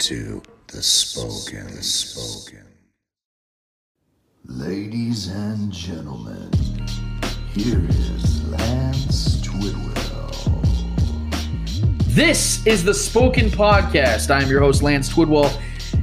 To 0.00 0.42
the 0.68 0.82
Spoken. 0.82 1.76
The 1.76 1.82
Spoken. 1.82 2.66
Ladies 4.46 5.28
and 5.28 5.70
gentlemen, 5.70 6.50
here 7.52 7.84
is 7.86 8.48
Lance 8.48 9.36
Twidwell. 9.42 10.54
This 12.06 12.66
is 12.66 12.82
the 12.82 12.94
Spoken 12.94 13.50
Podcast. 13.50 14.30
I'm 14.30 14.48
your 14.48 14.60
host, 14.60 14.82
Lance 14.82 15.10
Twidwell. 15.10 15.50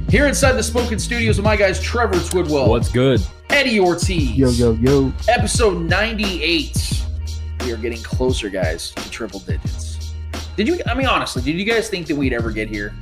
Here 0.08 0.28
inside 0.28 0.52
the 0.52 0.62
Spoken 0.62 1.00
Studios 1.00 1.36
with 1.36 1.44
my 1.44 1.56
guys, 1.56 1.82
Trevor 1.82 2.18
Twidwell. 2.18 2.68
What's 2.68 2.92
good? 2.92 3.20
Eddie 3.50 3.80
Ortiz. 3.80 4.30
Yo, 4.30 4.50
yo, 4.50 4.74
yo. 4.74 5.12
Episode 5.26 5.82
98. 5.82 7.04
We 7.64 7.72
are 7.72 7.76
getting 7.76 8.00
closer, 8.04 8.48
guys, 8.48 8.92
to 8.92 9.10
triple 9.10 9.40
digits. 9.40 10.14
Did 10.56 10.68
you, 10.68 10.80
I 10.86 10.94
mean, 10.94 11.08
honestly, 11.08 11.42
did 11.42 11.58
you 11.58 11.64
guys 11.64 11.88
think 11.88 12.06
that 12.06 12.14
we'd 12.14 12.32
ever 12.32 12.52
get 12.52 12.68
here? 12.68 12.94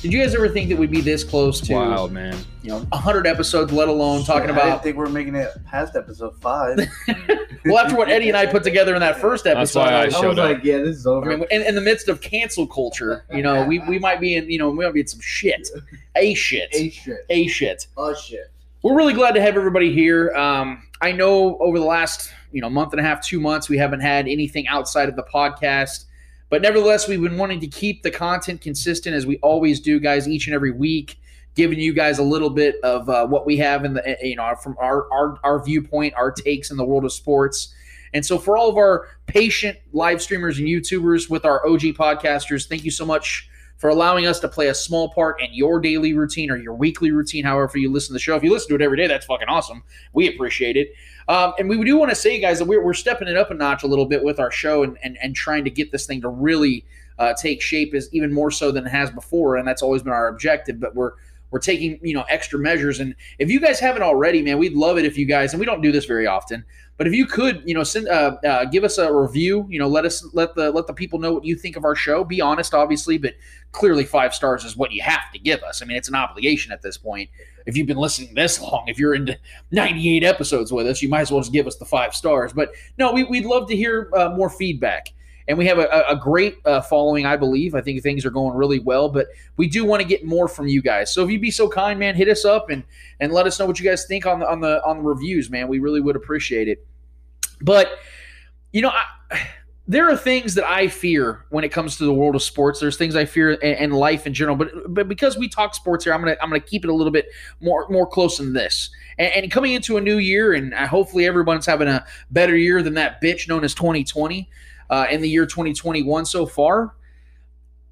Did 0.00 0.12
you 0.12 0.22
guys 0.22 0.32
ever 0.34 0.48
think 0.48 0.68
that 0.68 0.78
we'd 0.78 0.92
be 0.92 1.00
this 1.00 1.24
close 1.24 1.60
to, 1.62 1.74
Wow, 1.74 2.06
man. 2.06 2.36
you 2.62 2.70
know, 2.70 2.78
100 2.90 3.26
episodes, 3.26 3.72
let 3.72 3.88
alone 3.88 4.22
talking 4.24 4.48
about. 4.48 4.62
I 4.64 4.70
didn't 4.70 4.82
think 4.84 4.96
we 4.96 5.04
are 5.04 5.08
making 5.08 5.34
it 5.34 5.50
past 5.66 5.96
episode 5.96 6.36
five. 6.40 6.78
well, 7.64 7.78
after 7.78 7.96
what 7.96 8.08
Eddie 8.08 8.28
and 8.28 8.36
I 8.36 8.46
put 8.46 8.62
together 8.62 8.94
in 8.94 9.00
that 9.00 9.18
first 9.20 9.42
That's 9.42 9.56
episode, 9.74 9.80
why 9.80 9.92
I 9.92 10.04
was- 10.04 10.14
I 10.14 10.26
was 10.26 10.38
up. 10.38 10.44
like, 10.54 10.64
yeah, 10.64 10.78
this 10.78 10.98
is 10.98 11.06
I 11.06 11.10
over. 11.10 11.26
mean, 11.36 11.44
in, 11.50 11.62
in 11.62 11.74
the 11.74 11.80
midst 11.80 12.08
of 12.08 12.20
cancel 12.20 12.64
culture, 12.66 13.24
you 13.32 13.42
know, 13.42 13.64
we, 13.64 13.80
we 13.80 13.98
might 13.98 14.20
be 14.20 14.36
in, 14.36 14.48
you 14.48 14.58
know, 14.58 14.70
we 14.70 14.84
might 14.84 14.94
be 14.94 15.00
in 15.00 15.06
some 15.08 15.20
shit, 15.20 15.68
a 16.14 16.32
shit, 16.34 16.68
A 16.72 16.90
shit. 16.90 17.26
a 17.28 17.46
shit. 17.48 17.86
Oh 17.96 18.14
shit. 18.14 18.52
We're 18.82 18.94
really 18.96 19.14
glad 19.14 19.32
to 19.32 19.40
have 19.40 19.56
everybody 19.56 19.92
here. 19.92 20.32
Um, 20.36 20.84
I 21.00 21.10
know 21.10 21.58
over 21.58 21.80
the 21.80 21.84
last, 21.84 22.32
you 22.52 22.60
know, 22.60 22.70
month 22.70 22.92
and 22.92 23.00
a 23.00 23.02
half, 23.02 23.20
two 23.20 23.40
months, 23.40 23.68
we 23.68 23.76
haven't 23.78 24.00
had 24.00 24.28
anything 24.28 24.68
outside 24.68 25.08
of 25.08 25.16
the 25.16 25.24
podcast, 25.24 26.04
but 26.50 26.62
nevertheless, 26.62 27.08
we've 27.08 27.20
been 27.20 27.38
wanting 27.38 27.60
to 27.60 27.66
keep 27.66 28.02
the 28.02 28.10
content 28.10 28.60
consistent 28.60 29.14
as 29.14 29.26
we 29.26 29.38
always 29.38 29.80
do, 29.80 30.00
guys, 30.00 30.26
each 30.28 30.46
and 30.46 30.54
every 30.54 30.70
week, 30.70 31.20
giving 31.54 31.78
you 31.78 31.92
guys 31.92 32.18
a 32.18 32.22
little 32.22 32.50
bit 32.50 32.76
of 32.82 33.08
uh, 33.08 33.26
what 33.26 33.44
we 33.44 33.56
have 33.58 33.84
in 33.84 33.94
the, 33.94 34.16
you 34.22 34.36
know, 34.36 34.54
from 34.62 34.76
our, 34.78 35.12
our 35.12 35.38
our 35.44 35.64
viewpoint, 35.64 36.14
our 36.14 36.30
takes 36.30 36.70
in 36.70 36.76
the 36.76 36.84
world 36.84 37.04
of 37.04 37.12
sports. 37.12 37.74
And 38.14 38.24
so, 38.24 38.38
for 38.38 38.56
all 38.56 38.70
of 38.70 38.76
our 38.76 39.08
patient 39.26 39.78
live 39.92 40.22
streamers 40.22 40.58
and 40.58 40.66
YouTubers 40.66 41.28
with 41.28 41.44
our 41.44 41.66
OG 41.66 41.82
podcasters, 41.94 42.66
thank 42.68 42.84
you 42.84 42.90
so 42.90 43.04
much 43.04 43.48
for 43.78 43.90
allowing 43.90 44.26
us 44.26 44.40
to 44.40 44.48
play 44.48 44.68
a 44.68 44.74
small 44.74 45.08
part 45.10 45.40
in 45.40 45.48
your 45.52 45.78
daily 45.78 46.12
routine 46.12 46.50
or 46.50 46.56
your 46.56 46.74
weekly 46.74 47.12
routine, 47.12 47.44
however 47.44 47.78
you 47.78 47.90
listen 47.90 48.08
to 48.08 48.12
the 48.14 48.18
show. 48.18 48.34
If 48.34 48.42
you 48.42 48.50
listen 48.50 48.68
to 48.70 48.74
it 48.74 48.82
every 48.82 48.96
day, 48.96 49.06
that's 49.06 49.26
fucking 49.26 49.48
awesome. 49.48 49.84
We 50.12 50.28
appreciate 50.28 50.76
it. 50.76 50.92
Um, 51.28 51.52
and 51.58 51.68
we 51.68 51.82
do 51.84 51.96
want 51.98 52.10
to 52.10 52.16
say, 52.16 52.40
guys, 52.40 52.58
that 52.58 52.64
we're, 52.64 52.82
we're 52.82 52.94
stepping 52.94 53.28
it 53.28 53.36
up 53.36 53.50
a 53.50 53.54
notch 53.54 53.82
a 53.82 53.86
little 53.86 54.06
bit 54.06 54.24
with 54.24 54.40
our 54.40 54.50
show 54.50 54.82
and, 54.82 54.96
and, 55.02 55.18
and 55.22 55.36
trying 55.36 55.64
to 55.64 55.70
get 55.70 55.92
this 55.92 56.06
thing 56.06 56.22
to 56.22 56.28
really 56.28 56.86
uh, 57.18 57.34
take 57.34 57.60
shape 57.60 57.94
is 57.94 58.08
even 58.12 58.32
more 58.32 58.50
so 58.50 58.70
than 58.70 58.86
it 58.86 58.90
has 58.90 59.10
before. 59.10 59.56
And 59.56 59.68
that's 59.68 59.82
always 59.82 60.02
been 60.02 60.12
our 60.12 60.28
objective. 60.28 60.80
But 60.80 60.94
we're 60.94 61.12
we're 61.50 61.58
taking 61.58 61.98
you 62.02 62.14
know 62.14 62.24
extra 62.28 62.58
measures. 62.58 63.00
And 63.00 63.14
if 63.38 63.50
you 63.50 63.60
guys 63.60 63.80
haven't 63.80 64.02
already, 64.02 64.42
man, 64.42 64.58
we'd 64.58 64.74
love 64.74 64.98
it 64.98 65.04
if 65.04 65.16
you 65.16 65.26
guys 65.26 65.52
and 65.52 65.60
we 65.60 65.66
don't 65.66 65.80
do 65.80 65.92
this 65.92 66.04
very 66.04 66.26
often. 66.26 66.64
But 66.96 67.06
if 67.06 67.14
you 67.14 67.26
could, 67.26 67.62
you 67.64 67.74
know, 67.74 67.84
send 67.84 68.08
uh, 68.08 68.36
uh, 68.44 68.64
give 68.64 68.82
us 68.82 68.98
a 68.98 69.12
review. 69.12 69.66
You 69.70 69.78
know, 69.78 69.86
let 69.86 70.04
us 70.04 70.26
let 70.34 70.56
the 70.56 70.72
let 70.72 70.88
the 70.88 70.92
people 70.92 71.20
know 71.20 71.32
what 71.32 71.44
you 71.44 71.54
think 71.54 71.76
of 71.76 71.84
our 71.84 71.94
show. 71.94 72.24
Be 72.24 72.40
honest, 72.40 72.74
obviously, 72.74 73.18
but 73.18 73.34
clearly 73.70 74.04
five 74.04 74.34
stars 74.34 74.64
is 74.64 74.76
what 74.76 74.90
you 74.90 75.00
have 75.02 75.30
to 75.32 75.38
give 75.38 75.62
us. 75.62 75.80
I 75.80 75.84
mean, 75.84 75.96
it's 75.96 76.08
an 76.08 76.16
obligation 76.16 76.72
at 76.72 76.82
this 76.82 76.96
point. 76.96 77.30
If 77.66 77.76
you've 77.76 77.86
been 77.86 77.98
listening 77.98 78.34
this 78.34 78.60
long, 78.60 78.84
if 78.88 78.98
you're 78.98 79.14
into 79.14 79.38
98 79.70 80.24
episodes 80.24 80.72
with 80.72 80.86
us, 80.86 81.00
you 81.00 81.08
might 81.08 81.20
as 81.20 81.30
well 81.30 81.40
just 81.40 81.52
give 81.52 81.66
us 81.66 81.76
the 81.76 81.84
five 81.84 82.14
stars. 82.14 82.52
But 82.52 82.72
no, 82.98 83.12
we, 83.12 83.24
we'd 83.24 83.46
love 83.46 83.68
to 83.68 83.76
hear 83.76 84.10
uh, 84.14 84.30
more 84.30 84.50
feedback. 84.50 85.12
And 85.48 85.56
we 85.56 85.66
have 85.66 85.78
a, 85.78 86.04
a 86.06 86.14
great 86.14 86.58
uh, 86.66 86.82
following, 86.82 87.24
I 87.24 87.36
believe. 87.36 87.74
I 87.74 87.80
think 87.80 88.02
things 88.02 88.26
are 88.26 88.30
going 88.30 88.54
really 88.54 88.80
well, 88.80 89.08
but 89.08 89.28
we 89.56 89.66
do 89.66 89.84
want 89.84 90.02
to 90.02 90.06
get 90.06 90.24
more 90.24 90.46
from 90.46 90.68
you 90.68 90.82
guys. 90.82 91.10
So 91.10 91.24
if 91.24 91.30
you'd 91.30 91.40
be 91.40 91.50
so 91.50 91.68
kind, 91.68 91.98
man, 91.98 92.14
hit 92.14 92.28
us 92.28 92.44
up 92.44 92.68
and 92.68 92.84
and 93.18 93.32
let 93.32 93.46
us 93.46 93.58
know 93.58 93.64
what 93.64 93.80
you 93.80 93.84
guys 93.84 94.04
think 94.04 94.26
on 94.26 94.40
the 94.40 94.48
on 94.48 94.60
the 94.60 94.84
on 94.84 94.98
the 94.98 95.02
reviews, 95.02 95.48
man. 95.48 95.66
We 95.66 95.78
really 95.78 96.02
would 96.02 96.16
appreciate 96.16 96.68
it. 96.68 96.86
But 97.62 97.98
you 98.72 98.82
know, 98.82 98.90
I, 98.90 99.40
there 99.86 100.10
are 100.10 100.16
things 100.18 100.54
that 100.54 100.68
I 100.68 100.86
fear 100.88 101.46
when 101.48 101.64
it 101.64 101.70
comes 101.70 101.96
to 101.96 102.04
the 102.04 102.12
world 102.12 102.34
of 102.34 102.42
sports. 102.42 102.78
There's 102.78 102.98
things 102.98 103.16
I 103.16 103.24
fear 103.24 103.52
in 103.52 103.90
life 103.90 104.26
in 104.26 104.34
general, 104.34 104.54
but 104.54 104.70
but 104.92 105.08
because 105.08 105.38
we 105.38 105.48
talk 105.48 105.74
sports 105.74 106.04
here, 106.04 106.12
I'm 106.12 106.20
gonna 106.20 106.36
I'm 106.42 106.50
gonna 106.50 106.60
keep 106.60 106.84
it 106.84 106.90
a 106.90 106.94
little 106.94 107.10
bit 107.10 107.30
more 107.62 107.86
more 107.88 108.06
close 108.06 108.36
than 108.36 108.52
this. 108.52 108.90
And, 109.16 109.32
and 109.32 109.50
coming 109.50 109.72
into 109.72 109.96
a 109.96 110.00
new 110.02 110.18
year, 110.18 110.52
and 110.52 110.74
uh, 110.74 110.86
hopefully 110.86 111.24
everyone's 111.24 111.64
having 111.64 111.88
a 111.88 112.04
better 112.30 112.54
year 112.54 112.82
than 112.82 112.92
that 112.94 113.22
bitch 113.22 113.48
known 113.48 113.64
as 113.64 113.74
2020 113.74 114.50
uh, 114.90 115.06
in 115.10 115.20
the 115.20 115.28
year 115.28 115.46
2021 115.46 116.24
so 116.26 116.46
far. 116.46 116.94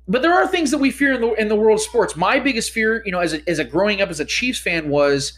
But 0.08 0.22
there 0.22 0.32
are 0.32 0.46
things 0.46 0.70
that 0.70 0.78
we 0.78 0.90
fear 0.90 1.14
in 1.14 1.20
the 1.20 1.32
in 1.34 1.48
the 1.48 1.56
world 1.56 1.78
of 1.78 1.82
sports. 1.82 2.14
My 2.14 2.38
biggest 2.38 2.70
fear, 2.70 3.02
you 3.04 3.12
know, 3.12 3.18
as 3.18 3.34
a, 3.34 3.48
as 3.48 3.58
a 3.58 3.64
growing 3.64 4.00
up 4.00 4.08
as 4.08 4.20
a 4.20 4.24
Chiefs 4.24 4.60
fan, 4.60 4.88
was 4.88 5.32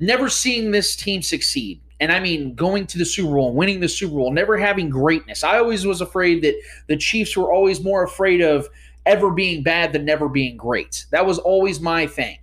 never 0.00 0.28
seeing 0.28 0.70
this 0.70 0.96
team 0.96 1.20
succeed. 1.22 1.80
And 2.00 2.12
I 2.12 2.20
mean, 2.20 2.54
going 2.54 2.86
to 2.88 2.98
the 2.98 3.04
Super 3.04 3.34
Bowl, 3.34 3.52
winning 3.52 3.80
the 3.80 3.88
Super 3.88 4.14
Bowl, 4.14 4.32
never 4.32 4.56
having 4.56 4.88
greatness. 4.88 5.42
I 5.42 5.58
always 5.58 5.84
was 5.84 6.00
afraid 6.00 6.42
that 6.42 6.54
the 6.86 6.96
Chiefs 6.96 7.36
were 7.36 7.52
always 7.52 7.82
more 7.82 8.04
afraid 8.04 8.40
of 8.40 8.68
ever 9.04 9.30
being 9.30 9.62
bad 9.62 9.92
than 9.92 10.04
never 10.04 10.28
being 10.28 10.56
great. 10.56 11.06
That 11.10 11.26
was 11.26 11.38
always 11.38 11.80
my 11.80 12.06
thing. 12.06 12.38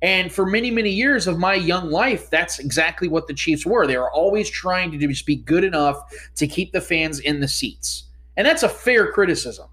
And 0.00 0.32
for 0.32 0.46
many, 0.46 0.70
many 0.70 0.90
years 0.90 1.26
of 1.26 1.38
my 1.38 1.54
young 1.54 1.90
life, 1.90 2.30
that's 2.30 2.60
exactly 2.60 3.08
what 3.08 3.26
the 3.26 3.34
Chiefs 3.34 3.66
were. 3.66 3.86
They 3.86 3.98
were 3.98 4.12
always 4.12 4.48
trying 4.48 4.92
to 4.92 4.98
just 4.98 5.26
be 5.26 5.36
good 5.36 5.64
enough 5.64 6.00
to 6.36 6.46
keep 6.46 6.72
the 6.72 6.80
fans 6.80 7.18
in 7.18 7.40
the 7.40 7.48
seats. 7.48 8.04
And 8.36 8.46
that's 8.46 8.62
a 8.62 8.68
fair 8.68 9.10
criticism. 9.10 9.68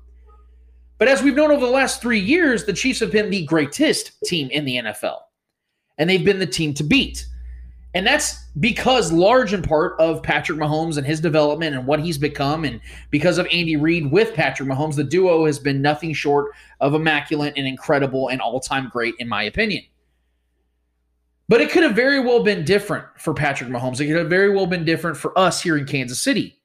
But 0.97 1.09
as 1.09 1.21
we've 1.21 1.35
known 1.35 1.51
over 1.51 1.65
the 1.65 1.71
last 1.71 2.01
three 2.01 2.19
years, 2.19 2.65
the 2.65 2.73
Chiefs 2.73 3.01
have 3.01 3.11
been 3.11 3.29
the 3.29 3.45
greatest 3.45 4.13
team 4.23 4.49
in 4.49 4.65
the 4.65 4.77
NFL. 4.77 5.19
And 5.97 6.09
they've 6.09 6.25
been 6.25 6.39
the 6.39 6.47
team 6.47 6.73
to 6.75 6.83
beat. 6.83 7.25
And 7.93 8.05
that's 8.05 8.43
because, 8.59 9.11
large 9.11 9.53
in 9.53 9.61
part, 9.61 9.95
of 9.99 10.21
Patrick 10.23 10.57
Mahomes 10.59 10.97
and 10.97 11.05
his 11.05 11.21
development 11.21 11.75
and 11.75 11.87
what 11.87 12.01
he's 12.01 12.17
become. 12.17 12.65
And 12.65 12.81
because 13.09 13.37
of 13.37 13.47
Andy 13.53 13.77
Reid 13.77 14.11
with 14.11 14.33
Patrick 14.33 14.67
Mahomes, 14.67 14.95
the 14.95 15.03
duo 15.03 15.45
has 15.45 15.59
been 15.59 15.81
nothing 15.81 16.13
short 16.13 16.51
of 16.81 16.93
immaculate 16.93 17.53
and 17.55 17.65
incredible 17.65 18.29
and 18.29 18.41
all 18.41 18.59
time 18.59 18.89
great, 18.91 19.15
in 19.19 19.29
my 19.29 19.43
opinion. 19.43 19.83
But 21.47 21.61
it 21.61 21.71
could 21.71 21.83
have 21.83 21.95
very 21.95 22.19
well 22.19 22.43
been 22.43 22.65
different 22.65 23.05
for 23.17 23.33
Patrick 23.33 23.69
Mahomes. 23.69 23.99
It 23.99 24.07
could 24.07 24.15
have 24.15 24.29
very 24.29 24.49
well 24.49 24.65
been 24.65 24.83
different 24.83 25.17
for 25.17 25.37
us 25.37 25.61
here 25.61 25.77
in 25.77 25.85
Kansas 25.85 26.21
City. 26.21 26.59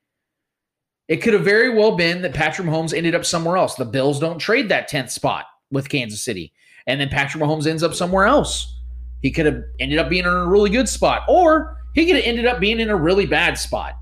It 1.06 1.18
could 1.18 1.34
have 1.34 1.44
very 1.44 1.74
well 1.74 1.96
been 1.96 2.22
that 2.22 2.34
Patrick 2.34 2.68
Mahomes 2.68 2.94
ended 2.94 3.14
up 3.14 3.24
somewhere 3.24 3.56
else. 3.56 3.74
The 3.74 3.84
Bills 3.84 4.20
don't 4.20 4.38
trade 4.38 4.68
that 4.68 4.88
10th 4.88 5.10
spot 5.10 5.46
with 5.70 5.88
Kansas 5.88 6.22
City. 6.22 6.52
And 6.86 7.00
then 7.00 7.08
Patrick 7.08 7.42
Mahomes 7.42 7.66
ends 7.66 7.82
up 7.82 7.94
somewhere 7.94 8.24
else. 8.24 8.78
He 9.20 9.30
could 9.30 9.46
have 9.46 9.62
ended 9.80 9.98
up 9.98 10.08
being 10.08 10.24
in 10.24 10.30
a 10.30 10.46
really 10.46 10.70
good 10.70 10.88
spot, 10.88 11.22
or 11.28 11.76
he 11.94 12.06
could 12.06 12.16
have 12.16 12.24
ended 12.24 12.46
up 12.46 12.58
being 12.58 12.80
in 12.80 12.88
a 12.88 12.96
really 12.96 13.26
bad 13.26 13.58
spot. 13.58 13.96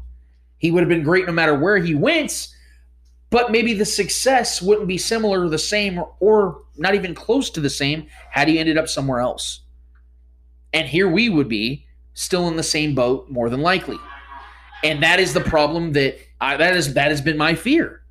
He 0.59 0.71
would 0.71 0.81
have 0.81 0.88
been 0.88 1.03
great 1.03 1.27
no 1.27 1.33
matter 1.33 1.59
where 1.59 1.78
he 1.78 1.94
went, 1.94 2.49
but 3.31 3.50
maybe 3.50 3.75
the 3.75 3.84
success 3.84 4.62
wouldn't 4.62 4.87
be 4.87 4.99
similar 4.99 5.49
the 5.49 5.59
same 5.59 6.03
or 6.20 6.62
not 6.76 6.94
even 6.94 7.14
close 7.14 7.50
to 7.50 7.61
the 7.61 7.70
same 7.70 8.06
had 8.31 8.49
he 8.49 8.58
ended 8.58 8.79
up 8.79 8.88
somewhere 8.88 9.20
else. 9.20 9.61
And 10.73 10.87
here 10.87 11.09
we 11.09 11.29
would 11.29 11.49
be 11.49 11.87
still 12.15 12.49
in 12.49 12.56
the 12.56 12.62
same 12.62 12.94
boat, 12.94 13.31
more 13.31 13.49
than 13.49 13.61
likely. 13.61 13.99
And 14.85 15.03
that 15.03 15.20
is 15.20 15.35
the 15.35 15.41
problem 15.41 15.93
that 15.93 16.19
I, 16.41 16.56
that 16.56 16.76
is 16.76 16.94
that 16.94 17.11
has 17.11 17.20
been 17.20 17.37
my 17.37 17.55
fear. 17.55 18.03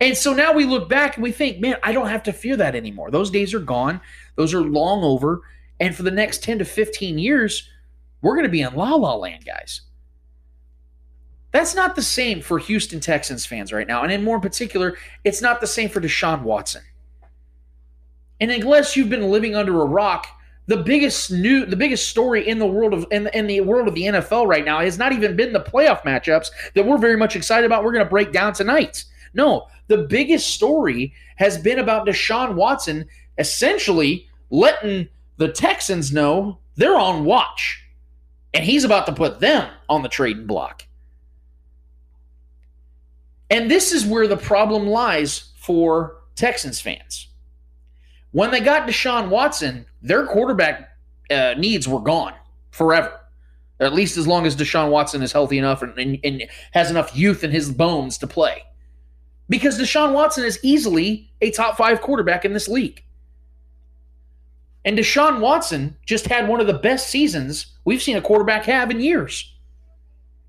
And 0.00 0.16
so 0.16 0.34
now 0.34 0.52
we 0.52 0.64
look 0.64 0.88
back 0.88 1.16
and 1.16 1.22
we 1.22 1.32
think, 1.32 1.58
man, 1.58 1.76
I 1.82 1.92
don't 1.92 2.08
have 2.08 2.22
to 2.24 2.32
fear 2.32 2.56
that 2.56 2.74
anymore. 2.74 3.10
Those 3.10 3.30
days 3.30 3.54
are 3.54 3.60
gone. 3.60 4.00
Those 4.34 4.52
are 4.52 4.60
long 4.60 5.02
over. 5.02 5.42
And 5.80 5.94
for 5.94 6.02
the 6.02 6.10
next 6.10 6.42
10 6.42 6.58
to 6.58 6.64
15 6.64 7.18
years, 7.18 7.68
we're 8.20 8.34
going 8.34 8.44
to 8.44 8.50
be 8.50 8.60
in 8.60 8.74
la 8.74 8.94
la 8.94 9.14
land, 9.14 9.44
guys. 9.46 9.82
That's 11.52 11.74
not 11.74 11.96
the 11.96 12.02
same 12.02 12.42
for 12.42 12.58
Houston 12.58 13.00
Texans 13.00 13.46
fans 13.46 13.72
right 13.72 13.86
now. 13.86 14.02
And 14.02 14.12
in 14.12 14.22
more 14.22 14.40
particular, 14.40 14.98
it's 15.24 15.40
not 15.40 15.60
the 15.60 15.66
same 15.66 15.88
for 15.88 16.00
Deshaun 16.00 16.42
Watson. 16.42 16.82
And 18.40 18.50
unless 18.50 18.96
you've 18.96 19.08
been 19.08 19.30
living 19.30 19.54
under 19.54 19.80
a 19.80 19.86
rock, 19.86 20.26
the 20.66 20.78
biggest 20.78 21.30
new 21.30 21.64
the 21.64 21.76
biggest 21.76 22.08
story 22.08 22.46
in 22.46 22.58
the 22.58 22.66
world 22.66 22.92
of 22.92 23.06
in, 23.10 23.28
in 23.28 23.46
the 23.46 23.60
world 23.60 23.88
of 23.88 23.94
the 23.94 24.02
NFL 24.02 24.46
right 24.46 24.64
now 24.64 24.80
has 24.80 24.98
not 24.98 25.12
even 25.12 25.36
been 25.36 25.52
the 25.52 25.60
playoff 25.60 26.02
matchups 26.02 26.50
that 26.74 26.84
we're 26.84 26.98
very 26.98 27.16
much 27.16 27.36
excited 27.36 27.64
about. 27.64 27.84
We're 27.84 27.92
going 27.92 28.04
to 28.04 28.10
break 28.10 28.32
down 28.32 28.52
tonight. 28.52 29.04
No, 29.34 29.68
the 29.88 29.98
biggest 29.98 30.50
story 30.50 31.12
has 31.36 31.58
been 31.58 31.78
about 31.78 32.06
Deshaun 32.06 32.54
Watson 32.54 33.06
essentially 33.38 34.28
letting 34.50 35.08
the 35.36 35.48
Texans 35.48 36.12
know 36.12 36.58
they're 36.76 36.96
on 36.96 37.24
watch. 37.24 37.82
And 38.54 38.64
he's 38.64 38.84
about 38.84 39.06
to 39.06 39.12
put 39.12 39.40
them 39.40 39.68
on 39.88 40.02
the 40.02 40.08
trading 40.08 40.46
block. 40.46 40.86
And 43.50 43.70
this 43.70 43.92
is 43.92 44.06
where 44.06 44.26
the 44.26 44.36
problem 44.36 44.86
lies 44.86 45.52
for 45.56 46.16
Texans 46.34 46.80
fans. 46.80 47.28
When 48.32 48.50
they 48.50 48.60
got 48.60 48.88
Deshaun 48.88 49.28
Watson, 49.28 49.86
their 50.02 50.26
quarterback 50.26 50.90
uh, 51.30 51.54
needs 51.56 51.88
were 51.88 52.00
gone 52.00 52.34
forever. 52.70 53.20
At 53.80 53.92
least 53.92 54.16
as 54.16 54.26
long 54.26 54.46
as 54.46 54.56
Deshaun 54.56 54.90
Watson 54.90 55.22
is 55.22 55.32
healthy 55.32 55.58
enough 55.58 55.82
and, 55.82 55.98
and, 55.98 56.18
and 56.24 56.48
has 56.72 56.90
enough 56.90 57.16
youth 57.16 57.44
in 57.44 57.50
his 57.50 57.70
bones 57.70 58.18
to 58.18 58.26
play. 58.26 58.62
Because 59.48 59.78
Deshaun 59.78 60.12
Watson 60.12 60.44
is 60.44 60.58
easily 60.62 61.30
a 61.40 61.50
top 61.50 61.76
five 61.76 62.00
quarterback 62.00 62.44
in 62.44 62.52
this 62.52 62.68
league. 62.68 63.02
And 64.84 64.96
Deshaun 64.96 65.40
Watson 65.40 65.96
just 66.06 66.26
had 66.26 66.48
one 66.48 66.60
of 66.60 66.66
the 66.66 66.72
best 66.72 67.08
seasons 67.08 67.66
we've 67.84 68.02
seen 68.02 68.16
a 68.16 68.22
quarterback 68.22 68.64
have 68.64 68.90
in 68.90 69.00
years. 69.00 69.52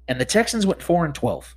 And 0.07 0.21
the 0.21 0.25
Texans 0.25 0.65
went 0.65 0.81
4 0.81 1.05
and 1.05 1.15
12. 1.15 1.55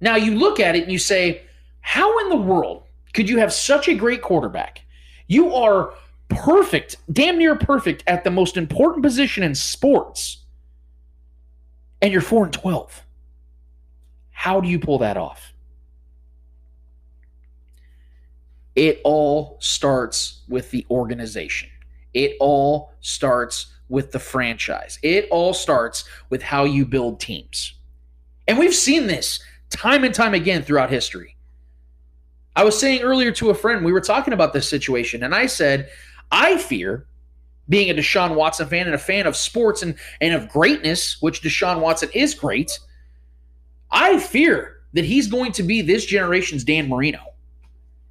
Now 0.00 0.16
you 0.16 0.34
look 0.34 0.58
at 0.58 0.74
it 0.74 0.82
and 0.82 0.90
you 0.90 0.98
say, 0.98 1.42
how 1.80 2.18
in 2.20 2.30
the 2.30 2.36
world 2.36 2.81
could 3.12 3.28
you 3.28 3.38
have 3.38 3.52
such 3.52 3.88
a 3.88 3.94
great 3.94 4.22
quarterback? 4.22 4.82
You 5.26 5.54
are 5.54 5.94
perfect, 6.28 6.96
damn 7.12 7.38
near 7.38 7.56
perfect 7.56 8.02
at 8.06 8.24
the 8.24 8.30
most 8.30 8.56
important 8.56 9.02
position 9.02 9.42
in 9.42 9.54
sports, 9.54 10.44
and 12.00 12.12
you're 12.12 12.22
4 12.22 12.44
and 12.44 12.52
12. 12.52 13.02
How 14.30 14.60
do 14.60 14.68
you 14.68 14.78
pull 14.78 14.98
that 14.98 15.16
off? 15.16 15.52
It 18.74 19.00
all 19.04 19.58
starts 19.60 20.40
with 20.48 20.70
the 20.70 20.86
organization. 20.90 21.68
It 22.14 22.36
all 22.40 22.92
starts 23.00 23.66
with 23.88 24.12
the 24.12 24.18
franchise. 24.18 24.98
It 25.02 25.28
all 25.30 25.52
starts 25.52 26.04
with 26.30 26.42
how 26.42 26.64
you 26.64 26.86
build 26.86 27.20
teams. 27.20 27.74
And 28.48 28.58
we've 28.58 28.74
seen 28.74 29.06
this 29.06 29.40
time 29.70 30.04
and 30.04 30.14
time 30.14 30.34
again 30.34 30.62
throughout 30.62 30.90
history. 30.90 31.36
I 32.54 32.64
was 32.64 32.78
saying 32.78 33.02
earlier 33.02 33.32
to 33.32 33.50
a 33.50 33.54
friend, 33.54 33.84
we 33.84 33.92
were 33.92 34.00
talking 34.00 34.34
about 34.34 34.52
this 34.52 34.68
situation, 34.68 35.22
and 35.22 35.34
I 35.34 35.46
said, 35.46 35.88
I 36.30 36.58
fear 36.58 37.06
being 37.68 37.90
a 37.90 37.94
Deshaun 37.94 38.34
Watson 38.34 38.68
fan 38.68 38.86
and 38.86 38.94
a 38.94 38.98
fan 38.98 39.26
of 39.26 39.36
sports 39.36 39.82
and, 39.82 39.94
and 40.20 40.34
of 40.34 40.48
greatness, 40.48 41.20
which 41.20 41.42
Deshaun 41.42 41.80
Watson 41.80 42.10
is 42.12 42.34
great. 42.34 42.78
I 43.90 44.18
fear 44.18 44.80
that 44.92 45.04
he's 45.04 45.26
going 45.28 45.52
to 45.52 45.62
be 45.62 45.80
this 45.80 46.04
generation's 46.04 46.64
Dan 46.64 46.88
Marino. 46.88 47.20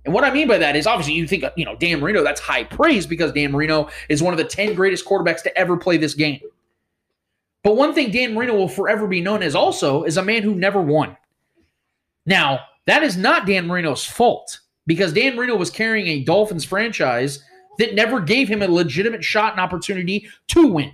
And 0.03 0.13
what 0.13 0.23
I 0.23 0.31
mean 0.31 0.47
by 0.47 0.57
that 0.57 0.75
is 0.75 0.87
obviously 0.87 1.13
you 1.13 1.27
think, 1.27 1.44
you 1.55 1.65
know, 1.65 1.75
Dan 1.75 1.99
Marino, 1.99 2.23
that's 2.23 2.41
high 2.41 2.63
praise 2.63 3.05
because 3.05 3.31
Dan 3.33 3.51
Marino 3.51 3.89
is 4.09 4.23
one 4.23 4.33
of 4.33 4.39
the 4.39 4.44
10 4.44 4.73
greatest 4.73 5.05
quarterbacks 5.05 5.44
to 5.44 5.55
ever 5.55 5.77
play 5.77 5.97
this 5.97 6.15
game. 6.15 6.39
But 7.63 7.75
one 7.75 7.94
thing 7.94 8.09
Dan 8.09 8.33
Marino 8.33 8.55
will 8.55 8.67
forever 8.67 9.07
be 9.07 9.21
known 9.21 9.44
as 9.44 9.53
also 9.53 10.03
is 10.03 10.17
a 10.17 10.23
man 10.23 10.41
who 10.41 10.55
never 10.55 10.81
won. 10.81 11.15
Now, 12.25 12.61
that 12.88 13.04
is 13.04 13.18
not 13.18 13.45
Dan 13.45 13.68
Marino's 13.68 14.04
fault 14.04 14.60
because 14.88 15.13
Dan 15.13 15.36
Marino 15.36 15.56
was 15.56 15.69
carrying 15.69 16.07
a 16.07 16.24
Dolphins 16.24 16.66
franchise 16.66 17.44
that 17.78 17.95
never 17.95 18.19
gave 18.19 18.48
him 18.48 18.62
a 18.62 18.68
legitimate 18.68 19.24
shot 19.24 19.54
and 19.54 19.62
opportunity 19.62 20.28
to 20.48 20.68
win. 20.68 20.94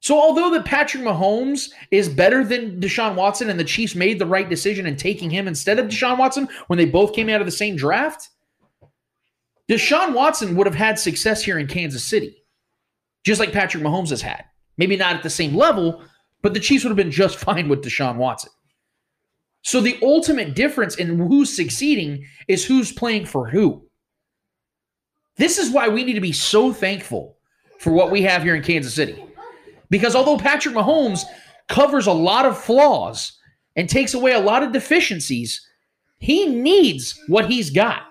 So, 0.00 0.20
although 0.20 0.50
that 0.50 0.64
Patrick 0.64 1.02
Mahomes 1.02 1.70
is 1.90 2.08
better 2.08 2.44
than 2.44 2.80
Deshaun 2.80 3.16
Watson 3.16 3.50
and 3.50 3.58
the 3.58 3.64
Chiefs 3.64 3.94
made 3.94 4.18
the 4.18 4.26
right 4.26 4.48
decision 4.48 4.86
in 4.86 4.96
taking 4.96 5.28
him 5.28 5.48
instead 5.48 5.78
of 5.78 5.86
Deshaun 5.86 6.18
Watson 6.18 6.48
when 6.68 6.76
they 6.76 6.84
both 6.84 7.14
came 7.14 7.28
out 7.28 7.40
of 7.40 7.46
the 7.46 7.52
same 7.52 7.74
draft, 7.74 8.28
Deshaun 9.68 10.14
Watson 10.14 10.54
would 10.54 10.66
have 10.66 10.76
had 10.76 10.98
success 10.98 11.42
here 11.42 11.58
in 11.58 11.66
Kansas 11.66 12.04
City, 12.04 12.42
just 13.24 13.40
like 13.40 13.52
Patrick 13.52 13.82
Mahomes 13.82 14.10
has 14.10 14.22
had. 14.22 14.44
Maybe 14.76 14.96
not 14.96 15.16
at 15.16 15.24
the 15.24 15.30
same 15.30 15.54
level, 15.54 16.02
but 16.42 16.54
the 16.54 16.60
Chiefs 16.60 16.84
would 16.84 16.90
have 16.90 16.96
been 16.96 17.10
just 17.10 17.38
fine 17.44 17.68
with 17.68 17.82
Deshaun 17.82 18.16
Watson. 18.16 18.52
So 19.62 19.80
the 19.80 19.98
ultimate 20.02 20.54
difference 20.54 20.96
in 20.96 21.18
who's 21.18 21.54
succeeding 21.54 22.24
is 22.46 22.64
who's 22.64 22.92
playing 22.92 23.26
for 23.26 23.48
who. 23.48 23.84
This 25.36 25.58
is 25.58 25.70
why 25.70 25.88
we 25.88 26.04
need 26.04 26.14
to 26.14 26.20
be 26.20 26.32
so 26.32 26.72
thankful 26.72 27.36
for 27.78 27.92
what 27.92 28.10
we 28.10 28.22
have 28.22 28.42
here 28.42 28.54
in 28.54 28.62
Kansas 28.62 28.94
City. 28.94 29.24
Because 29.90 30.14
although 30.14 30.36
Patrick 30.36 30.74
Mahomes 30.74 31.24
covers 31.68 32.06
a 32.06 32.12
lot 32.12 32.44
of 32.44 32.58
flaws 32.58 33.38
and 33.76 33.88
takes 33.88 34.14
away 34.14 34.32
a 34.32 34.40
lot 34.40 34.62
of 34.62 34.72
deficiencies, 34.72 35.64
he 36.18 36.46
needs 36.46 37.18
what 37.28 37.48
he's 37.48 37.70
got. 37.70 38.02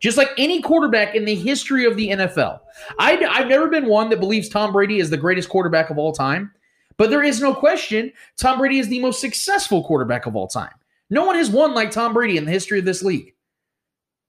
Just 0.00 0.16
like 0.16 0.30
any 0.38 0.62
quarterback 0.62 1.14
in 1.14 1.26
the 1.26 1.34
history 1.34 1.84
of 1.84 1.94
the 1.94 2.08
NFL. 2.08 2.60
I, 2.98 3.12
have 3.12 3.48
never 3.48 3.68
been 3.68 3.86
one 3.86 4.08
that 4.08 4.20
believes 4.20 4.48
Tom 4.48 4.72
Brady 4.72 4.98
is 4.98 5.10
the 5.10 5.18
greatest 5.18 5.50
quarterback 5.50 5.90
of 5.90 5.98
all 5.98 6.12
time, 6.12 6.52
but 6.96 7.10
there 7.10 7.22
is 7.22 7.42
no 7.42 7.54
question 7.54 8.10
Tom 8.38 8.58
Brady 8.58 8.78
is 8.78 8.88
the 8.88 9.00
most 9.00 9.20
successful 9.20 9.84
quarterback 9.84 10.24
of 10.24 10.34
all 10.34 10.48
time. 10.48 10.72
No 11.10 11.24
one 11.24 11.36
has 11.36 11.50
won 11.50 11.74
like 11.74 11.90
Tom 11.90 12.14
Brady 12.14 12.36
in 12.36 12.44
the 12.44 12.52
history 12.52 12.78
of 12.78 12.84
this 12.84 13.02
league. 13.02 13.34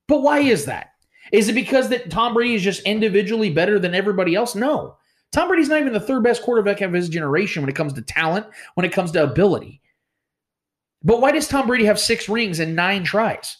But 0.07 0.23
why 0.23 0.39
is 0.39 0.65
that? 0.65 0.87
Is 1.31 1.47
it 1.47 1.53
because 1.53 1.89
that 1.89 2.09
Tom 2.09 2.33
Brady 2.33 2.55
is 2.55 2.63
just 2.63 2.83
individually 2.83 3.51
better 3.51 3.79
than 3.79 3.95
everybody 3.95 4.35
else? 4.35 4.55
No. 4.55 4.97
Tom 5.31 5.47
Brady's 5.47 5.69
not 5.69 5.79
even 5.79 5.93
the 5.93 5.99
third 5.99 6.23
best 6.23 6.41
quarterback 6.41 6.81
of 6.81 6.91
his 6.91 7.07
generation 7.07 7.61
when 7.61 7.69
it 7.69 7.75
comes 7.75 7.93
to 7.93 8.01
talent, 8.01 8.47
when 8.73 8.85
it 8.85 8.91
comes 8.91 9.11
to 9.11 9.23
ability. 9.23 9.81
But 11.03 11.21
why 11.21 11.31
does 11.31 11.47
Tom 11.47 11.67
Brady 11.67 11.85
have 11.85 11.99
six 11.99 12.27
rings 12.27 12.59
and 12.59 12.75
nine 12.75 13.03
tries? 13.03 13.57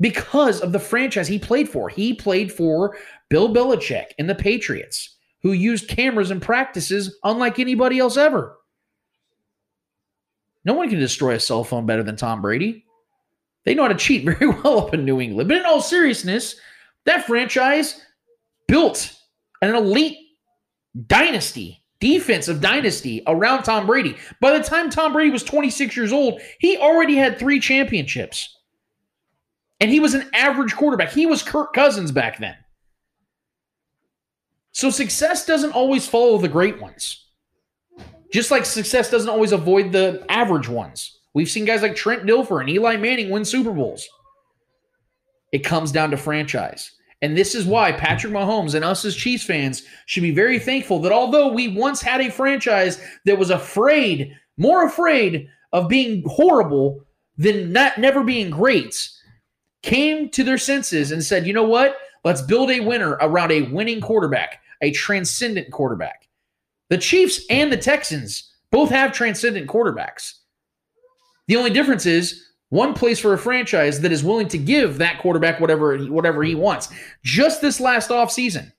Because 0.00 0.60
of 0.60 0.72
the 0.72 0.78
franchise 0.78 1.28
he 1.28 1.38
played 1.38 1.68
for. 1.68 1.88
He 1.88 2.12
played 2.12 2.52
for 2.52 2.96
Bill 3.30 3.52
Belichick 3.54 4.06
and 4.18 4.28
the 4.28 4.34
Patriots, 4.34 5.16
who 5.42 5.52
used 5.52 5.88
cameras 5.88 6.30
and 6.30 6.42
practices 6.42 7.16
unlike 7.24 7.58
anybody 7.58 7.98
else 7.98 8.16
ever. 8.16 8.58
No 10.64 10.74
one 10.74 10.88
can 10.88 10.98
destroy 10.98 11.34
a 11.34 11.40
cell 11.40 11.64
phone 11.64 11.86
better 11.86 12.02
than 12.02 12.16
Tom 12.16 12.40
Brady. 12.40 12.84
They 13.64 13.74
know 13.74 13.82
how 13.82 13.88
to 13.88 13.94
cheat 13.94 14.24
very 14.38 14.48
well 14.48 14.78
up 14.78 14.94
in 14.94 15.04
New 15.04 15.20
England. 15.20 15.48
But 15.48 15.58
in 15.58 15.66
all 15.66 15.80
seriousness, 15.80 16.56
that 17.04 17.26
franchise 17.26 18.00
built 18.68 19.14
an 19.60 19.74
elite 19.74 20.18
dynasty, 21.06 21.82
defensive 22.00 22.60
dynasty 22.60 23.22
around 23.26 23.62
Tom 23.62 23.86
Brady. 23.86 24.16
By 24.40 24.56
the 24.56 24.64
time 24.64 24.90
Tom 24.90 25.12
Brady 25.12 25.30
was 25.30 25.42
26 25.42 25.96
years 25.96 26.12
old, 26.12 26.40
he 26.58 26.76
already 26.76 27.16
had 27.16 27.38
three 27.38 27.60
championships. 27.60 28.56
And 29.80 29.90
he 29.90 30.00
was 30.00 30.14
an 30.14 30.28
average 30.32 30.76
quarterback. 30.76 31.10
He 31.10 31.26
was 31.26 31.42
Kirk 31.42 31.72
Cousins 31.72 32.12
back 32.12 32.38
then. 32.38 32.56
So 34.72 34.90
success 34.90 35.44
doesn't 35.44 35.72
always 35.72 36.06
follow 36.06 36.38
the 36.38 36.48
great 36.48 36.80
ones. 36.80 37.21
Just 38.32 38.50
like 38.50 38.64
success 38.64 39.10
doesn't 39.10 39.28
always 39.28 39.52
avoid 39.52 39.92
the 39.92 40.24
average 40.28 40.68
ones. 40.68 41.18
We've 41.34 41.50
seen 41.50 41.64
guys 41.64 41.82
like 41.82 41.96
Trent 41.96 42.24
Dilfer 42.24 42.60
and 42.60 42.70
Eli 42.70 42.96
Manning 42.96 43.30
win 43.30 43.44
Super 43.44 43.72
Bowls. 43.72 44.08
It 45.52 45.64
comes 45.64 45.92
down 45.92 46.10
to 46.10 46.16
franchise. 46.16 46.92
And 47.20 47.36
this 47.36 47.54
is 47.54 47.66
why 47.66 47.92
Patrick 47.92 48.32
Mahomes 48.32 48.74
and 48.74 48.84
us 48.84 49.04
as 49.04 49.14
Chiefs 49.14 49.44
fans 49.44 49.84
should 50.06 50.22
be 50.22 50.32
very 50.32 50.58
thankful 50.58 50.98
that 51.00 51.12
although 51.12 51.52
we 51.52 51.68
once 51.68 52.02
had 52.02 52.20
a 52.20 52.30
franchise 52.30 53.00
that 53.26 53.38
was 53.38 53.50
afraid, 53.50 54.36
more 54.56 54.84
afraid 54.84 55.48
of 55.72 55.88
being 55.88 56.24
horrible 56.26 57.04
than 57.36 57.72
not 57.72 57.98
never 57.98 58.24
being 58.24 58.50
great, 58.50 59.08
came 59.82 60.28
to 60.30 60.42
their 60.42 60.58
senses 60.58 61.12
and 61.12 61.22
said, 61.22 61.46
you 61.46 61.52
know 61.52 61.62
what? 61.62 61.96
Let's 62.24 62.42
build 62.42 62.70
a 62.70 62.80
winner 62.80 63.12
around 63.20 63.52
a 63.52 63.62
winning 63.62 64.00
quarterback, 64.00 64.60
a 64.80 64.90
transcendent 64.90 65.70
quarterback. 65.70 66.28
The 66.92 66.98
Chiefs 66.98 67.46
and 67.48 67.72
the 67.72 67.78
Texans 67.78 68.52
both 68.70 68.90
have 68.90 69.14
transcendent 69.14 69.66
quarterbacks. 69.66 70.34
The 71.48 71.56
only 71.56 71.70
difference 71.70 72.04
is 72.04 72.44
one 72.68 72.92
place 72.92 73.18
for 73.18 73.32
a 73.32 73.38
franchise 73.38 74.02
that 74.02 74.12
is 74.12 74.22
willing 74.22 74.48
to 74.48 74.58
give 74.58 74.98
that 74.98 75.18
quarterback 75.18 75.58
whatever 75.58 75.96
whatever 76.04 76.42
he 76.42 76.54
wants. 76.54 76.90
Just 77.24 77.62
this 77.62 77.80
last 77.80 78.10
offseason, 78.10 78.72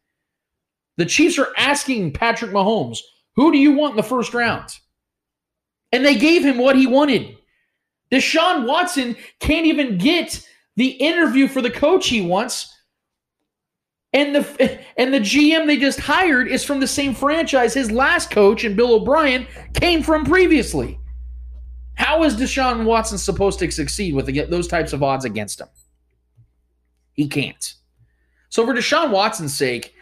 the 0.97 1.07
Chiefs 1.07 1.39
are 1.39 1.51
asking 1.57 2.13
Patrick 2.13 2.51
Mahomes, 2.51 2.99
"Who 3.35 3.51
do 3.51 3.57
you 3.57 3.71
want 3.71 3.93
in 3.93 3.97
the 3.97 4.03
first 4.03 4.35
round?" 4.35 4.69
And 5.91 6.05
they 6.05 6.13
gave 6.13 6.45
him 6.45 6.59
what 6.59 6.75
he 6.75 6.85
wanted. 6.85 7.35
Deshaun 8.11 8.67
Watson 8.67 9.17
can't 9.39 9.65
even 9.65 9.97
get 9.97 10.47
the 10.75 10.89
interview 10.89 11.47
for 11.47 11.63
the 11.63 11.71
coach 11.71 12.09
he 12.09 12.21
wants 12.21 12.72
and 14.13 14.35
the 14.35 14.79
and 14.97 15.13
the 15.13 15.19
GM 15.19 15.65
they 15.65 15.77
just 15.77 15.99
hired 15.99 16.47
is 16.47 16.63
from 16.63 16.79
the 16.79 16.87
same 16.87 17.13
franchise 17.13 17.73
his 17.73 17.91
last 17.91 18.29
coach 18.31 18.63
and 18.63 18.75
Bill 18.75 18.93
O'Brien 18.93 19.47
came 19.73 20.03
from 20.03 20.23
previously. 20.25 20.99
How 21.95 22.23
is 22.23 22.35
Deshaun 22.35 22.85
Watson 22.85 23.17
supposed 23.17 23.59
to 23.59 23.71
succeed 23.71 24.13
with 24.13 24.27
those 24.49 24.67
types 24.67 24.93
of 24.93 25.03
odds 25.03 25.25
against 25.25 25.61
him? 25.61 25.67
He 27.13 27.27
can't. 27.27 27.75
So 28.49 28.65
for 28.65 28.73
Deshaun 28.73 29.11
Watson's 29.11 29.55
sake, 29.55 29.93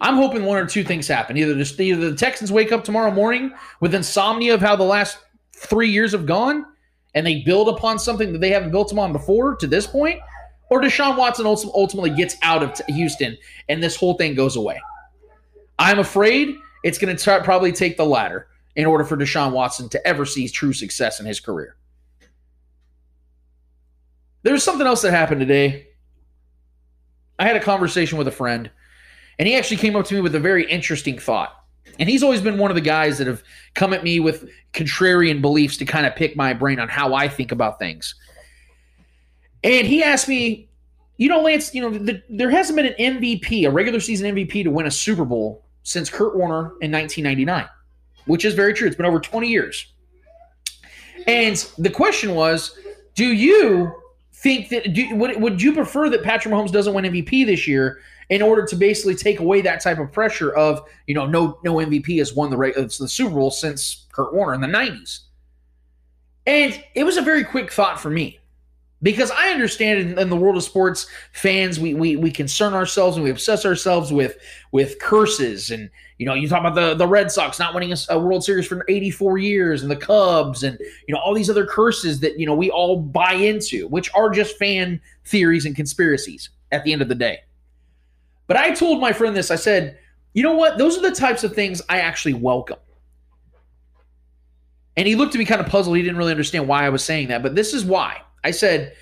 I'm 0.00 0.16
hoping 0.16 0.44
one 0.44 0.58
or 0.58 0.66
two 0.66 0.84
things 0.84 1.06
happen. 1.06 1.36
Either, 1.36 1.54
the, 1.54 1.82
either 1.82 2.10
the 2.10 2.16
Texans 2.16 2.50
wake 2.50 2.72
up 2.72 2.84
tomorrow 2.84 3.10
morning 3.10 3.52
with 3.80 3.94
insomnia 3.94 4.54
of 4.54 4.60
how 4.60 4.76
the 4.76 4.84
last 4.84 5.18
three 5.54 5.90
years 5.90 6.12
have 6.12 6.24
gone 6.26 6.64
and 7.14 7.26
they 7.26 7.42
build 7.42 7.68
upon 7.68 7.98
something 7.98 8.32
that 8.32 8.40
they 8.40 8.50
haven't 8.50 8.70
built 8.70 8.92
upon 8.92 9.12
before 9.12 9.56
to 9.56 9.66
this 9.66 9.86
point, 9.86 10.20
or 10.70 10.80
Deshaun 10.80 11.16
Watson 11.16 11.46
ultimately 11.46 12.10
gets 12.10 12.36
out 12.42 12.62
of 12.62 12.80
Houston 12.88 13.36
and 13.68 13.82
this 13.82 13.96
whole 13.96 14.14
thing 14.14 14.34
goes 14.34 14.56
away. 14.56 14.80
I'm 15.78 15.98
afraid 15.98 16.56
it's 16.82 16.96
going 16.96 17.14
to 17.14 17.40
probably 17.42 17.72
take 17.72 17.96
the 17.96 18.06
latter 18.06 18.46
in 18.76 18.86
order 18.86 19.04
for 19.04 19.16
Deshaun 19.16 19.52
Watson 19.52 19.88
to 19.90 20.06
ever 20.06 20.24
see 20.24 20.48
true 20.48 20.72
success 20.72 21.20
in 21.20 21.26
his 21.26 21.40
career. 21.40 21.76
There's 24.42 24.62
something 24.62 24.86
else 24.86 25.02
that 25.02 25.10
happened 25.10 25.40
today. 25.40 25.88
I 27.38 27.46
had 27.46 27.56
a 27.56 27.60
conversation 27.60 28.16
with 28.16 28.28
a 28.28 28.32
friend, 28.32 28.70
and 29.38 29.48
he 29.48 29.56
actually 29.56 29.78
came 29.78 29.96
up 29.96 30.06
to 30.06 30.14
me 30.14 30.20
with 30.20 30.34
a 30.34 30.40
very 30.40 30.70
interesting 30.70 31.18
thought. 31.18 31.54
And 31.98 32.08
he's 32.08 32.22
always 32.22 32.40
been 32.40 32.58
one 32.58 32.70
of 32.70 32.74
the 32.74 32.80
guys 32.80 33.18
that 33.18 33.26
have 33.26 33.42
come 33.74 33.92
at 33.92 34.04
me 34.04 34.20
with 34.20 34.48
contrarian 34.72 35.40
beliefs 35.42 35.76
to 35.78 35.84
kind 35.84 36.06
of 36.06 36.14
pick 36.14 36.36
my 36.36 36.54
brain 36.54 36.78
on 36.78 36.88
how 36.88 37.14
I 37.14 37.28
think 37.28 37.52
about 37.52 37.78
things. 37.78 38.14
And 39.62 39.86
he 39.86 40.02
asked 40.02 40.28
me, 40.28 40.68
you 41.16 41.28
know, 41.28 41.42
Lance, 41.42 41.74
you 41.74 41.82
know, 41.82 41.90
the, 41.90 42.22
there 42.30 42.50
hasn't 42.50 42.76
been 42.76 42.86
an 42.86 42.94
MVP, 43.20 43.66
a 43.66 43.70
regular 43.70 44.00
season 44.00 44.34
MVP, 44.34 44.64
to 44.64 44.70
win 44.70 44.86
a 44.86 44.90
Super 44.90 45.24
Bowl 45.24 45.64
since 45.82 46.08
Kurt 46.08 46.36
Warner 46.36 46.72
in 46.80 46.90
1999, 46.90 47.68
which 48.24 48.44
is 48.44 48.54
very 48.54 48.72
true. 48.72 48.86
It's 48.86 48.96
been 48.96 49.06
over 49.06 49.20
20 49.20 49.48
years. 49.48 49.92
And 51.26 51.56
the 51.76 51.90
question 51.90 52.34
was, 52.34 52.78
do 53.14 53.26
you 53.26 53.92
think 54.32 54.70
that 54.70 54.94
do, 54.94 55.14
would, 55.16 55.40
would 55.40 55.60
you 55.60 55.74
prefer 55.74 56.08
that 56.08 56.22
Patrick 56.22 56.54
Mahomes 56.54 56.72
doesn't 56.72 56.94
win 56.94 57.04
MVP 57.04 57.44
this 57.44 57.68
year 57.68 58.00
in 58.30 58.40
order 58.40 58.64
to 58.64 58.76
basically 58.76 59.14
take 59.14 59.40
away 59.40 59.60
that 59.60 59.82
type 59.82 59.98
of 59.98 60.10
pressure 60.10 60.50
of 60.52 60.80
you 61.06 61.14
know 61.14 61.26
no 61.26 61.58
no 61.62 61.74
MVP 61.74 62.18
has 62.18 62.32
won 62.32 62.48
the 62.48 62.56
uh, 62.56 62.82
the 62.82 63.08
Super 63.08 63.34
Bowl 63.34 63.50
since 63.50 64.06
Kurt 64.12 64.32
Warner 64.32 64.54
in 64.54 64.60
the 64.62 64.66
90s. 64.66 65.20
And 66.46 66.82
it 66.94 67.04
was 67.04 67.18
a 67.18 67.22
very 67.22 67.44
quick 67.44 67.70
thought 67.70 68.00
for 68.00 68.08
me 68.08 68.39
because 69.02 69.30
I 69.30 69.48
understand 69.48 69.98
in, 69.98 70.18
in, 70.18 70.30
the 70.30 70.36
world 70.36 70.56
of 70.56 70.62
sports, 70.62 71.06
fans 71.32 71.80
we, 71.80 71.94
we 71.94 72.16
we 72.16 72.30
concern 72.30 72.74
ourselves 72.74 73.16
and 73.16 73.24
we 73.24 73.30
obsess 73.30 73.64
ourselves 73.64 74.12
with 74.12 74.36
with 74.72 74.98
curses 74.98 75.70
and 75.70 75.88
you 76.18 76.26
know 76.26 76.34
you 76.34 76.48
talk 76.48 76.60
about 76.60 76.74
the 76.74 76.94
the 76.94 77.06
Red 77.06 77.30
Sox 77.30 77.58
not 77.58 77.74
winning 77.74 77.92
a, 77.92 77.96
a, 78.10 78.18
World 78.18 78.44
Series 78.44 78.66
for 78.66 78.84
84 78.88 79.38
years 79.38 79.82
and 79.82 79.90
the 79.90 79.96
Cubs 79.96 80.62
and 80.62 80.78
you 81.08 81.14
know 81.14 81.20
all 81.20 81.34
these 81.34 81.48
other 81.48 81.64
curses 81.64 82.20
that 82.20 82.38
you 82.38 82.46
know 82.46 82.54
we 82.54 82.70
all 82.70 82.98
buy 82.98 83.32
into, 83.32 83.88
which 83.88 84.12
are 84.14 84.30
just 84.30 84.56
fan 84.58 85.00
theories 85.24 85.64
and 85.64 85.74
conspiracies 85.74 86.50
at 86.72 86.84
the 86.84 86.92
end 86.92 87.02
of 87.02 87.08
the 87.08 87.14
day. 87.14 87.40
But 88.46 88.56
I 88.56 88.72
told 88.72 89.00
my 89.00 89.12
friend 89.12 89.34
this. 89.34 89.50
I 89.50 89.56
said, 89.56 89.98
you 90.34 90.42
know 90.42 90.54
what? 90.54 90.76
Those 90.76 90.98
are 90.98 91.02
the 91.02 91.14
types 91.14 91.44
of 91.44 91.54
things 91.54 91.80
I 91.88 92.00
actually 92.00 92.34
welcome. 92.34 92.78
And 94.96 95.06
he 95.06 95.14
looked 95.14 95.34
at 95.34 95.38
me 95.38 95.44
kind 95.44 95.60
of 95.60 95.68
puzzled. 95.68 95.96
He 95.96 96.02
didn't 96.02 96.18
really 96.18 96.32
understand 96.32 96.68
why 96.68 96.84
I 96.84 96.88
was 96.88 97.04
saying 97.04 97.28
that, 97.28 97.42
but 97.42 97.54
this 97.54 97.72
is 97.72 97.84
why. 97.84 98.20
I 98.44 98.50
said, 98.50 98.94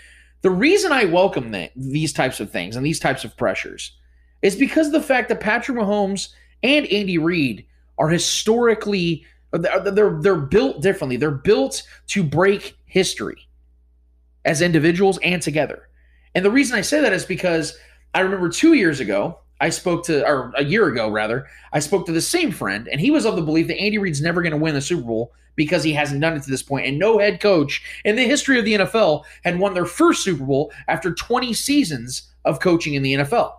the 0.43 0.51
reason 0.51 0.93
I 0.93 1.05
welcome 1.05 1.51
that, 1.53 1.73
these 1.75 2.13
types 2.13 2.41
of 2.41 2.51
things 2.51 2.77
and 2.77 2.87
these 2.87 3.01
types 3.01 3.25
of 3.25 3.37
pressures 3.37 3.97
is 4.43 4.57
because 4.57 4.87
of 4.89 4.93
the 4.93 5.03
fact 5.03 5.29
that 5.29 5.41
Patrick 5.41 5.79
Mahomes 5.79 6.29
and 6.63 6.87
Andy 6.87 7.19
Reid 7.19 7.67
are 7.99 8.09
historically 8.09 9.25
uh, 9.53 9.59
they're, 9.59 9.91
they're 9.91 10.19
they're 10.21 10.37
built 10.37 10.83
differently. 10.83 11.17
They're 11.17 11.31
built 11.31 11.83
to 12.09 12.23
break 12.23 12.77
history 12.85 13.49
as 14.45 14.63
individuals 14.63 15.19
and 15.23 15.41
together. 15.41 15.89
And 16.35 16.45
the 16.45 16.51
reason 16.51 16.79
I 16.79 16.83
say 16.83 17.01
that 17.01 17.13
is 17.13 17.25
because 17.25 17.77
I 18.15 18.21
remember 18.21 18.49
2 18.49 18.75
years 18.75 19.01
ago 19.01 19.41
I 19.61 19.71
spoke 19.71 20.05
to, 20.05 20.27
or 20.27 20.53
a 20.57 20.65
year 20.65 20.87
ago 20.89 21.11
rather, 21.11 21.47
I 21.73 21.81
spoke 21.81 22.07
to 22.07 22.13
the 22.13 22.21
same 22.21 22.51
friend, 22.51 22.89
and 22.89 23.01
he 23.01 23.11
was 23.11 23.25
of 23.25 23.37
the 23.37 23.43
belief 23.43 23.67
that 23.69 23.81
Andy 23.81 23.99
Reid's 23.99 24.23
never 24.23 24.43
going 24.43 24.53
to 24.53 24.59
win 24.59 24.75
the 24.75 24.81
Super 24.81 25.03
Bowl 25.03 25.33
because 25.57 25.83
he 25.83 25.93
hasn't 25.93 26.21
done 26.21 26.37
it 26.37 26.43
to 26.45 26.51
this 26.51 26.63
point, 26.63 26.87
and 26.87 26.99
no 26.99 27.19
head 27.19 27.41
coach 27.41 27.83
in 28.05 28.15
the 28.15 28.25
history 28.25 28.59
of 28.59 28.65
the 28.65 28.75
NFL 28.75 29.25
had 29.43 29.59
won 29.59 29.75
their 29.75 29.85
first 29.85 30.23
Super 30.23 30.45
Bowl 30.45 30.73
after 30.87 31.13
20 31.13 31.53
seasons 31.53 32.31
of 32.45 32.61
coaching 32.61 32.95
in 32.95 33.03
the 33.03 33.15
NFL. 33.15 33.55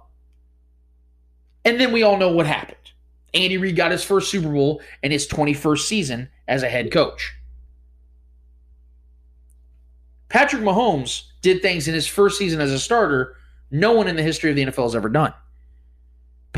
And 1.66 1.80
then 1.80 1.92
we 1.92 2.04
all 2.04 2.18
know 2.18 2.32
what 2.32 2.48
happened. 2.48 2.78
Andy 3.34 3.58
Reid 3.58 3.76
got 3.76 3.92
his 3.92 4.04
first 4.04 4.32
Super 4.32 4.50
Bowl 4.50 4.82
in 5.04 5.12
his 5.12 5.28
21st 5.28 5.80
season 5.80 6.30
as 6.48 6.64
a 6.64 6.70
head 6.70 6.92
coach. 6.92 7.36
Patrick 10.30 10.62
Mahomes 10.62 11.24
did 11.42 11.62
things 11.62 11.88
in 11.88 11.94
his 11.94 12.08
first 12.08 12.38
season 12.38 12.62
as 12.62 12.72
a 12.72 12.80
starter 12.80 13.36
no 13.72 13.94
one 13.94 14.08
in 14.08 14.16
the 14.16 14.24
history 14.24 14.50
of 14.50 14.56
the 14.56 14.64
NFL 14.64 14.84
has 14.84 14.96
ever 14.96 15.10
done. 15.10 15.34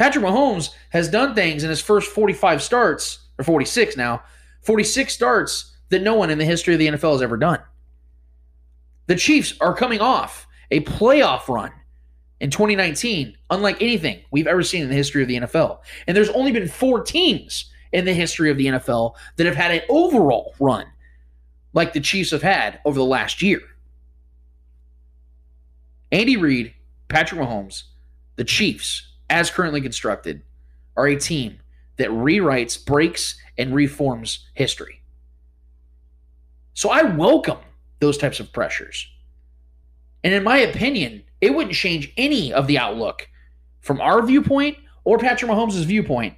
Patrick 0.01 0.25
Mahomes 0.25 0.72
has 0.89 1.10
done 1.10 1.36
things 1.36 1.63
in 1.63 1.70
his 1.70 1.79
first 1.79 2.10
45 2.10 2.63
starts, 2.63 3.20
or 3.38 3.46
46 3.46 3.96
now, 3.96 4.24
46 4.63 5.13
starts 5.13 5.75
that 5.89 6.01
no 6.01 6.15
one 6.15 6.31
in 6.31 6.39
the 6.39 6.43
history 6.43 6.74
of 6.74 6.79
the 6.79 6.88
NFL 6.88 7.12
has 7.12 7.22
ever 7.22 7.38
done. 7.38 7.60
The 9.05 9.15
Chiefs 9.15 9.53
are 9.62 9.75
coming 9.75 10.00
off 10.00 10.48
a 10.72 10.79
playoff 10.79 11.48
run 11.48 11.72
in 12.39 12.50
2019, 12.50 13.38
unlike 13.51 13.79
anything 13.79 14.22
we've 14.31 14.48
ever 14.48 14.63
seen 14.63 14.81
in 14.81 14.89
the 14.89 14.96
history 14.96 15.22
of 15.22 15.27
the 15.27 15.38
NFL. 15.38 15.81
And 16.08 16.17
there's 16.17 16.29
only 16.29 16.51
been 16.51 16.67
four 16.67 17.03
teams 17.03 17.70
in 17.91 18.05
the 18.05 18.13
history 18.13 18.50
of 18.50 18.58
the 18.58 18.65
NFL 18.65 19.13
that 19.36 19.46
have 19.46 19.55
had 19.55 19.70
an 19.70 19.81
overall 19.88 20.55
run 20.60 20.88
like 21.74 21.93
the 21.93 22.00
Chiefs 22.00 22.31
have 22.31 22.41
had 22.41 22.79
over 22.86 22.98
the 22.98 23.05
last 23.05 23.43
year. 23.43 23.62
Andy 26.12 26.38
Reid, 26.38 26.74
Patrick 27.08 27.39
Mahomes, 27.39 27.84
the 28.38 28.43
Chiefs, 28.43 29.11
as 29.31 29.50
currently 29.50 29.81
constructed, 29.81 30.43
are 30.95 31.07
a 31.07 31.15
team 31.15 31.57
that 31.95 32.09
rewrites, 32.09 32.85
breaks, 32.85 33.35
and 33.57 33.73
reforms 33.73 34.47
history. 34.53 35.01
So 36.73 36.89
I 36.89 37.03
welcome 37.03 37.59
those 38.00 38.17
types 38.17 38.39
of 38.39 38.51
pressures. 38.51 39.07
And 40.23 40.33
in 40.33 40.43
my 40.43 40.57
opinion, 40.57 41.23
it 41.39 41.55
wouldn't 41.55 41.75
change 41.75 42.13
any 42.17 42.53
of 42.53 42.67
the 42.67 42.77
outlook 42.77 43.29
from 43.79 44.01
our 44.01 44.21
viewpoint 44.21 44.77
or 45.03 45.17
Patrick 45.17 45.50
Mahomes' 45.50 45.83
viewpoint 45.85 46.35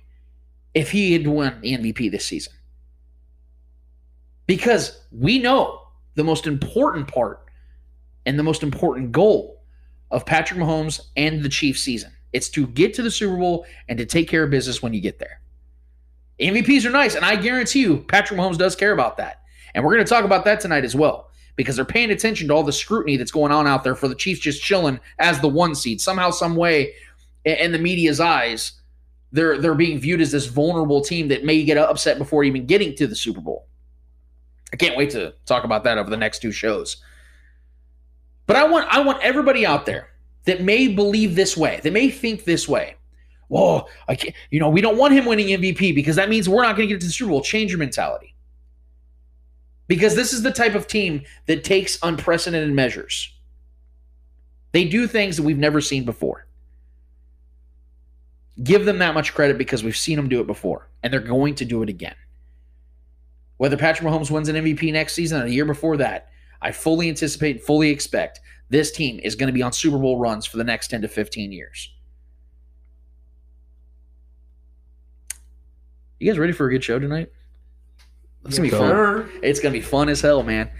if 0.73 0.91
he 0.91 1.13
had 1.13 1.27
won 1.27 1.59
the 1.61 1.75
MVP 1.75 2.11
this 2.11 2.25
season. 2.25 2.53
Because 4.45 5.01
we 5.11 5.39
know 5.39 5.81
the 6.15 6.23
most 6.23 6.45
important 6.45 7.07
part 7.07 7.45
and 8.25 8.37
the 8.37 8.43
most 8.43 8.63
important 8.63 9.11
goal 9.11 9.63
of 10.11 10.25
Patrick 10.25 10.59
Mahomes 10.59 11.01
and 11.15 11.43
the 11.43 11.49
Chiefs 11.49 11.81
season 11.81 12.13
it's 12.33 12.49
to 12.49 12.67
get 12.67 12.93
to 12.95 13.01
the 13.01 13.11
Super 13.11 13.37
Bowl 13.37 13.65
and 13.87 13.97
to 13.97 14.05
take 14.05 14.27
care 14.27 14.43
of 14.43 14.49
business 14.49 14.81
when 14.81 14.93
you 14.93 15.01
get 15.01 15.19
there. 15.19 15.39
MVPs 16.39 16.85
are 16.85 16.91
nice, 16.91 17.15
and 17.15 17.23
I 17.23 17.35
guarantee 17.35 17.81
you, 17.81 18.03
Patrick 18.07 18.39
Mahomes 18.39 18.57
does 18.57 18.75
care 18.75 18.91
about 18.91 19.17
that. 19.17 19.41
And 19.73 19.83
we're 19.83 19.93
going 19.93 20.05
to 20.05 20.09
talk 20.09 20.25
about 20.25 20.45
that 20.45 20.59
tonight 20.59 20.83
as 20.83 20.95
well 20.95 21.29
because 21.55 21.75
they're 21.75 21.85
paying 21.85 22.11
attention 22.11 22.47
to 22.47 22.53
all 22.53 22.63
the 22.63 22.73
scrutiny 22.73 23.17
that's 23.17 23.31
going 23.31 23.51
on 23.51 23.67
out 23.67 23.83
there 23.83 23.95
for 23.95 24.07
the 24.07 24.15
Chiefs 24.15 24.39
just 24.39 24.61
chilling 24.61 24.99
as 25.19 25.39
the 25.39 25.47
one 25.47 25.75
seed. 25.75 26.01
Somehow, 26.01 26.31
some 26.31 26.55
way, 26.55 26.93
in 27.45 27.71
the 27.71 27.77
media's 27.77 28.19
eyes, 28.19 28.73
they're 29.31 29.57
they're 29.57 29.75
being 29.75 29.99
viewed 29.99 30.21
as 30.21 30.31
this 30.31 30.45
vulnerable 30.45 31.01
team 31.01 31.27
that 31.29 31.43
may 31.43 31.63
get 31.63 31.77
upset 31.77 32.17
before 32.17 32.43
even 32.43 32.65
getting 32.65 32.95
to 32.95 33.07
the 33.07 33.15
Super 33.15 33.41
Bowl. 33.41 33.67
I 34.71 34.75
can't 34.75 34.97
wait 34.97 35.11
to 35.11 35.33
talk 35.45 35.63
about 35.63 35.83
that 35.83 35.97
over 35.97 36.09
the 36.09 36.17
next 36.17 36.39
two 36.39 36.51
shows. 36.51 36.97
But 38.45 38.55
I 38.55 38.67
want 38.67 38.87
I 38.89 39.01
want 39.01 39.23
everybody 39.23 39.65
out 39.65 39.85
there 39.85 40.09
that 40.45 40.61
may 40.61 40.87
believe 40.87 41.35
this 41.35 41.55
way, 41.55 41.79
that 41.83 41.93
may 41.93 42.09
think 42.09 42.43
this 42.43 42.67
way. 42.67 42.95
Well, 43.49 43.89
I 44.07 44.15
can't, 44.15 44.35
you 44.49 44.59
know, 44.59 44.69
we 44.69 44.81
don't 44.81 44.97
want 44.97 45.13
him 45.13 45.25
winning 45.25 45.47
MVP 45.47 45.93
because 45.93 46.15
that 46.15 46.29
means 46.29 46.49
we're 46.49 46.63
not 46.63 46.75
going 46.75 46.87
to 46.87 46.93
get 46.93 47.01
to 47.01 47.07
the 47.07 47.13
Super 47.13 47.29
Bowl. 47.29 47.41
Change 47.41 47.71
your 47.71 47.79
mentality. 47.79 48.33
Because 49.87 50.15
this 50.15 50.33
is 50.33 50.41
the 50.41 50.51
type 50.51 50.75
of 50.75 50.87
team 50.87 51.23
that 51.45 51.63
takes 51.63 51.99
unprecedented 52.01 52.73
measures. 52.73 53.31
They 54.71 54.85
do 54.85 55.07
things 55.07 55.37
that 55.37 55.43
we've 55.43 55.57
never 55.57 55.81
seen 55.81 56.03
before. 56.03 56.47
Give 58.63 58.85
them 58.85 58.99
that 58.99 59.13
much 59.13 59.33
credit 59.33 59.57
because 59.57 59.83
we've 59.83 59.97
seen 59.97 60.15
them 60.15 60.29
do 60.29 60.41
it 60.41 60.47
before, 60.47 60.89
and 61.01 61.11
they're 61.11 61.19
going 61.19 61.55
to 61.55 61.65
do 61.65 61.83
it 61.83 61.89
again. 61.89 62.15
Whether 63.57 63.77
Patrick 63.77 64.07
Mahomes 64.07 64.31
wins 64.31 64.49
an 64.49 64.55
MVP 64.55 64.91
next 64.91 65.13
season 65.13 65.41
or 65.41 65.45
a 65.45 65.49
year 65.49 65.65
before 65.65 65.97
that, 65.97 66.29
I 66.61 66.71
fully 66.71 67.09
anticipate, 67.09 67.57
and 67.57 67.65
fully 67.65 67.89
expect 67.89 68.39
this 68.73 68.91
team 68.91 69.19
is 69.23 69.35
going 69.35 69.47
to 69.47 69.53
be 69.53 69.61
on 69.61 69.71
Super 69.71 69.99
Bowl 69.99 70.17
runs 70.17 70.45
for 70.45 70.57
the 70.57 70.63
next 70.63 70.87
10 70.87 71.03
to 71.03 71.07
15 71.07 71.51
years. 71.51 71.93
You 76.19 76.31
guys 76.31 76.39
ready 76.39 76.53
for 76.53 76.67
a 76.67 76.71
good 76.71 76.83
show 76.83 76.99
tonight? 76.99 77.29
It's 78.45 78.57
gonna 78.57 78.69
be 78.69 78.75
fun. 78.75 79.29
It's 79.41 79.59
gonna 79.59 79.73
be 79.73 79.81
fun 79.81 80.09
as 80.09 80.21
hell, 80.21 80.41
man. 80.41 80.71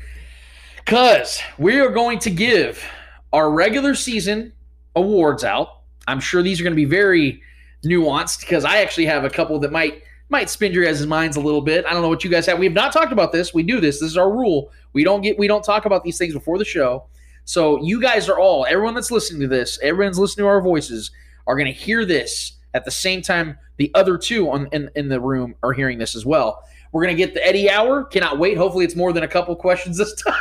Cause 0.85 1.41
we 1.57 1.79
are 1.79 1.89
going 1.89 2.19
to 2.19 2.29
give 2.29 2.83
our 3.31 3.51
regular 3.51 3.93
season 3.93 4.53
awards 4.95 5.43
out. 5.43 5.81
I'm 6.07 6.19
sure 6.19 6.41
these 6.41 6.59
are 6.59 6.63
gonna 6.63 6.75
be 6.75 6.85
very 6.85 7.41
nuanced 7.85 8.41
because 8.41 8.65
I 8.65 8.77
actually 8.77 9.05
have 9.05 9.23
a 9.23 9.29
couple 9.29 9.59
that 9.59 9.71
might 9.71 10.03
might 10.29 10.49
spin 10.49 10.71
your 10.71 10.83
guys' 10.85 11.05
minds 11.05 11.37
a 11.37 11.41
little 11.41 11.61
bit. 11.61 11.85
I 11.85 11.93
don't 11.93 12.01
know 12.01 12.09
what 12.09 12.23
you 12.23 12.29
guys 12.29 12.45
have. 12.45 12.57
We 12.57 12.65
have 12.65 12.73
not 12.73 12.91
talked 12.91 13.11
about 13.11 13.31
this. 13.31 13.53
We 13.53 13.63
do 13.63 13.79
this. 13.79 13.99
This 13.99 14.11
is 14.11 14.17
our 14.17 14.31
rule. 14.31 14.71
We 14.93 15.03
don't 15.03 15.21
get 15.21 15.37
we 15.37 15.47
don't 15.47 15.63
talk 15.63 15.85
about 15.85 16.03
these 16.03 16.17
things 16.17 16.33
before 16.33 16.57
the 16.57 16.65
show. 16.65 17.05
So 17.45 17.81
you 17.83 18.01
guys 18.01 18.29
are 18.29 18.39
all, 18.39 18.65
everyone 18.67 18.93
that's 18.93 19.11
listening 19.11 19.41
to 19.41 19.47
this, 19.47 19.79
everyone's 19.81 20.19
listening 20.19 20.43
to 20.43 20.47
our 20.47 20.61
voices, 20.61 21.11
are 21.45 21.55
going 21.55 21.71
to 21.71 21.77
hear 21.77 22.05
this 22.05 22.53
at 22.73 22.85
the 22.85 22.91
same 22.91 23.21
time 23.21 23.57
the 23.77 23.91
other 23.95 24.17
two 24.17 24.49
on 24.49 24.67
in, 24.71 24.89
in 24.95 25.09
the 25.09 25.19
room 25.19 25.55
are 25.63 25.73
hearing 25.73 25.97
this 25.97 26.15
as 26.15 26.25
well. 26.25 26.63
We're 26.91 27.03
gonna 27.03 27.15
get 27.15 27.33
the 27.33 27.45
Eddie 27.45 27.69
hour. 27.69 28.03
Cannot 28.03 28.37
wait. 28.37 28.55
Hopefully, 28.55 28.85
it's 28.85 28.95
more 28.95 29.11
than 29.13 29.23
a 29.23 29.27
couple 29.27 29.55
questions 29.55 29.97
this 29.97 30.13
time. 30.23 30.35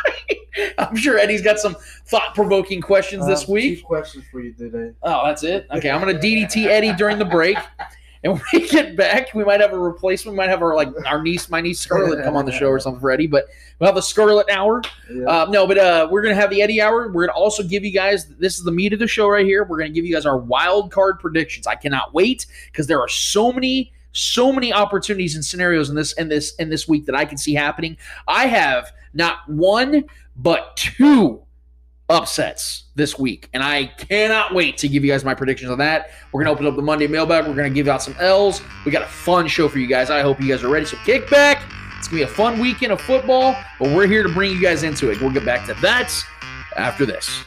I'm 0.79 0.95
sure 0.97 1.19
Eddie's 1.19 1.41
got 1.41 1.59
some 1.59 1.77
thought 2.05 2.35
provoking 2.35 2.83
questions 2.83 3.27
this 3.27 3.49
week. 3.49 3.81
Two 3.81 3.87
questions 3.87 4.25
for 4.31 4.41
you 4.41 4.53
today. 4.53 4.93
Oh, 5.03 5.27
that's 5.27 5.43
it. 5.45 5.67
Okay, 5.73 5.91
I'm 5.91 6.01
gonna 6.01 6.19
DDT 6.19 6.67
Eddie 6.67 6.93
during 6.93 7.19
the 7.19 7.25
break, 7.25 7.57
and 8.25 8.35
when 8.35 8.43
we 8.53 8.69
get 8.69 8.97
back, 8.97 9.35
we 9.35 9.45
might 9.45 9.61
have 9.61 9.73
a 9.73 9.79
replacement. 9.79 10.35
We 10.35 10.37
might 10.37 10.49
have 10.49 10.63
our 10.63 10.77
like 10.77 10.89
our 11.07 11.21
niece, 11.21 11.49
my 11.51 11.61
niece 11.61 11.81
Scarlett, 11.81 12.25
come 12.25 12.37
on 12.37 12.45
the 12.45 12.53
show 12.53 12.69
or 12.69 12.79
something 12.81 13.01
for 13.01 13.11
Eddie. 13.11 13.27
But 13.27 13.47
we'll 13.79 13.89
have 13.89 13.97
the 13.97 14.03
Scarlett 14.03 14.49
hour. 14.49 14.83
Yeah. 15.11 15.25
Uh, 15.27 15.47
no, 15.51 15.67
but 15.67 15.79
uh, 15.79 16.09
we're 16.11 16.23
gonna 16.23 16.37
have 16.37 16.51
the 16.51 16.63
Eddie 16.63 16.81
hour. 16.81 17.11
We're 17.11 17.27
gonna 17.27 17.39
also 17.39 17.65
give 17.65 17.85
you 17.85 17.91
guys. 17.91 18.27
This 18.27 18.59
is 18.59 18.65
the 18.65 18.71
meat 18.71 18.93
of 18.93 19.01
the 19.01 19.09
show 19.09 19.29
right 19.29 19.45
here. 19.45 19.65
We're 19.65 19.79
gonna 19.79 19.91
give 19.91 20.05
you 20.05 20.15
guys 20.15 20.25
our 20.25 20.39
wild 20.39 20.93
card 20.93 21.19
predictions. 21.19 21.67
I 21.67 21.75
cannot 21.75 22.15
wait 22.15 22.47
because 22.67 22.87
there 22.87 23.01
are 23.01 23.09
so 23.09 23.53
many, 23.53 23.93
so 24.13 24.53
many 24.53 24.73
opportunities 24.73 25.35
and 25.35 25.45
scenarios 25.45 25.91
in 25.91 25.97
this 25.97 26.13
in 26.13 26.29
this 26.29 26.55
in 26.57 26.71
this 26.71 26.87
week 26.87 27.07
that 27.07 27.17
I 27.17 27.25
can 27.25 27.39
see 27.39 27.55
happening. 27.55 27.97
I 28.29 28.47
have 28.47 28.93
not 29.15 29.49
one 29.49 30.05
but 30.37 30.77
two 30.77 31.42
upsets 32.13 32.85
this 32.95 33.19
week, 33.19 33.49
and 33.55 33.63
I 33.63 33.87
cannot 33.87 34.55
wait 34.55 34.77
to 34.79 34.89
give 34.89 35.03
you 35.05 35.11
guys 35.11 35.25
my 35.25 35.35
predictions 35.35 35.71
on 35.71 35.79
that. 35.79 36.11
We're 36.31 36.43
gonna 36.43 36.53
open 36.53 36.67
up 36.67 36.77
the 36.77 36.83
Monday 36.83 37.07
mailbag. 37.07 37.47
We're 37.47 37.55
gonna 37.55 37.71
give 37.71 37.89
out 37.89 38.03
some 38.03 38.15
L's. 38.21 38.61
We 38.85 38.93
got 38.93 39.03
a 39.03 39.07
fun 39.07 39.49
show 39.49 39.69
for 39.69 39.79
you 39.79 39.87
guys. 39.87 40.11
I 40.11 40.21
hope 40.21 40.41
you 40.41 40.49
guys 40.49 40.63
are 40.63 40.69
ready. 40.69 40.85
So 40.85 40.99
kick 41.05 41.29
back. 41.31 41.63
It's 41.99 42.09
gonna 42.09 42.19
be 42.19 42.23
a 42.25 42.29
fun 42.29 42.61
weekend 42.61 42.93
of 42.93 43.01
football, 43.01 43.57
but 43.81 43.95
we're 43.97 44.07
here 44.07 44.23
to 44.23 44.29
bring 44.29 44.53
you 44.53 44.61
guys 44.61 44.83
into 44.83 45.11
it. 45.11 45.21
We'll 45.21 45.31
get 45.31 45.45
back 45.45 45.67
to 45.67 45.75
that 45.81 46.13
after 46.77 47.07
this. 47.07 47.45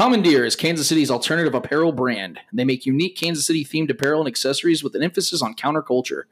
Commandeer 0.00 0.46
is 0.46 0.56
Kansas 0.56 0.88
City's 0.88 1.10
alternative 1.10 1.54
apparel 1.54 1.92
brand. 1.92 2.40
They 2.54 2.64
make 2.64 2.86
unique 2.86 3.18
Kansas 3.18 3.44
City 3.44 3.66
themed 3.66 3.90
apparel 3.90 4.22
and 4.22 4.28
accessories 4.28 4.82
with 4.82 4.94
an 4.94 5.02
emphasis 5.02 5.42
on 5.42 5.54
counterculture. 5.54 6.22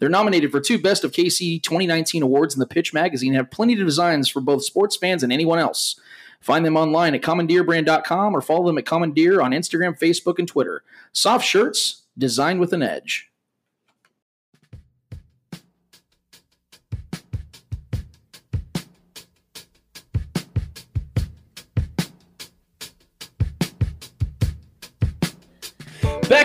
They're 0.00 0.08
nominated 0.08 0.50
for 0.50 0.58
two 0.58 0.76
Best 0.76 1.04
of 1.04 1.12
KC 1.12 1.62
2019 1.62 2.24
awards 2.24 2.52
in 2.52 2.58
the 2.58 2.66
Pitch 2.66 2.92
magazine 2.92 3.28
and 3.28 3.36
have 3.36 3.52
plenty 3.52 3.74
of 3.74 3.86
designs 3.86 4.28
for 4.28 4.40
both 4.40 4.64
sports 4.64 4.96
fans 4.96 5.22
and 5.22 5.32
anyone 5.32 5.60
else. 5.60 6.00
Find 6.40 6.66
them 6.66 6.76
online 6.76 7.14
at 7.14 7.22
commandeerbrand.com 7.22 8.34
or 8.34 8.40
follow 8.40 8.66
them 8.66 8.78
at 8.78 8.86
Commandeer 8.86 9.40
on 9.40 9.52
Instagram, 9.52 9.96
Facebook, 9.96 10.40
and 10.40 10.48
Twitter. 10.48 10.82
Soft 11.12 11.46
shirts 11.46 12.02
designed 12.18 12.58
with 12.58 12.72
an 12.72 12.82
edge. 12.82 13.30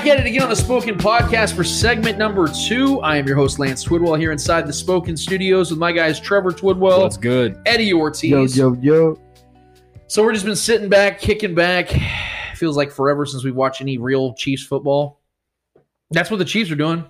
At 0.10 0.20
it 0.22 0.26
again 0.26 0.44
on 0.44 0.50
the 0.50 0.56
Spoken 0.56 0.96
Podcast 0.96 1.54
for 1.54 1.66
segment 1.66 2.18
number 2.18 2.48
two. 2.48 3.02
I 3.02 3.18
am 3.18 3.28
your 3.28 3.36
host, 3.36 3.60
Lance 3.60 3.84
Twidwell, 3.84 4.18
here 4.18 4.32
inside 4.32 4.66
the 4.66 4.72
Spoken 4.72 5.18
Studios 5.18 5.70
with 5.70 5.80
my 5.80 5.92
guys, 5.92 6.18
Trevor 6.18 6.52
Twidwell, 6.52 7.02
That's 7.02 7.18
good? 7.18 7.60
Eddie 7.66 7.92
Ortiz. 7.94 8.56
Yo, 8.56 8.74
yo, 8.74 8.80
yo. 8.82 9.22
So 10.08 10.24
we're 10.24 10.32
just 10.32 10.46
been 10.46 10.56
sitting 10.56 10.88
back, 10.88 11.20
kicking 11.20 11.54
back. 11.54 11.90
Feels 12.56 12.78
like 12.78 12.90
forever 12.90 13.26
since 13.26 13.44
we've 13.44 13.56
watched 13.56 13.82
any 13.82 13.98
real 13.98 14.34
Chiefs 14.36 14.64
football. 14.64 15.20
That's 16.12 16.32
what 16.32 16.38
the 16.38 16.46
Chiefs 16.46 16.72
are 16.72 16.76
doing. 16.76 17.04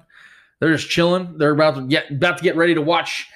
They're 0.60 0.74
just 0.76 0.90
chilling. 0.90 1.38
They're 1.38 1.52
about 1.52 1.76
to 1.76 1.84
get 1.84 2.10
about 2.10 2.38
to 2.40 2.44
get 2.44 2.56
ready 2.56 2.74
to 2.74 2.82
watch 2.82 3.28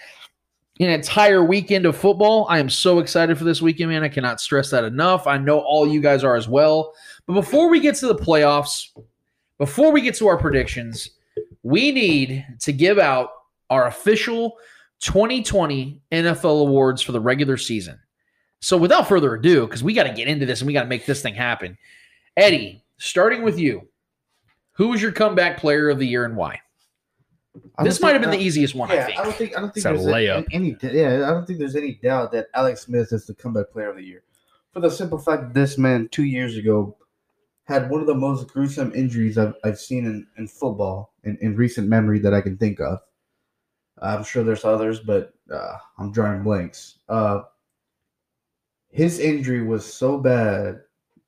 an 0.79 0.89
entire 0.89 1.43
weekend 1.43 1.85
of 1.85 1.95
football. 1.95 2.47
I 2.49 2.57
am 2.57 2.69
so 2.69 2.97
excited 2.97 3.37
for 3.37 3.43
this 3.43 3.61
weekend, 3.61 3.91
man. 3.91 4.01
I 4.01 4.09
cannot 4.09 4.41
stress 4.41 4.71
that 4.71 4.85
enough. 4.85 5.27
I 5.27 5.37
know 5.37 5.59
all 5.59 5.87
you 5.87 6.01
guys 6.01 6.23
are 6.23 6.35
as 6.35 6.47
well. 6.49 6.93
But 7.27 7.33
before 7.33 7.69
we 7.69 7.79
get 7.79 7.93
to 7.97 8.07
the 8.07 8.15
playoffs, 8.15 8.87
before 9.61 9.91
we 9.91 10.01
get 10.01 10.15
to 10.15 10.27
our 10.27 10.37
predictions, 10.37 11.11
we 11.61 11.91
need 11.91 12.43
to 12.61 12.73
give 12.73 12.97
out 12.97 13.29
our 13.69 13.85
official 13.85 14.57
2020 15.01 16.01
NFL 16.11 16.61
awards 16.61 17.03
for 17.03 17.11
the 17.11 17.19
regular 17.19 17.57
season. 17.57 17.99
So 18.59 18.75
without 18.75 19.07
further 19.07 19.35
ado, 19.35 19.67
because 19.67 19.83
we 19.83 19.93
got 19.93 20.05
to 20.05 20.13
get 20.13 20.27
into 20.27 20.47
this 20.47 20.61
and 20.61 20.67
we 20.67 20.73
got 20.73 20.81
to 20.81 20.89
make 20.89 21.05
this 21.05 21.21
thing 21.21 21.35
happen. 21.35 21.77
Eddie, 22.35 22.83
starting 22.97 23.43
with 23.43 23.59
you, 23.59 23.87
who 24.71 24.87
was 24.87 24.99
your 24.99 25.11
comeback 25.11 25.59
player 25.59 25.89
of 25.89 25.99
the 25.99 26.07
year 26.07 26.25
and 26.25 26.35
why? 26.35 26.59
This 27.83 28.01
might 28.01 28.13
have 28.13 28.21
think- 28.23 28.31
been 28.31 28.39
the 28.39 28.43
easiest 28.43 28.73
one, 28.73 28.89
Yeah, 28.89 29.03
I 29.03 29.05
think. 29.05 29.19
I 29.19 29.23
don't 29.23 29.35
think. 29.35 29.57
I 29.57 29.61
don't 29.61 29.73
think 29.75 29.85
It's 29.85 30.03
there's 30.03 30.05
layup. 30.15 30.47
Any, 30.51 30.75
any. 30.81 30.91
Yeah, 30.99 31.27
I 31.27 31.31
don't 31.31 31.45
think 31.45 31.59
there's 31.59 31.75
any 31.75 31.99
doubt 32.01 32.31
that 32.31 32.47
Alex 32.55 32.81
Smith 32.81 33.13
is 33.13 33.27
the 33.27 33.35
comeback 33.35 33.69
player 33.71 33.91
of 33.91 33.95
the 33.97 34.03
year, 34.03 34.23
for 34.73 34.79
the 34.79 34.89
simple 34.89 35.19
fact 35.19 35.43
that 35.43 35.53
this 35.53 35.77
man 35.77 36.07
two 36.11 36.23
years 36.23 36.57
ago 36.57 36.97
had 37.65 37.89
one 37.89 38.01
of 38.01 38.07
the 38.07 38.15
most 38.15 38.47
gruesome 38.47 38.91
injuries 38.93 39.37
I've, 39.37 39.53
I've 39.63 39.79
seen 39.79 40.05
in, 40.05 40.27
in 40.37 40.47
football 40.47 41.13
in, 41.23 41.37
in 41.41 41.55
recent 41.55 41.87
memory 41.87 42.19
that 42.19 42.33
I 42.33 42.41
can 42.41 42.57
think 42.57 42.79
of. 42.79 42.99
I'm 44.01 44.23
sure 44.23 44.43
there's 44.43 44.65
others, 44.65 44.99
but 44.99 45.33
uh, 45.53 45.77
I'm 45.97 46.11
drawing 46.11 46.43
blanks. 46.43 46.99
Uh, 47.07 47.41
his 48.89 49.19
injury 49.19 49.63
was 49.63 49.91
so 49.91 50.17
bad 50.17 50.81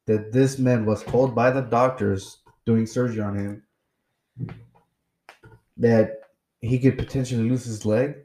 that 0.05 0.33
this 0.33 0.57
man 0.57 0.85
was 0.85 1.03
told 1.03 1.33
by 1.35 1.51
the 1.51 1.61
doctors 1.61 2.39
doing 2.65 2.85
surgery 2.85 3.21
on 3.21 3.37
him 3.37 3.63
that 5.77 6.21
he 6.61 6.79
could 6.79 6.97
potentially 6.97 7.49
lose 7.49 7.65
his 7.65 7.85
leg. 7.85 8.15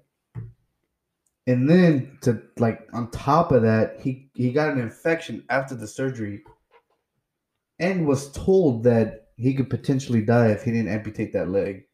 And 1.46 1.68
then 1.68 2.18
to 2.22 2.42
like 2.58 2.86
on 2.92 3.10
top 3.10 3.52
of 3.52 3.62
that, 3.62 4.00
he 4.00 4.28
he 4.34 4.52
got 4.52 4.70
an 4.70 4.78
infection 4.78 5.44
after 5.48 5.74
the 5.74 5.86
surgery 5.86 6.42
and 7.78 8.06
was 8.06 8.32
told 8.32 8.84
that 8.84 9.28
he 9.36 9.54
could 9.54 9.70
potentially 9.70 10.22
die 10.22 10.48
if 10.48 10.64
he 10.64 10.72
didn't 10.72 10.92
amputate 10.92 11.32
that 11.32 11.50
leg. 11.50 11.84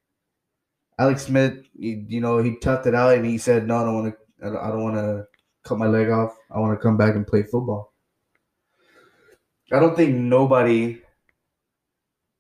Alex 0.99 1.27
Smith, 1.27 1.59
you, 1.75 2.05
you 2.09 2.20
know, 2.20 2.38
he 2.38 2.53
toughed 2.53 2.87
it 2.87 2.94
out 2.94 3.14
and 3.14 3.27
he 3.27 3.37
said, 3.38 3.66
"No, 3.66 3.79
I 3.79 3.85
don't 3.85 3.94
want 3.94 4.14
to. 4.14 4.49
I 4.49 4.68
don't 4.68 4.83
want 4.83 4.97
to 4.97 5.25
cut 5.64 5.79
my 5.79 5.87
leg 5.87 6.09
off. 6.09 6.37
I 6.51 6.59
want 6.59 6.79
to 6.79 6.83
come 6.83 6.97
back 6.97 7.14
and 7.14 7.27
play 7.27 7.42
football." 7.42 7.92
I 9.73 9.81
don't 9.81 9.97
think 9.97 10.14
nobody 10.14 11.01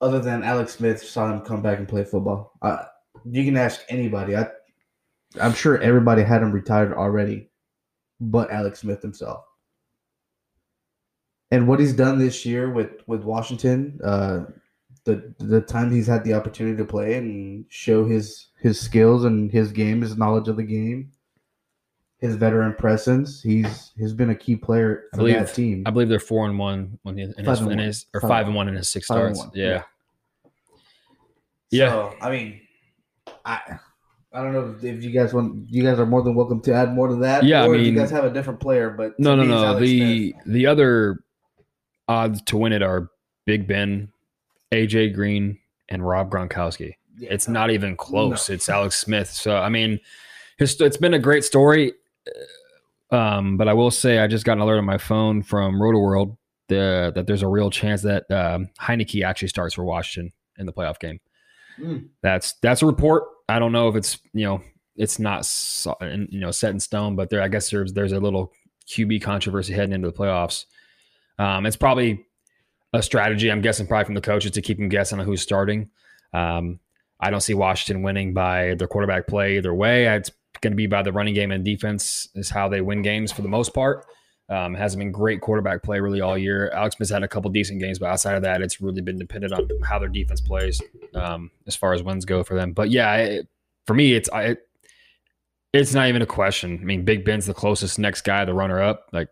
other 0.00 0.20
than 0.20 0.42
Alex 0.42 0.74
Smith 0.74 1.02
saw 1.02 1.32
him 1.32 1.40
come 1.40 1.62
back 1.62 1.78
and 1.78 1.88
play 1.88 2.04
football. 2.04 2.52
You 3.24 3.44
can 3.44 3.56
ask 3.56 3.80
anybody. 3.88 4.36
I, 4.36 4.48
I'm 5.40 5.54
sure 5.54 5.78
everybody 5.78 6.22
had 6.22 6.42
him 6.42 6.52
retired 6.52 6.92
already, 6.92 7.50
but 8.20 8.50
Alex 8.50 8.80
Smith 8.80 9.02
himself. 9.02 9.44
And 11.50 11.68
what 11.68 11.78
he's 11.80 11.92
done 11.92 12.18
this 12.18 12.44
year 12.44 12.70
with 12.70 12.90
with 13.06 13.22
Washington, 13.22 14.00
uh, 14.02 14.44
the 15.04 15.34
the 15.38 15.60
time 15.60 15.90
he's 15.92 16.06
had 16.06 16.24
the 16.24 16.34
opportunity 16.34 16.76
to 16.76 16.84
play 16.84 17.14
and 17.16 17.64
show 17.68 18.04
his 18.06 18.48
his 18.60 18.80
skills 18.80 19.24
and 19.24 19.50
his 19.52 19.70
game, 19.72 20.00
his 20.00 20.16
knowledge 20.16 20.48
of 20.48 20.56
the 20.56 20.62
game, 20.64 21.12
his 22.18 22.34
veteran 22.36 22.74
presence, 22.74 23.42
he's 23.42 23.92
he's 23.96 24.14
been 24.14 24.30
a 24.30 24.34
key 24.34 24.56
player 24.56 25.04
I 25.12 25.16
believe- 25.18 25.34
that 25.34 25.54
team. 25.54 25.82
I 25.86 25.90
believe 25.90 26.08
they're 26.08 26.18
four 26.18 26.46
and 26.46 26.58
one 26.58 26.98
when 27.02 27.16
he, 27.18 27.24
in 27.24 27.28
his, 27.44 27.60
and 27.60 27.70
in 27.70 27.76
one. 27.76 27.78
his 27.78 28.06
or 28.14 28.20
Five 28.20 28.30
five, 28.30 28.46
and 28.46 28.54
one 28.56 28.68
in 28.68 28.74
his 28.74 28.88
six 28.88 29.06
starts. 29.06 29.44
Yeah. 29.54 29.82
yeah. 31.70 31.90
So, 31.90 32.14
I 32.20 32.30
mean, 32.30 32.60
I 33.44 33.78
I 34.32 34.42
don't 34.42 34.52
know 34.52 34.74
if 34.82 35.04
you 35.04 35.10
guys 35.10 35.32
want. 35.34 35.68
You 35.70 35.82
guys 35.84 35.98
are 35.98 36.06
more 36.06 36.22
than 36.22 36.34
welcome 36.34 36.60
to 36.62 36.72
add 36.72 36.92
more 36.94 37.08
to 37.08 37.16
that. 37.16 37.44
Yeah, 37.44 37.62
I 37.62 37.66
or 37.68 37.74
if 37.74 37.82
mean- 37.82 37.92
you 37.94 38.00
guys 38.00 38.10
have 38.10 38.24
a 38.24 38.30
different 38.30 38.60
player, 38.60 38.90
but 38.90 39.18
No, 39.20 39.36
no, 39.36 39.44
no. 39.44 39.78
The 39.78 40.32
Smith. 40.32 40.42
the 40.46 40.66
other 40.66 41.20
odds 42.08 42.42
to 42.42 42.56
win 42.56 42.72
it 42.72 42.82
are 42.82 43.10
Big 43.46 43.66
Ben, 43.66 44.12
AJ 44.72 45.14
Green, 45.14 45.58
and 45.88 46.06
Rob 46.06 46.30
Gronkowski. 46.30 46.94
Yeah. 47.18 47.28
It's 47.32 47.48
not 47.48 47.70
even 47.70 47.96
close. 47.96 48.48
No. 48.48 48.54
It's 48.54 48.68
Alex 48.68 48.98
Smith. 48.98 49.30
So 49.30 49.56
I 49.56 49.68
mean, 49.68 50.00
it's 50.58 50.96
been 50.96 51.14
a 51.14 51.18
great 51.18 51.44
story. 51.44 51.92
Um, 53.10 53.56
but 53.56 53.68
I 53.68 53.74
will 53.74 53.90
say 53.90 54.18
I 54.18 54.26
just 54.26 54.44
got 54.44 54.54
an 54.54 54.60
alert 54.60 54.78
on 54.78 54.84
my 54.84 54.98
phone 54.98 55.42
from 55.42 55.80
Roto 55.80 55.98
World 55.98 56.36
the, 56.68 57.12
that 57.14 57.26
there's 57.26 57.42
a 57.42 57.48
real 57.48 57.70
chance 57.70 58.02
that 58.02 58.28
um, 58.30 58.70
Heinicke 58.80 59.24
actually 59.24 59.48
starts 59.48 59.74
for 59.74 59.84
Washington 59.84 60.32
in 60.58 60.66
the 60.66 60.72
playoff 60.72 60.98
game. 60.98 61.20
Mm. 61.78 62.08
That's 62.22 62.54
that's 62.62 62.82
a 62.82 62.86
report. 62.86 63.24
I 63.48 63.58
don't 63.58 63.72
know 63.72 63.88
if 63.88 63.96
it's 63.96 64.18
you 64.32 64.44
know 64.44 64.62
it's 64.96 65.18
not 65.18 65.48
you 66.00 66.40
know 66.40 66.50
set 66.50 66.70
in 66.70 66.80
stone, 66.80 67.16
but 67.16 67.30
there 67.30 67.42
I 67.42 67.48
guess 67.48 67.70
there's 67.70 67.92
there's 67.92 68.12
a 68.12 68.20
little 68.20 68.52
QB 68.88 69.22
controversy 69.22 69.72
heading 69.72 69.92
into 69.92 70.10
the 70.10 70.16
playoffs. 70.16 70.66
Um, 71.38 71.66
it's 71.66 71.76
probably 71.76 72.24
a 72.92 73.02
strategy. 73.02 73.50
I'm 73.50 73.60
guessing 73.60 73.86
probably 73.86 74.04
from 74.04 74.14
the 74.14 74.20
coaches 74.20 74.52
to 74.52 74.62
keep 74.62 74.78
them 74.78 74.88
guessing 74.88 75.18
on 75.18 75.26
who's 75.26 75.42
starting. 75.42 75.90
Um, 76.32 76.80
I 77.20 77.30
don't 77.30 77.40
see 77.40 77.54
Washington 77.54 78.02
winning 78.02 78.34
by 78.34 78.74
their 78.74 78.88
quarterback 78.88 79.26
play 79.26 79.56
either 79.56 79.74
way. 79.74 80.06
It's 80.06 80.30
going 80.60 80.72
to 80.72 80.76
be 80.76 80.86
by 80.86 81.02
the 81.02 81.12
running 81.12 81.34
game 81.34 81.50
and 81.50 81.64
defense 81.64 82.28
is 82.34 82.50
how 82.50 82.68
they 82.68 82.80
win 82.80 83.02
games 83.02 83.32
for 83.32 83.42
the 83.42 83.48
most 83.48 83.74
part. 83.74 84.06
Um, 84.48 84.74
hasn't 84.74 85.00
been 85.00 85.10
great 85.10 85.40
quarterback 85.40 85.82
play 85.82 86.00
really 86.00 86.20
all 86.20 86.36
year. 86.36 86.70
Alex 86.70 86.96
Smith's 86.96 87.10
had 87.10 87.22
a 87.22 87.28
couple 87.28 87.50
decent 87.50 87.80
games, 87.80 87.98
but 87.98 88.10
outside 88.10 88.36
of 88.36 88.42
that, 88.42 88.60
it's 88.60 88.80
really 88.80 89.00
been 89.00 89.18
dependent 89.18 89.54
on 89.54 89.68
how 89.82 89.98
their 89.98 90.08
defense 90.08 90.40
plays 90.40 90.82
um, 91.14 91.50
as 91.66 91.74
far 91.74 91.94
as 91.94 92.02
wins 92.02 92.24
go 92.24 92.44
for 92.44 92.54
them. 92.54 92.72
But 92.72 92.90
yeah, 92.90 93.14
it, 93.16 93.48
for 93.86 93.94
me, 93.94 94.12
it's 94.12 94.28
I, 94.30 94.56
It's 95.72 95.94
not 95.94 96.08
even 96.08 96.22
a 96.22 96.26
question. 96.26 96.78
I 96.80 96.84
mean, 96.84 97.04
Big 97.04 97.24
Ben's 97.24 97.46
the 97.46 97.54
closest 97.54 97.98
next 97.98 98.20
guy, 98.20 98.44
the 98.44 98.54
runner 98.54 98.80
up. 98.80 99.08
Like, 99.12 99.28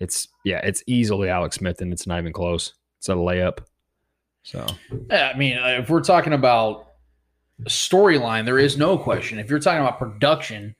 it's 0.00 0.28
yeah, 0.44 0.60
it's 0.64 0.82
easily 0.86 1.28
Alex 1.28 1.56
Smith, 1.56 1.80
and 1.80 1.92
it's 1.92 2.06
not 2.06 2.18
even 2.18 2.32
close. 2.32 2.74
It's 2.98 3.08
a 3.08 3.12
layup. 3.12 3.58
So 4.42 4.66
Yeah, 5.10 5.32
I 5.34 5.38
mean, 5.38 5.58
uh, 5.58 5.78
if 5.80 5.90
we're 5.90 6.02
talking 6.02 6.32
about 6.32 6.88
storyline, 7.64 8.44
there 8.44 8.58
is 8.58 8.76
no 8.76 8.98
question. 8.98 9.38
If 9.38 9.48
you're 9.50 9.58
talking 9.58 9.80
about 9.80 9.98
production, 9.98 10.76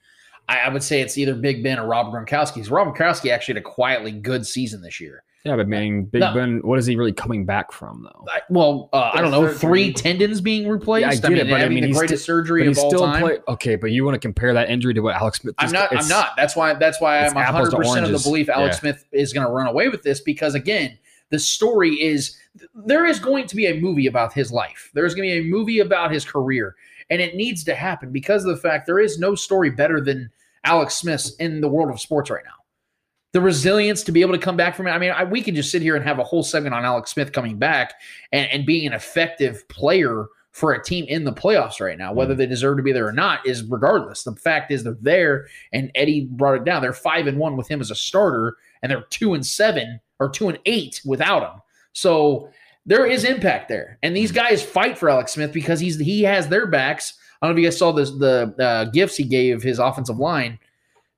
I, 0.48 0.61
I 0.61 0.68
would 0.68 0.83
say 0.83 1.00
it's 1.00 1.18
either 1.18 1.35
Big 1.35 1.62
Ben 1.62 1.79
or 1.79 1.87
Rob 1.87 2.12
Gronkowski. 2.12 2.70
Rob 2.70 2.94
Gronkowski 2.94 3.31
actually 3.31 3.55
had 3.55 3.62
a 3.62 3.66
quietly 3.66 4.12
good 4.12 4.46
season 4.46 4.83
this 4.83 5.00
year. 5.00 5.23
Yeah, 5.44 5.57
but 5.57 5.68
man, 5.68 5.83
mean, 5.83 6.04
Big 6.04 6.20
No. 6.20 6.33
Ben, 6.35 6.61
what 6.62 6.78
is 6.78 6.87
he 6.87 6.96
really 6.96 7.12
coming 7.12 7.44
back 7.44 7.70
from 7.72 8.02
though? 8.04 8.24
I, 8.30 8.40
well, 8.48 8.88
uh, 8.92 9.11
I 9.12 9.20
don't 9.20 9.30
know, 9.30 9.42
Surgery. 9.46 9.59
three 9.59 9.92
tendons 9.92 10.40
being 10.40 10.66
replaced. 10.68 11.02
Yeah, 11.02 11.11
I 11.11 11.16
get 11.16 11.38
it, 11.38 11.48
but 11.50 11.57
I 11.57 11.59
having 11.61 11.74
mean, 11.74 11.83
the 11.83 11.88
he's 11.88 11.98
greatest 11.98 12.22
sti- 12.22 12.26
surgery 12.33 12.61
But 12.62 12.64
he 12.66 12.72
of 12.72 12.78
all 12.78 12.90
still 12.90 13.00
time. 13.07 13.22
play. 13.22 13.38
Okay, 13.48 13.76
but 13.76 13.90
you 13.90 14.04
want 14.04 14.14
to 14.14 14.18
compare 14.20 14.54
that 14.54 14.70
injury 14.70 14.94
to 14.94 15.00
what 15.00 15.14
Alex 15.16 15.40
Smith? 15.40 15.54
I'm 15.59 15.70
not. 15.72 15.94
I'm 15.94 16.09
not. 16.09 16.30
That's 16.37 16.57
why. 16.57 16.74
That's 16.74 17.00
why 17.00 17.26
I'm 17.26 17.35
100 17.35 17.72
percent 17.72 18.07
of 18.07 18.12
the 18.12 18.18
belief 18.18 18.48
Alex 18.48 18.76
Yeah. 18.76 18.80
Smith 18.80 19.04
is 19.12 19.33
going 19.33 19.46
to 19.46 19.52
run 19.52 19.66
away 19.66 19.88
with 19.88 20.02
this 20.02 20.20
because 20.20 20.54
again, 20.54 20.98
the 21.30 21.38
story 21.38 21.90
is 22.00 22.38
there 22.74 23.04
is 23.04 23.18
going 23.18 23.46
to 23.48 23.57
be 23.57 23.66
a 23.66 23.78
movie 23.80 24.07
about 24.07 24.33
his 24.33 24.50
life. 24.52 24.90
There's 24.94 25.14
going 25.14 25.28
to 25.28 25.40
be 25.42 25.46
a 25.46 25.50
movie 25.50 25.80
about 25.80 26.11
his 26.12 26.24
career, 26.24 26.74
and 27.11 27.20
it 27.20 27.35
needs 27.35 27.64
to 27.64 27.74
happen 27.74 28.12
because 28.12 28.44
of 28.44 28.54
the 28.54 28.61
fact 28.62 28.87
there 28.87 28.98
is 29.00 29.18
no 29.18 29.35
story 29.35 29.70
better 29.70 30.00
than 30.00 30.30
Alex 30.64 30.94
Smith's 30.94 31.35
in 31.37 31.61
the 31.61 31.68
world 31.68 31.90
of 31.90 32.00
sports 32.00 32.30
right 32.30 32.44
now. 32.44 32.52
The 33.35 33.40
resilience 33.40 34.05
to 34.05 34.12
be 34.12 34.20
able 34.20 34.33
to 34.33 34.38
come 34.38 34.57
back 34.57 34.77
from 34.77 34.87
it. 34.87 34.92
I 34.92 34.99
mean, 34.99 35.11
I, 35.11 35.25
we 35.25 35.42
could 35.42 35.57
just 35.57 35.73
sit 35.73 35.83
here 35.83 35.97
and 35.97 36.05
have 36.05 36.20
a 36.20 36.25
whole 36.25 36.44
segment 36.44 36.73
on 36.73 36.85
Alex 36.85 37.11
Smith 37.11 37.33
coming 37.33 37.59
back 37.59 37.94
and, 38.31 38.49
and 38.51 38.64
being 38.64 38.87
an 38.87 38.92
effective 38.92 39.68
player 39.68 40.29
for 40.53 40.73
a 40.73 40.83
team 40.83 41.05
in 41.09 41.25
the 41.25 41.33
playoffs 41.33 41.81
right 41.81 41.99
now. 41.99 42.12
Whether 42.12 42.37
they 42.37 42.47
deserve 42.47 42.77
to 42.77 42.83
be 42.85 42.92
there 42.92 43.09
or 43.09 43.12
not 43.12 43.44
is 43.44 43.64
regardless. 43.64 44.23
The 44.23 44.37
fact 44.37 44.70
is 44.70 44.85
they're 44.85 44.97
there, 45.01 45.49
and 45.73 45.90
Eddie 45.97 46.29
brought 46.31 46.55
it 46.55 46.64
down. 46.64 46.81
They're 46.81 46.92
five 46.92 47.27
and 47.27 47.37
one 47.37 47.57
with 47.57 47.68
him 47.68 47.81
as 47.81 47.90
a 47.90 47.97
starter, 47.97 48.57
and 48.83 48.90
they're 48.90 49.07
two 49.11 49.35
and 49.35 49.44
seven 49.44 49.99
or 50.20 50.31
two 50.31 50.49
and 50.49 50.61
eight 50.64 51.01
without 51.05 51.42
him. 51.42 51.61
So 51.92 52.51
there 52.87 53.05
is 53.05 53.25
impact 53.25 53.68
there, 53.68 53.99
and 54.05 54.16
these 54.16 54.31
guys 54.31 54.62
fight 54.62 54.97
for 54.97 55.11
Alex 55.11 55.33
Smith 55.33 55.53
because 55.53 55.81
he's 55.81 55.99
he 55.99 56.23
has 56.23 56.47
their 56.47 56.68
backs. 56.68 57.14
I 57.42 57.47
don't 57.47 57.57
know 57.57 57.59
if 57.59 57.64
you 57.64 57.68
guys 57.68 57.79
saw 57.79 57.90
this 57.90 58.12
the 58.12 58.55
uh, 58.61 58.85
gifts 58.92 59.16
he 59.16 59.25
gave 59.25 59.61
his 59.61 59.81
offensive 59.81 60.18
line. 60.18 60.61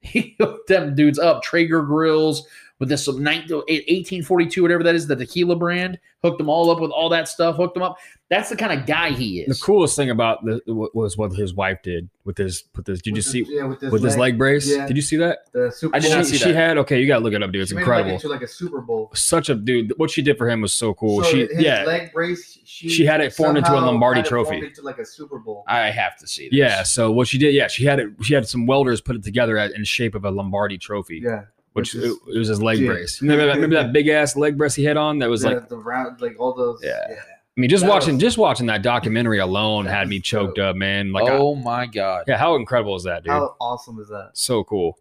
He 0.06 0.36
hooked 0.40 0.68
them 0.68 0.94
dudes 0.94 1.18
up, 1.18 1.42
Traeger 1.42 1.82
grills 1.82 2.46
with 2.78 2.88
this 2.90 3.04
some 3.04 3.16
1842, 3.16 4.62
whatever 4.62 4.82
that 4.82 4.94
is, 4.94 5.06
the 5.06 5.16
tequila 5.16 5.56
brand. 5.56 5.98
Hooked 6.22 6.38
them 6.38 6.48
all 6.48 6.70
up 6.70 6.80
with 6.80 6.90
all 6.90 7.08
that 7.10 7.28
stuff. 7.28 7.56
Hooked 7.56 7.74
them 7.74 7.82
up. 7.84 7.98
That's 8.28 8.48
the 8.48 8.56
kind 8.56 8.72
of 8.78 8.84
guy 8.86 9.10
he 9.10 9.40
is. 9.42 9.56
The 9.58 9.64
coolest 9.64 9.94
thing 9.94 10.10
about 10.10 10.44
the 10.44 10.60
was 10.66 11.16
what 11.16 11.32
his 11.32 11.54
wife 11.54 11.78
did 11.84 12.08
with 12.24 12.36
his 12.36 12.64
with 12.74 12.86
his. 12.86 13.00
Did 13.00 13.14
you 13.14 13.22
see 13.22 13.42
this- 13.42 13.50
yeah, 13.52 13.64
with 13.64 13.78
this, 13.80 13.92
with 13.92 14.02
his 14.02 14.16
leg 14.16 14.36
brace? 14.36 14.68
yeah. 14.68 14.86
Did 14.86 14.96
you 14.96 15.02
see 15.02 15.16
that? 15.18 15.40
The 15.52 15.70
Super 15.70 15.94
I 15.94 16.00
did 16.00 16.08
Bowl. 16.08 16.16
not 16.16 16.26
she, 16.26 16.32
see 16.32 16.38
she 16.38 16.44
that. 16.46 16.54
had 16.54 16.78
okay. 16.78 17.00
You 17.00 17.06
gotta 17.06 17.22
look 17.22 17.34
it 17.34 17.42
up, 17.42 17.52
dude. 17.52 17.62
It's 17.62 17.70
She 17.70 17.76
made 17.76 17.82
it 17.82 17.84
like 17.86 17.98
incredible. 17.98 18.14
into 18.16 18.28
like 18.28 18.42
a 18.42 18.48
Super 18.48 18.80
Bowl. 18.80 19.12
Such 19.14 19.48
a 19.50 19.54
dude. 19.54 19.92
What 19.98 20.10
she 20.10 20.22
did 20.22 20.36
for 20.36 20.48
him 20.50 20.60
was 20.62 20.72
so 20.72 20.92
cool. 20.94 21.22
So 21.22 21.30
she 21.30 21.40
his 21.46 21.60
yeah 21.62 21.84
leg 21.84 22.12
brace. 22.12 22.58
She, 22.64 22.88
She 22.88 23.06
had 23.06 23.20
it 23.20 23.32
formed 23.32 23.58
into 23.58 23.72
a 23.72 23.78
Lombardi 23.78 24.20
had 24.20 24.26
trophy. 24.28 24.58
Into 24.58 24.82
like 24.82 24.98
a 24.98 25.04
Super 25.06 25.38
Bowl. 25.38 25.62
I 25.68 25.90
have 25.90 26.16
to 26.18 26.26
see 26.26 26.48
this. 26.48 26.58
yeah. 26.58 26.82
So 26.82 27.12
what 27.12 27.28
she 27.28 27.38
did, 27.38 27.54
yeah, 27.54 27.68
she 27.68 27.84
had 27.84 28.00
it. 28.00 28.08
She 28.22 28.34
had 28.34 28.48
some 28.48 28.66
welders 28.66 29.00
put 29.00 29.14
it 29.14 29.22
together 29.22 29.56
at, 29.56 29.70
in 29.72 29.82
the 29.82 29.86
shape 29.86 30.16
of 30.16 30.24
a 30.24 30.30
Lombardi 30.32 30.78
trophy, 30.78 31.20
yeah, 31.24 31.44
which 31.76 31.94
Which 31.94 32.02
is- 32.04 32.12
it, 32.12 32.18
it 32.34 32.38
was 32.38 32.48
his 32.48 32.62
leg 32.62 32.78
yeah. 32.78 32.88
brace. 32.88 33.20
Remember 33.22 33.46
that? 33.46 33.54
Remember 33.56 33.76
that 33.76 33.92
big 33.92 34.08
ass 34.08 34.36
leg 34.36 34.56
brace 34.58 34.74
he 34.74 34.84
had 34.84 34.96
on? 34.96 35.18
That 35.20 35.30
was 35.30 35.42
the, 35.42 35.50
like 35.50 35.68
the 35.68 35.76
round, 35.78 36.20
like 36.20 36.34
all 36.40 36.54
those. 36.54 36.80
Yeah. 36.82 36.98
I 37.08 37.60
mean, 37.60 37.70
just 37.70 37.84
That 37.84 37.90
watching 37.90 38.14
was- 38.16 38.22
just 38.22 38.36
watching 38.38 38.66
that 38.66 38.82
documentary 38.82 39.38
alone 39.38 39.84
That 39.86 39.94
had 39.94 40.08
me 40.08 40.20
choked 40.20 40.56
dope. 40.56 40.70
up, 40.70 40.76
man. 40.76 41.12
Like, 41.12 41.24
I- 41.28 41.36
oh 41.38 41.54
my 41.54 41.86
god. 41.86 42.24
yeah, 42.28 42.36
how 42.36 42.56
incredible 42.56 42.96
is 42.96 43.04
that, 43.04 43.22
dude? 43.24 43.32
How 43.32 43.54
awesome 43.60 43.98
is 44.00 44.08
that? 44.08 44.30
so 44.34 44.62
cool. 44.64 44.98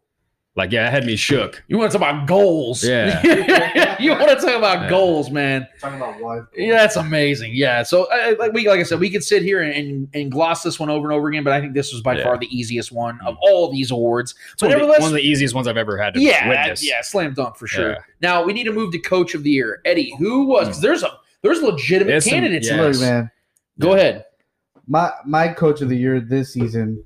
Like, 0.58 0.72
yeah, 0.72 0.88
it 0.88 0.92
had 0.92 1.06
me 1.06 1.18
shook. 1.18 1.62
You 1.68 1.78
want 1.78 1.92
to 1.92 1.98
talk 1.98 2.08
about 2.10 2.28
goals? 2.28 2.82
Yeah. 2.82 3.98
you 4.00 4.12
want 4.12 4.30
to 4.30 4.36
talk 4.36 4.56
about 4.56 4.84
Yeah. 4.84 4.90
goals, 4.90 5.30
man? 5.30 5.68
Talking 5.82 5.98
about 5.98 6.22
wife. 6.22 6.44
Yeah, 6.56 6.78
that's 6.78 6.96
amazing. 6.96 7.52
Yeah. 7.54 7.84
So, 7.84 8.06
uh, 8.06 8.32
uh, 8.32 8.36
like 8.40 8.54
we, 8.54 8.66
like 8.70 8.80
I 8.80 8.84
said, 8.84 9.02
we 9.02 9.10
could 9.10 9.24
sit 9.24 9.44
here 9.44 9.62
and, 9.62 9.74
and, 9.74 10.08
and 10.14 10.32
gloss 10.32 10.64
this 10.64 10.80
one 10.80 10.90
over 10.90 11.10
and 11.10 11.14
over 11.14 11.28
again, 11.28 11.44
but 11.44 11.52
I 11.52 11.60
think 11.60 11.74
this 11.74 11.92
was 11.92 12.02
by 12.02 12.16
Yeah. 12.18 12.24
far 12.24 12.38
the 12.38 12.48
easiest 12.58 12.94
one 12.94 13.20
of 13.26 13.36
mm. 13.36 13.40
all 13.42 13.70
these 13.70 13.92
awards. 13.92 14.34
It's 14.54 14.62
But 14.62 14.68
one, 14.68 14.76
of 14.76 14.80
the, 14.80 14.86
nevertheless, 14.86 15.02
one 15.02 15.10
of 15.10 15.16
the 15.16 15.28
easiest 15.30 15.54
ones 15.56 15.68
I've 15.68 15.76
ever 15.76 15.98
had 15.98 16.14
to 16.14 16.22
yeah, 16.22 16.48
witness. 16.48 16.88
yeah, 16.88 17.02
slam 17.02 17.34
dunk 17.34 17.58
for 17.58 17.68
sure. 17.68 17.92
Yeah. 17.92 17.98
Now 18.22 18.44
we 18.46 18.54
need 18.54 18.64
to 18.64 18.72
move 18.72 18.94
to 18.94 19.00
coach 19.00 19.36
of 19.36 19.44
the 19.44 19.52
year, 19.52 19.82
Eddie. 19.84 20.16
Who 20.20 20.46
was? 20.46 20.68
'cause 20.68 20.82
there's 20.82 21.04
a 21.04 21.10
there's 21.42 21.62
legitimate 21.62 22.12
There's 22.12 22.26
candidates. 22.26 22.68
yeah. 22.70 22.76
here. 22.76 22.84
Look, 22.92 23.02
man, 23.02 23.32
Go 23.78 23.94
ahead. 23.94 24.24
my 24.88 25.12
my 25.26 25.50
coach 25.50 25.82
of 25.82 25.90
the 25.90 25.98
year 25.98 26.22
this 26.22 26.54
season, 26.54 27.04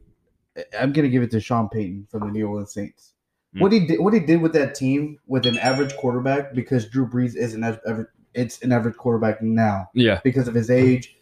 I'm 0.79 0.93
gonna 0.93 1.09
give 1.09 1.23
it 1.23 1.31
to 1.31 1.39
Sean 1.39 1.67
Payton 1.67 2.07
from 2.11 2.27
the 2.27 2.31
New 2.31 2.47
Orleans 2.47 2.71
Saints. 2.73 3.13
Hmm. 3.53 3.61
What 3.61 3.71
he 3.71 3.85
did, 3.87 3.99
what 3.99 4.13
he 4.13 4.19
did 4.19 4.41
with 4.41 4.53
that 4.53 4.75
team 4.75 5.17
with 5.27 5.45
an 5.45 5.57
average 5.57 5.95
quarterback, 5.97 6.53
because 6.53 6.87
Drew 6.87 7.07
Brees 7.07 7.35
is 7.35 7.53
an 7.55 7.63
average, 7.63 8.07
it's 8.35 8.61
an 8.61 8.71
average 8.71 8.95
quarterback 8.95 9.41
now 9.41 9.89
Yeah. 9.93 10.19
because 10.23 10.47
of 10.47 10.53
his 10.53 10.69
age. 10.69 11.15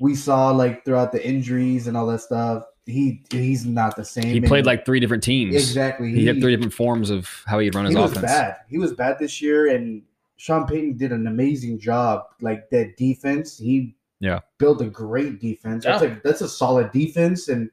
We 0.00 0.14
saw 0.16 0.50
like 0.50 0.84
throughout 0.84 1.12
the 1.12 1.24
injuries 1.26 1.86
and 1.86 1.96
all 1.96 2.06
that 2.08 2.20
stuff, 2.20 2.64
he 2.84 3.22
he's 3.30 3.64
not 3.64 3.94
the 3.96 4.04
same. 4.04 4.24
He 4.24 4.38
And- 4.38 4.46
played 4.46 4.66
like 4.66 4.84
three 4.84 4.98
different 5.00 5.22
teams. 5.22 5.54
exactly. 5.54 6.10
He 6.12 6.26
had 6.26 6.40
three 6.40 6.50
different 6.54 6.74
forms 6.74 7.10
of 7.10 7.28
how 7.46 7.60
he'd 7.60 7.74
run 7.74 7.84
his 7.84 7.94
he 7.94 8.00
was 8.00 8.10
offense. 8.10 8.26
bad. 8.26 8.56
He 8.68 8.78
was 8.78 8.92
bad 8.92 9.18
this 9.20 9.40
year, 9.40 9.68
and 9.68 10.02
Sean 10.36 10.66
Payton 10.66 10.96
did 10.96 11.12
an 11.12 11.26
amazing 11.28 11.78
job. 11.78 12.24
Like 12.40 12.68
that 12.70 12.96
defense, 12.96 13.56
he 13.56 13.94
Yeah. 14.20 14.40
built 14.58 14.80
a 14.82 14.86
great 14.86 15.40
defense. 15.40 15.84
That's 15.84 16.02
Yeah. 16.02 16.16
a 16.16 16.16
that's 16.24 16.40
a 16.40 16.48
solid 16.48 16.90
defense, 16.90 17.48
and 17.48 17.70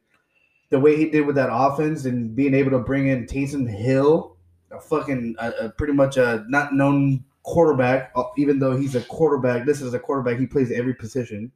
the 0.71 0.79
way 0.79 0.95
he 0.95 1.09
did 1.09 1.25
with 1.25 1.35
that 1.35 1.49
offense 1.51 2.05
and 2.05 2.35
being 2.35 2.55
able 2.55 2.71
to 2.71 2.79
bring 2.79 3.09
in 3.09 3.27
Taysom 3.27 3.69
Hill, 3.69 4.37
a 4.71 4.79
fucking 4.79 5.35
a, 5.37 5.49
a 5.65 5.69
pretty 5.69 5.93
much 5.93 6.17
a 6.17 6.45
not 6.47 6.73
known 6.73 7.23
quarterback, 7.43 8.11
uh, 8.15 8.23
even 8.37 8.57
though 8.57 8.75
he's 8.75 8.95
a 8.95 9.01
quarterback. 9.01 9.65
This 9.65 9.81
is 9.81 9.93
a 9.93 9.99
quarterback. 9.99 10.39
He 10.39 10.47
plays 10.47 10.71
every 10.71 10.95
position. 10.95 11.51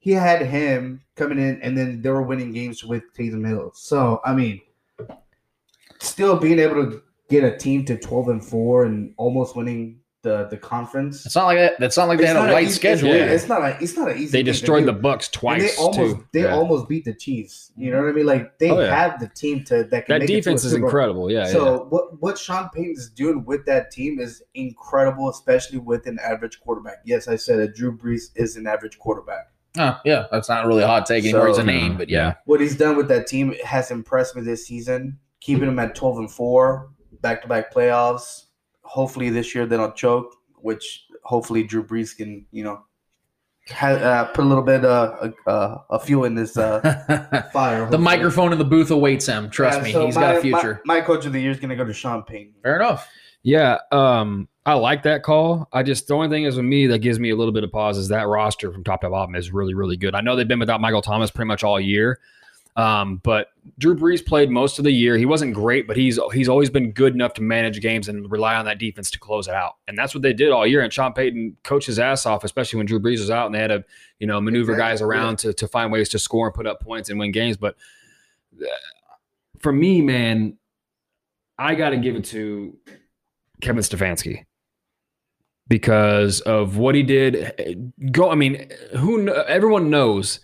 He 0.00 0.10
had 0.10 0.42
him 0.42 1.02
coming 1.14 1.38
in, 1.38 1.62
and 1.62 1.78
then 1.78 2.02
they 2.02 2.10
were 2.10 2.22
winning 2.22 2.52
games 2.52 2.82
with 2.82 3.04
Taysom 3.16 3.46
Hill. 3.46 3.70
So 3.74 4.20
I 4.24 4.34
mean, 4.34 4.60
still 6.00 6.36
being 6.36 6.58
able 6.58 6.84
to 6.84 7.02
get 7.28 7.44
a 7.44 7.56
team 7.56 7.84
to 7.84 7.96
twelve 7.96 8.28
and 8.28 8.44
four 8.44 8.86
and 8.86 9.14
almost 9.18 9.54
winning 9.54 10.00
the 10.22 10.46
the 10.50 10.56
conference. 10.56 11.24
It's 11.24 11.34
not 11.34 11.46
like 11.46 11.58
that. 11.58 11.80
That's 11.80 11.96
not 11.96 12.08
like 12.08 12.18
they 12.18 12.26
had 12.26 12.36
a 12.36 12.52
light 12.52 12.64
easy- 12.64 12.74
schedule. 12.74 13.08
It's, 13.10 13.16
Yeah. 13.18 13.32
it's 13.32 13.48
not 13.48 13.62
a. 13.62 13.82
It's 13.82 13.96
not 13.96 14.10
an 14.10 14.16
easy. 14.18 14.26
They 14.26 14.38
thing 14.38 14.44
to 14.46 14.52
destroyed 14.52 14.84
do. 14.86 14.92
the 14.92 14.98
Bucs 14.98 15.24
And 15.26 15.32
twice 15.32 15.76
they 15.76 15.82
almost 15.82 15.98
too. 15.98 16.26
they 16.32 16.42
Yeah. 16.42 16.54
almost 16.54 16.88
beat 16.88 17.04
the 17.04 17.14
Chiefs. 17.14 17.72
You 17.76 17.90
know 17.90 18.02
what 18.02 18.10
I 18.10 18.12
mean? 18.12 18.26
Like 18.26 18.58
they 18.58 18.70
Oh, 18.70 18.80
yeah. 18.80 18.94
have 18.94 19.18
the 19.20 19.28
team 19.28 19.64
to 19.64 19.84
that 19.84 20.06
can 20.06 20.14
that 20.14 20.20
make 20.20 20.22
it 20.24 20.26
to 20.26 20.32
a 20.32 20.36
defense 20.36 20.64
is 20.64 20.72
Super 20.72 20.84
incredible. 20.84 21.30
Yeah. 21.30 21.46
so 21.46 21.64
yeah. 21.74 21.78
what 21.88 22.20
what 22.20 22.38
Sean 22.38 22.68
Payton 22.74 22.94
is 22.96 23.08
doing 23.10 23.44
with 23.46 23.64
that 23.66 23.90
team 23.90 24.20
is 24.20 24.42
incredible, 24.54 25.30
especially 25.30 25.78
with 25.78 26.06
an 26.06 26.18
average 26.22 26.60
quarterback. 26.60 26.96
Yes, 27.04 27.26
I 27.28 27.36
said 27.36 27.58
that 27.60 27.74
Drew 27.74 27.96
Brees 27.96 28.30
is 28.34 28.56
an 28.56 28.66
average 28.66 28.98
quarterback. 28.98 29.46
Huh, 29.76 29.98
yeah, 30.04 30.26
that's 30.32 30.48
not 30.48 30.66
really 30.66 30.82
a 30.82 30.86
hot 30.86 31.06
take 31.06 31.24
anymore. 31.24 31.44
So- 31.46 31.50
it's 31.50 31.58
a 31.60 31.64
name, 31.64 31.96
but 31.96 32.08
yeah. 32.10 32.34
What 32.44 32.60
he's 32.60 32.76
done 32.76 32.96
with 32.96 33.08
that 33.08 33.26
team 33.28 33.54
has 33.64 33.90
impressed 33.92 34.34
me 34.36 34.42
this 34.42 34.66
season, 34.66 35.18
keeping 35.40 35.66
them 35.66 35.78
at 35.78 35.94
twelve 35.94 36.18
and 36.18 36.30
four, 36.30 36.90
back 37.22 37.40
to 37.42 37.48
back 37.48 37.72
playoffs. 37.72 38.46
Hopefully 38.90 39.30
this 39.30 39.54
year 39.54 39.66
they 39.66 39.76
don't 39.76 39.94
choke, 39.94 40.34
which 40.56 41.04
hopefully 41.22 41.62
Drew 41.62 41.84
Brees 41.84 42.16
can 42.16 42.44
you 42.50 42.64
know 42.64 42.82
ha- 43.70 43.86
uh, 43.88 44.24
put 44.32 44.44
a 44.44 44.48
little 44.48 44.64
bit 44.64 44.84
uh, 44.84 45.30
uh, 45.46 45.78
a 45.90 45.98
fuel 46.00 46.24
in 46.24 46.34
this 46.34 46.56
uh, 46.56 46.80
fire. 47.52 47.88
the 47.88 47.98
microphone 47.98 48.52
in 48.52 48.58
the 48.58 48.64
booth 48.64 48.90
awaits 48.90 49.26
him. 49.26 49.48
Trust 49.50 49.78
Yeah, 49.78 49.84
me, 49.84 49.92
so 49.92 50.06
he's 50.06 50.14
my- 50.16 50.20
got 50.20 50.30
a 50.32 50.34
my- 50.34 50.40
future. 50.42 50.82
My, 50.84 51.00
coach 51.00 51.24
of 51.26 51.32
the 51.32 51.40
year 51.40 51.50
is 51.52 51.58
going 51.60 51.70
to 51.70 51.76
go 51.76 51.84
to 51.84 51.92
Sean 51.92 52.22
Payton. 52.24 52.54
Fair 52.62 52.76
enough. 52.76 53.08
Yeah, 53.42 53.78
um, 53.92 54.48
I 54.66 54.74
like 54.74 55.04
that 55.04 55.22
call. 55.22 55.66
I 55.72 55.82
just 55.82 56.08
the 56.08 56.14
only 56.14 56.28
thing 56.28 56.44
is 56.44 56.56
with 56.56 56.64
me 56.66 56.86
that 56.88 56.98
gives 56.98 57.18
me 57.18 57.30
a 57.30 57.36
little 57.36 57.52
bit 57.54 57.64
of 57.64 57.70
pause 57.72 57.96
is 57.96 58.08
that 58.08 58.26
roster 58.26 58.70
from 58.72 58.84
top 58.84 59.00
to 59.02 59.08
bottom 59.08 59.34
is 59.34 59.50
really, 59.52 59.72
really 59.72 59.96
good. 59.96 60.14
I 60.14 60.20
know 60.20 60.36
they've 60.36 60.46
been 60.48 60.58
without 60.58 60.80
Michael 60.80 61.00
Thomas 61.00 61.30
pretty 61.30 61.46
much 61.48 61.64
all 61.64 61.80
year. 61.80 62.18
Um, 62.76 63.16
but 63.22 63.48
Drew 63.78 63.96
Brees 63.96 64.24
played 64.24 64.48
most 64.48 64.78
of 64.78 64.84
the 64.84 64.92
year. 64.92 65.16
He 65.16 65.26
wasn't 65.26 65.54
great, 65.54 65.86
but 65.86 65.96
he's 65.96 66.18
he's 66.32 66.48
always 66.48 66.70
been 66.70 66.92
good 66.92 67.14
enough 67.14 67.34
to 67.34 67.42
manage 67.42 67.80
games 67.80 68.08
and 68.08 68.30
rely 68.30 68.54
on 68.54 68.64
that 68.66 68.78
defense 68.78 69.10
to 69.10 69.18
close 69.18 69.48
it 69.48 69.54
out. 69.54 69.76
And 69.88 69.98
that's 69.98 70.14
what 70.14 70.22
they 70.22 70.32
did 70.32 70.50
all 70.50 70.66
year. 70.66 70.80
And 70.80 70.92
Sean 70.92 71.12
Payton 71.12 71.56
coached 71.64 71.86
his 71.86 71.98
ass 71.98 72.26
off, 72.26 72.44
especially 72.44 72.78
when 72.78 72.86
Drew 72.86 73.00
Brees 73.00 73.18
was 73.18 73.30
out 73.30 73.46
and 73.46 73.54
they 73.54 73.58
had 73.58 73.68
to, 73.68 73.84
you 74.18 74.26
know, 74.26 74.40
maneuver 74.40 74.72
Exactly, 74.72 74.92
guys 74.92 75.02
around 75.02 75.38
to 75.40 75.52
to 75.52 75.68
find 75.68 75.90
ways 75.90 76.08
to 76.10 76.18
score 76.18 76.46
and 76.46 76.54
put 76.54 76.66
up 76.66 76.80
points 76.80 77.10
and 77.10 77.18
win 77.18 77.32
games. 77.32 77.56
But 77.56 77.76
uh, 78.60 78.66
for 79.58 79.72
me, 79.72 80.00
man, 80.00 80.56
I 81.58 81.74
got 81.74 81.90
to 81.90 81.96
give 81.96 82.16
it 82.16 82.24
to 82.26 82.76
Kevin 83.60 83.82
Stefanski 83.82 84.44
because 85.68 86.40
of 86.40 86.76
what 86.76 86.94
he 86.94 87.02
did. 87.02 87.92
Go, 88.12 88.30
I 88.30 88.36
mean, 88.36 88.70
who? 88.96 89.28
Everyone 89.28 89.90
knows 89.90 90.40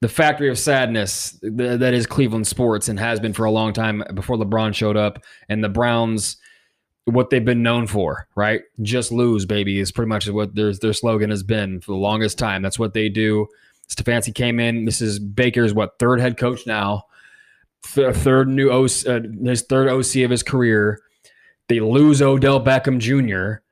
the 0.00 0.08
factory 0.08 0.50
of 0.50 0.58
sadness 0.58 1.38
th- 1.40 1.80
that 1.80 1.94
is 1.94 2.06
Cleveland 2.06 2.46
sports 2.46 2.88
and 2.88 2.98
has 3.00 3.18
been 3.20 3.32
for 3.32 3.44
a 3.44 3.50
long 3.50 3.72
time 3.72 4.02
before 4.14 4.36
LeBron 4.36 4.74
showed 4.74 4.96
up, 4.96 5.22
and 5.48 5.62
the 5.62 5.68
Browns. 5.68 6.36
What 7.08 7.30
they've 7.30 7.44
been 7.44 7.62
known 7.62 7.86
for, 7.86 8.26
right? 8.34 8.62
Just 8.82 9.12
lose, 9.12 9.46
baby, 9.46 9.78
is 9.78 9.92
pretty 9.92 10.08
much 10.08 10.28
what 10.28 10.56
their 10.56 10.74
their 10.74 10.92
slogan 10.92 11.30
has 11.30 11.44
been 11.44 11.80
for 11.80 11.92
the 11.92 11.98
longest 11.98 12.36
time. 12.36 12.62
That's 12.62 12.80
what 12.80 12.94
they 12.94 13.08
do. 13.08 13.46
Stefanski 13.88 14.34
came 14.34 14.58
in. 14.58 14.86
This 14.86 15.00
is 15.00 15.20
Baker's 15.20 15.72
what 15.72 16.00
third 16.00 16.18
head 16.20 16.36
coach 16.36 16.66
now. 16.66 17.04
th- 17.94 18.12
third 18.16 18.48
new 18.48 18.70
OC, 18.72 19.06
uh, 19.06 19.20
his 19.44 19.62
third 19.62 19.88
OC 19.88 20.24
of 20.24 20.30
his 20.32 20.42
career. 20.42 21.00
They 21.68 21.78
lose 21.78 22.20
Odell 22.20 22.60
Beckham 22.60 22.98
Jr., 22.98 23.62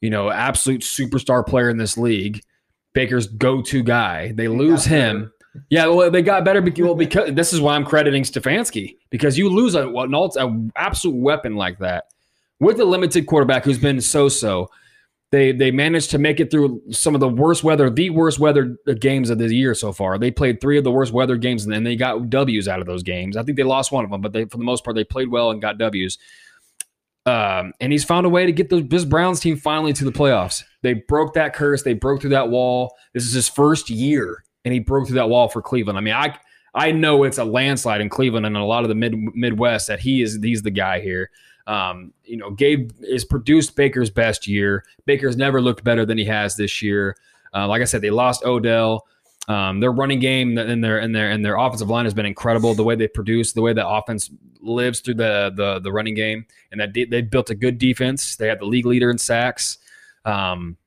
you 0.00 0.10
know, 0.10 0.30
absolute 0.30 0.82
superstar 0.82 1.44
player 1.44 1.70
in 1.70 1.78
this 1.78 1.98
league. 1.98 2.42
Baker's 2.92 3.26
go-to 3.26 3.82
guy. 3.82 4.30
They 4.30 4.46
lose 4.46 4.84
him. 4.84 5.32
Yeah, 5.70 5.86
well, 5.86 6.10
they 6.10 6.22
got 6.22 6.44
better 6.44 6.60
because, 6.60 6.84
well, 6.84 6.94
because 6.94 7.34
this 7.34 7.52
is 7.52 7.60
why 7.60 7.74
I'm 7.74 7.84
crediting 7.84 8.22
Stefanski 8.22 8.96
because 9.10 9.38
you 9.38 9.48
lose 9.48 9.74
a 9.74 9.88
an 9.88 10.14
alt, 10.14 10.36
a 10.36 10.68
absolute 10.76 11.16
weapon 11.16 11.56
like 11.56 11.78
that 11.78 12.04
with 12.60 12.80
a 12.80 12.84
limited 12.84 13.26
quarterback 13.26 13.64
who's 13.64 13.78
been 13.78 14.00
so-so. 14.00 14.70
They 15.30 15.50
they 15.52 15.70
managed 15.70 16.10
to 16.10 16.18
make 16.18 16.38
it 16.38 16.50
through 16.50 16.80
some 16.90 17.14
of 17.14 17.20
the 17.20 17.28
worst 17.28 17.64
weather, 17.64 17.90
the 17.90 18.10
worst 18.10 18.38
weather 18.38 18.76
games 19.00 19.30
of 19.30 19.38
the 19.38 19.52
year 19.52 19.74
so 19.74 19.92
far. 19.92 20.16
They 20.16 20.30
played 20.30 20.60
three 20.60 20.78
of 20.78 20.84
the 20.84 20.92
worst 20.92 21.12
weather 21.12 21.36
games, 21.36 21.64
and 21.64 21.72
then 21.72 21.82
they 21.82 21.96
got 21.96 22.30
W's 22.30 22.68
out 22.68 22.80
of 22.80 22.86
those 22.86 23.02
games. 23.02 23.36
I 23.36 23.42
think 23.42 23.56
they 23.56 23.64
lost 23.64 23.90
one 23.90 24.04
of 24.04 24.10
them, 24.10 24.20
but 24.20 24.32
they 24.32 24.44
for 24.44 24.58
the 24.58 24.64
most 24.64 24.84
part 24.84 24.94
they 24.94 25.02
played 25.02 25.30
well 25.30 25.50
and 25.50 25.60
got 25.60 25.78
W's. 25.78 26.18
Um, 27.26 27.72
and 27.80 27.90
he's 27.90 28.04
found 28.04 28.26
a 28.26 28.28
way 28.28 28.44
to 28.46 28.52
get 28.52 28.68
the, 28.68 28.82
this 28.82 29.04
Browns 29.04 29.40
team 29.40 29.56
finally 29.56 29.92
to 29.94 30.04
the 30.04 30.12
playoffs. 30.12 30.62
They 30.82 30.94
broke 30.94 31.34
that 31.34 31.54
curse. 31.54 31.82
They 31.82 31.94
broke 31.94 32.20
through 32.20 32.30
that 32.30 32.50
wall. 32.50 32.94
This 33.14 33.24
is 33.24 33.32
his 33.32 33.48
first 33.48 33.88
year, 33.88 34.44
and 34.64 34.72
he 34.72 34.80
broke 34.80 35.06
through 35.06 35.16
that 35.16 35.28
wall 35.28 35.48
for 35.48 35.62
Cleveland. 35.62 35.98
I 35.98 36.00
mean, 36.00 36.14
I 36.14 36.36
I 36.74 36.90
know 36.90 37.24
it's 37.24 37.38
a 37.38 37.44
landslide 37.44 38.00
in 38.00 38.08
Cleveland 38.08 38.46
and 38.46 38.56
a 38.56 38.64
lot 38.64 38.82
of 38.82 38.88
the 38.88 38.94
mid 38.94 39.14
Midwest 39.34 39.86
that 39.88 40.00
he 40.00 40.22
is 40.22 40.38
he's 40.42 40.62
the 40.62 40.70
guy 40.70 41.00
here. 41.00 41.30
Um, 41.66 42.12
you 42.24 42.36
know, 42.36 42.50
Gabe 42.50 42.90
is 43.00 43.24
produced 43.24 43.76
Baker's 43.76 44.10
best 44.10 44.46
year. 44.46 44.84
Baker's 45.06 45.36
never 45.36 45.62
looked 45.62 45.82
better 45.84 46.04
than 46.04 46.18
he 46.18 46.24
has 46.24 46.56
this 46.56 46.82
year. 46.82 47.16
Uh, 47.54 47.68
like 47.68 47.80
I 47.80 47.84
said, 47.84 48.02
they 48.02 48.10
lost 48.10 48.44
Odell. 48.44 49.06
Um, 49.46 49.80
their 49.80 49.92
running 49.92 50.20
game 50.20 50.56
and 50.56 50.82
their 50.82 50.98
and 50.98 51.14
their 51.14 51.30
and 51.30 51.44
their 51.44 51.56
offensive 51.56 51.90
line 51.90 52.06
has 52.06 52.14
been 52.14 52.26
incredible. 52.26 52.74
The 52.74 52.82
way 52.82 52.96
they 52.96 53.08
produce, 53.08 53.52
the 53.52 53.62
way 53.62 53.72
the 53.72 53.86
offense 53.86 54.30
lives 54.60 55.00
through 55.00 55.14
the 55.14 55.52
the, 55.54 55.80
the 55.80 55.92
running 55.92 56.14
game, 56.14 56.46
and 56.72 56.80
that 56.80 56.92
de- 56.92 57.04
they 57.04 57.20
built 57.22 57.50
a 57.50 57.54
good 57.54 57.78
defense. 57.78 58.36
They 58.36 58.48
had 58.48 58.58
the 58.58 58.64
league 58.64 58.86
leader 58.86 59.10
in 59.10 59.18
sacks. 59.18 59.78
Um, 60.24 60.78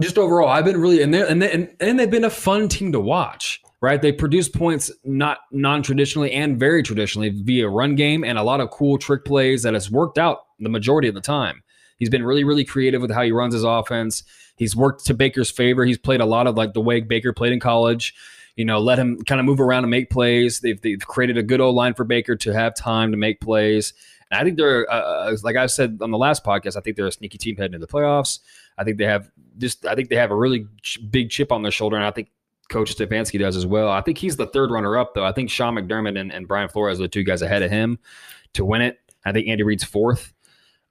just 0.00 0.18
overall, 0.18 0.48
I've 0.48 0.64
been 0.64 0.80
really 0.80 1.02
and 1.02 1.12
they 1.12 1.28
and 1.28 1.42
they, 1.42 1.68
and, 1.80 1.98
they've 1.98 2.10
been 2.10 2.24
a 2.24 2.30
fun 2.30 2.68
team 2.68 2.92
to 2.92 3.00
watch. 3.00 3.62
Right, 3.80 4.02
they 4.02 4.10
produce 4.10 4.48
points 4.48 4.90
not 5.04 5.38
non-traditionally 5.52 6.32
and 6.32 6.58
very 6.58 6.82
traditionally 6.82 7.28
via 7.30 7.68
run 7.68 7.94
game 7.94 8.24
and 8.24 8.36
a 8.36 8.42
lot 8.42 8.60
of 8.60 8.70
cool 8.70 8.98
trick 8.98 9.24
plays 9.24 9.62
that 9.62 9.72
has 9.72 9.88
worked 9.88 10.18
out 10.18 10.38
the 10.58 10.68
majority 10.68 11.06
of 11.06 11.14
the 11.14 11.20
time. 11.20 11.62
He's 11.96 12.08
been 12.08 12.24
really, 12.24 12.42
really 12.42 12.64
creative 12.64 13.00
with 13.00 13.12
how 13.12 13.22
he 13.22 13.30
runs 13.30 13.54
his 13.54 13.62
offense. 13.62 14.24
He's 14.56 14.74
worked 14.74 15.06
to 15.06 15.14
Baker's 15.14 15.50
favor. 15.50 15.84
He's 15.84 15.96
played 15.96 16.20
a 16.20 16.26
lot 16.26 16.48
of 16.48 16.56
like 16.56 16.74
the 16.74 16.80
way 16.80 17.00
Baker 17.00 17.32
played 17.32 17.52
in 17.52 17.60
college. 17.60 18.14
You 18.56 18.64
know, 18.64 18.80
let 18.80 18.98
him 18.98 19.22
kind 19.22 19.38
of 19.38 19.44
move 19.44 19.60
around 19.60 19.84
and 19.84 19.90
make 19.92 20.10
plays. 20.10 20.58
They've, 20.58 20.80
they've 20.80 20.98
created 20.98 21.38
a 21.38 21.44
good 21.44 21.60
old 21.60 21.76
line 21.76 21.94
for 21.94 22.02
Baker 22.02 22.34
to 22.34 22.52
have 22.52 22.74
time 22.74 23.12
to 23.12 23.16
make 23.16 23.40
plays. 23.40 23.94
And 24.30 24.40
I 24.40 24.44
think 24.44 24.56
they're, 24.56 24.90
uh, 24.90 25.36
like 25.44 25.54
I 25.54 25.66
said 25.66 25.98
on 26.00 26.10
the 26.10 26.18
last 26.18 26.44
podcast, 26.44 26.76
I 26.76 26.80
think 26.80 26.96
they're 26.96 27.06
a 27.06 27.12
sneaky 27.12 27.38
team 27.38 27.56
heading 27.56 27.74
into 27.74 27.86
the 27.86 27.92
playoffs. 27.92 28.40
I 28.76 28.82
think 28.82 28.98
they 28.98 29.04
have 29.04 29.30
just, 29.58 29.86
I 29.86 29.94
think 29.94 30.08
they 30.08 30.16
have 30.16 30.30
a 30.30 30.36
really 30.36 30.66
ch- 30.82 30.98
big 31.10 31.30
chip 31.30 31.52
on 31.52 31.62
their 31.62 31.72
shoulder, 31.72 31.96
and 31.96 32.04
I 32.04 32.10
think 32.10 32.30
Coach 32.68 32.96
Stefanski 32.96 33.38
does 33.38 33.56
as 33.56 33.66
well. 33.66 33.88
I 33.88 34.00
think 34.00 34.18
he's 34.18 34.36
the 34.36 34.46
third 34.46 34.70
runner 34.70 34.96
up, 34.96 35.14
though. 35.14 35.24
I 35.24 35.32
think 35.32 35.50
Sean 35.50 35.74
McDermott 35.74 36.18
and, 36.18 36.32
and 36.32 36.46
Brian 36.46 36.68
Flores 36.68 36.98
are 37.00 37.04
the 37.04 37.08
two 37.08 37.24
guys 37.24 37.42
ahead 37.42 37.62
of 37.62 37.70
him 37.70 37.98
to 38.54 38.64
win 38.64 38.82
it. 38.82 38.98
I 39.24 39.32
think 39.32 39.48
Andy 39.48 39.62
Reid's 39.62 39.84
fourth. 39.84 40.32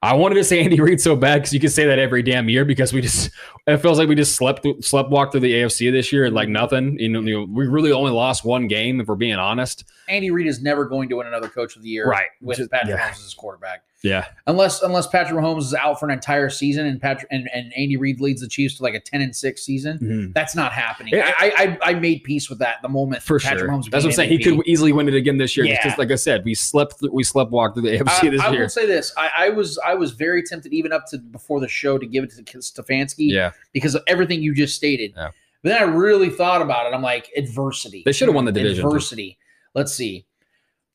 I 0.02 0.14
wanted 0.14 0.36
to 0.36 0.44
say 0.44 0.60
Andy 0.64 0.80
Reid 0.80 1.02
so 1.02 1.16
bad 1.16 1.38
because 1.38 1.54
you 1.54 1.60
can 1.60 1.70
say 1.70 1.86
that 1.86 2.00
every 2.00 2.22
damn 2.22 2.50
year 2.50 2.66
because 2.66 2.94
we 2.94 3.02
just 3.02 3.32
it 3.66 3.78
feels 3.78 3.98
like 3.98 4.10
we 4.10 4.16
just 4.16 4.36
slept 4.36 4.66
slept 4.82 5.10
walked 5.10 5.32
through 5.32 5.42
the 5.42 5.54
AFC 5.54 5.92
this 5.92 6.12
year 6.12 6.26
and 6.26 6.36
like 6.36 6.50
nothing. 6.50 6.98
You 7.00 7.10
know, 7.10 7.22
you 7.22 7.34
know, 7.40 7.48
we 7.50 7.68
really 7.68 7.92
only 7.92 8.12
lost 8.12 8.46
one 8.46 8.68
game 8.68 9.02
if 9.02 9.08
we're 9.08 9.16
being 9.16 9.36
honest. 9.36 9.86
Andy 10.10 10.32
Reid 10.32 10.48
is 10.48 10.62
never 10.62 10.86
going 10.86 11.10
to 11.10 11.16
win 11.18 11.28
another 11.28 11.50
Coach 11.50 11.76
of 11.76 11.82
the 11.82 11.90
Year, 11.90 12.08
Right. 12.08 12.28
With 12.42 12.58
Just- 12.58 12.72
Patrick 12.72 12.96
yeah. 12.98 13.08
Mahomes 13.08 13.12
as 13.18 13.24
his 13.24 13.34
quarterback, 13.34 13.84
Yeah, 14.04 14.26
unless 14.46 14.82
unless 14.82 15.08
Patrick 15.08 15.40
Mahomes 15.40 15.60
is 15.64 15.74
out 15.74 16.00
for 16.00 16.06
an 16.06 16.12
entire 16.12 16.50
season 16.50 16.86
and 16.86 17.02
Patrick 17.02 17.28
and, 17.32 17.50
and 17.54 17.74
Andy 17.76 17.98
Reid 17.98 18.22
leads 18.22 18.42
the 18.42 18.48
Chiefs 18.48 18.76
to 18.78 18.84
like 18.84 18.94
a 18.94 19.00
ten 19.00 19.22
and 19.22 19.36
six 19.36 19.64
season. 19.64 19.98
Mhm. 20.00 20.34
That's 20.34 20.56
not 20.56 20.72
happening. 20.72 21.14
Yeah. 21.14 21.34
I, 21.38 21.78
I 21.84 21.90
I 21.92 21.94
made 21.96 22.24
peace 22.24 22.50
with 22.50 22.60
that 22.60 22.82
the 22.82 22.90
moment 22.90 23.24
for 23.24 23.40
Patrick 23.40 23.60
sure. 23.62 23.70
Mahomes 23.70 23.90
That's 23.90 24.04
what 24.06 24.12
I'm 24.12 24.16
saying. 24.16 24.30
He 24.30 24.38
could 24.40 24.66
easily 24.68 24.92
win 24.94 25.08
it 25.08 25.16
again 25.16 25.38
this 25.38 25.58
year. 25.58 25.66
Just 25.84 25.98
like 25.98 26.12
I 26.12 26.16
said, 26.16 26.46
we 26.46 26.54
slept 26.56 26.96
we 27.12 27.24
slept 27.24 27.52
walked 27.52 27.76
through 27.76 27.90
the 27.90 27.98
AFC 27.98 28.28
I, 28.28 28.30
this 28.30 28.42
I 28.42 28.52
year. 28.52 28.60
I 28.60 28.62
will 28.64 28.70
say 28.70 28.86
this: 28.86 29.12
I, 29.18 29.30
I 29.38 29.50
was 29.50 29.78
I 29.86 29.96
was 29.96 30.12
very 30.12 30.44
tempted 30.44 30.74
even 30.74 30.92
up 30.94 31.06
to 31.08 31.18
before 31.18 31.60
the 31.60 31.68
show 31.68 31.98
to 31.98 32.06
give 32.06 32.24
it 32.24 32.32
to 32.32 32.44
Stefanski 32.44 33.30
Yeah, 33.32 33.52
because 33.74 33.96
of 33.96 34.04
everything 34.08 34.42
you 34.42 34.54
just 34.54 34.76
stated. 34.76 35.14
Yeah. 35.18 35.32
But 35.64 35.70
then 35.70 35.82
I 35.82 35.86
really 35.86 36.30
thought 36.30 36.62
about 36.62 36.86
it. 36.86 36.94
I'm 36.96 37.02
like, 37.02 37.32
adversity. 37.36 38.04
they 38.06 38.12
should 38.12 38.28
have 38.28 38.36
won 38.36 38.46
the 38.46 38.52
division. 38.52 38.84
too. 38.90 39.36
Let's 39.78 39.94
see. 39.94 40.26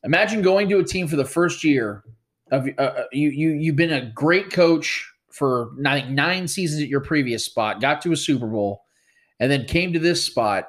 Imagine 0.03 0.43
going 0.43 0.69
to 0.69 0.81
a 0.81 0.85
team 0.85 1.07
for 1.07 1.15
the 1.15 1.25
first 1.25 1.63
year 1.63 2.03
of 2.51 2.67
uh, 2.77 2.83
uh, 2.83 3.05
you. 3.13 3.31
You 3.31 3.51
you've 3.51 3.77
been 3.77 3.93
a 3.93 4.11
great 4.11 4.51
coach 4.51 5.09
for 5.31 5.71
nine 5.77 6.17
nine 6.17 6.49
seasons 6.49 6.83
at 6.83 6.89
your 6.89 7.01
previous 7.01 7.45
spot. 7.45 7.81
Got 7.81 8.03
to 8.03 8.11
a 8.11 8.17
Super 8.17 8.49
Bowl, 8.49 8.83
and 9.39 9.53
then 9.53 9.67
came 9.67 9.93
to 9.93 10.01
this 10.01 10.27
spot, 10.27 10.69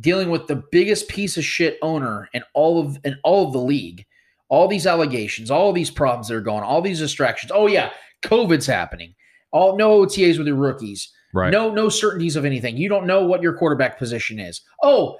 dealing 0.00 0.30
with 0.30 0.46
the 0.46 0.64
biggest 0.72 1.06
piece 1.08 1.36
of 1.36 1.44
shit 1.44 1.76
owner 1.82 2.30
in 2.32 2.42
all 2.54 2.80
of 2.80 2.98
in 3.04 3.18
all 3.22 3.46
of 3.46 3.52
the 3.52 3.60
league. 3.60 4.06
All 4.48 4.66
these 4.66 4.86
allegations, 4.86 5.50
all 5.50 5.74
these 5.74 5.90
problems 5.90 6.28
that 6.28 6.36
are 6.36 6.40
going, 6.40 6.62
all 6.62 6.80
these 6.80 7.00
distractions. 7.00 7.52
Oh 7.54 7.66
yeah, 7.66 7.90
COVID's 8.22 8.66
happening. 8.66 9.14
All 9.52 9.76
no 9.76 10.06
OTAs 10.06 10.38
with 10.38 10.46
your 10.46 10.56
rookies. 10.56 11.12
Right. 11.34 11.50
No, 11.50 11.70
no 11.70 11.90
certainties 11.90 12.36
of 12.36 12.46
anything. 12.46 12.78
You 12.78 12.88
don't 12.88 13.06
know 13.06 13.26
what 13.26 13.42
your 13.42 13.58
quarterback 13.58 13.98
position 13.98 14.38
is. 14.38 14.62
Oh, 14.82 15.18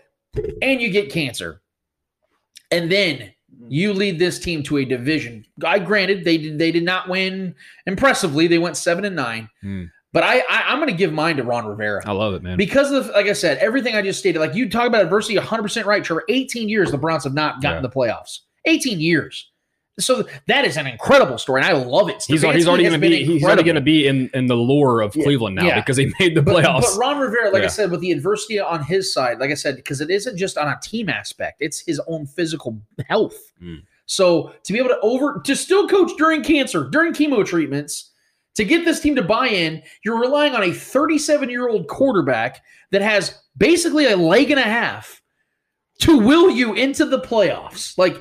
and 0.62 0.80
you 0.80 0.88
get 0.88 1.12
cancer. 1.12 1.60
And 2.70 2.90
then 2.90 3.32
you 3.68 3.92
lead 3.92 4.18
this 4.18 4.38
team 4.38 4.62
to 4.64 4.78
a 4.78 4.84
division. 4.84 5.44
I 5.64 5.78
granted 5.78 6.24
they 6.24 6.38
did 6.38 6.58
they 6.58 6.70
did 6.72 6.84
not 6.84 7.08
win 7.08 7.54
impressively. 7.86 8.46
They 8.46 8.58
went 8.58 8.76
seven 8.76 9.04
and 9.04 9.16
nine. 9.16 9.48
Hmm. 9.62 9.84
But 10.12 10.22
I, 10.22 10.38
I 10.48 10.62
I'm 10.68 10.78
going 10.78 10.90
to 10.90 10.96
give 10.96 11.12
mine 11.12 11.36
to 11.36 11.42
Ron 11.42 11.66
Rivera 11.66 12.00
I 12.06 12.12
love 12.12 12.34
it, 12.34 12.42
man. 12.42 12.56
because 12.56 12.92
of 12.92 13.08
like 13.08 13.26
I 13.26 13.32
said, 13.32 13.58
everything 13.58 13.96
I 13.96 14.02
just 14.02 14.18
stated. 14.20 14.38
Like 14.38 14.54
you 14.54 14.68
talk 14.68 14.86
about 14.86 15.02
adversity, 15.02 15.36
100 15.36 15.62
percent 15.62 15.86
right. 15.86 16.04
Trevor, 16.04 16.24
18 16.28 16.68
years 16.68 16.90
the 16.90 16.98
Browns 16.98 17.24
have 17.24 17.34
not 17.34 17.60
gotten 17.62 17.78
Yeah. 17.82 17.88
the 17.88 17.94
playoffs. 17.94 18.40
18 18.66 19.00
years. 19.00 19.50
So 19.98 20.24
that 20.48 20.64
is 20.64 20.76
an 20.76 20.88
incredible 20.88 21.38
story, 21.38 21.62
and 21.62 21.70
I 21.70 21.80
love 21.80 22.08
it. 22.08 22.24
He's, 22.26 22.42
he's 22.42 22.66
already 22.66 22.82
going 22.82 22.94
to 22.94 22.98
be 22.98 23.24
he's 23.24 23.44
already 23.44 23.62
going 23.62 23.76
to 23.76 23.80
be 23.80 24.08
in 24.08 24.28
in 24.34 24.46
the 24.46 24.56
lore 24.56 25.00
of 25.02 25.14
Yeah, 25.14 25.22
Cleveland 25.22 25.54
now 25.54 25.66
yeah. 25.66 25.78
because 25.80 25.96
he 25.96 26.12
made 26.18 26.36
the 26.36 26.42
But, 26.42 26.64
playoffs. 26.64 26.80
but 26.80 26.96
Ron 26.98 27.20
Rivera, 27.20 27.50
like 27.50 27.62
I 27.62 27.68
said, 27.68 27.92
with 27.92 28.00
the 28.00 28.10
adversity 28.10 28.58
on 28.58 28.82
his 28.82 29.12
side, 29.14 29.38
like 29.38 29.50
I 29.52 29.54
said, 29.54 29.76
because 29.76 30.00
it 30.00 30.10
isn't 30.10 30.36
just 30.36 30.58
on 30.58 30.66
a 30.66 30.76
team 30.82 31.08
aspect, 31.08 31.58
it's 31.60 31.78
his 31.78 32.00
own 32.08 32.26
physical 32.26 32.80
health. 33.08 33.36
Mm. 33.62 33.82
So 34.06 34.52
to 34.64 34.72
be 34.72 34.78
able 34.80 34.88
to 34.88 34.98
over 35.00 35.40
to 35.44 35.54
still 35.56 35.86
coach 35.88 36.10
during 36.18 36.42
cancer, 36.42 36.88
during 36.90 37.12
chemo 37.12 37.46
treatments, 37.46 38.10
to 38.56 38.64
get 38.64 38.84
this 38.84 39.00
team 39.00 39.14
to 39.16 39.22
buy 39.22 39.46
in, 39.48 39.80
you're 40.04 40.20
relying 40.20 40.54
on 40.54 40.62
a 40.64 40.72
37 40.72 41.48
year 41.50 41.68
old 41.68 41.86
quarterback 41.86 42.62
that 42.90 43.00
has 43.00 43.40
basically 43.56 44.06
a 44.06 44.16
leg 44.16 44.50
and 44.50 44.58
a 44.60 44.64
half 44.64 45.22
to 46.00 46.18
will 46.18 46.50
you 46.50 46.74
into 46.74 47.04
the 47.04 47.20
playoffs. 47.20 47.96
Like 47.96 48.20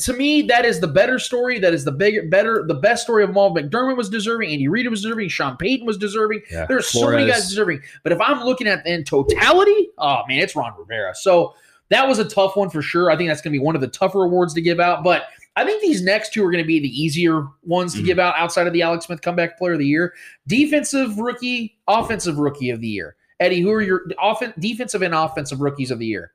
to 0.00 0.12
me, 0.14 0.42
that 0.42 0.64
is 0.64 0.80
the 0.80 0.86
better 0.88 1.18
story. 1.18 1.58
That 1.58 1.74
is 1.74 1.84
the 1.84 1.92
bigger, 1.92 2.22
better, 2.28 2.64
the 2.66 2.74
best 2.74 3.02
story 3.04 3.22
of 3.22 3.30
them 3.30 3.36
all. 3.38 3.54
McDermott 3.54 3.96
was 3.96 4.08
deserving. 4.08 4.50
Andy 4.50 4.68
Reid 4.68 4.88
was 4.88 5.02
deserving. 5.02 5.28
Sean 5.28 5.56
Payton 5.56 5.86
was 5.86 5.96
deserving. 5.98 6.42
Yeah. 6.50 6.66
There's 6.66 6.86
so 6.88 7.10
many 7.10 7.26
guys 7.26 7.48
deserving. 7.48 7.80
But 8.02 8.12
if 8.12 8.20
I'm 8.20 8.42
looking 8.44 8.66
at 8.66 8.86
in 8.86 9.04
totality, 9.04 9.90
oh 9.98 10.22
man, 10.28 10.38
it's 10.40 10.56
Ron 10.56 10.72
Rivera. 10.78 11.14
So 11.14 11.54
that 11.90 12.08
was 12.08 12.18
a 12.18 12.24
tough 12.24 12.56
one 12.56 12.70
for 12.70 12.82
sure. 12.82 13.10
I 13.10 13.16
think 13.16 13.28
that's 13.28 13.40
going 13.42 13.52
to 13.52 13.58
be 13.58 13.64
one 13.64 13.74
of 13.74 13.80
the 13.80 13.88
tougher 13.88 14.24
awards 14.24 14.54
to 14.54 14.60
give 14.62 14.80
out. 14.80 15.04
But 15.04 15.24
I 15.56 15.64
think 15.64 15.82
these 15.82 16.02
next 16.02 16.32
two 16.32 16.44
are 16.44 16.50
going 16.50 16.64
to 16.64 16.66
be 16.66 16.80
the 16.80 16.88
easier 16.88 17.46
ones 17.62 17.94
to 17.94 18.00
Mhm. 18.00 18.06
give 18.06 18.18
out 18.18 18.34
outside 18.36 18.66
of 18.66 18.72
the 18.72 18.82
Alex 18.82 19.06
Smith 19.06 19.20
comeback 19.22 19.56
player 19.58 19.74
of 19.74 19.78
the 19.78 19.86
year, 19.86 20.14
defensive 20.48 21.18
rookie, 21.18 21.76
offensive 21.86 22.38
rookie 22.38 22.70
of 22.70 22.80
the 22.80 22.88
year. 22.88 23.16
Eddie, 23.38 23.60
who 23.60 23.70
are 23.70 23.82
your 23.82 24.02
offen- 24.18 24.54
defensive 24.58 25.02
and 25.02 25.14
offensive 25.14 25.60
rookies 25.60 25.90
of 25.90 25.98
the 25.98 26.06
year? 26.06 26.32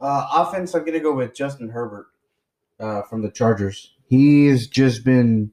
Uh, 0.00 0.26
offense, 0.32 0.74
I'm 0.74 0.84
gonna 0.84 1.00
go 1.00 1.12
with 1.14 1.34
Justin 1.34 1.68
Herbert 1.68 2.06
uh, 2.80 3.02
from 3.02 3.22
the 3.22 3.30
Chargers. 3.30 3.94
He's 4.06 4.66
just 4.66 5.04
been 5.04 5.52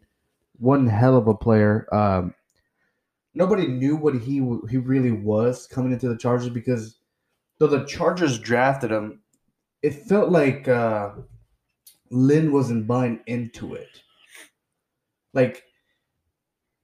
one 0.58 0.88
hell 0.88 1.18
of 1.18 1.28
a 1.28 1.34
player. 1.34 1.88
Um, 1.94 2.34
nobody 3.34 3.68
knew 3.68 3.96
what 3.96 4.16
he 4.16 4.36
he 4.70 4.78
really 4.78 5.12
was 5.12 5.68
coming 5.68 5.92
into 5.92 6.08
the 6.08 6.18
Chargers 6.18 6.50
because 6.50 6.98
though 7.60 7.68
the 7.68 7.86
Chargers 7.86 8.40
drafted 8.40 8.92
him, 8.92 9.22
it 9.82 9.94
felt 9.94 10.30
like 10.30 10.68
uh, 10.68 11.12
Lynn 12.10 12.52
wasn't 12.52 12.88
buying 12.88 13.20
into 13.28 13.76
it. 13.76 14.02
Like 15.34 15.64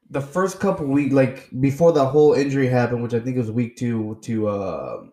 the 0.10 0.22
first 0.22 0.60
couple 0.60 0.86
weeks, 0.88 1.14
like 1.14 1.50
before 1.62 1.94
the 1.94 2.06
whole 2.06 2.34
injury 2.34 2.68
happened, 2.68 3.02
which 3.02 3.14
I 3.14 3.20
think 3.20 3.38
was 3.38 3.50
week 3.50 3.78
two 3.78 4.20
to 4.24 4.48
uh, 4.50 5.04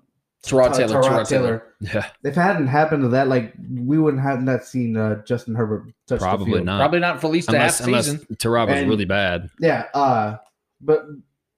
Terod 0.44 0.74
Taylor. 0.77 1.01
Tyrod 1.03 1.05
Terod 1.05 1.29
Taylor. 1.29 1.62
yeah, 1.81 2.07
if 2.22 2.37
it 2.37 2.40
hadn't 2.40 2.68
happened 2.68 3.03
to 3.03 3.09
that, 3.09 3.29
like 3.29 3.53
we 3.70 3.98
wouldn't 3.98 4.22
have 4.22 4.42
not 4.42 4.64
seen 4.64 4.96
uh, 4.96 5.22
Justin 5.24 5.55
Herbert 5.55 5.87
touch 6.07 6.20
the 6.20 6.24
probably 6.27 6.53
field. 6.55 6.66
not. 6.66 6.79
Probably 6.79 7.01
not 7.01 7.20
for 7.20 7.27
at 7.27 7.33
least 7.33 7.48
a 7.53 7.59
half 7.59 7.81
unless 7.81 7.81
unless 7.81 8.05
season. 8.07 8.37
Terod 8.37 8.68
was 8.68 8.79
And- 8.79 8.88
really 8.88 9.05
bad. 9.05 9.51
Yeah, 9.61 9.85
uh, 9.94 10.37
but 10.81 11.07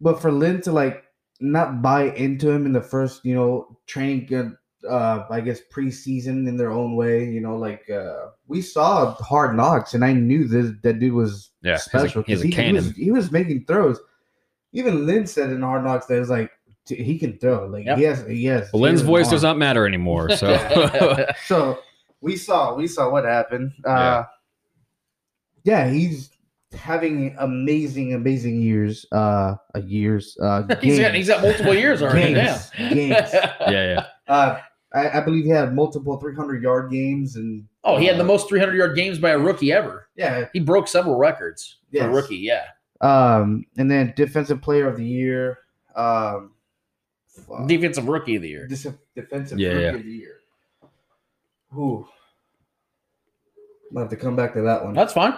but 0.00 0.20
for 0.22 0.32
Lynn 0.32 0.60
to 0.62 0.72
like 0.72 1.04
not 1.40 1.82
buy 1.82 2.04
into 2.14 2.50
him 2.50 2.64
in 2.66 2.72
the 2.72 2.80
first, 2.82 3.24
you 3.24 3.34
know, 3.34 3.78
training 3.86 4.32
uh, 4.34 4.88
uh, 4.88 5.26
I 5.30 5.40
guess 5.42 5.60
preseason 5.72 6.48
in 6.48 6.56
their 6.56 6.70
own 6.70 6.96
way. 6.96 7.24
You 7.28 7.42
know, 7.42 7.56
like 7.58 7.88
uh, 7.90 8.28
we 8.46 8.62
saw 8.62 9.12
Hard 9.16 9.56
Knocks, 9.56 9.92
and 9.92 10.02
I 10.04 10.14
knew 10.14 10.48
this 10.48 10.72
that 10.82 10.98
dude 11.00 11.12
was 11.12 11.50
Yeah, 11.62 11.72
he's 11.72 11.80
a- 11.82 11.84
special 11.84 12.22
he's 12.22 12.38
a 12.38 12.42
'cause 12.42 12.42
he, 12.44 12.48
he 12.48 12.54
cannon. 12.54 12.74
was 12.76 12.90
he 12.96 13.10
was 13.10 13.30
making 13.30 13.66
throws. 13.66 14.00
Even 14.72 15.04
Lynn 15.04 15.26
said 15.26 15.50
in 15.50 15.62
Hard 15.62 15.82
Knocks 15.84 16.06
that 16.06 16.20
it's 16.20 16.30
like 16.30 16.46
t- 16.48 16.54
he 16.88 17.18
can 17.18 17.38
throw. 17.38 17.66
Like 17.66 17.84
Yep. 17.86 17.98
he 17.98 18.04
has, 18.04 18.26
he 18.26 18.44
has. 18.46 18.70
Well, 18.72 18.82
Lynn's 18.82 19.00
he 19.00 19.02
has 19.02 19.02
an 19.02 19.06
voice 19.06 19.26
arm. 19.26 19.32
does 19.34 19.42
not 19.42 19.58
matter 19.58 19.86
anymore. 19.86 20.30
So 20.36 21.26
So 21.46 21.78
we 22.20 22.36
saw 22.36 22.74
we 22.74 22.86
saw 22.86 23.10
what 23.10 23.24
happened. 23.24 23.72
Uh, 23.84 24.24
yeah. 25.64 25.88
he's 25.88 26.30
having 26.72 27.34
amazing, 27.38 28.14
amazing 28.14 28.60
years. 28.62 29.06
Uh, 29.12 29.54
uh 29.74 29.80
years. 29.84 30.36
Uh, 30.40 30.62
he's 30.80 30.98
got 30.98 31.14
he's 31.14 31.28
got 31.28 31.42
multiple 31.42 31.74
years 31.74 32.02
already. 32.02 32.34
Games. 32.34 32.70
Damn. 32.76 32.94
Games. 32.94 33.28
yeah, 33.32 33.70
yeah. 33.70 34.06
Uh, 34.28 34.60
I, 34.92 35.18
I 35.18 35.20
believe 35.20 35.44
he 35.44 35.50
had 35.50 35.72
multiple 35.74 36.16
300 36.18 36.62
yard 36.62 36.90
games 36.90 37.36
and 37.36 37.64
Oh, 37.84 37.96
he 37.96 38.04
had 38.06 38.16
the 38.18 38.22
uh, 38.24 38.26
most 38.26 38.48
300 38.48 38.74
yard 38.76 38.94
games 38.96 39.18
by 39.18 39.30
a 39.30 39.38
rookie 39.38 39.72
ever. 39.72 40.08
yeah. 40.16 40.46
He 40.52 40.60
broke 40.60 40.86
several 40.88 41.16
records 41.16 41.78
for 41.92 42.04
a 42.04 42.08
rookie. 42.10 42.36
Yeah. 42.36 42.64
Um, 43.00 43.64
and 43.78 43.90
then 43.90 44.12
defensive 44.16 44.60
player 44.60 44.86
of 44.86 44.96
the 44.98 45.04
year. 45.04 45.58
Um, 45.96 46.52
fuck. 47.46 47.66
Defensive 47.66 48.06
rookie 48.08 48.36
of 48.36 48.42
the 48.42 48.48
year. 48.48 48.66
Dis- 48.66 48.86
defensive 49.14 49.58
Yeah, 49.58 49.68
rookie 49.70 49.82
yeah. 49.82 49.94
of 49.94 50.04
the 50.04 50.10
year. 50.10 50.36
Ooh. 51.76 52.06
Might 53.92 54.02
have 54.02 54.10
to 54.10 54.16
come 54.16 54.36
back 54.36 54.54
to 54.54 54.62
that 54.62 54.84
one. 54.84 54.94
That's 54.94 55.12
fine. 55.12 55.34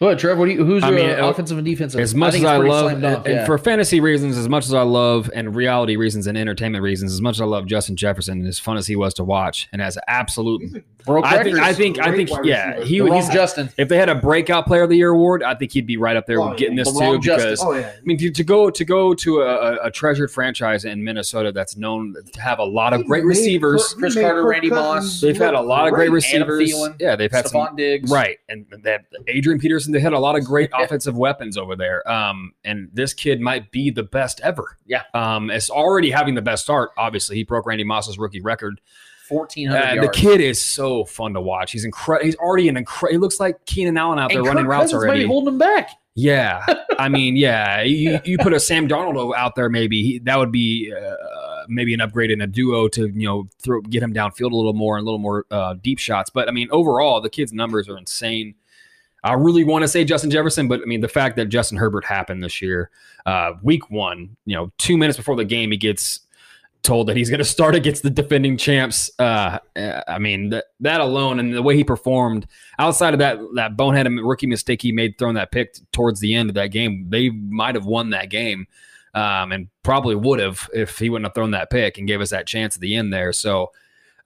Go 0.00 0.08
ahead, 0.08 0.18
Trev. 0.18 0.38
What 0.38 0.46
do 0.46 0.52
you, 0.52 0.64
who's 0.64 0.82
I 0.82 0.90
your 0.90 0.98
mean, 0.98 1.10
uh, 1.18 1.28
offensive 1.28 1.56
and 1.56 1.64
defensive? 1.64 2.00
As 2.00 2.14
much 2.14 2.32
think 2.32 2.44
as 2.44 2.50
I 2.50 2.56
love, 2.56 2.90
slam 2.90 3.04
and 3.04 3.26
yeah. 3.26 3.46
for 3.46 3.56
fantasy 3.58 4.00
reasons, 4.00 4.36
as 4.36 4.48
much 4.48 4.64
as 4.66 4.74
I 4.74 4.82
love, 4.82 5.30
and 5.34 5.54
reality 5.54 5.96
reasons, 5.96 6.26
and 6.26 6.36
entertainment 6.36 6.82
reasons, 6.82 7.12
as 7.12 7.20
much 7.20 7.36
as 7.36 7.40
I 7.40 7.44
love 7.44 7.66
Justin 7.66 7.96
Jefferson, 7.96 8.40
and 8.40 8.48
as 8.48 8.58
fun 8.58 8.76
as 8.76 8.86
he 8.86 8.96
was 8.96 9.14
to 9.14 9.24
watch, 9.24 9.68
and 9.72 9.80
as 9.80 9.96
absolute, 10.08 10.84
broke 11.04 11.24
I 11.24 11.42
think. 11.44 11.58
I 11.58 11.72
think, 11.72 11.98
I 12.00 12.10
think, 12.14 12.30
yeah, 12.44 12.80
he 12.82 13.00
would. 13.00 13.12
He's, 13.12 13.28
Justin. 13.28 13.70
if 13.78 13.88
they 13.88 13.96
had 13.96 14.08
a 14.08 14.14
breakout 14.16 14.66
player 14.66 14.82
of 14.82 14.90
the 14.90 14.96
year 14.96 15.10
award, 15.10 15.42
I 15.42 15.54
think 15.54 15.72
he'd 15.72 15.86
be 15.86 15.96
right 15.96 16.16
up 16.16 16.26
there 16.26 16.40
Oh, 16.40 16.48
with 16.50 16.58
getting 16.58 16.76
yeah. 16.76 16.84
this 16.84 16.92
The 16.92 16.98
too. 17.00 17.04
wrong 17.06 17.20
Because 17.20 17.62
Oh 17.62 17.72
yeah. 17.74 17.92
I 17.96 18.00
mean, 18.04 18.18
to, 18.18 18.30
to 18.30 18.44
go 18.44 18.70
to 18.70 18.84
go 18.84 19.14
to 19.14 19.40
a, 19.42 19.46
a- 19.74 19.86
a 19.86 19.90
treasured 19.90 20.30
franchise 20.30 20.84
in 20.84 21.04
Minnesota 21.04 21.52
that's 21.52 21.76
known 21.76 22.14
to 22.32 22.40
have 22.40 22.58
a 22.58 22.64
lot 22.64 22.92
of 22.92 23.02
He 23.02 23.06
great 23.06 23.22
made 23.24 23.28
receivers. 23.28 23.92
Kirk- 23.92 23.98
Cris 23.98 24.14
Carter, 24.14 24.44
Randy 24.46 24.70
Moss. 24.70 25.20
They've 25.20 25.36
had 25.36 25.54
a 25.54 25.60
lot 25.60 25.86
of 25.86 25.94
great 25.94 26.08
great. 26.08 26.14
Receivers. 26.14 26.72
Yeah, 26.98 27.16
they've 27.16 27.30
had 27.30 27.46
some 27.48 27.60
Stefon 27.60 27.76
Diggs. 27.76 28.10
Right, 28.10 28.38
and 28.48 28.66
that 28.82 29.04
Adrian 29.28 29.60
Peterson, 29.60 29.83
they 29.92 30.00
had 30.00 30.12
a 30.12 30.18
lot 30.18 30.36
of 30.36 30.44
great 30.44 30.70
offensive 30.78 31.16
weapons 31.16 31.56
over 31.56 31.76
there. 31.76 32.08
Um, 32.10 32.52
and 32.64 32.88
this 32.92 33.12
kid 33.12 33.40
might 33.40 33.70
be 33.70 33.90
the 33.90 34.02
best 34.02 34.40
ever. 34.42 34.78
Yeah. 34.86 35.02
Um, 35.14 35.50
it's 35.50 35.70
already 35.70 36.10
having 36.10 36.34
the 36.34 36.42
best 36.42 36.64
start. 36.64 36.90
Obviously, 36.96 37.36
he 37.36 37.44
broke 37.44 37.66
Randy 37.66 37.84
Moss's 37.84 38.18
rookie 38.18 38.40
record. 38.40 38.80
1,400 39.28 39.98
Uh, 39.98 40.02
the 40.02 40.12
kid 40.12 40.40
is 40.40 40.60
so 40.60 41.04
fun 41.04 41.32
to 41.34 41.40
watch. 41.40 41.72
He's 41.72 41.84
incredible. 41.84 42.26
He's 42.26 42.36
already 42.36 42.68
an 42.68 42.76
incredible. 42.76 43.14
He 43.14 43.18
looks 43.18 43.40
like 43.40 43.64
Keenan 43.64 43.96
Allen 43.96 44.18
out 44.18 44.28
there 44.30 44.38
and 44.38 44.46
running 44.46 44.64
Kirk 44.64 44.70
routes 44.70 44.92
Cousins 44.92 45.04
already. 45.04 45.26
holding 45.26 45.54
him 45.54 45.58
back. 45.58 45.90
Yeah, 46.14 46.64
I 46.98 47.08
mean, 47.08 47.34
yeah, 47.34 47.82
you, 47.82 48.20
you 48.24 48.38
put 48.38 48.52
a 48.52 48.60
Sam 48.60 48.86
Darnold 48.86 49.34
out 49.34 49.56
there, 49.56 49.68
maybe 49.68 50.02
he, 50.02 50.18
that 50.20 50.38
would 50.38 50.52
be 50.52 50.92
uh, 50.94 51.64
maybe 51.68 51.92
an 51.92 52.00
upgrade 52.00 52.30
in 52.30 52.40
a 52.40 52.46
duo 52.46 52.86
to 52.88 53.08
you 53.08 53.26
know 53.26 53.48
throw 53.62 53.80
get 53.80 54.02
him 54.02 54.12
downfield 54.14 54.52
a 54.52 54.56
little 54.56 54.74
more 54.74 54.96
and 54.96 55.02
a 55.02 55.06
little 55.06 55.18
more 55.18 55.44
uh, 55.50 55.74
deep 55.82 55.98
shots. 55.98 56.30
But 56.30 56.48
I 56.48 56.52
mean, 56.52 56.68
overall, 56.70 57.20
the 57.20 57.30
kid's 57.30 57.52
numbers 57.52 57.88
are 57.88 57.96
insane. 57.96 58.54
I 59.24 59.32
really 59.32 59.64
want 59.64 59.82
to 59.82 59.88
say 59.88 60.04
Justin 60.04 60.30
Jefferson, 60.30 60.68
but 60.68 60.82
I 60.82 60.84
mean, 60.84 61.00
the 61.00 61.08
fact 61.08 61.36
that 61.36 61.46
Justin 61.46 61.78
Herbert 61.78 62.04
happened 62.04 62.44
this 62.44 62.60
year, 62.60 62.90
uh, 63.24 63.52
week 63.62 63.90
one, 63.90 64.36
you 64.44 64.54
know, 64.54 64.70
two 64.76 64.98
minutes 64.98 65.16
before 65.16 65.34
the 65.34 65.46
game, 65.46 65.70
he 65.70 65.78
gets 65.78 66.20
told 66.82 67.06
that 67.06 67.16
he's 67.16 67.30
going 67.30 67.38
to 67.38 67.44
start 67.44 67.74
against 67.74 68.02
the 68.02 68.10
defending 68.10 68.58
champs. 68.58 69.10
Uh, 69.18 69.58
I 70.06 70.18
mean, 70.18 70.50
that 70.50 70.66
that 70.80 71.00
alone 71.00 71.40
and 71.40 71.54
the 71.54 71.62
way 71.62 71.74
he 71.74 71.84
performed, 71.84 72.46
outside 72.78 73.14
of 73.14 73.20
that 73.20 73.38
that 73.54 73.78
bonehead 73.78 74.06
rookie 74.12 74.46
mistake 74.46 74.82
he 74.82 74.92
made 74.92 75.16
throwing 75.18 75.36
that 75.36 75.50
pick 75.50 75.74
towards 75.90 76.20
the 76.20 76.34
end 76.34 76.50
of 76.50 76.54
that 76.56 76.68
game, 76.68 77.06
they 77.08 77.30
might 77.30 77.76
have 77.76 77.86
won 77.86 78.10
that 78.10 78.28
game, 78.28 78.66
um, 79.14 79.52
and 79.52 79.68
probably 79.82 80.14
would 80.14 80.38
have 80.38 80.68
if 80.74 80.98
he 80.98 81.08
wouldn't 81.08 81.26
have 81.26 81.34
thrown 81.34 81.52
that 81.52 81.70
pick 81.70 81.96
and 81.96 82.06
gave 82.06 82.20
us 82.20 82.28
that 82.30 82.46
chance 82.46 82.76
at 82.76 82.80
the 82.80 82.94
end 82.94 83.12
there. 83.12 83.32
So. 83.32 83.72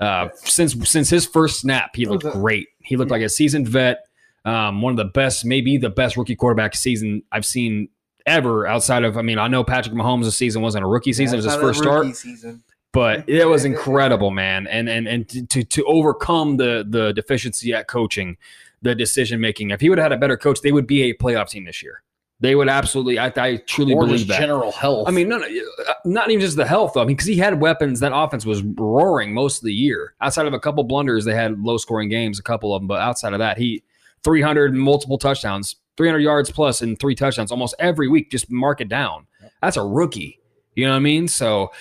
Uh, 0.01 0.29
since 0.45 0.89
since 0.89 1.11
his 1.11 1.27
first 1.27 1.59
snap, 1.59 1.97
he 1.97 2.07
looked 2.07 2.23
great. 2.23 2.69
He 2.79 2.97
looked 2.97 3.11
like 3.11 3.21
a 3.21 3.29
seasoned 3.29 3.67
vet. 3.67 4.08
Um, 4.45 4.81
one 4.83 4.93
of 4.93 4.97
the 4.97 5.05
best, 5.05 5.45
maybe 5.45 5.77
the 5.77 5.91
best 5.91 6.17
rookie 6.17 6.37
quarterback 6.37 6.75
season 6.75 7.23
I've 7.33 7.45
seen 7.45 7.89
ever. 8.27 8.67
Outside 8.67 9.05
of, 9.05 9.17
I 9.17 9.23
mean, 9.23 9.39
I 9.39 9.49
know 9.49 9.65
Patrick 9.65 9.95
Mahomes' 9.95 10.33
season 10.33 10.63
wasn't 10.63 10.85
a 10.85 10.87
rookie 10.87 11.13
season; 11.13 11.35
it 11.35 11.39
was 11.39 11.45
his 11.45 11.57
first 11.57 11.81
start 11.81 12.15
Season. 12.17 12.63
but 12.93 13.25
it 13.29 13.45
was 13.47 13.65
incredible, 13.65 14.31
man. 14.31 14.67
And 14.67 14.89
and 14.89 15.09
and 15.09 15.29
to 15.29 15.47
to, 15.47 15.65
to 15.65 15.85
overcome 15.85 16.57
the 16.57 16.87
the 16.89 17.13
deficiency 17.13 17.73
at 17.73 17.89
coaching, 17.89 18.37
the 18.83 18.95
decision 18.95 19.41
making. 19.41 19.71
If 19.71 19.81
he 19.81 19.89
would 19.89 19.99
have 19.99 20.07
had 20.07 20.13
a 20.13 20.19
better 20.21 20.37
coach, 20.37 20.61
they 20.61 20.73
would 20.73 20.87
be 20.87 21.11
a 21.11 21.15
playoff 21.15 21.51
team 21.51 21.65
this 21.65 21.83
year. 21.83 22.03
They 22.41 22.55
would 22.55 22.69
absolutely. 22.69 23.19
I, 23.19 23.33
I 23.37 23.57
truly 23.57 23.95
or 23.95 24.03
believe 24.03 24.19
just 24.19 24.29
that. 24.29 24.41
general 24.41 24.71
health. 24.71 25.09
I 25.09 25.11
mean, 25.11 25.29
no, 25.29 25.39
no, 25.39 25.47
uh, 25.47 25.93
not 26.05 26.31
even 26.31 26.41
just 26.41 26.57
the 26.57 26.65
health 26.65 26.93
though. 26.95 27.01
I 27.01 27.05
mean, 27.05 27.17
because 27.17 27.27
he 27.27 27.37
had 27.37 27.61
weapons. 27.61 27.99
That 27.99 28.15
offense 28.15 28.47
was 28.47 28.63
roaring 28.63 29.35
most 29.35 29.59
of 29.59 29.65
the 29.65 29.75
year. 29.75 30.15
Outside 30.21 30.47
of 30.47 30.53
a 30.53 30.61
couple 30.61 30.85
blunders, 30.85 31.25
they 31.25 31.35
had 31.35 31.59
low 31.61 31.79
scoring 31.79 32.09
games, 32.09 32.39
a 32.39 32.43
couple 32.43 32.75
of 32.75 32.81
them. 32.81 32.87
But 32.87 33.01
outside 33.01 33.33
of 33.33 33.41
that, 33.41 33.59
he 33.59 33.83
300 34.25 34.75
multiple 34.75 35.19
touchdowns, 35.19 35.77
300 35.97 36.19
yards 36.19 36.51
plus, 36.51 36.83
and 36.83 36.99
three 36.99 37.15
touchdowns 37.15 37.51
almost 37.51 37.75
every 37.79 38.09
week. 38.09 38.31
Just 38.31 38.51
mark 38.51 38.81
it 38.81 38.89
down. 38.89 39.27
That's 39.63 39.77
a 39.77 39.83
rookie. 39.83 40.41
You 40.75 40.87
know 40.87 40.93
what 40.93 40.99
I 40.99 41.01
mean? 41.01 41.29
So 41.29 41.73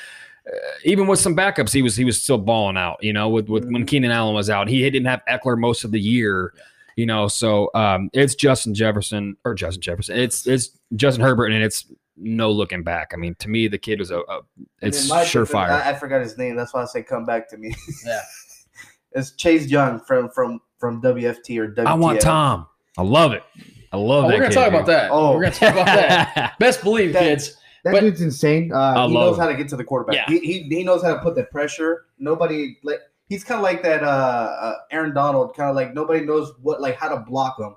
uh, 0.47 0.57
even 0.83 1.07
with 1.07 1.19
some 1.19 1.35
backups, 1.35 1.71
he 1.71 1.81
was 1.81 1.95
he 1.95 2.05
was 2.05 2.21
still 2.21 2.37
balling 2.37 2.77
out. 2.77 3.03
You 3.03 3.13
know, 3.13 3.29
with 3.29 3.49
with 3.49 3.65
when 3.65 3.85
Keenan 3.85 4.11
Allen 4.11 4.33
was 4.33 4.49
out, 4.49 4.67
he 4.67 4.81
didn't 4.89 5.05
have 5.05 5.21
Ekeler 5.29 5.57
most 5.57 5.83
of 5.83 5.91
the 5.91 5.99
year. 5.99 6.53
You 6.95 7.05
know, 7.05 7.27
so 7.27 7.69
um, 7.75 8.09
it's 8.13 8.33
Justin 8.33 8.73
Jefferson 8.73 9.37
or 9.45 9.53
Justin 9.53 9.81
Jefferson. 9.81 10.17
It's 10.17 10.47
it's 10.47 10.71
Justin 10.95 11.23
Herbert, 11.23 11.51
and 11.51 11.63
it's 11.63 11.85
no 12.17 12.51
looking 12.51 12.83
back. 12.83 13.11
I 13.13 13.17
mean, 13.17 13.35
to 13.35 13.49
me, 13.49 13.67
the 13.67 13.77
kid 13.77 13.99
was 13.99 14.09
a, 14.09 14.19
a 14.19 14.39
it's 14.81 15.03
in 15.03 15.09
my 15.09 15.23
defense, 15.23 15.51
surefire. 15.51 15.69
I, 15.69 15.91
I 15.91 15.93
forgot 15.93 16.21
his 16.21 16.37
name. 16.37 16.55
That's 16.55 16.73
why 16.73 16.81
I 16.81 16.85
say 16.85 17.03
come 17.03 17.25
back 17.25 17.47
to 17.49 17.57
me. 17.57 17.75
Yeah. 18.05 18.21
it's 19.11 19.31
Chase 19.31 19.67
Young 19.67 19.99
from 19.99 20.29
from 20.29 20.59
from 20.79 21.01
WFT 21.01 21.57
or 21.59 21.69
WTF. 21.73 21.85
I 21.85 21.93
want 21.93 22.21
Tom. 22.21 22.67
I 22.97 23.01
love 23.03 23.33
it. 23.33 23.43
I 23.91 23.97
love 23.97 24.25
Oh, 24.25 24.27
that. 24.27 24.33
we're 24.33 24.39
gonna 24.43 24.49
kid, 24.49 24.53
talk 24.55 24.65
dude. 24.65 24.73
about 24.73 24.85
that. 24.87 25.11
Oh. 25.11 25.33
we're 25.35 25.43
gonna 25.43 25.55
talk 25.55 25.73
about 25.73 25.85
that. 25.85 26.55
Best 26.59 26.83
believe, 26.83 27.13
That- 27.13 27.21
kids. 27.21 27.57
That 27.83 27.93
But- 27.93 27.99
dude's 28.01 28.21
insane. 28.21 28.71
Uh, 28.73 28.77
I 28.79 28.93
he 28.93 28.99
love 28.99 29.11
knows 29.11 29.35
him. 29.37 29.41
how 29.43 29.47
to 29.47 29.55
get 29.55 29.69
to 29.69 29.77
the 29.77 29.83
quarterback. 29.83 30.15
Yeah. 30.15 30.25
He, 30.27 30.39
he 30.39 30.63
he 30.63 30.83
knows 30.83 31.01
how 31.03 31.13
to 31.13 31.21
put 31.21 31.35
the 31.35 31.43
pressure. 31.43 32.05
Nobody 32.19 32.77
like 32.83 32.99
he's 33.29 33.43
kind 33.45 33.59
of 33.59 33.63
like 33.63 33.81
that. 33.83 34.03
Uh, 34.03 34.07
uh, 34.07 34.73
Aaron 34.91 35.13
Donald, 35.13 35.55
kind 35.55 35.69
of 35.69 35.75
like 35.75 35.93
nobody 35.93 36.25
knows 36.25 36.51
what 36.61 36.81
like 36.81 36.95
how 36.97 37.07
to 37.07 37.17
block 37.17 37.57
him. 37.59 37.75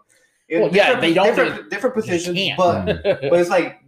In 0.49 0.63
Well, 0.63 0.71
yeah, 0.75 0.87
different- 0.87 1.01
they 1.03 1.15
don't- 1.15 1.27
different, 1.37 1.71
different 1.71 1.95
positions, 1.95 2.39
but 2.57 2.87
but 3.05 3.23
it's 3.35 3.51
like 3.51 3.79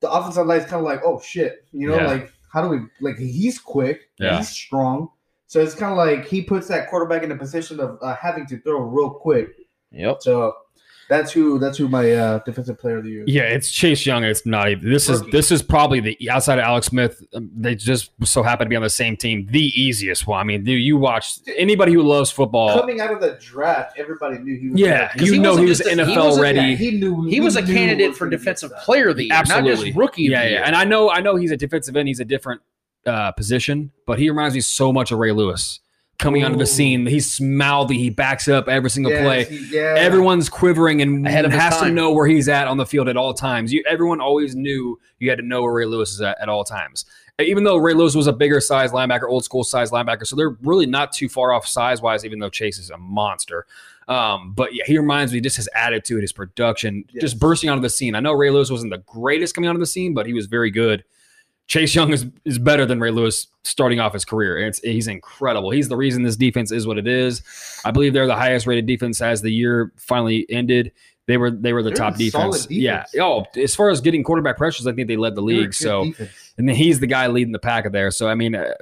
the 0.00 0.10
offensive 0.10 0.46
line 0.46 0.60
is 0.60 0.66
kind 0.66 0.76
of 0.78 0.84
like 0.84 1.00
oh 1.04 1.20
shit, 1.20 1.66
you 1.72 1.88
know, 1.88 1.96
Yeah. 1.96 2.06
like 2.06 2.32
how 2.52 2.62
do 2.62 2.68
we 2.68 2.78
like 3.00 3.16
he's 3.16 3.58
quick, 3.58 4.02
Yeah. 4.20 4.36
he's 4.38 4.50
strong, 4.50 5.08
so 5.52 5.60
it's 5.60 5.74
kind 5.74 5.92
of 5.92 5.98
like 5.98 6.24
he 6.26 6.40
puts 6.40 6.66
that 6.68 6.88
quarterback 6.88 7.22
in 7.24 7.30
a 7.30 7.36
position 7.36 7.78
of 7.78 7.98
uh, 8.00 8.16
having 8.16 8.46
to 8.46 8.58
throw 8.60 8.80
real 8.80 9.10
quick. 9.10 9.50
Yep. 9.90 10.22
So 10.22 10.54
that's 11.10 11.30
who 11.30 11.58
that's 11.58 11.76
who 11.76 11.88
my 11.88 12.10
uh, 12.10 12.38
defensive 12.46 12.78
player 12.78 12.96
of 12.96 13.04
the 13.04 13.10
year. 13.10 13.24
is. 13.24 13.28
Yeah, 13.34 13.42
it's 13.42 13.70
Chase 13.70 14.06
Young. 14.06 14.24
It's 14.24 14.46
not 14.46 14.70
even. 14.70 14.90
This 14.90 15.10
is 15.10 15.20
this 15.30 15.50
is 15.50 15.62
probably 15.62 16.00
the 16.00 16.30
outside 16.30 16.58
of 16.58 16.64
Alex 16.64 16.86
Smith. 16.86 17.22
um, 17.34 17.50
They 17.54 17.74
just 17.74 18.12
so 18.24 18.42
happen 18.42 18.64
to 18.64 18.68
be 18.70 18.76
on 18.76 18.82
the 18.82 18.88
same 18.88 19.14
team. 19.18 19.46
The 19.50 19.60
easiest 19.78 20.26
one. 20.26 20.40
I 20.40 20.44
mean, 20.44 20.64
dude, 20.64 20.80
you 20.82 20.96
watch 20.96 21.34
anybody 21.58 21.92
who 21.92 22.00
loves 22.02 22.30
football. 22.30 22.80
Coming 22.80 23.02
out 23.02 23.12
of 23.12 23.20
the 23.20 23.36
draft, 23.42 23.98
everybody 23.98 24.38
knew 24.38 24.58
he 24.58 24.70
was. 24.70 24.80
Yeah, 24.80 25.12
you 25.18 25.34
he 25.34 25.38
know 25.38 25.54
he 25.58 25.66
was 25.66 25.76
just 25.80 25.90
a- 25.90 26.02
he 26.06 26.12
NFL 26.14 26.24
wasn't- 26.24 26.42
ready. 26.44 26.58
Yeah, 26.60 26.76
he 26.76 26.90
knew 26.92 27.24
He 27.24 27.40
was 27.40 27.56
a 27.56 27.62
candidate 27.62 28.08
was 28.10 28.16
for 28.16 28.30
defensive 28.30 28.70
player 28.82 29.08
of 29.10 29.18
the 29.18 29.24
year, 29.24 29.42
not 29.48 29.64
just 29.66 29.94
rookie. 29.94 30.28
Of 30.28 30.32
yeah, 30.32 30.44
the 30.44 30.50
yeah. 30.52 30.62
And 30.64 30.74
I 30.74 30.84
know, 30.84 31.10
I 31.10 31.20
know 31.20 31.36
he's 31.36 31.50
a 31.50 31.58
defensive 31.58 31.94
end. 31.94 32.08
He's 32.08 32.20
a 32.20 32.24
different 32.24 32.62
uh, 33.06 33.32
position, 33.32 33.90
but 34.06 34.18
he 34.18 34.28
reminds 34.30 34.54
me 34.54 34.60
so 34.60 34.92
much 34.92 35.12
of 35.12 35.18
Ray 35.18 35.32
Lewis 35.32 35.80
coming 36.18 36.44
onto 36.44 36.56
the 36.58 36.66
scene. 36.66 37.04
He's 37.06 37.40
mouthy. 37.40 37.98
He 37.98 38.08
backs 38.10 38.46
up 38.46 38.68
every 38.68 38.90
single 38.90 39.10
Yes, 39.10 39.24
play. 39.24 39.44
he- 39.56 39.76
yeah. 39.76 39.94
Everyone's 39.96 40.48
quivering 40.48 41.02
and 41.02 41.26
Ahead 41.26 41.44
of 41.44 41.52
has 41.52 41.80
to 41.80 41.90
know 41.90 42.12
where 42.12 42.28
he's 42.28 42.48
at 42.48 42.68
on 42.68 42.76
the 42.76 42.86
field 42.86 43.08
at 43.08 43.16
all 43.16 43.34
times. 43.34 43.72
You, 43.72 43.82
everyone 43.88 44.20
always 44.20 44.54
knew 44.54 45.00
you 45.18 45.30
had 45.30 45.38
to 45.40 45.44
know 45.44 45.62
where 45.62 45.72
Ray 45.72 45.86
Lewis 45.86 46.10
is 46.12 46.20
at 46.20 46.40
at 46.40 46.48
all 46.48 46.62
times. 46.62 47.04
Even 47.40 47.64
though 47.64 47.76
Ray 47.76 47.94
Lewis 47.94 48.14
was 48.14 48.28
a 48.28 48.32
bigger 48.32 48.60
size 48.60 48.92
linebacker, 48.92 49.24
old 49.28 49.42
school 49.42 49.64
size 49.64 49.90
linebacker, 49.90 50.24
so 50.26 50.36
they're 50.36 50.56
really 50.62 50.86
not 50.86 51.10
too 51.12 51.28
far 51.28 51.52
off 51.52 51.66
size 51.66 52.00
wise. 52.00 52.24
Even 52.24 52.38
though 52.38 52.50
Chase 52.50 52.78
is 52.78 52.90
a 52.90 52.98
monster, 52.98 53.66
um, 54.06 54.52
but 54.54 54.74
yeah, 54.74 54.84
he 54.86 54.98
reminds 54.98 55.32
me 55.32 55.40
just 55.40 55.56
his 55.56 55.68
attitude, 55.74 56.20
his 56.22 56.32
production, 56.32 57.04
Yes. 57.10 57.22
just 57.22 57.38
bursting 57.40 57.70
onto 57.70 57.80
the 57.82 57.90
scene. 57.90 58.14
I 58.14 58.20
know 58.20 58.32
Ray 58.32 58.50
Lewis 58.50 58.70
wasn't 58.70 58.92
the 58.92 58.98
greatest 58.98 59.54
coming 59.56 59.68
onto 59.68 59.80
the 59.80 59.86
scene, 59.86 60.14
but 60.14 60.26
he 60.26 60.34
was 60.34 60.46
very 60.46 60.70
good. 60.70 61.02
Chase 61.68 61.94
Young 61.94 62.12
is, 62.12 62.26
is 62.44 62.58
better 62.58 62.84
than 62.84 63.00
Ray 63.00 63.10
Lewis 63.10 63.46
starting 63.64 64.00
off 64.00 64.12
his 64.12 64.24
career. 64.24 64.58
It's, 64.58 64.80
he's 64.80 65.06
incredible. 65.06 65.70
He's 65.70 65.88
the 65.88 65.96
reason 65.96 66.22
this 66.22 66.36
defense 66.36 66.72
is 66.72 66.86
what 66.86 66.98
it 66.98 67.06
is. 67.06 67.42
I 67.84 67.90
believe 67.90 68.12
they're 68.12 68.26
the 68.26 68.36
highest 68.36 68.66
rated 68.66 68.86
defense 68.86 69.20
as 69.22 69.42
the 69.42 69.50
year 69.50 69.92
finally 69.96 70.46
ended. 70.50 70.92
They 71.26 71.36
were 71.36 71.52
they 71.52 71.72
were 71.72 71.82
the 71.82 71.90
They're 71.90 71.96
top 71.96 72.16
solid 72.16 72.52
defense. 72.52 72.70
Yeah. 72.70 73.04
Oh, 73.20 73.44
as 73.56 73.76
far 73.76 73.90
as 73.90 74.00
getting 74.00 74.24
quarterback 74.24 74.56
pressures, 74.56 74.86
I 74.88 74.92
think 74.92 75.06
they 75.06 75.16
led 75.16 75.36
the 75.36 75.40
league. 75.40 75.72
So 75.72 76.06
defense. 76.06 76.30
and 76.58 76.68
then 76.68 76.74
he's 76.74 76.98
the 76.98 77.06
guy 77.06 77.28
leading 77.28 77.52
the 77.52 77.60
pack 77.60 77.84
of 77.84 77.92
there. 77.92 78.10
So 78.10 78.28
I 78.28 78.34
mean, 78.34 78.56
uh, 78.56 78.74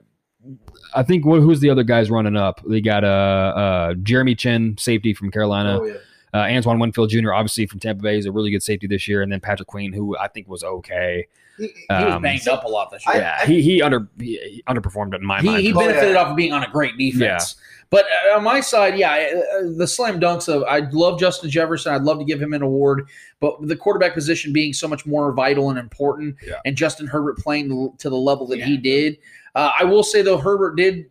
I 0.95 1.03
think 1.03 1.25
who's 1.25 1.61
the 1.61 1.69
other 1.69 1.83
guys 1.83 2.11
running 2.11 2.37
up? 2.37 2.63
They 2.67 2.81
got 2.81 3.05
uh, 3.05 3.07
uh 3.07 3.95
Jeremy 4.03 4.35
Chinn, 4.35 4.77
safety 4.79 5.13
from 5.13 5.31
Carolina. 5.31 5.81
Oh, 5.81 5.85
yeah. 5.85 5.95
Uh, 6.33 6.39
Antoine 6.39 6.79
Winfield 6.79 7.11
Jr., 7.11 7.33
obviously 7.33 7.67
from 7.67 7.81
Tampa 7.81 8.03
Bay, 8.03 8.17
is 8.19 8.27
a 8.27 8.33
really 8.33 8.51
good 8.51 8.63
safety 8.63 8.87
this 8.87 9.09
year, 9.09 9.23
and 9.23 9.33
then 9.33 9.41
Patrick 9.41 9.67
Queen, 9.69 9.93
who 9.93 10.17
I 10.17 10.29
think 10.29 10.49
was 10.49 10.63
okay. 10.63 11.27
He- 11.59 11.67
He 11.67 11.87
was 11.91 12.15
Um, 12.15 12.23
banged 12.23 12.49
up 12.49 12.65
a 12.65 12.69
lot 12.69 12.91
this 12.91 13.05
year. 13.07 13.17
I- 13.17 13.19
yeah, 13.19 13.45
he 13.47 13.61
he 13.63 13.83
under 13.83 14.09
he, 14.19 14.39
he 14.39 14.63
underperformed 14.69 15.15
in 15.15 15.25
my 15.27 15.41
he, 15.41 15.47
mind. 15.49 15.63
he 15.63 15.73
Oh, 15.75 15.79
benefited 15.81 16.15
yeah. 16.15 16.21
off 16.23 16.29
of 16.29 16.37
being 16.37 16.53
on 16.53 16.63
a 16.63 16.69
great 16.71 16.97
defense. 16.97 17.57
But 17.91 18.07
uh, 18.33 18.37
on 18.37 18.45
my 18.45 18.61
side, 18.61 18.97
yeah, 18.97 19.13
uh, 19.13 19.65
the 19.77 19.87
slam 19.87 20.21
dunks 20.21 20.49
of 20.49 20.63
I 20.63 20.79
love 20.93 21.19
Justin 21.19 21.51
Jefferson. 21.51 21.93
I'd 21.93 22.03
love 22.03 22.19
to 22.21 22.25
give 22.25 22.41
him 22.41 22.53
an 22.55 22.63
award, 22.63 23.09
but 23.41 23.57
the 23.67 23.75
quarterback 23.77 24.15
position 24.15 24.53
being 24.53 24.73
so 24.73 24.87
much 24.87 25.05
more 25.07 25.33
vital 25.33 25.69
and 25.71 25.79
important, 25.79 26.37
Yeah. 26.47 26.55
and 26.65 26.77
Justin 26.77 27.09
Herbert 27.09 27.39
playing 27.39 27.69
to 27.99 28.09
the 28.09 28.17
level 28.17 28.47
that 28.47 28.63
he 28.63 28.77
did. 28.77 29.19
Uh, 29.57 29.73
I 29.79 29.83
will 29.85 30.05
say 30.05 30.23
though, 30.23 30.39
Herbert 30.39 30.77
did 30.77 31.07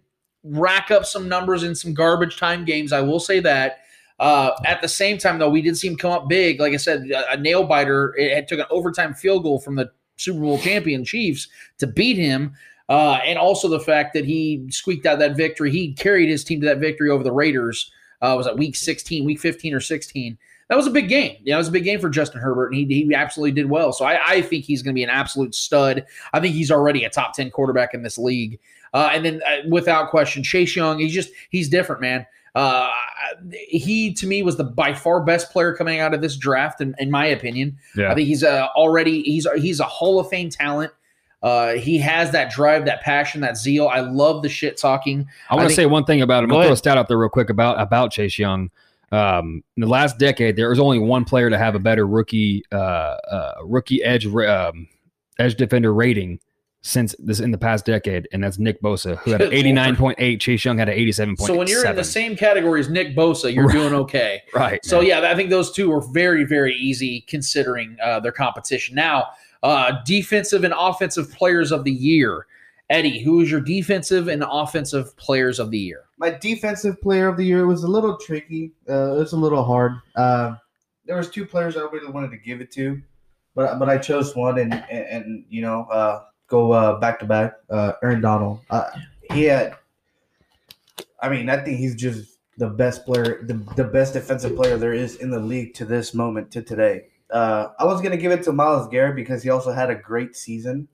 rack 0.45 0.89
up 0.89 1.05
some 1.05 1.27
numbers 1.27 1.63
in 1.63 1.75
some 1.75 1.93
garbage 1.93 2.37
time 2.37 2.63
games. 2.63 2.93
I 2.93 3.01
will 3.01 3.19
say 3.19 3.41
that. 3.41 3.79
Uh, 4.19 4.51
at 4.65 4.81
the 4.81 4.87
same 4.87 5.17
time, 5.17 5.39
though, 5.39 5.49
we 5.49 5.61
did 5.61 5.77
see 5.77 5.87
him 5.87 5.95
come 5.95 6.11
up 6.11 6.27
big. 6.27 6.59
Like 6.59 6.73
I 6.73 6.77
said, 6.77 7.09
a, 7.11 7.33
a 7.33 7.37
nail 7.37 7.63
biter. 7.63 8.13
It, 8.17 8.31
it 8.31 8.47
took 8.47 8.59
an 8.59 8.65
overtime 8.69 9.13
field 9.13 9.43
goal 9.43 9.59
from 9.59 9.75
the 9.75 9.91
Super 10.17 10.39
Bowl 10.39 10.59
champion 10.59 11.05
Chiefs 11.05 11.47
to 11.77 11.87
beat 11.87 12.17
him. 12.17 12.53
Uh, 12.89 13.19
and 13.23 13.37
also 13.37 13.67
the 13.67 13.79
fact 13.79 14.13
that 14.15 14.25
he 14.25 14.65
squeaked 14.69 15.05
out 15.05 15.19
that 15.19 15.37
victory. 15.37 15.71
He 15.71 15.93
carried 15.93 16.27
his 16.27 16.43
team 16.43 16.59
to 16.61 16.67
that 16.67 16.79
victory 16.79 17.09
over 17.09 17.23
the 17.23 17.31
Raiders. 17.31 17.91
Uh, 18.21 18.33
was 18.35 18.47
it 18.47 18.57
week 18.57 18.75
16, 18.75 19.23
week 19.23 19.39
15 19.39 19.73
or 19.73 19.79
16? 19.79 20.37
That 20.67 20.75
was 20.75 20.87
a 20.87 20.91
big 20.91 21.07
game. 21.07 21.37
Yeah, 21.43 21.55
it 21.55 21.57
was 21.59 21.67
a 21.67 21.71
big 21.71 21.83
game 21.83 21.99
for 21.99 22.09
Justin 22.09 22.41
Herbert, 22.41 22.67
and 22.67 22.75
he, 22.75 22.85
he 22.85 23.13
absolutely 23.15 23.53
did 23.53 23.69
well. 23.69 23.91
So 23.91 24.05
I, 24.05 24.19
I 24.25 24.41
think 24.41 24.65
he's 24.65 24.83
going 24.83 24.93
to 24.93 24.99
be 24.99 25.03
an 25.03 25.09
absolute 25.09 25.55
stud. 25.55 26.05
I 26.33 26.39
think 26.39 26.53
he's 26.53 26.71
already 26.71 27.05
a 27.05 27.09
top 27.09 27.33
10 27.33 27.49
quarterback 27.51 27.93
in 27.93 28.03
this 28.03 28.17
league. 28.17 28.59
Uh, 28.93 29.09
and 29.13 29.23
then 29.23 29.41
uh, 29.47 29.67
without 29.67 30.09
question, 30.09 30.43
Chase 30.43 30.75
Young, 30.75 30.99
he's 30.99 31.13
just, 31.13 31.29
he's 31.49 31.69
different, 31.69 32.01
man. 32.01 32.25
Uh, 32.55 32.89
he 33.51 34.13
to 34.13 34.27
me 34.27 34.41
was 34.43 34.57
the 34.57 34.63
by 34.63 34.93
far 34.93 35.23
best 35.23 35.51
player 35.51 35.73
coming 35.75 35.99
out 35.99 36.13
of 36.13 36.21
this 36.21 36.35
draft, 36.35 36.81
in, 36.81 36.95
in 36.99 37.11
my 37.11 37.25
opinion. 37.25 37.77
Yeah. 37.95 38.11
I 38.11 38.15
think 38.15 38.27
he's 38.27 38.43
uh, 38.43 38.67
already 38.75 39.21
he's 39.23 39.47
he's 39.57 39.79
a 39.79 39.85
Hall 39.85 40.19
of 40.19 40.29
Fame 40.29 40.49
talent. 40.49 40.91
Uh, 41.41 41.73
he 41.73 41.97
has 41.99 42.31
that 42.31 42.51
drive, 42.51 42.85
that 42.85 43.01
passion, 43.01 43.41
that 43.41 43.55
zeal. 43.55 43.87
I 43.87 44.01
love 44.01 44.43
the 44.43 44.49
shit 44.49 44.77
talking. 44.77 45.25
I 45.49 45.55
want 45.55 45.69
to 45.69 45.75
say 45.75 45.85
one 45.85 46.03
thing 46.03 46.21
about 46.21 46.43
him. 46.43 46.51
I'll 46.51 46.63
throw 46.63 46.73
a 46.73 46.77
stat 46.77 46.97
out 46.97 47.07
there 47.07 47.17
real 47.17 47.29
quick 47.29 47.49
about 47.49 47.79
about 47.79 48.11
Chase 48.11 48.37
Young. 48.37 48.71
Um, 49.11 49.63
in 49.75 49.81
the 49.81 49.87
last 49.87 50.19
decade, 50.19 50.55
there 50.55 50.69
was 50.69 50.79
only 50.79 50.99
one 50.99 51.25
player 51.25 51.49
to 51.49 51.57
have 51.57 51.75
a 51.75 51.79
better 51.79 52.05
rookie 52.05 52.63
uh, 52.71 52.75
uh, 52.75 53.53
rookie 53.63 54.03
edge 54.03 54.27
um, 54.27 54.87
edge 55.39 55.55
defender 55.55 55.93
rating 55.93 56.39
since 56.81 57.13
this 57.19 57.39
in 57.39 57.51
the 57.51 57.57
past 57.57 57.85
decade, 57.85 58.27
and 58.31 58.43
that's 58.43 58.57
Nick 58.57 58.81
Bosa, 58.81 59.17
who 59.17 59.31
had 59.31 59.41
an 59.41 59.53
eighty 59.53 59.71
nine 59.71 59.95
point 59.95 60.17
eight. 60.19 60.39
Chase 60.39 60.63
Young 60.63 60.77
had 60.77 60.89
an 60.89 60.95
eighty 60.95 61.11
seven 61.11 61.35
point. 61.35 61.47
So 61.47 61.57
when 61.57 61.67
you're 61.67 61.85
in 61.85 61.95
the 61.95 62.03
same 62.03 62.35
category 62.35 62.79
as 62.79 62.89
Nick 62.89 63.15
Bosa, 63.15 63.53
you're 63.53 63.67
doing 63.69 63.93
okay. 63.93 64.41
right, 64.53 64.83
So 64.85 64.99
man. 64.99 65.07
yeah, 65.07 65.31
I 65.31 65.35
think 65.35 65.49
those 65.49 65.71
two 65.71 65.91
are 65.91 66.01
very, 66.11 66.43
very 66.45 66.75
easy 66.75 67.21
considering 67.27 67.97
uh, 68.03 68.19
their 68.19 68.31
competition. 68.31 68.95
Now, 68.95 69.27
uh, 69.63 69.93
defensive 70.05 70.63
and 70.63 70.73
offensive 70.77 71.31
players 71.31 71.71
of 71.71 71.83
the 71.83 71.91
year. 71.91 72.45
Eddie, 72.89 73.19
who 73.19 73.39
is 73.41 73.51
your 73.51 73.61
defensive 73.61 74.27
and 74.29 74.43
offensive 74.49 75.15
players 75.15 75.59
of 75.59 75.69
the 75.69 75.77
year? 75.77 76.05
My 76.17 76.31
defensive 76.31 76.99
player 77.01 77.27
of 77.27 77.37
the 77.37 77.45
year 77.45 77.67
was 77.67 77.83
a 77.83 77.87
little 77.87 78.17
tricky. 78.17 78.71
Uh, 78.89 79.13
it 79.13 79.19
was 79.19 79.33
a 79.33 79.37
little 79.37 79.63
hard. 79.63 79.91
Uh, 80.15 80.55
there 81.05 81.15
was 81.15 81.29
two 81.29 81.45
players 81.45 81.77
I 81.77 81.81
really 81.81 82.11
wanted 82.11 82.31
to 82.31 82.37
give 82.37 82.61
it 82.61 82.71
to, 82.71 82.99
but 83.53 83.77
but 83.77 83.89
I 83.89 83.99
chose 83.99 84.35
one 84.35 84.57
and 84.57 84.73
and, 84.73 85.05
and 85.05 85.45
you 85.49 85.61
know 85.61 85.83
uh, 85.91 86.23
go 86.49 86.71
uh, 86.71 86.99
back 86.99 87.19
to 87.19 87.25
back. 87.25 87.55
Uh, 87.69 87.93
Aaron 88.03 88.21
Donald. 88.21 88.59
Uh, 88.69 88.89
he 89.31 89.43
had. 89.43 89.75
I 91.21 91.29
mean, 91.29 91.49
I 91.49 91.57
think 91.57 91.77
he's 91.79 91.95
just 91.95 92.39
the 92.57 92.69
best 92.69 93.05
player, 93.05 93.43
the, 93.43 93.53
the 93.75 93.83
best 93.83 94.13
defensive 94.13 94.55
player 94.55 94.77
there 94.77 94.93
is 94.93 95.15
in 95.15 95.31
the 95.31 95.39
league 95.39 95.73
to 95.75 95.85
this 95.85 96.13
moment 96.13 96.51
to 96.51 96.61
today. 96.61 97.07
Uh, 97.29 97.69
I 97.79 97.85
was 97.85 98.01
gonna 98.01 98.17
give 98.17 98.31
it 98.31 98.43
to 98.43 98.51
Myles 98.51 98.87
Garrett 98.89 99.15
because 99.15 99.43
he 99.43 99.49
also 99.49 99.71
had 99.71 99.89
a 99.89 99.95
great 99.95 100.35
season. 100.35 100.87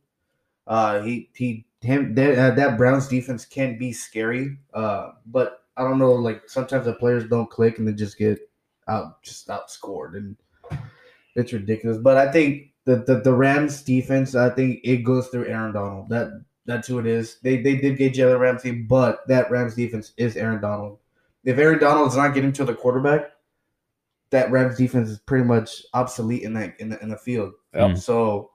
Uh, 0.67 1.01
he 1.01 1.29
he 1.33 1.65
him 1.81 2.13
that, 2.15 2.37
uh, 2.37 2.55
that 2.55 2.77
Browns 2.77 3.07
defense 3.07 3.45
can 3.45 3.77
be 3.77 3.93
scary. 3.93 4.57
Uh, 4.73 5.11
but 5.27 5.63
I 5.77 5.83
don't 5.83 5.99
know, 5.99 6.13
like 6.13 6.49
sometimes 6.49 6.85
the 6.85 6.93
players 6.93 7.27
don't 7.27 7.49
click 7.49 7.79
and 7.79 7.87
they 7.87 7.93
just 7.93 8.17
get 8.17 8.39
out 8.87 9.21
just 9.23 9.47
outscored 9.47 10.15
and 10.15 10.35
it's 11.35 11.53
ridiculous. 11.53 11.97
But 11.97 12.17
I 12.17 12.31
think 12.31 12.71
the, 12.85 12.97
the 12.97 13.21
the 13.21 13.33
Rams 13.33 13.81
defense, 13.81 14.35
I 14.35 14.49
think 14.49 14.79
it 14.83 14.97
goes 14.97 15.27
through 15.27 15.47
Aaron 15.47 15.73
Donald. 15.73 16.09
That 16.09 16.43
that's 16.65 16.87
who 16.87 16.99
it 16.99 17.05
is. 17.05 17.39
They 17.41 17.57
they 17.61 17.75
did 17.75 17.97
get 17.97 18.13
Jalen 18.13 18.39
Ramsey, 18.39 18.71
but 18.71 19.27
that 19.27 19.49
Rams 19.51 19.75
defense 19.75 20.13
is 20.17 20.37
Aaron 20.37 20.61
Donald. 20.61 20.99
If 21.43 21.57
Aaron 21.57 21.79
Donald 21.79 22.07
is 22.09 22.17
not 22.17 22.33
getting 22.33 22.53
to 22.53 22.65
the 22.65 22.73
quarterback, 22.73 23.31
that 24.31 24.51
Rams 24.51 24.77
defense 24.77 25.09
is 25.09 25.19
pretty 25.19 25.45
much 25.45 25.83
obsolete 25.93 26.43
in 26.43 26.53
that 26.53 26.79
in 26.79 26.89
the 26.89 27.01
in 27.01 27.09
the 27.09 27.17
field. 27.17 27.53
Yep. 27.73 27.97
So 27.97 28.51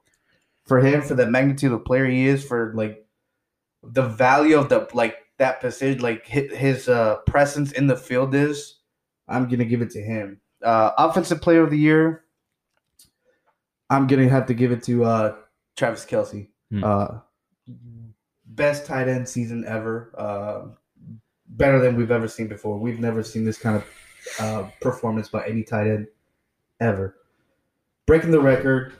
for 0.65 0.79
him, 0.79 1.01
for 1.01 1.15
the 1.15 1.27
magnitude 1.27 1.71
of 1.71 1.85
player 1.85 2.05
he 2.05 2.27
is, 2.27 2.43
for 2.43 2.73
like 2.75 3.05
the 3.83 4.03
value 4.03 4.57
of 4.57 4.69
the 4.69 4.87
like 4.93 5.17
that 5.39 5.59
position, 5.59 6.01
like 6.01 6.25
his, 6.25 6.51
his 6.53 6.89
uh, 6.89 7.17
presence 7.27 7.71
in 7.73 7.87
the 7.87 7.97
field 7.97 8.33
is, 8.35 8.79
I'm 9.27 9.49
gonna 9.49 9.65
give 9.65 9.81
it 9.81 9.91
to 9.91 10.01
him. 10.01 10.39
Uh, 10.63 10.91
offensive 10.97 11.41
player 11.41 11.63
of 11.63 11.71
the 11.71 11.77
year, 11.77 12.20
I'm 13.91 14.07
gonna 14.07 14.29
have 14.29 14.45
to 14.47 14.53
give 14.53 14.71
it 14.71 14.81
to 14.85 15.03
uh, 15.03 15.35
Travis 15.75 16.05
Kelce. 16.05 16.47
Hmm. 16.71 16.83
Uh, 16.83 17.07
best 18.45 18.85
tight 18.85 19.07
end 19.07 19.27
season 19.27 19.65
ever. 19.67 20.11
Uh, 20.17 20.61
better 21.47 21.79
than 21.79 21.95
we've 21.97 22.11
ever 22.11 22.27
seen 22.27 22.47
before. 22.47 22.77
We've 22.79 22.99
never 22.99 23.21
seen 23.21 23.43
this 23.43 23.57
kind 23.57 23.75
of 23.75 23.85
uh, 24.39 24.69
performance 24.81 25.27
by 25.27 25.45
any 25.45 25.63
tight 25.63 25.87
end 25.87 26.07
ever. 26.79 27.15
Breaking 28.07 28.31
the 28.31 28.39
record 28.41 28.93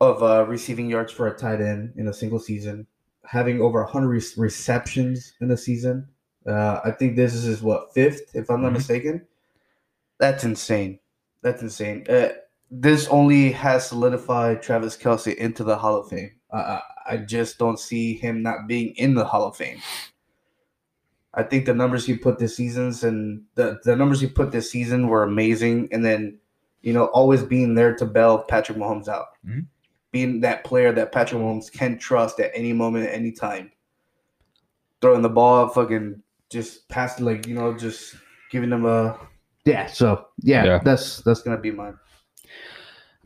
of 0.00 0.22
uh, 0.22 0.44
receiving 0.46 0.90
yards 0.90 1.12
for 1.12 1.26
a 1.28 1.34
tight 1.36 1.60
end 1.62 1.94
in 1.96 2.06
a 2.08 2.12
single 2.12 2.38
season, 2.38 2.86
having 3.24 3.60
over 3.62 3.82
100 3.82 4.08
re- 4.08 4.22
receptions 4.36 5.32
in 5.40 5.50
a 5.50 5.56
season. 5.56 6.06
Uh, 6.46 6.80
I 6.84 6.90
think 6.90 7.16
this 7.16 7.34
is 7.34 7.62
what 7.62 7.92
fifth, 7.94 8.30
if 8.34 8.50
I'm 8.50 8.60
not 8.62 8.70
Mhm. 8.70 8.74
mistaken. 8.74 9.26
That's 10.18 10.44
insane. 10.44 10.98
That's 11.42 11.62
insane. 11.62 12.04
Uh, 12.70 12.76
this 12.80 13.06
only 13.08 13.52
has 13.52 13.86
solidified 13.88 14.62
Travis 14.62 14.96
Kelce 14.96 15.34
into 15.36 15.64
the 15.64 15.76
Hall 15.76 15.96
of 15.98 16.08
Fame. 16.08 16.32
I, 16.52 16.58
I, 16.58 16.80
I 17.08 17.16
just 17.18 17.58
don't 17.58 17.78
see 17.78 18.14
him 18.14 18.42
not 18.42 18.66
being 18.66 18.94
in 18.96 19.14
the 19.14 19.24
Hall 19.24 19.44
of 19.46 19.56
Fame. 19.56 19.78
I 21.34 21.42
think 21.42 21.66
the 21.66 21.74
numbers 21.74 22.06
he 22.06 22.16
put 22.16 22.38
this 22.38 22.56
seasons 22.56 23.04
and 23.04 23.42
the, 23.56 23.78
the 23.84 23.94
numbers 23.94 24.20
he 24.20 24.26
put 24.26 24.52
this 24.52 24.70
season 24.70 25.08
were 25.08 25.22
amazing. 25.22 25.88
And 25.92 26.04
then, 26.04 26.38
you 26.82 26.92
know, 26.94 27.06
always 27.06 27.42
being 27.42 27.74
there 27.74 27.94
to 27.96 28.06
bail 28.06 28.38
Patrick 28.38 28.78
Mahomes 28.78 29.08
out. 29.08 29.26
Mhm. 29.46 29.66
Being 30.12 30.40
that 30.40 30.64
player 30.64 30.92
that 30.92 31.12
Patrick 31.12 31.40
Mahomes 31.42 31.70
can 31.70 31.98
trust 31.98 32.40
at 32.40 32.52
any 32.54 32.72
moment, 32.72 33.06
at 33.06 33.14
any 33.14 33.32
time. 33.32 33.70
Throwing 35.02 35.20
the 35.20 35.28
ball, 35.28 35.68
fucking 35.68 36.22
just 36.48 36.88
past, 36.88 37.20
like, 37.20 37.46
you 37.46 37.54
know, 37.54 37.76
just 37.76 38.16
giving 38.50 38.70
them 38.70 38.86
a. 38.86 39.18
Yeah, 39.66 39.86
so 39.86 40.28
yeah, 40.38 40.64
Yeah. 40.64 40.78
that's 40.82 41.20
that's 41.20 41.42
gonna 41.42 41.58
be 41.58 41.70
mine. 41.70 41.98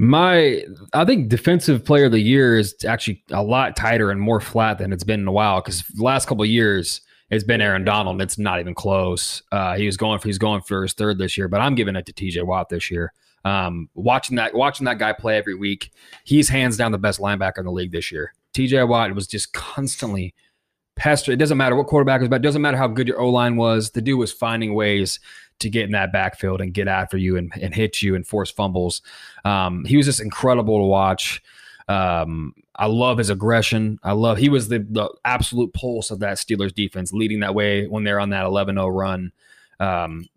My, 0.01 0.65
I 0.95 1.05
think 1.05 1.29
defensive 1.29 1.85
player 1.85 2.07
of 2.07 2.13
the 2.13 2.21
year 2.21 2.57
is 2.57 2.75
actually 2.89 3.23
a 3.31 3.43
lot 3.43 3.77
tighter 3.77 4.11
and 4.11 4.19
more 4.19 4.41
flat 4.41 4.79
than 4.79 4.95
it's 4.95 5.05
been 5.05 5.21
in 5.21 5.29
a 5.29 5.33
while. 5.33 5.61
Because 5.61 5.83
the 5.89 6.03
last 6.03 6.27
couple 6.27 6.43
years, 6.47 7.03
it's 7.29 7.45
been 7.45 7.61
Aaron 7.61 7.85
Donald. 7.85 8.15
and 8.15 8.23
It's 8.23 8.39
not 8.39 8.61
even 8.61 8.75
close. 8.75 9.43
Uh, 9.53 9.77
he 9.77 9.85
was 9.85 9.99
going 9.99 10.19
for 10.19 10.27
he's 10.27 10.39
going 10.39 10.63
for 10.63 10.85
his 10.85 10.95
third 10.95 11.19
this 11.19 11.37
year, 11.37 11.49
but 11.49 11.61
I'm 11.61 11.75
giving 11.75 11.97
it 11.97 12.07
to 12.07 12.15
T.J. 12.15 12.41
Watt 12.41 12.71
this 12.71 12.91
year. 12.91 13.13
Um, 13.45 13.91
watching 13.93 14.37
that 14.37 14.55
watching 14.55 14.87
that 14.87 14.99
guy 14.99 15.13
play 15.13 15.37
every 15.37 15.55
week, 15.55 15.91
he's 16.25 16.49
hands 16.49 16.79
down 16.79 16.93
the 16.93 16.99
best 16.99 17.21
linebacker 17.21 17.59
in 17.59 17.67
the 17.67 17.71
league 17.71 17.93
this 17.93 18.11
year. 18.11 18.33
T.J. 18.55 18.85
Watt 18.85 19.15
was 19.15 19.27
just 19.27 19.53
constantly 19.53 20.35
pester. 20.97 21.31
It 21.31 21.37
doesn't 21.37 21.59
matter 21.59 21.77
what 21.77 21.89
quarterback 21.89 22.23
was 22.23 22.29
about. 22.29 22.37
It 22.37 22.45
doesn't 22.45 22.63
matter 22.63 22.79
how 22.79 22.89
good 22.89 23.07
your 23.07 23.21
O 23.21 23.29
line 23.29 23.57
was. 23.57 23.91
The 23.91 24.01
dude 24.01 24.19
was 24.19 24.33
finding 24.33 24.73
ways 24.73 25.21
to 25.61 25.71
get 25.71 25.85
in 25.85 25.93
that 25.93 26.13
backfield 26.13 26.61
and 26.61 26.75
get 26.75 26.89
after 26.89 27.17
you 27.17 27.37
and, 27.37 27.53
and 27.61 27.75
hit 27.75 28.03
you 28.03 28.15
and 28.15 28.27
force 28.27 28.51
fumbles. 28.51 29.03
Um, 29.45 29.85
he 29.85 29.97
was 29.97 30.07
just 30.07 30.21
incredible 30.21 30.79
to 30.79 30.85
watch. 30.85 31.43
Um, 31.89 32.55
I 32.77 32.87
love 32.87 33.19
his 33.19 33.31
aggression. 33.31 33.99
I 34.03 34.13
love 34.13 34.39
he 34.39 34.49
was 34.49 34.69
the 34.69 34.79
the 34.79 35.11
absolute 35.25 35.73
pulse 35.75 36.11
of 36.11 36.21
that 36.21 36.39
Steelers 36.39 36.75
defense, 36.75 37.13
leading 37.13 37.41
that 37.41 37.55
way 37.55 37.87
when 37.87 38.05
they're 38.05 38.21
on 38.21 38.31
that 38.31 38.47
11-0 38.47 38.95
run. 38.95 39.33
Um, 39.81 40.29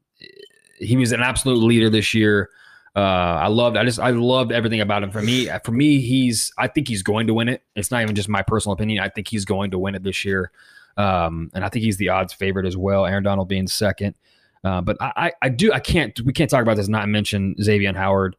he 0.77 0.97
was 0.97 1.11
an 1.11 1.21
absolute 1.21 1.63
leader 1.63 1.89
this 1.89 2.13
year. 2.13 2.49
Uh, 2.95 2.99
I 2.99 3.47
loved. 3.47 3.75
I 3.75 3.85
just 3.85 3.99
I 3.99 4.11
loved 4.11 4.51
everything 4.51 4.81
about 4.81 5.03
him. 5.03 5.11
For 5.11 5.21
me, 5.21 5.49
for 5.63 5.71
me, 5.71 5.99
he's. 5.99 6.51
I 6.57 6.67
think 6.67 6.87
he's 6.87 7.01
going 7.01 7.27
to 7.27 7.33
win 7.33 7.49
it. 7.49 7.63
It's 7.75 7.89
not 7.89 8.03
even 8.03 8.15
just 8.15 8.29
my 8.29 8.43
personal 8.43 8.73
opinion. 8.73 9.03
I 9.03 9.09
think 9.09 9.27
he's 9.27 9.45
going 9.45 9.71
to 9.71 9.79
win 9.79 9.95
it 9.95 10.03
this 10.03 10.23
year, 10.23 10.51
um, 10.97 11.49
and 11.55 11.65
I 11.65 11.69
think 11.69 11.85
he's 11.85 11.97
the 11.97 12.09
odds 12.09 12.33
favorite 12.33 12.67
as 12.67 12.77
well. 12.77 13.05
Aaron 13.07 13.23
Donald 13.23 13.47
being 13.47 13.67
second, 13.67 14.15
uh, 14.63 14.81
but 14.81 14.97
I, 15.01 15.11
I 15.15 15.31
I 15.43 15.49
do 15.49 15.71
I 15.73 15.79
can't 15.79 16.19
we 16.21 16.33
can't 16.33 16.49
talk 16.49 16.61
about 16.61 16.77
this 16.77 16.87
and 16.87 16.91
not 16.91 17.07
mention 17.09 17.55
Xavier 17.61 17.93
Howard. 17.93 18.35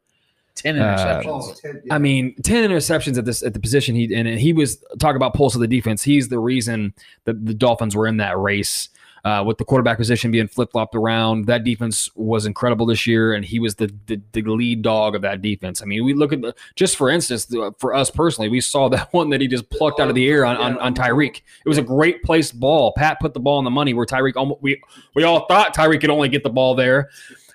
10 0.57 0.79
Uh, 0.79 0.97
interceptions. 0.97 1.61
Ted, 1.61 1.83
yeah. 1.85 1.95
I 1.95 1.99
mean, 1.99 2.35
ten 2.43 2.71
interceptions 2.71 3.19
at 3.19 3.25
this 3.25 3.43
at 3.43 3.55
the 3.55 3.61
position 3.61 3.97
he 3.97 4.15
and 4.15 4.29
he 4.29 4.53
was 4.53 4.83
talk 5.01 5.17
about 5.17 5.35
pulse 5.35 5.55
of 5.57 5.61
the 5.61 5.67
defense. 5.67 6.03
He's 6.05 6.29
the 6.29 6.39
reason 6.39 6.95
that 7.25 7.45
the 7.45 7.55
Dolphins 7.55 7.97
were 7.97 8.07
in 8.07 8.19
that 8.19 8.39
race 8.39 8.89
uh, 9.25 9.43
with 9.45 9.57
the 9.57 9.65
quarterback 9.65 9.97
position 9.97 10.31
being 10.31 10.47
flip 10.47 10.73
flopped 10.73 10.95
around. 10.95 11.47
That 11.47 11.65
defense 11.65 12.11
was 12.15 12.45
incredible 12.45 12.85
this 12.85 13.07
year, 13.07 13.33
and 13.33 13.45
he 13.45 13.59
was 13.59 13.77
the, 13.77 13.93
the 14.07 14.21
the 14.33 14.43
lead 14.43 14.83
dog 14.83 15.15
of 15.15 15.23
that 15.23 15.41
defense. 15.41 15.81
I 15.81 15.87
mean, 15.87 16.05
we 16.05 16.13
look 16.13 16.33
at 16.33 16.43
the 16.43 16.55
just 16.77 16.97
for 16.97 17.09
instance, 17.09 17.47
the, 17.47 17.73
for 17.79 17.95
us 17.95 18.11
personally, 18.11 18.49
we 18.49 18.61
saw 18.61 18.89
that 18.91 19.09
one 19.13 19.31
that 19.31 19.41
he 19.41 19.49
just 19.49 19.69
plucked 19.71 19.99
out 19.99 20.09
of 20.09 20.15
the 20.15 20.29
air 20.29 20.45
on 20.45 20.57
on, 20.57 20.79
on 20.79 20.95
Tyreek. 20.95 21.39
It 21.65 21.69
was 21.69 21.79
a 21.79 21.83
great 21.83 22.23
placed 22.23 22.61
ball. 22.61 22.93
Pat 22.97 23.19
put 23.21 23.33
the 23.35 23.41
ball 23.41 23.59
on 23.59 23.65
the 23.65 23.71
money 23.71 23.95
where 23.95 24.07
Tyreek 24.07 24.37
almost 24.37 24.63
we 24.63 24.81
we 25.15 25.25
all 25.25 25.47
thought 25.47 25.75
Tyreek 25.75 26.01
could 26.01 26.11
only 26.11 26.29
get 26.29 26.43
the 26.43 26.51
ball 26.51 26.75
there, 26.75 27.09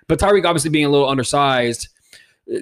but 0.07 0.19
Tyreek 0.19 0.45
obviously 0.45 0.71
being 0.71 0.85
a 0.85 0.89
little 0.89 1.07
undersized. 1.07 1.89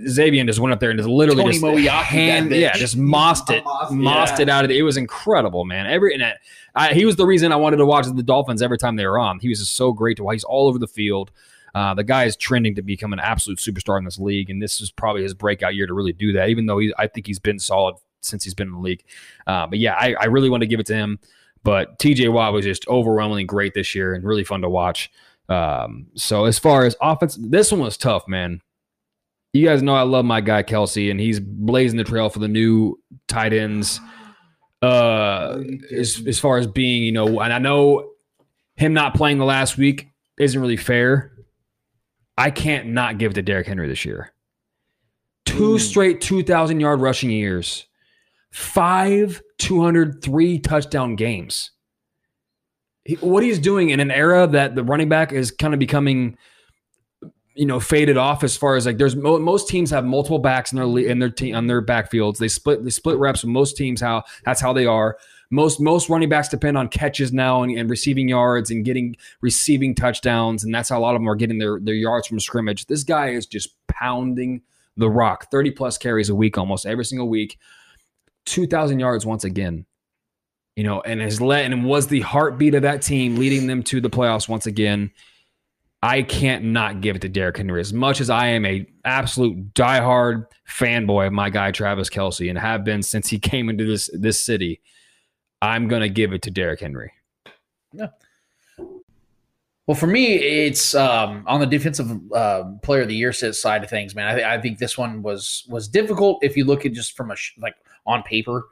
Xavier 0.08 0.44
just 0.44 0.60
went 0.60 0.74
up 0.74 0.82
there 0.82 0.90
and 0.90 1.00
just 1.00 1.08
literally 1.08 1.58
Tony 1.58 1.84
just 1.84 2.06
hand, 2.06 2.52
yeah, 2.52 2.74
just 2.74 2.98
mossed 2.98 3.50
it, 3.50 3.64
Mossed 3.64 3.92
it, 3.92 3.96
mossed 3.96 4.40
yeah. 4.40 4.42
it 4.42 4.50
out 4.50 4.66
of 4.66 4.72
it. 4.72 4.76
It 4.76 4.84
was 4.84 4.98
incredible, 4.98 5.64
man. 5.64 5.88
Every 5.88 6.14
and 6.14 6.22
that, 6.22 6.40
I, 6.78 6.94
he 6.94 7.06
was 7.06 7.16
the 7.16 7.26
reason 7.26 7.52
I 7.52 7.56
wanted 7.56 7.78
to 7.78 7.86
watch 7.86 8.06
the 8.06 8.24
Dolphins 8.24 8.62
every 8.62 8.78
time 8.78 8.96
they 8.96 9.06
were 9.06 9.18
on. 9.18 9.40
He 9.40 9.50
was 9.50 9.60
just 9.60 9.76
so 9.76 9.92
great 9.92 10.18
to 10.18 10.24
watch. 10.24 10.36
He's 10.36 10.44
all 10.44 10.68
over 10.68 10.78
the 10.78 10.88
field. 10.88 11.32
Uh, 11.74 11.94
the 11.94 12.04
guy 12.04 12.26
is 12.26 12.36
trending 12.36 12.76
to 12.76 12.82
become 12.82 13.14
an 13.14 13.20
absolute 13.20 13.60
superstar 13.60 13.98
in 13.98 14.06
this 14.06 14.20
league, 14.20 14.50
and 14.50 14.62
this 14.62 14.80
is 14.80 14.92
probably 14.92 15.24
his 15.24 15.34
breakout 15.34 15.76
year 15.76 15.88
to 15.88 15.94
really 15.94 16.14
do 16.14 16.32
that. 16.34 16.50
Even 16.50 16.66
though 16.66 16.80
he, 16.80 16.94
I 16.98 17.08
think 17.08 17.28
he's 17.28 17.40
been 17.40 17.60
solid 17.60 17.96
since 18.22 18.44
he's 18.44 18.54
been 18.54 18.68
in 18.68 18.74
the 18.74 18.80
league. 18.80 19.04
Uh, 19.46 19.68
but 19.68 19.80
yeah, 19.80 19.94
I, 19.94 20.16
I 20.20 20.26
really 20.26 20.50
want 20.50 20.62
to 20.62 20.68
give 20.68 20.80
it 20.80 20.86
to 20.88 20.96
him. 20.96 21.20
But 21.64 22.00
TJ 22.00 22.32
Watt 22.32 22.54
was 22.54 22.66
just 22.66 22.88
overwhelmingly 22.88 23.44
great 23.44 23.74
this 23.74 23.94
year 23.94 24.14
and 24.14 24.24
really 24.24 24.44
fun 24.44 24.62
to 24.62 24.70
watch. 24.70 25.12
Um, 25.50 26.08
so 26.16 26.46
as 26.46 26.60
far 26.60 26.86
as 26.86 26.96
offense, 27.02 27.38
this 27.40 27.72
one 27.72 27.82
was 27.82 27.98
tough, 27.98 28.28
man. 28.28 28.62
You 29.54 29.66
guys 29.66 29.82
know 29.82 29.96
I 29.96 30.04
love 30.04 30.26
my 30.26 30.42
guy 30.42 30.64
Kelce, 30.64 31.10
and 31.10 31.20
he's 31.20 31.40
blazing 31.40 31.98
the 31.98 32.04
trail 32.04 32.30
for 32.30 32.40
the 32.40 32.48
new 32.48 33.00
tight 33.28 33.54
ends. 33.54 34.00
Uh, 34.82 35.64
as, 35.92 36.22
as 36.28 36.40
far 36.40 36.58
as 36.58 36.68
being, 36.68 37.04
you 37.04 37.12
know, 37.12 37.40
and 37.40 37.52
I 37.52 37.58
know 37.58 38.12
him 38.76 38.94
not 38.94 39.16
playing 39.16 39.40
the 39.40 39.46
last 39.46 39.78
week 39.78 40.08
isn't 40.38 40.60
really 40.60 40.78
fair. 40.78 41.32
I 42.38 42.52
can't 42.52 42.90
not 42.90 43.18
give 43.18 43.32
it 43.32 43.36
to 43.36 43.42
Derrick 43.42 43.68
Henry 43.68 43.88
this 43.88 44.06
year. 44.06 44.34
Two 45.46 45.80
straight 45.80 46.22
2,000 46.22 46.80
yard 46.80 47.02
rushing 47.02 47.32
years, 47.32 47.88
five 48.52 49.42
203 49.58 50.60
touchdown 50.60 51.16
games. 51.16 51.72
He, 53.06 53.16
what 53.16 53.42
he's 53.42 53.58
doing 53.58 53.90
in 53.90 54.00
an 54.00 54.12
era 54.12 54.46
that 54.46 54.76
the 54.76 54.84
running 54.84 55.10
back 55.10 55.32
is 55.32 55.50
kind 55.50 55.74
of 55.74 55.80
becoming, 55.80 56.38
you 57.58 57.66
know, 57.66 57.80
faded 57.80 58.18
off 58.18 58.44
as 58.44 58.56
far 58.56 58.76
as 58.76 58.86
like 58.86 58.98
there's 58.98 59.16
mo- 59.16 59.40
most 59.40 59.68
teams 59.68 59.90
have 59.90 60.06
multiple 60.06 60.40
backs 60.40 60.72
in 60.72 60.76
their 60.78 60.86
le- 60.86 61.02
in 61.02 61.20
their 61.20 61.30
team 61.30 61.56
on 61.56 61.68
their 61.68 61.82
backfields. 61.82 62.38
They 62.38 62.48
split 62.48 62.84
they 62.84 62.92
split 62.92 63.18
reps. 63.18 63.44
Most 63.44 63.76
teams 63.76 64.00
how 64.00 64.24
that's 64.46 64.62
how 64.62 64.74
they 64.74 64.86
are. 64.86 65.18
Most 65.50 65.80
most 65.80 66.10
running 66.10 66.30
backs 66.30 66.50
depend 66.50 66.78
on 66.78 66.88
catches 66.88 67.34
now 67.34 67.64
and, 67.64 67.78
and 67.78 67.90
receiving 67.90 68.30
yards 68.30 68.70
and 68.70 68.86
getting 68.86 69.16
receiving 69.42 69.96
touchdowns, 69.96 70.64
and 70.64 70.74
that's 70.74 70.90
how 70.90 71.00
a 71.00 71.02
lot 71.02 71.16
of 71.16 71.22
them 71.22 71.30
are 71.30 71.36
getting 71.36 71.58
their 71.58 71.80
their 71.80 71.96
yards 71.96 72.28
from 72.28 72.40
scrimmage. 72.40 72.86
This 72.86 73.04
guy 73.04 73.30
is 73.30 73.46
just 73.46 73.70
pounding 73.88 74.62
the 74.96 75.10
rock, 75.10 75.50
thirty 75.50 75.72
plus 75.72 75.98
carries 75.98 76.30
a 76.30 76.36
week, 76.36 76.58
almost 76.58 76.86
every 76.86 77.06
single 77.06 77.30
week, 77.30 77.58
two 78.46 78.68
thousand 78.68 79.00
yards 79.00 79.26
once 79.26 79.44
again. 79.44 79.86
You 80.76 80.84
know, 80.84 81.02
and 81.02 81.22
has 81.22 81.42
led 81.42 81.72
and 81.72 81.86
was 81.86 82.06
the 82.06 82.22
heartbeat 82.22 82.76
of 82.76 82.84
that 82.84 83.02
team, 83.02 83.38
leading 83.38 83.66
them 83.66 83.82
to 83.84 84.00
the 84.00 84.12
playoffs 84.12 84.48
once 84.48 84.68
again. 84.68 85.12
I 86.04 86.22
can't 86.22 86.66
not 86.66 87.02
give 87.02 87.16
it 87.16 87.24
to 87.24 87.30
Derrick 87.30 87.58
Henry. 87.58 87.80
As 87.80 87.92
much 87.92 88.22
as 88.22 88.30
I 88.30 88.48
am 88.48 88.66
a 88.66 88.86
absolute 89.04 89.74
diehard 89.74 90.46
fanboy 90.70 91.28
of 91.28 91.34
my 91.34 91.50
guy 91.50 91.72
Travis 91.72 92.10
Kelce 92.10 92.50
and 92.50 92.58
have 92.58 92.84
been 92.84 93.02
since 93.02 93.28
he 93.28 93.40
came 93.40 93.70
into 93.70 93.86
this 93.86 94.10
this 94.14 94.40
city, 94.40 94.82
I'm 95.62 95.88
gonna 95.88 96.10
give 96.10 96.34
it 96.34 96.44
to 96.44 96.52
Derrick 96.52 96.82
Henry. 96.82 97.14
Well, 99.88 99.96
for 99.96 100.08
me, 100.08 100.36
it's 100.36 100.94
um, 100.96 101.46
on 101.48 101.62
the 101.62 101.66
defensive 101.66 102.12
uh, 102.34 102.66
player 102.84 103.04
of 103.04 103.08
the 103.08 103.16
year 103.16 103.32
side 103.32 103.84
of 103.86 103.90
things, 103.90 104.14
man. 104.14 104.28
I, 104.28 104.34
th- 104.34 104.46
I 104.46 104.60
think 104.60 104.80
this 104.80 104.98
one 104.98 105.22
was 105.22 105.66
was 105.70 105.88
difficult 105.88 106.44
if 106.44 106.58
you 106.58 106.66
look 106.66 106.86
at 106.86 106.92
just 106.92 107.16
from 107.16 107.32
a 107.32 107.38
sh- 107.38 107.54
like 107.58 107.76
on 108.06 108.22
paper. 108.24 108.68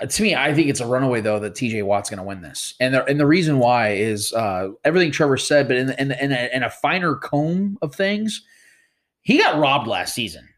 Uh, 0.00 0.06
to 0.06 0.22
me, 0.22 0.34
I 0.34 0.52
think 0.54 0.68
it's 0.68 0.80
a 0.80 0.86
runaway 0.86 1.20
though 1.20 1.38
that 1.40 1.54
TJ 1.54 1.84
Watt's 1.84 2.10
going 2.10 2.18
to 2.18 2.24
win 2.24 2.42
this, 2.42 2.74
and 2.80 2.94
the 2.94 3.04
and 3.04 3.18
the 3.18 3.26
reason 3.26 3.58
why 3.58 3.90
is 3.90 4.32
uh, 4.32 4.68
everything 4.84 5.12
Trevor 5.12 5.36
said, 5.36 5.68
but 5.68 5.76
in 5.76 5.90
in 5.90 6.12
in 6.12 6.32
a, 6.32 6.50
in 6.52 6.62
a 6.62 6.70
finer 6.70 7.14
comb 7.14 7.78
of 7.82 7.94
things, 7.94 8.44
he 9.22 9.38
got 9.38 9.58
robbed 9.58 9.86
last 9.86 10.14
season. 10.14 10.48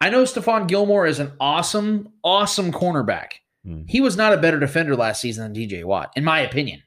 I 0.00 0.10
know 0.10 0.24
Stephon 0.24 0.68
Gilmore 0.68 1.06
is 1.06 1.18
an 1.18 1.32
awesome, 1.40 2.12
awesome 2.22 2.72
cornerback. 2.72 3.32
Hmm. 3.64 3.82
He 3.86 4.00
was 4.00 4.16
not 4.16 4.32
a 4.32 4.38
better 4.38 4.58
defender 4.58 4.94
last 4.94 5.20
season 5.20 5.52
than 5.52 5.68
TJ 5.68 5.84
Watt, 5.84 6.12
in 6.16 6.24
my 6.24 6.40
opinion. 6.40 6.82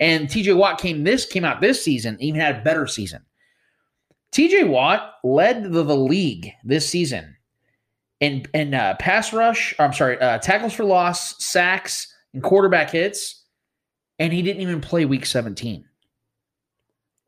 And 0.00 0.28
TJ 0.28 0.56
Watt 0.56 0.80
came 0.80 1.04
this 1.04 1.24
came 1.24 1.44
out 1.44 1.60
this 1.60 1.82
season, 1.82 2.16
even 2.20 2.40
had 2.40 2.56
a 2.56 2.62
better 2.62 2.86
season. 2.86 3.24
TJ 4.32 4.68
Watt 4.68 5.14
led 5.24 5.64
the, 5.64 5.82
the 5.82 5.96
league 5.96 6.52
this 6.62 6.88
season 6.88 7.36
in 8.20 8.46
in 8.54 8.74
uh, 8.74 8.96
pass 8.98 9.32
rush. 9.32 9.74
I'm 9.78 9.92
sorry, 9.92 10.18
uh, 10.20 10.38
tackles 10.38 10.72
for 10.74 10.84
loss, 10.84 11.42
sacks, 11.44 12.12
and 12.34 12.42
quarterback 12.42 12.90
hits, 12.90 13.44
and 14.18 14.32
he 14.32 14.42
didn't 14.42 14.62
even 14.62 14.80
play 14.80 15.04
Week 15.04 15.24
17. 15.26 15.84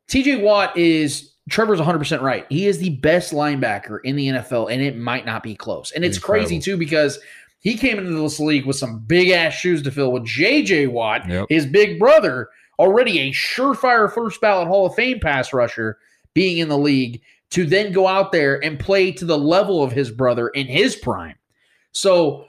TJ 0.09 0.41
Watt 0.41 0.75
is 0.77 1.33
Trevor's 1.49 1.79
100 1.79 1.99
percent 1.99 2.21
right. 2.21 2.45
He 2.49 2.67
is 2.67 2.79
the 2.79 2.89
best 2.97 3.33
linebacker 3.33 3.99
in 4.03 4.15
the 4.15 4.27
NFL, 4.27 4.71
and 4.71 4.81
it 4.81 4.97
might 4.97 5.25
not 5.25 5.43
be 5.43 5.55
close. 5.55 5.91
And 5.91 6.03
it's 6.03 6.17
crazy 6.17 6.59
too 6.59 6.77
because 6.77 7.19
he 7.59 7.77
came 7.77 7.97
into 7.97 8.11
this 8.19 8.39
league 8.39 8.65
with 8.65 8.75
some 8.75 8.99
big 8.99 9.29
ass 9.29 9.53
shoes 9.53 9.81
to 9.83 9.91
fill 9.91 10.11
with 10.11 10.23
JJ 10.23 10.91
Watt, 10.91 11.27
Yep. 11.29 11.45
his 11.49 11.65
big 11.65 11.99
brother, 11.99 12.49
already 12.79 13.19
a 13.19 13.31
surefire 13.31 14.11
first 14.11 14.41
ballot 14.41 14.67
Hall 14.67 14.85
of 14.87 14.95
Fame 14.95 15.19
pass 15.19 15.53
rusher, 15.53 15.97
being 16.33 16.57
in 16.57 16.69
the 16.69 16.77
league 16.77 17.21
to 17.51 17.65
then 17.65 17.91
go 17.91 18.07
out 18.07 18.31
there 18.31 18.63
and 18.63 18.79
play 18.79 19.11
to 19.11 19.25
the 19.25 19.37
level 19.37 19.83
of 19.83 19.91
his 19.91 20.09
brother 20.11 20.49
in 20.49 20.67
his 20.67 20.95
prime. 20.95 21.35
So 21.91 22.45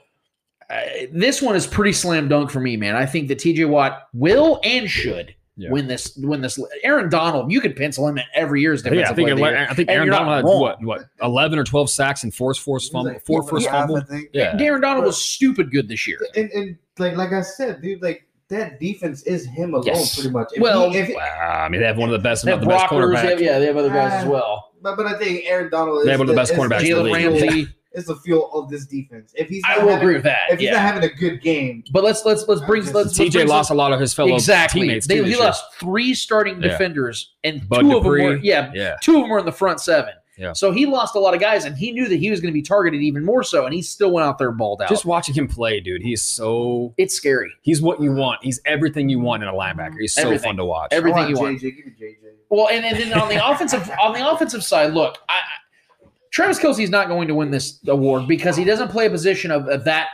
uh, 0.69 0.79
this 1.11 1.41
one 1.41 1.55
is 1.55 1.67
pretty 1.67 1.91
slam 1.93 2.27
dunk 2.29 2.49
for 2.49 2.59
me, 2.59 2.77
man. 2.77 2.95
I 2.95 3.05
think 3.05 3.27
that 3.27 3.37
TJ 3.39 3.67
Watt 3.69 4.07
will 4.13 4.59
and 4.63 4.89
should 4.89 5.35
Yeah. 5.57 5.69
win 5.71 5.87
this. 5.87 6.15
Win 6.17 6.39
this. 6.41 6.57
Aaron 6.83 7.09
Donald, 7.09 7.51
you 7.51 7.59
could 7.59 7.75
pencil 7.75 8.07
him 8.07 8.17
in 8.17 8.23
every 8.33 8.61
year's 8.61 8.81
Yeah, 8.83 8.91
I 8.91 8.93
defensive 8.95 9.15
think, 9.17 9.25
player 9.27 9.33
of 9.33 9.39
ele- 9.39 9.51
year. 9.59 9.67
I 9.69 9.73
think 9.73 9.89
Aaron 9.89 10.09
Donald 10.09 10.35
had 10.37 10.45
wrong. 10.45 10.61
what 10.61 10.81
what 10.83 11.01
eleven 11.21 11.59
or 11.59 11.63
twelve 11.65 11.89
sacks 11.89 12.23
and 12.23 12.33
four 12.33 12.53
forced 12.53 12.91
fumble, 12.93 13.11
like 13.11 13.25
four 13.25 13.41
four 13.43 13.49
forced 13.59 13.67
and 13.67 13.75
fumble. 13.75 14.01
Yeah, 14.33 14.55
Darren 14.55 14.81
Donald 14.81 15.05
was 15.05 15.21
stupid 15.21 15.69
good 15.71 15.89
this 15.89 16.07
year. 16.07 16.19
And, 16.35 16.49
and 16.51 16.77
like 16.97 17.17
like 17.17 17.33
I 17.33 17.41
said, 17.41 17.81
dude, 17.81 18.01
like 18.01 18.25
that 18.47 18.79
defense 18.79 19.23
is 19.23 19.45
him 19.45 19.73
alone, 19.73 19.85
Yes. 19.87 20.15
pretty 20.15 20.29
much. 20.29 20.47
If 20.55 20.61
Well, 20.61 20.89
he- 20.91 20.99
if, 20.99 21.13
Wow, 21.13 21.63
I 21.65 21.69
mean 21.69 21.81
they 21.81 21.87
have 21.87 21.97
one 21.97 22.07
of 22.09 22.13
the 22.13 22.19
best, 22.19 22.45
They 22.45 22.51
have 22.51 22.61
the 22.61 22.67
best 22.67 22.85
Brockers, 22.85 23.21
they 23.21 23.35
cornerbacks. 23.35 23.39
yeah, 23.41 23.59
they 23.59 23.65
have 23.65 23.77
other 23.77 23.89
guys 23.89 24.13
as 24.13 24.25
Ah. 24.25 24.29
well. 24.29 24.69
But 24.83 24.95
but 24.97 25.05
I 25.07 25.17
think 25.17 25.45
Aaron 25.45 25.69
Donald 25.71 25.99
is 25.99 26.05
They 26.05 26.11
have 26.11 26.19
one 26.19 26.29
of 26.29 26.35
the 26.35 26.39
best 26.39 26.51
is- 26.51 26.57
cornerbacks 26.59 26.83
is 26.83 26.89
in 26.89 26.95
the 26.97 27.03
Jalen 27.09 27.31
league. 27.41 27.41
Ramsey. 27.51 27.67
Is 27.95 28.05
the 28.05 28.15
feel 28.15 28.49
of 28.53 28.71
this 28.71 28.87
defense. 28.87 29.31
If 29.35 29.49
he's 29.49 29.61
I 29.67 29.75
not 29.75 29.83
will 29.83 29.89
having- 29.91 30.01
agree 30.03 30.13
with 30.15 30.23
that. 30.23 30.49
If 30.49 30.59
he's 30.59 30.65
Yeah. 30.69 30.73
not 30.73 30.81
having 30.81 31.03
a 31.03 31.13
good 31.13 31.43
game, 31.43 31.83
But 31.91 32.03
let's 32.03 32.25
let's 32.25 32.47
let's 32.47 32.61
bring 32.61 32.81
let's, 32.81 32.93
let's 32.95 33.13
TJ 33.19 33.33
bring 33.33 33.47
lost 33.47 33.69
a 33.69 33.75
lot 33.75 33.93
of 33.93 33.99
his 33.99 34.15
fellow 34.15 34.33
exactly. 34.33 34.81
teammates. 34.81 35.05
They, 35.05 35.17
too 35.17 35.23
he 35.25 35.29
this 35.29 35.37
year. 35.37 35.45
lost 35.45 35.63
three 35.79 36.15
starting 36.15 36.55
Yeah. 36.59 36.69
defenders, 36.69 37.33
and 37.43 37.69
Bud 37.69 37.81
two 37.81 37.95
of 37.97 38.01
them 38.03 38.11
were 38.11 38.35
yeah, 38.37 38.71
Yeah, 38.73 38.95
two 38.99 39.17
of 39.17 39.21
them 39.21 39.29
were 39.29 39.37
in 39.37 39.45
the 39.45 39.51
front 39.51 39.79
seven. 39.79 40.13
Yeah. 40.39 40.53
So 40.53 40.71
he 40.71 40.87
lost 40.87 41.13
a 41.15 41.19
lot 41.19 41.35
of 41.35 41.39
guys, 41.39 41.65
and 41.65 41.77
he 41.77 41.91
knew 41.91 42.07
that 42.07 42.15
he 42.15 42.31
was 42.31 42.39
going 42.41 42.51
to 42.51 42.53
be 42.59 42.63
targeted 42.63 42.99
even 43.03 43.23
more 43.23 43.43
so, 43.43 43.65
and 43.65 43.75
he 43.75 43.83
still 43.83 44.09
went 44.11 44.25
out 44.25 44.39
there 44.39 44.49
and 44.49 44.57
balled 44.57 44.81
out. 44.81 44.89
just 44.89 45.05
watching 45.05 45.35
him 45.35 45.47
play, 45.47 45.79
dude. 45.79 46.01
He's 46.01 46.23
so 46.23 46.95
it's 46.97 47.13
scary. 47.13 47.51
he's 47.61 47.79
what 47.83 48.01
you 48.01 48.11
want. 48.11 48.43
He's 48.43 48.59
everything 48.65 49.07
you 49.09 49.19
want 49.19 49.43
in 49.43 49.49
a 49.49 49.53
linebacker. 49.53 49.99
He's 49.99 50.15
so 50.15 50.23
Everything. 50.23 50.49
fun 50.49 50.57
to 50.57 50.65
watch. 50.65 50.87
Everything 50.91 51.25
I 51.25 51.27
you 51.27 51.35
want 51.35 51.51
want. 51.51 51.57
JJ, 51.59 51.75
give 51.77 51.85
me 51.85 51.91
JJ. 52.01 52.15
Well, 52.53 52.69
and, 52.69 52.85
and 52.85 52.95
then 52.99 53.19
on 53.19 53.29
the 53.29 53.49
offensive 53.49 53.89
on 53.99 54.13
the 54.13 54.29
offensive 54.29 54.63
side, 54.63 54.93
look, 54.93 55.17
I, 55.27 55.33
I, 55.33 56.07
Travis 56.29 56.59
Kelce 56.59 56.83
is 56.83 56.91
not 56.91 57.07
going 57.07 57.27
to 57.27 57.33
win 57.33 57.49
this 57.49 57.79
award 57.87 58.27
because 58.27 58.55
he 58.55 58.63
doesn't 58.63 58.89
play 58.89 59.07
a 59.07 59.09
position 59.09 59.49
of, 59.49 59.67
of 59.67 59.83
that. 59.85 60.09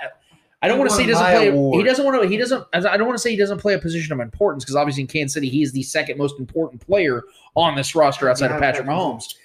I 0.62 0.70
don't 0.70 0.80
want 0.80 0.90
to 0.90 0.96
say 0.96 1.04
he 1.04 1.10
doesn't 1.10 1.26
play. 1.26 1.50
award. 1.50 1.78
He 1.78 1.84
doesn't 1.84 2.06
want 2.06 2.22
to. 2.22 2.30
He 2.30 2.38
doesn't. 2.38 2.66
I 2.72 2.96
don't 2.96 3.08
want 3.08 3.18
to 3.18 3.22
say 3.22 3.32
he 3.32 3.36
doesn't 3.36 3.58
play 3.58 3.74
a 3.74 3.78
position 3.78 4.14
of 4.14 4.22
importance 4.22 4.64
because 4.64 4.78
obviously 4.78 5.02
in 5.02 5.08
Kansas 5.08 5.34
City 5.34 5.50
he 5.50 5.64
is 5.64 5.74
the 5.74 5.84
second 5.84 6.18
most 6.18 6.40
important 6.40 6.80
player 6.80 7.24
on 7.56 7.76
this 7.76 7.94
roster 7.94 8.30
outside 8.30 8.52
of 8.52 8.52
Yeah, 8.52 8.72
Patrick 8.72 8.88
Patrick 8.88 8.98
Mahomes. 8.98 9.36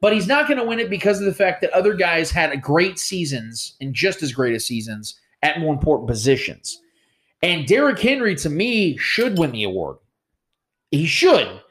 But 0.00 0.12
he's 0.12 0.26
not 0.26 0.48
going 0.48 0.58
to 0.58 0.64
win 0.64 0.80
it 0.80 0.90
because 0.90 1.20
of 1.20 1.26
the 1.26 1.34
fact 1.34 1.60
that 1.60 1.70
other 1.70 1.94
guys 1.94 2.32
had 2.32 2.60
great 2.60 2.98
seasons 2.98 3.76
and 3.80 3.94
just 3.94 4.20
as 4.20 4.32
great 4.32 4.56
as 4.56 4.66
seasons 4.66 5.20
at 5.44 5.60
more 5.60 5.72
important 5.72 6.08
positions. 6.08 6.82
And 7.40 7.68
Derrick 7.68 8.00
Henry, 8.00 8.34
to 8.34 8.50
me, 8.50 8.96
should 8.96 9.38
win 9.38 9.52
the 9.52 9.62
award. 9.62 9.98
He 10.90 11.06
should. 11.06 11.61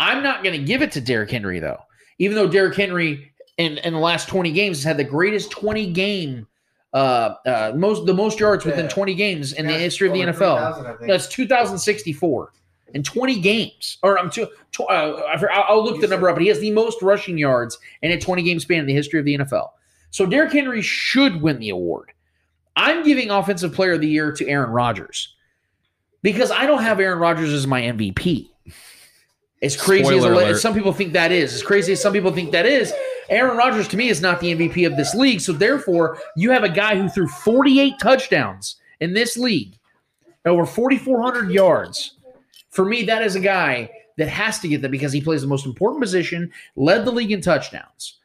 I'm 0.00 0.22
not 0.22 0.42
going 0.42 0.58
to 0.58 0.64
give 0.64 0.82
it 0.82 0.90
to 0.92 1.00
Derrick 1.00 1.30
Henry, 1.30 1.60
though. 1.60 1.78
Even 2.18 2.34
though 2.34 2.48
Derrick 2.48 2.76
Henry 2.76 3.32
in, 3.58 3.78
in 3.78 3.92
the 3.92 4.00
last 4.00 4.28
20 4.28 4.50
games 4.50 4.78
has 4.78 4.84
had 4.84 4.96
the 4.96 5.04
greatest 5.04 5.50
20 5.50 5.92
game, 5.92 6.46
uh, 6.92 7.34
uh, 7.46 7.72
most 7.76 8.06
the 8.06 8.14
most 8.14 8.40
yards 8.40 8.64
within 8.64 8.88
20 8.88 9.14
games 9.14 9.52
in 9.52 9.66
the 9.66 9.74
history 9.74 10.08
of 10.08 10.14
the 10.14 10.20
NFL. 10.20 10.74
3,000, 10.74 10.86
I. 10.86 11.06
That's 11.06 11.28
2064 11.28 12.52
in 12.94 13.02
20 13.02 13.40
games. 13.40 13.98
Or 14.02 14.18
I'm 14.18 14.30
too, 14.30 14.48
tw- 14.72 14.80
uh, 14.90 15.22
I 15.32 15.38
for- 15.38 15.52
I'll 15.52 15.64
I'll 15.68 15.84
look 15.84 16.00
the 16.00 16.08
number 16.08 16.28
up, 16.28 16.34
but 16.36 16.42
he 16.42 16.48
has 16.48 16.58
the 16.58 16.70
most 16.72 17.00
rushing 17.02 17.38
yards 17.38 17.78
in 18.02 18.10
a 18.10 18.18
20 18.18 18.42
game 18.42 18.58
span 18.58 18.80
in 18.80 18.86
the 18.86 18.94
history 18.94 19.18
of 19.20 19.24
the 19.24 19.38
NFL. 19.38 19.68
So 20.10 20.26
Derrick 20.26 20.52
Henry 20.52 20.82
should 20.82 21.40
win 21.40 21.58
the 21.60 21.68
award. 21.70 22.12
I'm 22.74 23.04
giving 23.04 23.30
Offensive 23.30 23.72
Player 23.72 23.92
of 23.92 24.00
the 24.00 24.08
Year 24.08 24.32
to 24.32 24.48
Aaron 24.48 24.70
Rodgers 24.70 25.34
because 26.22 26.50
I 26.50 26.66
don't 26.66 26.82
have 26.82 26.98
Aaron 26.98 27.18
Rodgers 27.18 27.52
as 27.52 27.66
my 27.66 27.82
MVP. 27.82 28.48
As 29.62 29.76
crazy 29.76 30.04
Spoiler 30.04 30.42
as, 30.42 30.62
some 30.62 30.72
people 30.72 30.92
think 30.92 31.12
that 31.12 31.32
is, 31.32 31.52
as 31.52 31.62
crazy 31.62 31.92
as 31.92 32.00
some 32.00 32.12
people 32.12 32.32
think 32.32 32.50
that 32.52 32.64
is, 32.64 32.92
Aaron 33.28 33.56
Rodgers 33.56 33.86
to 33.88 33.96
me 33.96 34.08
is 34.08 34.20
not 34.20 34.40
the 34.40 34.54
MVP 34.54 34.86
of 34.86 34.96
this 34.96 35.14
league. 35.14 35.40
So 35.40 35.52
therefore, 35.52 36.18
you 36.36 36.50
have 36.50 36.64
a 36.64 36.68
guy 36.68 36.96
who 36.96 37.08
threw 37.08 37.28
48 37.28 37.94
touchdowns 38.00 38.76
in 39.00 39.12
this 39.12 39.36
league, 39.36 39.76
over 40.46 40.64
4,400 40.64 41.50
yards. 41.50 42.14
For 42.70 42.84
me, 42.84 43.04
that 43.04 43.22
is 43.22 43.34
a 43.34 43.40
guy 43.40 43.90
that 44.16 44.28
has 44.28 44.58
to 44.60 44.68
get 44.68 44.82
that 44.82 44.90
because 44.90 45.12
he 45.12 45.20
plays 45.20 45.42
the 45.42 45.46
most 45.46 45.66
important 45.66 46.02
position, 46.02 46.50
led 46.76 47.04
the 47.04 47.12
league 47.12 47.32
in 47.32 47.40
touchdowns. 47.40 48.18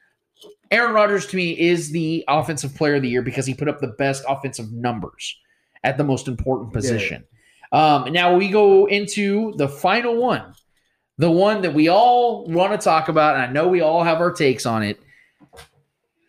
Aaron 0.72 0.94
Rodgers 0.94 1.28
to 1.28 1.36
me 1.36 1.58
is 1.60 1.92
the 1.92 2.24
offensive 2.28 2.74
player 2.76 2.96
of 2.96 3.02
the 3.02 3.10
year 3.10 3.22
because 3.22 3.46
he 3.46 3.54
put 3.54 3.70
up 3.70 3.80
the 3.80 3.88
best 3.88 4.24
offensive 4.28 4.72
numbers 4.72 5.38
at 5.84 5.98
the 5.98 6.04
most 6.04 6.28
important 6.28 6.74
position. 6.74 7.24
Um, 7.72 8.12
now 8.12 8.36
we 8.36 8.50
go 8.50 8.88
into 8.88 9.54
the 9.58 9.68
final 9.68 10.16
one, 10.16 10.54
the 11.18 11.32
one 11.32 11.61
that 11.61 11.74
we 11.74 11.88
all 11.88 12.45
want 12.45 12.74
to 12.74 12.78
talk 12.78 13.07
about, 13.07 13.36
and 13.36 13.43
I 13.43 13.51
know 13.51 13.68
we 13.68 13.82
all 13.82 14.03
have 14.03 14.20
our 14.20 14.32
takes 14.32 14.66
on 14.66 14.84
it. 14.84 14.99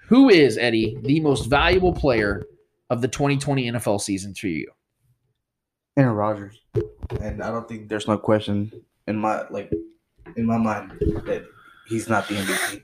Who 0.08 0.28
is 0.28 0.56
Eddie 0.56 0.96
the 1.02 1.20
most 1.20 1.46
valuable 1.46 1.92
player 1.92 2.44
of 2.90 3.02
the 3.02 3.08
2020 3.08 3.72
NFL 3.72 4.00
season 4.00 4.34
to 4.34 4.48
you? 4.48 4.70
Aaron 5.96 6.14
Rodgers, 6.14 6.60
and 7.20 7.42
I 7.42 7.50
don't 7.50 7.66
think 7.66 7.88
there's 7.88 8.06
no 8.06 8.18
question 8.18 8.70
in 9.06 9.16
my 9.16 9.44
like 9.48 9.72
in 10.36 10.44
my 10.44 10.58
mind 10.58 10.92
that 11.24 11.44
he's 11.88 12.08
not 12.08 12.28
the 12.28 12.34
MVP. 12.34 12.82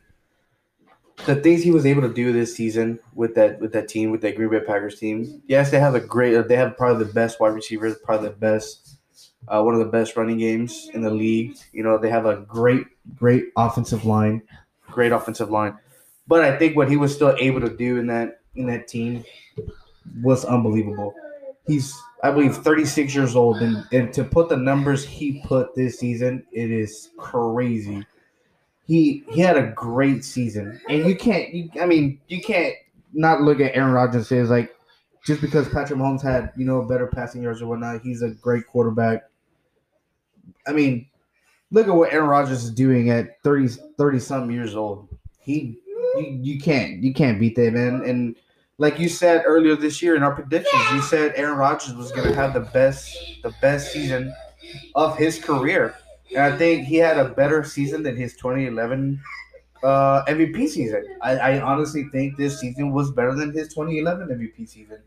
The 1.26 1.36
things 1.36 1.62
he 1.62 1.70
was 1.70 1.86
able 1.86 2.02
to 2.02 2.12
do 2.12 2.32
this 2.32 2.56
season 2.56 2.98
with 3.14 3.34
that 3.34 3.60
with 3.60 3.72
that 3.74 3.86
team 3.86 4.10
with 4.10 4.22
that 4.22 4.34
Green 4.34 4.50
Bay 4.50 4.60
Packers 4.60 4.98
team. 4.98 5.42
Yes, 5.46 5.70
they 5.70 5.78
have 5.78 5.94
a 5.94 6.00
great. 6.00 6.48
They 6.48 6.56
have 6.56 6.76
probably 6.76 7.04
the 7.04 7.12
best 7.12 7.38
wide 7.38 7.54
receivers, 7.54 7.96
probably 8.02 8.30
the 8.30 8.34
best, 8.34 8.81
uh, 9.48 9.62
one 9.62 9.74
of 9.74 9.80
the 9.80 9.86
best 9.86 10.16
running 10.16 10.38
games 10.38 10.90
in 10.94 11.02
the 11.02 11.10
league. 11.10 11.56
You 11.72 11.82
know, 11.82 11.98
they 11.98 12.10
have 12.10 12.26
a 12.26 12.36
great, 12.36 12.86
great 13.16 13.46
offensive 13.56 14.04
line, 14.04 14.42
great 14.90 15.12
offensive 15.12 15.50
line. 15.50 15.76
But 16.26 16.44
I 16.44 16.56
think 16.56 16.76
what 16.76 16.88
he 16.88 16.96
was 16.96 17.14
still 17.14 17.34
able 17.38 17.60
to 17.60 17.76
do 17.76 17.98
in 17.98 18.06
that 18.06 18.40
in 18.54 18.66
that 18.66 18.88
team 18.88 19.24
was 20.22 20.44
unbelievable. 20.44 21.14
He's 21.66 21.94
I 22.22 22.30
believe 22.30 22.56
36 22.56 23.14
years 23.14 23.34
old, 23.34 23.58
and, 23.58 23.84
and 23.92 24.12
to 24.12 24.22
put 24.22 24.48
the 24.48 24.56
numbers 24.56 25.04
he 25.04 25.42
put 25.44 25.74
this 25.74 25.98
season, 25.98 26.46
it 26.52 26.70
is 26.70 27.10
crazy. 27.18 28.06
He 28.86 29.24
he 29.30 29.40
had 29.40 29.56
a 29.56 29.72
great 29.72 30.24
season, 30.24 30.80
and 30.88 31.04
you 31.06 31.16
can't. 31.16 31.52
You, 31.52 31.70
I 31.80 31.86
mean, 31.86 32.20
you 32.28 32.40
can't 32.40 32.74
not 33.12 33.42
look 33.42 33.60
at 33.60 33.74
Aaron 33.74 33.92
Rodgers 33.92 34.14
and 34.16 34.26
say 34.26 34.42
like 34.42 34.74
just 35.24 35.40
because 35.40 35.68
Patrick 35.68 35.98
Mahomes 35.98 36.22
had 36.22 36.52
you 36.56 36.64
know 36.64 36.82
better 36.82 37.06
passing 37.06 37.42
yards 37.42 37.62
or 37.62 37.66
whatnot, 37.66 38.02
he's 38.02 38.22
a 38.22 38.30
great 38.30 38.66
quarterback. 38.66 39.24
I 40.66 40.72
mean, 40.72 41.06
look 41.70 41.88
at 41.88 41.94
what 41.94 42.12
Aaron 42.12 42.28
Rodgers 42.28 42.64
is 42.64 42.70
doing 42.70 43.10
at 43.10 43.42
30 43.42 43.68
30 43.98 44.18
some 44.18 44.50
years 44.50 44.74
old. 44.74 45.08
He 45.40 45.78
you, 45.86 46.38
you 46.42 46.60
can't 46.60 47.02
you 47.02 47.12
can't 47.12 47.40
beat 47.40 47.56
that 47.56 47.72
man 47.72 48.02
and 48.04 48.36
like 48.78 48.98
you 48.98 49.08
said 49.08 49.44
earlier 49.46 49.76
this 49.76 50.02
year 50.02 50.16
in 50.16 50.22
our 50.22 50.34
predictions, 50.34 50.82
you 50.92 51.02
said 51.02 51.32
Aaron 51.36 51.56
Rodgers 51.56 51.94
was 51.94 52.10
going 52.10 52.28
to 52.28 52.34
have 52.34 52.52
the 52.52 52.60
best 52.60 53.16
the 53.42 53.54
best 53.60 53.92
season 53.92 54.34
of 54.94 55.16
his 55.16 55.38
career, 55.38 55.94
and 56.30 56.40
I 56.40 56.56
think 56.56 56.86
he 56.86 56.96
had 56.96 57.18
a 57.18 57.28
better 57.28 57.62
season 57.62 58.02
than 58.02 58.16
his 58.16 58.34
2011 58.34 59.20
uh, 59.84 60.24
MVP 60.24 60.68
season. 60.68 61.04
I, 61.20 61.36
I 61.36 61.60
honestly 61.60 62.08
think 62.12 62.36
this 62.36 62.58
season 62.58 62.92
was 62.92 63.12
better 63.12 63.34
than 63.34 63.52
his 63.52 63.68
2011 63.68 64.28
MVP 64.28 64.68
season. 64.68 64.98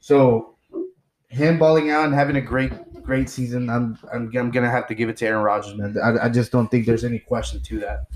So 0.00 0.54
him 1.28 1.58
balling 1.58 1.90
out 1.90 2.06
and 2.06 2.14
having 2.14 2.36
a 2.36 2.40
great 2.40 2.72
great 3.04 3.28
season, 3.28 3.70
I'm 3.70 3.98
I'm, 4.12 4.30
I'm 4.36 4.50
gonna 4.50 4.70
have 4.70 4.86
to 4.88 4.94
give 4.94 5.08
it 5.08 5.16
to 5.18 5.26
Aaron 5.26 5.44
Rodgers, 5.44 5.74
man. 5.76 5.96
I, 6.02 6.26
I 6.26 6.28
just 6.28 6.50
don't 6.50 6.68
think 6.68 6.86
there's 6.86 7.04
any 7.04 7.18
question 7.18 7.60
to 7.60 7.80
that. 7.80 8.06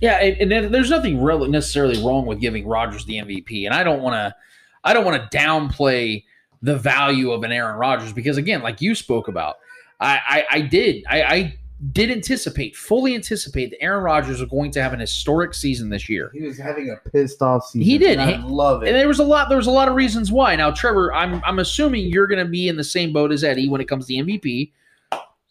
Yeah, 0.00 0.16
and, 0.16 0.52
and 0.52 0.74
there's 0.74 0.90
nothing 0.90 1.22
really 1.22 1.48
necessarily 1.48 2.02
wrong 2.02 2.24
with 2.24 2.40
giving 2.40 2.66
Rodgers 2.66 3.04
the 3.04 3.16
MVP, 3.16 3.66
and 3.66 3.74
I 3.74 3.84
don't 3.84 4.00
want 4.00 4.14
to, 4.14 4.34
I 4.82 4.94
don't 4.94 5.04
want 5.04 5.30
to 5.30 5.36
downplay 5.36 6.24
the 6.62 6.76
value 6.76 7.32
of 7.32 7.42
an 7.42 7.52
Aaron 7.52 7.76
Rodgers 7.76 8.12
because 8.12 8.36
again, 8.38 8.62
like 8.62 8.80
you 8.80 8.94
spoke 8.94 9.28
about, 9.28 9.56
I, 10.00 10.20
I, 10.26 10.44
I 10.50 10.60
did, 10.62 11.04
I, 11.08 11.22
I 11.22 11.58
did 11.92 12.10
anticipate, 12.10 12.76
fully 12.76 13.14
anticipate 13.14 13.70
that 13.70 13.82
Aaron 13.82 14.04
Rodgers 14.04 14.40
was 14.40 14.50
going 14.50 14.70
to 14.72 14.82
have 14.82 14.92
an 14.92 15.00
historic 15.00 15.54
season 15.54 15.88
this 15.88 16.08
year. 16.08 16.30
He 16.34 16.42
was 16.42 16.58
having 16.58 16.90
a 16.90 17.08
pissed 17.10 17.40
off 17.40 17.64
season. 17.66 17.80
He 17.82 17.96
did. 17.96 18.18
and 18.18 18.22
I 18.22 18.32
He- 18.36 18.42
love 18.48 18.82
it. 18.82 18.88
And 18.88 18.96
there 18.96 19.08
was 19.08 19.18
a 19.18 19.24
lot. 19.24 19.48
There 19.48 19.56
was 19.58 19.66
a 19.66 19.70
lot 19.70 19.88
of 19.88 19.94
reasons 19.94 20.30
why. 20.30 20.56
Now, 20.56 20.70
Trevor, 20.70 21.12
I'm 21.14 21.42
I'm 21.44 21.58
assuming 21.58 22.06
you're 22.06 22.26
going 22.26 22.44
to 22.44 22.50
be 22.50 22.68
in 22.68 22.76
the 22.76 22.84
same 22.84 23.12
boat 23.12 23.32
as 23.32 23.42
Eddie 23.44 23.68
when 23.68 23.80
it 23.80 23.86
comes 23.88 24.06
to 24.08 24.12
MVP. 24.14 24.72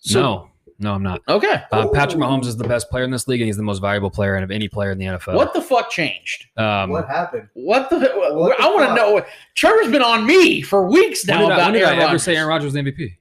So, 0.02 0.22
no, 0.22 0.50
no, 0.80 0.94
I'm 0.94 1.04
not. 1.04 1.22
Okay. 1.28 1.62
Uh, 1.72 1.88
Patrick 1.90 2.22
Mahomes 2.22 2.46
is 2.46 2.56
the 2.58 2.64
best 2.68 2.90
player 2.90 3.04
in 3.04 3.12
this 3.12 3.28
league, 3.28 3.42
and 3.42 3.48
he's 3.48 3.58
the 3.58 3.64
most 3.64 3.80
valuable 3.80 4.10
player 4.10 4.36
and 4.36 4.44
of 4.44 4.52
any 4.52 4.70
player 4.70 4.92
in 4.92 4.98
the 4.98 5.06
NFL. 5.06 5.34
What 5.36 5.54
the 5.54 5.62
fuck 5.62 5.90
changed? 5.90 6.46
Um, 6.58 6.90
What 6.92 7.08
happened? 7.08 7.50
What 7.54 7.90
the? 7.90 7.98
What 8.00 8.58
the 8.58 8.64
I 8.64 8.68
want 8.70 8.88
to 8.90 8.96
know. 8.96 9.26
Trevor's 9.56 9.92
been 9.92 10.02
on 10.02 10.26
me 10.26 10.62
for 10.62 10.88
weeks 10.90 11.28
when 11.28 11.38
now 11.38 11.42
did, 11.48 11.52
I, 11.52 11.56
about 11.56 11.64
when 11.66 11.74
did 11.74 11.82
Aaron 11.84 11.94
I 11.94 11.96
ever 11.98 12.06
Rodgers. 12.08 12.24
say 12.24 12.36
Aaron 12.38 12.48
Rodgers 12.50 12.66
was 12.66 12.74
the 12.76 12.80
MVP? 12.84 13.16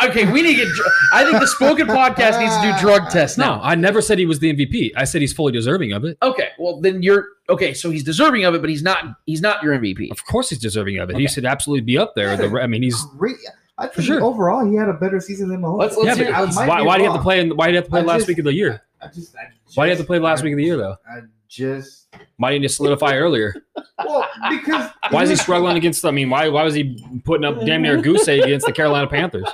Oh, 0.00 0.08
Okay, 0.08 0.30
we 0.30 0.42
need 0.42 0.56
to 0.56 0.64
get. 0.64 0.68
I 1.12 1.24
think 1.24 1.38
the 1.40 1.46
spoken 1.46 1.86
podcast 1.86 2.38
needs 2.40 2.56
to 2.56 2.62
do 2.72 2.78
drug 2.80 3.10
tests 3.10 3.36
No, 3.38 3.56
now. 3.56 3.60
I 3.62 3.74
never 3.74 4.00
said 4.00 4.18
he 4.18 4.26
was 4.26 4.38
the 4.38 4.52
MVP. 4.52 4.90
I 4.96 5.04
said 5.04 5.20
he's 5.20 5.32
fully 5.32 5.52
deserving 5.52 5.92
of 5.92 6.04
it. 6.04 6.18
Okay, 6.22 6.48
well 6.58 6.80
then 6.80 7.02
you're 7.02 7.26
okay. 7.48 7.74
So 7.74 7.90
he's 7.90 8.04
deserving 8.04 8.44
of 8.44 8.54
it, 8.54 8.60
but 8.60 8.70
he's 8.70 8.82
not. 8.82 9.04
He's 9.26 9.40
not 9.40 9.62
your 9.62 9.78
MVP. 9.78 10.10
Of 10.10 10.24
course, 10.26 10.50
he's 10.50 10.58
deserving 10.58 10.98
of 10.98 11.10
it. 11.10 11.16
He 11.16 11.26
should 11.28 11.44
absolutely 11.44 11.82
be 11.84 11.98
up 11.98 12.14
there. 12.14 12.36
The, 12.36 12.60
I 12.60 12.66
mean, 12.66 12.82
he's 12.82 13.00
Great. 13.18 13.36
I 13.78 13.86
think 13.88 14.06
sure. 14.06 14.22
overall 14.22 14.64
he 14.68 14.76
had 14.76 14.88
a 14.88 14.92
better 14.94 15.18
season 15.20 15.48
than 15.48 15.62
Mahomes. 15.62 15.78
Let's- 15.78 15.96
let's 15.96 16.18
yeah. 16.18 16.24
hear- 16.26 16.32
But 16.34 16.56
I 16.58 16.66
why, 16.68 16.80
be 16.80 16.86
why 16.86 16.96
do 16.98 17.04
you 17.04 17.10
have 17.10 17.18
to 17.18 17.22
play? 17.22 17.40
In, 17.40 17.56
why 17.56 17.66
do 17.66 17.72
you 17.72 17.76
have 17.76 17.84
to 17.86 17.90
play 17.90 18.00
I 18.00 18.04
last 18.04 18.18
just- 18.18 18.28
week 18.28 18.38
of 18.38 18.44
the 18.44 18.54
year? 18.54 18.82
I 19.00 19.06
just, 19.08 19.34
I 19.34 19.48
just, 19.64 19.76
Why 19.76 19.84
do 19.84 19.88
you 19.90 19.96
have 19.96 20.04
to 20.04 20.06
play 20.06 20.18
last 20.20 20.44
week 20.44 20.52
of 20.52 20.58
the 20.58 20.64
year 20.64 20.76
though? 20.76 20.96
I 21.10 21.20
just 21.48 22.06
Why 22.36 22.50
didn't 22.52 22.62
you 22.62 22.68
solidify 22.68 23.16
earlier? 23.16 23.54
well 24.04 24.28
because 24.50 24.90
Why 25.10 25.22
is 25.24 25.30
he 25.30 25.36
struggling 25.46 25.76
against? 25.76 26.04
I 26.04 26.10
mean, 26.12 26.30
why 26.30 26.48
why 26.48 26.62
was 26.62 26.74
he 26.74 27.02
putting 27.24 27.44
up 27.44 27.64
damn 27.66 27.82
near 27.82 27.98
a 27.98 28.02
goose 28.02 28.28
egg 28.28 28.42
against 28.42 28.66
the 28.66 28.72
Carolina 28.72 29.06
Panthers? 29.08 29.48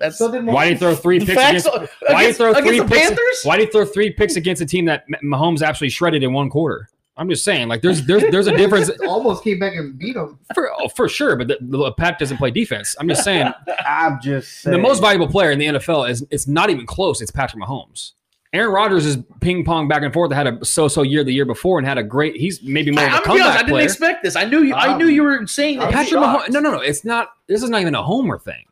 That's 0.00 0.18
So 0.18 0.28
Why 0.42 0.64
did 0.68 0.72
he 0.74 0.78
throw 0.80 0.94
three 0.94 1.18
picks 1.20 1.34
facts 1.34 1.66
against? 1.66 1.92
Why 2.08 2.22
did 2.22 2.26
he 2.28 2.32
throw 2.32 2.50
against 2.50 2.68
three 2.68 2.78
the 2.80 2.84
picks? 2.86 3.00
Panthers. 3.08 3.40
Why 3.44 3.56
did 3.58 3.66
he 3.68 3.72
throw 3.72 3.84
three 3.84 4.10
picks 4.10 4.36
against 4.36 4.60
a 4.62 4.66
team 4.66 4.86
that 4.86 5.04
M- 5.12 5.30
Mahomes 5.30 5.62
actually 5.62 5.90
shredded 5.90 6.22
in 6.22 6.32
one 6.32 6.50
quarter? 6.50 6.88
I'm 7.16 7.28
just 7.28 7.44
saying, 7.44 7.68
like, 7.68 7.82
there's 7.82 8.06
there's 8.06 8.22
there's 8.30 8.46
a 8.46 8.56
difference 8.56 8.88
almost 9.06 9.44
came 9.44 9.58
back 9.58 9.74
and 9.74 9.98
beat 9.98 10.16
him. 10.16 10.38
for 10.54 10.70
oh, 10.72 10.88
for 10.88 11.06
sure. 11.06 11.36
But 11.36 11.48
the, 11.48 11.58
the 11.60 11.92
Pat 11.92 12.18
doesn't 12.18 12.38
play 12.38 12.50
defense. 12.50 12.96
I'm 12.98 13.08
just 13.08 13.22
saying, 13.24 13.52
I'm 13.86 14.18
just 14.22 14.62
saying. 14.62 14.74
the 14.74 14.82
most 14.82 15.00
valuable 15.00 15.28
player 15.28 15.50
in 15.50 15.58
the 15.58 15.66
NFL 15.66 16.08
is 16.08 16.24
it's 16.30 16.46
not 16.48 16.70
even 16.70 16.86
close. 16.86 17.20
It's 17.20 17.30
Patrick 17.30 17.62
Mahomes. 17.62 18.12
Aaron 18.54 18.72
Rodgers 18.72 19.04
is 19.06 19.18
ping 19.40 19.64
pong 19.64 19.86
back 19.86 20.02
and 20.02 20.12
forth. 20.14 20.32
Had 20.32 20.46
a 20.46 20.64
so-so 20.64 21.02
year 21.02 21.22
the 21.22 21.32
year 21.32 21.44
before 21.44 21.78
and 21.78 21.86
had 21.86 21.98
a 21.98 22.02
great. 22.02 22.36
He's 22.36 22.62
maybe 22.62 22.90
more 22.90 23.04
of 23.04 23.12
a 23.12 23.16
I'm 23.16 23.22
gonna 23.22 23.34
be 23.34 23.40
honest, 23.42 23.54
I 23.54 23.62
didn't 23.62 23.70
player. 23.74 23.84
expect 23.84 24.22
this. 24.24 24.34
I 24.34 24.44
knew 24.44 24.62
you. 24.62 24.74
I 24.74 24.92
Um, 24.92 24.98
knew 24.98 25.06
you 25.06 25.22
were 25.22 25.46
saying 25.46 25.78
that. 25.80 25.92
Patrick. 25.92 26.20
Mahomes. 26.20 26.48
No, 26.48 26.58
no, 26.60 26.72
no. 26.72 26.80
It's 26.80 27.04
not. 27.04 27.28
This 27.48 27.62
is 27.62 27.68
not 27.70 27.80
even 27.82 27.94
a 27.94 28.02
homer 28.02 28.38
thing. 28.38 28.64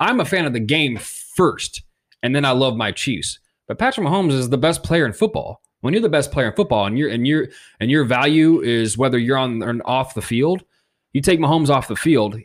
I'm 0.00 0.20
a 0.20 0.24
fan 0.24 0.46
of 0.46 0.52
the 0.52 0.60
game 0.60 0.96
first, 0.98 1.82
and 2.22 2.34
then 2.34 2.44
I 2.44 2.52
love 2.52 2.76
my 2.76 2.92
Chiefs. 2.92 3.38
But 3.66 3.78
Patrick 3.78 4.06
Mahomes 4.06 4.32
is 4.32 4.48
the 4.48 4.58
best 4.58 4.82
player 4.82 5.06
in 5.06 5.12
football. 5.12 5.60
When 5.80 5.92
you're 5.92 6.02
the 6.02 6.08
best 6.08 6.32
player 6.32 6.48
in 6.48 6.56
football, 6.56 6.86
and 6.86 6.98
your 6.98 7.08
and 7.08 7.26
your 7.26 7.48
and 7.78 7.90
your 7.90 8.04
value 8.04 8.60
is 8.60 8.98
whether 8.98 9.18
you're 9.18 9.38
on 9.38 9.62
or 9.62 9.80
off 9.84 10.14
the 10.14 10.22
field, 10.22 10.64
you 11.12 11.20
take 11.20 11.38
Mahomes 11.38 11.68
off 11.68 11.88
the 11.88 11.96
field, 11.96 12.36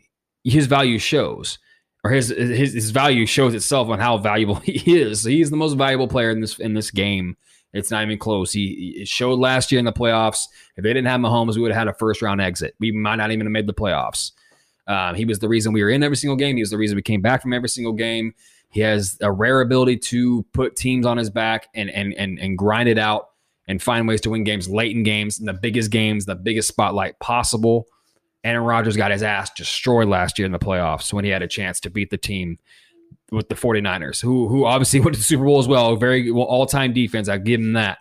his 0.44 0.68
value 0.68 1.00
shows, 1.00 1.58
or 2.04 2.12
his 2.12 2.30
his 2.30 2.74
his 2.74 2.92
value 2.92 3.26
shows 3.26 3.56
itself 3.56 3.90
on 3.90 4.00
how 4.00 4.18
valuable 4.18 4.56
he 4.64 5.00
is. 5.00 5.24
He's 5.24 5.50
the 5.50 5.58
most 5.58 5.74
valuable 5.74 6.08
player 6.08 6.30
in 6.30 6.42
this 6.42 6.60
in 6.60 6.74
this 6.74 6.92
game. 6.92 7.38
It's 7.74 7.90
not 7.90 8.04
even 8.04 8.20
close. 8.20 8.52
He 8.52 9.04
showed 9.06 9.40
last 9.40 9.72
year 9.72 9.80
in 9.80 9.86
the 9.86 9.92
playoffs. 9.92 10.46
If 10.78 10.84
they 10.84 10.94
didn't 10.94 11.08
have 11.08 11.20
Mahomes, 11.20 11.56
we 11.56 11.62
would 11.62 11.72
have 11.72 11.80
had 11.80 11.88
a 11.88 11.94
first 11.94 12.22
round 12.22 12.40
exit. 12.40 12.76
We 12.80 12.92
might 12.92 13.16
not 13.16 13.32
even 13.32 13.48
have 13.48 13.52
made 13.52 13.66
the 13.66 13.74
playoffs. 13.74 14.32
Um, 14.88 15.16
he 15.16 15.26
was 15.26 15.40
the 15.40 15.48
reason 15.48 15.74
we 15.74 15.84
were 15.84 15.90
in 15.90 16.04
every 16.04 16.18
single 16.18 16.36
game. 16.36 16.56
He 16.56 16.62
was 16.62 16.72
the 16.72 16.78
reason 16.78 16.96
we 16.96 17.02
came 17.02 17.22
back 17.22 17.42
from 17.42 17.54
every 17.54 17.70
single 17.70 17.94
game. 17.94 18.34
He 18.70 18.82
has 18.82 19.18
a 19.22 19.32
rare 19.32 19.62
ability 19.62 19.98
to 19.98 20.44
put 20.54 20.76
teams 20.76 21.06
on 21.06 21.18
his 21.18 21.30
back 21.30 21.68
and 21.76 21.90
and 21.90 22.14
and 22.16 22.40
and 22.40 22.58
grind 22.58 22.90
it 22.90 22.98
out 22.98 23.30
and 23.68 23.82
find 23.82 24.08
ways 24.08 24.22
to 24.22 24.30
win 24.30 24.44
games 24.44 24.68
late 24.68 24.96
in 24.96 25.04
games, 25.04 25.40
in 25.40 25.46
the 25.46 25.54
biggest 25.54 25.92
games, 25.92 26.26
the 26.26 26.36
biggest 26.36 26.68
spotlight 26.68 27.20
possible. 27.20 27.86
Aaron 28.44 28.66
Rodgers 28.66 28.98
got 28.98 29.12
his 29.12 29.24
ass 29.24 29.52
destroyed 29.52 30.10
last 30.10 30.38
year 30.38 30.46
in 30.46 30.52
the 30.52 30.60
playoffs 30.60 31.14
when 31.14 31.24
he 31.24 31.32
had 31.32 31.42
a 31.42 31.48
chance 31.48 31.80
to 31.82 31.90
beat 31.90 32.10
the 32.10 32.18
team 32.18 32.60
with 33.32 33.48
the 33.48 33.56
49ers, 33.56 34.22
who 34.22 34.48
who 34.48 34.66
obviously 34.66 35.00
went 35.02 35.14
to 35.14 35.20
the 35.20 35.24
Super 35.24 35.46
Bowl 35.46 35.60
as 35.60 35.68
well. 35.68 35.96
Very 35.96 36.30
well, 36.32 36.46
all-time 36.46 36.94
defense. 36.94 37.30
I 37.30 37.38
give 37.38 37.62
him 37.62 37.74
that. 37.74 38.00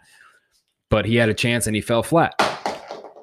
But 0.89 1.07
he 1.07 1.17
had 1.17 1.29
a 1.29 1.35
chance 1.35 1.67
and 1.67 1.75
he 1.75 1.81
fell 1.81 2.03
flat. 2.03 2.35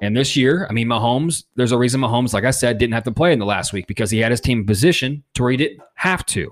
And 0.00 0.16
this 0.16 0.34
year, 0.34 0.66
I 0.68 0.72
mean, 0.72 0.88
Mahomes, 0.88 1.44
there's 1.56 1.72
a 1.72 1.78
reason 1.78 2.00
Mahomes, 2.00 2.32
like 2.32 2.44
I 2.44 2.50
said, 2.52 2.78
didn't 2.78 2.94
have 2.94 3.04
to 3.04 3.12
play 3.12 3.32
in 3.32 3.38
the 3.38 3.44
last 3.44 3.72
week 3.72 3.86
because 3.86 4.10
he 4.10 4.18
had 4.18 4.30
his 4.30 4.40
team 4.40 4.64
position 4.64 5.22
to 5.34 5.42
where 5.42 5.50
he 5.50 5.58
didn't 5.58 5.80
have 5.94 6.24
to. 6.26 6.50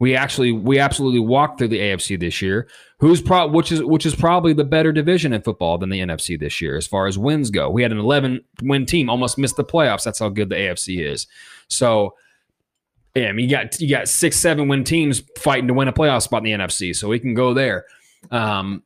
We 0.00 0.16
actually 0.16 0.50
we 0.52 0.78
absolutely 0.78 1.20
walked 1.20 1.58
through 1.58 1.68
the 1.68 1.78
AFC 1.78 2.18
this 2.18 2.42
year. 2.42 2.68
Who's 2.98 3.22
pro 3.22 3.46
which 3.46 3.70
is 3.70 3.82
which 3.82 4.04
is 4.04 4.14
probably 4.14 4.52
the 4.52 4.64
better 4.64 4.92
division 4.92 5.32
in 5.32 5.42
football 5.42 5.78
than 5.78 5.88
the 5.88 6.00
NFC 6.00 6.38
this 6.38 6.60
year 6.60 6.76
as 6.76 6.86
far 6.86 7.06
as 7.06 7.16
wins 7.16 7.50
go. 7.50 7.70
We 7.70 7.82
had 7.82 7.92
an 7.92 7.98
11 7.98 8.40
win 8.62 8.86
team, 8.86 9.08
almost 9.08 9.38
missed 9.38 9.56
the 9.56 9.64
playoffs. 9.64 10.02
That's 10.02 10.18
how 10.18 10.30
good 10.30 10.48
the 10.48 10.56
AFC 10.56 11.06
is. 11.06 11.26
So 11.68 12.14
yeah, 13.14 13.28
I 13.28 13.32
mean, 13.32 13.48
you 13.48 13.56
got 13.56 13.80
you 13.80 13.88
got 13.88 14.08
six, 14.08 14.36
seven 14.36 14.66
win 14.66 14.82
teams 14.82 15.22
fighting 15.38 15.68
to 15.68 15.74
win 15.74 15.86
a 15.86 15.92
playoff 15.92 16.22
spot 16.22 16.44
in 16.44 16.58
the 16.58 16.64
NFC, 16.64 16.94
so 16.94 17.08
we 17.08 17.20
can 17.20 17.34
go 17.34 17.54
there. 17.54 17.84
Um, 18.32 18.82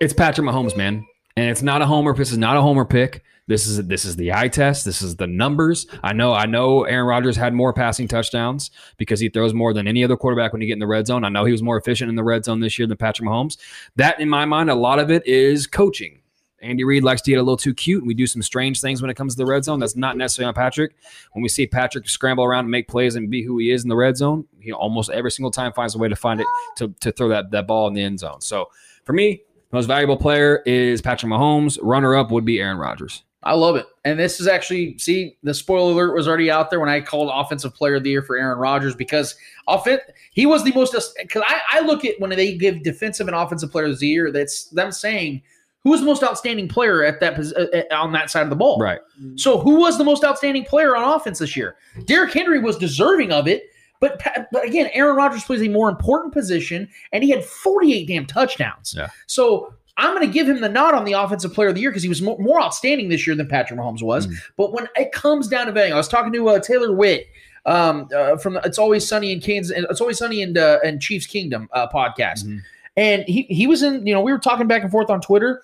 it's 0.00 0.12
Patrick 0.12 0.46
Mahomes, 0.46 0.76
man, 0.76 1.04
and 1.36 1.50
it's 1.50 1.62
not 1.62 1.82
a 1.82 1.86
homer. 1.86 2.14
This 2.14 2.32
is 2.32 2.38
not 2.38 2.56
a 2.56 2.62
homer 2.62 2.84
pick. 2.84 3.22
This 3.48 3.66
is 3.68 3.86
this 3.86 4.04
is 4.04 4.16
the 4.16 4.32
eye 4.32 4.48
test. 4.48 4.84
This 4.84 5.02
is 5.02 5.16
the 5.16 5.26
numbers. 5.26 5.86
I 6.02 6.12
know. 6.12 6.32
I 6.32 6.46
know. 6.46 6.82
Aaron 6.84 7.06
Rodgers 7.06 7.36
had 7.36 7.54
more 7.54 7.72
passing 7.72 8.08
touchdowns 8.08 8.72
because 8.96 9.20
he 9.20 9.28
throws 9.28 9.54
more 9.54 9.72
than 9.72 9.86
any 9.86 10.02
other 10.02 10.16
quarterback 10.16 10.52
when 10.52 10.60
you 10.60 10.66
get 10.66 10.72
in 10.72 10.80
the 10.80 10.86
red 10.86 11.06
zone. 11.06 11.24
I 11.24 11.28
know 11.28 11.44
he 11.44 11.52
was 11.52 11.62
more 11.62 11.76
efficient 11.76 12.08
in 12.08 12.16
the 12.16 12.24
red 12.24 12.44
zone 12.44 12.60
this 12.60 12.78
year 12.78 12.88
than 12.88 12.96
Patrick 12.96 13.28
Mahomes. 13.28 13.56
That, 13.94 14.18
in 14.18 14.28
my 14.28 14.46
mind, 14.46 14.68
a 14.68 14.74
lot 14.74 14.98
of 14.98 15.12
it 15.12 15.24
is 15.26 15.68
coaching. 15.68 16.22
Andy 16.60 16.82
Reid 16.82 17.04
likes 17.04 17.22
to 17.22 17.30
get 17.30 17.36
a 17.36 17.42
little 17.42 17.56
too 17.56 17.74
cute. 17.74 18.04
We 18.04 18.14
do 18.14 18.26
some 18.26 18.42
strange 18.42 18.80
things 18.80 19.00
when 19.00 19.10
it 19.10 19.14
comes 19.14 19.34
to 19.34 19.38
the 19.38 19.46
red 19.46 19.62
zone. 19.62 19.78
That's 19.78 19.94
not 19.94 20.16
necessarily 20.16 20.48
on 20.48 20.54
Patrick. 20.54 20.96
When 21.32 21.42
we 21.42 21.48
see 21.48 21.66
Patrick 21.66 22.08
scramble 22.08 22.44
around 22.44 22.64
and 22.64 22.70
make 22.70 22.88
plays 22.88 23.14
and 23.14 23.30
be 23.30 23.44
who 23.44 23.58
he 23.58 23.70
is 23.70 23.84
in 23.84 23.88
the 23.88 23.96
red 23.96 24.16
zone, 24.16 24.46
he 24.58 24.72
almost 24.72 25.10
every 25.10 25.30
single 25.30 25.50
time 25.50 25.72
finds 25.72 25.94
a 25.94 25.98
way 25.98 26.08
to 26.08 26.16
find 26.16 26.40
it 26.40 26.46
to, 26.78 26.88
to 27.00 27.12
throw 27.12 27.28
that, 27.28 27.50
that 27.52 27.68
ball 27.68 27.86
in 27.86 27.94
the 27.94 28.02
end 28.02 28.18
zone. 28.18 28.40
So 28.40 28.70
for 29.04 29.12
me, 29.12 29.42
most 29.72 29.86
valuable 29.86 30.16
player 30.16 30.62
is 30.66 31.02
Patrick 31.02 31.30
Mahomes. 31.30 31.78
Runner 31.82 32.16
up 32.16 32.30
would 32.30 32.44
be 32.44 32.60
Aaron 32.60 32.78
Rodgers. 32.78 33.22
I 33.42 33.54
love 33.54 33.76
it. 33.76 33.86
And 34.04 34.18
this 34.18 34.40
is 34.40 34.48
actually, 34.48 34.98
see, 34.98 35.36
the 35.44 35.54
spoiler 35.54 35.92
alert 35.92 36.14
was 36.14 36.26
already 36.26 36.50
out 36.50 36.68
there 36.68 36.80
when 36.80 36.88
I 36.88 37.00
called 37.00 37.30
Offensive 37.32 37.74
Player 37.74 37.96
of 37.96 38.02
the 38.02 38.10
Year 38.10 38.22
for 38.22 38.36
Aaron 38.36 38.58
Rodgers 38.58 38.96
because 38.96 39.36
offense, 39.68 40.02
he 40.32 40.46
was 40.46 40.64
the 40.64 40.72
most. 40.72 40.96
Because 41.20 41.44
I, 41.46 41.60
I 41.70 41.80
look 41.80 42.04
at 42.04 42.18
when 42.18 42.30
they 42.30 42.56
give 42.56 42.82
Defensive 42.82 43.28
and 43.28 43.36
Offensive 43.36 43.70
Player 43.70 43.86
of 43.86 43.98
the 44.00 44.06
Year, 44.06 44.32
that's 44.32 44.64
them 44.70 44.90
saying 44.90 45.42
who 45.84 45.90
was 45.90 46.00
the 46.00 46.06
most 46.06 46.24
outstanding 46.24 46.66
player 46.66 47.04
at 47.04 47.20
that 47.20 47.38
uh, 47.38 47.94
on 47.94 48.10
that 48.10 48.28
side 48.28 48.42
of 48.42 48.50
the 48.50 48.56
ball. 48.56 48.80
Right. 48.80 48.98
So 49.36 49.58
who 49.58 49.76
was 49.76 49.96
the 49.96 50.04
most 50.04 50.24
outstanding 50.24 50.64
player 50.64 50.96
on 50.96 51.04
offense 51.04 51.38
this 51.38 51.56
year? 51.56 51.76
Derrick 52.06 52.32
Henry 52.32 52.58
was 52.58 52.76
deserving 52.76 53.30
of 53.30 53.46
it. 53.46 53.70
But, 54.00 54.22
but 54.52 54.64
again, 54.64 54.90
Aaron 54.92 55.16
Rodgers 55.16 55.44
plays 55.44 55.62
a 55.62 55.68
more 55.68 55.88
important 55.88 56.32
position, 56.32 56.88
and 57.12 57.24
he 57.24 57.30
had 57.30 57.44
48 57.44 58.06
damn 58.06 58.26
touchdowns. 58.26 58.94
Yeah. 58.96 59.08
So 59.26 59.74
I'm 59.96 60.14
going 60.14 60.26
to 60.26 60.32
give 60.32 60.48
him 60.48 60.60
the 60.60 60.68
nod 60.68 60.94
on 60.94 61.04
the 61.04 61.12
offensive 61.14 61.54
player 61.54 61.68
of 61.68 61.74
the 61.74 61.80
year 61.80 61.90
because 61.90 62.02
he 62.02 62.08
was 62.08 62.20
more, 62.20 62.38
more 62.38 62.60
outstanding 62.60 63.08
this 63.08 63.26
year 63.26 63.34
than 63.34 63.48
Patrick 63.48 63.80
Mahomes 63.80 64.02
was. 64.02 64.28
But 64.56 64.72
when 64.72 64.88
it 64.96 65.12
comes 65.12 65.48
down 65.48 65.66
to 65.66 65.72
value, 65.72 65.94
I 65.94 65.96
was 65.96 66.08
talking 66.08 66.32
to 66.32 66.48
uh, 66.48 66.60
Taylor 66.60 66.92
Witt 66.92 67.28
um, 67.64 68.08
uh, 68.14 68.36
from 68.36 68.54
the 68.54 68.60
It's 68.64 68.78
Always 68.78 69.08
Sunny 69.08 69.32
in 69.32 69.40
Kansas, 69.40 69.74
and 69.76 69.86
It's 69.90 70.00
Always 70.00 70.18
Sunny 70.18 70.42
in, 70.42 70.56
uh, 70.56 70.78
in 70.84 71.00
Chiefs 71.00 71.26
Kingdom 71.26 71.68
uh, 71.72 71.88
podcast, 71.88 72.44
and 72.96 73.24
he 73.24 73.42
he 73.42 73.66
was 73.66 73.82
in. 73.82 74.06
You 74.06 74.14
know, 74.14 74.20
we 74.20 74.32
were 74.32 74.38
talking 74.38 74.66
back 74.66 74.82
and 74.82 74.90
forth 74.90 75.10
on 75.10 75.20
Twitter. 75.20 75.62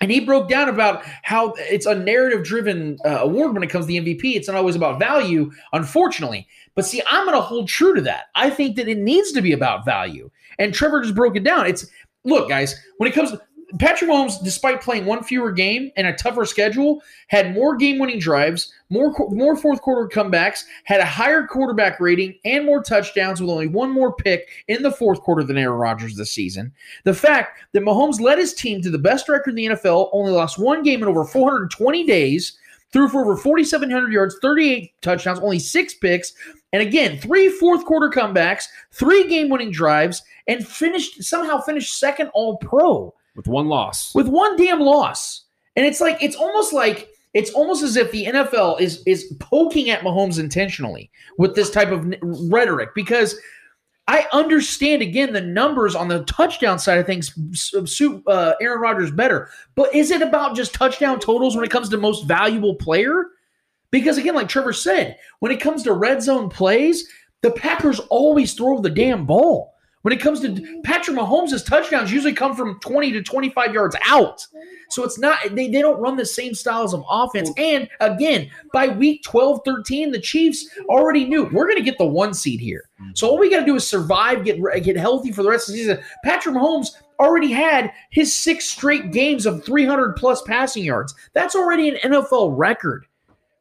And 0.00 0.10
he 0.10 0.20
broke 0.20 0.48
down 0.50 0.68
about 0.68 1.02
how 1.22 1.54
it's 1.56 1.86
a 1.86 1.94
narrative 1.94 2.44
driven 2.44 2.98
uh, 3.06 3.20
award 3.20 3.54
when 3.54 3.62
it 3.62 3.70
comes 3.70 3.86
to 3.86 3.88
the 3.88 3.96
MVP. 3.98 4.34
It's 4.34 4.48
not 4.48 4.56
always 4.56 4.74
about 4.74 4.98
value, 4.98 5.52
unfortunately. 5.72 6.46
But 6.74 6.86
see, 6.86 7.02
I'm 7.06 7.24
going 7.24 7.36
to 7.36 7.42
hold 7.42 7.68
true 7.68 7.94
to 7.94 8.00
that. 8.02 8.26
I 8.34 8.50
think 8.50 8.76
that 8.76 8.88
it 8.88 8.98
needs 8.98 9.32
to 9.32 9.42
be 9.42 9.52
about 9.52 9.84
value. 9.84 10.30
And 10.58 10.74
Trevor 10.74 11.02
just 11.02 11.14
broke 11.14 11.36
it 11.36 11.44
down. 11.44 11.66
It's 11.66 11.86
look, 12.24 12.48
guys, 12.48 12.80
when 12.98 13.08
it 13.08 13.14
comes 13.14 13.30
to 13.30 13.40
Patrick 13.78 14.10
Mahomes, 14.10 14.42
despite 14.42 14.80
playing 14.80 15.04
one 15.04 15.22
fewer 15.22 15.50
game 15.50 15.90
and 15.96 16.06
a 16.06 16.12
tougher 16.12 16.44
schedule, 16.44 17.02
had 17.28 17.54
more 17.54 17.76
game-winning 17.76 18.18
drives, 18.18 18.72
more 18.90 19.12
more 19.30 19.56
fourth 19.56 19.80
quarter 19.82 20.08
comebacks, 20.08 20.64
had 20.84 21.00
a 21.00 21.04
higher 21.04 21.46
quarterback 21.46 21.98
rating, 21.98 22.38
and 22.44 22.64
more 22.64 22.82
touchdowns 22.82 23.40
with 23.40 23.50
only 23.50 23.66
one 23.66 23.90
more 23.90 24.14
pick 24.14 24.48
in 24.68 24.82
the 24.82 24.92
fourth 24.92 25.20
quarter 25.20 25.42
than 25.42 25.58
Aaron 25.58 25.78
Rodgers 25.78 26.14
this 26.14 26.30
season. 26.30 26.72
The 27.04 27.14
fact 27.14 27.58
that 27.72 27.82
Mahomes 27.82 28.20
led 28.20 28.38
his 28.38 28.54
team 28.54 28.80
to 28.82 28.90
the 28.90 28.98
best 28.98 29.28
record 29.28 29.50
in 29.50 29.56
the 29.56 29.66
NFL, 29.66 30.10
only 30.12 30.32
lost 30.32 30.58
one 30.58 30.82
game 30.82 31.02
in 31.02 31.08
over 31.08 31.24
420 31.24 32.04
days, 32.04 32.58
threw 32.92 33.08
for 33.08 33.22
over 33.22 33.36
4,700 33.36 34.12
yards, 34.12 34.36
38 34.40 34.92
touchdowns, 35.02 35.40
only 35.40 35.58
six 35.58 35.94
picks, 35.94 36.32
and 36.74 36.82
again, 36.82 37.16
three 37.18 37.48
fourth 37.50 37.84
quarter 37.84 38.10
comebacks, 38.10 38.64
three 38.90 39.28
game-winning 39.28 39.70
drives, 39.70 40.22
and 40.48 40.66
finished 40.66 41.22
somehow 41.22 41.60
finished 41.60 42.00
second 42.00 42.32
All 42.34 42.56
Pro 42.56 43.14
With 43.36 43.46
one 43.46 43.68
loss. 43.68 44.12
with 44.12 44.26
one 44.26 44.56
damn 44.56 44.80
loss. 44.80 45.44
And 45.76 45.86
it's 45.86 46.00
like 46.00 46.20
it's 46.20 46.34
almost 46.34 46.72
like 46.72 47.10
it's 47.32 47.52
almost 47.52 47.84
as 47.84 47.96
if 47.96 48.10
the 48.10 48.26
NFL 48.26 48.80
is 48.80 49.04
is 49.06 49.32
poking 49.38 49.88
at 49.88 50.00
Mahomes 50.00 50.40
intentionally 50.40 51.12
with 51.38 51.54
this 51.54 51.70
type 51.70 51.92
of 51.92 52.12
rhetoric 52.50 52.88
because 52.92 53.38
I 54.08 54.26
understand 54.32 55.00
again 55.00 55.32
the 55.32 55.40
numbers 55.40 55.94
on 55.94 56.08
the 56.08 56.24
touchdown 56.24 56.80
side 56.80 56.98
of 56.98 57.06
things 57.06 57.32
suit 57.88 58.20
uh, 58.26 58.54
Aaron 58.60 58.80
Rodgers 58.80 59.12
better, 59.12 59.48
but 59.76 59.94
is 59.94 60.10
it 60.10 60.22
about 60.22 60.56
just 60.56 60.74
touchdown 60.74 61.20
totals 61.20 61.54
when 61.54 61.64
it 61.64 61.70
comes 61.70 61.88
to 61.90 61.98
most 61.98 62.26
valuable 62.26 62.74
player? 62.74 63.26
Because 63.94 64.18
again, 64.18 64.34
like 64.34 64.48
Trevor 64.48 64.72
said, 64.72 65.18
when 65.38 65.52
it 65.52 65.60
comes 65.60 65.84
to 65.84 65.92
red 65.92 66.20
zone 66.20 66.48
plays, 66.48 67.08
the 67.42 67.52
Packers 67.52 68.00
always 68.10 68.52
throw 68.52 68.80
the 68.80 68.90
damn 68.90 69.24
ball. 69.24 69.72
When 70.02 70.12
it 70.12 70.20
comes 70.20 70.40
to 70.40 70.80
Patrick 70.82 71.16
Mahomes' 71.16 71.64
touchdowns, 71.64 72.10
usually 72.10 72.32
come 72.32 72.56
from 72.56 72.80
20 72.80 73.12
to 73.12 73.22
25 73.22 73.72
yards 73.72 73.94
out. 74.04 74.44
So 74.90 75.04
it's 75.04 75.16
not, 75.20 75.38
they, 75.52 75.68
they 75.68 75.80
don't 75.80 76.00
run 76.00 76.16
the 76.16 76.26
same 76.26 76.54
styles 76.54 76.92
of 76.92 77.04
offense. 77.08 77.52
And 77.56 77.88
again, 78.00 78.50
by 78.72 78.88
week 78.88 79.22
12, 79.22 79.60
13, 79.64 80.10
the 80.10 80.18
Chiefs 80.18 80.68
already 80.88 81.24
knew 81.24 81.44
we're 81.52 81.66
going 81.66 81.76
to 81.76 81.82
get 81.84 81.96
the 81.96 82.04
one 82.04 82.34
seed 82.34 82.58
here. 82.58 82.90
So 83.14 83.28
all 83.28 83.38
we 83.38 83.48
got 83.48 83.60
to 83.60 83.66
do 83.66 83.76
is 83.76 83.86
survive, 83.86 84.44
get, 84.44 84.58
get 84.82 84.96
healthy 84.96 85.30
for 85.30 85.44
the 85.44 85.50
rest 85.50 85.68
of 85.68 85.74
the 85.74 85.78
season. 85.78 86.00
Patrick 86.24 86.56
Mahomes 86.56 86.88
already 87.20 87.52
had 87.52 87.92
his 88.10 88.34
six 88.34 88.64
straight 88.64 89.12
games 89.12 89.46
of 89.46 89.64
300 89.64 90.16
plus 90.16 90.42
passing 90.42 90.82
yards. 90.82 91.14
That's 91.32 91.54
already 91.54 91.90
an 91.90 92.12
NFL 92.12 92.58
record. 92.58 93.06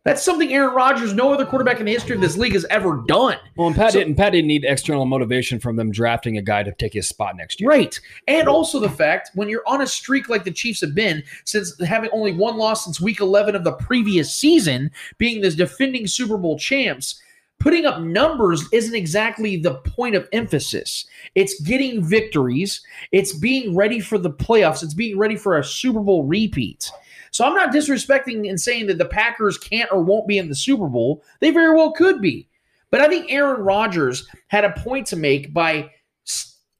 That's 0.03 0.21
something 0.21 0.53
Aaron 0.53 0.75
Rodgers, 0.75 1.13
no 1.13 1.33
other 1.33 1.45
quarterback 1.45 1.79
in 1.79 1.85
the 1.85 1.93
history 1.93 2.13
of 2.15 2.21
this 2.21 2.35
league 2.35 2.53
has 2.53 2.65
ever 2.65 3.01
done. 3.07 3.37
Well, 3.55 3.67
and 3.67 3.75
Pat 3.75 3.93
So- 3.93 3.99
didn't. 3.99 4.15
Pat 4.15 4.33
didn't 4.33 4.47
need 4.47 4.65
external 4.65 5.05
motivation 5.05 5.59
from 5.59 5.77
them 5.77 5.91
drafting 5.91 6.37
a 6.37 6.41
guy 6.41 6.61
to 6.63 6.73
take 6.73 6.93
his 6.93 7.07
spot 7.07 7.37
next 7.37 7.61
year. 7.61 7.69
Right. 7.69 7.97
And 8.27 8.49
also 8.49 8.79
the 8.79 8.89
fact 8.89 9.31
when 9.33 9.47
you're 9.47 9.63
on 9.65 9.81
a 9.81 9.87
streak 9.87 10.27
like 10.27 10.43
the 10.43 10.51
Chiefs 10.51 10.81
have 10.81 10.93
been, 10.93 11.23
since 11.45 11.79
having 11.85 12.09
only 12.11 12.33
one 12.33 12.57
loss 12.57 12.83
since 12.83 12.99
week 12.99 13.21
11 13.21 13.55
of 13.55 13.63
the 13.63 13.71
previous 13.73 14.33
season, 14.33 14.91
being 15.17 15.41
the 15.41 15.51
defending 15.51 16.05
Super 16.07 16.37
Bowl 16.37 16.59
champs, 16.59 17.21
putting 17.59 17.85
up 17.85 18.01
numbers 18.01 18.65
isn't 18.73 18.95
exactly 18.95 19.55
the 19.55 19.75
point 19.75 20.15
of 20.15 20.27
emphasis. 20.33 21.05
It's 21.33 21.61
getting 21.61 22.03
victories, 22.03 22.81
it's 23.13 23.31
being 23.31 23.73
ready 23.73 24.01
for 24.01 24.17
the 24.17 24.31
playoffs, 24.31 24.83
it's 24.83 24.93
being 24.93 25.17
ready 25.17 25.37
for 25.37 25.57
a 25.57 25.63
Super 25.63 26.01
Bowl 26.01 26.25
repeat. 26.25 26.91
So 27.33 27.43
I'm 27.43 27.55
not 27.55 27.73
disrespecting 27.73 28.47
and 28.47 28.61
saying 28.61 28.87
that 28.87 28.99
the 28.99 29.05
Packers 29.05 29.57
can't 29.57 29.91
or 29.91 30.03
won't 30.03 30.27
be 30.27 30.37
in 30.37 30.49
the 30.49 30.55
Super 30.55 30.87
Bowl. 30.87 31.23
They 31.39 31.49
very 31.49 31.75
well 31.75 31.91
could 31.91 32.21
be. 32.21 32.47
But 32.91 33.01
I 33.01 33.07
think 33.07 33.31
Aaron 33.31 33.61
Rodgers 33.61 34.27
had 34.49 34.63
a 34.63 34.71
point 34.71 35.07
to 35.07 35.15
make 35.15 35.51
by 35.51 35.89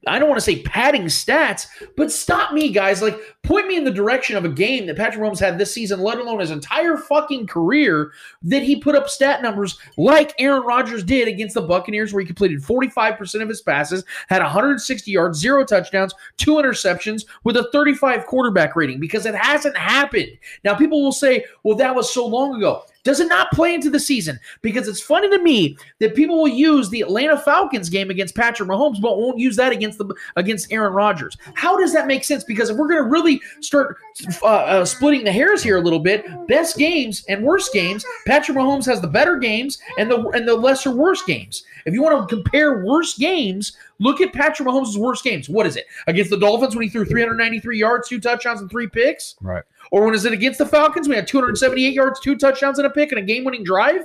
I 0.05 0.19
don't 0.19 0.29
want 0.29 0.37
to 0.37 0.45
say 0.45 0.61
padding 0.61 1.03
stats, 1.03 1.67
but 1.95 2.11
stop 2.11 2.53
me, 2.53 2.69
guys. 2.71 3.01
Like, 3.01 3.17
point 3.43 3.67
me 3.67 3.77
in 3.77 3.83
the 3.83 3.91
direction 3.91 4.35
of 4.35 4.45
a 4.45 4.49
game 4.49 4.85
that 4.87 4.97
Patrick 4.97 5.23
Mahomes 5.23 5.39
had 5.39 5.57
this 5.57 5.73
season, 5.73 6.01
let 6.01 6.17
alone 6.17 6.39
his 6.39 6.51
entire 6.51 6.97
fucking 6.97 7.47
career, 7.47 8.11
that 8.43 8.63
he 8.63 8.75
put 8.75 8.95
up 8.95 9.09
stat 9.09 9.41
numbers 9.41 9.77
like 9.97 10.33
Aaron 10.39 10.63
Rodgers 10.63 11.03
did 11.03 11.27
against 11.27 11.55
the 11.55 11.61
Buccaneers, 11.61 12.13
where 12.13 12.21
he 12.21 12.27
completed 12.27 12.61
45% 12.61 13.41
of 13.41 13.49
his 13.49 13.61
passes, 13.61 14.03
had 14.27 14.41
160 14.41 15.09
yards, 15.09 15.39
zero 15.39 15.65
touchdowns, 15.65 16.13
two 16.37 16.55
interceptions, 16.55 17.25
with 17.43 17.57
a 17.57 17.69
35 17.71 18.25
quarterback 18.25 18.75
rating, 18.75 18.99
because 18.99 19.25
it 19.25 19.35
hasn't 19.35 19.77
happened. 19.77 20.31
Now, 20.63 20.75
people 20.75 21.01
will 21.01 21.11
say, 21.11 21.45
well, 21.63 21.77
that 21.77 21.95
was 21.95 22.13
so 22.13 22.25
long 22.25 22.55
ago. 22.55 22.83
Does 23.03 23.19
it 23.19 23.27
not 23.27 23.51
play 23.51 23.73
into 23.73 23.89
the 23.89 23.99
season? 23.99 24.39
Because 24.61 24.87
it's 24.87 25.01
funny 25.01 25.29
to 25.29 25.43
me 25.43 25.77
that 25.99 26.15
people 26.15 26.37
will 26.41 26.47
use 26.47 26.89
the 26.89 27.01
Atlanta 27.01 27.37
Falcons 27.37 27.89
game 27.89 28.09
against 28.09 28.35
Patrick 28.35 28.69
Mahomes, 28.69 29.01
but 29.01 29.17
won't 29.17 29.37
use 29.37 29.57
that 29.57 29.73
against 29.73 29.97
the 29.97 30.15
against 30.37 30.71
Aaron 30.71 30.93
Rodgers. 30.93 31.37
How 31.53 31.77
does 31.77 31.93
that 31.93 32.07
make 32.07 32.23
sense? 32.23 32.43
Because 32.43 32.69
if 32.69 32.77
we're 32.77 32.87
going 32.87 33.03
to 33.03 33.09
really 33.09 33.41
start 33.59 33.97
uh, 34.41 34.45
uh, 34.45 34.85
splitting 34.85 35.25
the 35.25 35.31
hairs 35.31 35.61
here 35.61 35.77
a 35.77 35.81
little 35.81 35.99
bit, 35.99 36.25
best 36.47 36.77
games 36.77 37.25
and 37.27 37.43
worst 37.43 37.73
games, 37.73 38.05
Patrick 38.25 38.57
Mahomes 38.57 38.85
has 38.85 39.01
the 39.01 39.07
better 39.07 39.37
games 39.37 39.79
and 39.97 40.09
the 40.09 40.19
and 40.29 40.47
the 40.47 40.55
lesser 40.55 40.91
worst 40.91 41.25
games. 41.25 41.63
If 41.85 41.93
you 41.93 42.01
want 42.01 42.29
to 42.29 42.35
compare 42.35 42.85
worst 42.85 43.19
games, 43.19 43.73
look 43.99 44.21
at 44.21 44.31
Patrick 44.31 44.67
Mahomes' 44.67 44.97
worst 44.97 45.23
games. 45.23 45.49
What 45.49 45.65
is 45.65 45.75
it 45.75 45.85
against 46.07 46.29
the 46.29 46.37
Dolphins 46.37 46.75
when 46.75 46.83
he 46.83 46.89
threw 46.89 47.03
393 47.03 47.77
yards, 47.77 48.07
two 48.07 48.21
touchdowns, 48.21 48.61
and 48.61 48.69
three 48.69 48.87
picks? 48.87 49.35
Right. 49.41 49.63
Or 49.93 50.03
when 50.03 50.15
is 50.15 50.25
it 50.25 50.33
against 50.33 50.57
the 50.57 50.65
Falcons? 50.65 51.07
We 51.07 51.13
had 51.13 51.27
278 51.27 51.93
yards, 51.93 52.19
two 52.19 52.35
touchdowns, 52.35 52.79
and 52.79 52.87
a 52.87 52.89
pick, 52.89 53.11
and 53.11 53.19
a 53.19 53.21
game-winning 53.23 53.63
drive. 53.63 54.01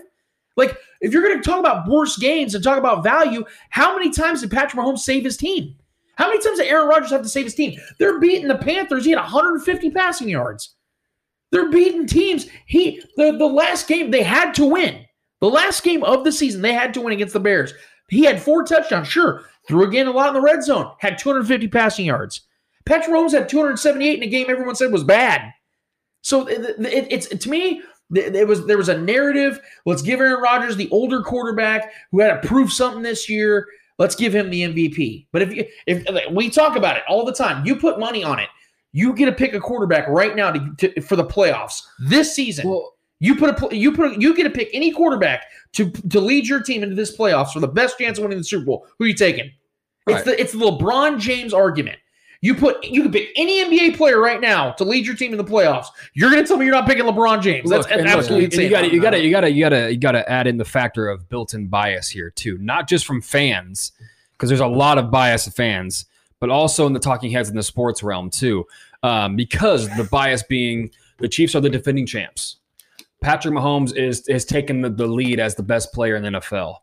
Like, 0.55 0.76
if 1.01 1.14
you're 1.14 1.22
going 1.22 1.41
to 1.41 1.43
talk 1.43 1.61
about 1.61 1.89
worst 1.89 2.20
games 2.20 2.55
and 2.55 2.62
talk 2.62 2.76
about 2.76 3.03
value, 3.03 3.43
how 3.70 3.97
many 3.97 4.11
times 4.11 4.43
did 4.43 4.51
Patrick 4.51 4.78
Mahomes 4.78 4.99
save 4.99 5.24
his 5.24 5.39
team? 5.39 5.76
How 6.16 6.28
many 6.28 6.43
times 6.43 6.59
did 6.59 6.68
Aaron 6.68 6.89
Rodgers 6.89 7.11
have 7.11 7.22
to 7.22 7.28
save 7.28 7.47
his 7.47 7.55
team? 7.55 7.80
They're 7.99 8.20
beating 8.20 8.49
the 8.49 8.59
Panthers. 8.59 9.07
He 9.07 9.12
had 9.12 9.20
150 9.20 9.91
passing 9.93 10.28
yards. 10.28 10.74
They're 11.53 11.70
beating 11.70 12.07
teams. 12.07 12.49
He 12.66 13.03
the, 13.16 13.32
the 13.39 13.47
last 13.47 13.89
game 13.89 14.11
they 14.11 14.22
had 14.22 14.53
to 14.57 14.66
win. 14.66 15.07
The 15.41 15.49
last 15.49 15.82
game 15.84 16.05
of 16.05 16.22
the 16.22 16.32
season 16.32 16.61
they 16.61 16.74
had 16.74 16.93
to 16.95 17.01
win 17.01 17.14
against 17.14 17.32
the 17.32 17.41
Bears. 17.41 17.72
He 18.11 18.24
had 18.24 18.43
four 18.43 18.64
touchdowns, 18.64 19.09
sure. 19.09 19.45
Threw 19.66 19.84
again 19.84 20.07
a 20.07 20.11
lot 20.11 20.28
in 20.28 20.34
the 20.34 20.43
red 20.43 20.62
zone. 20.62 20.93
Had 20.99 21.16
250 21.16 21.68
passing 21.68 22.05
yards. 22.05 22.43
Patrick 22.84 23.14
Mahomes 23.14 23.32
had 23.32 23.49
278 23.49 24.18
in 24.18 24.22
a 24.22 24.26
game 24.26 24.47
everyone 24.51 24.74
said 24.74 24.93
was 24.93 25.05
bad. 25.05 25.53
So 26.23 26.47
it, 26.47 26.61
it- 26.81 27.07
it's 27.11 27.29
to 27.29 27.49
me, 27.51 27.83
it 28.14 28.47
was 28.49 28.66
there 28.66 28.79
was 28.79 28.89
a 28.89 28.97
narrative. 28.99 29.61
Let's 29.87 30.03
give 30.03 30.21
Aaron 30.21 30.41
Rodgers 30.43 30.77
the 30.77 30.89
older 30.91 31.23
quarterback 31.23 31.93
who 32.11 32.21
had 32.21 32.41
to 32.41 32.49
prove 32.49 32.73
something 32.73 33.03
this 33.03 33.29
year. 33.29 33.66
Let's 33.99 34.14
give 34.14 34.35
him 34.35 34.49
the 34.51 34.62
MVP. 34.62 35.27
But 35.33 35.43
if 35.43 35.55
you 35.55 35.64
if 35.87 36.05
we 36.33 36.49
talk 36.51 36.77
about 36.77 36.97
it 36.97 37.03
all 37.09 37.25
the 37.25 37.33
time, 37.35 37.66
you 37.66 37.77
put 37.77 37.99
money 37.99 38.23
on 38.25 38.39
it. 38.39 38.49
You 38.93 39.12
get 39.12 39.27
to 39.27 39.33
pick 39.33 39.53
a 39.55 39.61
quarterback 39.61 40.09
right 40.09 40.35
now 40.35 40.51
to, 40.53 40.75
to 40.93 41.01
for 41.03 41.16
the 41.16 41.25
playoffs 41.25 41.83
this 42.09 42.35
season. 42.35 42.69
Well, 42.69 42.95
You 43.21 43.37
put 43.37 43.61
a 43.73 43.77
you 43.77 43.93
put 43.93 44.12
a, 44.16 44.21
you 44.21 44.35
get 44.35 44.45
to 44.45 44.51
pick 44.51 44.71
any 44.73 44.91
quarterback 44.93 45.45
to 45.75 45.91
to 45.91 46.21
lead 46.21 46.47
your 46.47 46.62
team 46.62 46.83
into 46.83 46.95
this 46.95 47.14
playoffs 47.16 47.53
for 47.53 47.61
the 47.61 47.69
best 47.69 47.99
chance 47.99 48.16
of 48.19 48.23
winning 48.23 48.39
the 48.39 48.45
Super 48.45 48.64
Bowl. 48.64 48.87
Who 48.99 49.05
are 49.05 49.09
you 49.09 49.14
taking? 49.14 49.47
It's 50.07 50.14
Right. 50.16 50.25
the 50.25 50.41
it's 50.41 50.53
the 50.53 50.59
LeBron 50.61 51.19
James 51.21 51.53
argument. 51.53 51.99
You 52.41 52.55
put 52.55 52.84
you 52.84 53.03
can 53.03 53.11
pick 53.11 53.30
any 53.34 53.64
NBA 53.64 53.97
player 53.97 54.20
right 54.20 54.41
now 54.41 54.70
to 54.72 54.84
lead 54.84 55.05
your 55.05 55.16
team 55.16 55.32
in 55.32 55.39
the 55.39 55.45
playoffs. 55.45 55.86
You're 56.14 56.30
going 56.30 56.43
to 56.43 56.47
tell 56.47 56.57
me 56.57 56.66
you're 56.66 56.74
not 56.74 56.86
picking 56.86 57.05
LeBron 57.05 57.43
James? 57.43 57.68
That's 57.68 57.89
Look, 57.89 57.97
look, 57.97 58.07
absolutely 58.07 58.45
and 58.45 58.55
insane. 58.55 58.64
You 58.64 58.70
got 58.70 58.80
to, 58.82 58.93
you 58.93 59.01
got 59.01 59.11
to, 59.11 59.20
you 59.20 59.30
got 59.30 59.41
to, 59.41 59.51
you 59.51 59.61
got 59.61 59.68
to, 59.70 59.93
you 59.93 59.99
got 59.99 60.12
to 60.12 60.30
add 60.30 60.47
in 60.47 60.57
the 60.57 60.64
factor 60.64 61.09
of 61.09 61.28
built-in 61.28 61.66
bias 61.66 62.09
here 62.09 62.30
too, 62.30 62.57
not 62.59 62.89
just 62.89 63.07
from 63.07 63.20
fans, 63.20 63.93
because 64.32 64.49
there's 64.49 64.61
a 64.61 64.66
lot 64.66 64.99
of 64.99 65.11
bias 65.11 65.49
of 65.49 65.55
fans, 65.55 66.07
but 66.39 66.49
also 66.49 66.86
in 66.86 66.93
the 66.93 67.01
talking 67.01 67.32
heads 67.32 67.49
in 67.49 67.57
the 67.57 67.62
sports 67.62 68.05
realm 68.05 68.30
too, 68.30 68.64
um, 69.03 69.34
because 69.34 69.89
the 69.97 70.05
bias 70.05 70.45
being 70.45 70.91
the 71.18 71.28
Chiefs 71.28 71.57
are 71.57 71.61
the 71.61 71.70
defending 71.70 72.07
champs. 72.07 72.57
Patrick 73.20 73.53
Mahomes 73.53 73.97
is 73.97 74.24
has 74.28 74.45
taken 74.45 74.80
the, 74.82 74.91
the 74.91 75.07
lead 75.07 75.41
as 75.41 75.57
the 75.57 75.62
best 75.62 75.93
player 75.93 76.14
in 76.14 76.22
the 76.22 76.41
NFL. 76.41 76.76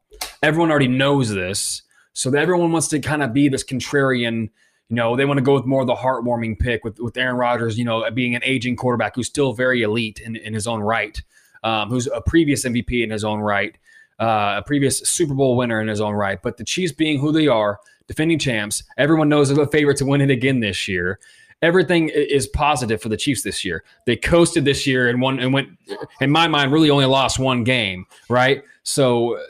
Everyone 0.43 0.69
already 0.69 0.89
knows 0.89 1.29
this, 1.29 1.83
so 2.11 2.29
that 2.31 2.41
everyone 2.41 2.73
wants 2.73 2.89
to 2.89 2.99
kind 2.99 3.23
of 3.23 3.33
be 3.33 3.47
this 3.47 3.63
contrarian. 3.63 4.49
You 4.89 4.95
know, 4.95 5.15
they 5.15 5.25
want 5.25 5.39
to 5.39 5.43
go 5.43 5.53
with 5.55 5.65
more 5.65 5.81
of 5.81 5.87
the 5.87 5.95
heartwarming 5.95 6.59
pick 6.59 6.83
with, 6.83 6.99
with 6.99 7.17
Aaron 7.17 7.37
Rodgers, 7.37 7.77
you 7.77 7.85
know, 7.85 8.09
being 8.11 8.35
an 8.35 8.41
aging 8.43 8.75
quarterback 8.75 9.15
who's 9.15 9.27
still 9.27 9.53
very 9.53 9.81
elite 9.81 10.19
in, 10.19 10.35
in 10.35 10.53
his 10.53 10.67
own 10.67 10.81
right, 10.81 11.19
um, 11.63 11.89
who's 11.89 12.07
a 12.07 12.21
previous 12.21 12.65
MVP 12.65 13.03
in 13.03 13.09
his 13.09 13.23
own 13.23 13.39
right, 13.39 13.75
uh, 14.19 14.55
a 14.57 14.63
previous 14.63 14.99
Super 14.99 15.33
Bowl 15.33 15.57
winner 15.57 15.81
in 15.81 15.87
his 15.87 16.01
own 16.01 16.13
right. 16.13 16.39
But 16.41 16.57
the 16.57 16.63
Chiefs 16.63 16.93
being 16.93 17.19
who 17.19 17.31
they 17.31 17.47
are, 17.47 17.79
defending 18.07 18.37
champs, 18.37 18.83
everyone 18.97 19.27
knows 19.27 19.49
they're 19.49 19.65
the 19.65 19.71
favorite 19.71 19.97
to 19.97 20.05
win 20.05 20.21
it 20.21 20.29
again 20.29 20.59
this 20.59 20.87
year. 20.87 21.19
Everything 21.61 22.09
is 22.09 22.45
positive 22.45 23.01
for 23.01 23.09
the 23.09 23.17
Chiefs 23.17 23.41
this 23.41 23.65
year. 23.65 23.83
They 24.05 24.15
coasted 24.15 24.65
this 24.65 24.85
year 24.85 25.09
and 25.09 25.19
won 25.19 25.39
and 25.39 25.51
went, 25.51 25.69
in 26.21 26.29
my 26.29 26.47
mind, 26.47 26.71
really 26.71 26.91
only 26.91 27.05
lost 27.05 27.39
one 27.39 27.63
game, 27.63 28.05
right? 28.29 28.63
So, 28.83 29.37
uh, 29.37 29.41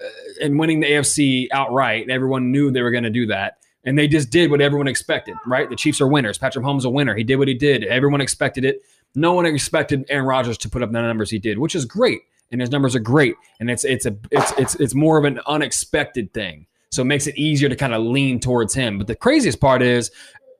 and 0.41 0.57
winning 0.57 0.79
the 0.79 0.87
AFC 0.87 1.47
outright, 1.51 2.09
everyone 2.09 2.51
knew 2.51 2.71
they 2.71 2.83
were 2.83 2.91
going 2.91 3.03
to 3.03 3.09
do 3.09 3.25
that. 3.25 3.57
And 3.85 3.97
they 3.97 4.07
just 4.07 4.29
did 4.29 4.49
what 4.49 4.61
everyone 4.61 4.87
expected, 4.87 5.35
right? 5.45 5.69
The 5.69 5.75
Chiefs 5.75 6.01
are 6.01 6.07
winners. 6.07 6.37
Patrick 6.37 6.65
Mahomes 6.65 6.79
is 6.79 6.85
a 6.85 6.89
winner. 6.89 7.15
He 7.15 7.23
did 7.23 7.35
what 7.35 7.47
he 7.47 7.53
did. 7.53 7.83
Everyone 7.83 8.19
expected 8.19 8.65
it. 8.65 8.81
No 9.13 9.33
one 9.33 9.45
expected 9.45 10.05
Aaron 10.09 10.25
Rodgers 10.25 10.57
to 10.59 10.69
put 10.69 10.81
up 10.81 10.91
the 10.91 11.01
numbers 11.01 11.29
he 11.29 11.39
did, 11.39 11.59
which 11.59 11.75
is 11.75 11.85
great. 11.85 12.21
And 12.51 12.61
his 12.61 12.71
numbers 12.71 12.95
are 12.95 12.99
great. 12.99 13.35
And 13.59 13.69
it's 13.69 13.83
it's 13.83 14.05
a 14.05 14.15
it's 14.31 14.51
it's 14.57 14.75
it's 14.75 14.95
more 14.95 15.17
of 15.17 15.25
an 15.25 15.39
unexpected 15.47 16.33
thing. 16.33 16.67
So 16.91 17.01
it 17.01 17.05
makes 17.05 17.27
it 17.27 17.37
easier 17.37 17.69
to 17.69 17.75
kind 17.75 17.93
of 17.93 18.03
lean 18.03 18.39
towards 18.39 18.73
him. 18.73 18.97
But 18.97 19.07
the 19.07 19.15
craziest 19.15 19.59
part 19.59 19.81
is 19.81 20.11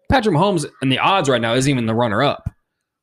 Patrick 0.09 0.36
Mahomes 0.36 0.65
and 0.82 0.91
the 0.91 0.99
odds 0.99 1.30
right 1.30 1.41
now 1.41 1.53
isn't 1.53 1.69
even 1.69 1.86
the 1.86 1.95
runner 1.95 2.23
up. 2.23 2.49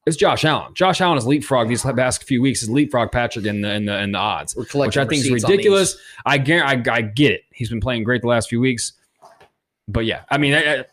It's 0.05 0.17
Josh 0.17 0.45
Allen. 0.45 0.75
Josh 0.75 1.01
Allen 1.01 1.17
has 1.17 1.27
leapfrog 1.27 1.69
these 1.69 1.83
past 1.83 2.25
few 2.25 2.43
weeks. 2.43 2.61
Has 2.61 2.69
leapfrog 2.69 3.13
Patrick 3.13 3.47
in 3.47 3.61
the 3.61 3.73
in 3.73 3.85
the 3.85 4.03
in 4.03 4.13
the 4.13 4.19
odds, 4.19 4.57
which 4.57 4.97
I 4.97 5.05
think 5.05 5.25
is 5.25 5.31
ridiculous. 5.31 5.97
I 6.27 6.37
I, 6.37 6.83
I 6.91 7.03
get 7.03 7.33
it. 7.33 7.43
He's 7.53 7.69
been 7.69 7.81
playing 7.81 8.03
great 8.03 8.23
the 8.23 8.29
last 8.29 8.49
few 8.49 8.59
weeks, 8.59 8.95
but 9.89 10.05
yeah, 10.05 10.23
I 10.31 10.39
mean, 10.39 10.55
I, 10.55 10.81
I, 10.81 10.85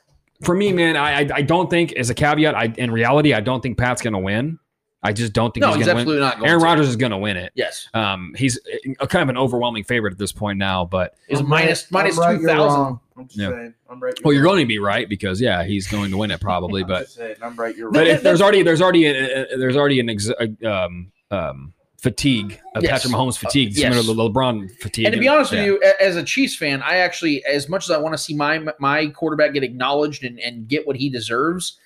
for 0.43 0.55
me, 0.55 0.71
man, 0.73 0.95
I, 0.97 1.21
I 1.23 1.29
I 1.35 1.41
don't 1.41 1.69
think 1.69 1.93
as 1.93 2.09
a 2.09 2.13
caveat, 2.13 2.55
I 2.55 2.73
in 2.77 2.91
reality, 2.91 3.33
I 3.33 3.39
don't 3.41 3.61
think 3.61 3.77
Pat's 3.77 4.01
going 4.01 4.13
to 4.13 4.19
win. 4.19 4.59
I 5.01 5.13
just 5.13 5.31
don't 5.31 5.53
think 5.53 5.61
No, 5.61 5.67
he's 5.69 5.77
he's 5.77 5.85
going 5.85 5.95
to 5.95 6.01
absolutely 6.01 6.21
win. 6.21 6.29
not 6.29 6.37
going 6.39 6.49
Aaron 6.49 6.59
to. 6.59 6.65
Rodgers 6.65 6.89
is 6.89 6.95
going 6.97 7.11
to 7.13 7.17
win 7.17 7.37
it. 7.37 7.53
Yes, 7.55 7.87
Um, 7.93 8.33
he's 8.37 8.59
a, 8.99 9.07
kind 9.07 9.23
of 9.23 9.29
an 9.29 9.37
overwhelming 9.37 9.85
favorite 9.85 10.11
at 10.11 10.17
this 10.19 10.33
point 10.33 10.57
now, 10.59 10.83
but 10.83 11.15
is 11.29 11.39
I'm 11.39 11.47
minus 11.47 11.83
right- 11.91 12.03
minus 12.03 12.19
I'm 12.19 12.41
you're 12.41 12.49
thousand. 12.49 12.79
wrong. 12.81 12.99
I'm 13.15 13.27
just 13.27 13.39
Yeah. 13.39 13.49
saying. 13.49 13.73
I'm 13.89 13.99
right. 14.01 14.13
well, 14.25 14.33
you're 14.33 14.43
wrong. 14.43 14.55
going 14.55 14.63
to 14.65 14.67
be 14.67 14.77
right 14.79 15.07
because 15.07 15.39
yeah, 15.39 15.63
he's 15.63 15.87
going 15.87 16.11
to 16.11 16.17
win 16.17 16.31
it 16.31 16.41
probably, 16.41 16.81
I'm 16.83 16.87
but 16.89 16.99
just 17.03 17.15
saying, 17.15 17.35
I'm 17.41 17.55
right. 17.55 17.75
You're 17.77 17.91
but 17.91 17.99
right. 17.99 18.07
if 18.07 18.23
there's 18.23 18.41
already 18.41 18.61
there's 18.61 18.81
already 18.81 19.05
a, 19.05 19.43
a- 19.53 19.57
there's 19.57 19.77
already 19.77 20.01
an 20.01 20.09
ex, 20.09 20.29
a, 20.29 20.69
um, 20.69 21.11
um, 21.31 21.73
fatigue, 22.01 22.59
a 22.75 22.81
Yes. 22.81 22.91
Patrick 22.91 23.13
Mahomes 23.13 23.37
fatigue, 23.37 23.69
Uh, 23.69 23.73
yes. 23.75 23.81
similar 23.93 24.01
to 24.01 24.07
the 24.07 24.13
LeBron 24.13 24.69
fatigue. 24.79 25.05
And 25.05 25.13
to 25.13 25.19
be 25.19 25.27
honest 25.27 25.51
Yeah. 25.51 25.59
with 25.71 25.81
you, 25.83 25.93
as 25.99 26.15
a 26.15 26.23
Chiefs 26.23 26.55
fan, 26.55 26.81
I 26.81 26.97
actually, 26.97 27.43
as 27.45 27.67
much 27.69 27.83
as 27.85 27.91
I 27.91 27.97
want 27.97 28.13
to 28.13 28.17
see 28.17 28.33
my 28.33 28.61
my 28.79 29.07
quarterback 29.07 29.53
get 29.53 29.63
acknowledged 29.63 30.23
and, 30.23 30.39
and 30.39 30.67
get 30.67 30.87
what 30.87 30.95
he 30.95 31.09
deserves, 31.09 31.77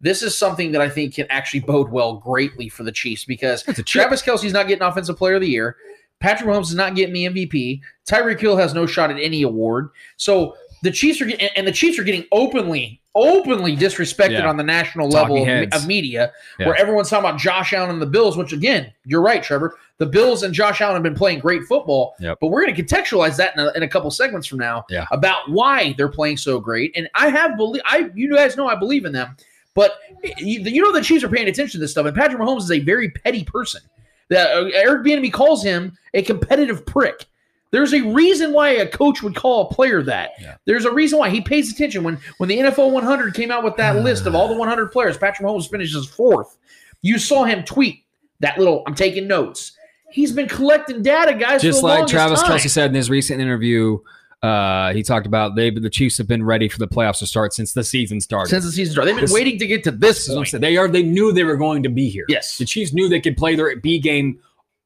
this 0.00 0.22
is 0.22 0.36
something 0.36 0.72
that 0.72 0.80
I 0.80 0.88
think 0.88 1.14
can 1.14 1.26
actually 1.30 1.60
bode 1.60 1.90
well 1.90 2.14
greatly 2.16 2.68
for 2.68 2.82
the 2.82 2.92
Chiefs 2.92 3.24
because 3.24 3.62
It's 3.68 3.78
a 3.78 3.82
chip. 3.82 4.02
Travis 4.02 4.22
Kelce's 4.22 4.52
not 4.52 4.66
getting 4.66 4.82
Offensive 4.82 5.16
Player 5.16 5.34
of 5.34 5.42
the 5.42 5.48
Year. 5.48 5.76
Patrick 6.20 6.48
Mahomes 6.50 6.64
is 6.64 6.74
not 6.74 6.94
getting 6.94 7.14
the 7.14 7.24
MVP. 7.26 7.80
Tyreek 8.08 8.40
Hill 8.40 8.56
has 8.56 8.74
no 8.74 8.84
shot 8.86 9.10
at 9.10 9.18
any 9.18 9.42
award. 9.42 9.88
So 10.16 10.54
the 10.82 10.90
Chiefs 10.90 11.20
are 11.20 11.26
getting, 11.26 11.48
and 11.56 11.66
the 11.66 11.72
Chiefs 11.72 11.98
are 11.98 12.04
getting 12.04 12.24
openly, 12.32 12.99
openly 13.14 13.76
disrespected 13.76 14.32
Yeah. 14.32 14.48
on 14.48 14.56
the 14.56 14.62
national 14.62 15.10
Talking 15.10 15.44
level 15.44 15.64
of, 15.64 15.72
of 15.72 15.86
media, 15.86 16.32
Yeah. 16.58 16.66
where 16.66 16.76
everyone's 16.76 17.10
talking 17.10 17.28
about 17.28 17.40
Josh 17.40 17.72
Allen 17.72 17.90
and 17.90 18.00
the 18.00 18.06
Bills. 18.06 18.36
Which 18.36 18.52
again, 18.52 18.92
you're 19.04 19.22
right, 19.22 19.42
Trevor. 19.42 19.76
The 19.98 20.06
Bills 20.06 20.42
and 20.44 20.54
Josh 20.54 20.80
Allen 20.80 20.94
have 20.94 21.02
been 21.02 21.14
playing 21.14 21.40
great 21.40 21.64
football, 21.64 22.14
Yep. 22.20 22.38
but 22.40 22.48
we're 22.48 22.62
going 22.62 22.74
to 22.74 22.82
contextualize 22.82 23.36
that 23.36 23.54
in 23.56 23.60
a, 23.60 23.70
in 23.72 23.82
a 23.82 23.88
couple 23.88 24.10
segments 24.10 24.46
from 24.46 24.58
now 24.58 24.84
Yeah. 24.88 25.06
about 25.10 25.50
why 25.50 25.94
they're 25.98 26.08
playing 26.08 26.36
so 26.36 26.60
great. 26.60 26.92
And 26.96 27.08
I 27.14 27.28
have 27.28 27.56
believe, 27.56 27.82
I 27.84 28.10
you 28.14 28.34
guys 28.34 28.56
know 28.56 28.68
I 28.68 28.76
believe 28.76 29.04
in 29.04 29.12
them, 29.12 29.36
but 29.74 29.98
you, 30.38 30.60
you 30.60 30.82
know 30.82 30.92
the 30.92 31.02
Chiefs 31.02 31.24
are 31.24 31.28
paying 31.28 31.48
attention 31.48 31.72
to 31.72 31.78
this 31.78 31.90
stuff. 31.90 32.06
And 32.06 32.16
Patrick 32.16 32.40
Mahomes 32.40 32.60
is 32.62 32.70
a 32.70 32.78
very 32.80 33.10
petty 33.10 33.44
person. 33.44 33.82
That 34.28 34.56
uh, 34.56 34.66
Eric 34.72 35.04
Bieniemy 35.04 35.32
calls 35.32 35.64
him 35.64 35.98
a 36.14 36.22
competitive 36.22 36.86
prick. 36.86 37.26
There's 37.72 37.92
a 37.92 38.00
reason 38.02 38.52
why 38.52 38.70
a 38.70 38.86
coach 38.88 39.22
would 39.22 39.36
call 39.36 39.68
a 39.68 39.74
player 39.74 40.02
that. 40.02 40.30
Yeah. 40.40 40.56
There's 40.64 40.84
a 40.84 40.90
reason 40.92 41.18
why 41.20 41.30
he 41.30 41.40
pays 41.40 41.72
attention 41.72 42.02
when 42.02 42.18
when 42.38 42.48
the 42.48 42.58
NFL 42.58 42.90
100 42.90 43.34
came 43.34 43.50
out 43.50 43.62
with 43.62 43.76
that 43.76 44.02
list 44.02 44.26
of 44.26 44.34
all 44.34 44.48
the 44.48 44.54
100 44.56 44.90
players. 44.90 45.16
Patrick 45.16 45.46
Mahomes 45.46 45.70
finishes 45.70 46.08
fourth. 46.08 46.58
You 47.02 47.18
saw 47.18 47.44
him 47.44 47.62
tweet 47.64 48.04
that 48.40 48.58
little. 48.58 48.82
I'm 48.86 48.94
taking 48.94 49.28
notes. 49.28 49.72
He's 50.10 50.32
been 50.32 50.48
collecting 50.48 51.02
data, 51.02 51.34
guys. 51.34 51.62
just 51.62 51.84
like 51.84 52.08
Travis 52.08 52.42
time. 52.42 52.58
Kelce 52.58 52.68
said 52.68 52.90
in 52.90 52.94
his 52.96 53.08
recent 53.08 53.40
interview, 53.40 53.98
uh, 54.42 54.92
he 54.92 55.02
talked 55.04 55.26
about 55.26 55.54
they 55.54 55.70
the 55.70 55.88
Chiefs 55.90 56.18
have 56.18 56.26
been 56.26 56.42
ready 56.42 56.68
for 56.68 56.78
the 56.78 56.88
playoffs 56.88 57.18
to 57.20 57.26
start 57.26 57.52
since 57.52 57.72
the 57.74 57.84
season 57.84 58.20
started. 58.20 58.50
since 58.50 58.64
the 58.64 58.72
season 58.72 58.92
started. 58.94 59.10
They've 59.10 59.16
been 59.16 59.24
This- 59.26 59.32
waiting 59.32 59.58
to 59.60 59.66
get 59.68 59.84
to 59.84 59.92
This 59.92 60.00
this 60.00 60.22
is 60.22 60.28
what 60.30 60.34
I'm 60.34 60.38
point. 60.38 60.48
saying. 60.48 60.60
They 60.62 60.76
are 60.76 60.88
they 60.88 61.02
knew 61.04 61.30
they 61.32 61.44
were 61.44 61.56
going 61.56 61.82
to 61.84 61.88
be 61.90 62.08
here. 62.08 62.24
Yes. 62.28 62.58
the 62.58 62.64
Chiefs 62.64 62.92
knew 62.92 63.08
they 63.08 63.20
could 63.20 63.36
play 63.36 63.54
their 63.54 63.76
B 63.76 64.00
game 64.00 64.40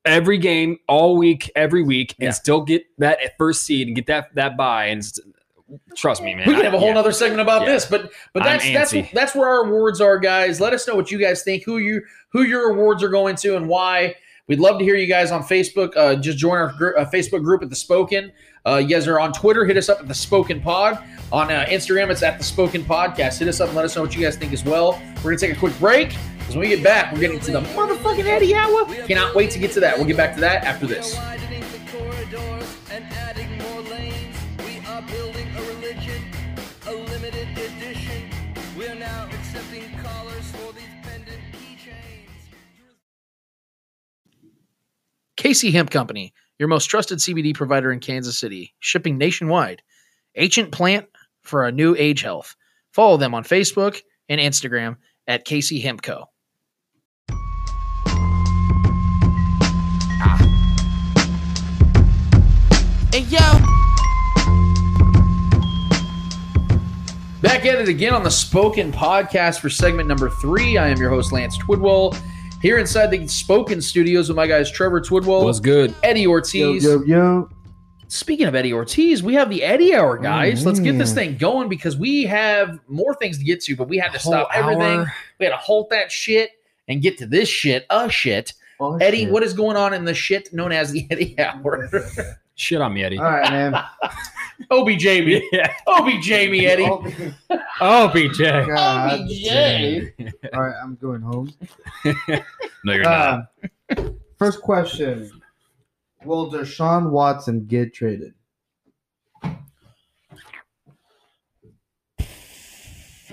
every 0.05 0.39
game 0.39 0.79
all 0.89 1.17
week, 1.17 1.51
every 1.57 1.83
week, 1.83 2.15
and 2.19 2.27
Yeah. 2.27 2.31
still 2.33 2.63
get 2.63 2.85
that 2.99 3.19
first 3.39 3.63
seed 3.65 3.87
and 3.87 3.97
get 3.97 4.07
that 4.07 4.35
that 4.35 4.57
bye. 4.57 4.87
And 4.87 5.03
trust 5.97 6.23
me, 6.23 6.35
man, 6.35 6.47
We 6.47 6.55
can 6.55 6.65
have 6.65 6.75
a 6.75 6.79
whole 6.79 6.91
yeah. 6.93 6.99
other 6.99 7.13
segment 7.13 7.41
about 7.41 7.63
Yeah. 7.63 7.73
this, 7.73 7.87
but 7.87 8.11
but 8.33 8.43
that's 8.45 8.65
that's 8.73 8.95
that's 9.13 9.35
where 9.35 9.49
our 9.49 9.65
awards 9.67 10.01
are, 10.01 10.19
guys. 10.19 10.61
Let 10.61 10.73
us 10.73 10.87
know 10.87 10.95
what 10.95 11.11
you 11.11 11.19
guys 11.19 11.43
think, 11.43 11.65
who 11.65 11.79
you 11.79 12.03
who 12.31 12.43
your 12.43 12.71
awards 12.71 13.03
are 13.03 13.09
going 13.09 13.37
to, 13.37 13.57
and 13.57 13.69
why. 13.69 14.17
We'd 14.47 14.61
love 14.61 14.79
to 14.79 14.85
hear 14.85 14.95
you 14.95 15.07
guys 15.07 15.31
on 15.31 15.43
Facebook. 15.43 15.97
Uh, 15.97 16.17
just 16.17 16.37
join 16.37 16.59
our 16.59 16.75
gr- 16.77 16.99
uh, 16.99 17.07
Facebook 17.11 17.43
group 17.43 17.63
at 17.63 17.71
the 17.71 17.77
Spoken. 17.77 18.31
Uh, 18.67 18.77
you 18.77 18.89
guys 18.89 19.07
are 19.07 19.21
on 19.21 19.33
Twitter. 19.33 19.65
Hit 19.65 19.77
us 19.77 19.89
up 19.89 20.01
at 20.01 20.09
the 20.09 20.15
Spoken 20.15 20.61
Pod. 20.61 20.99
On 21.33 21.51
uh, 21.51 21.67
Instagram, 21.69 22.11
it's 22.11 22.23
at 22.23 22.39
the 22.39 22.45
Spoken 22.45 22.83
Podcast. 22.83 23.39
Hit 23.39 23.49
us 23.49 23.61
up 23.61 23.69
and 23.69 23.77
let 23.77 23.85
us 23.85 23.95
know 23.97 24.03
what 24.03 24.15
you 24.15 24.23
guys 24.23 24.37
think 24.37 24.53
as 24.53 24.65
well. 24.65 25.01
We're 25.17 25.33
gonna 25.33 25.39
take 25.39 25.53
a 25.55 25.59
quick 25.59 25.79
break 25.79 26.17
because 26.39 26.57
when 26.57 26.61
we 26.61 26.69
get 26.69 26.83
back, 26.83 27.13
we're 27.13 27.21
getting 27.21 27.41
to 27.41 27.53
the 27.53 27.61
motherfucking 27.61 28.25
Eddie 28.25 28.55
Hour. 28.55 28.87
Cannot 29.07 29.35
wait 29.35 29.51
to 29.51 29.59
get 29.59 29.73
to 29.73 29.81
that. 29.81 29.97
We'll 29.97 30.07
get 30.07 30.17
back 30.17 30.35
to 30.35 30.41
that 30.41 30.65
after 30.65 30.87
this. 30.87 31.15
KC 45.37 45.73
Hemp 45.73 45.91
Company, 45.91 46.33
your 46.59 46.69
most 46.69 46.87
trusted 46.87 47.19
CBD 47.19 47.55
provider 47.55 47.93
in 47.93 48.01
Kansas 48.01 48.39
City, 48.39 48.75
shipping 48.79 49.19
nationwide. 49.19 49.83
Ancient 50.37 50.73
plant 50.73 51.07
for 51.43 51.65
a 51.65 51.73
new 51.73 51.95
age 51.97 52.23
health. 52.23 52.55
Follow 52.93 53.17
them 53.17 53.35
on 53.35 53.45
Facebook 53.45 54.01
and 54.29 54.41
Instagram 54.41 54.97
at 55.27 55.47
KC 55.47 55.83
Hemp 55.83 56.03
Co. 56.03 56.27
Hey 63.13 63.21
yo! 63.21 63.39
Back 67.41 67.67
at 67.67 67.79
it 67.79 67.89
again 67.89 68.15
on 68.15 68.25
the 68.25 68.31
Spoken 68.31 68.91
Podcast 68.91 69.61
for 69.61 69.69
segment 69.69 70.09
number 70.09 70.31
three. 70.31 70.79
I 70.79 70.89
am 70.89 70.99
your 70.99 71.11
host, 71.11 71.31
Lance 71.31 71.59
Twidwell, 71.59 72.19
here 72.65 72.79
inside 72.79 73.09
the 73.09 73.29
Spoken 73.29 73.83
Studios 73.83 74.29
with 74.31 74.37
my 74.37 74.47
guys 74.47 74.71
Trevor 74.71 74.99
Twidwell, 74.99 75.45
was 75.45 75.61
good. 75.61 75.95
Eddie 76.03 76.27
Ortiz, 76.27 76.83
yo, 76.83 77.03
yo. 77.03 77.51
Speaking 78.09 78.47
of 78.47 78.55
Eddie 78.55 78.73
Ortiz, 78.73 79.23
we 79.23 79.35
have 79.35 79.51
the 79.51 79.63
Eddie 79.63 79.95
Hour, 79.95 80.17
guys. 80.17 80.65
Let's 80.65 80.81
get 80.81 80.97
this 80.97 81.13
Mm. 81.13 81.15
thing 81.15 81.37
going 81.37 81.69
because 81.69 81.99
we 81.99 82.25
have 82.25 82.79
more 82.89 83.15
things 83.17 83.37
to 83.37 83.45
get 83.45 83.61
to, 83.65 83.77
but 83.77 83.87
we 83.87 83.99
had 83.99 84.13
to 84.13 84.19
Whole 84.19 84.33
stop 84.33 84.49
everything. 84.55 85.05
We 85.39 85.45
had 85.45 85.51
to 85.53 85.59
halt 85.59 85.91
that 85.91 86.11
shit 86.11 86.53
and 86.89 87.03
get 87.03 87.19
to 87.19 87.27
this 87.27 87.51
shit, 87.51 87.85
a 87.91 88.09
shit. 88.09 88.55
Oh, 88.81 88.97
Eddie, 88.97 89.25
shit. 89.25 89.31
what 89.31 89.43
is 89.43 89.53
going 89.53 89.77
on 89.77 89.93
in 89.93 90.07
the 90.07 90.15
shit 90.15 90.51
known 90.55 90.73
as 90.73 90.91
the 90.91 91.07
Eddie 91.11 91.35
Hour? 91.39 91.91
Shit 92.57 92.81
on 92.81 92.95
me, 92.95 93.03
Eddie. 93.03 93.19
All 93.19 93.25
right, 93.25 93.51
man. 93.51 93.75
Obi 94.71 94.97
Jamie. 94.97 95.43
Yeah. 95.53 95.75
Obi 95.87 96.21
Jamie, 96.21 96.67
Eddie. 96.67 96.85
Oh, 97.81 98.05
Oh, 98.07 98.13
BJ. 98.15 98.67
God 98.69 99.21
OBJ. 99.21 100.53
All 100.55 100.63
right, 100.63 100.75
I'm 100.83 100.95
going 100.97 101.21
home. 101.21 101.53
No, 102.85 102.93
you're 102.93 103.03
not. 103.03 103.47
Uh, 103.97 104.05
first 104.39 104.61
question: 104.61 105.31
Will 106.25 106.53
Deshaun 106.53 107.11
Watson 107.11 107.65
get 107.67 107.95
traded? 107.95 108.35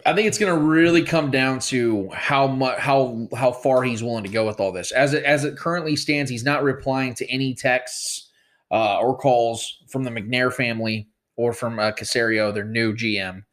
I 0.05 0.13
think 0.15 0.27
it's 0.27 0.37
going 0.39 0.53
to 0.57 0.65
really 0.65 1.03
come 1.03 1.29
down 1.31 1.59
to 1.59 2.09
how 2.13 2.47
much 2.47 2.79
how 2.79 3.27
how 3.35 3.51
far 3.51 3.83
he's 3.83 4.01
willing 4.01 4.23
to 4.23 4.29
go 4.29 4.47
with 4.47 4.59
all 4.59 4.71
this. 4.71 4.91
As 4.91 5.13
it 5.13 5.23
as 5.23 5.43
it 5.43 5.57
currently 5.57 5.95
stands, 5.95 6.31
he's 6.31 6.43
not 6.45 6.63
replying 6.63 7.13
to 7.15 7.29
any 7.31 7.53
texts 7.53 8.30
uh, 8.71 8.99
or 8.99 9.17
calls 9.17 9.83
from 9.89 10.03
the 10.03 10.11
McNair 10.11 10.51
family 10.53 11.07
or 11.35 11.53
from 11.53 11.79
uh, 11.79 11.91
Caserio, 11.91 12.53
their 12.53 12.63
new 12.65 12.93
GM. 12.93 13.43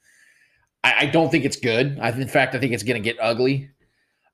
I, 0.85 0.95
I 1.01 1.07
don't 1.07 1.31
think 1.31 1.45
it's 1.45 1.57
good. 1.57 1.99
I, 2.01 2.11
in 2.11 2.29
fact, 2.29 2.55
I 2.55 2.59
think 2.59 2.73
it's 2.73 2.83
going 2.83 3.03
to 3.03 3.07
get 3.07 3.17
ugly. 3.21 3.71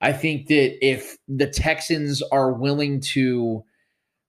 I 0.00 0.12
think 0.12 0.48
that 0.48 0.86
if 0.86 1.16
the 1.28 1.46
Texans 1.46 2.20
are 2.30 2.52
willing 2.52 3.00
to 3.00 3.64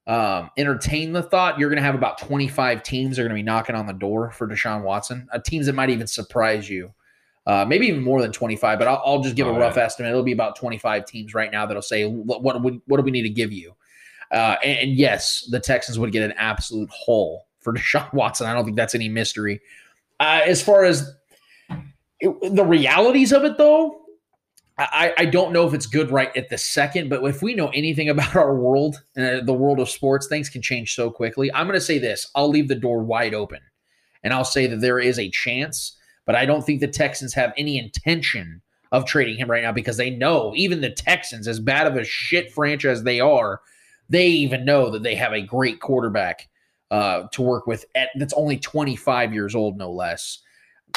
um, 0.07 0.49
entertain 0.57 1.11
the 1.11 1.23
thought, 1.23 1.59
you're 1.59 1.69
going 1.69 1.77
to 1.77 1.83
have 1.83 1.95
about 1.95 2.17
25 2.19 2.83
teams 2.83 3.15
that 3.17 3.23
are 3.23 3.25
going 3.25 3.35
to 3.35 3.41
be 3.41 3.43
knocking 3.43 3.75
on 3.75 3.85
the 3.87 3.93
door 3.93 4.31
for 4.31 4.47
Deshaun 4.47 4.83
Watson. 4.83 5.27
Uh, 5.33 5.39
teams 5.39 5.65
that 5.65 5.73
might 5.73 5.89
even 5.89 6.07
surprise 6.07 6.69
you. 6.69 6.93
Uh, 7.47 7.65
maybe 7.67 7.87
even 7.87 8.01
more 8.01 8.21
than 8.21 8.31
25, 8.31 8.79
but 8.79 8.87
I'll, 8.87 9.01
I'll 9.05 9.21
just 9.21 9.35
give 9.35 9.45
a 9.47 9.51
Oh, 9.51 9.59
rough 9.59 9.75
yeah. 9.75 9.83
estimate. 9.83 10.09
It'll 10.11 10.23
be 10.23 10.31
about 10.31 10.55
25 10.55 11.05
teams 11.05 11.33
right 11.33 11.51
now 11.51 11.65
that'll 11.65 11.81
say, 11.81 12.05
what, 12.05 12.41
what, 12.41 12.59
what, 12.61 12.73
what 12.87 12.97
do 12.97 13.03
we 13.03 13.11
need 13.11 13.21
to 13.23 13.29
give 13.29 13.51
you? 13.51 13.75
Uh, 14.31 14.55
and, 14.63 14.79
and 14.79 14.91
yes, 14.97 15.47
the 15.51 15.59
Texans 15.59 15.99
would 15.99 16.11
get 16.11 16.23
an 16.23 16.33
absolute 16.37 16.89
haul 16.91 17.47
for 17.59 17.73
Deshaun 17.77 18.11
Watson. 18.13 18.47
I 18.47 18.53
don't 18.53 18.65
think 18.65 18.77
that's 18.77 18.95
any 18.95 19.09
mystery. 19.09 19.61
Uh, 20.19 20.41
as 20.45 20.61
far 20.61 20.83
as 20.85 21.11
it- 22.19 22.55
the 22.55 22.65
realities 22.65 23.31
of 23.31 23.43
it, 23.43 23.57
though, 23.57 24.01
I, 24.77 25.13
I 25.17 25.25
don't 25.25 25.53
know 25.53 25.65
if 25.65 25.73
it's 25.73 25.85
good 25.85 26.11
right 26.11 26.35
at 26.35 26.49
the 26.49 26.57
second, 26.57 27.09
but 27.09 27.23
if 27.23 27.41
we 27.41 27.53
know 27.53 27.69
anything 27.69 28.09
about 28.09 28.35
our 28.35 28.55
world 28.55 29.01
and 29.15 29.41
uh, 29.41 29.43
the 29.45 29.53
world 29.53 29.79
of 29.79 29.89
sports, 29.89 30.27
things 30.27 30.49
can 30.49 30.61
change 30.61 30.93
so 30.95 31.09
quickly. 31.09 31.51
I'm 31.53 31.67
going 31.67 31.79
to 31.79 31.85
say 31.85 31.97
this 31.97 32.29
I'll 32.35 32.49
leave 32.49 32.67
the 32.67 32.75
door 32.75 33.03
wide 33.03 33.33
open 33.33 33.59
and 34.23 34.33
I'll 34.33 34.43
say 34.45 34.67
that 34.67 34.81
there 34.81 34.99
is 34.99 35.17
a 35.19 35.29
chance, 35.29 35.97
but 36.25 36.35
I 36.35 36.45
don't 36.45 36.65
think 36.65 36.81
the 36.81 36.87
Texans 36.87 37.33
have 37.35 37.53
any 37.57 37.77
intention 37.77 38.61
of 38.91 39.05
trading 39.05 39.37
him 39.37 39.49
right 39.49 39.63
now 39.63 39.71
because 39.71 39.97
they 39.97 40.09
know, 40.09 40.53
even 40.55 40.81
the 40.81 40.89
Texans, 40.89 41.47
as 41.47 41.59
bad 41.59 41.87
of 41.87 41.95
a 41.95 42.03
shit 42.03 42.51
franchise 42.51 43.03
they 43.03 43.19
are, 43.19 43.61
they 44.09 44.27
even 44.27 44.65
know 44.65 44.89
that 44.91 45.03
they 45.03 45.15
have 45.15 45.33
a 45.33 45.41
great 45.41 45.79
quarterback 45.79 46.47
uh, 46.91 47.23
to 47.31 47.41
work 47.41 47.65
with 47.67 47.85
at, 47.95 48.09
that's 48.15 48.33
only 48.33 48.57
25 48.57 49.33
years 49.33 49.55
old, 49.55 49.77
no 49.77 49.91
less. 49.91 50.39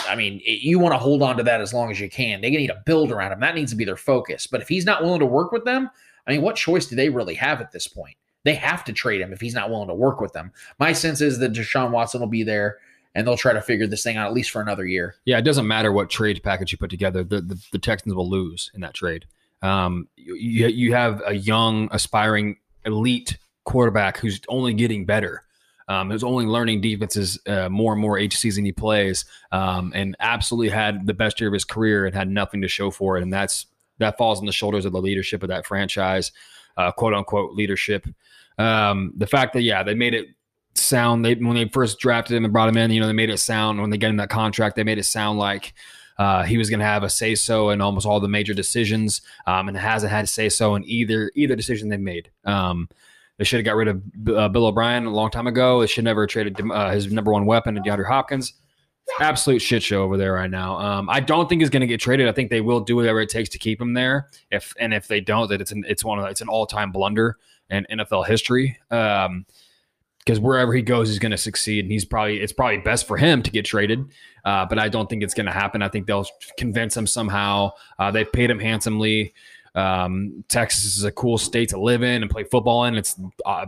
I 0.08 0.14
mean, 0.14 0.40
it- 0.44 0.60
you 0.62 0.78
want 0.78 0.92
to 0.94 0.98
hold 0.98 1.22
on 1.22 1.36
to 1.38 1.42
that 1.44 1.60
as 1.60 1.72
long 1.72 1.90
as 1.90 1.98
you 1.98 2.08
can. 2.10 2.40
They 2.40 2.50
need 2.50 2.66
to 2.68 2.82
build 2.86 3.10
around 3.10 3.32
him. 3.32 3.40
That 3.40 3.54
needs 3.54 3.70
to 3.72 3.76
be 3.76 3.84
their 3.84 3.96
focus. 3.96 4.46
But 4.46 4.60
if 4.60 4.68
he's 4.68 4.84
not 4.84 5.02
willing 5.02 5.20
to 5.20 5.26
work 5.26 5.50
with 5.52 5.64
them, 5.64 5.90
I 6.26 6.32
mean, 6.32 6.42
what 6.42 6.56
choice 6.56 6.86
do 6.86 6.94
they 6.94 7.08
really 7.08 7.34
have 7.34 7.60
at 7.60 7.72
this 7.72 7.88
point? 7.88 8.16
They 8.44 8.54
have 8.54 8.84
to 8.84 8.92
trade 8.92 9.20
him 9.20 9.32
if 9.32 9.40
he's 9.40 9.54
not 9.54 9.70
willing 9.70 9.88
to 9.88 9.94
work 9.94 10.20
with 10.20 10.32
them. 10.34 10.52
My 10.78 10.92
sense 10.92 11.20
is 11.20 11.38
that 11.38 11.52
Deshaun 11.52 11.90
Watson 11.90 12.20
will 12.20 12.28
be 12.28 12.44
there 12.44 12.78
and 13.14 13.26
they'll 13.26 13.36
try 13.36 13.52
to 13.52 13.60
figure 13.62 13.86
this 13.86 14.04
thing 14.04 14.16
out 14.16 14.28
at 14.28 14.34
least 14.34 14.50
for 14.50 14.60
another 14.62 14.86
year. 14.86 15.16
Yeah, 15.24 15.38
it 15.38 15.42
doesn't 15.42 15.66
matter 15.66 15.90
what 15.90 16.10
trade 16.10 16.40
package 16.44 16.70
you 16.70 16.78
put 16.78 16.90
together. 16.90 17.24
The 17.24 17.40
the, 17.40 17.60
the 17.72 17.78
Texans 17.78 18.14
will 18.14 18.28
lose 18.28 18.70
in 18.74 18.82
that 18.82 18.94
trade. 18.94 19.24
Um, 19.62 20.06
you, 20.16 20.34
you 20.36 20.66
you 20.68 20.92
have 20.94 21.20
a 21.26 21.34
young, 21.34 21.88
aspiring, 21.90 22.58
elite 22.88 23.38
quarterback 23.64 24.18
who's 24.18 24.40
only 24.48 24.74
getting 24.74 25.04
better. 25.04 25.44
Um, 25.90 26.10
who's 26.10 26.22
only 26.22 26.44
learning 26.44 26.82
defenses 26.82 27.40
uh, 27.46 27.70
more 27.70 27.94
and 27.94 28.02
more 28.02 28.18
each 28.18 28.36
season 28.36 28.62
he 28.62 28.72
plays, 28.72 29.24
um, 29.52 29.90
and 29.94 30.14
absolutely 30.20 30.68
had 30.68 31.06
the 31.06 31.14
best 31.14 31.40
year 31.40 31.48
of 31.48 31.54
his 31.54 31.64
career 31.64 32.04
and 32.04 32.14
had 32.14 32.28
nothing 32.28 32.60
to 32.60 32.68
show 32.68 32.90
for 32.90 33.16
it. 33.16 33.22
And 33.22 33.32
that's 33.32 33.64
that 33.96 34.18
falls 34.18 34.38
on 34.38 34.44
the 34.44 34.52
shoulders 34.52 34.84
of 34.84 34.92
the 34.92 35.00
leadership 35.00 35.42
of 35.42 35.48
that 35.48 35.64
franchise, 35.64 36.30
uh, 36.76 36.92
quote 36.92 37.14
unquote 37.14 37.54
leadership. 37.54 38.06
Um, 38.58 39.14
the 39.16 39.26
fact 39.26 39.54
that 39.54 39.62
yeah, 39.62 39.82
they 39.82 39.94
made 39.94 40.12
it 40.12 40.26
sound 40.74 41.24
they 41.24 41.34
when 41.34 41.54
they 41.54 41.68
first 41.68 41.98
drafted 41.98 42.36
him 42.36 42.44
and 42.44 42.52
brought 42.52 42.68
him 42.68 42.76
in, 42.76 42.90
you 42.90 43.00
know, 43.00 43.06
they 43.06 43.14
made 43.14 43.30
it 43.30 43.38
sound 43.38 43.80
when 43.80 43.88
they 43.88 43.96
got 43.96 44.10
him 44.10 44.16
that 44.16 44.28
contract, 44.28 44.76
they 44.76 44.84
made 44.84 44.98
it 44.98 45.04
sound 45.04 45.38
like 45.38 45.72
uh, 46.18 46.42
he 46.42 46.58
was 46.58 46.68
going 46.68 46.80
to 46.80 46.86
have 46.86 47.04
a 47.04 47.10
say 47.10 47.34
so 47.34 47.70
in 47.70 47.80
almost 47.80 48.06
all 48.06 48.20
the 48.20 48.28
major 48.28 48.54
decisions, 48.54 49.22
um, 49.46 49.68
and 49.68 49.76
hasn't 49.76 50.10
had 50.10 50.24
a 50.24 50.28
say 50.28 50.48
so 50.48 50.74
in 50.74 50.84
either 50.84 51.30
either 51.34 51.54
decision 51.54 51.88
they 51.88 51.96
made. 51.96 52.30
Um, 52.44 52.88
they 53.38 53.44
should 53.44 53.58
have 53.58 53.64
got 53.64 53.76
rid 53.76 53.88
of 53.88 54.02
uh, 54.36 54.48
Bill 54.48 54.66
O'Brien 54.66 55.06
a 55.06 55.10
long 55.10 55.30
time 55.30 55.46
ago. 55.46 55.80
They 55.80 55.86
should 55.86 56.04
never 56.04 56.22
have 56.22 56.30
traded 56.30 56.60
uh, 56.60 56.90
his 56.90 57.10
number 57.12 57.32
one 57.32 57.46
weapon, 57.46 57.76
DeAndre 57.76 58.06
Hopkins. 58.06 58.54
Absolute 59.20 59.60
shit 59.60 59.82
show 59.82 60.02
over 60.02 60.18
there 60.18 60.34
right 60.34 60.50
now. 60.50 60.76
Um, 60.78 61.08
I 61.08 61.20
don't 61.20 61.48
think 61.48 61.62
he's 61.62 61.70
going 61.70 61.80
to 61.80 61.86
get 61.86 62.00
traded. 62.00 62.28
I 62.28 62.32
think 62.32 62.50
they 62.50 62.60
will 62.60 62.80
do 62.80 62.96
whatever 62.96 63.20
it 63.20 63.30
takes 63.30 63.48
to 63.50 63.58
keep 63.58 63.80
him 63.80 63.94
there. 63.94 64.28
If 64.50 64.74
and 64.78 64.92
if 64.92 65.08
they 65.08 65.20
don't, 65.20 65.48
that 65.48 65.60
it's 65.60 65.72
an 65.72 65.84
it's 65.88 66.04
one 66.04 66.18
of 66.18 66.26
it's 66.26 66.40
an 66.40 66.48
all 66.48 66.66
time 66.66 66.92
blunder 66.92 67.38
in 67.70 67.86
NFL 67.90 68.26
history. 68.26 68.78
Um, 68.90 69.46
because 70.28 70.40
wherever 70.40 70.74
he 70.74 70.82
goes, 70.82 71.08
he's 71.08 71.18
going 71.18 71.32
to 71.32 71.38
succeed, 71.38 71.86
and 71.86 71.90
he's 71.90 72.04
probably 72.04 72.38
it's 72.38 72.52
probably 72.52 72.76
best 72.76 73.06
for 73.06 73.16
him 73.16 73.42
to 73.42 73.50
get 73.50 73.64
traded. 73.64 74.04
Uh, 74.44 74.66
but 74.66 74.78
I 74.78 74.90
don't 74.90 75.08
think 75.08 75.22
it's 75.22 75.32
going 75.32 75.46
to 75.46 75.52
happen. 75.52 75.80
I 75.80 75.88
think 75.88 76.06
they'll 76.06 76.26
convince 76.58 76.94
him 76.94 77.06
somehow. 77.06 77.72
Uh, 77.98 78.10
they 78.10 78.26
paid 78.26 78.50
him 78.50 78.58
handsomely. 78.58 79.32
Um, 79.74 80.44
Texas 80.48 80.98
is 80.98 81.04
a 81.04 81.12
cool 81.12 81.38
state 81.38 81.70
to 81.70 81.80
live 81.80 82.02
in 82.02 82.20
and 82.20 82.30
play 82.30 82.44
football 82.44 82.84
in. 82.84 82.96
It's 82.96 83.18
uh, 83.46 83.66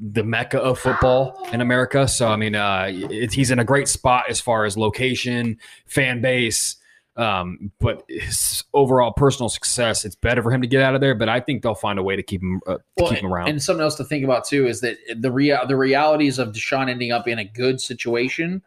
the 0.00 0.24
mecca 0.24 0.58
of 0.58 0.80
football 0.80 1.46
in 1.52 1.60
America. 1.60 2.08
So 2.08 2.28
I 2.28 2.34
mean, 2.34 2.56
uh, 2.56 2.86
it, 2.90 3.32
he's 3.32 3.52
in 3.52 3.60
a 3.60 3.64
great 3.64 3.86
spot 3.86 4.24
as 4.28 4.40
far 4.40 4.64
as 4.64 4.76
location, 4.76 5.58
fan 5.86 6.20
base. 6.20 6.74
Um, 7.16 7.72
but 7.80 8.04
his 8.08 8.64
overall 8.72 9.12
personal 9.12 9.48
success, 9.48 10.04
it's 10.04 10.14
better 10.14 10.42
for 10.42 10.50
him 10.50 10.62
to 10.62 10.66
get 10.66 10.82
out 10.82 10.94
of 10.94 11.00
there. 11.00 11.14
But 11.14 11.28
I 11.28 11.40
think 11.40 11.62
they'll 11.62 11.74
find 11.74 11.98
a 11.98 12.02
way 12.02 12.16
to 12.16 12.22
keep 12.22 12.42
him 12.42 12.60
uh, 12.66 12.76
to 12.76 12.80
Well, 12.96 13.10
keep 13.10 13.18
him 13.18 13.32
around. 13.32 13.48
And 13.48 13.62
something 13.62 13.82
else 13.82 13.96
to 13.96 14.04
think 14.04 14.24
about 14.24 14.46
too 14.46 14.66
is 14.66 14.80
that 14.80 14.96
the 15.18 15.30
rea- 15.30 15.66
the 15.66 15.76
realities 15.76 16.38
of 16.38 16.48
Deshaun 16.52 16.88
ending 16.88 17.12
up 17.12 17.28
in 17.28 17.38
a 17.38 17.44
good 17.44 17.80
situation 17.80 18.62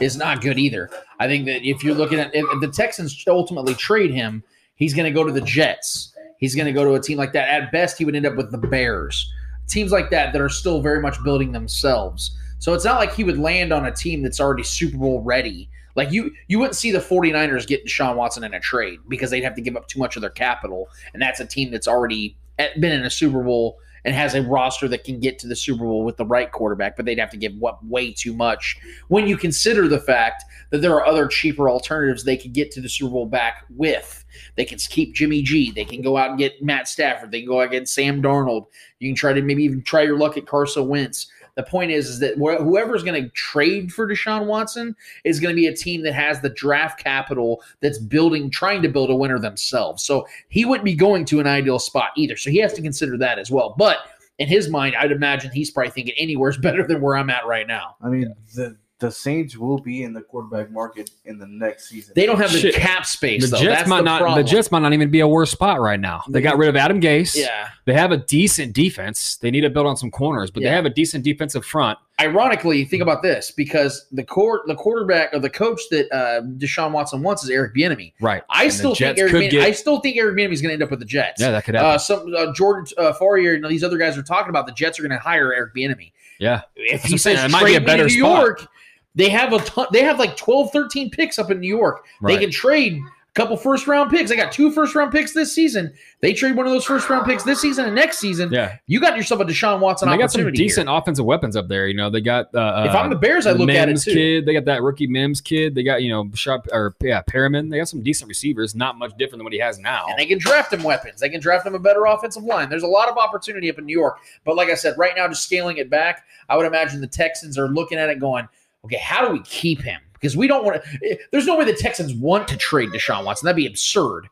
is 0.00 0.16
not 0.16 0.40
good 0.40 0.58
either. 0.58 0.90
I 1.18 1.26
think 1.26 1.46
that 1.46 1.66
if 1.66 1.82
you're 1.82 1.94
looking 1.94 2.18
at 2.18 2.30
if 2.34 2.44
the 2.60 2.68
Texans 2.68 3.22
ultimately 3.26 3.74
trade 3.74 4.12
him, 4.12 4.42
he's 4.76 4.94
going 4.94 5.12
to 5.12 5.14
go 5.14 5.24
to 5.24 5.32
the 5.32 5.40
Jets. 5.40 6.14
He's 6.38 6.54
going 6.54 6.66
to 6.66 6.72
go 6.72 6.84
to 6.84 6.94
a 6.94 7.00
team 7.00 7.18
like 7.18 7.32
that. 7.34 7.48
At 7.48 7.70
best, 7.70 7.98
he 7.98 8.04
would 8.04 8.16
end 8.16 8.26
up 8.26 8.36
with 8.36 8.50
the 8.50 8.58
Bears. 8.58 9.30
Teams 9.68 9.92
like 9.92 10.10
that 10.10 10.32
that 10.32 10.40
are 10.40 10.48
still 10.48 10.80
very 10.80 11.00
much 11.00 11.22
building 11.22 11.52
themselves. 11.52 12.36
So 12.58 12.72
it's 12.74 12.84
not 12.84 12.98
like 12.98 13.14
he 13.14 13.24
would 13.24 13.38
land 13.38 13.72
on 13.72 13.86
a 13.86 13.92
team 13.92 14.22
that's 14.22 14.40
already 14.40 14.62
Super 14.62 14.96
Bowl 14.96 15.22
ready. 15.22 15.68
Like 15.96 16.12
you 16.12 16.32
you 16.48 16.58
wouldn't 16.58 16.76
see 16.76 16.90
the 16.90 16.98
49ers 16.98 17.66
get 17.66 17.86
Deshaun 17.86 18.16
Watson 18.16 18.44
in 18.44 18.54
a 18.54 18.60
trade 18.60 19.00
because 19.08 19.30
they'd 19.30 19.44
have 19.44 19.54
to 19.56 19.62
give 19.62 19.76
up 19.76 19.88
too 19.88 19.98
much 19.98 20.16
of 20.16 20.22
their 20.22 20.30
capital. 20.30 20.88
And 21.12 21.22
that's 21.22 21.40
a 21.40 21.46
team 21.46 21.70
that's 21.70 21.88
already 21.88 22.36
eh, 22.58 22.68
been 22.78 22.92
in 22.92 23.04
a 23.04 23.10
Super 23.10 23.42
Bowl 23.42 23.78
and 24.04 24.14
has 24.14 24.34
a 24.34 24.42
roster 24.42 24.88
that 24.88 25.04
can 25.04 25.20
get 25.20 25.38
to 25.38 25.46
the 25.46 25.56
Super 25.56 25.84
Bowl 25.84 26.04
with 26.04 26.16
the 26.16 26.24
right 26.24 26.50
quarterback, 26.50 26.96
but 26.96 27.04
they'd 27.04 27.18
have 27.18 27.30
to 27.30 27.36
give 27.36 27.54
what 27.56 27.84
way 27.84 28.12
too 28.12 28.32
much 28.32 28.78
when 29.08 29.26
you 29.26 29.36
consider 29.36 29.88
the 29.88 29.98
fact 29.98 30.44
that 30.70 30.78
there 30.78 30.94
are 30.94 31.04
other 31.04 31.26
cheaper 31.26 31.68
alternatives 31.68 32.24
they 32.24 32.36
could 32.36 32.52
get 32.52 32.70
to 32.72 32.80
the 32.80 32.88
Super 32.88 33.10
Bowl 33.10 33.26
back 33.26 33.64
with. 33.70 34.24
They 34.56 34.64
can 34.64 34.78
keep 34.78 35.14
Jimmy 35.14 35.42
G. 35.42 35.70
They 35.70 35.84
can 35.84 36.02
go 36.02 36.16
out 36.16 36.30
and 36.30 36.38
get 36.38 36.62
Matt 36.62 36.88
Stafford. 36.88 37.30
They 37.30 37.40
can 37.40 37.48
go 37.48 37.58
out 37.58 37.64
and 37.64 37.72
get 37.72 37.88
Sam 37.88 38.22
Darnold. 38.22 38.66
You 39.00 39.08
can 39.08 39.16
try 39.16 39.32
to 39.32 39.42
maybe 39.42 39.64
even 39.64 39.82
try 39.82 40.02
your 40.02 40.18
luck 40.18 40.36
at 40.36 40.46
Carson 40.46 40.88
Wentz. 40.88 41.30
The 41.56 41.62
point 41.62 41.90
is, 41.90 42.08
is 42.08 42.18
that 42.20 42.34
wh- 42.34 42.62
whoever's 42.62 43.02
going 43.02 43.22
to 43.22 43.28
trade 43.30 43.92
for 43.92 44.06
Deshaun 44.06 44.46
Watson 44.46 44.94
is 45.24 45.40
going 45.40 45.54
to 45.54 45.60
be 45.60 45.66
a 45.66 45.74
team 45.74 46.02
that 46.02 46.14
has 46.14 46.40
the 46.40 46.50
draft 46.50 47.02
capital 47.02 47.62
that's 47.80 47.98
building, 47.98 48.50
trying 48.50 48.82
to 48.82 48.88
build 48.88 49.10
a 49.10 49.14
winner 49.14 49.38
themselves. 49.38 50.02
So 50.02 50.26
he 50.48 50.64
wouldn't 50.64 50.84
be 50.84 50.94
going 50.94 51.24
to 51.26 51.40
an 51.40 51.46
ideal 51.46 51.78
spot 51.78 52.10
either. 52.16 52.36
So 52.36 52.50
he 52.50 52.58
has 52.58 52.72
to 52.74 52.82
consider 52.82 53.16
that 53.18 53.38
as 53.38 53.50
well. 53.50 53.74
But 53.76 53.98
in 54.38 54.48
his 54.48 54.68
mind, 54.68 54.96
I'd 54.96 55.12
imagine 55.12 55.50
he's 55.52 55.70
probably 55.70 55.90
thinking 55.90 56.14
anywhere's 56.16 56.56
better 56.58 56.86
than 56.86 57.00
where 57.00 57.16
I'm 57.16 57.30
at 57.30 57.46
right 57.46 57.66
now. 57.66 57.96
I 58.02 58.08
mean, 58.08 58.34
the 58.54 58.76
the 59.00 59.10
Saints 59.10 59.56
will 59.56 59.78
be 59.78 60.02
in 60.04 60.12
the 60.12 60.20
quarterback 60.20 60.70
market 60.70 61.10
in 61.24 61.38
the 61.38 61.46
next 61.46 61.88
season. 61.88 62.12
They 62.14 62.26
don't 62.26 62.38
have 62.38 62.52
the 62.52 62.58
Shit. 62.58 62.74
cap 62.74 63.04
space. 63.06 63.42
the 63.50 63.56
though. 63.56 63.62
Jets 63.62 63.78
That's 63.80 63.88
might 63.88 63.96
the 63.98 64.02
not. 64.04 64.20
Problem. 64.20 64.44
The 64.44 64.48
Jets 64.50 64.70
might 64.70 64.80
not 64.80 64.92
even 64.92 65.10
be 65.10 65.20
a 65.20 65.28
worse 65.28 65.50
spot 65.50 65.80
right 65.80 65.98
now. 65.98 66.22
They 66.28 66.40
got 66.40 66.58
rid 66.58 66.68
of 66.68 66.76
Adam 66.76 67.00
Gase. 67.00 67.34
Yeah. 67.36 67.68
They 67.86 67.94
have 67.94 68.12
a 68.12 68.18
decent 68.18 68.72
defense. 68.74 69.36
They 69.36 69.50
need 69.50 69.62
to 69.62 69.70
build 69.70 69.86
on 69.86 69.96
some 69.96 70.10
corners, 70.10 70.50
but 70.50 70.62
Yeah. 70.62 70.70
they 70.70 70.76
have 70.76 70.86
a 70.86 70.90
decent 70.90 71.24
defensive 71.24 71.64
front. 71.64 71.98
Ironically, 72.20 72.84
think 72.84 73.02
about 73.02 73.22
this 73.22 73.50
because 73.50 74.06
the 74.12 74.22
court, 74.22 74.62
the 74.66 74.74
quarterback 74.74 75.32
or 75.32 75.38
the 75.38 75.48
coach 75.48 75.80
that 75.90 76.12
uh, 76.14 76.42
Deshaun 76.58 76.92
Watson 76.92 77.22
wants 77.22 77.42
is 77.42 77.48
Eric 77.48 77.74
Bieniemy. 77.74 78.12
Right. 78.20 78.42
I 78.50 78.64
And 78.64 78.70
the 78.72 78.76
still 78.76 78.90
think 78.90 78.98
Jets 78.98 79.20
Eric. 79.20 79.32
could 79.32 79.42
Bieniemy, 79.44 79.50
get- 79.52 79.62
I 79.62 79.70
still 79.72 80.00
think 80.00 80.16
Eric 80.18 80.36
Bieniemy 80.36 80.52
is 80.52 80.60
going 80.60 80.68
to 80.68 80.74
end 80.74 80.82
up 80.82 80.90
with 80.90 80.98
the 80.98 81.06
Jets. 81.06 81.40
Yeah, 81.40 81.50
that 81.52 81.64
could 81.64 81.74
happen. 81.74 81.90
Uh, 81.92 81.96
some 81.98 82.34
uh, 82.36 82.52
Jordan 82.52 82.84
uh, 82.98 83.14
Fourier 83.14 83.54
and 83.54 83.64
these 83.64 83.82
other 83.82 83.96
guys 83.96 84.18
are 84.18 84.22
talking 84.22 84.50
about 84.50 84.66
the 84.66 84.72
Jets 84.72 84.98
are 84.98 85.02
going 85.02 85.10
to 85.12 85.18
hire 85.18 85.54
Eric 85.54 85.74
Bieniemy. 85.74 86.12
Yeah. 86.38 86.60
If 86.76 87.02
That's 87.02 87.04
he 87.04 87.08
what 87.08 87.12
I'm 87.12 87.18
saying. 87.18 87.36
says 87.38 87.44
It 87.46 87.50
might 87.52 87.60
be 87.60 87.64
trade 87.72 87.76
a 87.76 87.80
me 87.80 87.86
better 87.86 88.08
to 88.08 88.14
New 88.14 88.20
spot. 88.20 88.38
York, 88.42 88.68
they 89.14 89.28
have 89.28 89.52
a 89.52 89.58
ton, 89.60 89.86
they 89.92 90.02
have 90.02 90.18
like 90.18 90.36
12, 90.36 90.70
13 90.72 91.10
picks 91.10 91.38
up 91.38 91.50
in 91.50 91.60
New 91.60 91.68
York. 91.76 92.04
Right. 92.20 92.34
They 92.34 92.40
can 92.44 92.50
trade 92.52 92.94
a 92.98 93.32
couple 93.34 93.56
first 93.56 93.86
round 93.86 94.10
picks. 94.10 94.28
They 94.30 94.36
got 94.36 94.50
two 94.52 94.72
first 94.72 94.94
round 94.94 95.12
picks 95.12 95.32
this 95.32 95.52
season. 95.54 95.92
They 96.20 96.32
trade 96.32 96.56
one 96.56 96.66
of 96.66 96.72
those 96.72 96.84
first 96.84 97.08
round 97.08 97.24
picks 97.26 97.44
this 97.44 97.60
season 97.60 97.84
and 97.86 97.94
next 97.94 98.18
season. 98.18 98.52
Yeah. 98.52 98.76
You 98.86 99.00
got 99.00 99.16
yourself 99.16 99.40
a 99.40 99.44
Deshaun 99.44 99.78
Watson 99.80 100.08
And 100.08 100.18
they 100.18 100.20
got 100.22 100.30
some 100.32 100.40
opportunity. 100.40 100.58
here. 100.62 100.68
decent 100.68 100.88
offensive 100.90 101.24
weapons 101.24 101.54
up 101.56 101.68
there. 101.68 101.86
You 101.86 101.94
know, 101.94 102.10
they 102.10 102.20
got 102.20 102.52
uh, 102.54 102.86
If 102.88 102.94
I'm 102.94 103.08
the 103.08 103.16
Bears, 103.16 103.46
I 103.46 103.52
look 103.52 103.70
at 103.70 103.88
it 103.88 104.00
too. 104.00 104.12
kid. 104.12 104.46
They 104.46 104.52
got 104.52 104.64
that 104.66 104.82
rookie 104.82 105.06
Mims 105.06 105.40
kid. 105.40 105.74
They 105.76 105.82
got 105.84 106.02
you 106.02 106.10
know 106.10 106.28
sharp 106.34 106.66
or 106.72 106.94
yeah 107.00 107.22
Perriman. 107.22 107.70
They 107.70 107.78
got 107.78 107.88
some 107.88 108.02
decent 108.02 108.28
receivers. 108.28 108.74
Not 108.74 108.98
much 108.98 109.12
different 109.16 109.38
than 109.38 109.44
what 109.44 109.52
he 109.52 109.60
has 109.60 109.78
now. 109.78 110.06
And 110.08 110.18
they 110.18 110.26
can 110.26 110.38
draft 110.38 110.72
him 110.72 110.82
weapons. 110.82 111.20
They 111.20 111.28
can 111.28 111.40
draft 111.40 111.64
him 111.66 111.74
a 111.74 111.78
better 111.80 112.04
offensive 112.06 112.42
line. 112.42 112.68
There's 112.68 112.82
a 112.82 112.88
lot 112.88 113.08
of 113.08 113.16
opportunity 113.16 113.70
up 113.70 113.78
in 113.78 113.86
New 113.86 113.96
York. 113.98 114.18
But 114.44 114.56
like 114.56 114.70
I 114.70 114.74
said, 114.74 114.94
right 114.98 115.12
now, 115.16 115.26
just 115.28 115.44
scaling 115.44 115.76
it 115.78 115.88
back, 115.88 116.24
I 116.48 116.56
would 116.56 116.66
imagine 116.66 117.00
the 117.00 117.06
Texans 117.06 117.56
are 117.56 117.68
looking 117.68 117.96
at 117.96 118.10
it 118.10 118.18
going, 118.18 118.48
okay, 118.84 118.98
how 118.98 119.26
do 119.26 119.32
we 119.32 119.40
keep 119.42 119.82
him? 119.82 120.00
Because 120.14 120.36
we 120.36 120.46
don't 120.46 120.64
want 120.64 120.82
to. 120.82 121.18
There's 121.32 121.46
no 121.46 121.56
way 121.56 121.64
the 121.64 121.72
Texans 121.72 122.14
want 122.14 122.46
to 122.48 122.56
trade 122.56 122.90
Deshaun 122.90 123.24
Watson. 123.24 123.46
That'd 123.46 123.56
be 123.56 123.66
absurd. 123.66 124.28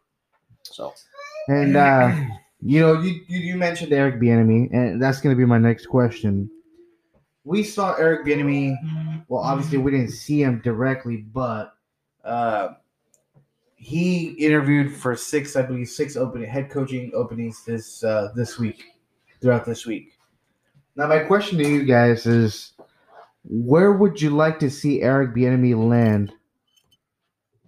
So 0.62 0.94
And 1.48 1.76
uh, 1.76 2.14
you 2.62 2.80
know, 2.80 3.00
you, 3.00 3.20
you 3.26 3.38
you 3.40 3.56
mentioned 3.56 3.92
Eric 3.92 4.20
Bieniemy, 4.20 4.72
and 4.72 5.02
that's 5.02 5.20
going 5.20 5.34
to 5.34 5.38
be 5.38 5.46
my 5.46 5.58
next 5.58 5.86
question. 5.86 6.50
We 7.44 7.62
saw 7.62 7.94
Eric 7.94 8.26
Bieniemy. 8.26 9.24
Well, 9.28 9.42
obviously, 9.42 9.78
we 9.78 9.90
didn't 9.90 10.10
see 10.10 10.42
him 10.42 10.60
directly, 10.62 11.18
but 11.18 11.72
uh, 12.24 12.74
he 13.76 14.30
interviewed 14.32 14.94
for 14.94 15.16
six, 15.16 15.56
I 15.56 15.62
believe, 15.62 15.88
six 15.88 16.16
opening 16.16 16.50
head 16.50 16.68
coaching 16.68 17.10
openings 17.14 17.64
this 17.64 18.04
uh, 18.04 18.28
this 18.34 18.58
week, 18.58 18.84
throughout 19.40 19.64
this 19.64 19.86
week. 19.86 20.12
Now, 20.96 21.06
my 21.06 21.20
question 21.20 21.58
to 21.58 21.68
you 21.68 21.84
guys 21.84 22.26
is, 22.26 22.72
where 23.48 23.92
would 23.92 24.20
you 24.20 24.30
like 24.30 24.58
to 24.60 24.70
see 24.70 25.02
Eric 25.02 25.34
Bieniemy 25.34 25.88
land? 25.88 26.32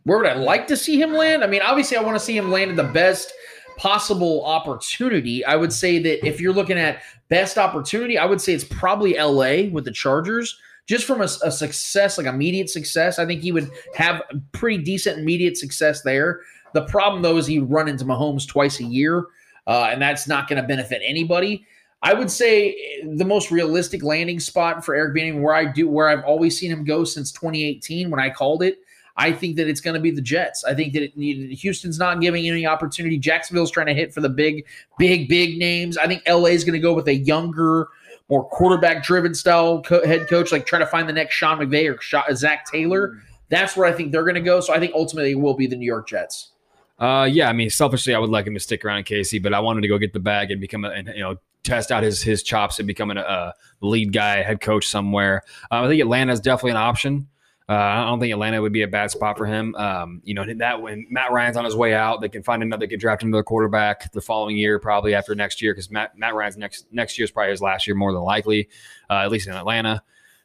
where 0.04 0.18
would 0.18 0.26
I 0.26 0.34
like 0.34 0.66
to 0.68 0.76
see 0.76 1.00
him 1.00 1.12
land? 1.12 1.44
I 1.44 1.46
mean, 1.46 1.62
obviously, 1.62 1.96
I 1.96 2.02
want 2.02 2.18
to 2.18 2.24
see 2.24 2.36
him 2.36 2.50
land 2.50 2.70
in 2.70 2.76
the 2.76 2.84
best 2.84 3.32
possible 3.76 4.44
opportunity. 4.44 5.44
I 5.44 5.56
would 5.56 5.72
say 5.72 5.98
that 5.98 6.26
if 6.26 6.40
you're 6.40 6.52
looking 6.52 6.78
at 6.78 7.02
best 7.28 7.58
opportunity, 7.58 8.18
I 8.18 8.24
would 8.24 8.40
say 8.40 8.52
it's 8.52 8.64
probably 8.64 9.14
LA 9.14 9.70
with 9.70 9.84
the 9.84 9.92
Chargers. 9.92 10.58
Just 10.86 11.04
from 11.04 11.20
a, 11.20 11.28
a 11.44 11.52
success, 11.52 12.18
like 12.18 12.26
immediate 12.26 12.68
success, 12.68 13.18
I 13.18 13.26
think 13.26 13.42
he 13.42 13.52
would 13.52 13.70
have 13.94 14.22
pretty 14.52 14.82
decent 14.82 15.18
immediate 15.18 15.56
success 15.56 16.02
there. 16.02 16.40
The 16.74 16.82
problem, 16.86 17.22
though, 17.22 17.36
is 17.36 17.46
he 17.46 17.58
run 17.60 17.86
into 17.86 18.04
Mahomes 18.04 18.48
twice 18.48 18.80
a 18.80 18.84
year, 18.84 19.26
uh, 19.66 19.88
and 19.90 20.02
that's 20.02 20.26
not 20.26 20.48
going 20.48 20.60
to 20.60 20.66
benefit 20.66 21.02
anybody. 21.04 21.64
I 22.02 22.14
would 22.14 22.30
say 22.30 23.02
the 23.14 23.24
most 23.24 23.50
realistic 23.50 24.02
landing 24.02 24.40
spot 24.40 24.84
for 24.84 24.94
Eric 24.94 25.14
Bieniemy, 25.14 25.42
where 25.42 25.54
I 25.54 25.66
do, 25.66 25.88
where 25.88 26.08
I've 26.08 26.24
always 26.24 26.58
seen 26.58 26.70
him 26.70 26.84
go 26.84 27.04
since 27.04 27.30
2018 27.32 28.10
when 28.10 28.18
I 28.18 28.30
called 28.30 28.62
it, 28.62 28.78
I 29.16 29.32
think 29.32 29.56
that 29.56 29.68
it's 29.68 29.82
going 29.82 29.94
to 29.94 30.00
be 30.00 30.10
the 30.10 30.22
Jets. 30.22 30.64
I 30.64 30.74
think 30.74 30.94
that 30.94 31.02
it, 31.02 31.54
Houston's 31.58 31.98
not 31.98 32.20
giving 32.22 32.48
any 32.48 32.66
opportunity. 32.66 33.18
Jacksonville's 33.18 33.70
trying 33.70 33.88
to 33.88 33.94
hit 33.94 34.14
for 34.14 34.22
the 34.22 34.30
big, 34.30 34.64
big, 34.98 35.28
big 35.28 35.58
names. 35.58 35.98
I 35.98 36.06
think 36.06 36.22
LA 36.26 36.46
is 36.46 36.64
going 36.64 36.72
to 36.72 36.80
go 36.80 36.94
with 36.94 37.06
a 37.06 37.14
younger, 37.14 37.88
more 38.30 38.48
quarterback-driven 38.48 39.34
style 39.34 39.82
co- 39.82 40.06
head 40.06 40.26
coach, 40.26 40.52
like 40.52 40.64
try 40.64 40.78
to 40.78 40.86
find 40.86 41.06
the 41.06 41.12
next 41.12 41.34
Sean 41.34 41.58
McVay 41.58 41.94
or 41.94 42.34
Zac 42.34 42.64
Taylor. 42.64 43.20
That's 43.50 43.76
where 43.76 43.86
I 43.86 43.92
think 43.92 44.12
they're 44.12 44.22
going 44.22 44.36
to 44.36 44.40
go. 44.40 44.60
So 44.60 44.72
I 44.72 44.78
think 44.78 44.94
ultimately 44.94 45.32
it 45.32 45.40
will 45.40 45.54
be 45.54 45.66
the 45.66 45.76
New 45.76 45.86
York 45.86 46.08
Jets. 46.08 46.52
Uh, 46.98 47.28
yeah, 47.30 47.48
I 47.48 47.52
mean, 47.52 47.68
selfishly, 47.68 48.14
I 48.14 48.18
would 48.18 48.30
like 48.30 48.46
him 48.46 48.54
to 48.54 48.60
stick 48.60 48.84
around 48.84 48.98
in 48.98 49.04
KC, 49.04 49.42
but 49.42 49.52
I 49.52 49.60
wanted 49.60 49.82
to 49.82 49.88
go 49.88 49.98
get 49.98 50.14
the 50.14 50.20
bag 50.20 50.50
and 50.50 50.60
become 50.60 50.84
a, 50.84 50.90
and, 50.90 51.08
you 51.08 51.20
know, 51.20 51.36
test 51.62 51.92
out 51.92 52.02
his 52.02 52.22
his 52.22 52.42
chops 52.42 52.78
and 52.78 52.86
becoming 52.86 53.16
a, 53.16 53.20
a 53.20 53.54
lead 53.80 54.12
guy, 54.12 54.42
head 54.42 54.60
coach 54.60 54.86
somewhere. 54.86 55.42
Uh, 55.70 55.84
I 55.84 55.88
think 55.88 56.00
Atlanta 56.00 56.32
is 56.32 56.40
definitely 56.40 56.72
an 56.72 56.76
option. 56.78 57.28
Uh, 57.68 57.74
I 57.74 58.04
don't 58.04 58.18
think 58.18 58.32
Atlanta 58.32 58.60
would 58.60 58.72
be 58.72 58.82
a 58.82 58.88
bad 58.88 59.12
spot 59.12 59.38
for 59.38 59.46
him. 59.46 59.76
Um, 59.76 60.22
you 60.24 60.34
know, 60.34 60.44
that 60.58 60.82
when 60.82 61.06
Matt 61.08 61.30
Ryan's 61.30 61.56
on 61.56 61.64
his 61.64 61.76
way 61.76 61.94
out, 61.94 62.20
they 62.20 62.28
can 62.28 62.42
find 62.42 62.64
another, 62.64 62.80
they 62.80 62.90
can 62.90 62.98
draft 62.98 63.22
another 63.22 63.44
quarterback 63.44 64.10
the 64.10 64.20
following 64.20 64.56
year, 64.56 64.80
probably 64.80 65.14
after 65.14 65.36
next 65.36 65.62
year, 65.62 65.72
because 65.72 65.88
Matt 65.88 66.18
Matt 66.18 66.34
Ryan's 66.34 66.56
next 66.56 66.86
next 66.90 67.16
year 67.16 67.24
is 67.24 67.30
probably 67.30 67.52
his 67.52 67.62
last 67.62 67.86
year, 67.86 67.94
more 67.94 68.12
than 68.12 68.22
likely, 68.22 68.68
uh, 69.08 69.18
at 69.18 69.30
least 69.30 69.46
in 69.46 69.54
Atlanta. 69.54 70.02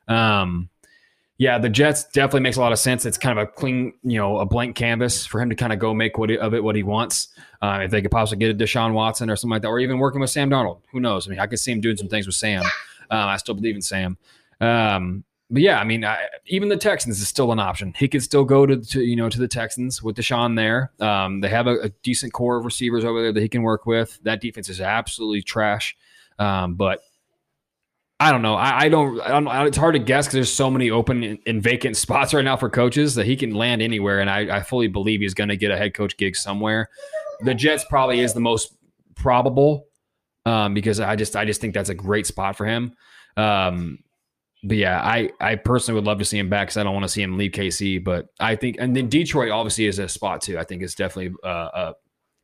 Um, 0.07 0.69
yeah, 1.37 1.57
the 1.57 1.69
Jets 1.69 2.05
definitely 2.05 2.41
makes 2.41 2.55
a 2.55 2.61
lot 2.61 2.71
of 2.71 2.79
sense. 2.79 3.05
It's 3.05 3.17
kind 3.17 3.37
of 3.37 3.47
a 3.47 3.51
clean, 3.51 3.93
you 4.03 4.17
know, 4.17 4.37
a 4.37 4.45
blank 4.45 4.75
canvas 4.75 5.25
for 5.25 5.41
him 5.41 5.49
to 5.49 5.55
kind 5.55 5.73
of 5.73 5.79
go 5.79 5.93
make 5.93 6.17
what 6.17 6.29
he, 6.29 6.37
of 6.37 6.53
it 6.53 6.63
what 6.63 6.75
he 6.75 6.83
wants. 6.83 7.29
Uh, 7.61 7.81
if 7.83 7.91
they 7.91 8.01
could 8.01 8.11
possibly 8.11 8.37
get 8.37 8.51
a 8.51 8.63
Deshaun 8.63 8.93
Watson 8.93 9.29
or 9.29 9.35
something 9.35 9.51
like 9.51 9.61
that, 9.63 9.67
or 9.67 9.79
even 9.79 9.99
working 9.99 10.21
with 10.21 10.29
Sam 10.29 10.49
Darnold, 10.49 10.81
who 10.91 10.99
knows? 10.99 11.27
I 11.27 11.31
mean, 11.31 11.39
I 11.39 11.47
could 11.47 11.59
see 11.59 11.73
him 11.73 11.81
doing 11.81 11.97
some 11.97 12.07
things 12.07 12.25
with 12.25 12.35
Sam. 12.35 12.63
Um, 13.11 13.27
I 13.27 13.37
still 13.37 13.53
believe 13.53 13.75
in 13.75 13.81
Sam. 13.81 14.17
Um, 14.61 15.25
but 15.51 15.61
yeah, 15.61 15.79
I 15.79 15.83
mean, 15.83 16.03
I, 16.03 16.17
even 16.47 16.69
the 16.69 16.77
Texans 16.77 17.21
is 17.21 17.27
still 17.27 17.51
an 17.51 17.59
option. 17.59 17.93
He 17.97 18.07
could 18.07 18.23
still 18.23 18.45
go 18.45 18.65
to, 18.65 18.77
to 18.77 19.01
you 19.01 19.15
know 19.15 19.29
to 19.29 19.39
the 19.39 19.47
Texans 19.47 20.01
with 20.01 20.15
Deshaun 20.15 20.55
there. 20.55 20.91
Um, 20.99 21.41
they 21.41 21.49
have 21.49 21.67
a, 21.67 21.75
a 21.81 21.89
decent 22.01 22.33
core 22.33 22.57
of 22.57 22.65
receivers 22.65 23.03
over 23.03 23.21
there 23.21 23.33
that 23.33 23.41
he 23.41 23.49
can 23.49 23.61
work 23.61 23.85
with. 23.85 24.19
That 24.23 24.41
defense 24.41 24.69
is 24.69 24.81
absolutely 24.81 25.41
trash. 25.41 25.95
Um, 26.39 26.75
but 26.75 27.01
I 28.19 28.31
don't 28.31 28.41
know. 28.41 28.55
I, 28.55 28.83
I 28.83 28.89
don't. 28.89 29.19
I 29.19 29.27
don't. 29.27 29.67
It's 29.67 29.77
hard 29.77 29.93
to 29.93 29.99
guess 29.99 30.25
because 30.25 30.33
there's 30.33 30.53
so 30.53 30.71
many 30.71 30.89
open 30.89 31.37
and, 31.45 31.61
vacant 31.61 31.97
spots 31.97 32.33
right 32.33 32.45
now 32.45 32.55
for 32.55 32.69
coaches 32.69 33.15
that 33.15 33.25
he 33.25 33.35
can 33.35 33.53
land 33.53 33.81
anywhere, 33.81 34.19
and 34.19 34.29
I, 34.29 34.57
I 34.57 34.61
fully 34.61 34.87
believe 34.87 35.19
he's 35.19 35.33
going 35.33 35.49
to 35.49 35.57
get 35.57 35.71
a 35.71 35.77
head 35.77 35.93
coach 35.93 36.15
gig 36.17 36.35
somewhere. 36.35 36.89
The 37.41 37.53
Jets 37.53 37.83
probably 37.89 38.21
is 38.21 38.33
the 38.33 38.39
most 38.39 38.73
probable 39.15 39.87
um, 40.45 40.73
because 40.73 40.99
I 40.99 41.15
just 41.15 41.35
I 41.35 41.43
just 41.43 41.59
think 41.59 41.73
that's 41.73 41.89
a 41.89 41.95
great 41.95 42.25
spot 42.25 42.55
for 42.55 42.65
him. 42.65 42.95
Um, 43.35 43.99
but 44.63 44.77
yeah, 44.77 45.01
I 45.01 45.29
I 45.41 45.55
personally 45.55 45.99
would 45.99 46.07
love 46.07 46.19
to 46.19 46.25
see 46.25 46.39
him 46.39 46.49
back 46.49 46.67
because 46.67 46.77
I 46.77 46.83
don't 46.83 46.93
want 46.93 47.03
to 47.03 47.09
see 47.09 47.21
him 47.21 47.37
leave 47.37 47.51
KC. 47.51 48.01
But 48.01 48.27
I 48.39 48.55
think 48.55 48.77
and 48.79 48.95
then 48.95 49.09
Detroit 49.09 49.51
obviously 49.51 49.87
is 49.87 49.99
a 49.99 50.07
spot 50.07 50.41
too. 50.41 50.57
I 50.57 50.63
think 50.63 50.81
it's 50.81 50.95
definitely 50.95 51.35
uh, 51.43 51.69
a 51.73 51.93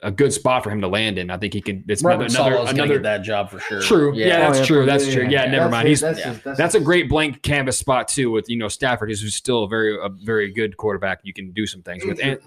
a 0.03 0.09
good 0.11 0.33
spot 0.33 0.63
for 0.63 0.71
him 0.71 0.81
to 0.81 0.87
land 0.87 1.17
in. 1.19 1.29
I 1.29 1.37
think 1.37 1.53
he 1.53 1.61
can. 1.61 1.83
It's 1.87 2.01
Robert 2.03 2.31
another 2.31 2.51
Saleh's 2.55 2.69
going 2.71 2.75
another 2.79 2.93
get 2.95 3.03
that 3.03 3.17
job 3.21 3.49
for 3.51 3.59
sure. 3.59 3.81
True. 3.81 4.15
Yeah, 4.15 4.39
that's 4.39 4.57
Oh, 4.57 4.61
yeah, 4.61 4.65
true. 4.65 4.85
That's 4.85 5.07
yeah, 5.07 5.13
true. 5.13 5.23
yeah. 5.25 5.43
Yeah, 5.45 5.51
never 5.51 5.69
mind. 5.69 5.87
his- 5.87 5.99
He's 5.99 6.01
that's 6.01 6.19
yeah. 6.19 6.33
his- 6.33 6.41
that's 6.43 6.57
that's 6.57 6.73
his- 6.73 6.81
a 6.81 6.85
great 6.85 7.07
blank 7.07 7.41
canvas 7.43 7.77
spot 7.77 8.07
too. 8.07 8.31
With 8.31 8.49
you 8.49 8.57
know 8.57 8.67
Stafford, 8.67 9.09
who's 9.09 9.35
still 9.35 9.63
a 9.63 9.67
very 9.67 9.95
a 9.95 10.09
very 10.09 10.51
good 10.51 10.75
quarterback. 10.77 11.19
You 11.23 11.33
can 11.33 11.51
do 11.51 11.67
some 11.67 11.81
things 11.83 12.03
with. 12.05 12.19
And, 12.23 12.39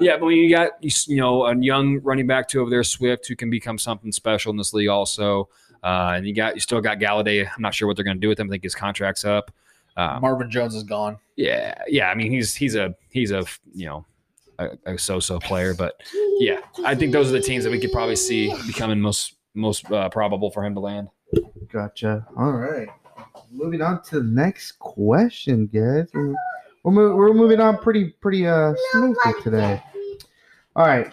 yeah, 0.00 0.18
but 0.18 0.26
when 0.26 0.36
you 0.36 0.54
got 0.54 0.72
you 0.82 0.90
you 1.08 1.16
know 1.20 1.46
a 1.46 1.56
young 1.56 2.00
running 2.02 2.26
back 2.28 2.46
too 2.48 2.60
over 2.60 2.70
there, 2.70 2.84
Swift, 2.84 3.26
who 3.26 3.34
can 3.34 3.50
become 3.50 3.76
something 3.78 4.12
special 4.12 4.50
in 4.52 4.56
this 4.56 4.72
league 4.72 4.88
also. 4.88 5.48
Uh, 5.82 6.12
and 6.16 6.26
you 6.26 6.34
got 6.34 6.54
you 6.54 6.60
still 6.60 6.80
got 6.80 6.98
Golladay. 6.98 7.44
I'm 7.44 7.62
not 7.62 7.74
sure 7.74 7.88
what 7.88 7.96
they're 7.96 8.04
going 8.04 8.18
to 8.18 8.20
do 8.20 8.28
with 8.28 8.38
him. 8.38 8.48
I 8.48 8.50
think 8.50 8.62
his 8.62 8.74
contract's 8.74 9.24
up. 9.24 9.50
Um, 9.96 10.20
Marvin 10.20 10.50
Jones 10.50 10.74
is 10.76 10.84
gone. 10.84 11.16
yeah, 11.36 11.74
yeah. 11.88 12.08
I 12.10 12.14
mean, 12.14 12.30
he's 12.30 12.54
he's 12.54 12.76
a 12.76 12.94
he's 13.08 13.32
a 13.32 13.44
you 13.74 13.86
know 13.86 14.06
a, 14.60 14.92
a 14.94 14.98
so-so 14.98 15.38
player, 15.40 15.74
but 15.74 16.00
yeah, 16.38 16.60
I 16.84 16.94
think 16.94 17.12
those 17.12 17.28
are 17.28 17.32
the 17.32 17.40
teams 17.40 17.64
that 17.64 17.70
we 17.70 17.78
could 17.80 17.92
probably 17.92 18.16
see 18.16 18.52
becoming 18.66 19.00
most 19.00 19.34
most 19.54 19.90
uh, 19.90 20.08
probable 20.10 20.50
for 20.50 20.64
him 20.64 20.74
to 20.74 20.80
land. 20.80 21.08
Gotcha. 21.72 22.26
All 22.36 22.52
right. 22.52 22.88
Moving 23.50 23.82
on 23.82 24.02
to 24.04 24.20
the 24.20 24.26
next 24.26 24.72
question, 24.78 25.66
guys. 25.66 26.08
We're, 26.14 26.34
we're, 26.84 26.92
mo- 26.92 27.16
we're 27.16 27.34
moving 27.34 27.60
on 27.60 27.78
pretty 27.78 28.10
pretty 28.10 28.46
uh 28.46 28.74
smoothly 28.92 29.32
today. 29.42 29.82
All 30.76 30.86
right. 30.86 31.12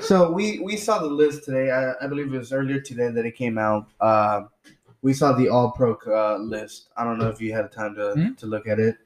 So 0.00 0.30
we 0.32 0.60
we 0.60 0.76
saw 0.76 0.98
the 1.00 1.06
list 1.06 1.44
today. 1.44 1.70
I, 1.70 1.92
I 2.02 2.06
believe 2.06 2.32
it 2.32 2.38
was 2.38 2.52
earlier 2.52 2.80
today 2.80 3.10
that 3.10 3.26
it 3.26 3.32
came 3.36 3.58
out. 3.58 3.88
Uh, 4.00 4.44
we 5.02 5.12
saw 5.12 5.32
the 5.32 5.48
All 5.48 5.70
Pro 5.72 5.96
uh, 6.06 6.38
list. 6.38 6.88
I 6.96 7.04
don't 7.04 7.18
know 7.18 7.28
if 7.28 7.40
you 7.40 7.52
had 7.52 7.70
time 7.72 7.94
to 7.96 8.12
Hmm? 8.12 8.32
to 8.34 8.46
look 8.46 8.66
at 8.66 8.78
it. 8.78 8.96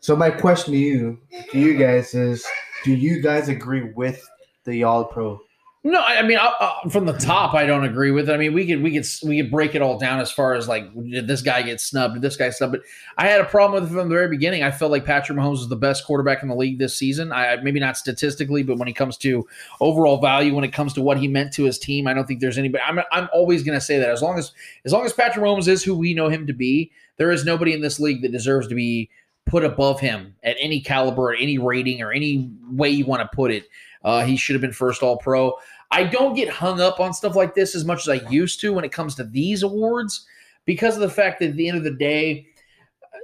So 0.00 0.14
my 0.16 0.30
question 0.30 0.72
to 0.72 0.78
you 0.78 1.18
to 1.50 1.58
you 1.58 1.76
guys 1.76 2.14
is: 2.14 2.46
Do 2.84 2.94
you 2.94 3.20
guys 3.20 3.48
agree 3.48 3.92
with 3.94 4.28
the 4.64 4.84
All 4.84 5.04
Pro? 5.04 5.40
No, 5.86 6.00
I 6.00 6.16
I 6.16 6.22
mean, 6.22 6.36
I, 6.36 6.46
uh, 6.58 6.88
from 6.88 7.06
the 7.06 7.12
top, 7.12 7.54
I 7.54 7.64
don't 7.64 7.84
agree 7.84 8.10
with 8.10 8.28
it. 8.28 8.32
I 8.32 8.36
mean, 8.36 8.52
we 8.52 8.66
could 8.66 8.82
we 8.82 8.90
could 8.90 9.06
we 9.22 9.40
could 9.40 9.52
break 9.52 9.76
it 9.76 9.82
all 9.82 9.96
down 9.96 10.18
as 10.18 10.32
far 10.32 10.54
as 10.54 10.66
like 10.66 10.92
did 10.94 11.28
this 11.28 11.42
guy 11.42 11.62
get 11.62 11.80
snubbed, 11.80 12.14
did 12.14 12.22
this 12.22 12.34
guy 12.34 12.50
snubbed? 12.50 12.72
But 12.72 12.80
I 13.16 13.28
had 13.28 13.40
a 13.40 13.44
problem 13.44 13.80
with 13.80 13.88
it 13.88 13.94
from 13.94 14.08
the 14.08 14.12
very 14.12 14.26
beginning. 14.26 14.64
I 14.64 14.72
felt 14.72 14.90
like 14.90 15.04
Patrick 15.04 15.38
Mahomes 15.38 15.58
was 15.58 15.68
the 15.68 15.76
best 15.76 16.04
quarterback 16.04 16.42
in 16.42 16.48
the 16.48 16.56
league 16.56 16.80
this 16.80 16.96
season. 16.96 17.32
I 17.32 17.54
maybe 17.62 17.78
not 17.78 17.96
statistically, 17.96 18.64
but 18.64 18.78
when 18.78 18.88
it 18.88 18.94
comes 18.94 19.16
to 19.18 19.46
overall 19.80 20.20
value, 20.20 20.56
when 20.56 20.64
it 20.64 20.72
comes 20.72 20.92
to 20.94 21.02
what 21.02 21.18
he 21.18 21.28
meant 21.28 21.52
to 21.52 21.62
his 21.62 21.78
team, 21.78 22.08
I 22.08 22.14
don't 22.14 22.26
think 22.26 22.40
there's 22.40 22.58
anybody. 22.58 22.82
I'm 22.84 22.98
I'm 23.12 23.28
always 23.32 23.62
going 23.62 23.78
to 23.78 23.84
say 23.84 24.00
that 24.00 24.10
as 24.10 24.22
long 24.22 24.38
as 24.38 24.50
as 24.84 24.92
long 24.92 25.04
as 25.04 25.12
Patrick 25.12 25.44
Mahomes 25.44 25.68
is 25.68 25.84
who 25.84 25.96
we 25.96 26.14
know 26.14 26.28
him 26.28 26.48
to 26.48 26.52
be, 26.52 26.90
there 27.16 27.30
is 27.30 27.44
nobody 27.44 27.72
in 27.72 27.80
this 27.80 28.00
league 28.00 28.22
that 28.22 28.32
deserves 28.32 28.66
to 28.66 28.74
be 28.74 29.08
put 29.46 29.64
above 29.64 30.00
him 30.00 30.34
at 30.42 30.56
any 30.60 30.80
caliber, 30.80 31.32
at 31.32 31.40
any 31.40 31.56
rating, 31.56 32.02
or 32.02 32.12
any 32.12 32.50
way 32.70 32.90
you 32.90 33.06
want 33.06 33.22
to 33.22 33.34
put 33.34 33.50
it. 33.50 33.64
Uh, 34.04 34.24
he 34.24 34.36
should 34.36 34.54
have 34.54 34.60
been 34.60 34.72
first 34.72 35.02
All 35.02 35.16
Pro. 35.16 35.54
I 35.90 36.04
don't 36.04 36.34
get 36.34 36.48
hung 36.48 36.80
up 36.80 37.00
on 37.00 37.14
stuff 37.14 37.36
like 37.36 37.54
this 37.54 37.74
as 37.74 37.84
much 37.84 38.06
as 38.06 38.08
I 38.08 38.28
used 38.28 38.60
to 38.60 38.72
when 38.72 38.84
it 38.84 38.92
comes 38.92 39.14
to 39.14 39.24
these 39.24 39.62
awards 39.62 40.26
because 40.64 40.94
of 40.94 41.00
the 41.00 41.08
fact 41.08 41.38
that 41.40 41.50
at 41.50 41.56
the 41.56 41.68
end 41.68 41.78
of 41.78 41.84
the 41.84 41.94
day, 41.94 42.48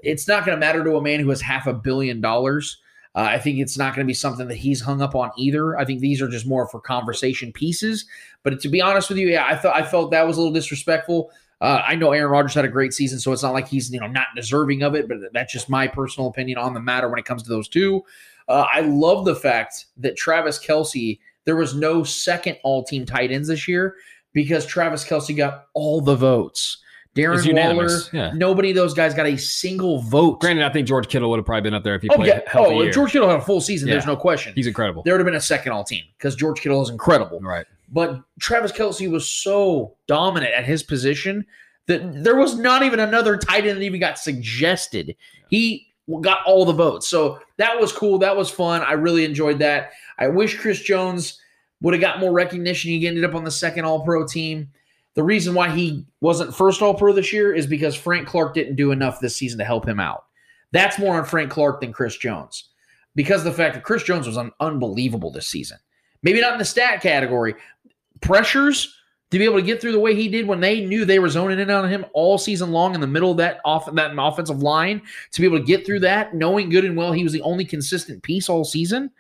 it's 0.03 0.29
not 0.29 0.47
going 0.47 0.57
to 0.57 0.61
matter 0.61 0.83
to 0.83 0.97
a 0.97 1.03
man 1.03 1.21
who 1.21 1.29
has 1.31 1.41
half 1.41 1.67
a 1.67 1.73
billion 1.73 2.21
dollars. 2.21 2.79
Uh, 3.15 3.21
I 3.21 3.39
think 3.39 3.59
it's 3.59 3.77
not 3.77 3.95
going 3.95 4.07
to 4.07 4.11
be 4.11 4.15
something 4.15 4.49
that 4.49 4.57
he's 4.57 4.81
hung 4.81 5.03
up 5.03 5.15
on 5.15 5.31
either. 5.37 5.77
I 5.77 5.85
think 5.85 6.01
these 6.01 6.23
are 6.23 6.29
just 6.29 6.47
more 6.47 6.67
for 6.69 6.81
conversation 6.81 7.53
pieces. 7.53 8.07
But 8.43 8.61
to 8.61 8.69
be 8.69 8.81
honest 8.81 9.09
with 9.09 9.19
you, 9.19 9.29
yeah, 9.29 9.45
I 9.47 9.57
thought 9.57 9.77
I 9.77 9.85
felt 9.85 10.13
that 10.13 10.27
was 10.27 10.37
a 10.37 10.41
little 10.41 10.55
disrespectful. 10.55 11.31
Uh, 11.63 11.81
I 11.87 11.95
know 11.95 12.11
Aaron 12.11 12.33
Rodgers 12.33 12.55
had 12.55 12.65
a 12.65 12.69
great 12.69 12.93
season, 12.93 13.21
so 13.21 13.31
it's 13.31 13.45
not 13.45 13.53
like 13.53 13.69
he's 13.69 13.91
you 13.93 14.01
know 14.01 14.09
not 14.09 14.27
deserving 14.35 14.83
of 14.83 14.97
it. 14.97 15.09
But 15.09 15.19
that's 15.33 15.53
just 15.53 15.71
my 15.71 15.87
personal 15.87 16.29
opinion 16.29 16.59
on 16.59 16.75
the 16.75 16.81
matter 16.81 17.09
when 17.09 17.21
it 17.21 17.25
comes 17.25 17.45
to 17.45 17.49
those 17.49 17.69
two. 17.69 18.05
Uh, 18.49 18.67
I 18.71 18.81
love 18.81 19.25
the 19.25 19.37
fact 19.37 19.87
that 19.99 20.17
Travis 20.17 20.59
Kelce. 20.59 21.21
There 21.45 21.57
was 21.57 21.75
no 21.75 22.05
second 22.05 22.59
all-team 22.63 23.05
tight 23.05 23.33
ends 23.33 23.49
this 23.49 23.67
year 23.67 23.97
because 24.33 24.65
Travis 24.65 25.05
Kelce 25.05 25.37
got 25.37 25.67
all 25.75 26.01
the 26.01 26.15
votes. 26.15 26.79
Darren 27.15 27.55
Waller, 27.55 27.91
yeah. 28.13 28.33
nobody 28.35 28.71
of 28.71 28.77
those 28.77 28.95
guys 28.95 29.13
got 29.13 29.27
a 29.27 29.37
single 29.37 30.01
vote. 30.01 30.41
Granted, 30.41 30.65
I 30.65 30.73
think 30.73 30.89
George 30.89 31.09
Kittle 31.09 31.29
would 31.31 31.39
have 31.39 31.45
probably 31.45 31.61
been 31.63 31.75
up 31.75 31.85
there 31.85 31.95
if 31.95 32.03
he 32.03 32.09
oh 32.09 32.15
played 32.15 32.29
yeah, 32.29 32.41
healthy 32.47 32.75
oh 32.75 32.83
year. 32.83 32.93
George 32.93 33.13
Kittle 33.13 33.29
had 33.29 33.39
a 33.39 33.43
full 33.43 33.61
season. 33.61 33.89
There's 33.89 34.07
no 34.07 34.17
question. 34.17 34.55
He's 34.55 34.67
incredible. 34.67 35.03
there 35.03 35.15
would 35.15 35.21
have 35.21 35.27
been 35.27 35.35
a 35.35 35.41
second 35.41 35.73
all-team 35.73 36.05
because 36.17 36.35
George 36.35 36.61
Kittle 36.61 36.81
is 36.81 36.89
incredible. 36.89 37.39
Right. 37.41 37.67
But 37.93 38.23
Travis 38.41 38.73
Kelce 38.73 39.11
was 39.11 39.29
so 39.29 39.95
dominant 40.07 40.55
at 40.55 40.65
his 40.65 40.83
position 40.83 41.47
that 41.87 42.25
there 42.25 42.37
was 42.37 42.57
not 42.57 42.83
even 42.83 43.01
another 43.01 43.37
tight 43.37 43.67
end 43.67 43.77
that 43.77 43.85
even 43.85 44.01
got 44.01 44.19
suggested. 44.19 45.15
He 45.51 45.93
got 46.21 46.45
all 46.47 46.65
the 46.65 46.73
votes. 46.73 47.07
So 47.07 47.41
that 47.59 47.79
was 47.79 47.93
cool. 47.93 48.19
That 48.19 48.37
was 48.37 48.51
fun. 48.51 48.83
I 48.83 48.93
really 48.93 49.25
enjoyed 49.25 49.59
that. 49.59 49.93
I 50.19 50.29
wish 50.29 50.59
Chris 50.59 50.81
Jones 50.81 51.41
would 51.83 51.95
have 51.95 52.01
got 52.01 52.21
more 52.21 52.33
recognition. 52.33 52.91
He 52.91 53.07
ended 53.07 53.25
up 53.25 53.35
on 53.35 53.45
the 53.45 53.51
second 53.51 53.85
All 53.85 54.05
Pro 54.05 54.27
team. 54.27 54.71
The 55.15 55.23
reason 55.23 55.53
why 55.53 55.69
he 55.71 56.07
wasn't 56.21 56.55
first 56.55 56.81
All 56.81 56.95
Pro 56.95 57.13
this 57.13 57.33
year 57.33 57.55
is 57.55 57.67
because 57.67 57.95
Frank 57.95 58.27
Clark 58.27 58.55
didn't 58.55 58.77
do 58.77 58.93
enough 58.93 59.21
this 59.21 59.37
season 59.37 59.59
to 59.59 59.65
help 59.65 59.87
him 59.87 60.01
out. 60.01 60.25
That's 60.71 60.99
more 60.99 61.19
on 61.19 61.27
Frank 61.27 61.51
Clark 61.51 61.81
than 61.81 61.93
Chris 61.93 62.17
Jones 62.17 62.71
because 63.15 63.45
the 63.45 63.53
fact 63.53 63.75
that 63.75 63.85
Chris 63.85 64.05
Jones 64.05 64.27
was 64.27 64.39
un- 64.39 64.53
unbelievable 64.61 65.31
this 65.31 65.49
season. 65.49 65.79
Maybe 66.23 66.41
not 66.41 66.53
in 66.53 66.59
the 66.59 66.65
stat 66.65 67.03
category, 67.03 67.55
pressures 68.23 68.97
to 69.31 69.39
be 69.39 69.45
able 69.45 69.57
to 69.57 69.63
get 69.63 69.81
through 69.81 69.93
the 69.93 69.99
way 69.99 70.15
he 70.15 70.29
did 70.29 70.47
when 70.47 70.61
they 70.61 70.85
knew 70.85 71.05
they 71.05 71.19
were 71.19 71.29
zoning 71.29 71.59
in 71.59 71.71
on 71.71 71.89
him 71.89 72.05
all 72.13 72.37
season 72.37 72.71
long 72.71 72.95
in 72.95 73.01
the 73.01 73.07
middle 73.07 73.31
of 73.31 73.39
that 73.39 73.61
off 73.65 73.93
that 73.93 74.13
offensive 74.19 74.63
line 74.63 75.01
to 75.33 75.41
be 75.41 75.47
able 75.47 75.59
to 75.59 75.65
get 75.65 75.87
through 75.87 76.01
that, 76.01 76.35
knowing 76.35 76.69
good 76.69 76.85
and 76.85 76.97
well 76.97 77.13
he 77.13 77.25
was 77.25 77.33
the 77.33 77.43
only 77.43 77.65
consistent 77.65 78.23
piece 78.23 78.49
all 78.49 78.65
season. 78.65 79.11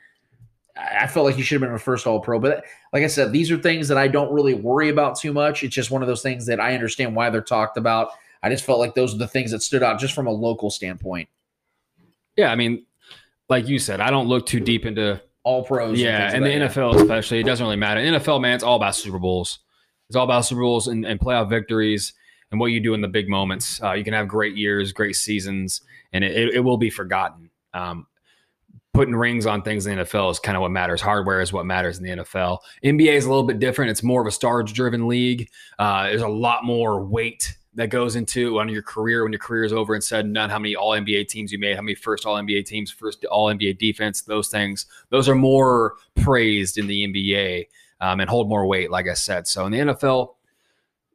I 0.76 1.06
felt 1.06 1.26
like 1.26 1.34
he 1.34 1.42
should 1.42 1.60
have 1.60 1.68
been 1.68 1.74
a 1.74 1.78
first 1.78 2.06
All 2.06 2.20
Pro, 2.20 2.38
but 2.38 2.64
like 2.92 3.02
I 3.02 3.06
said, 3.06 3.32
these 3.32 3.50
are 3.50 3.58
things 3.58 3.88
that 3.88 3.98
I 3.98 4.08
don't 4.08 4.32
really 4.32 4.54
worry 4.54 4.88
about 4.88 5.18
too 5.18 5.32
much. 5.32 5.62
It's 5.62 5.74
just 5.74 5.90
one 5.90 6.02
of 6.02 6.08
those 6.08 6.22
things 6.22 6.46
that 6.46 6.60
I 6.60 6.74
understand 6.74 7.14
why 7.14 7.28
they're 7.30 7.42
talked 7.42 7.76
about. 7.76 8.10
I 8.42 8.48
just 8.48 8.64
felt 8.64 8.78
like 8.78 8.94
those 8.94 9.14
are 9.14 9.18
the 9.18 9.28
things 9.28 9.50
that 9.50 9.62
stood 9.62 9.82
out 9.82 10.00
just 10.00 10.14
from 10.14 10.26
a 10.26 10.30
local 10.30 10.70
standpoint. 10.70 11.28
Yeah, 12.36 12.50
I 12.50 12.56
mean, 12.56 12.86
like 13.48 13.68
you 13.68 13.78
said, 13.78 14.00
I 14.00 14.10
don't 14.10 14.28
look 14.28 14.46
too 14.46 14.60
deep 14.60 14.86
into 14.86 15.20
All 15.44 15.64
pros, 15.64 16.00
yeah, 16.00 16.30
things 16.30 16.34
and 16.34 16.46
the 16.46 16.68
NFL 16.68 17.00
especially, 17.00 17.40
it 17.40 17.46
doesn't 17.46 17.64
really 17.64 17.76
matter. 17.76 18.00
NFL, 18.00 18.40
man, 18.40 18.54
it's 18.54 18.62
all 18.62 18.76
about 18.76 18.94
Super 18.94 19.18
Bowls. 19.18 19.58
It's 20.08 20.16
all 20.16 20.24
about 20.24 20.44
Super 20.44 20.60
Bowls 20.60 20.88
and, 20.88 21.04
and 21.04 21.18
playoff 21.18 21.48
victories 21.48 22.12
and 22.50 22.60
what 22.60 22.66
you 22.66 22.80
do 22.80 22.94
in 22.94 23.00
the 23.00 23.08
big 23.08 23.28
moments. 23.28 23.82
Uh, 23.82 23.92
you 23.92 24.04
can 24.04 24.14
have 24.14 24.28
great 24.28 24.56
years, 24.56 24.92
great 24.92 25.16
seasons, 25.16 25.80
and 26.12 26.22
it, 26.22 26.32
it, 26.32 26.54
it 26.56 26.60
will 26.60 26.76
be 26.76 26.90
forgotten. 26.90 27.50
Um, 27.74 28.06
putting 28.94 29.16
rings 29.16 29.46
on 29.46 29.62
things 29.62 29.86
in 29.86 29.96
the 29.96 30.04
NFL 30.04 30.30
is 30.30 30.38
kind 30.38 30.56
of 30.56 30.60
what 30.60 30.70
matters. 30.70 31.00
Hardware 31.00 31.40
is 31.40 31.52
what 31.52 31.64
matters 31.64 31.98
in 31.98 32.04
the 32.04 32.10
NFL. 32.22 32.58
NBA 32.84 33.14
is 33.14 33.24
a 33.24 33.28
little 33.28 33.42
bit 33.42 33.58
different. 33.58 33.90
It's 33.90 34.02
more 34.02 34.20
of 34.20 34.26
a 34.26 34.30
stars-driven 34.30 35.08
league. 35.08 35.48
Uh, 35.78 36.04
there's 36.04 36.22
a 36.22 36.28
lot 36.28 36.64
more 36.64 37.02
weight 37.02 37.56
that 37.74 37.88
goes 37.88 38.16
into 38.16 38.60
on 38.60 38.68
your 38.68 38.82
career 38.82 39.22
when 39.22 39.32
your 39.32 39.38
career 39.38 39.64
is 39.64 39.72
over 39.72 39.94
and 39.94 40.04
said 40.04 40.24
and 40.24 40.34
done. 40.34 40.50
How 40.50 40.58
many 40.58 40.76
All 40.76 40.90
NBA 40.90 41.28
teams 41.28 41.52
you 41.52 41.58
made? 41.58 41.74
How 41.76 41.82
many 41.82 41.94
first 41.94 42.26
All 42.26 42.36
NBA 42.36 42.66
teams? 42.66 42.90
First 42.90 43.24
All 43.24 43.46
NBA 43.46 43.78
defense? 43.78 44.22
Those 44.22 44.48
things. 44.48 44.86
Those 45.10 45.28
are 45.28 45.34
more 45.34 45.94
praised 46.16 46.76
in 46.76 46.86
the 46.86 47.06
NBA 47.06 47.68
um, 48.00 48.20
and 48.20 48.28
hold 48.28 48.48
more 48.48 48.66
weight. 48.66 48.90
Like 48.90 49.08
I 49.08 49.14
said, 49.14 49.46
so 49.46 49.64
in 49.66 49.72
the 49.72 49.78
NFL. 49.78 50.34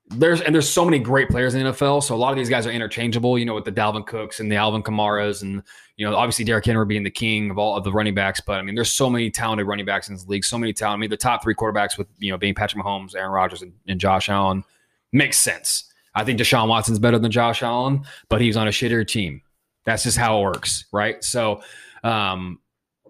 There's 0.09 0.39
and 0.39 0.55
there's 0.55 0.69
so 0.69 0.85
many 0.85 0.99
great 0.99 1.27
players 1.27 1.53
in 1.53 1.65
the 1.65 1.73
NFL. 1.73 2.01
So 2.01 2.15
a 2.15 2.17
lot 2.17 2.31
of 2.31 2.37
these 2.37 2.47
guys 2.49 2.65
are 2.65 2.71
interchangeable. 2.71 3.37
You 3.37 3.43
know, 3.43 3.55
with 3.55 3.65
the 3.65 3.73
Dalvin 3.73 4.07
Cooks 4.07 4.39
and 4.39 4.49
the 4.49 4.55
Alvin 4.55 4.81
Kamaras, 4.81 5.41
and 5.41 5.61
you 5.97 6.09
know, 6.09 6.15
obviously 6.15 6.45
Derrick 6.45 6.65
Henry 6.65 6.85
being 6.85 7.03
the 7.03 7.11
king 7.11 7.51
of 7.51 7.57
all 7.57 7.75
of 7.75 7.83
the 7.83 7.91
running 7.91 8.15
backs. 8.15 8.39
But 8.39 8.57
I 8.57 8.61
mean, 8.61 8.73
there's 8.73 8.89
so 8.89 9.09
many 9.09 9.29
talented 9.29 9.67
running 9.67 9.85
backs 9.85 10.07
in 10.07 10.15
this 10.15 10.25
league. 10.25 10.45
So 10.45 10.57
many 10.57 10.71
talented 10.71 10.99
I 10.99 11.01
mean, 11.01 11.09
the 11.09 11.17
top 11.17 11.43
three 11.43 11.53
quarterbacks 11.53 11.97
with 11.97 12.07
you 12.19 12.31
know 12.31 12.37
being 12.37 12.55
Patrick 12.55 12.81
Mahomes, 12.81 13.15
Aaron 13.15 13.33
Rodgers, 13.33 13.63
and, 13.63 13.73
and 13.85 13.99
Josh 13.99 14.29
Allen 14.29 14.63
makes 15.11 15.37
sense. 15.37 15.91
I 16.17 16.23
think 16.23 16.39
Deshaun 16.39 16.67
Watson's 16.67 16.97
better 16.97 17.19
than 17.19 17.29
Josh 17.31 17.61
Allen, 17.61 18.01
but 18.27 18.41
he's 18.41 18.57
on 18.57 18.67
a 18.67 18.71
shittier 18.71 19.07
team. 19.07 19.43
That's 19.85 20.01
just 20.01 20.17
how 20.17 20.39
it 20.39 20.43
works, 20.43 20.85
right? 20.91 21.23
So, 21.23 21.61
um, 22.03 22.59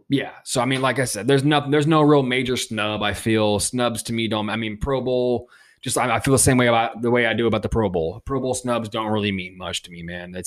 yeah. 0.09 0.31
So 0.43 0.59
I 0.59 0.65
mean, 0.65 0.81
like 0.81 0.99
I 0.99 1.05
said, 1.05 1.25
there's 1.25 1.45
nothing. 1.45 1.71
There's 1.71 1.87
no 1.87 2.01
real 2.01 2.21
major 2.21 2.57
snub. 2.57 3.01
I 3.01 3.13
feel 3.13 3.59
snubs 3.59 4.03
to 4.03 4.13
me 4.13 4.27
don't. 4.27 4.49
I 4.49 4.57
mean, 4.57 4.77
Pro 4.77 4.99
Bowl. 4.99 5.49
Just 5.79 5.97
I, 5.97 6.15
I 6.15 6.19
feel 6.19 6.33
the 6.33 6.39
same 6.39 6.57
way 6.57 6.67
about 6.67 7.01
the 7.01 7.09
way 7.09 7.27
I 7.27 7.33
do 7.33 7.47
about 7.47 7.61
the 7.61 7.69
Pro 7.69 7.87
Bowl. 7.87 8.21
Pro 8.25 8.41
Bowl 8.41 8.53
snubs 8.53 8.89
don't 8.89 9.11
really 9.11 9.31
mean 9.31 9.57
much 9.57 9.83
to 9.83 9.91
me, 9.91 10.03
man. 10.03 10.35
Uh, 10.35 10.41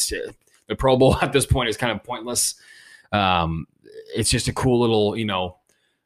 the 0.68 0.76
Pro 0.76 0.98
Bowl 0.98 1.16
at 1.22 1.32
this 1.32 1.46
point 1.46 1.70
is 1.70 1.78
kind 1.78 1.92
of 1.92 2.04
pointless. 2.04 2.56
Um, 3.10 3.66
it's 4.14 4.30
just 4.30 4.48
a 4.48 4.52
cool 4.52 4.80
little, 4.80 5.16
you 5.16 5.24
know, 5.24 5.56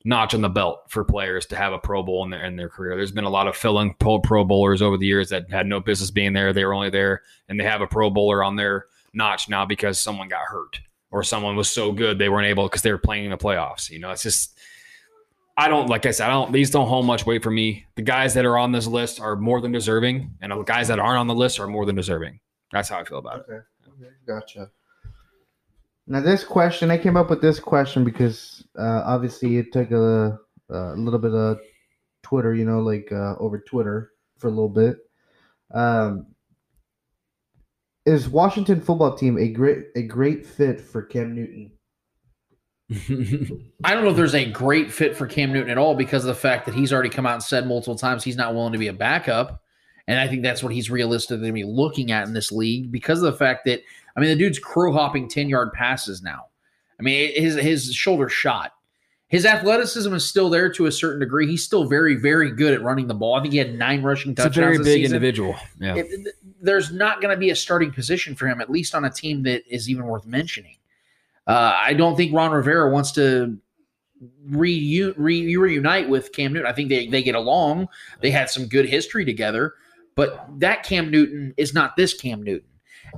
notch 0.05 0.35
on 0.35 0.43
the 0.43 0.49
belt 0.49 0.83
for 0.89 1.03
players 1.03 1.47
to 1.47 1.57
have 1.57 1.73
a 1.73 1.79
Pro 1.79 2.03
Bowl 2.03 2.25
in 2.25 2.31
their 2.31 2.45
in 2.45 2.57
their 2.57 2.69
career. 2.69 2.97
There's 2.97 3.13
been 3.13 3.25
a 3.25 3.31
lot 3.31 3.49
of 3.49 3.57
filling 3.57 3.95
pro, 3.95 4.19
pro 4.21 4.45
bowlers 4.45 4.83
over 4.83 4.97
the 4.97 5.07
years 5.07 5.31
that 5.31 5.51
had 5.51 5.67
no 5.67 5.81
business 5.81 6.11
being 6.11 6.33
there. 6.33 6.53
They 6.53 6.65
were 6.65 6.75
only 6.75 6.91
there, 6.91 7.23
and 7.49 7.59
they 7.59 7.65
have 7.65 7.81
a 7.81 7.87
Pro 7.87 8.11
Bowler 8.11 8.45
on 8.45 8.57
their 8.57 8.87
notch 9.13 9.49
now 9.49 9.65
because 9.65 9.99
someone 9.99 10.29
got 10.29 10.43
hurt 10.47 10.81
or 11.11 11.23
someone 11.23 11.57
was 11.57 11.71
so 11.71 11.93
good 11.93 12.19
they 12.19 12.29
weren't 12.29 12.49
able 12.49 12.65
because 12.65 12.83
they 12.83 12.91
were 12.93 12.99
playing 12.99 13.25
in 13.25 13.31
the 13.31 13.37
playoffs. 13.37 13.89
You 13.89 14.01
know, 14.01 14.11
it's 14.11 14.23
just 14.23 14.59
I 15.57 15.69
don't 15.69 15.89
like 15.89 16.05
I 16.07 16.11
said 16.11 16.29
I 16.29 16.33
don't 16.33 16.53
these 16.53 16.71
don't 16.71 16.89
hold 16.89 17.07
much 17.07 17.25
weight 17.25 17.43
for 17.43 17.51
me. 17.51 17.87
The 17.95 18.03
guys 18.03 18.35
that 18.35 18.45
are 18.45 18.59
on 18.59 18.73
this 18.73 18.87
list 18.87 19.21
are 19.21 19.37
more 19.37 19.61
than 19.61 19.73
deserving, 19.73 20.33
and 20.43 20.53
the 20.53 20.63
guys 20.63 20.89
that 20.89 20.99
aren't 20.99 21.19
on 21.19 21.29
the 21.29 21.35
list 21.35 21.61
are 21.61 21.67
more 21.67 21.87
than 21.87 21.95
deserving. 21.95 22.41
That's 22.73 22.89
how 22.89 22.99
I 22.99 23.05
feel 23.05 23.19
about 23.19 23.41
it. 23.41 23.47
Okay. 23.49 23.63
Okay. 23.89 24.13
Gotcha. 24.27 24.71
Now 26.07 26.21
this 26.21 26.45
question, 26.45 26.91
I 26.91 26.99
came 26.99 27.17
up 27.17 27.31
with 27.31 27.41
this 27.41 27.61
question 27.61 28.05
because 28.05 28.54
uh, 28.79 29.03
obviously 29.05 29.59
it 29.59 29.73
took 29.73 29.91
a, 29.91 30.39
a 30.71 30.95
little 30.97 31.19
bit 31.19 31.35
of 31.35 31.59
Twitter, 32.23 32.55
you 32.55 32.65
know, 32.65 32.81
like 32.81 33.11
uh, 33.13 33.35
over 33.39 33.61
Twitter 33.61 34.13
for 34.39 34.49
a 34.49 34.51
little 34.51 34.69
bit. 34.69 34.99
Um, 35.73 36.27
is 38.07 38.29
Washington 38.29 38.81
football 38.81 39.17
team 39.17 39.39
a 39.39 39.49
great 39.49 39.87
a 39.97 40.03
great 40.03 40.47
fit 40.47 40.81
for 40.81 41.03
Cam 41.03 41.35
Newton? 41.35 41.73
I 43.85 43.95
don't 43.95 44.05
know 44.05 44.11
if 44.11 44.17
there's 44.17 44.35
a 44.35 44.51
great 44.51 44.93
fit 44.93 45.17
for 45.17 45.27
Cam 45.27 45.53
Newton 45.53 45.71
at 45.71 45.79
all 45.79 45.95
because 45.95 46.25
of 46.25 46.29
the 46.29 46.41
fact 46.41 46.67
that 46.67 46.75
he's 46.75 46.93
already 46.93 47.09
come 47.09 47.27
out 47.27 47.35
and 47.35 47.43
said 47.43 47.67
multiple 47.67 47.97
times 47.97 48.23
he's 48.23 48.37
not 48.37 48.55
willing 48.55 48.73
to 48.73 48.79
be 48.79 48.89
a 48.89 48.93
backup. 48.93 49.63
And 50.07 50.21
I 50.21 50.29
think 50.29 50.43
that's 50.43 50.63
what 50.63 50.73
he's 50.73 50.91
realistically 50.91 51.65
looking 51.65 52.13
at 52.13 52.27
in 52.27 52.35
this 52.35 52.53
league 52.53 52.93
because 52.93 53.23
of 53.23 53.33
the 53.33 53.39
fact 53.39 53.65
that, 53.65 53.81
I 54.15 54.21
mean, 54.21 54.29
the 54.29 54.37
dude's 54.37 54.59
crow 54.59 54.93
hopping 54.93 55.29
10 55.29 55.49
yard 55.49 55.73
passes 55.73 56.23
now. 56.23 56.49
I 56.99 57.03
mean, 57.03 57.33
his, 57.35 57.55
his 57.57 57.95
shoulder 57.95 58.29
shot. 58.29 58.73
His 59.29 59.47
athleticism 59.47 60.15
is 60.15 60.25
still 60.25 60.49
there 60.49 60.71
to 60.75 60.87
a 60.87 60.93
certain 60.93 61.19
degree. 61.19 61.47
He's 61.49 61.65
still 61.65 61.85
very, 61.87 62.15
very 62.15 62.51
good 62.53 62.73
at 62.73 62.83
running 62.83 63.09
the 63.09 63.15
ball. 63.15 63.35
I 63.35 63.43
think 63.43 63.53
he 63.53 63.59
had 63.59 63.75
nine 63.77 64.03
rushing 64.03 64.35
touchdowns. 64.35 64.57
It's 64.57 64.59
a 64.59 64.61
very 64.61 64.79
big 64.79 65.03
season. 65.03 65.17
individual. 65.17 65.57
Yeah. 65.81 65.97
It- 65.97 66.35
there's 66.61 66.93
not 66.93 67.21
going 67.21 67.35
to 67.35 67.39
be 67.39 67.51
a 67.51 67.57
starting 67.57 67.91
position 67.91 68.35
for 68.35 68.47
him, 68.47 68.61
at 68.61 68.71
least 68.71 68.95
on 68.95 69.05
a 69.05 69.11
team 69.11 69.43
that 69.43 69.63
is 69.69 69.91
even 69.91 70.05
worth 70.05 70.25
mentioning. 70.25 70.77
Uh, 71.47 71.75
I 71.77 71.93
don't 71.93 72.17
think 72.17 72.33
Ron 72.33 72.53
Rivera 72.53 72.91
wants 72.91 73.13
to 73.13 73.59
reu- 74.49 75.15
re- 75.17 75.57
reunite 75.57 76.09
with 76.09 76.33
Cam 76.33 76.53
Newton. 76.53 76.67
I 76.67 76.73
think 76.73 76.89
they, 76.89 77.07
they 77.09 77.23
get 77.23 77.35
along. 77.35 77.89
They 78.21 78.31
had 78.31 78.49
some 78.49 78.67
good 78.67 78.87
history 78.87 79.25
together, 79.25 79.75
but 80.15 80.47
that 80.61 80.85
Cam 80.85 81.11
Newton 81.11 81.53
is 81.57 81.75
not 81.75 81.97
this 81.97 82.15
Cam 82.15 82.43
Newton. 82.43 82.69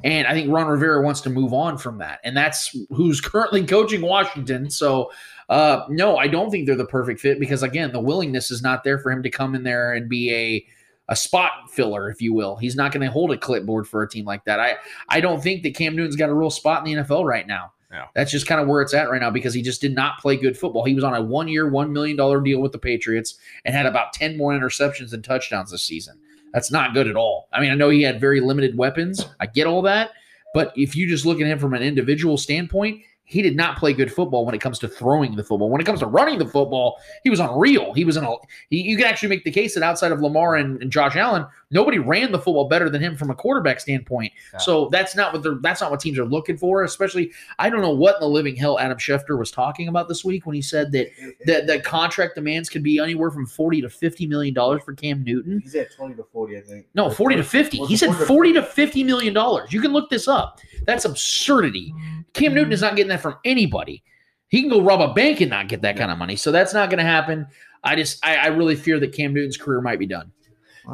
And 0.04 0.26
I 0.26 0.32
think 0.32 0.50
Ron 0.50 0.66
Rivera 0.66 1.02
wants 1.02 1.20
to 1.22 1.30
move 1.30 1.52
on 1.52 1.78
from 1.78 1.98
that. 1.98 2.20
And 2.24 2.36
that's 2.36 2.76
who's 2.90 3.20
currently 3.20 3.64
coaching 3.64 4.02
Washington. 4.02 4.70
So, 4.70 5.10
uh, 5.48 5.84
no, 5.88 6.16
I 6.16 6.28
don't 6.28 6.50
think 6.50 6.66
they're 6.66 6.76
the 6.76 6.86
perfect 6.86 7.20
fit 7.20 7.40
because, 7.40 7.62
again, 7.62 7.92
the 7.92 8.00
willingness 8.00 8.50
is 8.50 8.62
not 8.62 8.84
there 8.84 8.98
for 8.98 9.10
him 9.10 9.22
to 9.22 9.30
come 9.30 9.54
in 9.54 9.62
there 9.62 9.94
and 9.94 10.08
be 10.08 10.32
a 10.32 10.66
a 11.08 11.14
spot 11.14 11.70
filler, 11.70 12.10
if 12.10 12.20
you 12.20 12.34
will. 12.34 12.56
He's 12.56 12.74
not 12.74 12.90
going 12.90 13.06
to 13.06 13.12
hold 13.12 13.30
a 13.30 13.38
clipboard 13.38 13.86
for 13.86 14.02
a 14.02 14.08
team 14.08 14.24
like 14.24 14.44
that. 14.44 14.58
I 14.58 14.76
I 15.08 15.20
don't 15.20 15.42
think 15.42 15.62
that 15.62 15.76
Cam 15.76 15.94
Newton's 15.94 16.16
got 16.16 16.30
a 16.30 16.34
real 16.34 16.50
spot 16.50 16.86
in 16.86 16.96
the 16.96 17.02
NFL 17.02 17.24
right 17.24 17.46
now. 17.46 17.72
Yeah. 17.90 18.06
That's 18.14 18.30
just 18.30 18.46
kind 18.46 18.60
of 18.60 18.66
where 18.66 18.82
it's 18.82 18.94
at 18.94 19.10
right 19.10 19.20
now 19.20 19.30
because 19.30 19.54
he 19.54 19.62
just 19.62 19.80
did 19.80 19.94
not 19.94 20.18
play 20.18 20.36
good 20.36 20.58
football. 20.58 20.84
He 20.84 20.94
was 20.94 21.04
on 21.04 21.14
a 21.14 21.22
one 21.22 21.48
year, 21.48 21.70
$1 21.70 21.90
million 21.90 22.16
deal 22.16 22.60
with 22.60 22.72
the 22.72 22.78
Patriots 22.78 23.38
and 23.64 23.74
had 23.74 23.86
about 23.86 24.12
10 24.12 24.36
more 24.36 24.52
interceptions 24.52 25.12
and 25.12 25.22
touchdowns 25.22 25.70
this 25.70 25.84
season. 25.84 26.18
That's 26.52 26.70
not 26.72 26.94
good 26.94 27.06
at 27.08 27.16
all. 27.16 27.48
I 27.52 27.60
mean, 27.60 27.70
I 27.70 27.74
know 27.74 27.90
he 27.90 28.02
had 28.02 28.20
very 28.20 28.40
limited 28.40 28.76
weapons. 28.78 29.26
I 29.40 29.46
get 29.46 29.66
all 29.66 29.82
that. 29.82 30.10
But 30.54 30.72
if 30.76 30.96
you 30.96 31.06
just 31.06 31.26
look 31.26 31.40
at 31.40 31.46
him 31.46 31.58
from 31.58 31.74
an 31.74 31.82
individual 31.82 32.38
standpoint, 32.38 33.02
he 33.24 33.42
did 33.42 33.56
not 33.56 33.76
play 33.76 33.92
good 33.92 34.10
football 34.12 34.46
when 34.46 34.54
it 34.54 34.60
comes 34.60 34.78
to 34.78 34.88
throwing 34.88 35.34
the 35.34 35.42
football. 35.42 35.68
When 35.68 35.80
it 35.80 35.84
comes 35.84 35.98
to 36.00 36.06
running 36.06 36.38
the 36.38 36.46
football, 36.46 36.96
he 37.24 37.28
was 37.30 37.40
unreal. 37.40 37.92
He 37.92 38.04
was 38.04 38.16
in 38.16 38.24
a. 38.24 38.32
he- 38.70 38.82
You 38.82 38.96
can 38.96 39.06
actually 39.06 39.28
make 39.30 39.44
the 39.44 39.50
case 39.50 39.74
that 39.74 39.82
outside 39.82 40.12
of 40.12 40.20
Lamar 40.22 40.54
and, 40.54 40.80
and 40.80 40.90
Josh 40.92 41.16
Allen, 41.16 41.44
nobody 41.70 41.98
ran 41.98 42.32
the 42.32 42.38
football 42.38 42.68
better 42.68 42.88
than 42.88 43.02
him 43.02 43.16
from 43.16 43.30
a 43.30 43.34
quarterback 43.34 43.80
standpoint. 43.80 44.32
Yeah. 44.52 44.58
So 44.58 44.88
that's 44.90 45.16
not 45.16 45.32
what 45.32 45.42
they're. 45.42 45.58
That's 45.60 45.80
not 45.80 45.90
what 45.90 46.00
teams 46.00 46.18
are 46.18 46.24
looking 46.24 46.56
for. 46.56 46.84
Especially, 46.84 47.32
I 47.58 47.70
don't 47.70 47.80
know 47.80 47.90
what 47.90 48.16
in 48.16 48.20
the 48.20 48.28
living 48.28 48.56
hell 48.56 48.78
Adam 48.78 48.98
Schefter 48.98 49.38
was 49.38 49.50
talking 49.50 49.88
about 49.88 50.08
this 50.08 50.24
week 50.24 50.46
when 50.46 50.54
he 50.54 50.62
said 50.62 50.92
that 50.92 51.08
that 51.46 51.66
the 51.66 51.80
contract 51.80 52.34
demands 52.34 52.68
could 52.68 52.82
be 52.82 52.98
anywhere 52.98 53.30
from 53.30 53.46
forty 53.46 53.80
to 53.80 53.88
fifty 53.90 54.26
million 54.26 54.54
dollars 54.54 54.82
for 54.84 54.94
Cam 54.94 55.24
Newton. 55.24 55.60
He 55.60 55.68
said 55.68 55.88
twenty 55.96 56.14
to 56.14 56.24
forty, 56.24 56.56
I 56.56 56.60
think. 56.60 56.86
No, 56.94 57.06
Or 57.06 57.10
40 57.10 57.36
to 57.36 57.42
50. 57.44 57.78
He 57.86 57.96
said 57.96 58.08
40 58.08 58.18
to 58.20 58.26
40 58.26 58.52
to 58.54 58.62
50 58.62 59.04
million 59.04 59.34
dollars. 59.34 59.72
You 59.72 59.80
can 59.80 59.92
look 59.92 60.10
this 60.10 60.28
up. 60.28 60.60
That's 60.86 61.04
absurdity. 61.04 61.94
Cam 62.32 62.54
Newton 62.54 62.72
is 62.72 62.80
not 62.82 62.96
getting 62.96 63.08
that 63.10 63.20
from 63.20 63.36
anybody. 63.44 64.02
He 64.48 64.60
can 64.60 64.70
go 64.70 64.80
rob 64.80 65.00
a 65.00 65.12
bank 65.12 65.40
and 65.40 65.50
not 65.50 65.68
get 65.68 65.82
that 65.82 65.96
kind 65.96 66.10
of 66.10 66.18
money. 66.18 66.36
So 66.36 66.52
that's 66.52 66.72
not 66.72 66.88
going 66.90 66.98
to 66.98 67.04
happen. 67.04 67.46
I 67.82 67.96
just, 67.96 68.24
I, 68.24 68.36
I 68.36 68.46
really 68.48 68.76
fear 68.76 68.98
that 69.00 69.12
Cam 69.12 69.32
Newton's 69.34 69.56
career 69.56 69.80
might 69.80 69.98
be 69.98 70.06
done. 70.06 70.30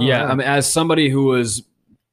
Yeah, 0.00 0.22
Alright. 0.22 0.30
I 0.30 0.34
mean, 0.34 0.46
as 0.46 0.70
somebody 0.70 1.08
who 1.08 1.24
was 1.24 1.62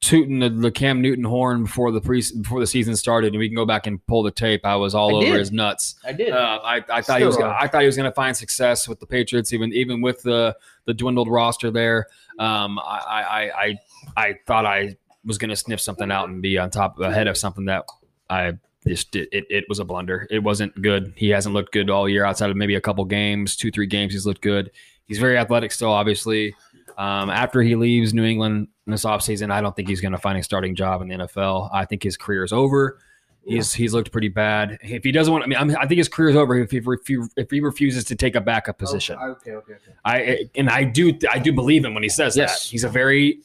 tooting 0.02 0.40
the, 0.40 0.50
the 0.50 0.72
Cam 0.72 1.02
Newton 1.02 1.24
horn 1.26 1.64
before 1.64 1.92
the 1.92 2.02
pre 2.02 2.24
before 2.42 2.60
the 2.60 2.68
season 2.68 2.96
started, 2.96 3.34
and 3.34 3.40
we 3.40 3.48
can 3.48 3.56
go 3.56 3.66
back 3.66 3.88
and 3.88 4.06
pull 4.08 4.24
the 4.24 4.32
tape. 4.32 4.66
I 4.66 4.76
was 4.76 4.96
all 4.96 5.16
I 5.16 5.18
over 5.18 5.26
did. 5.26 5.40
his 5.40 5.52
nuts. 5.52 5.96
I 6.06 6.14
did. 6.14 6.32
Uh, 6.32 6.60
I, 6.64 6.84
I 6.90 7.02
thought 7.02 7.20
he 7.20 7.26
was 7.26 7.38
gonna. 7.38 7.56
I 7.58 7.68
thought 7.68 7.82
he 7.82 7.88
was 7.88 7.98
going 7.98 8.10
to 8.10 8.16
find 8.16 8.36
success 8.36 8.88
with 8.88 9.00
the 9.00 9.06
Patriots, 9.06 9.54
even 9.54 9.74
even 9.74 10.02
with 10.02 10.22
the 10.22 10.56
the 10.86 10.94
dwindled 10.94 11.30
roster 11.30 11.72
there. 11.72 12.08
Um, 12.38 12.80
I 12.80 12.82
I 12.84 13.52
I, 13.66 13.80
I 14.18 14.36
thought 14.48 14.66
I 14.66 14.98
was 15.26 15.38
going 15.38 15.50
to 15.50 15.56
sniff 15.56 15.82
something 15.82 16.12
out 16.12 16.30
and 16.30 16.42
be 16.42 16.58
on 16.58 16.70
top 16.70 17.00
ahead 17.00 17.28
of 17.28 17.38
something 17.38 17.66
that 17.66 17.86
I 18.30 18.54
just 18.88 19.12
did. 19.12 19.28
It, 19.32 19.46
it 19.50 19.66
was 19.68 19.80
a 19.80 19.86
blunder. 19.86 20.26
It 20.30 20.40
wasn't 20.40 20.82
good. 20.82 21.14
He 21.18 21.30
hasn't 21.30 21.54
looked 21.54 21.74
good 21.74 21.90
all 21.90 22.08
year 22.08 22.24
outside 22.24 22.50
of 22.50 22.56
maybe 22.56 22.76
a 22.76 22.82
couple 22.82 23.04
games, 23.06 23.56
two 23.58 23.72
three 23.72 23.88
games. 23.88 24.14
He's 24.14 24.26
looked 24.26 24.42
good. 24.42 24.72
He's 25.08 25.18
very 25.18 25.38
athletic 25.38 25.72
still, 25.72 25.92
obviously. 25.92 26.56
Um, 26.98 27.30
after 27.30 27.62
he 27.62 27.76
leaves 27.76 28.14
New 28.14 28.24
England 28.26 28.68
in 28.88 28.92
this 28.92 29.06
offseason, 29.06 29.52
I 29.52 29.62
don't 29.62 29.76
think 29.76 29.88
he's 29.88 30.02
going 30.02 30.12
to 30.12 30.18
find 30.18 30.38
a 30.38 30.44
starting 30.44 30.76
job 30.76 31.02
in 31.02 31.08
the 31.08 31.16
NFL. 31.16 31.70
I 31.74 31.86
think 31.86 32.04
his 32.04 32.18
career 32.18 32.44
is 32.44 32.52
over. 32.54 33.00
He's 33.46 33.74
he's 33.74 33.94
looked 33.94 34.12
pretty 34.12 34.28
bad. 34.28 34.78
If 34.84 35.04
he 35.04 35.12
doesn't 35.12 35.32
want, 35.32 35.44
I 35.44 35.48
mean, 35.48 35.58
I'm, 35.58 35.76
I 35.78 35.88
think 35.88 35.98
his 35.98 36.10
career 36.10 36.30
is 36.30 36.36
over 36.36 36.56
if 36.58 36.70
he 36.72 36.82
refu- 36.82 37.30
if 37.36 37.50
he 37.50 37.62
refuses 37.62 38.04
to 38.06 38.16
take 38.16 38.36
a 38.36 38.42
backup 38.42 38.78
position. 38.78 39.18
Okay, 39.18 39.52
okay, 39.52 39.74
okay. 39.74 39.92
I 40.06 40.46
and 40.56 40.70
I 40.70 40.84
do 40.84 41.18
I 41.32 41.40
do 41.40 41.52
believe 41.54 41.84
him 41.84 41.94
when 41.96 42.04
he 42.04 42.10
says 42.10 42.36
Yes. 42.38 42.64
that. 42.66 42.70
He's 42.70 42.84
a 42.84 42.90
very 42.90 43.40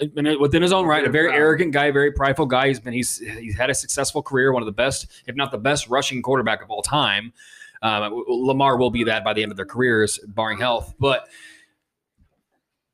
within 0.00 0.62
his 0.62 0.72
own 0.72 0.84
right, 0.86 1.06
a 1.06 1.10
very 1.10 1.32
arrogant 1.32 1.72
guy, 1.72 1.90
very 1.90 2.12
prideful 2.12 2.46
guy. 2.46 2.68
He's 2.68 2.80
been 2.80 2.92
he's 2.92 3.18
he's 3.18 3.56
had 3.56 3.70
a 3.70 3.74
successful 3.74 4.22
career, 4.22 4.52
one 4.52 4.62
of 4.62 4.66
the 4.66 4.72
best, 4.72 5.06
if 5.26 5.36
not 5.36 5.52
the 5.52 5.58
best, 5.58 5.88
rushing 5.88 6.22
quarterback 6.22 6.62
of 6.62 6.70
all 6.70 6.82
time. 6.82 7.32
Um, 7.82 8.24
Lamar 8.28 8.76
will 8.76 8.90
be 8.90 9.04
that 9.04 9.24
by 9.24 9.32
the 9.32 9.42
end 9.42 9.52
of 9.52 9.56
their 9.56 9.64
careers, 9.64 10.18
barring 10.26 10.58
health. 10.58 10.92
But 10.98 11.28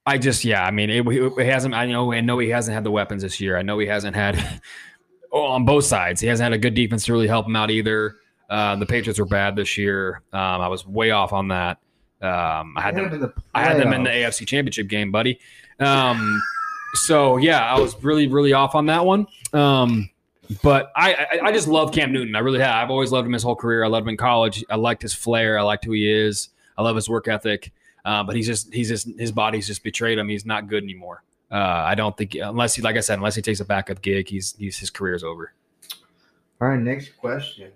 I 0.06 0.18
just 0.18 0.44
yeah, 0.44 0.64
I 0.64 0.70
mean, 0.70 0.88
it, 0.88 1.04
it 1.06 1.46
hasn't. 1.46 1.74
I 1.74 1.86
know 1.86 2.12
I 2.12 2.20
know 2.20 2.38
he 2.38 2.48
hasn't 2.48 2.74
had 2.74 2.84
the 2.84 2.92
weapons 2.92 3.22
this 3.22 3.40
year. 3.40 3.58
I 3.58 3.62
know 3.62 3.78
he 3.78 3.86
hasn't 3.86 4.14
had 4.14 4.60
oh, 5.32 5.46
on 5.46 5.64
both 5.64 5.84
sides. 5.84 6.20
He 6.20 6.28
hasn't 6.28 6.44
had 6.44 6.52
a 6.52 6.58
good 6.58 6.74
defense 6.74 7.04
to 7.06 7.12
really 7.12 7.26
help 7.26 7.46
him 7.46 7.56
out 7.56 7.70
either. 7.70 8.16
Uh, 8.48 8.76
the 8.76 8.86
Patriots 8.86 9.18
were 9.18 9.26
bad 9.26 9.56
this 9.56 9.76
year. 9.76 10.22
Um, 10.32 10.60
I 10.60 10.68
was 10.68 10.86
way 10.86 11.10
off 11.10 11.32
on 11.32 11.48
that. 11.48 11.78
Um, 12.22 12.74
I 12.76 12.82
had 12.82 12.94
them. 12.94 13.12
in 13.12 13.20
the 13.20 13.32
I 13.52 13.64
had 13.64 13.78
them 13.78 13.92
in 13.92 14.04
the. 14.04 14.10
AFC 14.10 14.46
Championship 14.46 14.88
game, 14.88 15.10
buddy. 15.10 15.40
Um, 15.80 16.40
so 16.94 17.36
yeah, 17.36 17.60
I 17.64 17.78
was 17.78 18.00
really, 18.02 18.28
really 18.28 18.52
off 18.52 18.74
on 18.76 18.86
that 18.86 19.04
one. 19.04 19.26
Um, 19.52 20.08
but 20.62 20.92
I, 20.94 21.14
I, 21.14 21.40
I 21.46 21.52
just 21.52 21.66
love 21.66 21.92
Cam 21.92 22.12
Newton. 22.12 22.36
I 22.36 22.38
really 22.38 22.60
have. 22.60 22.84
I've 22.84 22.90
always 22.90 23.10
loved 23.10 23.26
him 23.26 23.32
his 23.32 23.42
whole 23.42 23.56
career. 23.56 23.84
I 23.84 23.88
loved 23.88 24.04
him 24.04 24.10
in 24.10 24.16
college. 24.16 24.64
I 24.70 24.76
liked 24.76 25.02
his 25.02 25.12
flair. 25.12 25.58
I 25.58 25.62
liked 25.62 25.84
who 25.84 25.92
he 25.92 26.08
is. 26.08 26.50
I 26.78 26.82
love 26.82 26.94
his 26.94 27.08
work 27.08 27.26
ethic. 27.26 27.72
Uh, 28.06 28.22
but 28.22 28.36
he's 28.36 28.46
just, 28.46 28.72
he's 28.72 28.88
just, 28.88 29.08
his 29.18 29.32
body's 29.32 29.66
just 29.66 29.82
betrayed 29.82 30.16
him. 30.16 30.28
He's 30.28 30.46
not 30.46 30.68
good 30.68 30.84
anymore. 30.84 31.24
Uh, 31.50 31.56
I 31.56 31.96
don't 31.96 32.16
think 32.16 32.36
unless 32.36 32.74
he, 32.74 32.82
like 32.82 32.96
I 32.96 33.00
said, 33.00 33.18
unless 33.18 33.34
he 33.34 33.42
takes 33.42 33.58
a 33.58 33.64
backup 33.64 34.00
gig, 34.00 34.28
he's, 34.28 34.54
he's 34.58 34.78
his 34.78 34.90
career's 34.90 35.24
over. 35.24 35.52
All 36.60 36.68
right, 36.68 36.78
next 36.78 37.16
question. 37.18 37.72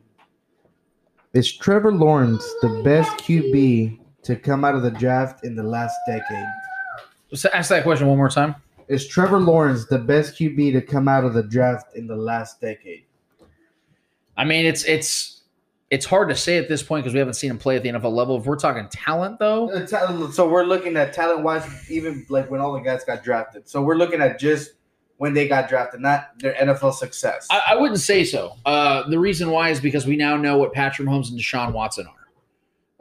Is 1.33 1.53
Trevor 1.53 1.93
Lawrence 1.93 2.45
the 2.63 2.81
best 2.85 3.11
QB 3.19 3.99
to 4.23 4.37
come 4.37 4.65
out 4.65 4.77
of 4.77 4.83
the 4.83 4.91
draft 4.93 5.45
in 5.45 5.57
the 5.57 5.63
last 5.63 5.97
decade? 6.07 6.47
So 7.35 7.49
ask 7.53 7.69
that 7.71 7.83
question 7.83 8.07
one 8.07 8.17
more 8.17 8.29
time. 8.29 8.55
Is 8.89 9.07
Trevor 9.07 9.39
Lawrence 9.39 9.87
the 9.87 9.99
best 9.99 10.35
QB 10.35 10.73
to 10.73 10.81
come 10.81 11.09
out 11.09 11.25
of 11.25 11.35
the 11.35 11.43
draft 11.43 11.97
in 11.97 12.07
the 12.07 12.17
last 12.17 12.61
decade? 12.61 13.05
I 14.37 14.45
mean, 14.45 14.65
it's 14.65 14.85
it's 14.85 15.40
it's 15.91 16.07
hard 16.07 16.29
to 16.29 16.37
say 16.37 16.57
at 16.57 16.69
this 16.69 16.83
point 16.83 17.03
because 17.05 17.13
we 17.15 17.19
haven't 17.19 17.35
seen 17.35 17.51
him 17.51 17.59
play 17.59 17.77
at 17.77 17.83
the 17.83 17.89
NFL 17.89 18.13
level. 18.13 18.39
If 18.39 18.47
we're 18.47 18.57
talking 18.57 18.87
talent, 18.89 19.39
though, 19.41 19.71
Uh, 19.71 20.31
So 20.31 20.49
we're 20.49 20.65
looking 20.65 20.97
at 20.97 21.13
talent 21.13 21.43
wise, 21.43 21.65
even 21.91 22.25
like 22.29 22.51
when 22.51 22.61
all 22.61 22.73
the 22.73 22.81
guys 22.81 23.05
got 23.05 23.25
drafted. 23.25 23.69
So 23.69 23.83
we're 23.83 23.97
looking 23.97 24.21
at 24.21 24.39
just 24.39 24.73
when 25.17 25.35
they 25.35 25.49
got 25.49 25.69
drafted, 25.69 26.01
not 26.01 26.39
their 26.39 26.55
NFL 26.55 26.95
success. 26.95 27.47
I, 27.51 27.61
I 27.71 27.77
wouldn't 27.77 28.01
say 28.01 28.25
so. 28.25 28.57
Uh, 28.65 29.09
the 29.09 29.19
reason 29.19 29.51
why 29.51 29.71
is 29.71 29.81
because 29.81 30.07
we 30.07 30.17
now 30.17 30.37
know 30.37 30.57
what 30.59 30.73
Patrick 30.73 31.07
Mahomes 31.09 31.29
and 31.31 31.39
Deshaun 31.39 31.73
Watson 31.73 32.07
are. 32.07 32.15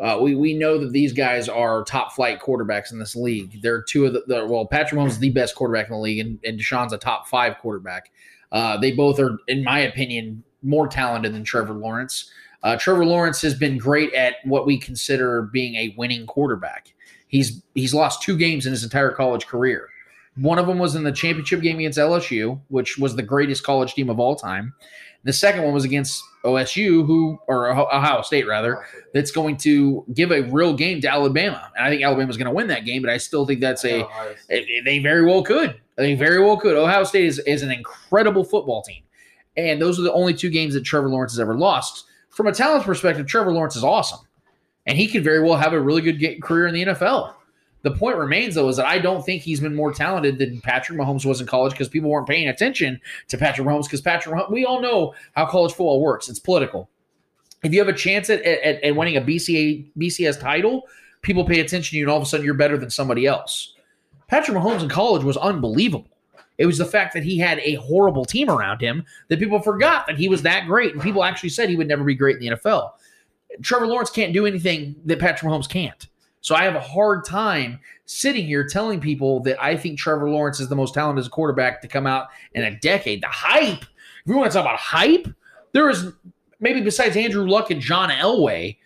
Uh, 0.06 0.18
we 0.20 0.34
we 0.34 0.54
know 0.54 0.78
that 0.80 0.92
these 0.94 1.12
guys 1.14 1.48
are 1.50 1.84
top 1.84 2.14
flight 2.14 2.42
quarterbacks 2.42 2.92
in 2.92 3.00
this 3.00 3.16
league. 3.16 3.62
They're 3.62 3.82
two 3.82 4.06
of 4.06 4.14
the, 4.14 4.24
the 4.28 4.46
well, 4.46 4.66
Patrick 4.66 5.00
Mahomes 5.00 5.10
is 5.10 5.20
the 5.20 5.30
best 5.30 5.56
quarterback 5.56 5.88
in 5.88 5.92
the 5.92 6.00
league, 6.00 6.20
and, 6.20 6.40
and 6.46 6.58
Deshaun's 6.58 6.94
a 6.94 6.98
top 6.98 7.28
five 7.28 7.58
quarterback. 7.58 8.10
Uh, 8.52 8.78
they 8.78 8.94
both 8.94 9.20
are, 9.20 9.38
in 9.48 9.64
my 9.64 9.80
opinion, 9.80 10.44
more 10.64 10.88
talented 10.88 11.34
than 11.34 11.44
Trevor 11.44 11.74
Lawrence. 11.74 12.32
Uh, 12.64 12.76
Trevor 12.78 13.06
Lawrence 13.06 13.42
has 13.42 13.54
been 13.54 13.78
great 13.78 14.14
at 14.14 14.36
what 14.44 14.66
we 14.66 14.78
consider 14.78 15.44
being 15.44 15.76
a 15.76 15.94
winning 15.98 16.26
quarterback. 16.26 16.94
He's 17.28 17.62
he's 17.76 17.94
lost 17.94 18.22
two 18.22 18.38
games 18.38 18.66
in 18.66 18.72
his 18.72 18.84
entire 18.84 19.12
college 19.12 19.48
career. 19.48 19.90
One 20.36 20.58
of 20.58 20.68
them 20.68 20.80
was 20.80 20.96
in 20.96 21.04
the 21.04 21.12
championship 21.12 21.62
game 21.62 21.78
against 21.80 21.98
LSU, 21.98 22.60
which 22.70 22.98
was 22.98 23.16
the 23.16 23.24
greatest 23.24 23.64
college 23.64 23.94
team 23.94 24.10
of 24.10 24.20
all 24.20 24.36
time. 24.36 24.74
The 25.24 25.34
second 25.34 25.64
one 25.64 25.74
was 25.74 25.84
against 25.84 26.24
OSU, 26.46 27.06
who 27.06 27.38
or 27.48 27.70
Ohio 27.72 28.22
State 28.22 28.48
rather, 28.48 28.86
that's 29.14 29.32
going 29.32 29.58
to 29.58 30.06
give 30.14 30.32
a 30.32 30.44
real 30.44 30.74
game 30.74 31.02
to 31.02 31.10
Alabama. 31.12 31.70
And 31.76 31.86
I 31.86 31.90
think 31.90 32.04
Alabama's 32.04 32.38
going 32.38 32.46
to 32.46 32.54
win 32.54 32.68
that 32.68 32.86
game, 32.86 33.02
but 33.02 33.12
I 33.12 33.18
still 33.18 33.46
think 33.46 33.60
that's 33.60 33.84
a 33.84 34.06
they 34.50 35.00
very 35.00 35.26
well 35.26 35.44
could. 35.44 35.80
They 35.98 36.16
very 36.16 36.42
well 36.42 36.56
could. 36.56 36.78
Ohio 36.78 37.04
State 37.04 37.26
is, 37.26 37.40
is 37.40 37.62
an 37.62 37.72
incredible 37.72 38.46
football 38.46 38.82
team. 38.82 39.04
And 39.58 39.82
those 39.82 40.00
are 40.00 40.04
the 40.04 40.14
only 40.14 40.34
two 40.34 40.50
games 40.50 40.74
that 40.76 40.86
Trevor 40.86 41.10
Lawrence 41.10 41.34
has 41.34 41.40
ever 41.42 41.56
lost. 41.56 42.06
From 42.40 42.48
a 42.48 42.54
talent 42.54 42.86
perspective, 42.86 43.28
Trevor 43.28 43.52
Lawrence 43.52 43.76
is 43.76 43.84
awesome. 43.84 44.22
And 44.86 44.98
he 44.98 45.10
could 45.10 45.26
very 45.26 45.44
well 45.44 45.58
have 45.58 45.74
a 45.74 45.82
really 45.82 46.02
good 46.02 46.22
ga- 46.22 46.40
career 46.40 46.68
in 46.68 46.74
the 46.74 46.86
NFL. 46.86 47.34
The 47.82 47.92
point 47.92 48.16
remains, 48.16 48.56
though, 48.56 48.70
is 48.70 48.78
that 48.78 48.86
I 48.86 48.98
don't 48.98 49.26
think 49.26 49.42
he's 49.42 49.60
been 49.60 49.76
more 49.76 49.92
talented 49.92 50.38
than 50.38 50.62
Patrick 50.62 50.98
Mahomes 50.98 51.26
was 51.26 51.42
in 51.42 51.48
college 51.48 51.74
because 51.74 51.90
people 51.90 52.10
weren't 52.10 52.30
paying 52.30 52.48
attention 52.48 53.02
to 53.28 53.38
Patrick 53.38 53.68
Mahomes 53.68 53.84
because 53.84 54.00
Patrick 54.00 54.34
Mahomes, 54.34 54.52
we 54.52 54.64
all 54.64 54.82
know 54.82 55.14
how 55.34 55.48
college 55.48 55.74
football 55.74 56.00
works. 56.00 56.30
It's 56.30 56.40
political. 56.40 56.90
If 57.62 57.74
you 57.74 57.80
have 57.80 57.90
a 57.90 57.94
chance 57.94 58.30
at, 58.30 58.42
at, 58.44 58.82
at 58.86 58.96
winning 58.96 59.18
a 59.18 59.22
BCA, 59.22 59.92
BCS 59.98 60.40
title, 60.40 60.84
people 61.22 61.44
pay 61.44 61.60
attention 61.60 61.92
to 61.92 61.98
you, 61.98 62.06
and 62.06 62.10
all 62.10 62.16
of 62.16 62.24
a 62.24 62.26
sudden 62.26 62.46
you're 62.46 62.54
better 62.54 62.78
than 62.78 62.90
somebody 62.90 63.26
else. 63.26 63.76
Patrick 64.30 64.56
Mahomes 64.56 64.82
in 64.82 64.88
college 64.88 65.26
was 65.26 65.36
unbelievable. 65.36 66.08
It 66.60 66.66
was 66.66 66.78
the 66.78 66.86
fact 66.86 67.14
that 67.14 67.24
he 67.24 67.40
had 67.40 67.60
a 67.60 67.76
horrible 67.76 68.26
team 68.26 68.50
around 68.50 68.82
him 68.82 69.06
that 69.30 69.40
people 69.40 69.62
forgot 69.62 70.06
that 70.06 70.18
he 70.18 70.28
was 70.28 70.44
that 70.44 70.68
great, 70.68 70.94
and 70.94 71.02
people 71.02 71.24
actually 71.24 71.50
said 71.50 71.70
he 71.70 71.78
would 71.78 71.88
never 71.88 72.04
be 72.04 72.14
great 72.14 72.36
in 72.36 72.42
the 72.42 72.56
NFL. 72.58 72.92
Trevor 73.64 73.88
Lawrence 73.88 74.10
can't 74.10 74.34
do 74.34 74.46
anything 74.46 74.96
that 75.06 75.20
Patrick 75.20 75.50
Mahomes 75.50 75.70
can't. 75.70 76.08
So 76.42 76.56
I 76.56 76.64
have 76.64 76.76
a 76.76 76.82
hard 76.82 77.26
time 77.26 77.80
sitting 78.06 78.46
here 78.46 78.68
telling 78.68 79.00
people 79.00 79.40
that 79.42 79.62
I 79.64 79.78
think 79.78 79.98
Trevor 79.98 80.30
Lawrence 80.30 80.60
is 80.60 80.68
the 80.68 80.76
most 80.76 80.94
talented 80.94 81.30
quarterback 81.32 81.82
to 81.82 81.88
come 81.88 82.06
out 82.06 82.28
in 82.54 82.64
a 82.64 82.78
decade. 82.80 83.24
The 83.24 83.28
hype, 83.28 83.84
if 83.84 84.26
we 84.26 84.36
want 84.36 84.52
to 84.52 84.58
talk 84.58 84.66
about 84.66 84.80
hype, 84.80 85.28
there 85.72 85.90
is 85.90 86.12
maybe 86.60 86.82
besides 86.82 87.16
Andrew 87.16 87.48
Luck 87.48 87.72
and 87.72 87.82
John 87.82 88.10
Elway, 88.10 88.78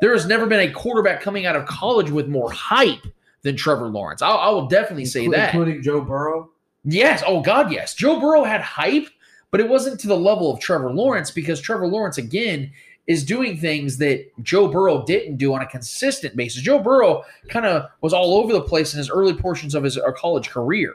there 0.00 0.12
has 0.12 0.26
never 0.26 0.46
been 0.46 0.60
a 0.60 0.72
quarterback 0.72 1.20
coming 1.20 1.46
out 1.46 1.54
of 1.54 1.66
college 1.66 2.10
with 2.10 2.28
more 2.28 2.50
hype 2.50 3.06
than 3.42 3.56
Trevor 3.56 3.88
Lawrence. 3.88 4.20
I, 4.20 4.30
I 4.30 4.50
will 4.50 4.66
definitely 4.66 5.04
say 5.04 5.26
Inclu- 5.26 5.32
that. 5.32 5.54
including 5.54 5.82
Joe 5.82 6.00
Burrow. 6.00 6.50
Yes. 6.84 7.22
Oh 7.26 7.40
God, 7.40 7.72
yes. 7.72 7.94
Joe 7.94 8.20
Burrow 8.20 8.44
had 8.44 8.60
hype, 8.60 9.08
but 9.50 9.60
it 9.60 9.68
wasn't 9.68 10.00
to 10.00 10.08
the 10.08 10.16
level 10.16 10.52
of 10.52 10.60
Trevor 10.60 10.92
Lawrence 10.92 11.30
because 11.30 11.60
Trevor 11.60 11.86
Lawrence 11.86 12.18
again 12.18 12.72
is 13.06 13.24
doing 13.24 13.56
things 13.56 13.98
that 13.98 14.24
Joe 14.42 14.68
Burrow 14.68 15.04
didn't 15.04 15.36
do 15.36 15.52
on 15.52 15.62
a 15.62 15.66
consistent 15.66 16.36
basis. 16.36 16.62
Joe 16.62 16.78
Burrow 16.78 17.24
kind 17.48 17.66
of 17.66 17.90
was 18.02 18.12
all 18.12 18.34
over 18.34 18.52
the 18.52 18.60
place 18.60 18.94
in 18.94 18.98
his 18.98 19.10
early 19.10 19.34
portions 19.34 19.74
of 19.74 19.82
his 19.82 19.98
uh, 19.98 20.12
college 20.12 20.48
career. 20.48 20.94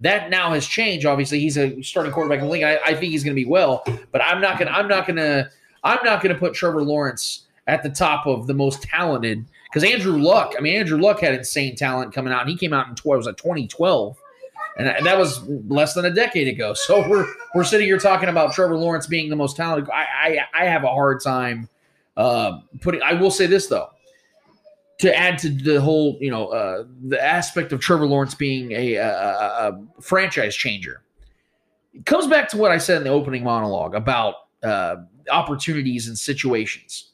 That 0.00 0.30
now 0.30 0.52
has 0.52 0.66
changed. 0.66 1.06
Obviously, 1.06 1.38
he's 1.38 1.56
a 1.56 1.80
starting 1.82 2.12
quarterback 2.12 2.40
in 2.40 2.46
the 2.46 2.50
league. 2.50 2.64
I, 2.64 2.78
I 2.84 2.94
think 2.94 3.12
he's 3.12 3.22
going 3.22 3.36
to 3.36 3.40
be 3.40 3.48
well, 3.48 3.84
but 4.10 4.20
I'm 4.22 4.40
not 4.40 4.58
going. 4.58 4.66
to 4.66 4.76
I'm 4.76 4.88
not 4.88 5.06
going 5.06 5.16
to. 5.16 5.48
I'm 5.84 6.04
not 6.04 6.22
going 6.22 6.34
to 6.34 6.38
put 6.38 6.54
Trevor 6.54 6.82
Lawrence 6.82 7.44
at 7.66 7.82
the 7.82 7.88
top 7.88 8.26
of 8.26 8.46
the 8.46 8.54
most 8.54 8.82
talented 8.82 9.44
because 9.66 9.84
Andrew 9.84 10.18
Luck. 10.18 10.54
I 10.58 10.60
mean, 10.60 10.76
Andrew 10.76 11.00
Luck 11.00 11.20
had 11.20 11.34
insane 11.34 11.76
talent 11.76 12.12
coming 12.12 12.32
out, 12.32 12.40
and 12.42 12.50
he 12.50 12.56
came 12.56 12.72
out 12.72 12.88
in 12.88 12.96
12, 12.96 13.18
was 13.18 13.26
it 13.28 13.36
2012 13.36 14.18
and 14.76 15.06
that 15.06 15.16
was 15.16 15.46
less 15.68 15.94
than 15.94 16.04
a 16.04 16.10
decade 16.10 16.48
ago. 16.48 16.74
So 16.74 17.08
we're 17.08 17.26
we're 17.54 17.64
sitting 17.64 17.86
here 17.86 17.98
talking 17.98 18.28
about 18.28 18.52
Trevor 18.52 18.76
Lawrence 18.76 19.06
being 19.06 19.28
the 19.28 19.36
most 19.36 19.56
talented. 19.56 19.88
I 19.90 20.04
I, 20.54 20.62
I 20.62 20.64
have 20.64 20.84
a 20.84 20.88
hard 20.88 21.22
time 21.22 21.68
uh, 22.16 22.60
putting. 22.80 23.02
I 23.02 23.14
will 23.14 23.30
say 23.30 23.46
this 23.46 23.68
though, 23.68 23.88
to 24.98 25.16
add 25.16 25.38
to 25.38 25.48
the 25.48 25.80
whole 25.80 26.18
you 26.20 26.30
know 26.30 26.48
uh, 26.48 26.84
the 27.06 27.22
aspect 27.22 27.72
of 27.72 27.80
Trevor 27.80 28.06
Lawrence 28.06 28.34
being 28.34 28.72
a, 28.72 28.94
a, 28.94 29.08
a, 29.08 29.80
franchise 30.00 30.56
changer. 30.56 31.02
It 31.92 32.06
comes 32.06 32.26
back 32.26 32.48
to 32.50 32.56
what 32.56 32.72
I 32.72 32.78
said 32.78 32.98
in 32.98 33.04
the 33.04 33.10
opening 33.10 33.44
monologue 33.44 33.94
about 33.94 34.34
uh, 34.64 34.96
opportunities 35.30 36.08
and 36.08 36.18
situations. 36.18 37.12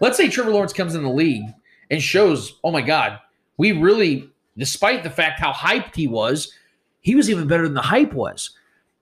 Let's 0.00 0.16
say 0.16 0.28
Trevor 0.28 0.50
Lawrence 0.50 0.72
comes 0.72 0.94
in 0.94 1.02
the 1.02 1.10
league 1.10 1.46
and 1.90 2.02
shows, 2.02 2.58
oh 2.64 2.70
my 2.70 2.82
God, 2.82 3.18
we 3.56 3.72
really, 3.72 4.31
despite 4.56 5.02
the 5.02 5.10
fact 5.10 5.40
how 5.40 5.52
hyped 5.52 5.94
he 5.94 6.06
was, 6.06 6.52
he 7.00 7.14
was 7.14 7.30
even 7.30 7.46
better 7.46 7.64
than 7.64 7.74
the 7.74 7.80
hype 7.82 8.12
was. 8.12 8.50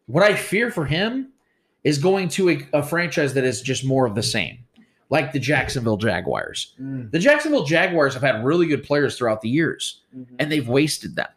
What 0.06 0.24
I 0.24 0.34
fear 0.34 0.70
for 0.70 0.86
him 0.86 1.32
is 1.84 1.98
going 1.98 2.28
to 2.30 2.50
a, 2.50 2.68
a 2.72 2.82
franchise 2.82 3.34
that 3.34 3.44
is 3.44 3.62
just 3.62 3.84
more 3.84 4.06
of 4.06 4.14
the 4.14 4.22
same, 4.22 4.58
like 5.08 5.32
the 5.32 5.38
Jacksonville 5.38 5.96
Jaguars. 5.96 6.74
Mm. 6.80 7.10
The 7.10 7.18
Jacksonville 7.18 7.64
Jaguars 7.64 8.14
have 8.14 8.22
had 8.22 8.44
really 8.44 8.66
good 8.66 8.82
players 8.82 9.16
throughout 9.16 9.40
the 9.40 9.48
years, 9.48 10.02
and 10.38 10.50
they've 10.50 10.68
wasted 10.68 11.16
them. 11.16 11.28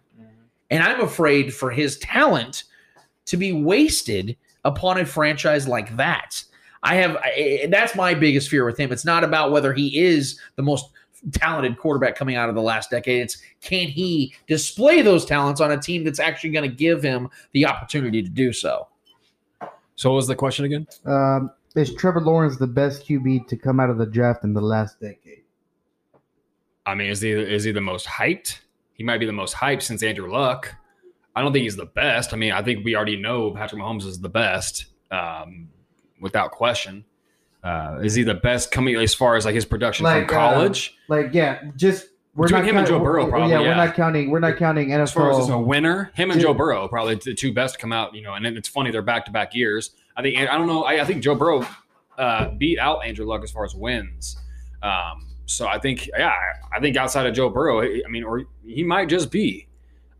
And 0.69 0.81
I'm 0.81 1.01
afraid 1.01 1.53
for 1.53 1.69
his 1.69 1.97
talent 1.99 2.63
to 3.25 3.37
be 3.37 3.53
wasted 3.53 4.35
upon 4.65 4.99
a 4.99 5.05
franchise 5.05 5.67
like 5.67 5.95
that. 5.97 6.43
I 6.81 6.95
have 6.95 7.15
I, 7.17 7.67
that's 7.69 7.95
my 7.95 8.13
biggest 8.13 8.49
fear 8.49 8.65
with 8.65 8.77
him. 8.77 8.91
It's 8.91 9.05
not 9.05 9.23
about 9.23 9.51
whether 9.51 9.73
he 9.73 9.99
is 10.03 10.39
the 10.55 10.63
most 10.63 10.89
talented 11.31 11.77
quarterback 11.77 12.15
coming 12.15 12.35
out 12.35 12.49
of 12.49 12.55
the 12.55 12.61
last 12.61 12.89
decade. 12.89 13.21
It's 13.21 13.37
can 13.61 13.87
he 13.87 14.33
display 14.47 15.01
those 15.01 15.25
talents 15.25 15.61
on 15.61 15.71
a 15.71 15.77
team 15.77 16.03
that's 16.03 16.19
actually 16.19 16.51
going 16.51 16.69
to 16.69 16.75
give 16.75 17.01
him 17.01 17.29
the 17.53 17.65
opportunity 17.65 18.21
to 18.21 18.29
do 18.29 18.53
so. 18.53 18.87
So 19.95 20.09
what 20.09 20.17
was 20.17 20.27
the 20.27 20.35
question 20.35 20.65
again? 20.65 20.87
Um, 21.05 21.51
is 21.75 21.93
Trevor 21.93 22.21
Lawrence 22.21 22.57
the 22.57 22.67
best 22.67 23.07
QB 23.07 23.47
to 23.47 23.57
come 23.57 23.79
out 23.79 23.89
of 23.89 23.97
the 23.97 24.05
draft 24.05 24.43
in 24.43 24.53
the 24.53 24.61
last 24.61 24.99
decade? 24.99 25.43
I 26.85 26.95
mean, 26.95 27.09
is 27.09 27.21
he 27.21 27.31
is 27.31 27.63
he 27.63 27.71
the 27.71 27.81
most 27.81 28.05
hyped? 28.05 28.59
He 28.93 29.03
might 29.03 29.19
be 29.19 29.25
the 29.25 29.31
most 29.31 29.55
hyped 29.55 29.81
since 29.81 30.03
Andrew 30.03 30.31
Luck. 30.31 30.75
I 31.35 31.41
don't 31.41 31.51
think 31.51 31.63
he's 31.63 31.75
the 31.75 31.85
best. 31.85 32.33
I 32.33 32.37
mean, 32.37 32.51
I 32.51 32.61
think 32.61 32.85
we 32.85 32.95
already 32.95 33.15
know 33.15 33.51
Patrick 33.51 33.81
Mahomes 33.81 34.05
is 34.05 34.19
the 34.19 34.29
best, 34.29 34.85
um, 35.09 35.69
without 36.19 36.51
question. 36.51 37.05
Uh, 37.63 37.99
is 38.03 38.13
he 38.13 38.23
the 38.23 38.33
best 38.33 38.71
coming 38.71 38.95
as 38.95 39.13
far 39.15 39.35
as 39.35 39.45
like 39.45 39.55
his 39.55 39.65
production 39.65 40.03
Like, 40.03 40.27
from 40.27 40.37
uh, 40.37 40.39
college? 40.39 40.97
Like, 41.07 41.33
yeah, 41.33 41.61
just 41.77 42.07
we're 42.35 42.47
Between 42.47 42.61
not 42.63 42.69
him 42.69 42.77
and 42.77 42.87
Joe 42.87 42.99
Burrow, 42.99 43.27
probably, 43.27 43.51
Yeah, 43.51 43.61
yeah. 43.61 43.67
we're 43.69 43.75
not 43.85 43.95
counting. 43.95 44.31
We're 44.31 44.39
not 44.39 44.57
counting 44.57 44.91
and 44.91 45.01
as 45.01 45.11
far 45.13 45.31
as 45.39 45.49
a 45.49 45.57
winner, 45.57 46.11
him 46.15 46.31
and 46.31 46.41
Joe 46.41 46.53
Burrow 46.53 46.87
probably 46.87 47.15
the 47.15 47.33
two 47.35 47.53
best 47.53 47.75
to 47.75 47.79
come 47.79 47.93
out. 47.93 48.15
You 48.15 48.23
know, 48.23 48.33
and 48.33 48.43
then 48.43 48.57
it's 48.57 48.67
funny 48.67 48.91
they're 48.91 49.01
back 49.01 49.25
to 49.25 49.31
back 49.31 49.53
years. 49.53 49.91
I 50.17 50.23
think 50.23 50.37
I 50.37 50.57
don't 50.57 50.67
know. 50.67 50.83
I, 50.83 51.01
I 51.01 51.05
think 51.05 51.23
Joe 51.23 51.35
Burrow 51.35 51.65
uh, 52.17 52.49
beat 52.57 52.79
out 52.79 53.05
Andrew 53.05 53.25
Luck 53.25 53.43
as 53.43 53.51
far 53.51 53.63
as 53.65 53.73
wins. 53.75 54.35
Um, 54.81 55.27
so 55.45 55.67
I 55.67 55.77
think 55.79 56.07
yeah, 56.17 56.33
I- 56.75 56.79
think 56.79 56.97
outside 56.97 57.27
of 57.27 57.33
Joe 57.35 57.49
Burrow, 57.49 57.81
I 57.81 58.01
mean, 58.09 58.23
or 58.23 58.43
he 58.65 58.83
might 58.83 59.09
just 59.09 59.31
be. 59.31 59.67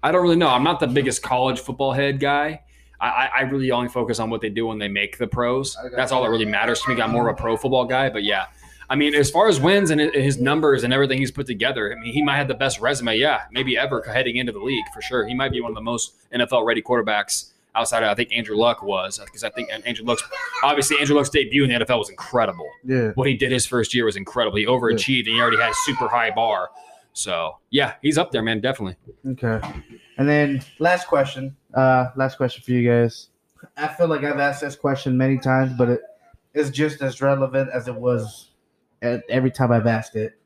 I 0.03 0.11
don't 0.11 0.22
really 0.22 0.36
know. 0.36 0.49
I'm 0.49 0.64
not 0.64 0.80
the 0.80 0.88
biggest 0.88 1.24
college 1.24 1.60
football 1.60 1.94
head 1.94 2.20
guy. 2.20 2.61
I, 3.02 3.30
I- 3.36 3.41
really 3.41 3.70
only 3.72 3.90
focus 3.90 4.20
on 4.20 4.30
what 4.30 4.41
they 4.41 4.49
do 4.49 4.68
when 4.68 4.78
they 4.80 4.88
make 4.88 5.18
the 5.18 5.28
pros. 5.28 5.76
That's 5.95 6.11
all 6.11 6.24
that 6.24 6.30
really 6.30 6.45
matters 6.45 6.82
to 6.84 6.94
me. 6.94 7.02
I'm 7.02 7.11
more 7.11 7.28
of 7.30 7.38
a 7.38 7.41
pro 7.41 7.57
football 7.57 7.86
guy, 7.86 8.10
but 8.10 8.24
yeah. 8.24 8.45
I 8.90 8.95
mean, 8.95 9.15
as 9.15 9.32
far 9.32 9.48
as 9.48 9.60
wins 9.60 9.90
and 9.91 9.99
his 9.99 10.40
numbers 10.40 10.84
and 10.84 10.94
everything 10.94 11.18
he's 11.18 11.32
put 11.32 11.48
together, 11.48 11.91
I 11.95 11.99
mean, 12.02 12.14
he 12.14 12.22
might 12.22 12.38
have 12.38 12.48
the 12.48 12.53
best 12.53 12.80
resume, 12.80 13.18
yeah, 13.18 13.41
maybe 13.52 13.78
ever 13.78 14.02
heading 14.03 14.36
into 14.38 14.52
the 14.52 14.60
league 14.60 14.84
for 14.94 15.02
sure. 15.02 15.26
He 15.26 15.34
might 15.34 15.52
be 15.52 15.61
one 15.61 15.72
of 15.72 15.76
the 15.76 15.82
most 15.82 16.14
NFL 16.32 16.65
ready 16.65 16.82
quarterbacks 16.82 17.49
outside 17.76 18.03
of 18.03 18.10
I 18.10 18.14
think 18.14 18.32
Andrew 18.32 18.56
Luck 18.56 18.84
was 18.84 19.20
because 19.20 19.44
I 19.44 19.49
think 19.49 19.70
Andrew 19.86 20.06
Luck's 20.06 20.24
obviously 20.64 20.98
Andrew 20.99 21.15
Luck's 21.15 21.30
debut 21.30 21.64
in 21.64 21.70
the 21.72 21.84
NFL 21.86 21.98
was 21.99 22.10
incredible. 22.10 22.70
Yeah. 22.84 23.11
What 23.15 23.28
he 23.28 23.34
did 23.36 23.52
his 23.52 23.65
first 23.65 23.94
year 23.95 24.06
was 24.06 24.15
incredible. 24.15 24.57
He 24.57 24.65
overachieved 24.68 25.26
and 25.26 25.36
he 25.36 25.41
already 25.41 25.57
had 25.57 25.72
a 25.72 25.76
super 25.86 26.07
high 26.07 26.30
bar. 26.30 26.70
So 27.14 27.60
yeah, 27.69 27.94
he's 28.02 28.18
up 28.18 28.31
there, 28.31 28.41
man, 28.41 28.60
definitely. 28.60 28.98
Okay. 29.26 29.61
And 30.18 30.27
then 30.27 30.61
last 30.80 31.07
question. 31.07 31.56
Uh, 31.73 32.07
last 32.15 32.38
question 32.38 32.64
for 32.64 32.72
you 32.72 32.88
guys. 32.88 33.30
I 33.77 33.88
feel 33.88 34.07
like 34.07 34.23
I've 34.23 34.40
asked 34.40 34.61
this 34.61 34.76
question 34.76 35.18
many 35.18 35.38
times, 35.38 35.73
but 35.77 35.90
it 35.90 36.02
is 36.53 36.69
just 36.69 37.02
as 37.02 37.22
relevant 37.22 37.69
as 37.73 37.88
it 37.88 37.95
was 37.95 38.49
every 39.02 39.52
time 39.52 39.72
I've 39.72 39.88
asked 39.88 40.15
it. 40.15 40.40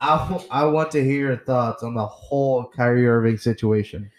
I, 0.00 0.44
I 0.50 0.64
want 0.66 0.90
to 0.92 1.02
hear 1.02 1.28
your 1.28 1.38
thoughts 1.38 1.82
on 1.82 1.94
the 1.94 2.06
whole 2.06 2.64
Kyrie 2.64 3.06
Irving 3.06 3.38
situation. 3.38 4.10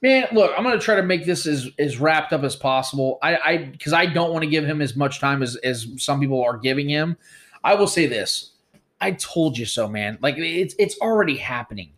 Man, 0.00 0.26
look, 0.32 0.52
I'm 0.56 0.64
going 0.64 0.78
to 0.78 0.84
try 0.84 0.94
to 0.94 1.02
make 1.02 1.26
this 1.26 1.46
as 1.46 1.68
as 1.78 1.98
wrapped 1.98 2.32
up 2.32 2.44
as 2.44 2.54
possible. 2.54 3.18
I 3.22 3.36
I 3.36 3.56
because 3.58 3.92
I 3.92 4.06
don't 4.06 4.32
want 4.32 4.44
to 4.44 4.50
give 4.50 4.64
him 4.64 4.80
as 4.80 4.94
much 4.94 5.20
time 5.20 5.42
as 5.42 5.56
as 5.56 5.88
some 5.96 6.20
people 6.20 6.42
are 6.42 6.56
giving 6.56 6.88
him. 6.88 7.16
I 7.64 7.74
will 7.74 7.88
say 7.88 8.06
this: 8.06 8.52
I 9.00 9.12
told 9.12 9.56
you 9.56 9.66
so, 9.66 9.88
man. 9.88 10.18
Like 10.20 10.36
it's 10.38 10.74
it's 10.78 10.98
already 11.00 11.36
happening. 11.36 11.90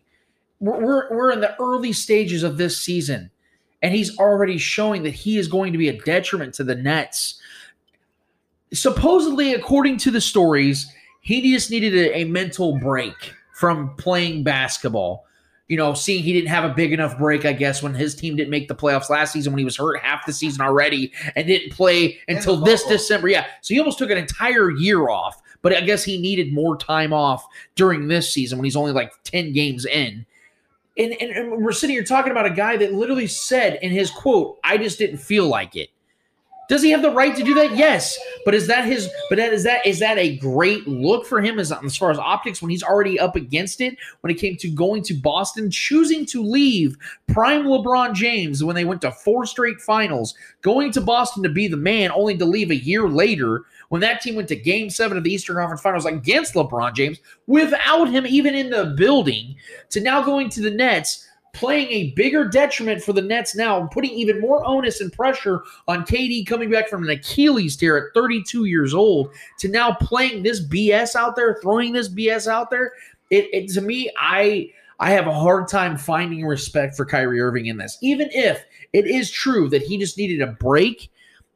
We're 0.59 0.79
we're, 0.79 1.15
we're 1.15 1.31
in 1.31 1.41
the 1.41 1.59
early 1.59 1.93
stages 1.93 2.43
of 2.43 2.57
this 2.57 2.79
season, 2.79 3.31
and 3.81 3.93
he's 3.93 4.17
already 4.17 4.57
showing 4.57 5.03
that 5.03 5.13
he 5.13 5.37
is 5.37 5.47
going 5.47 5.71
to 5.73 5.77
be 5.77 5.89
a 5.89 5.97
detriment 5.97 6.53
to 6.55 6.63
the 6.63 6.75
Nets. 6.75 7.39
Supposedly, 8.73 9.53
according 9.53 9.97
to 9.97 10.11
the 10.11 10.21
stories, 10.21 10.91
he 11.21 11.51
just 11.51 11.71
needed 11.71 11.93
a, 11.93 12.19
a 12.19 12.23
mental 12.25 12.77
break 12.79 13.33
from 13.53 13.95
playing 13.97 14.43
basketball 14.43 15.25
you 15.71 15.77
know, 15.77 15.93
seeing 15.93 16.21
he 16.21 16.33
didn't 16.33 16.49
have 16.49 16.65
a 16.65 16.73
big 16.73 16.91
enough 16.91 17.17
break, 17.17 17.45
I 17.45 17.53
guess, 17.53 17.81
when 17.81 17.93
his 17.93 18.13
team 18.13 18.35
didn't 18.35 18.49
make 18.49 18.67
the 18.67 18.75
playoffs 18.75 19.09
last 19.09 19.31
season 19.31 19.53
when 19.53 19.57
he 19.57 19.63
was 19.63 19.77
hurt 19.77 20.01
half 20.01 20.25
the 20.25 20.33
season 20.33 20.61
already 20.61 21.13
and 21.37 21.47
didn't 21.47 21.71
play 21.71 22.19
until 22.27 22.57
this. 22.57 22.83
December. 22.83 23.29
Yeah. 23.29 23.45
So 23.61 23.73
he 23.73 23.79
almost 23.79 23.97
took 23.97 24.09
an 24.09 24.17
entire 24.17 24.69
year 24.69 25.07
off, 25.07 25.41
but 25.61 25.73
I 25.73 25.81
guess 25.81 26.03
he 26.03 26.19
needed 26.19 26.53
more 26.53 26.77
time 26.77 27.13
off 27.13 27.45
during 27.75 28.07
this 28.07 28.33
season 28.33 28.57
when 28.57 28.65
he's 28.65 28.75
only 28.75 28.91
like 28.91 29.11
10 29.23 29.53
games 29.53 29.85
in. 29.85 30.25
And, 30.97 31.13
and, 31.21 31.31
and 31.31 31.63
we're 31.63 31.71
sitting 31.71 31.95
here 31.95 32.03
talking 32.03 32.31
about 32.31 32.45
a 32.45 32.51
guy 32.51 32.77
that 32.77 32.93
literally 32.93 33.27
said 33.27 33.79
in 33.81 33.91
his 33.91 34.11
quote, 34.11 34.59
I 34.63 34.77
just 34.77 34.97
didn't 34.97 35.17
feel 35.17 35.47
like 35.47 35.75
it. 35.75 35.89
Does 36.71 36.81
he 36.81 36.91
have 36.91 37.01
the 37.01 37.11
right 37.11 37.35
to 37.35 37.43
do 37.43 37.53
that? 37.55 37.75
Yes, 37.75 38.17
but 38.45 38.55
is 38.55 38.65
that 38.67 38.85
his? 38.85 39.09
But 39.27 39.35
that, 39.39 39.51
is 39.51 39.65
that 39.65 39.85
is 39.85 39.99
that 39.99 40.17
a 40.17 40.37
great 40.37 40.87
look 40.87 41.25
for 41.25 41.41
him 41.41 41.59
as 41.59 41.69
as 41.69 41.97
far 41.97 42.11
as 42.11 42.17
optics 42.17 42.61
when 42.61 42.71
he's 42.71 42.81
already 42.81 43.19
up 43.19 43.35
against 43.35 43.81
it? 43.81 43.97
When 44.21 44.31
it 44.31 44.39
came 44.39 44.55
to 44.55 44.69
going 44.69 45.03
to 45.03 45.13
Boston, 45.13 45.69
choosing 45.69 46.25
to 46.27 46.41
leave 46.41 46.97
prime 47.27 47.65
LeBron 47.65 48.13
James 48.13 48.63
when 48.63 48.73
they 48.73 48.85
went 48.85 49.01
to 49.01 49.11
four 49.11 49.45
straight 49.45 49.81
finals, 49.81 50.33
going 50.61 50.93
to 50.93 51.01
Boston 51.01 51.43
to 51.43 51.49
be 51.49 51.67
the 51.67 51.75
man, 51.75 52.09
only 52.11 52.37
to 52.37 52.45
leave 52.45 52.71
a 52.71 52.81
year 52.81 53.09
later 53.09 53.65
when 53.91 53.99
that 53.99 54.21
team 54.21 54.35
went 54.35 54.47
to 54.47 54.55
Game 54.55 54.89
Seven 54.89 55.17
of 55.17 55.25
the 55.25 55.33
Eastern 55.33 55.57
Conference 55.57 55.81
Finals 55.81 56.05
against 56.05 56.53
LeBron 56.53 56.95
James 56.95 57.19
without 57.47 58.05
him 58.05 58.25
even 58.25 58.55
in 58.55 58.69
the 58.69 58.95
building, 58.97 59.53
to 59.89 59.99
now 59.99 60.23
going 60.23 60.47
to 60.47 60.61
the 60.61 60.71
Nets 60.71 61.27
playing 61.51 61.89
a 61.91 62.11
bigger 62.11 62.47
detriment 62.47 63.03
for 63.03 63.11
the 63.11 63.21
Nets 63.21 63.53
now, 63.53 63.81
and 63.81 63.91
putting 63.91 64.11
even 64.11 64.39
more 64.39 64.65
onus 64.65 65.01
and 65.01 65.11
pressure 65.11 65.63
on 65.89 66.05
KD 66.05 66.47
coming 66.47 66.71
back 66.71 66.87
from 66.87 67.03
an 67.03 67.09
Achilles 67.09 67.75
tear 67.75 67.97
at 67.97 68.13
32 68.13 68.63
years 68.63 68.93
old 68.93 69.33
to 69.59 69.67
now 69.67 69.91
playing 69.91 70.43
this 70.43 70.65
BS 70.65 71.17
out 71.17 71.35
there, 71.35 71.59
throwing 71.61 71.91
this 71.91 72.07
BS 72.07 72.47
out 72.47 72.69
there. 72.69 72.93
It, 73.29 73.49
it 73.51 73.73
to 73.73 73.81
me, 73.81 74.09
I 74.17 74.71
I 75.01 75.09
have 75.09 75.27
a 75.27 75.33
hard 75.33 75.67
time 75.67 75.97
finding 75.97 76.45
respect 76.45 76.95
for 76.95 77.05
Kyrie 77.05 77.41
Irving 77.41 77.65
in 77.65 77.75
this. 77.75 77.97
Even 78.01 78.29
if 78.31 78.63
it 78.93 79.05
is 79.05 79.29
true 79.29 79.67
that 79.67 79.81
he 79.81 79.97
just 79.97 80.17
needed 80.17 80.41
a 80.41 80.53
break, 80.53 81.10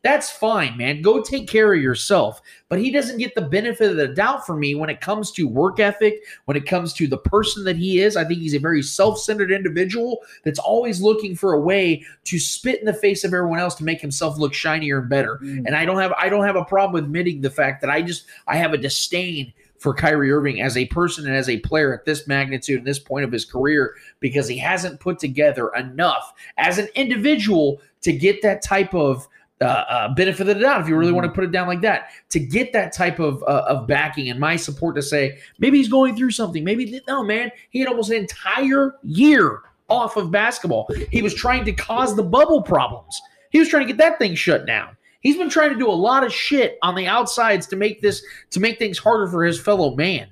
that's 0.05 0.29
fine, 0.29 0.77
man. 0.77 1.01
Go 1.01 1.19
take 1.19 1.49
care 1.49 1.73
of 1.73 1.81
yourself. 1.81 2.39
But 2.69 2.77
he 2.77 2.91
doesn't 2.91 3.17
get 3.17 3.33
the 3.33 3.41
benefit 3.41 3.89
of 3.89 3.97
the 3.97 4.09
doubt 4.09 4.45
for 4.45 4.55
me 4.55 4.75
when 4.75 4.87
it 4.87 5.01
comes 5.01 5.31
to 5.31 5.47
work 5.47 5.79
ethic, 5.79 6.21
when 6.45 6.55
it 6.55 6.67
comes 6.67 6.93
to 6.93 7.07
the 7.07 7.17
person 7.17 7.63
that 7.63 7.75
he 7.75 8.01
is. 8.01 8.15
I 8.15 8.23
think 8.23 8.39
he's 8.39 8.53
a 8.53 8.59
very 8.59 8.83
self 8.83 9.17
centered 9.17 9.51
individual 9.51 10.19
that's 10.43 10.59
always 10.59 11.01
looking 11.01 11.35
for 11.35 11.53
a 11.53 11.59
way 11.59 12.05
to 12.25 12.37
spit 12.37 12.79
in 12.79 12.85
the 12.85 12.93
face 12.93 13.23
of 13.23 13.33
everyone 13.33 13.57
else 13.57 13.73
to 13.75 13.83
make 13.83 13.99
himself 13.99 14.37
look 14.37 14.53
shinier 14.53 14.99
and 14.99 15.09
better. 15.09 15.39
Mm. 15.41 15.65
And 15.65 15.75
I 15.75 15.85
don't 15.85 15.99
have 15.99 16.13
I 16.19 16.29
don't 16.29 16.45
have 16.45 16.55
a 16.55 16.65
problem 16.65 17.03
admitting 17.03 17.41
the 17.41 17.49
fact 17.49 17.81
that 17.81 17.89
I 17.89 18.03
just 18.03 18.27
I 18.45 18.57
have 18.57 18.73
a 18.73 18.77
disdain 18.77 19.53
for 19.79 19.95
Kyrie 19.95 20.31
Irving 20.31 20.61
as 20.61 20.77
a 20.77 20.85
person 20.85 21.25
and 21.25 21.35
as 21.35 21.49
a 21.49 21.57
player 21.61 21.95
at 21.95 22.05
this 22.05 22.27
magnitude 22.27 22.77
and 22.77 22.87
this 22.87 22.99
point 22.99 23.25
of 23.25 23.31
his 23.31 23.43
career 23.43 23.95
because 24.19 24.47
he 24.47 24.57
hasn't 24.59 24.99
put 24.99 25.17
together 25.17 25.69
enough 25.69 26.31
as 26.57 26.77
an 26.77 26.89
individual 26.93 27.81
to 28.01 28.13
get 28.13 28.43
that 28.43 28.61
type 28.61 28.93
of 28.93 29.27
uh, 29.61 29.63
uh, 29.65 30.13
benefit 30.13 30.41
of 30.41 30.47
the 30.47 30.55
doubt, 30.55 30.81
if 30.81 30.87
you 30.87 30.97
really 30.97 31.13
want 31.13 31.25
to 31.25 31.31
put 31.31 31.43
it 31.43 31.51
down 31.51 31.67
like 31.67 31.81
that, 31.81 32.09
to 32.29 32.39
get 32.39 32.73
that 32.73 32.93
type 32.93 33.19
of 33.19 33.41
uh, 33.43 33.65
of 33.67 33.87
backing 33.87 34.29
and 34.29 34.39
my 34.39 34.55
support 34.55 34.95
to 34.95 35.01
say 35.01 35.37
maybe 35.59 35.77
he's 35.77 35.87
going 35.87 36.15
through 36.15 36.31
something. 36.31 36.63
Maybe 36.63 37.01
no, 37.07 37.23
man, 37.23 37.51
he 37.69 37.79
had 37.79 37.87
almost 37.87 38.09
an 38.09 38.17
entire 38.17 38.95
year 39.03 39.61
off 39.89 40.17
of 40.17 40.31
basketball. 40.31 40.89
He 41.11 41.21
was 41.21 41.33
trying 41.33 41.63
to 41.65 41.71
cause 41.71 42.15
the 42.15 42.23
bubble 42.23 42.61
problems. 42.61 43.21
He 43.51 43.59
was 43.59 43.69
trying 43.69 43.87
to 43.87 43.93
get 43.93 43.97
that 43.97 44.19
thing 44.19 44.35
shut 44.35 44.65
down. 44.65 44.97
He's 45.21 45.37
been 45.37 45.49
trying 45.49 45.71
to 45.71 45.79
do 45.79 45.89
a 45.89 45.93
lot 45.93 46.23
of 46.23 46.33
shit 46.33 46.77
on 46.81 46.93
the 46.93 47.07
outsides 47.07 47.65
to 47.67 47.75
make 47.75 48.01
this 48.01 48.23
to 48.51 48.59
make 48.59 48.77
things 48.77 48.97
harder 48.97 49.27
for 49.27 49.43
his 49.43 49.59
fellow 49.59 49.95
man. 49.95 50.27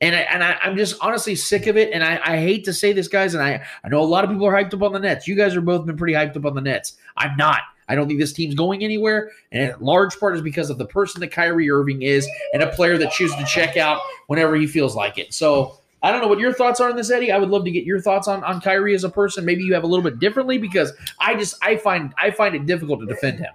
And 0.00 0.14
I, 0.14 0.20
and 0.20 0.42
I, 0.42 0.58
I'm 0.62 0.76
just 0.76 0.96
honestly 1.00 1.34
sick 1.34 1.66
of 1.66 1.76
it. 1.76 1.92
And 1.92 2.02
I, 2.02 2.20
I 2.24 2.36
hate 2.38 2.64
to 2.64 2.72
say 2.72 2.92
this, 2.92 3.08
guys. 3.08 3.34
And 3.34 3.42
I, 3.42 3.64
I 3.84 3.88
know 3.88 4.00
a 4.00 4.04
lot 4.04 4.24
of 4.24 4.30
people 4.30 4.46
are 4.46 4.52
hyped 4.52 4.74
up 4.74 4.82
on 4.82 4.92
the 4.92 4.98
Nets. 4.98 5.28
You 5.28 5.34
guys 5.34 5.54
are 5.54 5.60
both 5.60 5.86
been 5.86 5.96
pretty 5.96 6.14
hyped 6.14 6.36
up 6.36 6.44
on 6.44 6.54
the 6.54 6.60
Nets. 6.60 6.96
I'm 7.16 7.36
not. 7.36 7.60
I 7.88 7.94
don't 7.94 8.06
think 8.08 8.18
this 8.20 8.32
team's 8.32 8.54
going 8.54 8.82
anywhere. 8.82 9.30
And 9.52 9.70
in 9.70 9.80
large 9.80 10.18
part 10.18 10.34
is 10.36 10.42
because 10.42 10.70
of 10.70 10.78
the 10.78 10.86
person 10.86 11.20
that 11.20 11.28
Kyrie 11.28 11.70
Irving 11.70 12.02
is 12.02 12.28
and 12.52 12.62
a 12.62 12.68
player 12.70 12.96
that 12.98 13.12
chooses 13.12 13.36
to 13.36 13.44
check 13.44 13.76
out 13.76 14.00
whenever 14.26 14.54
he 14.56 14.66
feels 14.66 14.94
like 14.96 15.18
it. 15.18 15.34
So 15.34 15.78
I 16.02 16.10
don't 16.12 16.20
know 16.20 16.28
what 16.28 16.38
your 16.38 16.52
thoughts 16.52 16.80
are 16.80 16.90
on 16.90 16.96
this, 16.96 17.10
Eddie. 17.10 17.32
I 17.32 17.38
would 17.38 17.48
love 17.50 17.64
to 17.64 17.70
get 17.70 17.84
your 17.84 18.00
thoughts 18.00 18.28
on, 18.28 18.44
on 18.44 18.60
Kyrie 18.60 18.94
as 18.94 19.04
a 19.04 19.08
person. 19.10 19.44
Maybe 19.44 19.62
you 19.64 19.72
have 19.74 19.84
a 19.84 19.86
little 19.86 20.02
bit 20.02 20.18
differently 20.18 20.58
because 20.58 20.92
I 21.18 21.34
just 21.34 21.56
I 21.62 21.76
find 21.76 22.12
I 22.18 22.30
find 22.30 22.54
it 22.54 22.66
difficult 22.66 23.00
to 23.00 23.06
defend 23.06 23.38
him. 23.38 23.52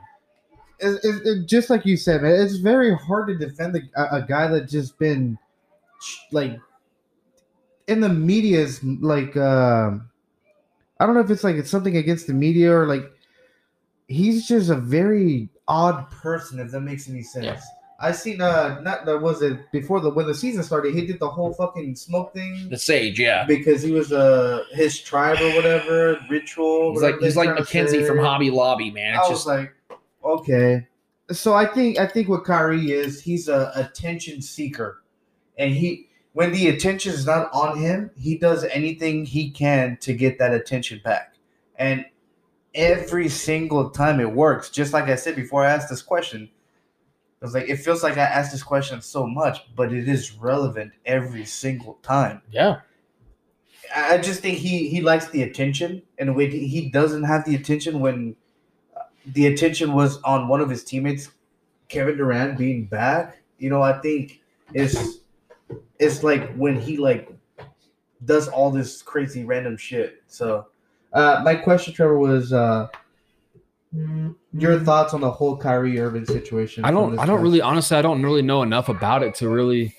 it, 0.79 0.99
it, 1.03 1.27
it- 1.27 1.45
just 1.47 1.69
like 1.69 1.85
you 1.85 1.95
said, 1.97 2.21
man, 2.23 2.39
it's 2.39 2.55
very 2.57 2.95
hard 2.95 3.27
to 3.27 3.35
defend 3.37 3.75
a, 3.95 4.15
a 4.15 4.21
guy 4.23 4.47
that 4.47 4.67
just 4.69 4.97
been 4.97 5.37
like 6.31 6.57
in 7.87 7.99
the 7.99 8.09
media's 8.09 8.83
like 8.83 9.35
um 9.37 10.09
I 10.99 11.05
don't 11.05 11.15
know 11.15 11.21
if 11.21 11.29
it's 11.29 11.43
like 11.43 11.55
it's 11.55 11.69
something 11.69 11.97
against 11.97 12.27
the 12.27 12.33
media 12.33 12.73
or 12.75 12.87
like 12.87 13.03
he's 14.09 14.47
just 14.47 14.69
a 14.69 14.75
very 14.75 15.47
odd 15.67 16.09
person 16.11 16.59
if 16.59 16.71
that 16.71 16.81
makes 16.81 17.07
any 17.07 17.23
sense. 17.23 17.45
Yeah. 17.45 17.61
I 18.01 18.11
seen 18.11 18.41
uh 18.41 18.79
not 18.81 19.05
that 19.05 19.21
was 19.21 19.41
it 19.41 19.71
before 19.71 19.99
the 19.99 20.09
when 20.09 20.25
the 20.25 20.33
season 20.33 20.63
started 20.63 20.95
he 20.95 21.05
did 21.05 21.19
the 21.19 21.29
whole 21.29 21.53
fucking 21.53 21.95
smoke 21.95 22.33
thing 22.33 22.69
The 22.69 22.77
Sage, 22.77 23.19
yeah. 23.19 23.45
because 23.45 23.81
he 23.83 23.91
was 23.91 24.11
uh 24.11 24.63
his 24.71 24.99
tribe 24.99 25.37
or 25.41 25.53
whatever 25.55 26.19
ritual. 26.29 26.93
He's 26.93 27.01
like 27.01 27.19
he's 27.19 27.35
like 27.35 27.53
Mackenzie 27.55 28.03
from 28.03 28.19
Hobby 28.19 28.49
Lobby, 28.49 28.89
man. 28.89 29.15
I 29.15 29.19
It's 29.19 29.29
was 29.29 29.39
just 29.39 29.47
like, 29.47 29.73
okay. 30.23 30.87
So 31.31 31.53
I 31.53 31.65
think 31.65 31.99
I 31.99 32.07
think 32.07 32.29
what 32.29 32.45
Kyrie 32.45 32.91
is, 32.91 33.21
he's 33.21 33.47
a 33.47 33.71
attention 33.75 34.41
seeker, 34.41 35.03
and 35.57 35.73
he 35.73 36.07
when 36.33 36.53
the 36.53 36.69
attention 36.69 37.13
is 37.13 37.25
not 37.25 37.51
on 37.53 37.77
him, 37.77 38.11
he 38.17 38.37
does 38.37 38.63
anything 38.63 39.25
he 39.25 39.51
can 39.51 39.97
to 40.01 40.13
get 40.13 40.39
that 40.39 40.53
attention 40.53 41.01
back, 41.03 41.33
and 41.75 42.05
every 42.79 43.27
single 43.29 43.89
time 43.89 44.19
it 44.19 44.31
works. 44.31 44.69
Just 44.69 44.93
like 44.93 45.05
I 45.05 45.15
said 45.15 45.35
before, 45.35 45.65
I 45.65 45.71
asked 45.71 45.89
this 45.89 46.01
question. 46.01 46.49
I 47.41 47.45
was 47.45 47.53
like, 47.53 47.69
it 47.69 47.77
feels 47.77 48.03
like 48.03 48.17
I 48.17 48.23
asked 48.23 48.51
this 48.51 48.63
question 48.63 49.01
so 49.01 49.27
much, 49.27 49.73
but 49.75 49.93
it 49.93 50.09
is 50.09 50.33
relevant 50.35 50.93
every 51.05 51.45
single 51.45 51.99
time. 52.01 52.41
yeah. 52.51 52.81
I 53.95 54.17
just 54.19 54.41
think 54.41 54.57
he 54.59 54.87
he 54.89 55.01
likes 55.01 55.29
the 55.29 55.41
attention 55.41 56.03
in 56.19 56.29
a 56.29 56.33
way 56.33 56.47
he- 56.49 56.67
he 56.67 56.89
doesn't 56.89 57.23
have 57.23 57.43
the 57.45 57.55
attention 57.55 57.99
when 57.99 58.35
uh, 58.95 59.01
the 59.25 59.47
attention 59.47 59.93
was 59.93 60.21
on 60.21 60.47
one 60.47 60.61
of 60.61 60.69
his 60.69 60.83
teammates, 60.83 61.29
Kevin 61.87 62.17
Durant 62.17 62.57
being 62.57 62.85
back. 62.85 63.39
You 63.57 63.69
know, 63.71 63.81
I 63.81 63.93
think 63.99 64.41
it's 64.73 65.19
it's 65.97 66.23
like 66.23 66.53
when 66.55 66.79
he 66.79 66.97
like 66.97 67.31
does 68.25 68.47
all 68.47 68.69
this 68.69 69.01
crazy 69.01 69.43
random 69.43 69.77
shit. 69.77 70.21
So, 70.27 70.67
uh, 71.13 71.41
my 71.43 71.55
question, 71.55 71.93
Trevor, 71.93 72.17
was 72.17 72.53
uh, 72.53 72.87
your 74.53 74.79
thoughts 74.79 75.13
on 75.13 75.21
the 75.21 75.31
whole 75.31 75.57
Kyrie 75.57 75.99
Irving 75.99 76.25
situation. 76.25 76.85
I 76.85 76.91
don't. 76.91 77.17
I 77.17 77.25
don't 77.25 77.37
past- 77.37 77.43
really. 77.43 77.61
Honestly, 77.61 77.97
I 77.97 78.01
don't 78.01 78.21
really 78.23 78.41
know 78.41 78.61
enough 78.61 78.89
about 78.89 79.23
it 79.23 79.35
to 79.35 79.49
really, 79.49 79.95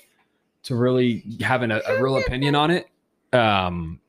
to 0.63 0.75
really 0.75 1.23
have 1.41 1.61
an, 1.61 1.71
a, 1.71 1.81
a 1.87 2.01
real 2.01 2.17
opinion 2.17 2.55
on 2.55 2.71
it. 2.71 2.87
Um, 3.33 3.99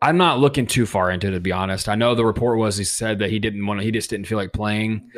I'm 0.00 0.16
not 0.16 0.38
looking 0.38 0.66
too 0.66 0.86
far 0.86 1.10
into 1.10 1.28
it 1.28 1.32
to 1.32 1.40
be 1.40 1.52
honest. 1.52 1.88
I 1.88 1.94
know 1.94 2.14
the 2.14 2.24
report 2.24 2.58
was 2.58 2.76
he 2.76 2.84
said 2.84 3.18
that 3.20 3.30
he 3.30 3.38
didn't 3.38 3.66
want 3.66 3.80
to. 3.80 3.84
He 3.84 3.90
just 3.90 4.10
didn't 4.10 4.26
feel 4.26 4.38
like 4.38 4.52
playing. 4.52 5.10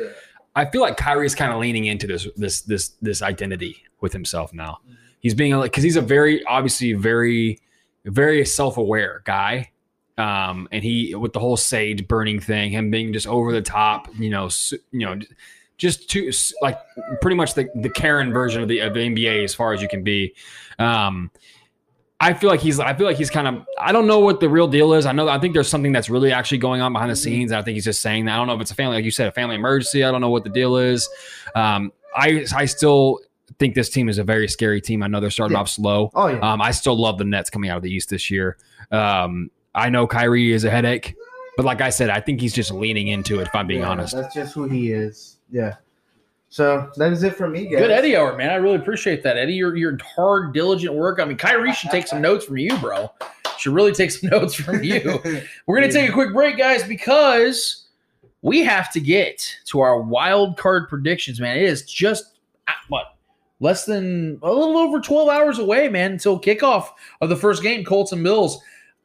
I 0.55 0.65
feel 0.65 0.81
like 0.81 0.97
Kyrie's 0.97 1.35
kind 1.35 1.51
of 1.51 1.59
leaning 1.59 1.85
into 1.85 2.07
this 2.07 2.27
this 2.35 2.61
this 2.61 2.89
this 3.01 3.21
identity 3.21 3.83
with 4.01 4.13
himself 4.13 4.53
now. 4.53 4.79
He's 5.19 5.33
being 5.35 5.55
like 5.57 5.71
because 5.71 5.83
he's 5.83 5.95
a 5.95 6.01
very 6.01 6.43
obviously 6.45 6.93
very 6.93 7.59
very 8.05 8.45
self 8.45 8.77
aware 8.77 9.21
guy. 9.25 9.71
Um, 10.19 10.67
and 10.71 10.83
he 10.83 11.15
with 11.15 11.33
the 11.33 11.39
whole 11.39 11.57
sage 11.57 12.07
burning 12.07 12.39
thing, 12.39 12.71
him 12.71 12.91
being 12.91 13.13
just 13.13 13.25
over 13.27 13.51
the 13.53 13.61
top, 13.61 14.07
you 14.19 14.29
know, 14.29 14.49
you 14.91 15.05
know, 15.05 15.17
just 15.77 16.09
too 16.09 16.29
like 16.61 16.77
pretty 17.21 17.37
much 17.37 17.53
the 17.53 17.69
the 17.75 17.89
Karen 17.89 18.33
version 18.33 18.61
of 18.61 18.67
the 18.67 18.79
of 18.79 18.93
the 18.93 18.99
NBA 18.99 19.43
as 19.43 19.55
far 19.55 19.73
as 19.73 19.81
you 19.81 19.87
can 19.87 20.03
be. 20.03 20.35
Um, 20.77 21.31
I 22.19 22.33
feel 22.33 22.49
like 22.49 22.59
he's 22.59 22.81
I 22.81 22.93
feel 22.95 23.05
like 23.07 23.15
he's 23.15 23.29
kind 23.29 23.47
of 23.47 23.65
I 23.79 23.93
don't 23.93 24.05
know 24.07 24.19
what 24.19 24.41
the 24.41 24.49
real 24.49 24.67
deal 24.67 24.91
is. 24.93 25.05
I 25.05 25.13
know 25.13 25.29
I 25.29 25.39
think 25.39 25.53
there's 25.53 25.69
something 25.69 25.93
that's 25.93 26.09
really 26.09 26.33
actually 26.33 26.57
going 26.57 26.81
on 26.81 26.91
behind 26.91 27.09
the 27.09 27.15
scenes. 27.15 27.51
And 27.51 27.59
I 27.59 27.63
think 27.63 27.75
he's 27.75 27.85
just 27.85 28.01
saying 28.01 28.25
that. 28.25 28.33
I 28.33 28.37
don't 28.37 28.47
know 28.47 28.55
if 28.55 28.61
it's 28.61 28.71
a 28.71 28.75
family 28.75 28.97
like 28.97 29.05
you 29.05 29.11
said 29.11 29.27
a 29.29 29.31
family 29.31 29.55
emergency. 29.55 30.03
I 30.03 30.11
don't 30.11 30.19
know 30.19 30.29
what 30.29 30.43
the 30.43 30.49
deal 30.49 30.75
is. 30.75 31.07
Um, 31.55 31.93
I 32.13 32.45
I 32.53 32.65
still 32.65 33.19
think 33.57 33.73
this 33.73 33.89
team 33.89 34.09
is 34.09 34.17
a 34.17 34.23
very 34.25 34.49
scary 34.49 34.81
team. 34.81 35.01
I 35.01 35.07
know 35.07 35.21
they're 35.21 35.29
starting 35.29 35.55
Yeah. 35.55 35.61
off 35.61 35.69
slow. 35.69 36.11
Oh 36.13 36.27
yeah. 36.27 36.39
Um, 36.39 36.61
I 36.61 36.71
still 36.71 36.97
love 36.99 37.17
the 37.19 37.23
Nets 37.23 37.49
coming 37.49 37.69
out 37.69 37.77
of 37.77 37.83
the 37.83 37.91
East 37.93 38.09
this 38.09 38.29
year. 38.29 38.57
Um, 38.91 39.49
I 39.79 39.89
know 39.89 40.05
Kyrie 40.07 40.51
is 40.51 40.63
a 40.63 40.69
headache, 40.69 41.15
but 41.57 41.65
like 41.65 41.81
I 41.81 41.89
said, 41.89 42.09
I 42.09 42.19
think 42.19 42.41
he's 42.41 42.53
just 42.53 42.71
leaning 42.71 43.07
into 43.07 43.39
it. 43.39 43.47
If 43.47 43.55
I'm 43.55 43.67
being 43.67 43.81
Yeah, 43.81 43.89
honest, 43.89 44.15
that's 44.15 44.33
just 44.33 44.53
who 44.53 44.67
he 44.67 44.91
is. 44.91 45.37
Yeah. 45.51 45.75
So 46.49 46.89
that 46.97 47.11
is 47.11 47.23
it 47.23 47.35
for 47.35 47.47
me, 47.47 47.65
guys. 47.67 47.79
Good 47.79 47.91
Eddie 47.91 48.15
hour, 48.15 48.35
man. 48.35 48.49
I 48.49 48.55
really 48.55 48.75
appreciate 48.75 49.21
that, 49.23 49.37
Eddie. 49.37 49.53
Your 49.53 49.75
your 49.75 49.97
hard, 50.15 50.53
diligent 50.53 50.95
work. 50.95 51.19
I 51.19 51.25
mean, 51.25 51.37
Kyrie 51.37 51.73
should 51.73 51.91
take 51.91 52.07
some 52.07 52.21
notes 52.21 52.45
from 52.45 52.57
you, 52.57 52.75
bro. 52.79 53.11
Should 53.57 53.73
really 53.73 53.91
take 53.91 54.11
some 54.11 54.29
notes 54.31 54.55
from 54.55 54.83
you. 54.83 55.21
We're 55.67 55.79
gonna 55.79 55.91
take 55.91 56.09
a 56.09 56.13
quick 56.13 56.33
break, 56.33 56.57
guys, 56.57 56.83
because 56.83 57.85
we 58.41 58.63
have 58.63 58.91
to 58.93 58.99
get 58.99 59.55
to 59.65 59.81
our 59.81 60.01
wild 60.01 60.57
card 60.57 60.89
predictions, 60.89 61.39
man. 61.39 61.57
It 61.57 61.63
is 61.63 61.83
just 61.83 62.39
uh, 62.67 62.73
what 62.87 63.15
less 63.59 63.85
than 63.85 64.39
a 64.41 64.51
little 64.51 64.77
over 64.77 64.99
12 64.99 65.29
hours 65.29 65.59
away, 65.59 65.89
man, 65.89 66.13
until 66.13 66.39
kickoff 66.39 66.89
of 67.21 67.29
the 67.29 67.35
first 67.35 67.61
game, 67.61 67.83
Colts 67.83 68.11
and 68.11 68.23
Bills. 68.23 68.59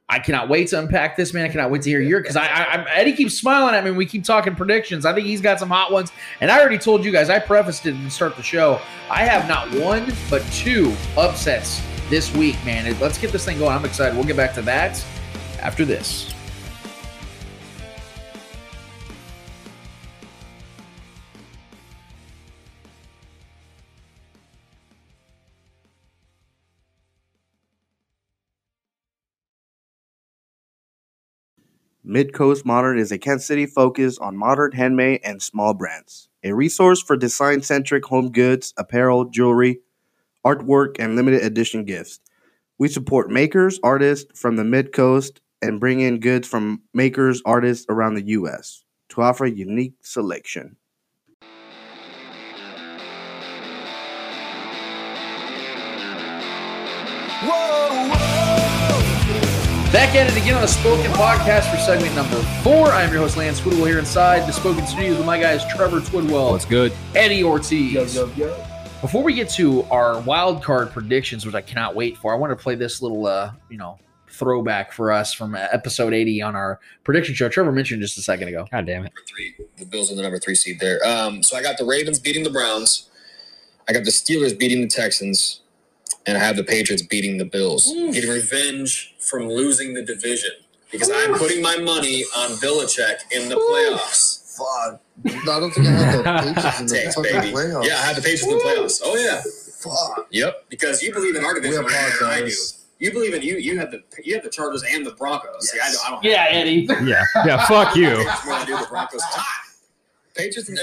I 0.08 0.18
cannot 0.18 0.50
wait 0.50 0.68
to 0.68 0.78
unpack 0.78 1.16
this, 1.16 1.32
man. 1.32 1.46
I 1.46 1.48
cannot 1.48 1.70
wait 1.70 1.82
to 1.82 1.90
hear 1.90 2.00
your 2.00 2.20
because 2.20 2.36
I, 2.36 2.46
I, 2.46 2.64
I'm 2.72 2.86
Eddie 2.90 3.14
keeps 3.14 3.38
smiling 3.38 3.74
at 3.74 3.84
me. 3.84 3.90
We 3.90 4.04
keep 4.04 4.22
talking 4.22 4.54
predictions. 4.54 5.06
I 5.06 5.14
think 5.14 5.26
he's 5.26 5.40
got 5.40 5.58
some 5.58 5.70
hot 5.70 5.92
ones, 5.92 6.12
and 6.40 6.50
I 6.50 6.60
already 6.60 6.78
told 6.78 7.04
you 7.04 7.10
guys. 7.10 7.30
I 7.30 7.38
prefaced 7.38 7.86
it 7.86 7.92
to 7.92 8.10
start 8.10 8.36
the 8.36 8.42
show. 8.42 8.80
I 9.10 9.24
have 9.24 9.48
not 9.48 9.72
one 9.74 10.12
but 10.28 10.42
two 10.52 10.94
upsets 11.16 11.82
this 12.10 12.34
week, 12.34 12.56
man. 12.66 12.98
Let's 13.00 13.16
get 13.16 13.32
this 13.32 13.46
thing 13.46 13.58
going. 13.58 13.74
I'm 13.74 13.84
excited. 13.86 14.14
We'll 14.14 14.26
get 14.26 14.36
back 14.36 14.52
to 14.54 14.62
that 14.62 15.02
after 15.60 15.86
this. 15.86 16.33
Midcoast 32.06 32.66
Modern 32.66 32.98
is 32.98 33.10
a 33.12 33.18
Kansas 33.18 33.46
City 33.46 33.64
focus 33.64 34.18
on 34.18 34.36
modern 34.36 34.72
handmade 34.72 35.20
and 35.24 35.40
small 35.40 35.72
brands. 35.72 36.28
A 36.42 36.52
resource 36.52 37.00
for 37.00 37.16
design 37.16 37.62
centric 37.62 38.04
home 38.04 38.30
goods, 38.30 38.74
apparel, 38.76 39.24
jewelry, 39.24 39.80
artwork, 40.44 40.96
and 40.98 41.16
limited 41.16 41.42
edition 41.42 41.86
gifts. 41.86 42.20
We 42.76 42.88
support 42.88 43.30
makers, 43.30 43.80
artists 43.82 44.38
from 44.38 44.56
the 44.56 44.64
Midcoast, 44.64 45.38
and 45.62 45.80
bring 45.80 46.00
in 46.00 46.20
goods 46.20 46.46
from 46.46 46.82
makers, 46.92 47.40
artists 47.46 47.86
around 47.88 48.16
the 48.16 48.26
U.S. 48.26 48.84
to 49.08 49.22
offer 49.22 49.46
a 49.46 49.50
unique 49.50 49.94
selection. 50.02 50.76
Back 59.94 60.16
at 60.16 60.28
it 60.28 60.36
again 60.36 60.56
on 60.56 60.60
the 60.60 60.66
Spoken 60.66 61.08
Podcast 61.12 61.70
for 61.70 61.76
segment 61.76 62.16
number 62.16 62.42
four. 62.64 62.88
I'm 62.88 63.12
your 63.12 63.20
host, 63.20 63.36
Lance 63.36 63.60
Twidwell, 63.60 63.86
here 63.86 64.00
inside 64.00 64.40
the 64.40 64.50
Spoken 64.50 64.84
Studios 64.88 65.18
with 65.18 65.24
my 65.24 65.38
guys, 65.38 65.64
Trevor 65.72 66.00
Twidwell, 66.00 66.50
what's 66.50 66.64
good? 66.64 66.92
Eddie 67.14 67.44
Ortiz. 67.44 67.92
Yo, 67.92 68.26
yo, 68.26 68.32
yo. 68.34 68.64
Before 69.00 69.22
we 69.22 69.34
get 69.34 69.48
to 69.50 69.84
our 69.92 70.18
wild 70.22 70.64
card 70.64 70.90
predictions, 70.90 71.46
which 71.46 71.54
I 71.54 71.60
cannot 71.60 71.94
wait 71.94 72.16
for, 72.16 72.34
I 72.34 72.36
want 72.36 72.50
to 72.50 72.56
play 72.60 72.74
this 72.74 73.02
little, 73.02 73.24
uh, 73.24 73.52
you 73.70 73.76
know, 73.76 74.00
throwback 74.26 74.90
for 74.90 75.12
us 75.12 75.32
from 75.32 75.54
uh, 75.54 75.68
episode 75.70 76.12
80 76.12 76.42
on 76.42 76.56
our 76.56 76.80
prediction 77.04 77.36
show. 77.36 77.48
Trevor 77.48 77.70
mentioned 77.70 78.02
just 78.02 78.18
a 78.18 78.22
second 78.22 78.48
ago. 78.48 78.66
God 78.72 78.86
damn 78.86 79.06
it! 79.06 79.12
three. 79.28 79.54
The 79.76 79.86
Bills 79.86 80.10
are 80.10 80.16
the 80.16 80.22
number 80.22 80.40
three 80.40 80.56
seed 80.56 80.80
there. 80.80 80.98
Um, 81.06 81.40
so 81.44 81.56
I 81.56 81.62
got 81.62 81.78
the 81.78 81.84
Ravens 81.84 82.18
beating 82.18 82.42
the 82.42 82.50
Browns. 82.50 83.10
I 83.88 83.92
got 83.92 84.02
the 84.02 84.10
Steelers 84.10 84.58
beating 84.58 84.80
the 84.80 84.88
Texans, 84.88 85.60
and 86.26 86.36
I 86.38 86.40
have 86.40 86.56
the 86.56 86.64
Patriots 86.64 87.02
beating 87.02 87.38
the 87.38 87.44
Bills. 87.44 87.86
Getting 88.12 88.30
revenge 88.30 89.14
from 89.20 89.48
losing 89.48 89.94
the 89.94 90.02
division 90.02 90.50
because 90.90 91.10
I'm 91.12 91.34
putting 91.34 91.60
my 91.62 91.76
money 91.78 92.24
on 92.36 92.50
Belichick 92.52 93.16
in 93.32 93.48
the 93.48 93.56
playoffs. 93.56 94.40
Fuck. 94.56 95.00
I 95.26 95.60
don't 95.60 95.72
think 95.72 95.86
I 95.88 95.90
had 95.90 96.18
the 96.18 96.22
Patriots 96.54 96.80
in 96.80 96.86
the 96.86 96.94
Thanks, 96.94 97.16
baby. 97.16 97.52
playoffs. 97.52 97.86
Yeah, 97.86 97.94
I 97.94 98.06
have 98.06 98.16
the 98.16 98.22
Patriots 98.22 98.44
in 98.46 98.50
the 98.50 98.64
playoffs. 98.64 99.00
Oh 99.04 99.16
yeah. 99.16 99.42
Fuck. 99.80 100.28
Yep. 100.30 100.64
Because 100.70 101.02
you 101.02 101.12
believe 101.12 101.36
in 101.36 101.44
our 101.44 101.54
division 101.54 101.82
more 101.82 101.90
than 101.90 102.28
I 102.30 102.40
do. 102.46 102.52
You 103.00 103.12
believe 103.12 103.34
in 103.34 103.42
you. 103.42 103.56
You 103.56 103.78
have 103.78 103.90
the 103.90 104.02
you 104.24 104.34
have 104.34 104.44
the 104.44 104.50
Chargers 104.50 104.82
and 104.88 105.04
the 105.04 105.10
Broncos. 105.10 105.68
See, 105.70 105.78
I 105.82 105.90
don't. 105.90 106.06
I 106.06 106.10
don't 106.10 106.24
Yeah, 106.24 106.46
Eddie. 106.48 106.86
Yeah, 107.04 107.24
yeah. 107.44 107.66
Fuck 107.66 107.96
you. 107.96 108.08
Patriots 108.08 108.46
more 108.46 108.54
than 108.54 108.62
I 108.62 108.64
do 108.66 108.78
the 108.78 108.86
Broncos. 108.88 109.22
Ah! 110.36 110.40
Patriots 110.40 110.68
and 110.68 110.78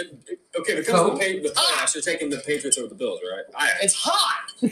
okay, 0.60 0.76
because 0.76 0.88
So? 0.95 1.11
of 1.11 1.19
the, 1.19 1.26
pa- 1.41 1.44
the 1.44 1.53
playoffs, 1.53 1.94
you're 1.94 2.02
taking 2.02 2.30
the 2.30 2.38
Patriots 2.38 2.78
over 2.78 2.88
the 2.88 2.95
Bills, 2.95 3.19
right? 3.30 3.44
I. 3.56 3.69
It's 3.84 3.94
hot. 3.98 4.52
I'm 4.64 4.69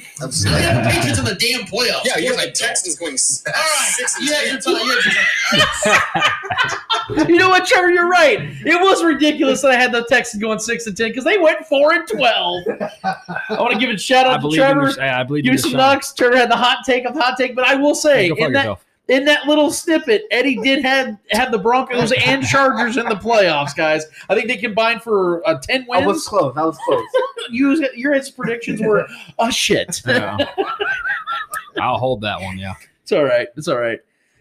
I 0.53 0.60
have 0.60 0.84
the 0.85 0.89
Patriots 0.89 1.19
in 1.19 1.26
the 1.26 1.35
damn 1.35 1.61
playoffs. 1.68 2.06
Yeah, 2.06 2.18
you 2.18 2.27
have 2.27 2.35
course 2.38 2.45
the 2.47 2.51
Texans 2.65 2.95
going 2.97 3.14
s- 3.15 3.43
All 3.47 3.53
right. 3.53 3.89
six 3.97 4.18
and 4.18 4.26
You 4.26 4.34
have 4.34 4.64
ten. 4.64 4.73
You 4.73 4.80
have 4.80 5.03
your 5.06 5.14
time. 7.14 7.30
you 7.30 7.38
know 7.38 7.49
what, 7.49 7.65
Trevor? 7.68 7.89
You're 7.91 8.07
right. 8.07 8.39
It 8.65 8.81
was 8.81 9.03
ridiculous 9.03 9.61
that 9.64 9.72
I 9.72 9.76
had 9.76 9.91
the 9.91 10.06
Texans 10.06 10.41
going 10.41 10.60
six 10.60 10.88
and 10.88 10.95
ten 10.95 11.10
because 11.10 11.23
they 11.26 11.38
went 11.38 11.65
four 11.65 11.93
and 11.93 12.07
twelve. 12.07 12.64
I 13.03 13.60
want 13.60 13.73
to 13.73 13.80
give 13.80 13.89
a 13.89 13.97
shout 13.97 14.27
I 14.27 14.34
out 14.34 14.35
to 14.38 14.41
believe 14.41 14.61
in 14.61 14.65
Trevor. 14.68 14.91
your, 14.91 15.01
I 15.01 15.23
believe 15.23 15.43
Give 15.43 15.49
in 15.51 15.56
me 15.56 15.57
your 15.57 15.61
some 15.61 15.72
shot. 15.72 15.77
knocks. 15.93 16.14
Trevor 16.14 16.38
had 16.38 16.49
the 16.51 16.56
hot 16.57 16.80
take 16.85 17.06
of 17.06 17.15
hot 17.15 17.35
take, 17.38 17.53
but 17.56 17.65
I 17.65 17.76
will 17.76 17.95
say 17.95 18.27
in 18.30 18.35
that 18.53 18.60
yourself. 18.60 18.85
In 19.10 19.26
that 19.26 19.48
little 19.48 19.72
snippet, 19.72 20.23
Eddie 20.31 20.57
did 20.57 20.84
have 20.86 21.18
have 21.31 21.52
the 21.52 21.57
Broncos 21.57 22.14
and 22.26 22.45
Chargers 22.45 22.95
in 22.95 23.06
the 23.06 23.15
playoffs, 23.15 23.76
guys. 23.76 24.06
I 24.30 24.36
think 24.36 24.48
they 24.48 24.57
combined 24.57 25.02
for 25.02 25.48
uh, 25.48 25.60
ten 25.60 25.86
I 25.91 25.98
wins. 25.98 26.07
was 26.07 26.27
close. 26.27 26.53
I 26.57 26.64
was 26.64 26.77
close. 26.86 27.03
you, 27.49 27.90
your 27.95 28.14
his 28.14 28.30
predictions 28.30 28.81
were 28.81 29.06
a 29.40 29.52
shit. 29.52 30.02
Yeah. 30.07 30.38
I'll 31.81 31.98
hold 31.98 32.22
that 32.22 32.40
one. 32.41 32.57
Yeah. 32.57 32.76
It's 33.03 33.11
all 33.11 33.23
right. 33.23 33.48
It's 33.57 33.68
all 33.68 33.77
right. 33.80 33.99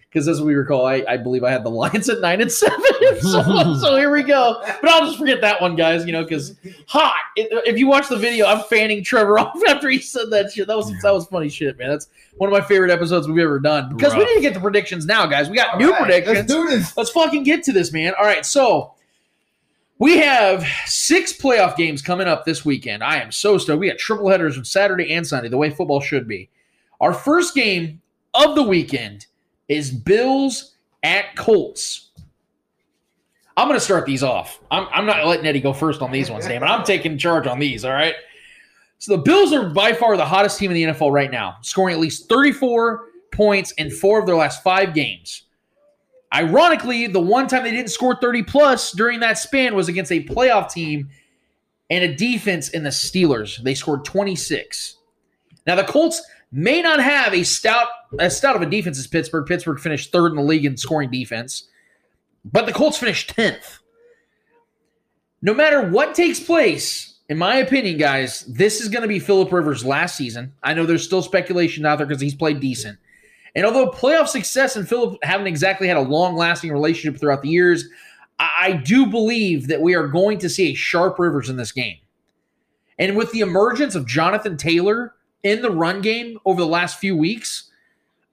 Because 0.09 0.27
as 0.27 0.41
we 0.41 0.55
recall, 0.55 0.87
I, 0.87 1.05
I 1.07 1.17
believe 1.19 1.45
I 1.45 1.51
had 1.51 1.65
the 1.65 1.71
Lions 1.79 2.09
at 2.09 2.21
nine 2.21 2.41
and 2.41 2.51
seven. 2.51 2.81
so, 3.21 3.75
so 3.75 3.97
here 3.97 4.11
we 4.11 4.23
go. 4.23 4.61
But 4.81 4.91
I'll 4.91 5.07
just 5.07 5.19
forget 5.19 5.41
that 5.43 5.61
one, 5.61 5.77
guys. 5.77 6.07
You 6.07 6.13
know, 6.13 6.23
because 6.23 6.57
hot. 6.87 7.15
If 7.37 7.79
you 7.79 7.87
watch 7.87 8.09
the 8.09 8.17
video, 8.17 8.47
I'm 8.47 8.63
fanning 8.65 9.05
Trevor 9.05 9.39
off 9.39 9.59
after 9.69 9.89
he 9.89 9.99
said 9.99 10.31
that 10.31 10.53
shit. 10.53 10.67
That 10.67 10.77
was 10.77 10.93
that 11.03 11.13
was 11.13 11.27
funny 11.27 11.49
shit, 11.49 11.79
man. 11.79 11.91
That's 11.91 12.09
one 12.37 12.53
of 12.53 12.59
my 12.59 12.67
favorite 12.67 12.91
episodes 12.91 13.29
we've 13.29 13.43
ever 13.43 13.59
done. 13.59 13.95
Because 13.95 14.15
we 14.15 14.25
need 14.25 14.37
to 14.37 14.41
get 14.41 14.55
the 14.55 14.61
predictions 14.61 15.05
now, 15.05 15.27
guys. 15.27 15.51
We 15.51 15.57
got 15.57 15.79
new 15.79 15.87
All 15.87 15.93
right, 15.93 16.03
predictions. 16.03 16.37
Let's 16.37 16.53
do 16.53 16.69
this. 16.69 16.97
Let's 16.97 17.11
fucking 17.11 17.43
get 17.43 17.63
to 17.65 17.73
this, 17.73 17.93
man. 17.93 18.15
All 18.19 18.25
right, 18.25 18.47
so 18.47 18.95
we 19.99 20.19
have 20.19 20.65
six 20.87 21.33
playoff 21.33 21.77
games 21.77 22.01
coming 22.01 22.29
up 22.29 22.45
this 22.45 22.65
weekend. 22.65 23.03
I 23.03 23.21
am 23.21 23.33
so 23.33 23.59
stoked. 23.59 23.81
We 23.81 23.89
got 23.89 23.99
triple 23.99 24.29
headers 24.29 24.57
on 24.57 24.65
Saturday 24.65 25.13
and 25.13 25.27
Sunday, 25.27 25.49
the 25.49 25.57
way 25.57 25.71
football 25.71 26.01
should 26.01 26.27
be. 26.27 26.49
Our 27.01 27.13
first 27.13 27.55
game 27.55 28.01
of 28.35 28.55
the 28.55 28.63
weekend 28.63 29.27
is 29.69 29.91
Bills 29.91 30.77
at 31.03 31.37
Colts. 31.37 32.11
I'm 33.57 33.67
going 33.67 33.79
to 33.79 33.85
start 33.85 34.07
these 34.07 34.23
off. 34.23 34.61
I'm, 34.71 34.87
I'm 34.93 35.05
not 35.05 35.27
letting 35.27 35.47
Eddie 35.47 35.61
go 35.61 35.73
first 35.73 36.01
on 36.01 36.13
these 36.13 36.31
ones, 36.31 36.47
damn 36.47 36.63
it. 36.63 36.67
I'm 36.67 36.85
taking 36.85 37.19
charge 37.19 37.47
on 37.47 37.59
these, 37.59 37.85
all 37.85 37.93
right? 37.93 38.15
So 38.99 39.17
the 39.17 39.23
Bills 39.23 39.53
are 39.53 39.69
by 39.69 39.93
far 39.93 40.17
the 40.17 40.25
hottest 40.25 40.59
team 40.59 40.71
in 40.71 40.75
the 40.75 40.95
NFL 40.95 41.13
right 41.13 41.31
now, 41.31 41.57
scoring 41.63 41.95
at 41.95 42.01
least 42.01 42.29
34 42.29 43.07
points 43.33 43.73
in 43.73 43.91
four 43.91 44.21
of 44.21 44.27
their 44.27 44.37
last 44.37 44.63
five 44.63 44.95
games. 44.95 45.43
Ironically, 46.33 47.07
the 47.07 47.21
one 47.21 47.47
time 47.47 47.65
they 47.65 47.71
didn't 47.71 47.91
score 47.91 48.17
30 48.21 48.43
plus 48.45 48.93
during 48.93 49.21
that 49.21 49.39
span 49.39 49.75
was 49.75 49.89
against 49.89 50.13
a 50.13 50.23
playoff 50.25 50.71
team 50.71 51.09
and 51.91 52.05
a 52.05 52.15
defense 52.15 52.71
in 52.71 52.83
the 52.83 52.91
Steelers. 52.91 53.63
They 53.63 53.75
scored 53.75 54.05
26. 54.05 54.97
Now 55.67 55.75
the 55.75 55.85
Colts 55.85 56.23
may 56.51 56.81
not 56.83 57.01
have 57.01 57.35
a 57.35 57.43
stout 57.43 57.89
as 58.19 58.37
stout 58.37 58.57
of 58.57 58.63
a 58.63 58.67
defense 58.67 58.99
as 58.99 59.07
Pittsburgh. 59.07 59.47
Pittsburgh 59.47 59.79
finished 59.79 60.13
third 60.13 60.31
in 60.31 60.37
the 60.37 60.43
league 60.43 60.65
in 60.65 60.77
scoring 60.77 61.11
defense, 61.11 61.69
but 62.45 62.67
the 62.67 62.73
Colts 62.73 62.99
finished 62.99 63.35
10th. 63.37 63.79
No 65.43 65.55
matter 65.55 65.89
what 65.89 66.15
takes 66.15 66.41
place, 66.41 67.19
in 67.29 67.39
my 67.39 67.57
opinion, 67.57 67.99
guys, 67.99 68.41
this 68.47 68.81
is 68.81 68.89
going 68.89 69.03
to 69.03 69.09
be 69.09 69.19
Philip 69.19 69.53
Rivers' 69.53 69.85
last 69.85 70.17
season. 70.17 70.53
I 70.63 70.75
know 70.75 70.87
there's 70.87 71.05
still 71.05 71.23
speculation 71.23 71.85
out 71.85 71.99
there 71.99 72.07
because 72.07 72.23
he's 72.23 72.35
played 72.35 72.61
decent. 72.61 72.99
And 73.55 73.67
although 73.67 73.91
playoff 73.91 74.29
success 74.29 74.77
and 74.77 74.89
Philip 74.89 75.23
haven't 75.23 75.47
exactly 75.47 75.89
had 75.89 75.97
a 75.97 76.03
long 76.03 76.37
lasting 76.37 76.73
relationship 76.73 77.21
throughout 77.21 77.43
the 77.43 77.49
years, 77.49 77.85
I 78.39 78.73
do 78.73 79.07
believe 79.07 79.69
that 79.69 79.81
we 79.81 79.95
are 79.95 80.07
going 80.07 80.39
to 80.39 80.49
see 80.49 80.71
a 80.71 80.75
sharp 80.75 81.19
Rivers 81.19 81.51
in 81.51 81.57
this 81.57 81.73
game. 81.73 81.99
And 82.99 83.17
with 83.17 83.31
the 83.33 83.41
emergence 83.41 83.95
of 83.95 84.07
Jonathan 84.07 84.57
Taylor 84.57 85.15
in 85.43 85.63
the 85.63 85.71
run 85.71 86.01
game 86.01 86.39
over 86.45 86.61
the 86.61 86.67
last 86.67 86.99
few 86.99 87.17
weeks, 87.17 87.71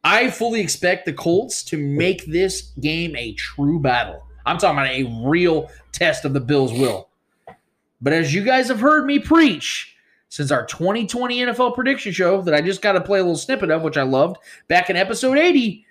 I 0.03 0.29
fully 0.29 0.61
expect 0.61 1.05
the 1.05 1.13
Colts 1.13 1.63
to 1.65 1.77
make 1.77 2.25
this 2.25 2.73
game 2.79 3.15
a 3.15 3.33
true 3.33 3.79
battle. 3.79 4.23
I'm 4.45 4.57
talking 4.57 4.77
about 4.77 4.91
a 4.91 5.27
real 5.27 5.69
test 5.91 6.25
of 6.25 6.33
the 6.33 6.39
Bills' 6.39 6.73
will. 6.73 7.09
But 8.01 8.13
as 8.13 8.33
you 8.33 8.43
guys 8.43 8.67
have 8.67 8.79
heard 8.79 9.05
me 9.05 9.17
preach 9.17 9.95
since 10.29 10.51
our 10.51 10.65
2020 10.65 11.39
NFL 11.39 11.73
prediction 11.73 12.11
show 12.11 12.41
that 12.41 12.53
I 12.53 12.61
just 12.61 12.81
got 12.81 12.91
to 12.93 13.01
play 13.01 13.19
a 13.19 13.23
little 13.23 13.37
snippet 13.37 13.71
of, 13.71 13.81
which 13.81 13.97
I 13.97 14.03
loved 14.03 14.37
back 14.67 14.89
in 14.89 14.95
episode 14.95 15.37
80, 15.37 15.85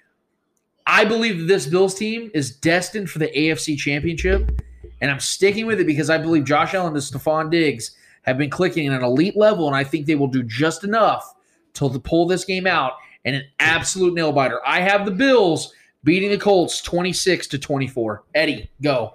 I 0.86 1.04
believe 1.04 1.38
that 1.38 1.46
this 1.46 1.66
Bills 1.66 1.94
team 1.94 2.30
is 2.34 2.54
destined 2.54 3.10
for 3.10 3.18
the 3.18 3.28
AFC 3.28 3.76
Championship. 3.76 4.62
And 5.00 5.10
I'm 5.10 5.20
sticking 5.20 5.66
with 5.66 5.80
it 5.80 5.86
because 5.86 6.08
I 6.08 6.18
believe 6.18 6.44
Josh 6.44 6.74
Allen 6.74 6.92
and 6.92 7.02
Stefon 7.02 7.50
Diggs 7.50 7.96
have 8.24 8.38
been 8.38 8.50
clicking 8.50 8.86
at 8.88 8.92
an 8.98 9.04
elite 9.04 9.36
level, 9.36 9.66
and 9.66 9.76
I 9.76 9.84
think 9.84 10.06
they 10.06 10.16
will 10.16 10.28
do 10.28 10.42
just 10.42 10.84
enough 10.84 11.34
to 11.74 11.88
pull 12.00 12.26
this 12.26 12.44
game 12.44 12.66
out 12.66 12.92
and 13.24 13.36
an 13.36 13.44
absolute 13.60 14.14
nail 14.14 14.32
biter. 14.32 14.60
I 14.66 14.80
have 14.80 15.04
the 15.04 15.10
Bills 15.10 15.72
beating 16.04 16.30
the 16.30 16.38
Colts 16.38 16.82
26 16.82 17.48
to 17.48 17.58
24. 17.58 18.24
Eddie, 18.34 18.70
go. 18.82 19.14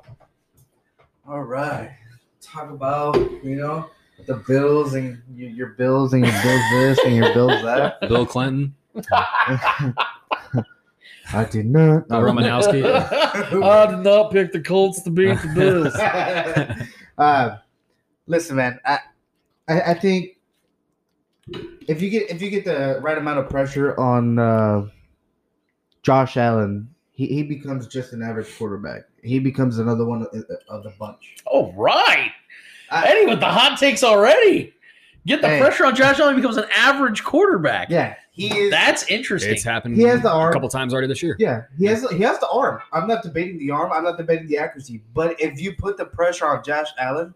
All 1.27 1.44
right. 1.44 1.95
Talk 2.41 2.72
about, 2.72 3.15
you 3.44 3.56
know, 3.56 3.90
the 4.26 4.36
Bills 4.48 4.95
and 4.95 5.22
your, 5.36 5.49
your 5.49 5.68
Bills 5.69 6.14
and 6.14 6.26
your 6.26 6.34
Bills 6.41 6.64
this 6.72 6.99
and 7.06 7.15
your 7.15 7.34
Bills 7.34 7.61
that. 7.64 8.02
Bill 8.07 8.26
Clinton. 8.26 8.76
I 11.31 11.45
did 11.52 11.68
not. 11.68 12.07
Bill 12.07 12.22
Romanowski. 12.22 12.84
I 13.64 13.86
did 13.86 13.99
not 13.99 14.31
pick 14.31 14.52
the 14.52 14.60
Colts 14.60 15.03
to 15.03 15.11
beat 15.11 15.40
the 15.41 15.53
Bills. 15.56 15.95
uh, 17.18 17.57
listen, 18.30 18.56
man. 18.56 18.80
I, 18.85 18.99
I 19.68 19.81
I 19.81 19.93
think 19.95 20.38
if 21.88 22.01
you 22.01 22.10
get 22.10 22.30
if 22.30 22.41
you 22.41 22.49
get 22.49 22.64
the 22.65 22.99
right 23.01 23.18
amount 23.18 23.39
of 23.39 23.49
pressure 23.49 23.99
on 23.99 24.39
uh, 24.39 24.88
Josh 26.03 26.38
Allen, 26.38 26.89
he, 27.11 27.27
he 27.27 27.43
becomes 27.43 27.88
just 27.88 28.14
an 28.14 28.22
average 28.23 28.47
quarterback. 28.57 29.01
He 29.23 29.39
becomes 29.39 29.80
another 29.80 30.06
one 30.06 30.22
of, 30.22 30.27
of 30.69 30.84
the 30.84 30.93
bunch. 30.97 31.35
All 31.45 31.73
right. 31.73 32.31
I- 32.91 33.07
Eddie 33.10 33.26
with 33.27 33.39
the 33.39 33.47
hot 33.47 33.77
takes 33.77 34.03
already. 34.03 34.73
Get 35.27 35.41
the 35.41 35.49
Hey. 35.49 35.60
pressure 35.60 35.85
on 35.85 35.95
Josh 35.95 36.18
Allen 36.19 36.35
becomes 36.38 36.56
an 36.57 36.64
average 36.76 37.23
quarterback. 37.26 37.89
Yeah, 37.89 38.15
he 38.31 38.47
is. 38.57 38.72
That's 38.72 39.06
interesting. 39.11 39.51
It's 39.51 39.64
happened 39.64 39.97
He 39.97 40.03
has 40.03 40.22
the 40.22 40.31
arm. 40.31 40.49
a 40.49 40.53
couple 40.53 40.69
times 40.69 40.93
already 40.93 41.07
this 41.07 41.22
year. 41.22 41.35
Yeah, 41.39 41.64
he 41.77 41.85
has 41.88 42.10
he 42.11 42.19
has 42.23 42.39
the 42.39 42.47
arm. 42.49 42.80
I'm 42.93 43.06
not 43.06 43.22
debating 43.22 43.60
the 43.60 43.69
arm. 43.72 43.91
I'm 43.91 44.03
not 44.06 44.18
debating 44.18 44.47
the 44.47 44.57
accuracy. 44.57 45.03
But 45.14 45.39
if 45.41 45.60
you 45.60 45.73
put 45.76 45.97
the 45.97 46.06
pressure 46.06 46.47
on 46.47 46.64
Josh 46.64 46.88
Allen, 46.97 47.34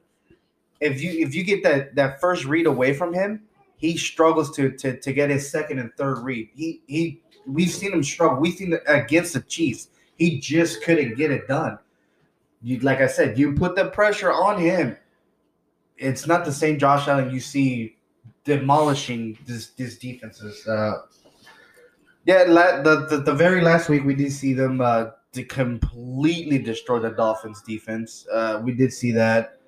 if 0.83 1.01
you 1.01 1.25
if 1.25 1.33
you 1.33 1.43
get 1.43 1.63
that 1.63 1.95
that 1.95 2.19
first 2.19 2.45
read 2.45 2.65
away 2.65 2.93
from 2.93 3.13
him, 3.13 3.43
he 3.77 3.97
struggles 3.97 4.55
to 4.55 4.71
to 4.77 4.99
to 4.99 5.13
get 5.13 5.29
his 5.29 5.49
second 5.49 5.79
and 5.79 5.91
third 5.95 6.19
read. 6.19 6.49
He 6.53 6.81
he 6.87 7.21
we've 7.45 7.71
seen 7.71 7.93
him 7.93 8.03
struggle. 8.03 8.39
We've 8.39 8.53
seen 8.53 8.73
it 8.73 8.83
against 8.87 9.33
the 9.33 9.41
Chiefs. 9.41 9.87
He 10.17 10.39
just 10.39 10.83
couldn't 10.83 11.15
get 11.15 11.31
it 11.31 11.47
done. 11.47 11.79
You 12.61 12.79
like 12.79 13.01
I 13.01 13.07
said, 13.07 13.37
you 13.37 13.53
put 13.53 13.75
the 13.75 13.89
pressure 13.89 14.31
on 14.31 14.59
him. 14.59 14.97
It's 15.97 16.27
not 16.27 16.45
the 16.45 16.51
same 16.51 16.79
Josh 16.79 17.07
Allen 17.07 17.31
you 17.31 17.39
see 17.39 17.97
demolishing 18.43 19.37
this 19.45 19.71
these 19.71 19.97
defenses. 19.97 20.67
Uh, 20.67 21.01
yeah, 22.25 22.45
la- 22.47 22.81
the, 22.81 23.07
the 23.09 23.17
the 23.17 23.33
very 23.33 23.61
last 23.61 23.89
week 23.89 24.03
we 24.03 24.15
did 24.15 24.31
see 24.31 24.53
them 24.53 24.81
uh, 24.81 25.11
to 25.33 25.43
completely 25.43 26.57
destroy 26.59 26.99
the 26.99 27.09
Dolphins 27.09 27.61
defense. 27.61 28.25
Uh, 28.31 28.61
we 28.63 28.73
did 28.73 28.93
see 28.93 29.11
that. 29.11 29.59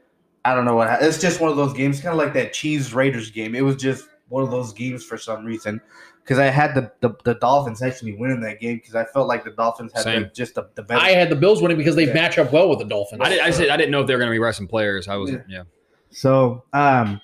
I 0.45 0.53
don't 0.53 0.63
know 0.65 0.75
what. 0.75 1.01
It's 1.01 1.19
just 1.19 1.41
one 1.41 1.49
of 1.49 1.57
those 1.57 1.73
games, 1.73 1.99
kind 1.99 2.13
of 2.13 2.17
like 2.17 2.33
that 2.35 2.53
Chiefs 2.53 2.93
Raiders 2.93 3.31
game. 3.31 3.55
It 3.55 3.61
was 3.61 3.75
just 3.75 4.07
one 4.29 4.43
of 4.43 4.51
those 4.51 4.71
games 4.73 5.03
for 5.03 5.17
some 5.17 5.43
reason. 5.43 5.81
Because 6.23 6.39
I 6.39 6.45
had 6.45 6.73
the, 6.73 6.91
the 7.01 7.15
the 7.23 7.35
Dolphins 7.35 7.81
actually 7.83 8.13
winning 8.13 8.41
that 8.41 8.59
game 8.59 8.77
because 8.77 8.95
I 8.95 9.05
felt 9.05 9.27
like 9.27 9.43
the 9.43 9.51
Dolphins 9.51 9.91
had 9.93 10.05
the, 10.05 10.31
just 10.33 10.55
the, 10.55 10.69
the 10.75 10.81
better. 10.81 10.99
I 10.99 11.11
had 11.11 11.29
the 11.29 11.35
Bills 11.35 11.61
winning 11.61 11.77
because 11.77 11.95
they 11.95 12.07
Yeah. 12.07 12.13
match 12.13 12.37
up 12.39 12.51
well 12.51 12.67
with 12.69 12.79
the 12.79 12.85
Dolphins. 12.85 13.21
I, 13.23 13.29
did, 13.29 13.39
I 13.41 13.51
said 13.51 13.69
I 13.69 13.77
didn't 13.77 13.91
know 13.91 14.01
if 14.01 14.07
they 14.07 14.13
were 14.13 14.19
going 14.19 14.29
to 14.31 14.35
be 14.35 14.39
resting 14.39 14.67
players. 14.67 15.07
I 15.07 15.17
was 15.17 15.31
Yeah. 15.31 15.37
yeah. 15.47 15.63
So, 16.09 16.63
um, 16.73 17.19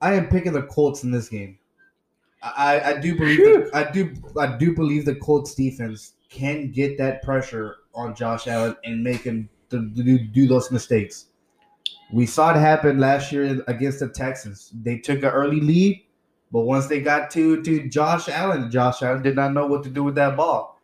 I 0.00 0.14
am 0.14 0.28
picking 0.28 0.52
the 0.52 0.62
Colts 0.62 1.04
in 1.04 1.10
this 1.10 1.28
game. 1.28 1.58
I, 2.42 2.80
I 2.80 3.00
do 3.00 3.16
believe 3.16 3.38
that, 3.38 3.70
I 3.74 3.90
do 3.90 4.12
I 4.38 4.56
do 4.56 4.74
believe 4.74 5.04
the 5.04 5.14
Colts 5.16 5.54
defense 5.54 6.14
can 6.28 6.70
get 6.70 6.98
that 6.98 7.22
pressure 7.22 7.76
on 7.94 8.14
Josh 8.14 8.46
Allen 8.46 8.76
and 8.84 9.02
make 9.02 9.22
him 9.22 9.48
to 9.70 9.80
do, 9.80 10.18
do 10.18 10.46
those 10.46 10.70
mistakes. 10.70 11.26
We 12.12 12.26
saw 12.26 12.50
it 12.50 12.56
happen 12.56 12.98
last 12.98 13.32
year 13.32 13.62
against 13.66 14.00
the 14.00 14.08
Texans. 14.08 14.70
They 14.82 14.98
took 14.98 15.18
an 15.18 15.30
early 15.30 15.60
lead, 15.60 16.04
but 16.52 16.60
once 16.60 16.86
they 16.86 17.00
got 17.00 17.30
to 17.32 17.62
to 17.62 17.88
Josh 17.88 18.28
Allen, 18.28 18.70
Josh 18.70 19.02
Allen 19.02 19.22
did 19.22 19.34
not 19.34 19.52
know 19.52 19.66
what 19.66 19.82
to 19.84 19.90
do 19.90 20.04
with 20.04 20.14
that 20.14 20.36
ball. 20.36 20.80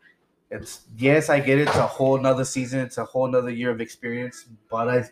It's 0.51 0.83
yes, 0.99 1.31
I 1.31 1.41
get 1.41 1.59
it. 1.59 1.69
It's 1.69 1.77
a 1.77 1.87
whole 1.87 2.19
nother 2.19 2.45
season. 2.45 2.81
It's 2.81 2.99
a 2.99 3.05
whole 3.05 3.29
nother 3.29 3.51
year 3.51 3.71
of 3.71 3.81
experience. 3.81 4.47
But 4.69 4.89
I 4.89 5.05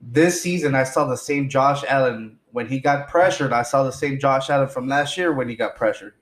this 0.00 0.42
season 0.42 0.74
I 0.74 0.84
saw 0.84 1.06
the 1.06 1.16
same 1.16 1.48
Josh 1.48 1.84
Allen 1.86 2.38
when 2.50 2.66
he 2.66 2.80
got 2.80 3.08
pressured. 3.08 3.52
I 3.52 3.62
saw 3.62 3.84
the 3.84 3.92
same 3.92 4.18
Josh 4.18 4.50
Allen 4.50 4.68
from 4.68 4.88
last 4.88 5.16
year 5.16 5.32
when 5.32 5.48
he 5.48 5.54
got 5.54 5.76
pressured. 5.76 6.14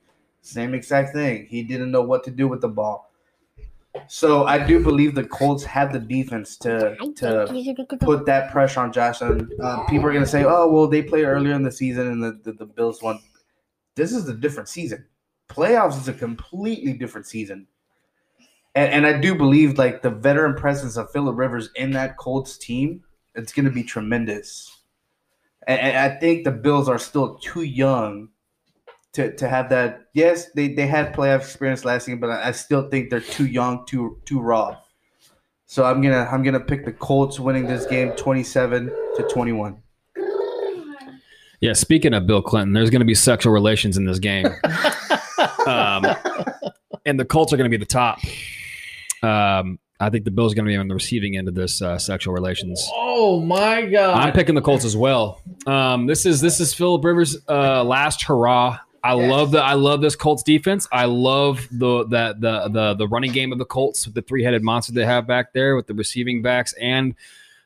Same 0.42 0.74
exact 0.74 1.14
thing. 1.14 1.46
He 1.46 1.62
didn't 1.62 1.90
know 1.90 2.02
what 2.02 2.24
to 2.24 2.30
do 2.30 2.48
with 2.48 2.60
the 2.60 2.68
ball. 2.68 3.09
So 4.06 4.44
I 4.44 4.64
do 4.64 4.82
believe 4.82 5.14
the 5.14 5.24
Colts 5.24 5.64
have 5.64 5.92
the 5.92 5.98
defense 5.98 6.56
to 6.58 6.96
to 7.16 7.96
put 8.00 8.24
that 8.26 8.52
pressure 8.52 8.80
on 8.80 8.92
Josh 8.92 9.20
Allen. 9.20 9.50
Uh, 9.60 9.84
people 9.86 10.06
are 10.06 10.12
gonna 10.12 10.26
say, 10.26 10.44
"Oh, 10.44 10.70
well, 10.70 10.86
they 10.86 11.02
played 11.02 11.24
earlier 11.24 11.54
in 11.54 11.62
the 11.62 11.72
season 11.72 12.06
and 12.06 12.22
the, 12.22 12.38
the, 12.44 12.52
the 12.52 12.66
Bills 12.66 13.02
won." 13.02 13.20
This 13.96 14.12
is 14.12 14.28
a 14.28 14.34
different 14.34 14.68
season. 14.68 15.06
Playoffs 15.48 15.98
is 15.98 16.06
a 16.06 16.12
completely 16.12 16.92
different 16.92 17.26
season, 17.26 17.66
and, 18.76 18.92
and 18.92 19.06
I 19.06 19.20
do 19.20 19.34
believe 19.34 19.76
like 19.76 20.02
the 20.02 20.10
veteran 20.10 20.54
presence 20.54 20.96
of 20.96 21.10
Philip 21.10 21.36
Rivers 21.36 21.70
in 21.74 21.90
that 21.92 22.16
Colts 22.16 22.56
team, 22.58 23.02
it's 23.34 23.52
gonna 23.52 23.70
be 23.70 23.82
tremendous. 23.82 24.82
And, 25.66 25.80
and 25.80 25.96
I 25.96 26.16
think 26.16 26.44
the 26.44 26.52
Bills 26.52 26.88
are 26.88 26.98
still 26.98 27.38
too 27.38 27.62
young 27.62 28.28
to, 29.14 29.34
to 29.36 29.48
have 29.48 29.68
that. 29.70 30.06
Yes, 30.14 30.50
they, 30.52 30.74
they 30.74 30.86
had 30.86 31.14
playoff 31.14 31.40
experience 31.40 31.84
last 31.84 32.06
season, 32.06 32.20
but 32.20 32.30
I, 32.30 32.48
I 32.48 32.52
still 32.52 32.88
think 32.88 33.10
they're 33.10 33.20
too 33.20 33.46
young, 33.46 33.86
too 33.86 34.18
too 34.24 34.40
raw. 34.40 34.76
So 35.66 35.84
I'm 35.84 36.00
gonna 36.00 36.28
I'm 36.30 36.42
gonna 36.42 36.60
pick 36.60 36.84
the 36.84 36.92
Colts 36.92 37.38
winning 37.38 37.66
this 37.66 37.86
game 37.86 38.12
27 38.12 38.86
to 39.16 39.28
21. 39.30 39.82
Yeah, 41.60 41.74
speaking 41.74 42.14
of 42.14 42.26
Bill 42.26 42.40
Clinton, 42.40 42.72
there's 42.72 42.88
going 42.88 43.00
to 43.00 43.06
be 43.06 43.14
sexual 43.14 43.52
relations 43.52 43.98
in 43.98 44.06
this 44.06 44.18
game. 44.18 44.46
um, 45.66 46.06
and 47.04 47.20
the 47.20 47.26
Colts 47.26 47.52
are 47.52 47.58
going 47.58 47.70
to 47.70 47.76
be 47.76 47.82
the 47.82 47.84
top. 47.84 48.18
Um, 49.22 49.78
I 50.00 50.08
think 50.08 50.24
the 50.24 50.30
Bills 50.30 50.52
are 50.52 50.56
going 50.56 50.64
to 50.64 50.70
be 50.70 50.76
on 50.76 50.88
the 50.88 50.94
receiving 50.94 51.36
end 51.36 51.48
of 51.48 51.54
this 51.54 51.82
uh, 51.82 51.98
sexual 51.98 52.32
relations. 52.32 52.82
Oh 52.94 53.40
my 53.40 53.82
god! 53.82 54.18
I'm 54.18 54.32
picking 54.32 54.54
the 54.54 54.62
Colts 54.62 54.86
as 54.86 54.96
well. 54.96 55.42
Um, 55.66 56.06
this 56.06 56.24
is 56.24 56.40
this 56.40 56.60
is 56.60 56.72
Philip 56.72 57.04
Rivers' 57.04 57.36
uh, 57.46 57.84
last 57.84 58.22
hurrah. 58.22 58.78
I 59.02 59.12
love 59.14 59.50
the 59.50 59.62
I 59.62 59.74
love 59.74 60.00
this 60.00 60.16
Colts 60.16 60.42
defense. 60.42 60.86
I 60.92 61.06
love 61.06 61.66
the 61.70 62.04
the 62.04 62.36
the 62.38 62.68
the 62.68 62.94
the 62.94 63.08
running 63.08 63.32
game 63.32 63.52
of 63.52 63.58
the 63.58 63.64
Colts 63.64 64.06
with 64.06 64.14
the 64.14 64.22
three 64.22 64.42
headed 64.42 64.62
monster 64.62 64.92
they 64.92 65.06
have 65.06 65.26
back 65.26 65.52
there 65.52 65.76
with 65.76 65.86
the 65.86 65.94
receiving 65.94 66.42
backs 66.42 66.74
and 66.74 67.14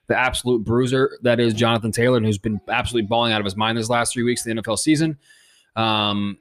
the 0.07 0.17
absolute 0.19 0.65
bruiser 0.65 1.19
that 1.23 1.41
is 1.41 1.55
Jonathan 1.55 1.91
Taylor, 1.91 2.19
and 2.19 2.27
who's 2.27 2.39
been 2.39 2.61
absolutely 2.69 3.09
balling 3.09 3.33
out 3.33 3.41
of 3.41 3.45
his 3.45 3.57
mind 3.57 3.79
this 3.79 3.89
last 3.89 4.13
three 4.13 4.23
weeks 4.23 4.47
of 4.47 4.55
the 4.55 4.63
NFL 4.63 4.79
season. 4.79 5.19
Um, 5.77 6.39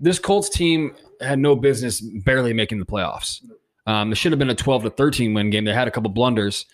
this 0.00 0.18
Colts 0.18 0.48
team 0.48 0.94
had 1.20 1.38
no 1.38 1.54
business 1.54 2.00
barely 2.00 2.52
making 2.52 2.78
the 2.78 2.86
playoffs. 2.86 3.40
Um, 3.86 4.12
it 4.12 4.16
should 4.16 4.32
have 4.32 4.38
been 4.38 4.50
a 4.50 4.54
12 4.54 4.84
to 4.84 4.90
13 4.90 5.34
win 5.34 5.50
game. 5.50 5.64
They 5.64 5.72
had 5.72 5.88
a 5.88 5.90
couple 5.90 6.10
blunders. 6.10 6.66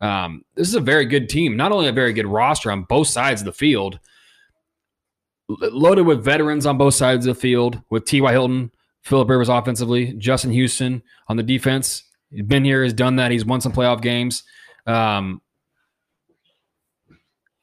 Um, 0.00 0.44
this 0.54 0.68
is 0.68 0.74
a 0.74 0.80
very 0.80 1.04
good 1.04 1.28
team, 1.28 1.56
not 1.56 1.72
only 1.72 1.88
a 1.88 1.92
very 1.92 2.12
good 2.12 2.26
roster 2.26 2.70
on 2.70 2.84
both 2.84 3.08
sides 3.08 3.42
of 3.42 3.44
the 3.44 3.52
field, 3.52 3.98
loaded 5.60 6.06
with 6.06 6.24
veterans 6.24 6.66
on 6.66 6.78
both 6.78 6.94
sides 6.94 7.26
of 7.26 7.34
the 7.34 7.40
field, 7.40 7.82
with 7.90 8.04
T.Y. 8.04 8.30
Hilton, 8.30 8.70
Philip 9.02 9.28
Rivers 9.28 9.48
offensively, 9.48 10.12
Justin 10.14 10.50
Houston 10.52 11.02
on 11.28 11.36
the 11.36 11.42
defense. 11.42 12.04
He's 12.30 12.42
been 12.42 12.64
here, 12.64 12.82
has 12.82 12.92
done 12.92 13.16
that. 13.16 13.30
He's 13.30 13.44
won 13.44 13.60
some 13.60 13.72
playoff 13.72 14.00
games. 14.02 14.44
Um, 14.86 15.40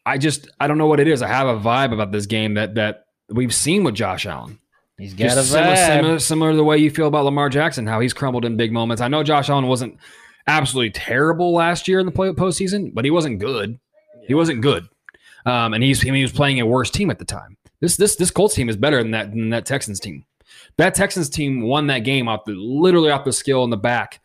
I 0.06 0.18
just 0.18 0.48
I 0.60 0.68
don't 0.68 0.78
know 0.78 0.88
what 0.88 1.02
it 1.02 1.08
is. 1.08 1.22
I 1.22 1.28
have 1.28 1.48
a 1.48 1.60
vibe 1.60 1.94
about 1.94 2.12
this 2.12 2.26
game 2.26 2.54
that 2.54 2.76
that 2.76 3.08
we've 3.30 3.54
seen 3.54 3.84
with 3.84 3.94
Josh 3.96 4.26
Allen. 4.26 4.58
He's 4.98 5.14
got 5.14 5.38
a 5.38 5.44
similar, 5.44 5.76
vibe. 5.76 5.86
similar, 5.86 6.20
similar 6.20 6.52
to 6.52 6.58
the 6.58 6.64
way 6.64 6.78
you 6.78 6.90
feel 6.90 7.08
about 7.08 7.26
Lamar 7.26 7.50
Jackson, 7.50 7.86
how 7.86 8.00
he's 8.00 8.14
crumbled 8.14 8.46
in 8.46 8.58
big 8.58 8.72
moments. 8.72 9.02
I 9.02 9.10
know 9.10 9.22
Josh 9.22 9.50
Allen 9.50 9.68
wasn't 9.68 9.98
absolutely 10.48 10.92
terrible 10.92 11.54
last 11.54 11.88
year 11.88 12.00
in 12.00 12.06
the 12.06 12.12
play, 12.12 12.30
postseason, 12.30 12.94
but 12.94 13.06
he 13.06 13.12
wasn't 13.12 13.40
good. 13.40 13.80
He 14.28 14.34
wasn't 14.34 14.62
good, 14.62 14.88
um, 15.46 15.74
and 15.74 15.84
he's 15.84 16.02
I 16.04 16.06
mean, 16.06 16.16
he 16.16 16.22
was 16.24 16.32
playing 16.32 16.62
a 16.62 16.66
worse 16.66 16.90
team 16.90 17.12
at 17.12 17.20
the 17.20 17.26
time. 17.26 17.57
This 17.82 17.98
this 17.98 18.16
this 18.16 18.32
Colts 18.32 18.56
team 18.56 18.70
is 18.70 18.78
better 18.78 19.02
than 19.02 19.12
that 19.12 19.32
than 19.32 19.50
that 19.50 19.66
Texans 19.66 20.00
team. 20.00 20.26
That 20.78 20.96
Texans 20.96 21.30
team 21.30 21.62
won 21.62 21.88
that 21.88 22.00
game 22.00 22.28
off 22.28 22.46
the 22.46 22.54
literally 22.54 23.12
off 23.12 23.26
the 23.26 23.34
skill 23.34 23.64
in 23.64 23.70
the 23.70 23.78
back 23.78 24.22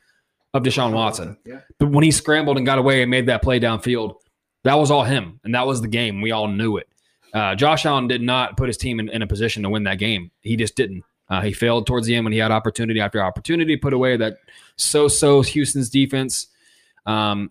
of 0.55 0.63
Deshaun 0.63 0.93
Watson. 0.93 1.37
But 1.79 1.91
when 1.91 2.05
he 2.05 2.11
scrambled 2.11 2.57
and 2.57 2.67
got 2.67 2.79
away 2.79 3.03
and 3.03 3.11
made 3.11 3.27
that 3.27 3.43
play 3.43 3.59
downfield, 3.59 4.17
that 4.65 4.75
was 4.75 4.91
all 4.91 5.05
him, 5.05 5.41
and 5.45 5.55
that 5.55 5.67
was 5.67 5.81
the 5.81 5.89
game. 5.89 6.21
We 6.21 6.33
all 6.33 6.49
knew 6.49 6.77
it. 6.77 6.89
Uh, 7.33 7.55
Josh 7.55 7.87
Allen 7.87 8.09
did 8.09 8.21
not 8.21 8.57
put 8.57 8.69
his 8.69 8.77
team 8.77 9.01
in, 9.01 9.09
in 9.09 9.23
a 9.23 9.27
position 9.27 9.63
to 9.63 9.71
win 9.71 9.85
that 9.85 9.99
game. 9.99 10.31
He 10.43 10.57
just 10.57 10.77
didn't. 10.77 11.05
Uh, 11.31 11.41
he 11.41 11.53
failed 11.53 11.87
towards 11.87 12.07
the 12.07 12.15
end 12.15 12.25
when 12.25 12.33
he 12.33 12.39
had 12.39 12.51
opportunity 12.51 13.01
after 13.01 13.23
opportunity, 13.23 13.77
put 13.77 13.95
away 13.95 14.19
that 14.19 14.37
so-so 14.77 15.41
Houston's 15.41 15.89
defense. 15.89 16.49
Um, 17.07 17.51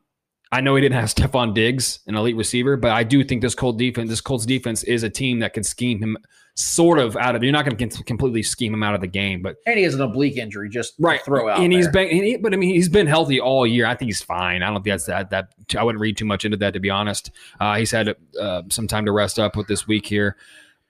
I 0.51 0.61
know 0.61 0.75
he 0.75 0.81
didn't 0.81 0.95
have 0.99 1.09
Stefon 1.15 1.53
Diggs, 1.53 1.99
an 2.07 2.15
elite 2.15 2.35
receiver, 2.35 2.77
but 2.77 2.91
I 2.91 3.03
do 3.03 3.23
think 3.23 3.41
this 3.41 3.55
Colt 3.55 3.77
defense, 3.77 4.09
this 4.09 4.21
Colts 4.21 4.45
defense, 4.45 4.83
is 4.83 5.03
a 5.03 5.09
team 5.09 5.39
that 5.39 5.53
can 5.53 5.63
scheme 5.63 5.99
him 5.99 6.17
sort 6.55 6.99
of 6.99 7.15
out 7.15 7.35
of. 7.35 7.43
You're 7.43 7.53
not 7.53 7.63
going 7.65 7.89
to 7.89 8.03
completely 8.03 8.43
scheme 8.43 8.73
him 8.73 8.83
out 8.83 8.93
of 8.93 8.99
the 9.01 9.07
game, 9.07 9.41
but 9.41 9.55
And 9.65 9.77
he 9.77 9.83
has 9.83 9.95
an 9.95 10.01
oblique 10.01 10.35
injury, 10.35 10.67
just 10.69 10.93
right 10.99 11.21
throw 11.23 11.47
out. 11.47 11.59
and 11.59 11.71
he's 11.71 11.85
there. 11.85 11.93
been 11.93 12.09
and 12.09 12.25
he, 12.25 12.35
but 12.37 12.53
i 12.53 12.57
mean 12.57 12.73
he's 12.73 12.89
been 12.89 13.07
healthy 13.07 13.39
all 13.39 13.65
year 13.65 13.85
i 13.85 13.95
think 13.95 14.09
he's 14.09 14.21
fine 14.21 14.61
i 14.61 14.65
don't 14.67 14.83
think 14.83 14.87
that's 14.93 15.05
that 15.05 15.29
that 15.29 15.53
i 15.77 15.83
wouldn't 15.83 16.01
read 16.01 16.17
too 16.17 16.25
much 16.25 16.43
into 16.43 16.57
that 16.57 16.73
to 16.73 16.79
be 16.79 16.89
honest 16.89 17.31
uh, 17.61 17.75
he's 17.75 17.91
had 17.91 18.13
uh, 18.39 18.61
some 18.69 18.87
time 18.87 19.05
to 19.05 19.11
rest 19.13 19.39
up 19.39 19.55
with 19.55 19.67
this 19.67 19.87
week 19.87 20.05
here 20.05 20.35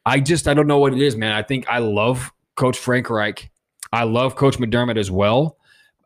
i 0.06 0.20
just 0.20 0.48
i 0.48 0.54
don't 0.54 0.68
know 0.68 0.80
what 0.80 0.94
it 0.94 1.00
is 1.02 1.16
man 1.16 1.32
i 1.32 1.44
think 1.44 1.68
i 1.70 1.78
love 1.78 2.32
coach 2.56 2.78
frank 2.78 3.10
reich 3.10 3.52
i 3.94 4.04
love 4.04 4.36
coach 4.36 4.58
mcdermott 4.58 4.98
as 4.98 5.12
well 5.12 5.58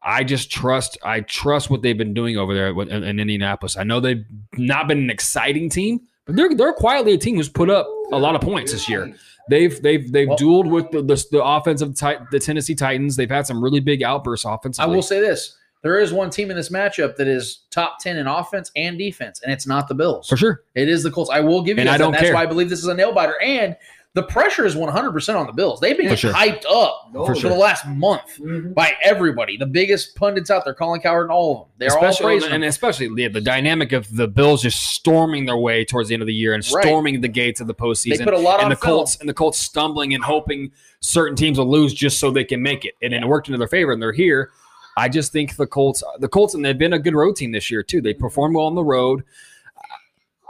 i 0.05 0.23
just 0.23 0.49
trust 0.51 0.97
i 1.03 1.19
trust 1.21 1.69
what 1.69 1.81
they've 1.81 1.97
been 1.97 2.13
doing 2.13 2.37
over 2.37 2.53
there 2.53 2.69
in, 2.69 3.03
in 3.03 3.19
indianapolis 3.19 3.75
i 3.77 3.83
know 3.83 3.99
they've 3.99 4.23
not 4.57 4.87
been 4.87 4.99
an 4.99 5.09
exciting 5.09 5.69
team 5.69 5.99
but 6.25 6.35
they're 6.35 6.53
they're 6.55 6.73
quietly 6.73 7.13
a 7.13 7.17
team 7.17 7.35
who's 7.35 7.49
put 7.49 7.69
up 7.69 7.87
a 8.13 8.17
lot 8.17 8.35
of 8.35 8.41
points 8.41 8.71
this 8.71 8.87
year 8.87 9.13
They've 9.47 9.79
they've 9.83 10.11
they've 10.11 10.27
dueled 10.29 10.71
with 10.71 10.89
the, 10.89 11.03
the 11.03 11.23
the 11.31 11.43
offensive 11.43 11.95
tit- 11.95 12.17
the 12.31 12.39
Tennessee 12.39 12.73
Titans. 12.73 13.15
They've 13.15 13.29
had 13.29 13.45
some 13.45 13.63
really 13.63 13.79
big 13.79 14.01
outbursts 14.01 14.43
offense. 14.43 14.79
I 14.79 14.87
will 14.87 15.03
say 15.03 15.19
this: 15.21 15.55
there 15.83 15.99
is 15.99 16.11
one 16.11 16.31
team 16.31 16.49
in 16.49 16.57
this 16.57 16.69
matchup 16.69 17.15
that 17.17 17.27
is 17.27 17.59
top 17.69 17.99
ten 17.99 18.17
in 18.17 18.25
offense 18.25 18.71
and 18.75 18.97
defense, 18.97 19.43
and 19.43 19.53
it's 19.53 19.67
not 19.67 19.87
the 19.87 19.93
Bills. 19.93 20.27
for 20.27 20.35
sure. 20.35 20.63
It 20.73 20.89
is 20.89 21.03
the 21.03 21.11
Colts. 21.11 21.29
I 21.29 21.41
will 21.41 21.61
give 21.61 21.77
you 21.77 21.81
And 21.81 21.89
I 21.89 21.91
that. 21.91 21.97
don't 21.99 22.11
That's 22.13 22.23
care. 22.23 22.33
why 22.33 22.41
I 22.41 22.47
believe 22.47 22.71
this 22.71 22.79
is 22.79 22.87
a 22.87 22.95
nail 22.95 23.13
biter. 23.13 23.39
And 23.39 23.75
the 24.15 24.23
pressure 24.23 24.65
is 24.65 24.75
100% 24.75 25.35
on 25.35 25.45
the 25.45 25.51
Bills. 25.51 25.81
They've 25.81 25.97
been 25.97 26.15
sure. 26.15 26.31
hyped 26.31 26.63
up 26.71 27.09
For 27.11 27.27
for, 27.27 27.35
sure. 27.35 27.49
the 27.49 27.57
last 27.57 27.85
month 27.85 28.39
mm-hmm. 28.39 28.71
by 28.71 28.93
everybody. 29.03 29.57
The 29.57 29.65
biggest 29.65 30.15
pundits 30.15 30.49
out 30.49 30.63
there, 30.63 30.73
Colin 30.73 31.01
Cowherd 31.01 31.23
and 31.23 31.31
all 31.31 31.51
of 31.51 31.57
them. 31.59 31.67
They're 31.77 31.97
all 31.97 32.05
especially 32.05 32.25
praising 32.39 32.53
and 32.53 32.63
them. 32.63 32.69
especially 32.69 33.13
the, 33.13 33.27
the 33.27 33.41
dynamic 33.41 33.91
of 33.91 34.15
the 34.15 34.29
Bills 34.29 34.61
just 34.61 34.81
storming 34.81 35.45
their 35.45 35.57
way 35.57 35.83
towards 35.83 36.07
the 36.07 36.15
end 36.15 36.23
of 36.23 36.27
the 36.27 36.33
year 36.33 36.53
and 36.53 36.65
Right. 36.73 36.85
storming 36.85 37.19
the 37.19 37.27
gates 37.27 37.59
of 37.59 37.67
the 37.67 37.75
postseason. 37.75 38.19
They 38.19 38.23
put 38.23 38.33
a 38.33 38.37
lot 38.37 38.55
and 38.55 38.63
on 38.63 38.69
the 38.69 38.77
film. 38.77 38.99
Colts 38.99 39.17
and 39.19 39.27
the 39.27 39.33
Colts 39.33 39.59
stumbling 39.59 40.13
and 40.13 40.23
hoping 40.23 40.71
certain 41.01 41.35
teams 41.35 41.59
will 41.59 41.69
lose 41.69 41.93
just 41.93 42.17
so 42.17 42.31
they 42.31 42.45
can 42.45 42.61
make 42.61 42.85
it. 42.85 42.95
And 43.01 43.13
it 43.13 43.27
worked 43.27 43.49
into 43.49 43.57
their 43.57 43.67
favor, 43.67 43.91
and 43.91 44.01
they're 44.01 44.13
here. 44.13 44.49
I 44.95 45.09
just 45.09 45.33
think 45.33 45.57
the 45.57 45.67
Colts, 45.67 46.01
the 46.19 46.29
Colts, 46.29 46.53
and 46.53 46.63
they've 46.63 46.77
been 46.77 46.93
a 46.93 46.99
good 46.99 47.15
road 47.15 47.35
team 47.35 47.51
this 47.51 47.69
year 47.69 47.83
too. 47.83 47.99
They 47.99 48.13
perform 48.13 48.53
well 48.53 48.65
on 48.65 48.75
the 48.75 48.83
road. 48.83 49.25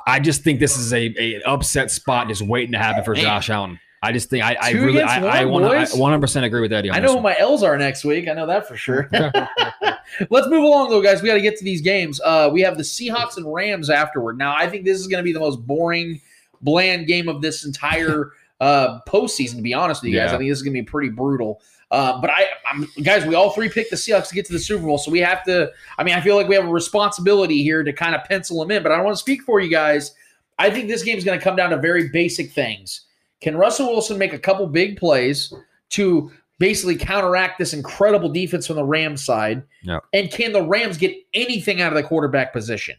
I 0.05 0.19
just 0.19 0.43
think 0.43 0.59
this 0.59 0.77
is 0.77 0.93
a, 0.93 1.13
a 1.19 1.41
upset 1.43 1.91
spot 1.91 2.27
just 2.27 2.41
waiting 2.41 2.73
to 2.73 2.77
happen 2.77 3.03
for 3.03 3.13
Man. 3.13 3.23
Josh 3.23 3.49
Allen. 3.49 3.79
I 4.03 4.11
just 4.11 4.29
think 4.29 4.43
I, 4.43 4.55
I 4.61 4.71
Two 4.71 4.85
really 4.85 5.01
I, 5.01 5.41
I 5.41 5.45
one, 5.45 5.63
want 5.63 5.91
100 5.91 6.21
percent 6.21 6.45
agree 6.45 6.61
with 6.61 6.71
Eddie. 6.71 6.91
On 6.91 6.95
I 6.95 6.99
know 6.99 7.15
who 7.15 7.21
my 7.21 7.35
L's 7.39 7.63
are 7.63 7.75
next 7.75 8.05
week. 8.05 8.27
I 8.27 8.33
know 8.33 8.45
that 8.45 8.67
for 8.67 8.77
sure. 8.77 9.09
Let's 10.29 10.47
move 10.47 10.63
along, 10.63 10.91
though, 10.91 11.01
guys. 11.01 11.21
We 11.23 11.27
got 11.27 11.35
to 11.35 11.41
get 11.41 11.57
to 11.57 11.63
these 11.63 11.81
games. 11.81 12.21
Uh, 12.23 12.49
we 12.53 12.61
have 12.61 12.77
the 12.77 12.83
Seahawks 12.83 13.37
and 13.37 13.51
Rams 13.51 13.89
afterward. 13.89 14.37
Now, 14.37 14.55
I 14.55 14.69
think 14.69 14.85
this 14.85 14.99
is 14.99 15.07
going 15.07 15.23
to 15.23 15.23
be 15.23 15.33
the 15.33 15.39
most 15.39 15.65
boring, 15.65 16.21
bland 16.61 17.07
game 17.07 17.27
of 17.27 17.41
this 17.41 17.65
entire 17.65 18.31
uh, 18.61 18.99
postseason. 19.07 19.55
To 19.55 19.61
be 19.63 19.73
honest 19.73 20.03
with 20.03 20.11
you 20.11 20.19
guys, 20.19 20.29
Yeah. 20.29 20.35
I 20.35 20.37
think 20.37 20.51
this 20.51 20.59
is 20.59 20.63
going 20.63 20.75
to 20.75 20.81
be 20.81 20.85
pretty 20.85 21.09
brutal. 21.09 21.61
Uh, 21.91 22.19
but 22.19 22.29
I, 22.29 22.47
I'm, 22.69 22.87
guys, 23.03 23.25
we 23.25 23.35
all 23.35 23.51
three 23.51 23.69
picked 23.69 23.91
the 23.91 23.95
Seahawks 23.95 24.29
to 24.29 24.35
get 24.35 24.45
to 24.47 24.53
the 24.53 24.59
Super 24.59 24.83
Bowl, 24.83 24.97
so 24.97 25.11
we 25.11 25.19
have 25.19 25.43
to. 25.45 25.71
I 25.97 26.03
mean, 26.03 26.15
I 26.15 26.21
feel 26.21 26.35
like 26.35 26.47
we 26.47 26.55
have 26.55 26.65
a 26.65 26.71
responsibility 26.71 27.63
here 27.63 27.83
to 27.83 27.93
kind 27.93 28.15
of 28.15 28.23
pencil 28.23 28.59
them 28.59 28.71
in. 28.71 28.83
But 28.83 28.91
I 28.91 28.95
don't 28.95 29.05
want 29.05 29.15
to 29.15 29.21
speak 29.21 29.43
for 29.43 29.59
you 29.59 29.69
guys. 29.69 30.13
I 30.57 30.69
think 30.69 30.87
this 30.87 31.03
game 31.03 31.17
is 31.17 31.23
going 31.23 31.37
to 31.37 31.43
come 31.43 31.55
down 31.55 31.69
to 31.71 31.77
very 31.77 32.09
basic 32.09 32.51
things. 32.51 33.01
Can 33.41 33.57
Russell 33.57 33.87
Wilson 33.87 34.17
make 34.17 34.33
a 34.33 34.39
couple 34.39 34.65
big 34.67 34.97
plays 34.97 35.53
to 35.91 36.31
basically 36.57 36.95
counteract 36.95 37.59
this 37.59 37.73
incredible 37.73 38.29
defense 38.29 38.65
from 38.65 38.77
the 38.77 38.85
Rams 38.85 39.23
side? 39.23 39.63
Yeah. 39.83 39.99
And 40.13 40.31
can 40.31 40.53
the 40.53 40.63
Rams 40.63 40.97
get 40.97 41.15
anything 41.33 41.81
out 41.81 41.91
of 41.91 42.01
the 42.01 42.07
quarterback 42.07 42.53
position? 42.53 42.95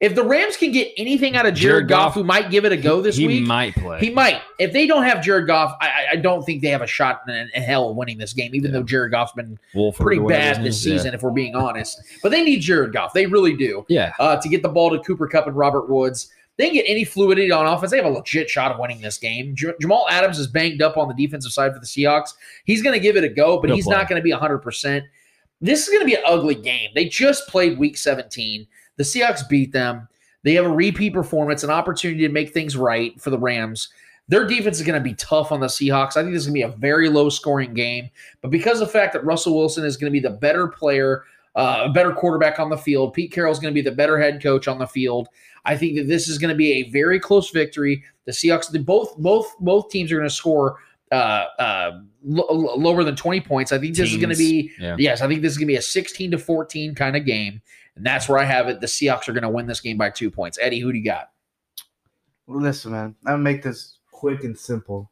If 0.00 0.14
the 0.14 0.22
Rams 0.22 0.56
can 0.56 0.70
get 0.70 0.92
anything 0.96 1.34
out 1.34 1.44
of 1.44 1.54
Jared, 1.54 1.60
Jared 1.72 1.88
Goff, 1.88 2.06
Goff, 2.10 2.14
who 2.14 2.22
might 2.22 2.50
give 2.50 2.64
it 2.64 2.70
a 2.70 2.76
go 2.76 3.00
this 3.00 3.16
he 3.16 3.26
week, 3.26 3.40
he 3.40 3.44
might 3.44 3.74
play. 3.74 3.98
he 3.98 4.10
might. 4.10 4.40
If 4.60 4.72
they 4.72 4.86
don't 4.86 5.02
have 5.02 5.20
Jared 5.24 5.48
Goff, 5.48 5.76
I, 5.80 6.06
I- 6.12 6.16
don't 6.16 6.44
think 6.44 6.62
they 6.62 6.68
have 6.68 6.82
a 6.82 6.86
shot 6.86 7.22
in, 7.26 7.50
in 7.52 7.62
hell 7.62 7.90
of 7.90 7.96
winning 7.96 8.16
this 8.16 8.32
game, 8.32 8.54
even 8.54 8.70
though 8.70 8.84
Jared 8.84 9.10
Goff's 9.10 9.32
been 9.32 9.58
Wolford 9.74 10.04
pretty 10.06 10.22
bad 10.24 10.62
this 10.62 10.80
season, 10.82 11.14
if 11.14 11.22
we're 11.22 11.30
being 11.32 11.56
honest. 11.56 12.00
But 12.22 12.30
they 12.30 12.44
need 12.44 12.60
Jared 12.60 12.92
Goff. 12.92 13.12
They 13.12 13.26
really 13.26 13.56
do. 13.56 13.84
Yeah. 13.88 14.12
Uh, 14.20 14.36
to 14.36 14.48
get 14.48 14.62
the 14.62 14.68
ball 14.68 14.90
to 14.90 15.00
Cooper 15.00 15.26
Kupp 15.26 15.46
and 15.48 15.56
Robert 15.56 15.88
Woods. 15.88 16.30
They 16.58 16.66
can 16.66 16.74
get 16.74 16.86
any 16.88 17.04
fluidity 17.04 17.52
on 17.52 17.66
offense. 17.66 17.92
They 17.92 17.98
have 17.98 18.06
a 18.06 18.10
legit 18.10 18.50
shot 18.50 18.72
of 18.72 18.80
winning 18.80 19.00
this 19.00 19.16
game. 19.16 19.54
J- 19.54 19.74
Jamal 19.80 20.06
Adams 20.10 20.40
is 20.40 20.48
banged 20.48 20.82
up 20.82 20.96
on 20.96 21.06
the 21.06 21.14
defensive 21.14 21.52
side 21.52 21.72
for 21.72 21.78
the 21.78 21.86
Seahawks. 21.86 22.34
He's 22.64 22.82
going 22.82 22.94
to 22.94 23.00
give 23.00 23.16
it 23.16 23.22
a 23.22 23.28
go, 23.28 23.60
but 23.60 23.68
He'll 23.70 23.76
he's 23.76 23.84
play. 23.84 23.96
not 23.96 24.08
going 24.08 24.20
to 24.20 24.24
be 24.24 24.32
100%. 24.32 25.02
This 25.60 25.82
is 25.86 25.88
going 25.88 26.00
to 26.00 26.06
be 26.06 26.14
an 26.14 26.22
ugly 26.26 26.56
game. 26.56 26.90
They 26.96 27.04
just 27.04 27.46
played 27.48 27.78
week 27.78 27.96
17. 27.96 28.66
The 28.98 29.04
Seahawks 29.04 29.48
beat 29.48 29.72
them. 29.72 30.06
They 30.42 30.52
have 30.54 30.66
a 30.66 30.70
repeat 30.70 31.14
performance, 31.14 31.64
an 31.64 31.70
opportunity 31.70 32.26
to 32.26 32.32
make 32.32 32.52
things 32.52 32.76
right 32.76 33.18
for 33.20 33.30
the 33.30 33.38
Rams. 33.38 33.88
Their 34.28 34.46
defense 34.46 34.78
is 34.78 34.86
going 34.86 35.02
to 35.02 35.08
be 35.08 35.14
tough 35.14 35.50
on 35.50 35.60
the 35.60 35.66
Seahawks. 35.66 36.16
I 36.16 36.22
think 36.22 36.34
this 36.34 36.42
is 36.42 36.48
going 36.48 36.60
to 36.60 36.68
be 36.68 36.74
a 36.74 36.76
very 36.76 37.08
low 37.08 37.30
scoring 37.30 37.72
game. 37.72 38.10
But 38.42 38.50
because 38.50 38.80
of 38.80 38.88
the 38.88 38.92
fact 38.92 39.14
that 39.14 39.24
Russell 39.24 39.56
Wilson 39.56 39.84
is 39.84 39.96
going 39.96 40.12
to 40.12 40.12
be 40.12 40.20
the 40.20 40.36
better 40.36 40.68
player, 40.68 41.24
uh, 41.56 41.84
a 41.86 41.88
better 41.88 42.12
quarterback 42.12 42.60
on 42.60 42.68
the 42.68 42.76
field, 42.76 43.14
Pete 43.14 43.32
Carroll 43.32 43.52
is 43.52 43.58
going 43.58 43.72
to 43.72 43.74
be 43.74 43.88
the 43.88 43.94
better 43.94 44.18
head 44.18 44.42
coach 44.42 44.68
on 44.68 44.78
the 44.78 44.86
field. 44.86 45.28
I 45.64 45.76
think 45.76 45.96
that 45.96 46.06
this 46.08 46.28
is 46.28 46.38
going 46.38 46.50
to 46.50 46.56
be 46.56 46.72
a 46.72 46.90
very 46.90 47.18
close 47.18 47.50
victory. 47.50 48.04
The 48.26 48.32
Seahawks, 48.32 48.70
the, 48.70 48.78
both 48.78 49.16
both 49.16 49.54
both 49.60 49.90
teams 49.90 50.12
are 50.12 50.16
going 50.16 50.28
to 50.28 50.34
score 50.34 50.78
uh, 51.10 51.46
uh, 51.58 52.00
lo- 52.22 52.74
lower 52.76 53.02
than 53.04 53.16
20 53.16 53.40
points. 53.40 53.72
I 53.72 53.78
think 53.78 53.96
this 53.96 54.10
is 54.10 54.18
going 54.18 54.30
to 54.30 54.36
be 54.36 54.70
yeah. 54.78 54.96
yes, 54.98 55.20
I 55.20 55.28
think 55.28 55.42
this 55.42 55.52
is 55.52 55.58
going 55.58 55.66
to 55.66 55.72
be 55.72 55.76
a 55.76 55.82
16 55.82 56.30
to 56.32 56.38
14 56.38 56.94
kind 56.94 57.16
of 57.16 57.24
game. 57.24 57.60
And 57.98 58.06
that's 58.06 58.28
where 58.28 58.38
I 58.38 58.44
have 58.44 58.68
it. 58.68 58.80
The 58.80 58.86
Seahawks 58.86 59.28
are 59.28 59.32
going 59.32 59.42
to 59.42 59.48
win 59.50 59.66
this 59.66 59.80
game 59.80 59.96
by 59.96 60.08
two 60.08 60.30
points. 60.30 60.56
Eddie, 60.60 60.78
who 60.80 60.92
do 60.92 60.98
you 60.98 61.04
got? 61.04 61.30
Listen, 62.46 62.92
man, 62.92 63.14
I'm 63.26 63.32
gonna 63.32 63.38
make 63.38 63.62
this 63.62 63.98
quick 64.10 64.42
and 64.42 64.58
simple. 64.58 65.10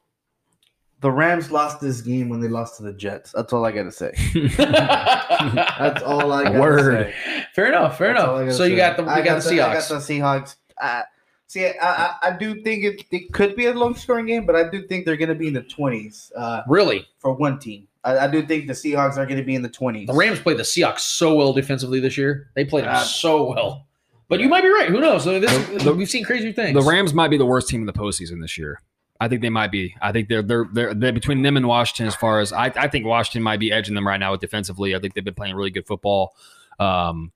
The 1.00 1.10
Rams 1.10 1.52
lost 1.52 1.82
this 1.82 2.00
game 2.00 2.30
when 2.30 2.40
they 2.40 2.48
lost 2.48 2.78
to 2.78 2.82
the 2.82 2.94
Jets. 2.94 3.30
That's 3.32 3.52
all 3.52 3.66
I 3.66 3.72
gotta 3.72 3.92
say. 3.92 4.12
That's 4.56 6.02
all 6.02 6.32
I 6.32 6.44
gotta 6.44 6.58
Word. 6.58 7.12
say. 7.12 7.44
Fair 7.54 7.66
enough. 7.66 7.98
Fair 7.98 8.14
That's 8.14 8.24
enough. 8.24 8.38
gotta 8.38 8.54
So 8.54 8.64
you 8.64 8.76
got 8.76 8.96
the 8.96 9.02
you 9.02 9.08
I 9.10 9.20
got, 9.20 9.42
the 9.42 9.50
Seahawks. 9.50 9.60
I 9.60 9.74
got 9.74 9.88
the 9.88 9.94
Seahawks. 9.96 10.56
Uh, 10.80 11.02
see, 11.46 11.66
I, 11.66 11.72
I, 11.82 12.14
I 12.22 12.36
do 12.38 12.62
think 12.62 12.84
it, 12.84 13.04
it 13.10 13.32
could 13.34 13.54
be 13.54 13.66
a 13.66 13.74
low 13.74 13.92
scoring 13.92 14.24
game, 14.24 14.46
but 14.46 14.56
I 14.56 14.70
do 14.70 14.86
think 14.86 15.04
they're 15.04 15.18
going 15.18 15.28
to 15.28 15.34
be 15.34 15.48
in 15.48 15.54
the 15.54 15.62
twenties 15.62 16.32
uh, 16.34 16.62
really? 16.66 17.06
for 17.18 17.34
one 17.34 17.58
team. 17.58 17.86
I, 18.06 18.24
I 18.24 18.28
do 18.28 18.40
think 18.46 18.66
the 18.68 18.72
Seahawks 18.72 19.16
are 19.18 19.26
going 19.26 19.36
to 19.38 19.42
be 19.44 19.54
in 19.54 19.62
the 19.62 19.68
twenties. 19.68 20.06
The 20.06 20.14
Rams 20.14 20.38
played 20.40 20.56
the 20.58 20.62
Seahawks 20.62 21.00
so 21.00 21.34
well 21.34 21.52
defensively 21.52 22.00
this 22.00 22.16
year. 22.16 22.48
They 22.54 22.64
played 22.64 22.84
them 22.84 22.94
Uh, 22.94 23.00
so 23.00 23.50
well. 23.52 23.86
But 24.28 24.40
you 24.40 24.48
might 24.48 24.62
be 24.62 24.68
right. 24.68 24.88
Who 24.88 25.00
knows? 25.00 25.24
So 25.24 25.38
this, 25.38 25.68
The- 25.68 25.78
the- 25.84 25.94
we've 25.94 26.08
seen 26.08 26.24
crazy 26.24 26.52
things. 26.52 26.74
The 26.74 26.82
Rams 26.88 27.12
might 27.12 27.28
be 27.28 27.36
the 27.36 27.46
worst 27.46 27.68
team 27.68 27.80
in 27.80 27.86
the 27.86 27.92
postseason 27.92 28.40
this 28.40 28.56
year. 28.56 28.80
I 29.20 29.28
think 29.28 29.40
they 29.42 29.50
might 29.50 29.70
be. 29.72 29.94
I 30.02 30.12
think 30.12 30.28
they're 30.28 30.42
they're 30.42 30.66
they're, 30.72 30.94
they're 30.94 31.12
between 31.12 31.42
them 31.42 31.56
and 31.56 31.66
Washington. 31.66 32.06
As 32.06 32.14
far 32.14 32.40
as 32.40 32.52
I, 32.52 32.66
I 32.76 32.88
think 32.88 33.06
Washington 33.06 33.42
might 33.42 33.58
be 33.60 33.72
edging 33.72 33.94
them 33.94 34.06
right 34.06 34.18
now 34.20 34.32
with 34.32 34.40
defensively. 34.40 34.94
I 34.94 34.98
think 34.98 35.14
they've 35.14 35.24
been 35.24 35.34
playing 35.34 35.54
really 35.54 35.70
good 35.70 35.86
football. 35.86 36.34
Um, 36.78 37.32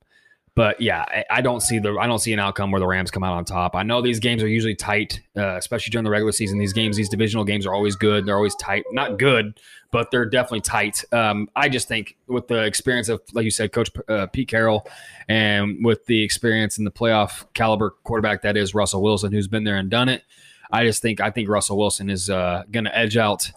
but 0.53 0.81
yeah, 0.81 1.05
I, 1.07 1.23
I 1.29 1.41
don't 1.41 1.61
see 1.61 1.79
the 1.79 1.97
I 1.97 2.07
don't 2.07 2.19
see 2.19 2.33
an 2.33 2.39
outcome 2.39 2.71
where 2.71 2.79
the 2.79 2.87
Rams 2.87 3.09
come 3.09 3.23
out 3.23 3.33
on 3.33 3.45
top. 3.45 3.75
I 3.75 3.83
know 3.83 4.01
these 4.01 4.19
games 4.19 4.43
are 4.43 4.47
usually 4.47 4.75
tight, 4.75 5.21
uh, 5.37 5.55
especially 5.55 5.91
during 5.91 6.03
the 6.03 6.09
regular 6.09 6.33
season. 6.33 6.57
These 6.59 6.73
games, 6.73 6.97
these 6.97 7.07
divisional 7.07 7.45
games, 7.45 7.65
are 7.65 7.73
always 7.73 7.95
good. 7.95 8.25
They're 8.25 8.35
always 8.35 8.55
tight. 8.55 8.83
Not 8.91 9.17
good, 9.17 9.59
but 9.91 10.11
they're 10.11 10.25
definitely 10.25 10.61
tight. 10.61 11.05
Um, 11.13 11.49
I 11.55 11.69
just 11.69 11.87
think 11.87 12.17
with 12.27 12.47
the 12.47 12.63
experience 12.63 13.07
of, 13.07 13.21
like 13.33 13.45
you 13.45 13.51
said, 13.51 13.71
Coach 13.71 13.91
uh, 14.09 14.27
Pete 14.27 14.49
Carroll, 14.49 14.85
and 15.29 15.85
with 15.85 16.05
the 16.07 16.21
experience 16.21 16.77
and 16.77 16.85
the 16.85 16.91
playoff 16.91 17.45
caliber 17.53 17.91
quarterback 18.03 18.41
that 18.41 18.57
is 18.57 18.75
Russell 18.75 19.01
Wilson, 19.01 19.31
who's 19.31 19.47
been 19.47 19.63
there 19.63 19.77
and 19.77 19.89
done 19.89 20.09
it. 20.09 20.23
I 20.69 20.83
just 20.83 21.01
think 21.01 21.21
I 21.21 21.31
think 21.31 21.47
Russell 21.47 21.77
Wilson 21.77 22.09
is 22.09 22.29
uh, 22.29 22.63
going 22.71 22.85
to 22.85 22.97
edge 22.97 23.15
out 23.15 23.49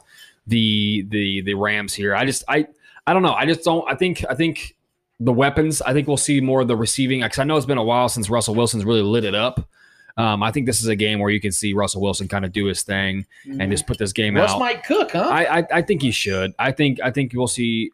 the 0.46 1.04
the 1.08 1.42
the 1.42 1.54
Rams 1.54 1.92
here. 1.92 2.14
I 2.14 2.24
just 2.24 2.44
I 2.48 2.66
I 3.04 3.12
don't 3.12 3.22
know. 3.22 3.34
I 3.34 3.46
just 3.46 3.64
don't. 3.64 3.84
I 3.90 3.96
think 3.96 4.24
I 4.28 4.34
think 4.34 4.76
the 5.20 5.32
weapons. 5.32 5.82
I 5.82 5.92
think 5.92 6.08
we'll 6.08 6.16
see 6.16 6.40
more 6.40 6.60
of 6.62 6.68
the 6.68 6.76
receiving 6.76 7.22
because 7.22 7.38
I 7.38 7.44
know 7.44 7.56
it's 7.56 7.66
been 7.66 7.78
a 7.78 7.84
while 7.84 8.08
since 8.08 8.28
Russell 8.30 8.54
Wilson's 8.54 8.84
really 8.84 9.02
lit 9.02 9.24
it 9.24 9.34
up. 9.34 9.68
Um, 10.16 10.42
I 10.42 10.52
think 10.52 10.66
this 10.66 10.80
is 10.80 10.86
a 10.86 10.94
game 10.94 11.18
where 11.18 11.30
you 11.30 11.40
can 11.40 11.50
see 11.50 11.72
Russell 11.72 12.00
Wilson 12.00 12.28
kind 12.28 12.44
of 12.44 12.52
do 12.52 12.66
his 12.66 12.82
thing 12.82 13.26
and 13.58 13.70
just 13.70 13.86
put 13.86 13.98
this 13.98 14.12
game 14.12 14.36
Russ 14.36 14.52
out. 14.52 14.60
might 14.60 14.84
cook, 14.84 15.10
huh? 15.10 15.28
I, 15.28 15.58
I 15.58 15.66
I 15.72 15.82
think 15.82 16.02
he 16.02 16.12
should. 16.12 16.54
I 16.58 16.70
think 16.70 17.00
I 17.02 17.10
think 17.10 17.32
we'll 17.34 17.48
see 17.48 17.90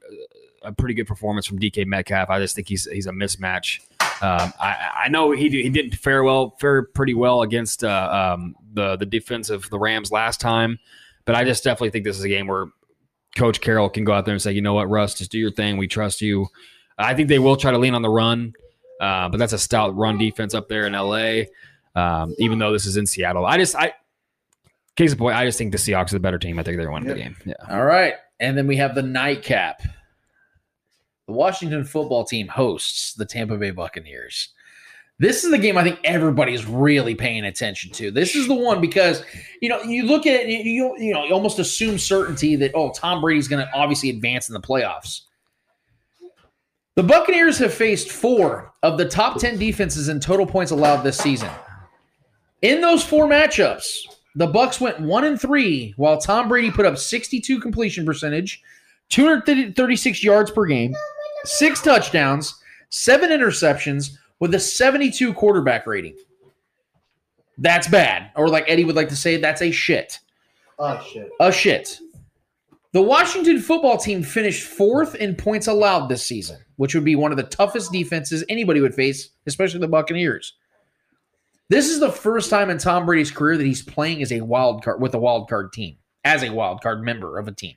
a 0.62 0.72
pretty 0.72 0.92
good 0.92 1.06
performance 1.06 1.46
from 1.46 1.58
DK 1.58 1.86
Metcalf. 1.86 2.28
I 2.28 2.38
just 2.38 2.54
think 2.54 2.68
he's 2.68 2.84
he's 2.90 3.06
a 3.06 3.12
mismatch. 3.12 3.80
Um, 4.22 4.52
I 4.60 5.04
I 5.04 5.08
know 5.08 5.30
he 5.30 5.48
he 5.48 5.70
didn't 5.70 5.94
fare 5.94 6.22
well, 6.22 6.56
fare 6.60 6.82
pretty 6.82 7.14
well 7.14 7.40
against 7.40 7.84
uh, 7.84 8.34
um, 8.36 8.54
the 8.74 8.96
the 8.96 9.06
defense 9.06 9.48
of 9.48 9.70
the 9.70 9.78
Rams 9.78 10.12
last 10.12 10.40
time, 10.40 10.78
but 11.24 11.34
I 11.34 11.44
just 11.44 11.64
definitely 11.64 11.90
think 11.90 12.04
this 12.04 12.18
is 12.18 12.24
a 12.24 12.28
game 12.28 12.46
where 12.46 12.66
Coach 13.34 13.62
Carroll 13.62 13.88
can 13.88 14.04
go 14.04 14.12
out 14.12 14.26
there 14.26 14.34
and 14.34 14.42
say, 14.42 14.52
you 14.52 14.60
know 14.60 14.74
what, 14.74 14.90
Russ, 14.90 15.14
just 15.14 15.30
do 15.30 15.38
your 15.38 15.52
thing. 15.52 15.78
We 15.78 15.88
trust 15.88 16.20
you. 16.20 16.48
I 17.00 17.14
think 17.14 17.28
they 17.28 17.38
will 17.38 17.56
try 17.56 17.70
to 17.70 17.78
lean 17.78 17.94
on 17.94 18.02
the 18.02 18.10
run, 18.10 18.52
uh, 19.00 19.28
but 19.28 19.38
that's 19.38 19.52
a 19.52 19.58
stout 19.58 19.96
run 19.96 20.18
defense 20.18 20.54
up 20.54 20.68
there 20.68 20.86
in 20.86 20.92
LA. 20.92 21.42
Um, 21.94 22.34
even 22.38 22.58
though 22.58 22.72
this 22.72 22.86
is 22.86 22.96
in 22.96 23.06
Seattle, 23.06 23.44
I 23.44 23.56
just 23.56 23.74
I 23.74 23.92
case 24.96 25.12
in 25.12 25.18
point, 25.18 25.36
I 25.36 25.46
just 25.46 25.58
think 25.58 25.72
the 25.72 25.78
Seahawks 25.78 26.10
are 26.10 26.16
the 26.16 26.20
better 26.20 26.38
team. 26.38 26.58
I 26.58 26.62
think 26.62 26.76
they're 26.76 26.90
winning 26.90 27.08
the 27.08 27.14
game. 27.14 27.36
Yeah. 27.44 27.54
All 27.68 27.84
right. 27.84 28.14
And 28.38 28.56
then 28.56 28.66
we 28.66 28.76
have 28.76 28.94
the 28.94 29.02
nightcap. 29.02 29.82
The 31.26 31.32
Washington 31.32 31.84
football 31.84 32.24
team 32.24 32.48
hosts 32.48 33.14
the 33.14 33.24
Tampa 33.24 33.56
Bay 33.56 33.70
Buccaneers. 33.70 34.50
This 35.18 35.44
is 35.44 35.50
the 35.50 35.58
game 35.58 35.76
I 35.76 35.84
think 35.84 36.00
everybody's 36.02 36.64
really 36.64 37.14
paying 37.14 37.44
attention 37.44 37.92
to. 37.92 38.10
This 38.10 38.34
is 38.34 38.48
the 38.48 38.54
one 38.54 38.80
because 38.80 39.22
you 39.60 39.68
know 39.68 39.82
you 39.82 40.04
look 40.04 40.26
at 40.26 40.46
it, 40.46 40.48
you 40.48 40.96
you 40.98 41.12
know 41.12 41.24
you 41.24 41.34
almost 41.34 41.58
assume 41.58 41.98
certainty 41.98 42.56
that 42.56 42.72
oh 42.74 42.90
Tom 42.92 43.20
Brady's 43.20 43.46
going 43.46 43.64
to 43.64 43.70
obviously 43.74 44.08
advance 44.08 44.48
in 44.48 44.54
the 44.54 44.60
playoffs. 44.60 45.22
The 46.96 47.02
Buccaneers 47.02 47.58
have 47.58 47.72
faced 47.72 48.10
four 48.10 48.72
of 48.82 48.98
the 48.98 49.08
top 49.08 49.38
ten 49.38 49.58
defenses 49.58 50.08
in 50.08 50.20
total 50.20 50.46
points 50.46 50.72
allowed 50.72 51.02
this 51.02 51.18
season. 51.18 51.50
In 52.62 52.80
those 52.80 53.04
four 53.04 53.26
matchups, 53.26 54.00
the 54.34 54.46
Bucks 54.46 54.80
went 54.80 55.00
one 55.00 55.24
and 55.24 55.40
three, 55.40 55.94
while 55.96 56.18
Tom 56.18 56.48
Brady 56.48 56.70
put 56.70 56.86
up 56.86 56.98
62 56.98 57.60
completion 57.60 58.04
percentage, 58.04 58.62
236 59.08 60.22
yards 60.22 60.50
per 60.50 60.66
game, 60.66 60.94
six 61.44 61.80
touchdowns, 61.80 62.60
seven 62.90 63.30
interceptions, 63.30 64.16
with 64.38 64.54
a 64.54 64.60
72 64.60 65.32
quarterback 65.34 65.86
rating. 65.86 66.16
That's 67.58 67.88
bad, 67.88 68.30
or 68.36 68.48
like 68.48 68.64
Eddie 68.68 68.84
would 68.84 68.96
like 68.96 69.10
to 69.10 69.16
say, 69.16 69.36
that's 69.36 69.62
a 69.62 69.70
shit. 69.70 70.18
Oh 70.78 71.00
shit. 71.06 71.30
A 71.40 71.52
shit. 71.52 72.00
The 72.92 73.02
Washington 73.02 73.60
football 73.60 73.98
team 73.98 74.24
finished 74.24 74.64
fourth 74.66 75.14
in 75.14 75.36
points 75.36 75.68
allowed 75.68 76.08
this 76.08 76.26
season, 76.26 76.58
which 76.76 76.94
would 76.94 77.04
be 77.04 77.14
one 77.14 77.30
of 77.30 77.36
the 77.36 77.44
toughest 77.44 77.92
defenses 77.92 78.44
anybody 78.48 78.80
would 78.80 78.96
face, 78.96 79.30
especially 79.46 79.78
the 79.78 79.86
Buccaneers. 79.86 80.54
This 81.68 81.88
is 81.88 82.00
the 82.00 82.10
first 82.10 82.50
time 82.50 82.68
in 82.68 82.78
Tom 82.78 83.06
Brady's 83.06 83.30
career 83.30 83.56
that 83.56 83.66
he's 83.66 83.82
playing 83.82 84.22
as 84.22 84.32
a 84.32 84.40
wild 84.40 84.82
card 84.82 85.00
with 85.00 85.14
a 85.14 85.20
wild 85.20 85.48
card 85.48 85.72
team, 85.72 85.98
as 86.24 86.42
a 86.42 86.50
wild 86.50 86.80
card 86.82 87.04
member 87.04 87.38
of 87.38 87.46
a 87.46 87.52
team. 87.52 87.76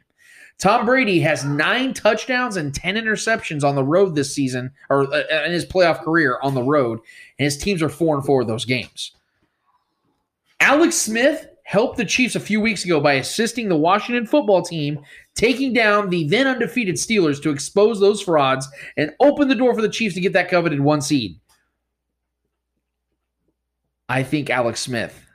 Tom 0.58 0.86
Brady 0.86 1.20
has 1.20 1.46
nine 1.46 1.94
touchdowns 1.94 2.58
and 2.58 2.74
10 2.74 2.96
interceptions 2.96 3.64
on 3.64 3.76
the 3.76 3.84
road 3.84 4.16
this 4.16 4.34
season, 4.34 4.72
or 4.90 5.14
uh, 5.14 5.46
in 5.46 5.52
his 5.52 5.66
playoff 5.66 6.02
career 6.02 6.40
on 6.42 6.56
the 6.56 6.64
road, 6.64 7.00
and 7.38 7.44
his 7.44 7.58
teams 7.58 7.84
are 7.84 7.90
four 7.90 8.16
and 8.16 8.26
four 8.26 8.42
of 8.42 8.48
those 8.48 8.66
games. 8.66 9.12
Alex 10.60 10.96
Smith 10.96 11.48
helped 11.64 11.98
the 11.98 12.06
Chiefs 12.06 12.36
a 12.36 12.40
few 12.40 12.62
weeks 12.62 12.86
ago 12.86 13.00
by 13.00 13.14
assisting 13.14 13.70
the 13.70 13.76
Washington 13.76 14.26
football 14.26 14.62
team 14.62 15.00
taking 15.36 15.74
down 15.74 16.10
the 16.10 16.28
then 16.28 16.48
undefeated 16.48 16.96
Steelers 16.96 17.42
to 17.42 17.50
expose 17.50 18.00
those 18.00 18.22
frauds 18.22 18.68
and 18.98 19.12
open 19.20 19.48
the 19.48 19.56
door 19.56 19.74
for 19.74 19.82
the 19.82 19.90
Chiefs 19.90 20.16
to 20.16 20.22
get 20.22 20.34
that 20.34 20.50
coveted 20.50 20.80
one 20.80 21.02
seed. 21.02 21.40
I 24.10 24.24
think 24.24 24.50
Alex 24.50 24.82
Smith 24.82 25.26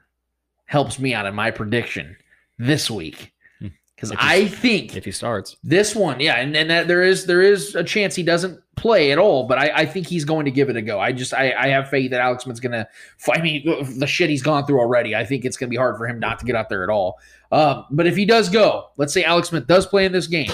helps 0.67 0.99
me 0.99 1.15
out 1.15 1.27
in 1.27 1.35
my 1.35 1.51
prediction 1.51 2.17
this 2.59 2.91
week. 2.91 3.33
Hmm. 3.59 3.69
Because 3.97 4.13
I 4.17 4.47
think 4.47 4.95
If 4.95 5.07
he 5.07 5.11
starts, 5.11 5.57
this 5.65 5.97
one, 5.97 6.21
yeah, 6.21 6.37
and, 6.37 6.55
and 6.55 6.71
that 6.71 6.87
there 6.87 7.03
is 7.03 7.27
there 7.27 7.43
is 7.43 7.75
a 7.75 7.83
chance 7.83 8.15
he 8.15 8.23
doesn't 8.23 8.61
play 8.79 9.13
at 9.13 9.19
all, 9.19 9.45
but 9.45 9.59
I, 9.59 9.71
I 9.75 9.87
think 9.87 10.07
he's 10.07 10.25
going 10.25 10.45
to 10.45 10.51
give 10.51 10.71
it 10.71 10.77
a 10.77 10.83
go. 10.83 11.01
I 11.01 11.13
just 11.13 11.35
I, 11.35 11.53
I 11.53 11.69
have 11.69 11.91
faith 11.91 12.11
that 12.13 12.21
Alex 12.21 12.45
Smith's 12.45 12.61
gonna. 12.61 12.89
I 13.31 13.41
mean, 13.41 13.99
the 13.99 14.07
shit 14.07 14.31
he's 14.31 14.43
gone 14.43 14.67
through 14.67 14.81
already. 14.81 15.15
I 15.15 15.25
think 15.25 15.45
it's 15.45 15.57
gonna 15.57 15.71
be 15.71 15.77
hard 15.77 15.97
for 15.97 16.07
him 16.07 16.19
not 16.19 16.39
to 16.39 16.47
get 16.47 16.57
out 16.57 16.69
there 16.69 16.85
at 16.85 16.91
all. 16.91 17.19
Um, 17.51 17.87
but 17.91 18.07
if 18.07 18.17
he 18.17 18.25
does 18.25 18.49
go, 18.49 18.91
let's 18.97 19.13
say 19.13 19.25
Alex 19.25 19.49
Smith 19.49 19.67
does 19.67 19.87
play 19.87 20.07
in 20.07 20.13
this 20.13 20.27
game, 20.27 20.53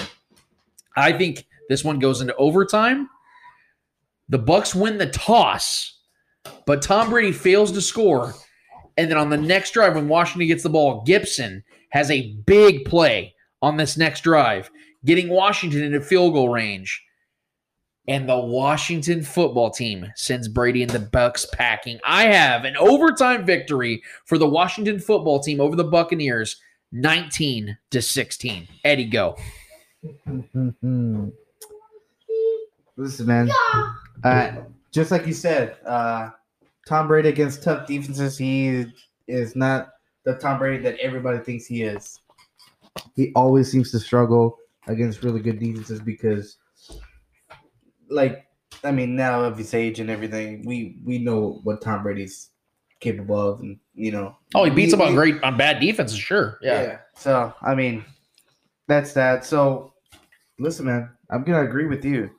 I 0.97 1.13
think 1.13 1.45
this 1.69 1.83
one 1.83 1.99
goes 1.99 2.21
into 2.21 2.35
overtime. 2.35 3.09
The 4.29 4.39
Bucks 4.39 4.73
win 4.73 4.97
the 4.97 5.07
toss, 5.07 5.99
but 6.65 6.81
Tom 6.81 7.09
Brady 7.09 7.31
fails 7.31 7.71
to 7.73 7.81
score, 7.81 8.33
and 8.97 9.09
then 9.09 9.17
on 9.17 9.29
the 9.29 9.37
next 9.37 9.71
drive 9.71 9.95
when 9.95 10.07
Washington 10.07 10.47
gets 10.47 10.63
the 10.63 10.69
ball, 10.69 11.03
Gibson 11.05 11.63
has 11.89 12.09
a 12.09 12.33
big 12.45 12.85
play 12.85 13.35
on 13.61 13.77
this 13.77 13.97
next 13.97 14.21
drive, 14.21 14.71
getting 15.05 15.29
Washington 15.29 15.83
into 15.83 16.01
field 16.01 16.33
goal 16.33 16.49
range. 16.49 17.04
And 18.07 18.29
the 18.29 18.37
Washington 18.37 19.23
football 19.23 19.71
team 19.71 20.11
sends 20.15 20.47
Brady 20.47 20.83
and 20.83 20.91
the 20.91 20.99
Bucks 20.99 21.47
packing. 21.51 21.99
I 22.05 22.25
have 22.25 22.63
an 22.63 22.77
overtime 22.77 23.45
victory 23.45 24.03
for 24.25 24.37
the 24.37 24.47
Washington 24.47 24.99
football 24.99 25.39
team 25.39 25.59
over 25.59 25.75
the 25.75 25.83
Buccaneers, 25.83 26.57
19 26.91 27.77
to 27.89 28.01
16. 28.01 28.67
Eddie, 28.83 29.05
go. 29.05 29.35
Listen, 32.97 33.25
man. 33.25 33.49
Uh, 34.23 34.51
just 34.91 35.11
like 35.11 35.27
you 35.27 35.33
said, 35.33 35.75
uh, 35.85 36.29
Tom 36.87 37.07
Brady 37.07 37.29
against 37.29 37.63
tough 37.63 37.87
defenses, 37.87 38.37
he 38.37 38.85
is 39.27 39.55
not 39.55 39.89
the 40.23 40.35
Tom 40.35 40.59
Brady 40.59 40.81
that 40.83 40.97
everybody 40.99 41.39
thinks 41.39 41.65
he 41.65 41.83
is. 41.83 42.21
He 43.15 43.31
always 43.35 43.71
seems 43.71 43.91
to 43.91 43.99
struggle 43.99 44.57
against 44.87 45.23
really 45.23 45.41
good 45.41 45.59
defenses 45.59 45.99
because, 45.99 46.57
like, 48.09 48.45
I 48.83 48.91
mean, 48.91 49.15
now 49.15 49.43
of 49.43 49.57
his 49.57 49.73
age 49.73 49.99
and 49.99 50.09
everything, 50.09 50.63
we 50.65 50.97
we 51.03 51.17
know 51.19 51.59
what 51.63 51.81
Tom 51.81 52.03
Brady's 52.03 52.49
capable 52.99 53.39
of, 53.39 53.59
and 53.61 53.79
You 53.93 54.11
know. 54.11 54.35
Oh, 54.53 54.63
he 54.65 54.71
beats 54.71 54.93
We- 54.93 54.99
them 54.99 55.07
on 55.07 55.15
great 55.15 55.41
on 55.43 55.57
bad 55.57 55.79
defenses, 55.79 56.17
sure. 56.17 56.59
Yeah. 56.61 56.99
So 57.15 57.53
I 57.61 57.75
mean, 57.75 58.03
that's 58.87 59.13
that. 59.13 59.45
So 59.45 59.93
listen, 60.59 60.85
man, 60.85 61.09
I'm 61.29 61.43
gonna 61.43 61.63
agree 61.67 61.87
with 61.87 62.03
you. 62.05 62.29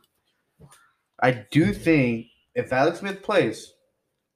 I 1.20 1.30
do 1.50 1.72
think 1.72 2.26
if 2.54 2.72
Alex 2.72 2.98
Smith 3.00 3.22
plays, 3.22 3.72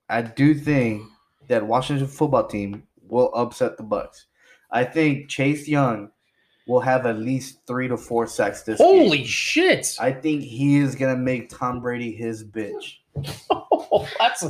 I 0.09 0.23
do 0.23 0.55
think 0.55 1.03
that 1.49 1.67
Washington 1.67 2.07
football 2.07 2.47
team 2.47 2.85
will 3.09 3.31
upset 3.35 3.77
the 3.77 3.83
Bucks. 3.83 4.27
I 4.71 4.85
think 4.85 5.29
Chase 5.29 5.69
Young 5.69 6.11
will 6.71 6.81
have 6.81 7.05
at 7.05 7.19
least 7.19 7.59
three 7.67 7.89
to 7.89 7.97
four 7.97 8.27
sacks 8.27 8.63
this 8.63 8.79
Holy 8.79 9.19
game. 9.19 9.27
shit! 9.27 9.97
I 10.01 10.13
think 10.13 10.43
he 10.43 10.77
is 10.79 10.95
gonna 10.95 11.17
make 11.17 11.51
Tom 11.51 11.81
Brady 11.81 12.13
his 12.13 12.45
bitch. 12.45 12.99
That's 14.19 14.45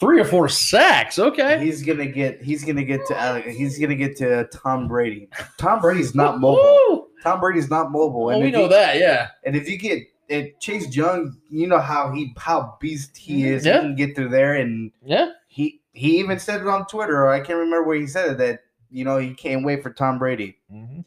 three 0.00 0.20
or 0.20 0.24
four 0.24 0.48
sacks. 0.48 1.18
Okay. 1.18 1.64
He's 1.64 1.82
gonna 1.82 2.06
get 2.06 2.42
he's 2.42 2.64
gonna 2.64 2.82
get 2.82 3.06
to 3.06 3.16
Alex 3.16 3.56
he's 3.56 3.78
gonna 3.78 3.94
get 3.94 4.16
to 4.16 4.48
Tom 4.52 4.88
Brady. 4.88 5.28
Tom 5.58 5.80
Brady's 5.80 6.14
not 6.14 6.40
mobile. 6.40 7.08
Tom 7.22 7.38
Brady's 7.38 7.70
not 7.70 7.92
mobile. 7.92 8.24
Well, 8.24 8.40
we 8.40 8.50
know 8.50 8.66
that. 8.66 8.98
Yeah. 8.98 9.28
And 9.44 9.54
if 9.54 9.68
you 9.68 9.78
get 9.78 10.02
and 10.28 10.52
Chase 10.60 10.94
Young, 10.94 11.36
you 11.50 11.68
know 11.68 11.78
how 11.78 12.12
he 12.12 12.34
how 12.36 12.76
beast 12.80 13.16
he 13.16 13.42
mm-hmm. 13.42 13.54
is. 13.54 13.66
Yeah. 13.66 13.74
He 13.74 13.80
can 13.80 13.94
get 13.94 14.16
through 14.16 14.30
there, 14.30 14.54
and 14.54 14.90
Yeah. 15.04 15.30
he 15.46 15.80
he 15.92 16.18
even 16.18 16.38
said 16.38 16.60
it 16.62 16.66
on 16.66 16.86
Twitter. 16.86 17.24
Or 17.24 17.30
I 17.30 17.38
can't 17.38 17.58
remember 17.58 17.84
where 17.84 17.96
he 17.96 18.06
said 18.06 18.32
it 18.32 18.38
that 18.38 18.60
you 18.90 19.04
know 19.04 19.18
he 19.18 19.34
can't 19.34 19.64
wait 19.64 19.82
for 19.84 19.90
Tom 19.90 20.18
Brady. 20.18 20.56
Mm-hmm. 20.72 21.00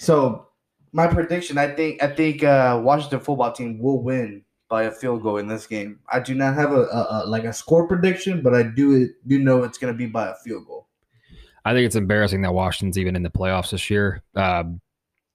So 0.00 0.46
my 0.92 1.06
prediction, 1.06 1.58
I 1.58 1.68
think 1.68 2.02
I 2.02 2.06
think 2.06 2.42
uh, 2.42 2.80
Washington 2.82 3.20
football 3.20 3.52
team 3.52 3.78
will 3.78 4.02
win 4.02 4.42
by 4.70 4.84
a 4.84 4.90
field 4.90 5.22
goal 5.22 5.36
in 5.36 5.46
this 5.46 5.66
game. 5.66 6.00
I 6.10 6.20
do 6.20 6.34
not 6.34 6.54
have 6.54 6.72
a, 6.72 6.84
a, 6.84 7.06
a 7.10 7.26
like 7.26 7.44
a 7.44 7.52
score 7.52 7.86
prediction, 7.86 8.40
but 8.40 8.54
I 8.54 8.62
do 8.62 9.10
do 9.26 9.38
know 9.38 9.62
it's 9.62 9.76
going 9.76 9.92
to 9.92 9.98
be 9.98 10.06
by 10.06 10.28
a 10.28 10.34
field 10.36 10.66
goal. 10.66 10.88
I 11.66 11.74
think 11.74 11.84
it's 11.84 11.96
embarrassing 11.96 12.40
that 12.42 12.54
Washington's 12.54 12.96
even 12.96 13.14
in 13.14 13.22
the 13.22 13.28
playoffs 13.28 13.72
this 13.72 13.90
year. 13.90 14.22
Um, 14.34 14.80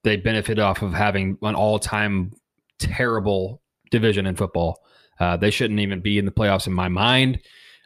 they 0.03 0.17
benefit 0.17 0.57
off 0.57 0.81
of 0.81 0.93
having 0.93 1.37
an 1.43 1.53
all-time 1.53 2.33
terrible 2.79 3.61
division 3.91 4.25
in 4.25 4.35
football. 4.35 4.81
Uh, 5.19 5.37
they 5.37 5.51
shouldn't 5.51 5.79
even 5.79 5.99
be 5.99 6.17
in 6.17 6.25
the 6.25 6.31
playoffs 6.31 6.65
in 6.65 6.73
my 6.73 6.89
mind. 6.89 7.39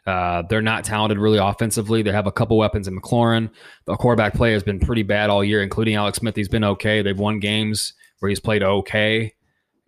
Uh, 0.06 0.42
they're 0.48 0.62
not 0.62 0.84
talented 0.84 1.18
really 1.18 1.38
offensively. 1.38 2.02
They 2.02 2.12
have 2.12 2.26
a 2.26 2.32
couple 2.32 2.56
weapons 2.56 2.88
in 2.88 2.98
McLaurin. 2.98 3.50
The 3.84 3.96
quarterback 3.96 4.34
play 4.34 4.52
has 4.52 4.62
been 4.62 4.80
pretty 4.80 5.02
bad 5.02 5.30
all 5.30 5.44
year, 5.44 5.62
including 5.62 5.94
Alex 5.94 6.18
Smith. 6.18 6.36
He's 6.36 6.48
been 6.48 6.64
okay. 6.64 7.02
They've 7.02 7.18
won 7.18 7.38
games 7.38 7.92
where 8.18 8.28
he's 8.28 8.40
played 8.40 8.62
okay. 8.62 9.34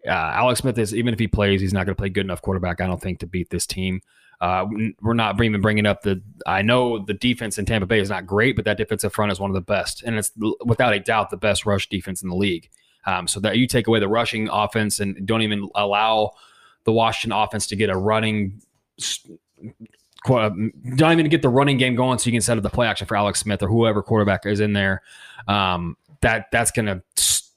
Uh, 0.07 0.11
Alex 0.11 0.61
Smith 0.61 0.79
is 0.79 0.95
even 0.95 1.15
if 1.15 1.21
he 1.21 1.29
plays, 1.29 1.61
he's 1.61 1.73
not 1.73 1.87
going 1.87 1.95
to 1.95 2.01
play 2.01 2.09
good 2.09 2.27
enough 2.27 2.43
quarterback. 2.43 2.81
I 2.81 2.87
don't 2.87 3.01
think 3.01 3.21
to 3.21 3.27
beat 3.27 3.51
this 3.51 3.67
team. 3.67 4.01
Uh, 4.41 4.67
we're 5.01 5.15
not 5.15 5.41
even 5.41 5.61
bringing 5.61 5.87
up 5.87 6.03
the. 6.03 6.21
I 6.47 6.63
know 6.63 6.99
the 6.99 7.15
defense 7.15 7.59
in 7.59 7.65
Tampa 7.65 7.87
Bay 7.87 8.01
is 8.01 8.11
not 8.11 8.27
great, 8.27 8.57
but 8.57 8.65
that 8.65 8.77
defensive 8.77 9.13
front 9.13 9.31
is 9.31 9.39
one 9.39 9.51
of 9.51 9.55
the 9.55 9.61
best, 9.61 10.03
and 10.03 10.19
it's 10.19 10.33
without 10.65 10.93
a 10.93 10.99
doubt 10.99 11.31
the 11.31 11.37
best 11.37 11.65
rush 11.65 11.89
defense 11.89 12.23
in 12.23 12.29
the 12.29 12.35
league. 12.35 12.69
Um, 13.07 13.29
so 13.29 13.39
that 13.41 13.57
you 13.57 13.69
take 13.69 13.87
away 13.87 14.01
the 14.01 14.09
rushing 14.09 14.49
offense 14.49 14.99
and 14.99 15.27
don't 15.27 15.43
even 15.43 15.69
allow 15.77 16.33
the 16.85 16.93
Washington 16.93 17.39
offense 17.39 17.69
to 17.69 17.77
get 17.77 17.89
a 17.89 17.97
running, 17.97 18.61
qu- 20.27 20.71
don't 20.97 21.13
even 21.13 21.29
get 21.29 21.43
the 21.43 21.49
running 21.49 21.79
game 21.79 21.95
going, 21.95 22.19
so 22.19 22.27
you 22.27 22.33
can 22.33 22.41
set 22.41 22.57
up 22.57 22.63
the 22.63 22.71
play 22.71 22.87
action 22.87 23.07
for 23.07 23.17
Alex 23.17 23.41
Smith 23.41 23.63
or 23.63 23.69
whoever 23.69 24.03
quarterback 24.03 24.47
is 24.47 24.61
in 24.61 24.73
there. 24.73 25.03
Um, 25.49 25.97
that 26.21 26.47
that's 26.53 26.71
going 26.71 26.87
to 26.87 27.03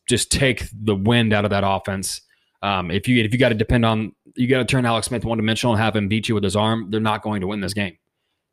just 0.08 0.32
take 0.32 0.68
the 0.74 0.96
wind 0.96 1.34
out 1.34 1.46
of 1.46 1.52
that 1.52 1.64
offense. 1.66 2.22
Um, 2.62 2.92
if 2.92 3.08
you 3.08 3.24
if 3.24 3.32
you 3.34 3.40
got 3.40 3.50
to 3.50 3.56
depend 3.56 3.86
on 3.86 4.14
you 4.36 4.48
got 4.48 4.60
to 4.60 4.66
turn 4.66 4.86
Alex 4.86 5.08
Smith 5.08 5.26
one 5.26 5.38
dimensional 5.38 5.74
and 5.74 5.82
have 5.82 5.96
him 5.96 6.08
beat 6.08 6.28
you 6.28 6.36
with 6.36 6.44
his 6.44 6.56
arm, 6.56 6.90
they're 6.90 7.00
not 7.00 7.22
going 7.22 7.42
to 7.42 7.48
win 7.48 7.62
this 7.62 7.74
game. 7.74 7.98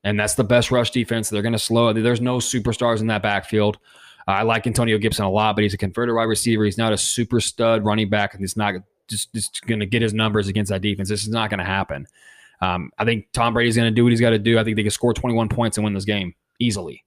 And 0.05 0.19
that's 0.19 0.35
the 0.35 0.45
best 0.45 0.71
rush 0.71 0.91
defense. 0.91 1.29
They're 1.29 1.43
going 1.43 1.53
to 1.53 1.59
slow. 1.59 1.93
There's 1.93 2.21
no 2.21 2.39
superstars 2.39 3.01
in 3.01 3.07
that 3.09 3.23
backfield. 3.23 3.79
Uh, 4.27 4.33
I 4.33 4.43
like 4.43 4.67
Antonio 4.67 4.99
Gibson 4.99 5.25
a 5.25 5.31
lot, 5.31 5.57
but 5.57 5.63
he's 5.63 5.75
a 5.75 5.79
converted 5.79 6.15
wide 6.15 6.25
receiver. 6.25 6.65
He's 6.65 6.79
not 6.79 6.93
a 6.93 6.99
super 6.99 7.41
stud 7.41 7.85
running 7.85 8.09
back, 8.09 8.35
and 8.35 8.41
he's 8.41 8.57
not 8.57 8.75
just, 9.09 9.33
just 9.35 9.65
going 9.67 9.81
to 9.81 9.87
get 9.87 10.03
his 10.03 10.15
numbers 10.15 10.49
against 10.49 10.71
that 10.71 10.83
defense. 10.83 11.09
This 11.09 11.23
is 11.23 11.29
not 11.29 11.51
going 11.51 11.59
to 11.59 11.65
happen. 11.65 12.07
Um, 12.63 12.93
I 12.97 13.05
think 13.05 13.27
Tom 13.33 13.55
Brady's 13.55 13.77
going 13.77 13.91
to 13.91 13.95
do 13.95 14.05
what 14.05 14.13
he's 14.13 14.21
got 14.21 14.31
to 14.31 14.39
do. 14.39 14.59
I 14.59 14.65
think 14.65 14.77
they 14.77 14.83
can 14.83 14.93
score 14.93 15.13
21 15.13 15.49
points 15.49 15.77
and 15.77 15.85
win 15.85 15.95
this 15.95 16.05
game 16.05 16.35
easily. 16.61 17.05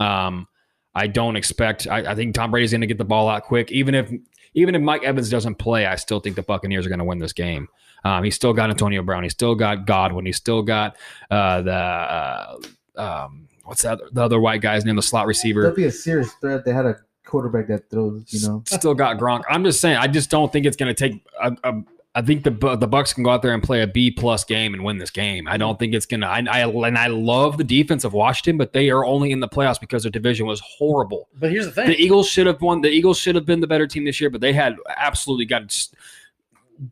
Um, 0.00 0.48
I 0.94 1.06
don't 1.06 1.36
expect. 1.36 1.86
I, 1.86 1.98
I 1.98 2.14
think 2.16 2.34
Tom 2.34 2.50
Brady's 2.50 2.72
going 2.72 2.80
to 2.80 2.86
get 2.86 2.98
the 2.98 3.04
ball 3.04 3.28
out 3.28 3.44
quick. 3.44 3.70
Even 3.70 3.94
if 3.94 4.12
even 4.54 4.74
if 4.74 4.82
Mike 4.82 5.04
Evans 5.04 5.30
doesn't 5.30 5.54
play, 5.54 5.86
I 5.86 5.94
still 5.94 6.18
think 6.18 6.34
the 6.34 6.42
Buccaneers 6.42 6.84
are 6.84 6.88
going 6.88 6.98
to 6.98 7.04
win 7.04 7.18
this 7.20 7.32
game. 7.32 7.68
Um, 8.04 8.24
he's 8.24 8.34
still 8.34 8.52
got 8.52 8.70
Antonio 8.70 9.02
Brown. 9.02 9.22
He's 9.22 9.32
still 9.32 9.54
got 9.54 9.86
Godwin. 9.86 10.26
He's 10.26 10.36
still 10.36 10.62
got 10.62 10.96
uh, 11.30 11.62
the 11.62 11.72
uh, 11.72 12.58
um, 12.96 13.48
what's 13.64 13.82
that? 13.82 14.00
The 14.12 14.22
other 14.22 14.40
white 14.40 14.60
guy's 14.60 14.84
name, 14.84 14.96
the 14.96 15.02
slot 15.02 15.26
receiver. 15.26 15.62
That'd 15.62 15.76
be 15.76 15.84
a 15.84 15.92
serious 15.92 16.32
threat. 16.40 16.64
They 16.64 16.72
had 16.72 16.86
a 16.86 16.96
quarterback 17.24 17.68
that 17.68 17.88
throws. 17.90 18.24
You 18.32 18.48
know, 18.48 18.62
Still 18.66 18.94
got 18.94 19.18
Gronk. 19.18 19.42
I'm 19.48 19.62
just 19.62 19.80
saying. 19.80 19.96
I 19.96 20.08
just 20.08 20.30
don't 20.30 20.52
think 20.52 20.66
it's 20.66 20.76
going 20.76 20.92
to 20.92 21.08
take. 21.08 21.22
A, 21.40 21.56
a, 21.62 21.74
I 22.18 22.22
think 22.22 22.42
the 22.42 22.76
the 22.76 22.88
Bucks 22.88 23.12
can 23.12 23.22
go 23.22 23.30
out 23.30 23.42
there 23.42 23.54
and 23.54 23.62
play 23.62 23.80
a 23.80 23.86
B 23.86 24.10
plus 24.10 24.42
game 24.42 24.74
and 24.74 24.82
win 24.82 24.98
this 24.98 25.10
game. 25.10 25.46
I 25.46 25.56
don't 25.56 25.78
think 25.78 25.94
it's 25.94 26.04
going 26.04 26.22
to. 26.22 26.26
I, 26.26 26.38
I 26.50 26.68
and 26.88 26.98
I 26.98 27.06
love 27.06 27.58
the 27.58 27.64
defense 27.64 28.02
of 28.02 28.12
Washington, 28.12 28.58
but 28.58 28.72
they 28.72 28.90
are 28.90 29.04
only 29.04 29.30
in 29.30 29.38
the 29.38 29.46
playoffs 29.46 29.78
because 29.78 30.02
their 30.02 30.10
division 30.10 30.44
was 30.44 30.58
horrible. 30.58 31.28
But 31.38 31.52
here's 31.52 31.66
the 31.66 31.70
thing. 31.70 31.86
The 31.86 31.96
Eagles 31.96 32.28
should 32.28 32.48
have 32.48 32.60
won. 32.60 32.80
The 32.80 32.88
Eagles 32.88 33.18
should 33.18 33.36
have 33.36 33.46
been 33.46 33.60
the 33.60 33.68
better 33.68 33.86
team 33.86 34.04
this 34.04 34.20
year, 34.20 34.30
but 34.30 34.40
they 34.40 34.52
had 34.52 34.74
absolutely 34.96 35.44
got 35.44 35.72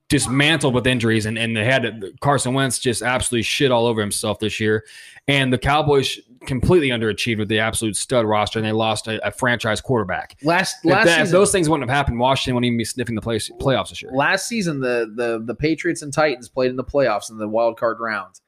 dismantled 0.08 0.74
with 0.74 0.86
injuries, 0.86 1.26
and, 1.26 1.36
and 1.36 1.56
they 1.56 1.64
had 1.64 2.04
Carson 2.20 2.54
Wentz 2.54 2.78
just 2.78 3.02
absolutely 3.02 3.42
shit 3.42 3.72
all 3.72 3.86
over 3.86 4.00
himself 4.00 4.38
this 4.38 4.60
year. 4.60 4.84
And 5.26 5.52
the 5.52 5.58
Cowboys 5.58 6.20
completely 6.46 6.88
underachieved 6.88 7.38
with 7.38 7.48
the 7.48 7.58
absolute 7.58 7.96
stud 7.96 8.24
roster, 8.24 8.58
and 8.58 8.66
they 8.66 8.72
lost 8.72 9.08
a, 9.08 9.24
a 9.26 9.30
franchise 9.30 9.80
quarterback. 9.80 10.36
last 10.42 10.76
If, 10.84 10.90
last 10.90 11.04
that- 11.06 11.18
season, 11.20 11.32
those 11.32 11.52
things 11.52 11.68
wouldn't 11.68 11.88
have 11.90 11.94
happened, 11.96 12.18
Washington 12.18 12.54
wouldn't 12.54 12.66
even 12.66 12.78
be 12.78 12.84
sniffing 12.84 13.14
the 13.14 13.20
play, 13.20 13.38
playoffs 13.38 13.90
this 13.90 14.00
year. 14.02 14.10
last 14.14 14.46
season 14.48 14.80
the 14.80 15.12
the 15.14 15.42
the 15.44 15.54
Patriots 15.54 16.02
and 16.02 16.12
Titans 16.12 16.48
played 16.48 16.70
in 16.70 16.76
the 16.76 16.84
playoffs 16.84 17.30
in 17.30 17.36
the 17.38 17.48
wild 17.48 17.78
card 17.78 17.98
round, 18.00 18.40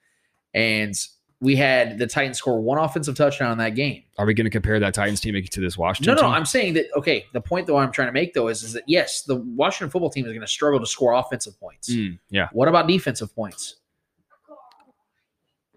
and 0.55 0.95
we 1.41 1.55
had 1.55 1.99
the 1.99 2.07
Titans 2.07 2.37
score 2.37 2.61
one 2.61 2.79
offensive 2.79 3.15
touchdown 3.15 3.53
in 3.53 3.59
that 3.59 3.77
game. 3.77 4.03
Are 4.19 4.27
we 4.27 4.35
going 4.35 4.47
to 4.47 4.51
compare 4.51 4.81
that 4.81 4.93
Titans 4.93 5.20
team 5.20 5.41
to 5.41 5.61
this 5.61 5.79
No, 5.79 5.83
Washington? 5.83 6.16
no, 6.16 6.23
team? 6.23 6.31
I'm 6.33 6.45
saying 6.45 6.75
that. 6.75 6.87
Okay, 6.97 7.27
the 7.33 7.41
point 7.41 7.66
though 7.69 7.77
I'm 7.77 7.93
trying 7.93 8.09
to 8.09 8.12
make 8.12 8.35
though 8.35 8.49
is 8.49 8.62
is 8.65 8.73
that 8.73 8.83
yes, 8.89 9.23
the 9.23 9.37
Washington 9.37 9.91
football 9.91 10.11
team 10.11 10.25
is 10.27 10.33
going 10.33 10.41
to 10.41 10.47
struggle 10.49 10.81
to 10.81 10.87
score 10.87 11.12
offensive 11.12 11.59
points. 11.61 11.91
Mm, 11.93 12.19
yeah, 12.31 12.49
What 12.53 12.66
about 12.69 12.89
defensive 12.89 13.33
points? 13.35 13.77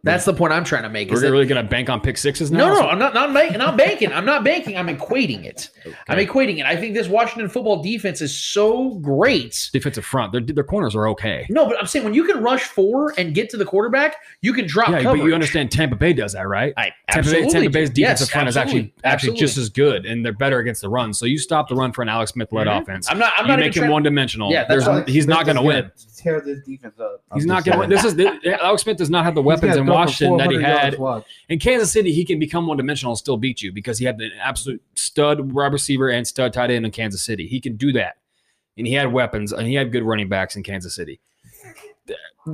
That's 0.03 0.25
the 0.25 0.33
point 0.33 0.51
I'm 0.51 0.63
trying 0.63 0.83
to 0.83 0.89
make. 0.89 1.09
we're 1.11 1.17
Is 1.17 1.23
really 1.23 1.45
going 1.45 1.63
to 1.63 1.69
bank 1.69 1.89
on 1.89 2.01
pick 2.01 2.17
sixes 2.17 2.51
now. 2.51 2.69
no, 2.69 2.81
no, 2.81 2.87
I'm 2.89 2.97
not. 2.97 3.13
Not 3.13 3.33
banking. 3.33 3.59
Not 3.59 3.77
banking. 3.77 4.11
I'm 4.11 4.25
not 4.25 4.43
banking. 4.43 4.75
I'm 4.75 4.87
equating 4.87 5.45
it. 5.45 5.69
I'm 6.07 6.17
equating 6.17 6.57
it. 6.59 6.65
I 6.65 6.75
think 6.75 6.95
this 6.95 7.07
Washington 7.07 7.49
football 7.49 7.83
defense 7.83 8.19
is 8.21 8.35
so 8.37 8.95
great. 8.95 9.69
defensive 9.73 10.03
front. 10.05 10.31
Their 10.31 10.41
their 10.41 10.63
corners 10.63 10.95
are 10.95 11.07
okay. 11.09 11.45
No, 11.49 11.65
but 11.67 11.77
I'm 11.79 11.85
saying 11.85 12.03
when 12.05 12.13
you 12.15 12.23
can 12.23 12.41
rush 12.41 12.63
four 12.63 13.13
and 13.17 13.35
get 13.35 13.49
to 13.51 13.57
the 13.57 13.65
quarterback, 13.65 14.15
you 14.41 14.53
can 14.53 14.65
drop 14.65 14.89
Yeah, 14.89 15.03
coverage. 15.03 15.21
but 15.21 15.27
you 15.27 15.33
understand 15.35 15.71
Tampa 15.71 15.95
Bay 15.95 16.13
does 16.13 16.33
that, 16.33 16.47
right? 16.47 16.73
I 16.77 16.83
Tampa, 16.83 17.29
Bay, 17.29 17.41
absolutely 17.43 17.51
Tampa 17.51 17.69
Bay's 17.69 17.89
defensive 17.91 18.25
Yes, 18.25 18.29
front 18.31 18.47
is 18.49 18.57
actually 18.57 18.93
absolutely. 19.03 19.03
actually 19.03 19.37
just 19.37 19.57
as 19.57 19.69
good, 19.69 20.05
and 20.07 20.25
they're 20.25 20.33
better 20.33 20.59
against 20.59 20.81
the 20.81 20.89
run. 20.89 21.13
So 21.13 21.25
you 21.27 21.37
stop 21.37 21.69
the 21.69 21.75
run 21.75 21.91
for 21.91 22.01
an 22.01 22.09
Alex 22.09 22.31
Smith 22.31 22.51
led 22.51 22.65
Mhm. 22.67 22.81
offense. 22.81 23.07
I'm 23.09 23.19
not. 23.19 23.33
I'm 23.37 23.45
you 23.45 23.49
not 23.49 23.59
make 23.59 23.75
him 23.75 23.81
trying- 23.81 23.91
one 23.91 24.03
dimensional. 24.03 24.51
Yeah, 24.51 24.65
that's 24.67 24.85
There's, 24.85 24.87
why 24.87 25.03
he's 25.11 25.27
not 25.27 25.45
going 25.45 25.57
to 25.57 25.61
win. 25.63 25.91
Tear 26.17 26.41
this 26.41 26.59
defense 26.65 26.99
up. 26.99 27.23
He's 27.33 27.43
I'm 27.43 27.47
not 27.47 27.65
going 27.65 27.73
to 27.75 27.79
win. 27.79 27.89
This 27.89 28.03
is 28.03 28.15
the, 28.15 28.27
Alex 28.63 28.83
Smith 28.83 28.97
does 28.97 29.09
not 29.09 29.25
have 29.25 29.33
the 29.35 29.41
weapons 29.41 29.71
gonna 29.71 29.81
in 29.81 29.85
throw 29.87 29.90
for 29.90 29.90
Washington 29.91 30.37
that 30.37 30.51
he 30.51 30.61
had 30.61 30.97
in 31.49 31.59
Kansas 31.59 31.91
City. 31.91 32.13
He 32.13 32.25
can 32.25 32.39
become 32.39 32.67
one 32.67 32.77
dimensional 32.77 33.11
and 33.11 33.17
still 33.17 33.37
beat 33.37 33.61
you 33.61 33.71
because 33.71 33.97
he 33.97 34.05
had 34.05 34.17
the 34.17 34.29
absolute 34.41 34.81
stud 34.95 35.51
wide 35.51 35.73
receiver 35.73 36.09
and 36.09 36.27
stud 36.27 36.53
tight 36.53 36.71
end 36.71 36.85
in 36.85 36.91
Kansas 36.91 37.23
City. 37.23 37.47
He 37.47 37.59
can 37.59 37.75
do 37.75 37.91
that, 37.93 38.17
and 38.77 38.87
he 38.87 38.93
had 38.93 39.11
weapons 39.11 39.51
and 39.51 39.67
he 39.67 39.75
had 39.75 39.91
good 39.91 40.03
running 40.03 40.29
backs 40.29 40.55
in 40.55 40.63
Kansas 40.63 40.95
City. 40.95 41.19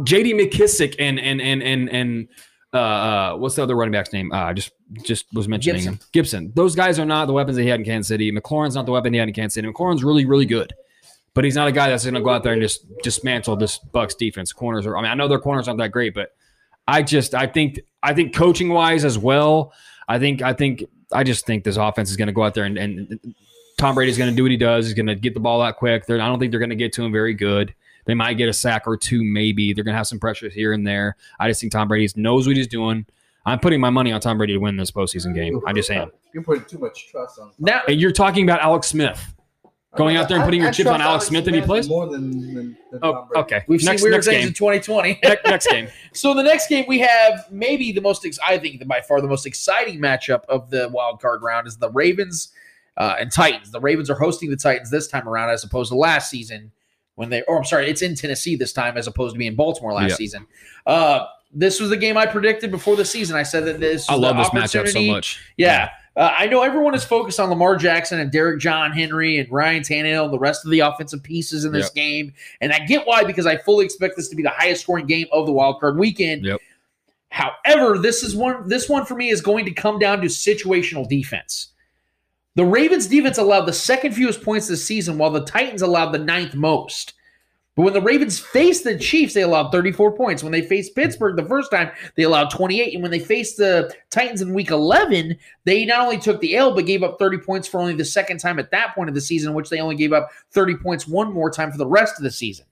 J.D. 0.04 0.34
McKissic 0.34 0.96
and 1.00 1.20
and 1.20 1.42
and 1.42 1.64
and 1.64 1.90
and 1.90 2.28
uh, 2.74 2.78
uh, 2.78 3.36
what's 3.38 3.56
the 3.56 3.64
other 3.64 3.76
running 3.76 3.94
back's 3.94 4.12
name? 4.12 4.32
Uh, 4.32 4.46
I 4.46 4.54
just 4.54 4.72
just 5.04 5.26
was 5.34 5.48
mentioning 5.48 5.78
Gibson. 5.78 5.94
him. 5.94 6.00
Gibson. 6.12 6.52
Those 6.56 6.76
guys 6.76 7.00
are 7.00 7.06
not 7.06 7.26
the 7.26 7.34
weapons 7.34 7.56
that 7.56 7.64
he 7.64 7.70
had 7.70 7.80
in 7.80 7.86
Kansas 7.86 8.10
City. 8.10 8.32
McLaurin's 8.32 8.76
not 8.76 8.86
the 8.86 8.92
weapon 8.92 9.14
he 9.14 9.20
had 9.20 9.28
in 9.28 9.34
Kansas 9.34 9.56
City. 9.56 9.68
McLaurin's 9.68 10.04
really 10.04 10.26
really 10.26 10.46
good, 10.46 10.74
but 11.34 11.46
he's 11.46 11.56
not 11.56 11.68
a 11.68 11.72
guy 11.72 11.90
that's 11.90 12.04
going 12.04 12.16
to 12.16 12.22
go 12.22 12.30
out 12.30 12.44
there 12.44 12.54
and 12.54 12.62
just 12.62 12.86
dismantle 13.04 13.56
this 13.56 13.78
Bucks 13.78 14.16
defense. 14.16 14.52
Corners 14.52 14.86
are. 14.86 14.98
I 14.98 15.02
mean, 15.02 15.12
I 15.12 15.14
know 15.14 15.28
their 15.28 15.40
corners 15.40 15.68
aren't 15.68 15.80
that 15.80 15.92
great, 15.92 16.14
but 16.14 16.36
I 16.88 17.04
just 17.04 17.36
I 17.36 17.48
think 17.48 17.80
I 18.02 18.14
think 18.14 18.34
coaching 18.34 18.70
wise 18.70 19.06
as 19.06 19.18
well. 19.18 19.74
I 20.08 20.20
think 20.20 20.42
I 20.42 20.54
think 20.54 20.84
I 21.12 21.24
just 21.24 21.46
think 21.46 21.64
this 21.64 21.78
offense 21.78 22.10
is 22.10 22.18
going 22.18 22.28
to 22.28 22.34
go 22.34 22.44
out 22.44 22.54
there 22.54 22.66
and, 22.66 22.78
and 22.78 23.20
Tom 23.78 23.96
Brady's 23.96 24.18
going 24.18 24.30
to 24.30 24.36
do 24.36 24.44
what 24.44 24.52
he 24.52 24.58
does. 24.58 24.86
He's 24.86 24.96
going 24.96 25.08
to 25.08 25.16
get 25.16 25.34
the 25.34 25.40
ball 25.40 25.62
out 25.62 25.78
quick. 25.78 26.06
They're, 26.06 26.20
I 26.20 26.28
don't 26.28 26.40
think 26.40 26.52
they're 26.52 26.60
going 26.60 26.72
to 26.72 26.76
get 26.76 26.94
to 26.94 27.06
him 27.06 27.12
very 27.12 27.34
good. 27.34 27.76
They 28.06 28.16
might 28.16 28.34
get 28.34 28.50
a 28.50 28.54
sack 28.54 28.88
or 28.88 28.98
two, 28.98 29.24
maybe. 29.24 29.74
They're 29.74 29.84
going 29.84 29.94
to 29.94 29.98
have 29.98 30.08
some 30.08 30.20
pressure 30.20 30.50
here 30.50 30.74
and 30.74 30.88
there. 30.88 31.16
I 31.40 31.48
just 31.48 31.62
think 31.62 31.74
Tom 31.74 31.88
Brady 31.88 32.12
knows 32.16 32.48
what 32.48 32.56
he's 32.56 32.68
doing. 32.68 33.06
I'm 33.46 33.60
putting 33.60 33.80
my 33.80 33.90
money 33.90 34.12
on 34.12 34.20
Tom 34.20 34.38
Brady 34.38 34.54
to 34.54 34.60
win 34.60 34.78
this 34.78 34.92
postseason 34.92 35.36
game. 35.36 35.62
I 35.66 35.74
just 35.74 35.92
am. 35.92 36.12
You're 36.34 36.44
putting 36.44 36.66
too 36.66 36.80
much 36.80 37.08
trust 37.10 37.40
on. 37.40 37.52
Now, 37.60 37.82
And 37.88 38.00
you're 38.00 38.12
talking 38.12 38.44
about 38.44 38.62
Alex 38.62 38.88
Smith. 38.88 39.34
Going 39.98 40.16
out 40.18 40.28
there 40.30 40.38
and 40.38 40.46
putting 40.46 40.62
your 40.62 40.70
I'd 40.70 40.74
chips 40.76 40.90
on 40.90 41.02
Alex 41.02 41.26
Smith 41.26 41.48
if 41.48 41.54
he 41.56 41.62
plays? 41.62 41.88
more 41.90 42.08
than, 42.08 42.32
than, 42.54 42.78
than 42.92 43.00
Oh, 43.04 43.28
okay. 43.36 43.64
We've 43.68 43.84
next, 43.84 44.02
seen 44.02 44.06
weird 44.12 44.16
next 44.18 44.28
things 44.28 44.40
game. 44.42 44.48
in 44.48 44.54
2020. 44.54 45.20
Ne- 45.24 45.36
next 45.46 45.68
game. 45.70 45.88
So 46.14 46.34
the 46.34 46.44
next 46.44 46.68
game 46.70 46.86
we 46.88 47.00
have 47.00 47.46
maybe 47.52 47.92
the 47.92 48.02
most 48.02 48.26
ex- 48.26 48.40
I 48.46 48.58
think 48.58 48.86
by 48.88 49.02
far 49.02 49.22
the 49.22 49.28
most 49.28 49.46
exciting 49.46 50.00
matchup 50.00 50.46
of 50.46 50.70
the 50.70 50.90
wild 50.90 51.22
card 51.22 51.42
round 51.44 51.68
is 51.68 51.78
the 51.78 51.90
Ravens 51.92 52.50
uh, 52.98 53.16
and 53.20 53.32
Titans. 53.32 53.72
The 53.72 53.80
Ravens 53.80 54.10
are 54.10 54.16
hosting 54.16 54.50
the 54.50 54.56
Titans 54.58 54.90
this 54.90 55.08
time 55.08 55.28
around 55.30 55.50
as 55.52 55.64
opposed 55.64 55.92
to 55.92 55.98
last 55.98 56.30
season 56.32 56.72
when 57.16 57.30
they 57.30 57.42
or 57.44 57.58
I'm 57.58 57.64
sorry, 57.66 57.90
it's 57.90 58.02
in 58.02 58.16
Tennessee 58.16 58.56
this 58.56 58.74
time 58.74 58.98
as 58.98 59.08
opposed 59.08 59.34
to 59.36 59.40
being 59.40 59.50
in 59.52 59.56
Baltimore 59.56 59.94
last 59.94 60.12
Yeah. 60.12 60.16
season. 60.16 60.48
Uh, 60.86 61.26
this 61.54 61.80
was 61.80 61.90
the 61.90 61.98
game 61.98 62.18
I 62.18 62.26
predicted 62.26 62.72
before 62.72 62.96
the 62.96 63.06
season. 63.06 63.36
I 63.36 63.44
said 63.44 63.66
that 63.66 63.80
this 63.80 64.10
I 64.10 64.16
love 64.16 64.36
the 64.38 64.44
this 64.44 64.52
matchup 64.52 64.70
so 64.70 64.80
opportunity- 64.82 65.12
much. 65.12 65.40
Yeah. 65.58 65.90
Uh, 66.18 66.34
I 66.36 66.48
know 66.48 66.64
everyone 66.64 66.96
is 66.96 67.06
focused 67.06 67.40
on 67.40 67.50
Lamar 67.50 67.76
Jackson 67.76 68.20
and 68.20 68.32
Derrick 68.32 68.60
John 68.60 68.92
Henry 68.92 69.38
and 69.38 69.50
Ryan 69.52 69.84
Tannehill 69.84 70.26
and 70.26 70.34
the 70.34 70.40
rest 70.40 70.66
of 70.66 70.72
the 70.72 70.80
offensive 70.80 71.22
pieces 71.22 71.64
in 71.64 71.72
this 71.72 71.86
Yep. 71.86 71.94
game. 71.94 72.34
And 72.60 72.74
I 72.74 72.80
get 72.80 73.06
why, 73.06 73.24
because 73.24 73.46
I 73.46 73.56
fully 73.58 73.86
expect 73.86 74.18
this 74.18 74.28
to 74.30 74.36
be 74.36 74.42
the 74.42 74.50
highest 74.50 74.82
scoring 74.82 75.06
game 75.06 75.28
of 75.32 75.46
the 75.46 75.52
wild 75.52 75.80
card 75.80 76.00
weekend. 76.00 76.44
Yep. 76.44 76.60
However, 77.30 78.00
this 78.00 78.24
is 78.24 78.36
one 78.36 78.68
this 78.68 78.90
one 78.90 79.06
for 79.06 79.14
me 79.14 79.30
is 79.30 79.42
going 79.42 79.66
to 79.66 79.72
come 79.72 80.00
down 80.00 80.22
to 80.22 80.28
situational 80.28 81.08
defense. 81.08 81.74
The 82.56 82.66
Ravens 82.66 83.06
defense 83.06 83.38
allowed 83.38 83.66
the 83.66 83.74
second 83.74 84.14
fewest 84.14 84.42
points 84.42 84.68
this 84.68 84.84
season, 84.84 85.20
while 85.20 85.30
the 85.30 85.46
Titans 85.46 85.84
allowed 85.84 86.14
the 86.14 86.18
ninth 86.18 86.56
most. 86.56 87.14
But 87.78 87.84
when 87.84 87.94
the 87.94 88.02
Ravens 88.02 88.40
faced 88.40 88.84
the 88.84 88.98
Chiefs, 88.98 89.36
they 89.36 89.44
allowed 89.44 89.72
34 89.72 90.14
points. 90.14 90.42
When 90.42 90.52
they 90.52 90.64
faced 90.64 90.96
Pittsburgh 90.96 91.36
the 91.36 91.46
first 91.46 91.70
time, 91.70 91.92
they 92.16 92.24
allowed 92.24 92.50
28. 92.50 92.96
And 92.96 93.04
when 93.04 93.12
they 93.12 93.20
faced 93.20 93.58
the 93.58 93.94
Titans 94.10 94.42
in 94.42 94.52
week 94.52 94.72
11, 94.72 95.38
they 95.64 95.86
not 95.86 96.02
only 96.02 96.18
took 96.18 96.42
the 96.42 96.56
L, 96.56 96.74
but 96.74 96.88
gave 96.88 97.04
up 97.04 97.20
30 97.20 97.38
points 97.38 97.68
for 97.68 97.80
only 97.80 97.94
the 97.94 98.04
second 98.04 98.40
time 98.40 98.58
at 98.58 98.72
that 98.72 98.96
point 98.96 99.10
of 99.10 99.16
the 99.16 99.22
season, 99.22 99.54
which 99.54 99.70
they 99.70 99.80
only 99.80 99.96
gave 99.96 100.12
up 100.12 100.32
30 100.54 100.78
points 100.78 101.08
one 101.08 101.32
more 101.32 101.52
time 101.52 101.72
for 101.72 101.78
the 101.78 101.86
rest 101.86 102.18
of 102.18 102.24
the 102.24 102.32
season. 102.32 102.66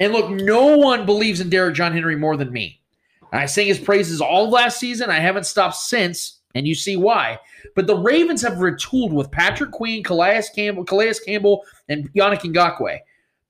And 0.00 0.14
look, 0.14 0.30
no 0.30 0.78
one 0.78 1.04
believes 1.04 1.42
in 1.42 1.50
Derrick 1.50 1.74
John 1.74 1.92
Henry 1.92 2.16
more 2.16 2.38
than 2.38 2.50
me. 2.50 2.80
I 3.34 3.44
sang 3.44 3.66
his 3.66 3.78
praises 3.78 4.22
all 4.22 4.48
last 4.48 4.80
season. 4.80 5.10
I 5.10 5.20
haven't 5.20 5.44
stopped 5.44 5.76
since, 5.76 6.40
and 6.54 6.66
you 6.66 6.74
see 6.74 6.96
why. 6.96 7.38
But 7.76 7.86
the 7.86 7.98
Ravens 7.98 8.40
have 8.40 8.54
retooled 8.54 9.12
with 9.12 9.30
Patrick 9.30 9.72
Queen, 9.72 10.02
Calais 10.02 10.44
Campbell, 10.54 10.84
Calais 10.84 11.16
Campbell, 11.26 11.64
and 11.90 12.10
Yannick 12.14 12.40
Ngakoue. 12.40 12.98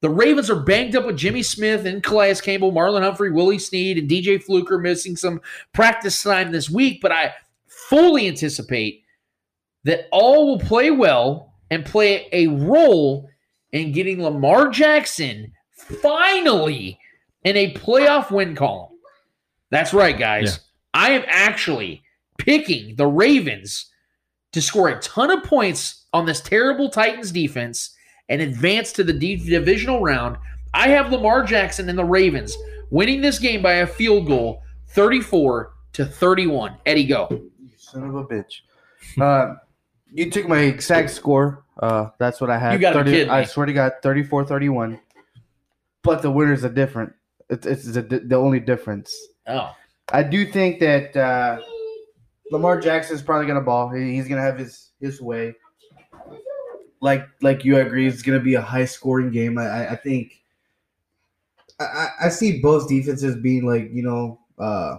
The 0.02 0.10
Ravens 0.10 0.48
are 0.48 0.60
banged 0.60 0.96
up 0.96 1.04
with 1.04 1.18
Jimmy 1.18 1.42
Smith 1.42 1.84
and 1.84 2.02
Calais 2.02 2.36
Campbell, 2.36 2.72
Marlon 2.72 3.02
Humphrey, 3.02 3.30
Willie 3.30 3.58
Snead, 3.58 3.98
and 3.98 4.08
DJ 4.08 4.42
Fluker 4.42 4.78
missing 4.78 5.14
some 5.14 5.40
practice 5.72 6.22
time 6.22 6.52
this 6.52 6.70
week. 6.70 7.00
But 7.02 7.12
I 7.12 7.34
fully 7.66 8.26
anticipate 8.26 9.04
that 9.84 10.08
all 10.10 10.46
will 10.46 10.58
play 10.58 10.90
well 10.90 11.52
and 11.70 11.84
play 11.84 12.28
a 12.32 12.46
role 12.46 13.28
in 13.72 13.92
getting 13.92 14.22
Lamar 14.22 14.68
Jackson 14.68 15.52
finally 15.72 16.98
in 17.44 17.56
a 17.56 17.74
playoff 17.74 18.30
win 18.30 18.54
column. 18.54 18.90
That's 19.70 19.92
right, 19.94 20.18
guys. 20.18 20.60
I 20.94 21.12
am 21.12 21.24
actually 21.26 22.02
picking 22.38 22.96
the 22.96 23.06
Ravens 23.06 23.86
to 24.52 24.60
score 24.60 24.88
a 24.88 25.00
ton 25.00 25.30
of 25.30 25.44
points 25.44 26.06
on 26.12 26.26
this 26.26 26.40
terrible 26.40 26.90
Titans 26.90 27.30
defense 27.30 27.94
and 28.30 28.40
advance 28.40 28.92
to 28.92 29.04
the 29.04 29.12
D- 29.12 29.36
divisional 29.36 30.00
round. 30.00 30.38
I 30.72 30.88
have 30.88 31.12
Lamar 31.12 31.44
Jackson 31.44 31.88
and 31.90 31.98
the 31.98 32.04
Ravens 32.04 32.56
winning 32.90 33.20
this 33.20 33.38
game 33.38 33.60
by 33.60 33.74
a 33.74 33.86
field 33.86 34.26
goal, 34.26 34.62
34 34.88 35.72
to 35.94 36.06
31. 36.06 36.76
Eddie, 36.86 37.06
go. 37.06 37.28
You 37.30 37.70
son 37.76 38.04
of 38.04 38.14
a 38.14 38.24
bitch. 38.24 38.60
Uh, 39.20 39.56
you 40.12 40.30
took 40.30 40.48
my 40.48 40.60
exact 40.60 41.10
score. 41.10 41.64
Uh, 41.78 42.10
that's 42.18 42.40
what 42.40 42.50
I 42.50 42.58
had. 42.58 42.74
You 42.74 42.78
be 42.78 43.10
kidding 43.10 43.30
I 43.30 43.40
me. 43.40 43.46
swear 43.46 43.66
to 43.66 43.72
God, 43.72 43.92
34 44.02 44.44
31. 44.44 45.00
But 46.02 46.22
the 46.22 46.30
winners 46.30 46.64
are 46.64 46.70
different. 46.70 47.12
It's, 47.50 47.66
it's 47.66 47.84
the, 47.84 48.02
the 48.02 48.36
only 48.36 48.60
difference. 48.60 49.14
Oh, 49.46 49.74
I 50.12 50.22
do 50.22 50.46
think 50.46 50.78
that 50.80 51.16
uh, 51.16 51.60
Lamar 52.50 52.78
is 52.78 53.22
probably 53.22 53.46
gonna 53.46 53.60
ball. 53.60 53.90
He's 53.90 54.28
gonna 54.28 54.40
have 54.40 54.58
his 54.58 54.90
his 55.00 55.20
way. 55.20 55.54
Like 57.00 57.28
like 57.42 57.64
you 57.64 57.78
agree, 57.78 58.06
it's 58.06 58.22
gonna 58.22 58.40
be 58.40 58.54
a 58.54 58.60
high 58.62 58.84
scoring 58.84 59.30
game. 59.30 59.58
I 59.58 59.90
I, 59.90 59.96
think 59.96 60.42
I, 61.78 62.08
I 62.22 62.28
see 62.28 62.60
both 62.60 62.88
defenses 62.88 63.36
being 63.36 63.66
like 63.66 63.90
you 63.92 64.02
know 64.02 64.40
uh, 64.58 64.98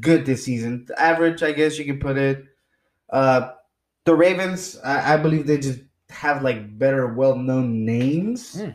good 0.00 0.26
this 0.26 0.44
season. 0.44 0.86
Average, 0.96 1.42
I 1.42 1.52
guess 1.52 1.78
you 1.78 1.84
can 1.84 1.98
put 1.98 2.16
it. 2.16 2.44
Uh, 3.10 3.52
the 4.04 4.14
Ravens, 4.14 4.78
I, 4.84 5.14
I 5.14 5.16
believe 5.16 5.46
they 5.46 5.58
just 5.58 5.80
have 6.10 6.42
like 6.42 6.78
better, 6.78 7.08
well 7.14 7.36
known 7.36 7.84
names, 7.84 8.60
Hmm. 8.60 8.70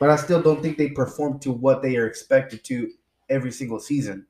but 0.00 0.10
I 0.10 0.16
still 0.16 0.42
don't 0.42 0.62
think 0.62 0.78
they 0.78 0.90
perform 0.90 1.38
to 1.40 1.52
what 1.52 1.82
they 1.82 1.96
are 1.96 2.06
expected 2.06 2.64
to 2.64 2.90
every 3.30 3.52
single 3.52 3.80
season. 3.80 4.26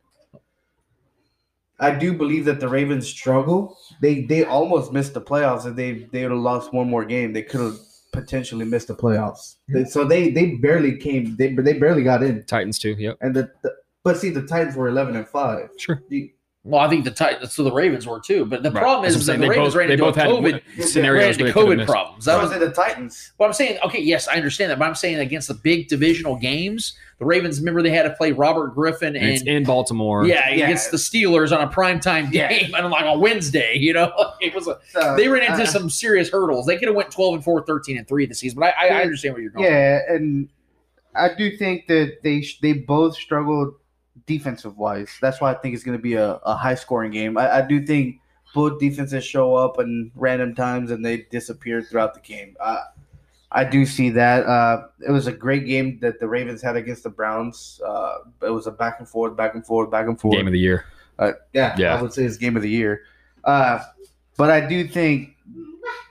I 1.80 1.90
do 1.92 2.12
believe 2.12 2.44
that 2.44 2.60
the 2.60 2.68
Ravens 2.68 3.08
struggle. 3.08 3.76
They 4.02 4.22
they 4.22 4.44
almost 4.44 4.92
missed 4.92 5.14
the 5.14 5.20
playoffs. 5.20 5.66
If 5.66 5.76
they 5.76 5.92
they 6.12 6.22
would 6.22 6.32
have 6.32 6.40
lost 6.40 6.72
one 6.72 6.88
more 6.88 7.04
game, 7.04 7.32
they 7.32 7.42
could 7.42 7.60
have 7.60 7.76
potentially 8.12 8.64
missed 8.64 8.88
the 8.88 8.94
playoffs. 8.94 9.56
They- 9.68 9.84
so 9.84 10.04
they 10.04 10.30
they 10.30 10.56
barely 10.56 10.96
came. 10.98 11.36
They 11.36 11.54
they 11.54 11.74
barely 11.74 12.02
got 12.02 12.22
in. 12.22 12.44
Titans 12.44 12.78
too. 12.78 12.94
Yep. 12.98 13.18
And 13.20 13.34
the, 13.34 13.50
the 13.62 13.72
but 14.04 14.16
see 14.18 14.30
the 14.30 14.42
Titans 14.42 14.76
were 14.76 14.88
eleven 14.88 15.16
and 15.16 15.26
five. 15.28 15.70
Sure. 15.78 16.02
The- 16.08 16.32
well, 16.62 16.82
I 16.82 16.88
think 16.90 17.06
the 17.06 17.10
Titans, 17.10 17.54
so 17.54 17.64
the 17.64 17.72
Ravens 17.72 18.06
were 18.06 18.20
too. 18.20 18.44
But 18.44 18.62
the 18.62 18.70
Right. 18.70 18.82
problem 18.82 19.04
That's 19.04 19.16
is 19.16 19.26
what 19.26 19.34
I'm 19.36 19.40
that 19.40 19.46
the. 19.46 19.50
They 19.52 19.58
Ravens 19.58 19.72
both- 19.74 19.78
ran 19.78 19.88
they 19.88 19.92
into 19.94 20.04
both 20.04 20.16
a 20.18 20.20
had 20.20 20.28
COVID, 20.30 20.84
scenarios 20.84 21.22
ran 21.22 21.30
into 21.30 21.44
where 21.44 21.46
they 21.46 21.52
could've 21.54 21.78
COVID 21.80 21.86
problems. 21.86 22.24
That 22.26 22.32
so 22.32 22.38
was 22.42 22.50
was 22.50 22.56
it 22.56 22.60
the 22.66 22.72
Titans? 22.72 23.32
But 23.38 23.44
I'm 23.46 23.52
saying, 23.54 23.78
okay, 23.86 24.02
yes, 24.02 24.28
I 24.28 24.34
understand 24.34 24.70
that. 24.70 24.78
But 24.78 24.84
I'm 24.84 24.94
saying 24.94 25.20
against 25.20 25.48
the 25.48 25.54
big 25.54 25.88
divisional 25.88 26.36
games, 26.36 26.94
the 27.20 27.24
Ravens, 27.26 27.60
remember 27.60 27.82
they 27.82 27.90
had 27.90 28.02
to 28.04 28.10
play 28.10 28.32
Robert 28.32 28.74
Griffin 28.74 29.14
And 29.14 29.24
it's 29.28 29.42
in 29.42 29.62
Baltimore. 29.62 30.26
yeah, 30.26 30.48
Yeah. 30.50 30.64
against 30.64 30.90
the 30.90 30.96
Steelers 30.96 31.56
on 31.56 31.62
a 31.62 31.70
primetime 31.70 32.32
Yeah. 32.32 32.48
game 32.48 32.74
and 32.76 32.90
like 32.90 33.04
on 33.04 33.20
Wednesday, 33.20 33.74
you 33.76 33.92
know? 33.92 34.10
It 34.40 34.54
was 34.54 34.66
a, 34.66 34.78
So, 34.90 35.16
they 35.16 35.28
ran 35.28 35.42
into 35.42 35.62
uh, 35.62 35.66
some 35.66 35.88
serious 35.90 36.30
hurdles. 36.30 36.64
They 36.66 36.78
could 36.78 36.88
have 36.88 36.96
went 36.96 37.10
12 37.12 37.34
and 37.34 37.44
4, 37.44 37.64
13 37.66 37.98
and 37.98 38.08
3 38.08 38.26
this 38.26 38.40
season, 38.40 38.58
but 38.58 38.74
I, 38.76 38.88
I, 38.88 38.98
I 38.98 39.02
understand 39.02 39.34
where 39.34 39.42
you're 39.42 39.52
going. 39.52 39.66
Yeah, 39.70 40.00
and 40.08 40.48
I 41.14 41.34
do 41.34 41.56
think 41.56 41.86
that 41.88 42.18
they 42.24 42.44
they 42.62 42.72
both 42.72 43.14
struggled 43.16 43.74
defensive 44.26 44.78
wise. 44.78 45.10
That's 45.20 45.40
why 45.40 45.50
I 45.52 45.54
think 45.54 45.74
it's 45.74 45.84
going 45.84 45.98
to 45.98 46.02
be 46.02 46.14
a, 46.14 46.34
a 46.36 46.54
high 46.56 46.74
scoring 46.74 47.10
game. 47.10 47.36
I, 47.36 47.58
I 47.58 47.60
do 47.62 47.84
think 47.84 48.16
both 48.54 48.80
defenses 48.80 49.24
show 49.24 49.54
up 49.54 49.78
in 49.78 50.10
random 50.14 50.54
times 50.54 50.90
and 50.90 51.04
they 51.04 51.26
disappear 51.30 51.82
throughout 51.82 52.14
the 52.14 52.20
game. 52.20 52.56
Uh, 52.60 52.80
I 53.52 53.64
do 53.64 53.84
see 53.84 54.10
that. 54.10 54.46
Uh, 54.46 54.86
it 55.06 55.10
was 55.10 55.26
a 55.26 55.32
great 55.32 55.66
game 55.66 55.98
that 56.02 56.20
the 56.20 56.28
Ravens 56.28 56.62
had 56.62 56.76
against 56.76 57.02
the 57.02 57.10
Browns. 57.10 57.80
Uh, 57.84 58.18
it 58.42 58.50
was 58.50 58.66
a 58.66 58.70
back 58.70 59.00
and 59.00 59.08
forth, 59.08 59.36
back 59.36 59.54
and 59.54 59.66
forth, 59.66 59.90
back 59.90 60.06
and 60.06 60.20
forth. 60.20 60.36
Game 60.36 60.46
of 60.46 60.52
the 60.52 60.58
year. 60.58 60.84
Uh, 61.18 61.32
yeah, 61.52 61.74
Yeah. 61.78 61.96
I 61.96 62.00
would 62.02 62.12
say 62.12 62.24
it's 62.24 62.36
game 62.36 62.56
of 62.56 62.62
the 62.62 62.70
year. 62.70 63.02
Uh, 63.44 63.80
but 64.36 64.50
I 64.50 64.60
do 64.66 64.86
think, 64.86 65.36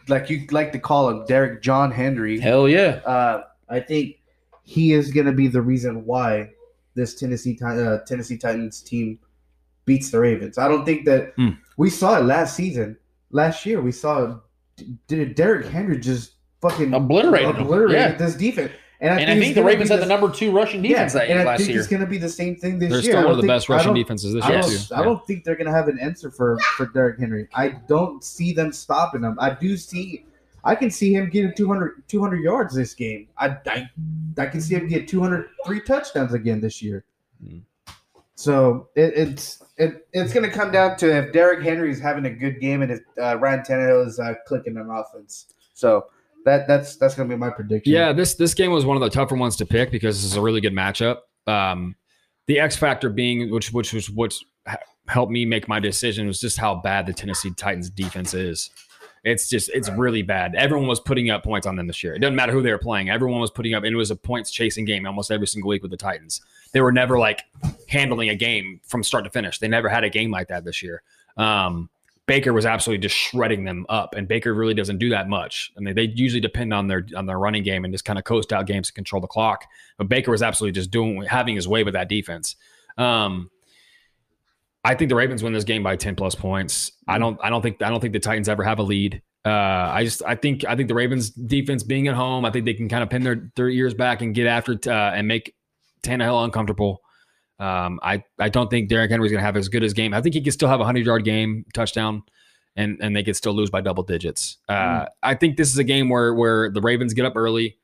like 0.07 0.29
you 0.29 0.45
like 0.51 0.71
to 0.73 0.79
call 0.79 1.09
him, 1.09 1.25
Derrick 1.27 1.61
John 1.61 1.91
Henry. 1.91 2.39
Hell 2.39 2.67
yeah. 2.67 2.99
Uh, 3.05 3.43
I 3.69 3.79
think 3.79 4.17
he 4.63 4.91
is 4.93 5.11
going 5.11 5.25
to 5.25 5.31
be 5.31 5.47
the 5.47 5.61
reason 5.61 6.05
why 6.05 6.51
this 6.95 7.15
Tennessee 7.15 7.57
uh, 7.63 7.99
Tennessee 8.05 8.37
Titans 8.37 8.81
team 8.81 9.17
beats 9.85 10.11
the 10.11 10.19
Ravens. 10.19 10.57
I 10.57 10.67
don't 10.67 10.83
think 10.85 11.05
that 11.05 11.33
Hmm. 11.37 11.49
we 11.77 11.89
saw 11.89 12.17
it 12.17 12.23
last 12.25 12.55
season. 12.55 12.97
Last 13.31 13.65
year, 13.65 13.81
we 13.81 13.91
saw 13.91 14.39
Derrick 15.07 15.67
Henry 15.67 15.97
just 15.99 16.33
fucking 16.61 16.93
Obliterated 16.93 17.55
them. 17.55 17.63
obliterated 17.63 17.95
Yeah. 18.11 18.11
this 18.17 18.35
defense. 18.35 18.71
And 19.01 19.13
I 19.13 19.21
And 19.21 19.31
I 19.31 19.39
think 19.39 19.55
the 19.55 19.63
Ravens 19.63 19.89
be 19.89 19.93
had 19.95 20.03
the 20.03 20.07
number 20.07 20.29
two 20.29 20.51
rushing 20.51 20.81
defense 20.81 21.13
yeah, 21.13 21.21
that 21.21 21.29
and 21.29 21.39
I 21.39 21.45
last 21.45 21.59
think 21.59 21.69
year. 21.69 21.79
it's 21.79 21.87
going 21.87 22.01
to 22.01 22.05
be 22.05 22.17
the 22.17 22.27
same 22.27 22.57
thing 22.57 22.79
this 22.79 22.89
They're 22.89 22.99
year. 22.99 23.11
still 23.13 23.21
one 23.23 23.31
of 23.31 23.37
the 23.37 23.43
think- 23.43 23.47
best 23.49 23.69
I 23.69 23.73
rushing 23.75 23.93
defenses 23.93 24.33
this 24.33 24.43
I 24.43 24.49
year 24.51 24.61
don't, 24.61 24.69
too. 24.71 24.95
I 24.95 25.03
don't 25.03 25.25
think 25.25 25.43
they're 25.45 25.55
gonna 25.55 25.71
have 25.71 25.87
an 25.87 25.97
answer 25.99 26.29
for 26.29 26.57
for 26.75 26.87
Derrick 26.87 27.17
Henry. 27.17 27.47
I 27.53 27.69
don't 27.87 28.21
see 28.23 28.51
them 28.51 28.73
stopping 28.73 29.23
him. 29.23 29.37
I 29.39 29.51
do 29.51 29.77
see, 29.77 30.25
I 30.65 30.75
can 30.75 30.91
see 30.91 31.13
him 31.13 31.29
getting 31.29 31.53
200, 31.55 32.03
200 32.09 32.41
yards 32.41 32.75
this 32.75 32.93
game. 32.93 33.27
I, 33.37 33.55
I 33.67 33.89
I 34.37 34.45
can 34.47 34.59
see 34.59 34.75
him 34.75 34.87
get 34.89 35.07
200 35.07 35.47
three 35.65 35.79
touchdowns 35.79 36.33
again 36.33 36.59
this 36.59 36.81
year. 36.81 37.05
Hmm. 37.41 37.59
So 38.35 38.89
it, 38.95 39.13
it's 39.15 39.63
it, 39.77 40.07
it's 40.11 40.33
gonna 40.33 40.49
come 40.51 40.71
down 40.73 40.97
to 40.97 41.09
if 41.09 41.31
Derrick 41.31 41.63
Henry 41.63 41.89
is 41.89 42.01
having 42.01 42.25
a 42.25 42.29
good 42.29 42.59
game 42.59 42.81
and 42.81 42.91
if 42.91 42.99
uh, 43.17 43.37
Ryan 43.37 43.61
Tannehill 43.61 44.05
is 44.07 44.19
uh, 44.19 44.33
clicking 44.45 44.77
on 44.77 44.89
offense. 44.89 45.53
So 45.73 46.07
that 46.45 46.67
that's 46.67 46.95
that's 46.97 47.15
gonna 47.15 47.29
be 47.29 47.35
my 47.35 47.49
prediction. 47.49 47.93
Yeah, 47.93 48.13
this 48.13 48.35
this 48.35 48.53
game 48.53 48.71
was 48.71 48.85
one 48.85 48.97
of 48.97 49.01
the 49.01 49.09
tougher 49.09 49.35
ones 49.35 49.55
to 49.57 49.65
pick 49.65 49.91
because 49.91 50.17
this 50.17 50.31
is 50.31 50.37
a 50.37 50.41
really 50.41 50.61
good 50.61 50.73
matchup. 50.73 51.19
Um, 51.47 51.95
the 52.47 52.59
X 52.59 52.75
factor 52.75 53.09
being, 53.09 53.51
which 53.51 53.71
which 53.73 53.93
was 53.93 54.09
what 54.09 54.33
helped 55.07 55.31
me 55.31 55.45
make 55.45 55.67
my 55.67 55.79
decision, 55.79 56.27
was 56.27 56.39
just 56.39 56.57
how 56.57 56.75
bad 56.75 57.05
the 57.05 57.13
Tennessee 57.13 57.51
Titans 57.55 57.89
defense 57.89 58.33
is. 58.33 58.69
It's 59.23 59.49
just 59.49 59.69
it's 59.73 59.89
really 59.89 60.21
bad. 60.21 60.55
Everyone 60.55 60.87
was 60.87 60.99
putting 60.99 61.29
up 61.29 61.43
points 61.43 61.67
on 61.67 61.75
them 61.75 61.87
this 61.87 62.03
year. 62.03 62.15
It 62.15 62.19
doesn't 62.19 62.35
matter 62.35 62.53
who 62.53 62.61
they 62.61 62.71
were 62.71 62.77
playing. 62.77 63.09
Everyone 63.09 63.41
was 63.41 63.51
putting 63.51 63.73
up, 63.73 63.83
and 63.83 63.93
it 63.93 63.97
was 63.97 64.11
a 64.11 64.15
points 64.15 64.49
chasing 64.49 64.85
game 64.85 65.05
almost 65.05 65.29
every 65.29 65.47
single 65.47 65.69
week 65.69 65.81
with 65.81 65.91
the 65.91 65.97
Titans. 65.97 66.41
They 66.71 66.81
were 66.81 66.91
never 66.91 67.19
like 67.19 67.43
handling 67.87 68.29
a 68.29 68.35
game 68.35 68.79
from 68.85 69.03
start 69.03 69.25
to 69.25 69.29
finish. 69.29 69.59
They 69.59 69.67
never 69.67 69.89
had 69.89 70.03
a 70.03 70.09
game 70.09 70.31
like 70.31 70.47
that 70.47 70.63
this 70.63 70.81
year. 70.81 71.03
Um, 71.35 71.89
Baker 72.29 72.53
was 72.53 72.63
absolutely 72.63 73.01
just 73.01 73.15
shredding 73.15 73.63
them 73.63 73.87
up, 73.89 74.13
and 74.13 74.27
Baker 74.27 74.53
really 74.53 74.75
doesn't 74.75 74.99
do 74.99 75.09
that 75.09 75.27
much. 75.27 75.71
I 75.75 75.79
mean, 75.79 75.95
they 75.95 76.03
usually 76.03 76.39
depend 76.39 76.75
on 76.75 76.85
their 76.85 77.03
on 77.15 77.25
their 77.25 77.39
running 77.39 77.63
game 77.63 77.83
and 77.83 77.91
just 77.91 78.05
kind 78.05 78.19
of 78.19 78.23
coast 78.23 78.53
out 78.53 78.67
games 78.67 78.85
to 78.89 78.93
control 78.93 79.19
the 79.19 79.27
clock. 79.27 79.65
But 79.97 80.09
Baker 80.09 80.29
was 80.29 80.43
absolutely 80.43 80.79
just 80.79 80.91
doing 80.91 81.23
having 81.23 81.55
his 81.55 81.67
way 81.67 81.83
with 81.83 81.95
that 81.95 82.07
defense. 82.07 82.55
Um, 82.99 83.49
I 84.85 84.93
think 84.93 85.09
the 85.09 85.15
Ravens 85.15 85.41
win 85.41 85.53
this 85.53 85.63
game 85.63 85.81
by 85.81 85.95
ten 85.95 86.15
plus 86.15 86.35
points. 86.35 86.91
I 87.07 87.17
don't. 87.17 87.39
I 87.41 87.49
don't 87.49 87.63
think. 87.63 87.81
I 87.81 87.89
don't 87.89 87.99
think 87.99 88.13
the 88.13 88.19
Titans 88.19 88.47
ever 88.47 88.63
have 88.63 88.77
a 88.77 88.83
lead. 88.83 89.23
Uh, 89.43 89.49
I 89.49 90.03
just. 90.03 90.21
I 90.23 90.35
think. 90.35 90.63
I 90.65 90.75
think 90.75 90.87
the 90.87 90.93
Ravens 90.93 91.31
defense 91.31 91.81
being 91.81 92.07
at 92.09 92.13
home. 92.13 92.45
I 92.45 92.51
think 92.51 92.65
they 92.65 92.75
can 92.75 92.89
kind 92.89 93.01
of 93.01 93.09
pin 93.09 93.23
their 93.23 93.49
their 93.55 93.69
ears 93.69 93.95
back 93.95 94.21
and 94.21 94.35
get 94.35 94.45
after 94.45 94.77
uh, 94.85 95.15
and 95.15 95.27
make 95.27 95.55
Tannehill 96.03 96.45
uncomfortable. 96.45 97.01
Um, 97.59 97.99
I 98.01 98.23
I 98.37 98.49
don't 98.49 98.69
think 98.69 98.89
Derrick 98.89 99.11
Henry's 99.11 99.31
going 99.31 99.41
to 99.41 99.45
have 99.45 99.57
as 99.57 99.67
good 99.67 99.83
as 99.83 99.93
game. 99.93 100.13
I 100.13 100.21
think 100.21 100.35
he 100.35 100.41
can 100.41 100.51
still 100.51 100.69
have 100.69 100.79
a 100.79 100.85
hundred 100.85 101.05
yard 101.05 101.25
game 101.25 101.65
touchdown, 101.73 102.23
and 102.75 102.97
and 103.01 103.15
they 103.15 103.23
could 103.23 103.35
still 103.35 103.53
lose 103.53 103.69
by 103.69 103.81
double 103.81 104.03
digits. 104.03 104.57
Uh, 104.67 104.73
Mm. 104.73 105.07
I 105.23 105.35
think 105.35 105.57
this 105.57 105.69
is 105.69 105.77
a 105.77 105.83
game 105.83 106.09
where 106.09 106.33
where 106.33 106.69
the 106.71 106.81
Ravens 106.81 107.13
get 107.13 107.25
up 107.25 107.35
early, 107.35 107.77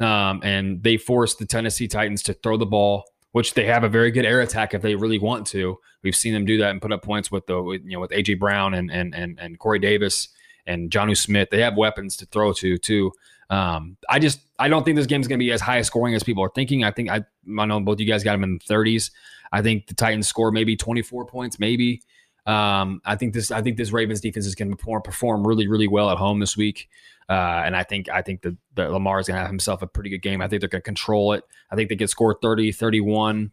um, 0.00 0.40
and 0.42 0.82
they 0.82 0.96
force 0.96 1.34
the 1.34 1.46
Tennessee 1.46 1.86
Titans 1.88 2.22
to 2.24 2.32
throw 2.32 2.56
the 2.56 2.66
ball, 2.66 3.04
which 3.32 3.54
they 3.54 3.66
have 3.66 3.84
a 3.84 3.88
very 3.88 4.10
good 4.10 4.24
air 4.24 4.40
attack 4.40 4.72
if 4.72 4.80
they 4.82 4.94
really 4.94 5.18
want 5.18 5.46
to. 5.48 5.78
We've 6.02 6.16
seen 6.16 6.32
them 6.32 6.46
do 6.46 6.56
that 6.58 6.70
and 6.70 6.80
put 6.80 6.92
up 6.92 7.02
points 7.02 7.30
with 7.30 7.46
the 7.46 7.62
with, 7.62 7.82
you 7.84 7.92
know 7.92 8.00
with 8.00 8.10
AJ 8.12 8.38
Brown 8.38 8.72
and 8.72 8.90
and 8.90 9.14
and 9.14 9.38
and 9.38 9.58
Corey 9.58 9.78
Davis 9.78 10.28
and 10.66 10.90
Jonnu 10.90 11.16
Smith. 11.16 11.48
They 11.50 11.60
have 11.60 11.76
weapons 11.76 12.16
to 12.16 12.26
throw 12.26 12.52
to 12.54 12.78
too. 12.78 13.12
Um, 13.50 13.96
I 14.08 14.20
just 14.20 14.40
I 14.58 14.68
don't 14.68 14.84
think 14.84 14.96
this 14.96 15.06
game 15.06 15.20
is 15.20 15.28
going 15.28 15.38
to 15.38 15.44
be 15.44 15.52
as 15.52 15.60
high 15.60 15.82
scoring 15.82 16.14
as 16.14 16.22
people 16.22 16.42
are 16.44 16.52
thinking. 16.54 16.84
I 16.84 16.92
think 16.92 17.10
I 17.10 17.24
I 17.58 17.66
know 17.66 17.80
both 17.80 17.98
you 18.00 18.06
guys 18.06 18.24
got 18.24 18.32
them 18.32 18.44
in 18.44 18.58
the 18.58 18.74
30s. 18.74 19.10
I 19.52 19.60
think 19.60 19.88
the 19.88 19.94
Titans 19.94 20.28
score 20.28 20.52
maybe 20.52 20.76
24 20.76 21.26
points, 21.26 21.58
maybe. 21.58 22.02
Um, 22.46 23.02
I 23.04 23.16
think 23.16 23.34
this 23.34 23.50
I 23.50 23.60
think 23.60 23.76
this 23.76 23.92
Ravens 23.92 24.20
defense 24.20 24.46
is 24.46 24.54
going 24.54 24.70
to 24.70 24.76
perform, 24.76 25.02
perform 25.02 25.46
really 25.46 25.66
really 25.66 25.88
well 25.88 26.10
at 26.10 26.18
home 26.18 26.38
this 26.38 26.56
week. 26.56 26.88
Uh, 27.28 27.62
and 27.64 27.76
I 27.76 27.82
think 27.82 28.08
I 28.08 28.22
think 28.22 28.42
that 28.42 28.56
that 28.76 28.92
Lamar 28.92 29.20
is 29.20 29.26
going 29.26 29.36
to 29.36 29.40
have 29.40 29.50
himself 29.50 29.82
a 29.82 29.86
pretty 29.86 30.10
good 30.10 30.22
game. 30.22 30.40
I 30.40 30.48
think 30.48 30.60
they're 30.60 30.68
going 30.68 30.82
to 30.82 30.84
control 30.84 31.32
it. 31.32 31.44
I 31.70 31.76
think 31.76 31.88
they 31.88 31.96
can 31.96 32.08
score 32.08 32.36
30, 32.40 32.72
31, 32.72 33.50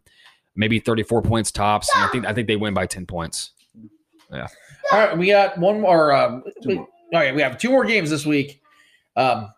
maybe 0.56 0.80
34 0.80 1.22
points 1.22 1.52
tops. 1.52 1.90
And 1.96 2.04
I 2.04 2.08
think 2.08 2.26
I 2.26 2.34
think 2.34 2.48
they 2.48 2.56
win 2.56 2.74
by 2.74 2.86
10 2.86 3.06
points. 3.06 3.52
Yeah. 4.32 4.48
All 4.92 5.00
right, 5.00 5.18
we 5.18 5.28
got 5.28 5.58
one 5.58 5.82
more. 5.82 6.12
Um, 6.12 6.44
we, 6.66 6.80
okay, 7.14 7.32
we 7.34 7.42
have 7.42 7.58
two 7.58 7.70
more 7.70 7.86
games 7.86 8.10
this 8.10 8.26
week. 8.26 8.62
Um, 9.16 9.50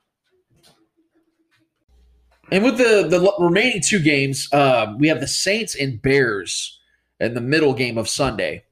and 2.51 2.63
with 2.63 2.77
the 2.77 3.07
the 3.07 3.33
remaining 3.39 3.81
two 3.81 3.99
games, 3.99 4.51
um, 4.53 4.97
we 4.97 5.07
have 5.07 5.19
the 5.19 5.27
Saints 5.27 5.75
and 5.75 6.01
Bears 6.01 6.79
in 7.19 7.33
the 7.33 7.41
middle 7.41 7.73
game 7.73 7.97
of 7.97 8.07
Sunday. 8.07 8.63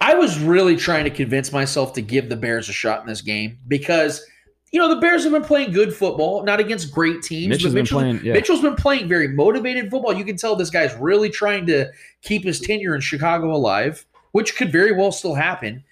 I 0.00 0.14
was 0.14 0.40
really 0.40 0.76
trying 0.76 1.04
to 1.04 1.10
convince 1.10 1.52
myself 1.52 1.92
to 1.94 2.02
give 2.02 2.28
the 2.28 2.36
Bears 2.36 2.68
a 2.68 2.72
shot 2.72 3.00
in 3.02 3.06
this 3.06 3.20
game 3.20 3.58
because 3.68 4.24
you 4.72 4.80
know 4.80 4.88
the 4.92 5.00
Bears 5.00 5.22
have 5.24 5.32
been 5.32 5.44
playing 5.44 5.72
good 5.72 5.94
football, 5.94 6.42
not 6.42 6.58
against 6.60 6.92
great 6.92 7.22
teams. 7.22 7.48
Mitch 7.50 7.58
but 7.60 7.66
has 7.66 7.74
been 7.74 7.86
playing- 7.86 8.20
yeah. 8.24 8.32
Mitchell's 8.32 8.62
been 8.62 8.74
playing 8.74 9.06
very 9.06 9.28
motivated 9.28 9.90
football. 9.90 10.12
You 10.12 10.24
can 10.24 10.36
tell 10.36 10.56
this 10.56 10.70
guy's 10.70 10.94
really 10.94 11.28
trying 11.30 11.66
to 11.66 11.90
keep 12.22 12.42
his 12.44 12.58
tenure 12.58 12.94
in 12.94 13.00
Chicago 13.00 13.54
alive, 13.54 14.06
which 14.32 14.56
could 14.56 14.72
very 14.72 14.92
well 14.92 15.12
still 15.12 15.34
happen. 15.34 15.84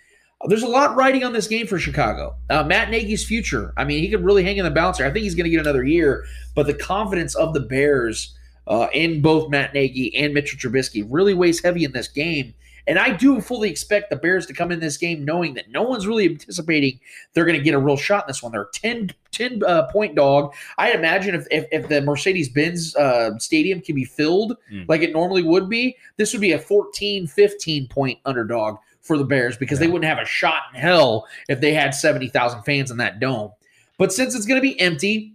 There's 0.46 0.62
a 0.62 0.68
lot 0.68 0.96
riding 0.96 1.22
on 1.22 1.32
this 1.34 1.46
game 1.46 1.66
for 1.66 1.78
Chicago. 1.78 2.34
Uh, 2.48 2.64
Matt 2.64 2.90
Nagy's 2.90 3.24
future. 3.26 3.74
I 3.76 3.84
mean, 3.84 4.00
he 4.02 4.08
could 4.08 4.24
really 4.24 4.42
hang 4.42 4.56
in 4.56 4.64
the 4.64 4.70
bouncer. 4.70 5.04
I 5.04 5.10
think 5.10 5.24
he's 5.24 5.34
going 5.34 5.44
to 5.44 5.50
get 5.50 5.60
another 5.60 5.84
year, 5.84 6.24
but 6.54 6.66
the 6.66 6.74
confidence 6.74 7.34
of 7.34 7.52
the 7.52 7.60
Bears 7.60 8.34
uh, 8.66 8.88
in 8.94 9.20
both 9.20 9.50
Matt 9.50 9.74
Nagy 9.74 10.16
and 10.16 10.32
Mitchell 10.32 10.58
Trubisky 10.58 11.06
really 11.08 11.34
weighs 11.34 11.62
heavy 11.62 11.84
in 11.84 11.92
this 11.92 12.08
game. 12.08 12.54
And 12.86 12.98
I 12.98 13.10
do 13.14 13.40
fully 13.42 13.70
expect 13.70 14.08
the 14.10 14.16
Bears 14.16 14.46
to 14.46 14.54
come 14.54 14.72
in 14.72 14.80
this 14.80 14.96
game 14.96 15.24
knowing 15.24 15.54
that 15.54 15.70
no 15.70 15.82
one's 15.82 16.06
really 16.06 16.26
anticipating 16.26 16.98
they're 17.34 17.44
going 17.44 17.58
to 17.58 17.62
get 17.62 17.74
a 17.74 17.78
real 17.78 17.96
shot 17.98 18.24
in 18.24 18.28
this 18.28 18.42
one. 18.42 18.50
They're 18.50 18.62
a 18.62 18.72
10, 18.72 19.10
10 19.32 19.62
uh, 19.64 19.86
point 19.92 20.14
dog. 20.16 20.54
I 20.78 20.92
imagine 20.92 21.34
if, 21.34 21.46
if, 21.50 21.66
if 21.70 21.88
the 21.88 22.00
Mercedes 22.00 22.48
Benz 22.48 22.96
uh, 22.96 23.38
stadium 23.38 23.80
can 23.82 23.94
be 23.94 24.04
filled 24.04 24.56
Mm. 24.72 24.86
like 24.88 25.02
it 25.02 25.12
normally 25.12 25.42
would 25.42 25.68
be, 25.68 25.96
this 26.16 26.32
would 26.32 26.40
be 26.40 26.52
a 26.52 26.58
14, 26.58 27.26
15 27.26 27.86
point 27.88 28.18
underdog 28.24 28.78
for 29.02 29.16
the 29.18 29.24
Bears 29.24 29.56
because 29.56 29.78
they 29.78 29.88
wouldn't 29.88 30.04
have 30.04 30.18
a 30.18 30.26
shot 30.26 30.62
in 30.74 30.80
hell 30.80 31.26
if 31.48 31.60
they 31.60 31.72
had 31.72 31.94
70,000 31.94 32.62
fans 32.62 32.90
in 32.90 32.96
that 32.98 33.20
dome. 33.20 33.50
But 33.98 34.12
since 34.12 34.34
it's 34.34 34.46
going 34.46 34.60
to 34.60 34.66
be 34.66 34.78
empty, 34.80 35.34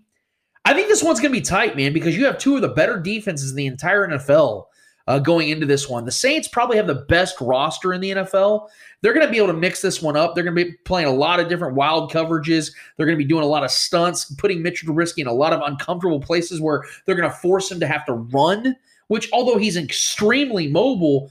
I 0.66 0.74
think 0.74 0.88
this 0.88 1.04
one's 1.04 1.20
going 1.20 1.32
to 1.32 1.40
be 1.40 1.46
tight, 1.46 1.78
man, 1.78 1.94
because 1.94 2.18
you 2.18 2.26
have 2.26 2.38
two 2.38 2.56
of 2.56 2.62
the 2.62 2.70
better 2.70 3.00
defenses 3.00 3.52
in 3.52 3.56
the 3.56 3.68
entire 3.68 4.08
NFL 4.08 4.66
uh, 5.08 5.20
going 5.20 5.50
into 5.50 5.66
this 5.66 5.88
one. 5.88 6.06
The 6.06 6.12
Saints 6.12 6.48
probably 6.48 6.78
have 6.78 6.88
the 6.88 7.06
best 7.08 7.40
roster 7.40 7.94
in 7.94 8.02
the 8.02 8.12
NFL. 8.12 8.70
They're 9.02 9.14
going 9.14 9.26
to 9.26 9.32
be 9.32 9.38
able 9.38 9.48
to 9.48 9.54
mix 9.54 9.82
this 9.82 10.02
one 10.02 10.18
up. 10.18 10.34
They're 10.34 10.44
going 10.44 10.56
to 10.56 10.66
be 10.66 10.72
playing 10.86 11.08
a 11.08 11.14
lot 11.14 11.40
of 11.40 11.48
different 11.48 11.76
wild 11.76 12.12
coverages. 12.12 12.72
They're 12.98 13.06
going 13.06 13.18
to 13.18 13.24
be 13.24 13.30
doing 13.30 13.44
a 13.44 13.48
lot 13.48 13.64
of 13.64 13.70
stunts, 13.72 14.26
putting 14.36 14.64
Mitchell 14.64 14.94
Trubisky 14.94 15.20
in 15.20 15.28
a 15.28 15.34
lot 15.34 15.54
of 15.54 15.62
uncomfortable 15.64 16.20
places 16.20 16.60
where 16.60 16.84
they're 17.06 17.16
going 17.16 17.30
to 17.30 17.36
force 17.36 17.72
him 17.72 17.80
to 17.80 17.88
have 17.88 18.06
to 18.08 18.14
run. 18.14 18.76
Which, 19.08 19.30
although 19.32 19.60
he's 19.60 19.78
extremely 19.78 20.68
mobile, 20.68 21.30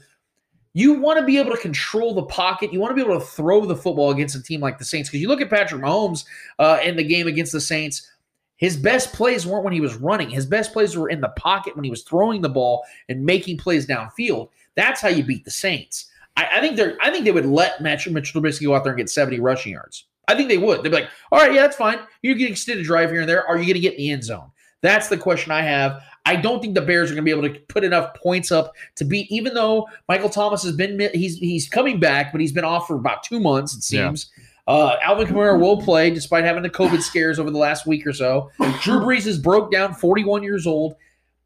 you 0.75 0.91
want 0.91 1.17
to 1.17 1.25
be 1.25 1.37
able 1.37 1.51
to 1.51 1.61
control 1.61 2.13
the 2.13 2.23
pocket. 2.23 2.73
You 2.73 2.81
want 2.81 2.91
to 2.91 2.95
be 2.95 3.01
able 3.01 3.17
to 3.17 3.25
throw 3.25 3.65
the 3.65 3.77
football 3.77 4.11
against 4.11 4.35
a 4.35 4.43
team 4.43 4.59
like 4.59 4.77
the 4.77 4.83
Saints. 4.83 5.07
Because 5.07 5.21
you 5.21 5.29
look 5.29 5.39
at 5.39 5.49
Patrick 5.49 5.81
Mahomes 5.81 6.25
uh, 6.59 6.79
in 6.83 6.97
the 6.97 7.03
game 7.03 7.27
against 7.27 7.53
the 7.53 7.61
Saints, 7.61 8.11
his 8.57 8.75
best 8.75 9.13
plays 9.13 9.47
weren't 9.47 9.63
when 9.63 9.71
he 9.71 9.79
was 9.79 9.95
running. 9.95 10.29
His 10.29 10.45
best 10.45 10.73
plays 10.73 10.97
were 10.97 11.07
in 11.07 11.21
the 11.21 11.29
pocket 11.29 11.77
when 11.77 11.85
he 11.85 11.89
was 11.89 12.03
throwing 12.03 12.41
the 12.41 12.49
ball 12.49 12.83
and 13.07 13.25
making 13.25 13.57
plays 13.57 13.87
downfield. 13.87 14.49
That's 14.75 14.99
how 14.99 15.07
you 15.07 15.23
beat 15.23 15.45
the 15.45 15.51
Saints. 15.51 16.11
I, 16.35 16.49
I 16.55 16.59
think 16.59 16.75
they're. 16.75 16.97
I 17.01 17.09
think 17.09 17.23
they 17.23 17.31
would 17.31 17.45
let 17.45 17.79
Mitch, 17.79 18.09
Mitchell 18.09 18.41
Trubisky 18.41 18.65
go 18.65 18.75
out 18.75 18.83
there 18.83 18.91
and 18.91 18.97
get 18.97 19.09
seventy 19.09 19.39
rushing 19.39 19.71
yards. 19.71 20.07
I 20.27 20.35
think 20.35 20.49
they 20.49 20.57
would. 20.57 20.83
They'd 20.83 20.89
be 20.89 20.95
like, 20.95 21.09
"All 21.31 21.39
right, 21.39 21.53
yeah, 21.53 21.61
that's 21.61 21.77
fine. 21.77 21.99
You 22.21 22.35
get 22.35 22.51
extended 22.51 22.85
drive 22.85 23.11
here 23.11 23.21
and 23.21 23.29
there. 23.29 23.47
Are 23.47 23.55
you 23.55 23.63
going 23.63 23.75
to 23.75 23.79
get 23.79 23.93
in 23.93 23.99
the 23.99 24.09
end 24.11 24.25
zone?" 24.25 24.51
That's 24.81 25.07
the 25.07 25.17
question 25.17 25.53
I 25.53 25.61
have. 25.61 26.03
I 26.25 26.35
don't 26.35 26.61
think 26.61 26.73
the 26.75 26.81
Bears 26.81 27.11
are 27.11 27.13
going 27.13 27.23
to 27.25 27.31
be 27.33 27.37
able 27.37 27.47
to 27.53 27.59
put 27.67 27.83
enough 27.83 28.15
points 28.15 28.51
up 28.51 28.73
to 28.95 29.05
beat. 29.05 29.31
Even 29.31 29.53
though 29.53 29.87
Michael 30.09 30.29
Thomas 30.29 30.63
has 30.63 30.75
been 30.75 30.99
he's 31.13 31.37
he's 31.37 31.69
coming 31.69 31.99
back, 31.99 32.31
but 32.31 32.41
he's 32.41 32.51
been 32.51 32.63
off 32.65 32.87
for 32.87 32.95
about 32.95 33.23
two 33.23 33.39
months. 33.39 33.75
It 33.75 33.95
Yeah. 33.95 34.07
seems. 34.07 34.29
Uh, 34.67 34.95
Alvin 35.03 35.27
Kamara 35.27 35.59
will 35.59 35.77
play 35.79 36.09
despite 36.09 36.43
having 36.43 36.63
the 36.63 36.69
COVID 36.71 37.01
scares 37.03 37.37
over 37.37 37.51
the 37.51 37.57
last 37.59 37.85
week 37.85 38.05
or 38.07 38.13
so. 38.13 38.49
Drew 38.81 38.99
Brees 38.99 39.27
is 39.27 39.37
broke 39.37 39.71
down, 39.71 39.93
41 39.93 40.41
years 40.41 40.65
old. 40.65 40.95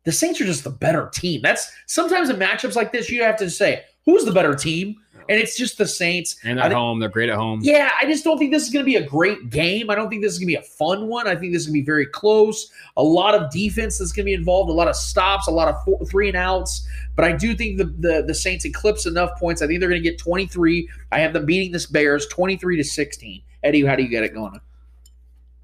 The 0.05 0.13
Saints 0.13 0.39
are 0.39 0.45
just 0.45 0.63
the 0.63 0.69
better 0.69 1.09
team. 1.13 1.41
That's 1.43 1.69
sometimes 1.85 2.29
in 2.29 2.37
matchups 2.37 2.75
like 2.77 2.93
this, 2.93 3.09
you 3.09 3.21
have 3.23 3.35
to 3.37 3.49
say 3.49 3.83
who's 4.05 4.23
the 4.23 4.31
better 4.31 4.55
team, 4.55 4.95
and 5.29 5.39
it's 5.39 5.55
just 5.55 5.77
the 5.77 5.87
Saints. 5.87 6.35
And 6.43 6.59
at 6.59 6.63
think- 6.63 6.73
home, 6.73 6.99
they're 6.99 7.07
great 7.07 7.29
at 7.29 7.37
home. 7.37 7.59
yeah, 7.63 7.91
I 8.01 8.05
just 8.05 8.23
don't 8.25 8.37
think 8.37 8.51
this 8.51 8.63
is 8.63 8.69
going 8.71 8.83
to 8.83 8.85
be 8.85 8.97
a 8.97 9.05
great 9.07 9.49
game. 9.49 9.89
I 9.89 9.95
don't 9.95 10.09
think 10.09 10.21
this 10.21 10.33
is 10.33 10.39
going 10.39 10.47
to 10.47 10.53
be 10.53 10.55
a 10.55 10.61
fun 10.63 11.07
one. 11.07 11.27
I 11.27 11.35
think 11.35 11.53
this 11.53 11.61
is 11.61 11.67
going 11.67 11.75
to 11.75 11.81
be 11.81 11.85
very 11.85 12.07
close. 12.07 12.71
A 12.97 13.03
lot 13.03 13.35
of 13.35 13.49
defense 13.51 13.99
that's 13.99 14.11
going 14.11 14.25
to 14.25 14.29
be 14.29 14.33
involved, 14.33 14.69
a 14.69 14.73
lot 14.73 14.87
of 14.89 14.95
stops, 14.97 15.47
a 15.47 15.51
lot 15.51 15.67
of 15.69 15.81
four, 15.85 16.03
three 16.07 16.27
and 16.27 16.35
outs. 16.35 16.85
But 17.15 17.25
I 17.25 17.31
do 17.33 17.55
think 17.55 17.77
the, 17.77 17.85
the 17.85 18.23
the 18.27 18.33
Saints 18.33 18.65
eclipse 18.65 19.05
enough 19.05 19.31
points. 19.39 19.61
I 19.61 19.67
think 19.67 19.79
they're 19.79 19.89
going 19.89 20.03
to 20.03 20.09
get 20.09 20.19
23. 20.19 20.89
I 21.11 21.19
have 21.19 21.31
them 21.33 21.45
beating 21.45 21.71
this 21.71 21.85
Bears 21.85 22.27
23 22.27 22.77
to 22.77 22.83
16. 22.83 23.41
Eddie, 23.63 23.85
how 23.85 23.95
do 23.95 24.03
you 24.03 24.09
get 24.09 24.23
it 24.23 24.33
going? 24.33 24.59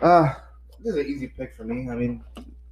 Uh, 0.02 0.34
this 0.84 0.94
is 0.94 1.00
an 1.00 1.08
easy 1.12 1.28
pick 1.28 1.56
for 1.56 1.64
me. 1.64 1.90
I 1.90 1.96
mean, 1.96 2.24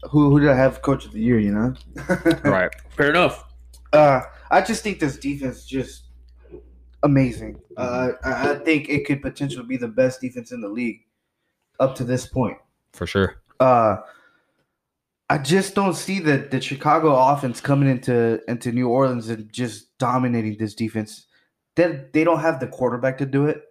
who 0.10 0.30
who 0.30 0.40
did 0.40 0.50
I 0.50 0.56
have 0.56 0.82
coach 0.82 1.06
of 1.06 1.14
the 1.14 1.20
year? 1.20 1.40
You 1.40 1.52
know, 1.54 1.74
Right. 2.44 2.70
Fair 2.96 3.10
enough. 3.10 3.46
Uh, 3.94 4.22
I 4.52 4.62
just 4.62 4.84
think 4.84 5.00
this 5.00 5.18
defense 5.18 5.66
just 5.66 6.03
amazing. 7.04 7.60
Uh, 7.78 8.12
I, 8.24 8.52
I 8.52 8.56
think 8.56 8.90
it 8.90 9.06
could 9.06 9.22
potentially 9.22 9.66
be 9.66 9.78
the 9.78 9.88
best 9.88 10.22
defense 10.22 10.52
in 10.52 10.62
the 10.62 10.70
league 10.70 11.02
up 11.80 11.96
to 11.96 12.04
this 12.04 12.26
point. 12.26 12.58
For 12.94 13.06
sure. 13.06 13.42
Uh, 13.60 13.98
I 15.30 15.38
just 15.38 15.74
don't 15.76 15.96
see 15.96 16.20
that 16.20 16.52
the 16.52 16.62
Chicago 16.62 17.16
offense 17.16 17.62
coming 17.62 17.90
into 17.90 18.40
into 18.48 18.72
New 18.72 18.90
Orleans 18.90 19.30
and 19.30 19.52
just 19.52 19.98
dominating 19.98 20.58
this 20.58 20.76
defense. 20.76 21.28
They 21.76 22.06
they 22.14 22.24
don't 22.24 22.40
have 22.40 22.60
the 22.60 22.68
quarterback 22.68 23.18
to 23.20 23.26
do 23.26 23.48
it, 23.48 23.62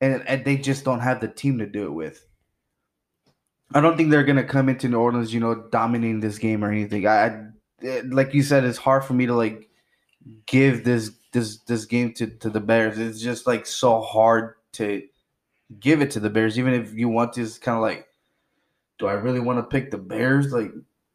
and, 0.00 0.26
and 0.26 0.44
they 0.44 0.56
just 0.56 0.84
don't 0.84 1.00
have 1.00 1.20
the 1.20 1.28
team 1.28 1.58
to 1.58 1.66
do 1.66 1.84
it 1.84 1.92
with. 1.92 2.24
I 3.74 3.80
don't 3.80 3.96
think 3.96 4.10
they're 4.10 4.24
gonna 4.24 4.44
come 4.44 4.68
into 4.68 4.88
New 4.88 4.98
Orleans, 4.98 5.34
you 5.34 5.40
know, 5.40 5.66
dominating 5.70 6.20
this 6.20 6.38
game 6.38 6.64
or 6.64 6.70
anything. 6.70 7.06
I, 7.06 7.26
I 7.26 8.00
like 8.06 8.32
you 8.32 8.42
said, 8.42 8.64
it's 8.64 8.78
hard 8.78 9.04
for 9.04 9.12
me 9.12 9.26
to 9.26 9.34
like 9.34 9.68
give 10.46 10.84
this 10.84 11.10
this 11.32 11.58
this 11.60 11.84
game 11.84 12.12
to 12.14 12.26
to 12.26 12.50
the 12.50 12.60
Bears. 12.60 12.98
It's 12.98 13.20
just 13.20 13.46
like 13.46 13.66
so 13.66 14.00
hard 14.00 14.54
to 14.72 15.02
give 15.80 16.00
it 16.00 16.10
to 16.12 16.20
the 16.20 16.30
Bears, 16.30 16.58
even 16.58 16.74
if 16.74 16.94
you 16.94 17.08
want 17.08 17.32
to. 17.34 17.42
It's 17.42 17.58
kind 17.58 17.76
of 17.76 17.82
like, 17.82 18.06
do 18.98 19.06
I 19.06 19.12
really 19.14 19.40
want 19.40 19.58
to 19.58 19.62
pick 19.62 19.90
the 19.90 19.98
Bears? 19.98 20.52
Like, 20.52 20.70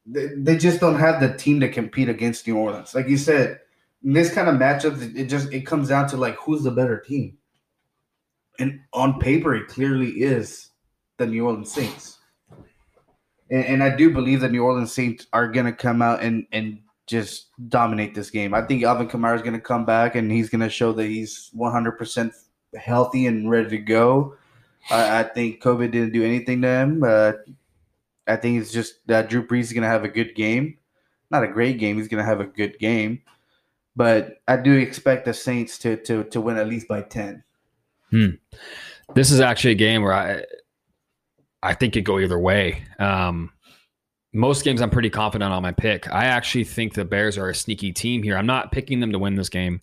they, 0.05 0.27
they 0.35 0.57
just 0.57 0.79
don't 0.79 0.99
have 0.99 1.19
the 1.19 1.37
team 1.37 1.59
to 1.59 1.69
compete 1.69 2.09
against 2.09 2.47
New 2.47 2.57
Orleans. 2.57 2.95
Like 2.95 3.07
you 3.07 3.17
said, 3.17 3.59
in 4.03 4.13
this 4.13 4.33
kind 4.33 4.49
of 4.49 4.55
matchup, 4.55 5.15
it, 5.15 5.25
just 5.25 5.51
it 5.53 5.65
comes 5.65 5.89
down 5.89 6.07
to 6.09 6.17
like 6.17 6.35
who's 6.35 6.63
the 6.63 6.71
better 6.71 6.99
team. 6.99 7.37
And 8.59 8.79
on 8.93 9.19
paper, 9.19 9.55
it 9.55 9.67
clearly 9.67 10.09
is 10.09 10.69
the 11.17 11.27
New 11.27 11.45
Orleans 11.45 11.71
Saints. 11.71 12.17
And, 13.49 13.65
and 13.65 13.83
I 13.83 13.95
do 13.95 14.11
believe 14.11 14.41
the 14.41 14.49
New 14.49 14.63
Orleans 14.63 14.91
Saints 14.91 15.27
are 15.33 15.47
gonna 15.47 15.73
come 15.73 16.01
out 16.01 16.21
and 16.21 16.47
and 16.51 16.79
just 17.07 17.47
dominate 17.69 18.13
this 18.13 18.29
game. 18.29 18.53
I 18.53 18.61
think 18.61 18.83
Alvin 18.83 19.07
Kamara 19.07 19.35
is 19.35 19.41
gonna 19.41 19.59
come 19.59 19.85
back 19.85 20.15
and 20.15 20.31
he's 20.31 20.49
gonna 20.49 20.69
show 20.69 20.91
that 20.93 21.05
he's 21.05 21.49
100 21.53 21.93
percent 21.93 22.33
healthy 22.75 23.25
and 23.25 23.49
ready 23.49 23.69
to 23.69 23.77
go. 23.77 24.35
I, 24.89 25.19
I 25.19 25.23
think 25.23 25.61
COVID 25.61 25.91
didn't 25.91 26.13
do 26.13 26.23
anything 26.23 26.61
to 26.61 26.67
him. 26.67 27.03
Uh, 27.03 27.33
I 28.27 28.35
think 28.35 28.61
it's 28.61 28.71
just 28.71 29.05
that 29.07 29.29
Drew 29.29 29.45
Brees 29.45 29.61
is 29.61 29.73
going 29.73 29.83
to 29.83 29.89
have 29.89 30.03
a 30.03 30.09
good 30.09 30.35
game. 30.35 30.77
Not 31.31 31.43
a 31.43 31.47
great 31.47 31.79
game. 31.79 31.97
He's 31.97 32.07
going 32.07 32.23
to 32.23 32.29
have 32.29 32.39
a 32.39 32.45
good 32.45 32.77
game. 32.79 33.21
But 33.95 34.41
I 34.47 34.57
do 34.57 34.73
expect 34.73 35.25
the 35.25 35.33
Saints 35.33 35.79
to 35.79 35.97
to 35.97 36.23
to 36.25 36.39
win 36.39 36.57
at 36.57 36.67
least 36.67 36.87
by 36.87 37.01
ten. 37.01 37.43
Hmm. 38.11 38.29
This 39.15 39.31
is 39.31 39.39
actually 39.39 39.71
a 39.71 39.75
game 39.75 40.03
where 40.03 40.13
I 40.13 40.43
I 41.63 41.73
think 41.73 41.95
it 41.95 42.01
go 42.01 42.19
either 42.19 42.37
way. 42.37 42.83
Um, 42.99 43.51
most 44.37 44.63
games 44.63 44.81
I'm 44.81 44.91
pretty 44.91 45.09
confident 45.09 45.51
on 45.51 45.63
my 45.63 45.71
pick. 45.71 46.11
I 46.13 46.25
actually 46.25 46.63
think 46.63 46.93
the 46.93 47.03
Bears 47.03 47.37
are 47.37 47.49
a 47.49 47.55
sneaky 47.55 47.91
team 47.91 48.21
here. 48.21 48.37
I'm 48.37 48.45
not 48.45 48.71
picking 48.71 48.99
them 48.99 49.11
to 49.11 49.19
win 49.19 49.35
this 49.35 49.49
game, 49.49 49.81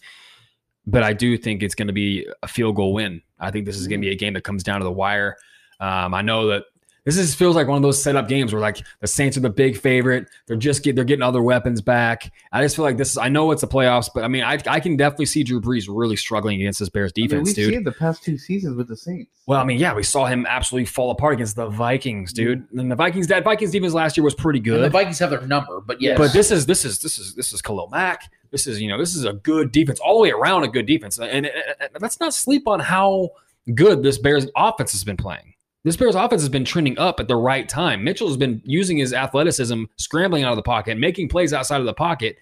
but 0.86 1.02
I 1.02 1.12
do 1.12 1.36
think 1.36 1.62
it's 1.62 1.74
going 1.74 1.88
to 1.88 1.92
be 1.92 2.26
a 2.42 2.48
field 2.48 2.76
goal 2.76 2.94
win. 2.94 3.20
I 3.40 3.50
think 3.50 3.66
this 3.66 3.76
is 3.76 3.88
going 3.88 4.00
to 4.00 4.06
be 4.06 4.12
a 4.12 4.16
game 4.16 4.34
that 4.34 4.44
comes 4.44 4.62
down 4.62 4.78
to 4.78 4.84
the 4.84 4.92
wire. 4.92 5.36
Um, 5.80 6.14
I 6.14 6.22
know 6.22 6.46
that 6.46 6.64
this 7.04 7.18
is 7.18 7.34
feels 7.34 7.54
like 7.54 7.68
one 7.68 7.76
of 7.76 7.82
those 7.82 8.02
setup 8.02 8.28
games 8.28 8.52
where 8.52 8.62
like 8.62 8.78
the 9.00 9.06
Saints 9.06 9.36
are 9.36 9.40
the 9.40 9.50
big 9.50 9.76
favorite. 9.76 10.26
They're 10.46 10.56
just 10.56 10.82
get 10.82 10.96
they're 10.96 11.04
getting 11.04 11.22
other 11.22 11.42
weapons 11.42 11.80
back. 11.80 12.32
I 12.50 12.62
just 12.62 12.76
feel 12.76 12.84
like 12.84 12.96
this 12.96 13.10
is 13.10 13.18
I 13.18 13.28
know 13.28 13.50
it's 13.50 13.60
the 13.60 13.68
playoffs, 13.68 14.08
but 14.14 14.24
I 14.24 14.28
mean 14.28 14.42
I, 14.42 14.58
I 14.66 14.80
can 14.80 14.96
definitely 14.96 15.26
see 15.26 15.42
Drew 15.42 15.60
Brees 15.60 15.86
really 15.88 16.16
struggling 16.16 16.60
against 16.60 16.80
this 16.80 16.88
Bears 16.88 17.12
I 17.16 17.20
mean, 17.20 17.28
defense, 17.28 17.48
we've 17.48 17.56
dude. 17.56 17.74
seen 17.74 17.84
the 17.84 17.92
past 17.92 18.22
two 18.22 18.38
seasons 18.38 18.76
with 18.76 18.88
the 18.88 18.96
Saints. 18.96 19.30
Well, 19.46 19.60
I 19.60 19.64
mean, 19.64 19.78
yeah, 19.78 19.94
we 19.94 20.02
saw 20.02 20.24
him 20.24 20.46
absolutely 20.46 20.86
fall 20.86 21.10
apart 21.10 21.34
against 21.34 21.56
the 21.56 21.68
Vikings, 21.68 22.32
dude. 22.32 22.66
And 22.72 22.90
the 22.90 22.96
Vikings, 22.96 23.26
that 23.26 23.44
Vikings 23.44 23.72
defense 23.72 23.92
last 23.92 24.16
year 24.16 24.24
was 24.24 24.34
pretty 24.34 24.58
And 24.58 24.84
the. 24.84 24.88
Vikings 24.88 25.18
have 25.18 25.28
their 25.28 25.42
number, 25.42 25.82
but 25.82 26.00
yes. 26.00 26.16
But 26.16 26.32
this 26.32 26.50
is 26.50 26.64
this 26.64 26.86
is 26.86 27.00
this 27.00 27.18
is 27.18 27.34
this 27.34 27.52
is 27.52 27.60
Khalil 27.60 27.88
Mack. 27.88 28.30
This 28.50 28.66
is 28.66 28.80
you 28.80 28.88
know 28.88 28.96
this 28.96 29.14
is 29.14 29.24
a 29.24 29.34
good 29.34 29.72
defense 29.72 30.00
all 30.00 30.16
the 30.16 30.22
way 30.22 30.30
around 30.30 30.64
a 30.64 30.68
good 30.68 30.86
defense, 30.86 31.18
and, 31.18 31.28
and, 31.28 31.46
and 31.46 31.90
let's 32.00 32.20
not 32.20 32.32
sleep 32.32 32.66
on 32.66 32.80
how 32.80 33.30
good 33.74 34.02
this 34.02 34.16
Bears 34.16 34.46
offense 34.56 34.92
has 34.92 35.04
been 35.04 35.16
playing. 35.16 35.53
This 35.84 35.96
Bears 35.96 36.14
offense 36.14 36.40
has 36.40 36.48
been 36.48 36.64
trending 36.64 36.98
up 36.98 37.20
at 37.20 37.28
the 37.28 37.36
right 37.36 37.68
time. 37.68 38.02
Mitchell 38.02 38.28
has 38.28 38.38
been 38.38 38.62
using 38.64 38.96
his 38.96 39.12
athleticism, 39.12 39.84
scrambling 39.96 40.42
out 40.42 40.50
of 40.50 40.56
the 40.56 40.62
pocket, 40.62 40.98
making 40.98 41.28
plays 41.28 41.52
outside 41.52 41.80
of 41.80 41.86
the 41.86 41.94
pocket. 41.94 42.38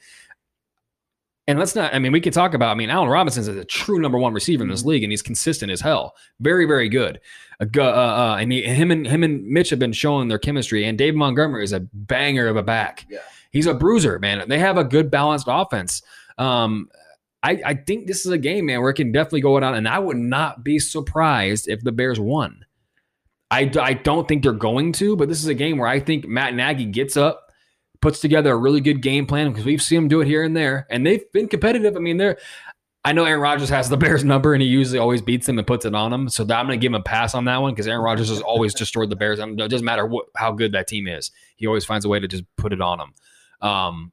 And 1.49 1.59
let's 1.59 1.75
not, 1.75 1.93
I 1.93 1.99
mean, 1.99 2.13
we 2.13 2.21
could 2.21 2.33
talk 2.33 2.55
about, 2.55 2.71
I 2.71 2.75
mean, 2.77 2.89
Allen 2.89 3.09
Robinson 3.09 3.41
is 3.41 3.49
a 3.49 3.65
true 3.65 3.99
number 3.99 4.17
one 4.17 4.33
receiver 4.33 4.63
in 4.63 4.71
this 4.71 4.85
league, 4.85 5.03
and 5.03 5.11
he's 5.11 5.23
consistent 5.23 5.73
as 5.73 5.81
hell. 5.81 6.15
Very, 6.39 6.67
very 6.67 6.89
good. 6.89 7.19
Uh, 7.61 7.67
uh, 7.77 7.83
uh, 7.83 8.37
and 8.39 8.53
he, 8.53 8.63
him 8.63 8.93
and 8.93 9.05
him 9.05 9.25
and 9.25 9.45
Mitch 9.45 9.71
have 9.71 9.81
been 9.81 9.93
showing 9.93 10.29
their 10.29 10.39
chemistry, 10.39 10.85
and 10.85 10.97
Dave 10.97 11.17
Montgomery 11.17 11.65
is 11.65 11.73
a 11.73 11.81
banger 11.93 12.47
of 12.47 12.57
a 12.57 12.63
back. 12.63 13.07
Yeah. 13.11 13.19
He's 13.51 13.67
a 13.67 13.75
bruiser, 13.75 14.21
man. 14.21 14.49
They 14.49 14.61
have 14.61 14.79
a 14.79 14.85
good 14.85 15.11
balanced 15.11 15.47
offense. 15.49 16.03
Um, 16.39 16.89
I, 17.43 17.61
I 17.67 17.75
think 17.75 18.07
this 18.07 18.25
is 18.25 18.31
a 18.31 18.39
game, 18.39 18.67
man, 18.67 18.81
where 18.81 18.91
it 18.91 18.95
can 18.95 19.11
definitely 19.11 19.41
go 19.41 19.59
down, 19.59 19.75
and 19.75 19.89
I 19.89 19.99
would 19.99 20.17
not 20.17 20.63
be 20.63 20.79
surprised 20.79 21.69
if 21.69 21.83
the 21.83 21.91
Bears 21.91 22.21
won. 22.21 22.65
I, 23.53 23.71
I 23.81 23.93
don't 23.93 24.27
think 24.27 24.43
they're 24.43 24.53
going 24.53 24.93
to, 24.93 25.15
but 25.15 25.29
this 25.29 25.39
is 25.39 25.47
a 25.47 25.55
game 25.55 25.77
where 25.77 25.87
I 25.89 26.01
think 26.01 26.27
Matt 26.27 26.55
Nagy 26.55 26.87
gets 26.87 27.19
up, 27.19 27.53
puts 28.01 28.19
together 28.19 28.51
a 28.53 28.57
really 28.57 28.81
good 28.81 29.03
game 29.03 29.27
plan 29.27 29.51
because 29.51 29.67
we've 29.67 29.83
seen 29.83 29.99
him 29.99 30.09
do 30.09 30.23
it 30.23 30.27
here 30.27 30.43
and 30.43 30.57
there, 30.57 30.87
and 30.89 31.07
they've 31.07 31.31
been 31.33 31.49
competitive. 31.49 31.95
I 31.95 32.01
mean, 32.01 32.17
they're. 32.17 32.39
I 33.05 33.13
know 33.13 33.25
Aaron 33.25 33.41
Rodgers 33.43 33.69
has 33.69 33.91
the 33.91 33.97
Bears 33.99 34.25
number, 34.25 34.55
and 34.55 34.63
he 34.63 34.69
usually 34.69 34.99
always 34.99 35.21
beats 35.21 35.47
them 35.47 35.59
and 35.59 35.67
puts 35.67 35.85
it 35.85 35.95
on 35.95 36.11
them. 36.11 36.31
So 36.31 36.45
that- 36.45 36.59
I'm 36.59 36.67
going 36.67 36.79
to 36.79 36.83
give 36.83 36.91
him 36.93 37.01
a 37.01 37.03
pass 37.03 37.35
on 37.35 37.45
that 37.45 37.61
one 37.61 37.75
because 37.75 37.87
Aaron 37.87 38.03
Rodgers 38.03 38.31
has 38.31 38.41
always 38.41 38.73
destroyed 38.75 39.11
the 39.11 39.17
Bears. 39.17 39.39
It 39.39 39.57
doesn't 39.57 39.85
matter 39.85 40.07
what, 40.07 40.27
how 40.35 40.53
good 40.53 40.73
that 40.73 40.89
team 40.89 41.07
is; 41.07 41.31
he 41.57 41.67
always 41.67 41.85
finds 41.85 42.07
a 42.07 42.09
way 42.09 42.21
to 42.21 42.29
just 42.29 42.45
put 42.57 42.73
it 42.73 42.81
on 42.81 42.99
them. 42.99 43.69
Um, 43.69 44.13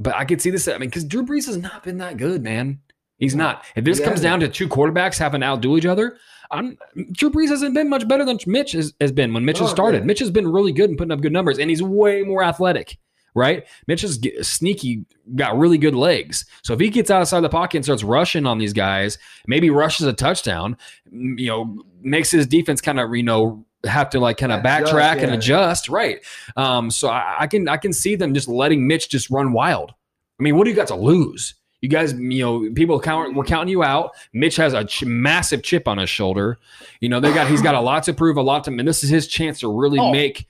but 0.00 0.16
I 0.16 0.24
could 0.24 0.42
see 0.42 0.50
this. 0.50 0.66
I 0.66 0.72
mean, 0.72 0.88
because 0.88 1.04
Drew 1.04 1.24
Brees 1.24 1.46
has 1.46 1.56
not 1.56 1.84
been 1.84 1.98
that 1.98 2.16
good, 2.16 2.42
man. 2.42 2.80
He's 3.18 3.36
not. 3.36 3.64
If 3.76 3.84
this 3.84 3.98
He 3.98 4.04
comes 4.04 4.20
down 4.20 4.40
to 4.40 4.48
two 4.48 4.68
quarterbacks 4.68 5.18
having 5.18 5.42
to 5.42 5.46
outdo 5.46 5.76
each 5.76 5.86
other, 5.86 6.16
I'm, 6.52 6.76
Drew 7.12 7.30
Brees 7.30 7.48
hasn't 7.48 7.74
been 7.74 7.88
much 7.88 8.06
better 8.06 8.24
than 8.24 8.38
Mitch 8.46 8.72
has, 8.72 8.92
has 9.00 9.10
been 9.10 9.32
when 9.34 9.44
Mitch 9.44 9.58
has 9.58 9.68
Oh, 9.70 9.72
started. 9.74 10.02
yeah. 10.02 10.06
Mitch 10.06 10.18
has 10.20 10.30
been 10.30 10.46
really 10.50 10.72
good 10.72 10.90
and 10.90 10.98
putting 10.98 11.12
up 11.12 11.20
good 11.20 11.32
numbers, 11.32 11.58
and 11.58 11.70
he's 11.70 11.82
way 11.82 12.22
more 12.22 12.44
athletic, 12.44 12.98
right? 13.34 13.64
Mitch 13.86 14.04
is 14.04 14.20
sneaky, 14.42 15.04
got 15.34 15.56
really 15.58 15.78
good 15.78 15.94
legs. 15.94 16.44
So 16.62 16.74
if 16.74 16.80
he 16.80 16.90
gets 16.90 17.10
outside 17.10 17.40
the 17.40 17.48
pocket 17.48 17.78
and 17.78 17.84
starts 17.84 18.04
rushing 18.04 18.46
on 18.46 18.58
these 18.58 18.72
guys, 18.74 19.18
maybe 19.46 19.70
rushes 19.70 20.06
a 20.06 20.12
touchdown, 20.12 20.76
you 21.10 21.46
know, 21.48 21.82
makes 22.02 22.30
his 22.30 22.46
defense 22.46 22.80
kind 22.80 23.00
of, 23.00 23.14
you 23.14 23.22
know, 23.22 23.64
have 23.84 24.10
to 24.10 24.20
like 24.20 24.36
kind 24.36 24.52
of 24.52 24.60
Adjust, 24.60 24.92
backtrack 24.92 25.22
and 25.22 25.32
adjust, 25.32 25.88
right? 25.88 26.18
Um, 26.56 26.90
so 26.90 27.08
I, 27.08 27.36
I 27.40 27.46
can 27.48 27.68
I 27.68 27.78
can 27.78 27.92
see 27.92 28.14
them 28.14 28.32
just 28.34 28.46
letting 28.46 28.86
Mitch 28.86 29.08
just 29.08 29.28
run 29.30 29.52
wild. 29.52 29.90
I 30.38 30.42
mean, 30.42 30.56
what 30.56 30.64
do 30.64 30.70
you 30.70 30.76
got 30.76 30.86
to 30.88 30.94
lose? 30.96 31.54
You 31.82 31.88
guys, 31.88 32.12
you 32.14 32.42
know, 32.42 32.70
people 32.74 32.98
count, 33.00 33.34
we're 33.34 33.44
counting 33.44 33.68
you 33.70 33.82
out. 33.82 34.12
Mitch 34.32 34.56
has 34.56 34.72
a 34.72 34.84
ch- 34.84 35.04
massive 35.04 35.62
chip 35.62 35.86
on 35.88 35.98
his 35.98 36.08
shoulder. 36.08 36.58
You 37.00 37.08
know, 37.08 37.18
they 37.20 37.34
got 37.34 37.48
he's 37.48 37.60
got 37.60 37.74
a 37.74 37.80
lot 37.80 38.04
to 38.04 38.12
prove, 38.14 38.36
a 38.36 38.42
lot 38.42 38.64
to, 38.64 38.70
and 38.70 38.86
this 38.86 39.02
is 39.02 39.10
his 39.10 39.26
chance 39.26 39.60
to 39.60 39.68
really 39.68 39.98
Oh. 39.98 40.12
make, 40.12 40.46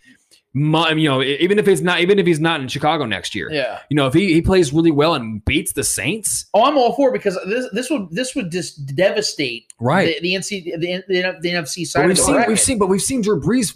you 0.54 0.60
know, 1.08 1.22
even 1.22 1.58
if 1.58 1.66
it's 1.66 1.80
not, 1.80 2.00
even 2.00 2.18
if 2.18 2.26
he's 2.26 2.38
not 2.38 2.60
in 2.60 2.68
Chicago 2.68 3.06
next 3.06 3.34
year. 3.34 3.48
yeah. 3.50 3.78
You 3.88 3.96
know, 3.96 4.06
if 4.06 4.12
he, 4.12 4.34
he 4.34 4.42
plays 4.42 4.74
really 4.74 4.90
well 4.90 5.14
and 5.14 5.42
beats 5.46 5.72
the 5.72 5.82
Saints, 5.82 6.44
Oh, 6.52 6.64
I'm 6.64 6.76
all 6.76 6.92
for 6.94 7.08
it 7.08 7.12
because 7.14 7.38
this 7.46 7.66
this 7.72 7.88
would 7.88 8.10
this 8.10 8.34
would 8.34 8.52
just 8.52 8.94
devastate 8.94 9.72
Right. 9.80 10.20
the, 10.20 10.28
the 10.28 10.34
NC 10.34 10.64
the, 10.78 11.02
the, 11.08 11.36
the 11.40 11.48
NFC 11.48 11.86
side 11.86 12.02
but 12.02 12.08
we've 12.08 12.16
the 12.18 12.22
seen 12.22 12.34
bracket. 12.34 12.48
we've 12.50 12.60
seen, 12.60 12.78
but 12.78 12.88
we've 12.90 13.00
seen 13.00 13.22
Drew 13.22 13.40
Brees 13.40 13.74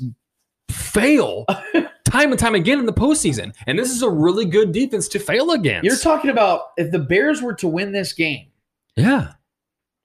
fail 0.70 1.46
time 2.06 2.30
and 2.30 2.38
time 2.38 2.54
again 2.54 2.78
in 2.78 2.86
the 2.86 2.92
postseason, 2.92 3.54
and 3.66 3.78
this 3.78 3.90
is 3.90 4.02
a 4.02 4.10
really 4.10 4.44
good 4.44 4.72
defense 4.72 5.08
to 5.08 5.18
fail 5.18 5.50
against. 5.50 5.84
You're 5.84 5.96
talking 5.96 6.30
about 6.30 6.62
if 6.76 6.90
the 6.90 6.98
Bears 6.98 7.42
were 7.42 7.54
to 7.54 7.68
win 7.68 7.92
this 7.92 8.12
game, 8.12 8.46
yeah, 8.96 9.32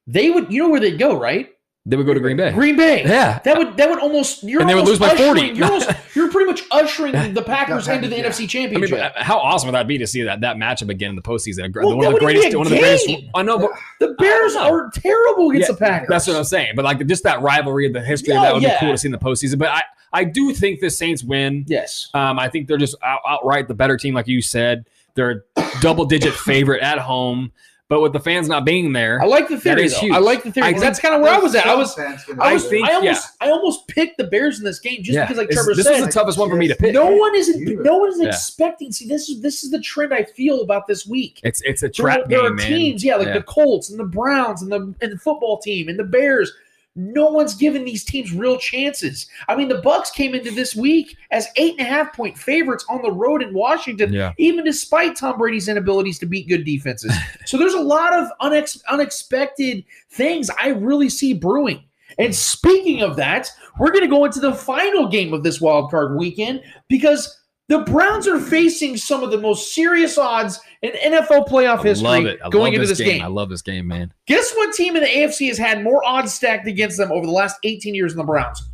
they 0.07 0.29
would. 0.29 0.51
You 0.51 0.63
know 0.63 0.69
where 0.69 0.79
they'd 0.79 0.99
go, 0.99 1.17
right? 1.17 1.49
they 1.83 1.97
would 1.97 2.05
go 2.05 2.13
to 2.13 2.19
Green 2.19 2.37
Bay. 2.37 2.51
Green 2.51 2.77
Bay. 2.77 3.03
Yeah. 3.03 3.39
That 3.39 3.57
would 3.57 3.75
that 3.77 3.89
would 3.89 3.97
almost 3.97 4.43
you're 4.43 4.61
And 4.61 4.69
they 4.69 4.75
would 4.75 4.85
lose 4.85 4.99
by 4.99 5.15
40. 5.15 5.41
You're, 5.41 5.65
almost, 5.65 5.89
you're 6.15 6.29
pretty 6.29 6.45
much 6.45 6.61
ushering 6.69 7.33
the 7.33 7.41
Packers 7.41 7.87
into 7.87 8.07
the 8.07 8.17
NFC 8.17 8.35
I 8.35 8.39
mean, 8.39 8.47
Championship. 8.47 9.13
how 9.15 9.39
awesome 9.39 9.67
would 9.67 9.73
that 9.73 9.87
be 9.87 9.97
to 9.97 10.05
see 10.05 10.21
that 10.21 10.41
that 10.41 10.57
matchup 10.57 10.89
again 10.89 11.09
in 11.09 11.15
the 11.15 11.23
postseason? 11.23 11.73
Well, 11.73 11.97
one 11.97 12.05
of 12.05 12.13
that 12.13 12.19
the 12.19 12.25
wouldn't 12.25 12.29
be 12.29 12.33
greatest, 12.33 12.53
a 12.53 12.57
one 12.59 12.67
of 12.67 12.71
the 12.73 12.79
greatest. 12.79 13.09
I 13.33 13.41
know, 13.41 13.57
but 13.57 13.71
the 13.99 14.13
Bears 14.13 14.53
know. 14.53 14.71
are 14.71 14.91
terrible 14.91 15.49
against 15.49 15.69
Yeah, 15.69 15.73
the 15.73 15.79
Packers. 15.79 16.09
That's 16.09 16.27
what 16.27 16.35
I'm 16.35 16.43
saying. 16.43 16.73
But 16.75 16.85
like 16.85 17.03
just 17.07 17.23
that 17.23 17.41
rivalry, 17.41 17.87
of 17.87 17.93
the 17.93 18.01
history 18.01 18.33
of 18.35 18.41
Oh, 18.41 18.43
that 18.43 18.53
would 18.53 18.61
yeah. 18.61 18.79
be 18.79 18.85
cool 18.85 18.91
to 18.93 18.97
see 18.99 19.07
in 19.07 19.11
the 19.11 19.17
postseason. 19.17 19.57
But 19.57 19.69
I, 19.69 19.81
I 20.13 20.23
do 20.25 20.53
think 20.53 20.79
the 20.79 20.89
Saints 20.89 21.23
win. 21.23 21.65
yes. 21.67 22.09
Um, 22.13 22.37
I 22.39 22.49
think 22.49 22.67
they're 22.67 22.77
just 22.77 22.95
out, 23.03 23.21
outright 23.27 23.67
the 23.67 23.73
better 23.73 23.97
team, 23.97 24.13
like 24.13 24.27
you 24.27 24.41
said. 24.41 24.85
They're 25.15 25.45
a 25.55 25.69
double 25.81 26.05
digit 26.05 26.33
favorite 26.49 26.81
at 26.81 26.99
home. 26.99 27.51
But 27.89 27.99
with 27.99 28.13
the 28.13 28.21
fans 28.21 28.47
not 28.47 28.63
being 28.63 28.93
there, 28.93 29.21
I 29.21 29.25
like 29.25 29.49
the 29.49 29.59
theory. 29.59 29.83
is 29.83 29.97
huge. 29.97 30.13
I 30.13 30.19
like 30.19 30.43
the 30.43 30.51
theory. 30.53 30.67
I 30.67 30.71
'cause 30.71 30.81
that's 30.81 30.97
kind 30.97 31.13
of 31.13 31.19
where 31.19 31.33
I 31.33 31.37
was 31.39 31.53
at. 31.55 31.65
I 31.65 31.75
was 31.75 31.99
I 31.99 32.15
I 32.39 32.53
was 32.53 32.65
think- 32.69 32.87
I 32.87 32.91
it. 32.91 32.95
almost 32.95 33.27
I 33.41 33.49
almost 33.49 33.85
picked 33.89 34.17
the 34.17 34.23
Bears 34.23 34.59
in 34.59 34.63
this 34.63 34.79
game 34.79 35.03
just 35.03 35.13
yeah, 35.13 35.25
because 35.25 35.35
like 35.37 35.49
this, 35.49 35.57
Trevor 35.57 35.75
this 35.75 35.85
said. 35.85 35.95
This 35.95 35.99
is 35.99 36.05
the 36.05 36.11
toughest 36.13 36.37
one 36.37 36.49
for 36.49 36.55
me 36.55 36.69
to 36.69 36.75
pick. 36.75 36.93
no 36.93 37.11
one 37.13 37.35
is 37.35 37.49
Yeah. 37.53 37.75
no 37.81 37.97
one 37.97 38.09
is 38.13 38.21
Yeah. 38.21 38.27
expecting. 38.29 38.93
See, 38.93 39.09
this 39.09 39.27
is 39.27 39.41
this 39.41 39.65
is 39.65 39.71
the 39.71 39.79
trend 39.81 40.13
I 40.13 40.23
feel 40.23 40.61
about 40.61 40.87
this 40.87 41.05
week. 41.05 41.41
It's 41.43 41.61
it's 41.65 41.83
a 41.83 41.87
There, 41.87 41.91
trap 41.91 42.29
there 42.29 42.37
game, 42.43 42.51
are 42.53 42.55
man. 42.55 42.65
teams, 42.69 43.03
yeah, 43.03 43.17
like 43.17 43.27
Yeah. 43.27 43.33
the 43.33 43.43
Colts 43.43 43.89
and 43.89 43.99
the 43.99 44.05
Browns 44.05 44.61
and 44.61 44.71
the 44.71 44.93
and 45.01 45.11
the 45.11 45.17
football 45.17 45.57
team 45.57 45.89
and 45.89 45.99
the 45.99 46.05
Bears. 46.05 46.53
No 46.95 47.27
one's 47.27 47.55
giving 47.55 47.85
these 47.85 48.03
teams 48.03 48.33
real 48.33 48.57
chances. 48.57 49.27
I 49.47 49.55
mean, 49.55 49.69
the 49.69 49.81
Bucs 49.81 50.13
came 50.13 50.35
into 50.35 50.51
this 50.51 50.75
week 50.75 51.15
as 51.31 51.47
eight 51.55 51.75
and 51.79 51.87
a 51.87 51.89
half 51.89 52.13
point 52.13 52.37
favorites 52.37 52.85
on 52.89 53.01
the 53.01 53.11
road 53.11 53.41
in 53.41 53.53
Washington, 53.53 54.11
Yeah. 54.11 54.33
even 54.37 54.65
despite 54.65 55.15
Tom 55.15 55.37
Brady's 55.37 55.69
inabilities 55.69 56.19
to 56.19 56.25
beat 56.25 56.49
good 56.49 56.65
defenses. 56.65 57.13
so 57.45 57.57
there's 57.57 57.73
a 57.73 57.79
lot 57.79 58.13
of 58.13 58.27
unex- 58.41 58.81
unexpected 58.89 59.85
things 60.09 60.49
I 60.61 60.69
really 60.69 61.07
see 61.09 61.33
brewing. 61.33 61.83
And 62.19 62.35
speaking 62.35 63.01
of 63.01 63.15
that, 63.15 63.49
we're 63.79 63.91
going 63.91 64.03
to 64.03 64.07
go 64.09 64.25
into 64.25 64.41
the 64.41 64.53
final 64.53 65.07
game 65.07 65.33
of 65.33 65.43
this 65.43 65.61
wild 65.61 65.89
card 65.91 66.17
weekend 66.17 66.61
because 66.89 67.37
the 67.69 67.79
Browns 67.79 68.27
are 68.27 68.37
facing 68.39 68.97
some 68.97 69.23
of 69.23 69.31
the 69.31 69.37
most 69.37 69.73
serious 69.73 70.17
odds 70.17 70.59
in 70.81 71.13
NFL 71.13 71.47
playoff 71.47 71.79
I 71.79 71.83
history 71.83 72.07
love 72.07 72.25
it. 72.25 72.39
I 72.43 72.49
going 72.49 72.73
into 72.73 72.87
this 72.87 72.99
game. 72.99 73.21
I 73.21 73.27
love 73.27 73.49
this 73.49 73.61
game, 73.61 73.87
man. 73.87 74.13
Guess 74.25 74.53
what 74.55 74.73
team 74.73 74.95
in 74.95 75.03
the 75.03 75.09
AFC 75.09 75.47
has 75.47 75.57
had 75.57 75.83
more 75.83 76.03
odds 76.05 76.33
stacked 76.33 76.67
against 76.67 76.97
them 76.97 77.11
over 77.11 77.25
the 77.25 77.31
last 77.31 77.57
18 77.63 77.93
years 77.93 78.13
than 78.13 78.19
the 78.19 78.23
Browns? 78.23 78.67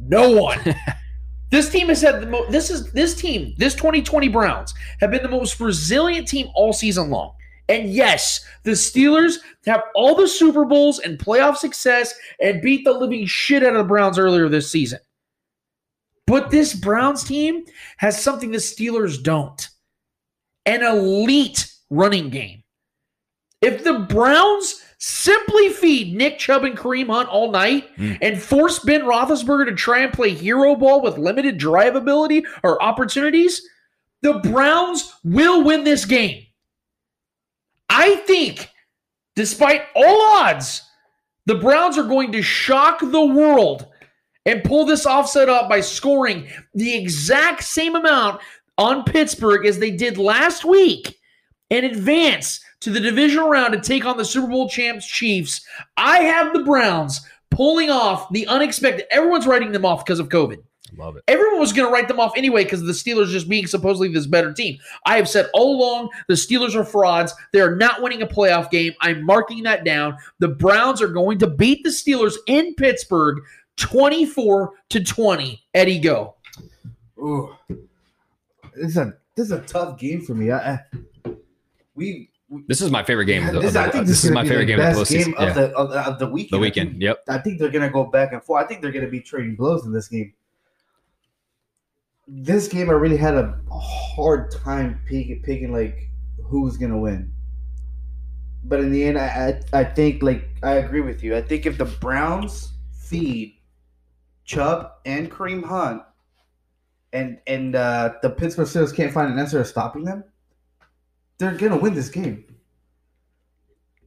No 0.00 0.30
one. 0.30 0.58
this 1.50 1.70
team 1.70 1.88
has 1.88 2.02
had 2.02 2.20
the 2.20 2.26
most 2.26 2.50
this 2.50 2.70
is 2.70 2.92
this 2.92 3.14
team, 3.14 3.54
this 3.58 3.74
2020 3.74 4.28
Browns 4.28 4.74
have 5.00 5.10
been 5.10 5.22
the 5.22 5.28
most 5.28 5.60
resilient 5.60 6.26
team 6.26 6.48
all 6.54 6.72
season 6.72 7.10
long. 7.10 7.34
And 7.68 7.90
yes, 7.90 8.44
the 8.64 8.72
Steelers 8.72 9.36
have 9.66 9.82
all 9.94 10.16
the 10.16 10.26
Super 10.26 10.64
Bowls 10.64 10.98
and 10.98 11.18
playoff 11.18 11.56
success 11.56 12.12
and 12.40 12.60
beat 12.60 12.84
the 12.84 12.92
living 12.92 13.24
shit 13.24 13.62
out 13.62 13.72
of 13.72 13.78
the 13.78 13.84
Browns 13.84 14.18
earlier 14.18 14.48
this 14.48 14.70
season. 14.70 14.98
But 16.26 16.50
this 16.50 16.74
Browns 16.74 17.24
team 17.24 17.64
has 17.98 18.20
something 18.20 18.50
the 18.50 18.58
Steelers 18.58 19.22
don't. 19.22 19.68
An 20.66 20.82
elite 20.82 21.72
running 21.90 22.30
game. 22.30 22.62
If 23.60 23.84
the 23.84 24.00
Browns 24.00 24.82
simply 24.98 25.68
feed 25.70 26.16
Nick 26.16 26.38
Chubb 26.38 26.64
and 26.64 26.76
Kareem 26.76 27.08
Hunt 27.08 27.28
all 27.28 27.50
night 27.50 27.88
Mm. 27.96 28.18
and 28.22 28.40
force 28.42 28.78
Ben 28.80 29.02
Roethlisberger 29.02 29.66
to 29.66 29.74
try 29.74 30.00
and 30.00 30.12
play 30.12 30.30
hero 30.30 30.76
ball 30.76 31.00
with 31.00 31.18
limited 31.18 31.58
drive 31.58 31.96
ability 31.96 32.44
or 32.62 32.80
opportunities, 32.82 33.62
the 34.22 34.34
Browns 34.34 35.12
will 35.24 35.64
win 35.64 35.82
this 35.84 36.04
game. 36.04 36.44
I 37.88 38.16
think, 38.16 38.70
despite 39.36 39.82
all 39.94 40.22
odds, 40.38 40.82
The 41.46 41.56
Browns 41.56 41.98
are 41.98 42.04
going 42.04 42.30
to 42.32 42.40
shock 42.42 43.00
the 43.00 43.24
world 43.24 43.88
and 44.46 44.62
pull 44.62 44.84
this 44.84 45.06
offset 45.06 45.48
up 45.48 45.68
by 45.68 45.80
scoring 45.80 46.46
the 46.74 46.94
exact 46.94 47.64
same 47.64 47.96
amount 47.96 48.40
on 48.78 49.04
Pittsburgh 49.04 49.66
as 49.66 49.78
they 49.78 49.90
did 49.90 50.18
last 50.18 50.64
week 50.64 51.18
and 51.70 51.86
advance 51.86 52.60
to 52.80 52.90
the 52.90 53.00
divisional 53.00 53.48
round 53.48 53.72
to 53.72 53.80
take 53.80 54.04
on 54.04 54.16
the 54.16 54.24
Super 54.24 54.48
Bowl 54.48 54.68
champs 54.68 55.06
Chiefs. 55.06 55.66
I 55.96 56.18
have 56.18 56.52
the 56.52 56.64
Browns 56.64 57.26
pulling 57.50 57.90
off 57.90 58.30
the 58.32 58.46
unexpected. 58.46 59.06
Everyone's 59.10 59.46
writing 59.46 59.72
them 59.72 59.84
off 59.84 60.04
because 60.04 60.18
of 60.18 60.28
COVID. 60.28 60.58
Love 60.96 61.16
it. 61.16 61.24
Everyone 61.26 61.58
was 61.58 61.72
going 61.72 61.88
to 61.88 61.92
write 61.92 62.08
them 62.08 62.20
off 62.20 62.32
anyway 62.36 62.64
because 62.64 62.80
of 62.80 62.86
the 62.86 62.92
Steelers 62.92 63.30
just 63.30 63.48
being 63.48 63.66
supposedly 63.66 64.08
this 64.08 64.26
better 64.26 64.52
team. 64.52 64.78
I 65.06 65.16
have 65.16 65.28
said 65.28 65.48
all 65.54 65.76
along 65.76 66.10
the 66.28 66.34
Steelers 66.34 66.74
are 66.74 66.84
frauds. 66.84 67.32
They 67.52 67.60
are 67.60 67.76
not 67.76 68.02
winning 68.02 68.22
a 68.22 68.26
playoff 68.26 68.70
game. 68.70 68.92
I'm 69.00 69.24
marking 69.24 69.62
that 69.62 69.84
down. 69.84 70.16
The 70.38 70.48
Browns 70.48 71.00
are 71.00 71.08
going 71.08 71.38
to 71.38 71.46
beat 71.46 71.82
the 71.84 71.90
Steelers 71.90 72.34
in 72.46 72.74
Pittsburgh 72.74 73.42
24 73.76 74.72
to 74.90 75.02
20. 75.02 75.62
Eddie, 75.72 75.98
go. 75.98 76.34
Ooh, 77.18 77.54
this 78.74 78.90
is 78.92 78.96
a 78.96 79.14
this 79.34 79.46
is 79.46 79.52
a 79.52 79.60
tough 79.62 79.98
game 79.98 80.22
for 80.22 80.34
me. 80.34 80.50
I, 80.50 80.74
I 80.74 80.80
we. 81.94 82.28
This 82.68 82.82
is 82.82 82.90
my 82.90 83.02
favorite 83.02 83.24
game. 83.24 83.46
Of 83.48 83.54
the, 83.54 83.60
this, 83.60 83.68
of 83.68 83.72
the- 83.74 83.80
I 83.80 83.90
think 83.90 84.06
this, 84.06 84.24
is 84.24 84.30
gonna 84.30 84.42
my 84.42 84.46
favorite 84.48 84.66
game 84.66 84.78
of 84.78 84.94
the 84.94 85.04
game 85.06 85.34
Yeah. 85.38 85.46
of 85.48 85.54
the 85.54 85.74
of 85.74 85.90
the, 85.90 86.00
of 86.00 86.18
the 86.18 86.26
weekend. 86.26 86.50
The 86.52 86.56
I 86.56 86.60
weekend. 86.60 86.90
think- 86.90 87.02
Yep. 87.02 87.24
I 87.30 87.38
think 87.38 87.58
they're 87.58 87.70
gonna 87.70 87.90
go 87.90 88.04
back 88.04 88.32
and 88.34 88.42
forth. 88.42 88.62
I 88.64 88.68
think 88.68 88.82
they're 88.82 88.92
gonna 88.92 89.08
be 89.08 89.20
trading 89.20 89.56
blows 89.56 89.86
in 89.86 89.92
this 89.92 90.08
game. 90.08 90.34
This 92.28 92.68
game, 92.68 92.88
I 92.88 92.92
really 92.92 93.16
had 93.16 93.34
a 93.34 93.58
hard 93.72 94.50
time 94.50 95.00
picking, 95.06 95.42
picking 95.42 95.72
like 95.72 96.08
who 96.44 96.62
was 96.62 96.76
gonna 96.76 96.98
win. 96.98 97.32
But 98.64 98.80
in 98.80 98.92
the 98.92 99.02
end, 99.04 99.18
I, 99.18 99.60
I 99.72 99.80
I 99.80 99.84
think 99.84 100.22
like 100.22 100.48
I 100.62 100.74
agree 100.74 101.00
with 101.00 101.22
you. 101.22 101.36
I 101.36 101.42
think 101.42 101.66
if 101.66 101.78
the 101.78 101.84
Browns 101.86 102.72
feed 102.92 103.58
Chubb 104.44 104.92
and 105.04 105.30
Kareem 105.30 105.64
Hunt, 105.64 106.02
and 107.12 107.38
and 107.46 107.74
uh, 107.74 108.14
the 108.22 108.30
Pittsburgh 108.30 108.66
Steelers 108.66 108.94
can't 108.94 109.12
find 109.12 109.32
an 109.32 109.38
answer 109.38 109.58
to 109.58 109.64
stopping 109.64 110.04
them, 110.04 110.24
they're 111.38 111.54
gonna 111.56 111.76
win 111.76 111.94
this 111.94 112.08
game. 112.08 112.44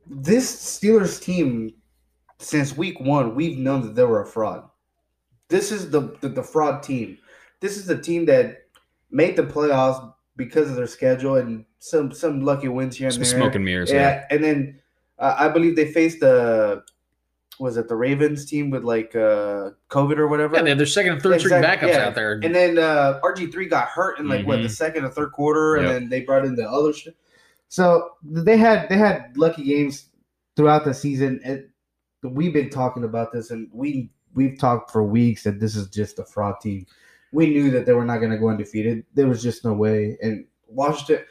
This 0.08 0.56
Steelers 0.80 1.22
team, 1.22 1.74
since 2.40 2.78
week 2.78 3.00
one, 3.00 3.36
we've 3.36 3.58
known 3.58 3.82
that 3.82 3.96
they 3.96 4.04
were 4.04 4.22
a 4.22 4.26
fraud. 4.26 4.70
This 5.50 5.72
is 5.72 5.90
the 5.90 6.16
the, 6.22 6.30
the 6.30 6.44
fraud 6.44 6.84
team. 6.84 7.18
This 7.60 7.78
is 7.78 7.86
the 7.88 8.00
team 8.00 8.26
that 8.28 8.64
made 9.12 9.36
the 9.36 9.44
playoffs 9.44 10.14
because 10.36 10.70
of 10.70 10.76
their 10.76 10.88
schedule 10.88 11.38
and 11.38 11.66
some 11.80 12.12
some 12.12 12.42
lucky 12.44 12.68
wins 12.68 12.98
here 12.98 13.08
and 13.08 13.14
Some 13.14 13.24
there. 13.24 13.32
smoke 13.32 13.56
and 13.56 13.64
mirrors, 13.66 13.92
Yeah, 13.92 14.00
yeah. 14.00 14.26
and 14.32 14.44
then 14.44 14.80
uh, 15.18 15.36
I 15.40 15.48
believe 15.50 15.76
they 15.76 15.92
faced 15.92 16.20
the 16.20 16.84
was 17.60 17.78
it 17.78 17.88
the 17.88 17.96
Ravens 17.96 18.46
team 18.46 18.70
with 18.70 18.84
like 18.84 19.16
uh, 19.16 19.72
COVID 19.90 20.18
or 20.18 20.28
whatever. 20.28 20.56
Yeah, 20.56 20.64
they 20.64 20.70
have 20.70 20.78
their 20.78 20.86
second 20.88 21.14
and 21.14 21.22
third 21.22 21.40
string 21.40 21.54
Exactly, 21.60 21.90
backups 21.90 21.94
yeah. 21.94 22.06
out 22.08 22.16
there. 22.16 22.34
And 22.44 22.54
then 22.56 22.78
uh, 22.78 23.20
RG 23.24 23.52
three 23.52 23.68
got 23.68 23.88
hurt 23.88 24.20
in 24.20 24.28
like 24.28 24.46
what 24.46 24.58
the 24.62 24.68
Mhm. 24.68 24.72
second 24.72 25.06
or 25.06 25.10
third 25.10 25.32
quarter, 25.32 25.76
and 25.76 25.86
Yep. 25.86 25.94
then 25.94 26.10
they 26.10 26.22
brought 26.22 26.46
in 26.46 26.56
the 26.56 26.70
other. 26.70 26.92
Sh- 26.94 27.08
so 27.70 28.10
they 28.24 28.58
had 28.58 28.90
they 28.90 28.98
had 28.98 29.38
lucky 29.38 29.64
games 29.64 30.10
throughout 30.56 30.86
the 30.86 30.94
season. 30.94 31.40
And 31.44 31.68
we've 32.24 32.54
been 32.54 32.70
talking 32.70 33.04
about 33.04 33.32
this, 33.32 33.52
and 33.52 33.70
we 33.74 34.12
we've 34.34 34.58
talked 34.60 34.92
for 34.92 35.04
weeks 35.04 35.44
that 35.44 35.60
this 35.60 35.76
is 35.76 35.88
just 35.90 36.20
a 36.20 36.26
fraud 36.26 36.56
team. 36.62 36.86
We 37.32 37.50
knew 37.50 37.72
that 37.72 37.86
they 37.86 37.94
were 37.94 38.06
not 38.06 38.18
going 38.20 38.32
to 38.32 38.38
go 38.38 38.50
undefeated. 38.50 39.06
There 39.14 39.28
was 39.28 39.42
just 39.44 39.64
no 39.66 39.74
way. 39.74 40.18
And 40.22 40.46
Washington 40.68 41.26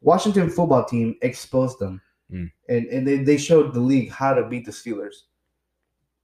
Washington 0.00 0.50
football 0.50 0.84
team 0.84 1.16
exposed 1.22 1.78
them, 1.78 2.00
Mm. 2.32 2.50
and 2.68 2.86
and 2.86 3.06
they, 3.06 3.18
they 3.18 3.36
showed 3.36 3.74
the 3.74 3.80
league 3.80 4.10
how 4.10 4.34
to 4.34 4.46
beat 4.48 4.64
the 4.64 4.72
Steelers. 4.72 5.14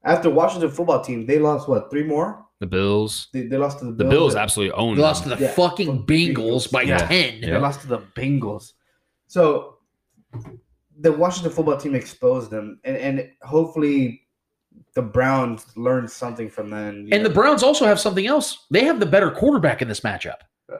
After 0.09 0.31
Washington 0.31 0.71
football 0.71 1.03
team, 1.03 1.27
they 1.27 1.39
lost 1.39 1.69
what 1.69 1.91
three 1.91 2.05
more? 2.05 2.45
The 2.61 2.67
Bills. 2.67 3.29
They, 3.33 3.43
they 3.43 3.57
lost 3.57 3.79
to 3.81 3.85
the 3.85 3.93
The 3.93 4.05
Bills. 4.05 4.13
Bills 4.13 4.37
absolutely 4.37 4.73
own. 4.73 4.97
They 4.97 5.03
lost 5.03 5.23
to 5.25 5.29
the 5.29 5.37
Yeah. 5.39 5.53
fucking 5.53 6.07
Bengals 6.07 6.71
by 6.71 6.83
Yeah. 6.83 6.99
10. 6.99 7.41
They 7.43 7.57
lost 7.59 7.83
to 7.83 7.87
the 7.87 7.99
Bengals. 8.17 8.73
So 9.29 9.77
the 10.99 11.13
Washington 11.13 11.53
football 11.53 11.77
team 11.77 11.95
exposed 11.95 12.51
them, 12.51 12.81
and, 12.85 12.97
and 12.97 13.31
hopefully 13.43 14.23
the 14.95 15.03
Browns 15.03 15.65
learned 15.77 16.11
something 16.11 16.49
from 16.49 16.71
them. 16.71 17.07
you 17.07 17.09
And 17.13 17.25
the. 17.25 17.31
Browns 17.31 17.63
also 17.63 17.85
have 17.87 18.01
something 18.01 18.27
else. 18.27 18.67
They 18.71 18.85
have 18.85 18.99
the 18.99 19.07
better 19.07 19.31
quarterback 19.31 19.81
in 19.83 19.87
this 19.89 20.01
matchup. 20.01 20.39
Uh, 20.73 20.77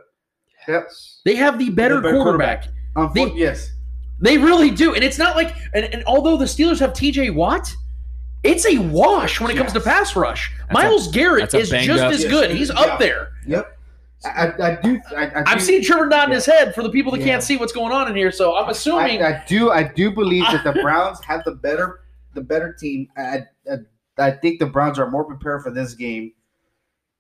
yep. 0.67 0.89
They 1.25 1.37
have 1.37 1.59
the 1.59 1.71
better, 1.71 1.97
The 1.97 2.03
better 2.03 2.17
quarterback. 2.17 2.67
Unfor- 2.97 3.07
um, 3.07 3.13
They- 3.15 3.33
yes, 3.35 3.71
They 4.21 4.37
really 4.39 4.71
do. 4.71 4.95
And 4.95 5.05
it's 5.05 5.19
not 5.19 5.37
like, 5.37 5.55
and, 5.75 5.85
and 5.95 6.03
although 6.07 6.37
the 6.37 6.47
Steelers 6.47 6.81
have 6.81 6.93
TJ 6.93 7.33
Watt, 7.33 7.73
it's 8.43 8.67
a 8.67 8.79
wash 8.79 9.41
when 9.41 9.51
it 9.51 9.57
comes 9.57 9.73
to 9.73 9.81
pass 9.81 10.15
rush. 10.17 10.53
That's 10.59 10.73
Myles 10.75 11.09
Garrett 11.09 11.53
is 11.55 11.71
just 11.71 12.03
up- 12.03 12.13
as 12.13 12.25
good. 12.25 12.51
He's 12.51 12.71
is. 12.71 12.77
up 12.77 12.99
there. 12.99 13.33
yep. 13.47 13.75
I, 14.25 14.29
I, 14.49 14.67
I 14.73 14.81
do. 14.83 15.01
I, 15.17 15.27
I 15.27 15.43
I've 15.47 15.59
do, 15.59 15.65
seen 15.65 15.85
Trevor 15.85 16.07
nodding 16.07 16.31
Yeah. 16.31 16.37
his 16.37 16.47
head 16.47 16.75
for 16.75 16.83
the 16.83 16.91
people 16.91 17.13
that 17.13 17.21
Yeah. 17.21 17.27
can't 17.27 17.43
see 17.43 17.57
what's 17.57 17.73
going 17.73 17.93
on 17.93 18.09
in 18.09 18.17
here. 18.17 18.33
So 18.33 18.57
I'm 18.57 18.69
assuming. 18.69 19.23
I, 19.23 19.29
I 19.29 19.45
do. 19.47 19.71
I 19.71 19.85
do 19.85 20.11
believe 20.11 20.45
that 20.47 20.65
the 20.65 20.73
Browns 20.83 21.21
have 21.25 21.45
the 21.45 21.53
better, 21.53 22.01
the 22.35 22.41
better 22.41 22.73
team. 22.73 23.09
I, 23.17 23.43
I, 23.71 23.77
I 24.19 24.31
think 24.33 24.59
the 24.59 24.67
Browns 24.67 24.99
are 24.99 25.09
more 25.09 25.25
prepared 25.25 25.63
for 25.63 25.71
this 25.71 25.95
game. 25.95 26.33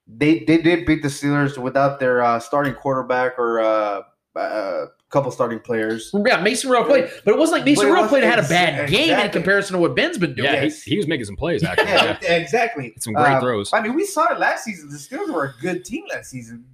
They 0.08 0.40
they 0.40 0.58
did 0.58 0.86
beat 0.86 1.02
the 1.02 1.08
Steelers 1.08 1.56
without 1.56 2.00
their 2.00 2.20
uh, 2.22 2.40
starting 2.40 2.74
quarterback 2.74 3.38
or 3.38 3.60
uh, 3.60 4.02
a 4.34 4.86
couple 5.10 5.30
starting 5.30 5.58
players. 5.58 6.10
yeah, 6.26 6.40
Mason 6.42 6.68
Rudolph 6.70 6.88
played, 6.88 7.10
but 7.24 7.34
it 7.34 7.38
wasn't 7.38 7.58
like 7.58 7.64
Mason 7.64 7.84
But 7.84 7.88
it 7.88 7.92
Rudolph 7.92 8.08
played 8.10 8.24
and 8.24 8.30
had 8.34 8.44
a 8.44 8.48
bad 8.48 8.74
ex- 8.80 8.90
game 8.90 9.18
in 9.18 9.30
comparison 9.30 9.74
to 9.74 9.78
what 9.80 9.96
Ben's 9.96 10.18
been 10.18 10.34
doing. 10.34 10.52
Yeah, 10.52 10.62
Yes. 10.64 10.82
he, 10.82 10.90
he 10.92 10.96
was 10.98 11.06
making 11.06 11.24
some 11.26 11.36
plays 11.36 11.64
actually. 11.64 11.88
Yeah, 11.88 12.18
Yeah. 12.22 12.32
exactly. 12.36 12.92
Some 12.98 13.14
great 13.14 13.26
Uh, 13.26 13.40
throws. 13.40 13.72
I 13.72 13.80
mean, 13.80 13.94
we 13.94 14.04
saw 14.04 14.32
it 14.32 14.38
last 14.38 14.64
season. 14.64 14.90
The 14.90 14.96
Steelers 14.98 15.32
were 15.32 15.44
a 15.46 15.54
good 15.62 15.84
team 15.84 16.04
last 16.10 16.30
season. 16.30 16.64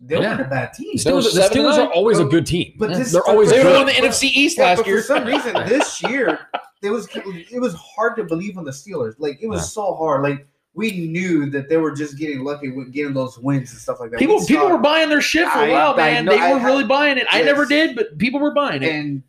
They 0.00 0.16
Yeah. 0.18 0.30
weren't 0.36 0.40
a 0.40 0.44
bad 0.50 0.72
team. 0.72 0.92
The 0.96 0.98
Steelers, 1.10 1.34
the 1.34 1.40
Steelers 1.42 1.78
are 1.78 1.92
always 1.92 2.18
a 2.18 2.24
good 2.24 2.46
team. 2.46 2.74
But 2.78 2.90
this, 2.94 3.12
They're 3.12 3.22
always 3.28 3.50
They 3.50 3.56
good. 3.58 3.66
would 3.66 3.72
have 3.76 3.86
won 3.86 3.94
the 3.94 4.00
NFC 4.08 4.28
East 4.28 4.58
Yeah, 4.58 4.64
last 4.64 4.78
but 4.78 4.86
year. 4.86 4.96
for 4.98 5.02
some 5.04 5.24
reason 5.26 5.52
this 5.68 6.02
year 6.02 6.40
it 6.82 6.90
was 6.90 7.06
it 7.14 7.60
was 7.60 7.74
hard 7.74 8.16
to 8.16 8.24
believe 8.24 8.58
on 8.58 8.64
the 8.64 8.72
Steelers. 8.72 9.14
Like 9.18 9.38
it 9.40 9.46
was 9.46 9.60
Yeah. 9.60 9.64
so 9.66 9.94
hard. 9.94 10.22
Like 10.24 10.46
we 10.74 11.06
knew 11.08 11.50
that 11.50 11.68
they 11.68 11.76
were 11.76 11.92
just 11.92 12.16
getting 12.18 12.44
lucky 12.44 12.70
with 12.70 12.92
getting 12.92 13.12
those 13.12 13.38
wins 13.38 13.70
and 13.72 13.80
stuff 13.80 14.00
like 14.00 14.10
that. 14.10 14.18
People 14.18 14.38
We 14.40 14.46
people 14.46 14.68
saw 14.68 14.72
were 14.76 14.78
buying 14.82 15.08
their 15.10 15.20
shit 15.20 15.46
for 15.48 15.58
I- 15.58 15.66
a 15.68 15.72
while, 15.72 15.92
I 15.92 15.96
man. 15.96 16.24
know- 16.24 16.32
they 16.32 16.38
I 16.40 16.52
were 16.52 16.58
have- 16.58 16.66
really 16.66 16.84
buying 16.84 17.18
it. 17.18 17.26
I 17.30 17.42
never 17.42 17.66
did, 17.66 17.94
but 17.94 18.16
people 18.18 18.40
were 18.40 18.54
buying 18.54 18.82
it. 18.82 18.88
and 18.90 19.22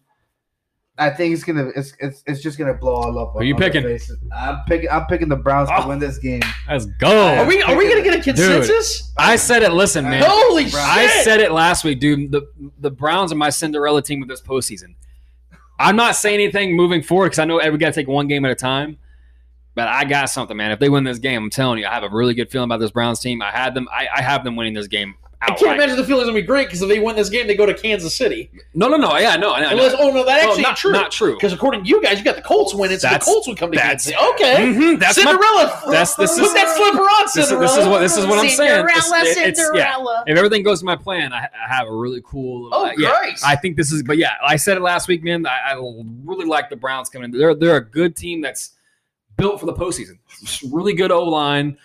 I 0.97 1.09
think 1.09 1.33
it's 1.33 1.43
gonna 1.43 1.69
it's 1.75 1.93
it's, 1.99 2.23
it's 2.27 2.41
just 2.41 2.57
gonna 2.59 2.75
blow 2.75 2.93
all 2.93 3.17
up. 3.17 3.35
Are 3.35 3.43
you 3.43 3.55
picking? 3.55 3.83
I'm 4.31 4.59
picking 4.67 4.89
I'm 4.91 5.05
picking 5.07 5.27
the 5.27 5.35
Browns 5.35 5.67
Oh. 5.73 5.81
to 5.81 5.87
win 5.87 5.97
this 5.99 6.19
game. 6.19 6.43
Let's 6.69 6.85
go. 6.85 7.29
are 7.35 7.45
we 7.47 7.63
are 7.63 7.75
we 7.75 7.89
gonna 7.89 8.03
get 8.03 8.19
a 8.19 8.21
consensus? 8.21 9.11
I 9.17 9.35
said 9.35 9.63
it. 9.63 9.71
Listen, 9.73 10.05
man. 10.05 10.23
Holy 10.25 10.65
shit! 10.65 10.75
I 10.75 11.07
said 11.23 11.39
it 11.39 11.51
last 11.51 11.83
week, 11.83 11.99
dude. 11.99 12.31
The 12.31 12.43
the 12.79 12.91
Browns 12.91 13.31
are 13.31 13.35
my 13.35 13.49
Cinderella 13.49 14.03
team 14.03 14.21
of 14.21 14.27
this 14.29 14.39
postseason. 14.41 14.93
I'm 15.79 15.95
not 15.95 16.15
saying 16.15 16.35
anything 16.39 16.75
moving 16.75 17.01
forward 17.01 17.29
because 17.29 17.39
I 17.39 17.45
know 17.45 17.55
we 17.57 17.77
got 17.79 17.87
to 17.87 17.91
take 17.93 18.07
one 18.07 18.27
game 18.27 18.45
at 18.45 18.51
a 18.51 18.55
time. 18.55 18.97
But 19.75 19.87
I 19.87 20.05
got 20.05 20.29
something, 20.29 20.55
man. 20.55 20.71
If 20.71 20.79
they 20.79 20.89
win 20.89 21.03
this 21.03 21.17
game, 21.19 21.43
I'm 21.43 21.49
telling 21.49 21.79
you, 21.79 21.87
I 21.87 21.93
have 21.93 22.03
a 22.03 22.09
really 22.09 22.33
good 22.35 22.51
feeling 22.51 22.65
about 22.67 22.79
this 22.79 22.91
Browns 22.91 23.19
team. 23.19 23.41
I 23.41 23.49
had 23.51 23.73
them. 23.73 23.87
I, 23.91 24.07
I 24.17 24.21
have 24.21 24.43
them 24.43 24.55
winning 24.55 24.73
this 24.73 24.87
game. 24.87 25.15
I 25.45 25.47
can't 25.55 25.75
imagine 25.75 25.97
the 25.97 26.05
feeling's 26.05 26.27
gonna 26.27 26.39
be 26.39 26.41
great 26.41 26.67
because 26.67 26.81
if 26.81 26.87
they 26.87 26.99
win 26.99 27.17
this 27.17 27.27
game, 27.29 27.47
they 27.47 27.55
go 27.55 27.65
to 27.65 27.73
Kansas 27.73 28.15
City. 28.15 28.49
No, 28.73 28.87
no, 28.87 28.95
no. 28.95 29.17
Yeah, 29.17 29.35
no. 29.35 29.51
I 29.53 29.59
know, 29.59 29.67
I 29.67 29.73
know. 29.73 29.95
Oh 29.99 30.09
no, 30.11 30.23
that 30.23 30.41
No, 30.43 30.49
actually 30.51 30.61
not 30.63 30.77
true. 30.77 30.91
Not 30.93 31.11
true. 31.11 31.33
Because 31.33 31.51
according 31.51 31.83
to 31.83 31.89
you 31.89 32.01
guys, 32.01 32.17
you 32.17 32.23
got 32.23 32.37
the 32.37 32.41
Colts 32.41 32.73
winning, 32.73 32.97
so 32.97 33.09
the 33.09 33.19
Colts 33.19 33.47
would 33.49 33.57
come 33.57 33.69
to 33.73 33.77
Kansas 33.77 34.05
City. 34.05 34.17
Okay, 34.35 34.55
Mhm, 34.73 34.99
that's 34.99 35.17
my- 35.17 35.31
Cinderella. 35.31 35.81
that's- 35.87 36.15
this 36.15 36.39
Put 36.39 36.45
is- 36.45 36.53
that 36.53 36.69
slipper 36.77 37.01
on, 37.03 37.23
This 37.25 37.35
is, 37.35 37.47
Cinderella. 37.49 37.75
this 37.75 37.77
is 37.83 37.87
what 37.89 37.99
this 37.99 38.17
is 38.17 38.25
what 38.25 38.39
I'm 38.39 38.49
saying. 38.49 38.85
It's- 38.85 39.05
Cinderella, 39.09 39.25
it- 39.31 39.37
it's- 39.49 39.69
yeah. 39.75 40.23
If 40.27 40.37
everything 40.37 40.63
goes 40.63 40.79
to 40.79 40.85
my 40.85 40.95
plan, 40.95 41.33
I, 41.33 41.39
I 41.39 41.75
have 41.75 41.87
a 41.89 41.93
really 41.93 42.21
cool. 42.25 42.69
Oh, 42.71 42.85
uh, 42.85 42.91
yeah, 42.97 43.09
Christ. 43.09 43.45
I 43.45 43.57
think 43.57 43.75
this 43.75 43.91
is. 43.91 44.01
But 44.03 44.17
yeah, 44.17 44.35
I 44.45 44.55
said 44.55 44.77
it 44.77 44.81
last 44.81 45.09
week, 45.09 45.25
man. 45.25 45.45
I, 45.45 45.71
I 45.73 45.73
really 45.73 46.45
like 46.45 46.69
the 46.69 46.77
Browns 46.77 47.09
coming 47.09 47.33
in. 47.33 47.37
They're 47.37 47.53
they're 47.53 47.75
a 47.75 47.83
good 47.85 48.15
team 48.15 48.39
that's 48.39 48.69
built 49.37 49.59
for 49.59 49.65
the 49.65 49.73
postseason. 49.73 50.17
Really 50.71 50.93
good 50.93 51.11
O 51.11 51.23
line, 51.23 51.77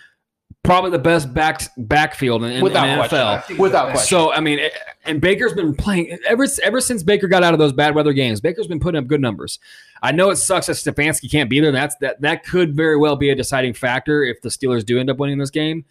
probably 0.63 0.91
the 0.91 0.99
best 0.99 1.33
back 1.33 1.63
backfield 1.79 2.45
in, 2.45 2.53
in, 2.53 2.63
Without 2.63 2.89
in 2.89 2.99
question. 2.99 3.19
NFL. 3.19 3.59
Without 3.59 3.91
question. 3.91 4.07
So 4.07 4.33
I 4.33 4.41
mean, 4.41 4.61
and 5.05 5.21
Baker's 5.21 5.55
been 5.55 5.75
playing 5.75 6.19
ever 6.27 6.47
ever 6.63 6.81
since 6.81 7.03
Baker 7.03 7.29
got 7.29 7.43
out 7.43 7.55
of 7.55 7.59
those 7.59 7.73
bad 7.73 7.95
weather 7.95 8.13
games. 8.13 8.41
Baker's 8.41 8.67
been 8.67 8.81
putting 8.81 8.99
up 8.99 9.07
good 9.07 9.21
numbers. 9.21 9.59
I 10.03 10.13
know 10.13 10.31
it 10.31 10.37
sucks 10.37 10.67
that 10.67 10.75
Stefanski 10.75 11.31
can't 11.31 11.51
be 11.51 11.61
there. 11.61 11.73
That's 11.73 11.97
that 11.97 12.21
that 12.21 12.45
could 12.45 12.77
very 12.77 12.97
well 12.97 13.17
be 13.17 13.31
a 13.31 13.35
deciding 13.35 13.75
factor 13.75 14.23
if 14.23 14.41
the 14.43 14.49
Steelers 14.49 14.85
do 14.85 14.99
end 14.99 15.11
up 15.11 15.19
winning 15.19 15.39
this 15.39 15.51
game. 15.51 15.85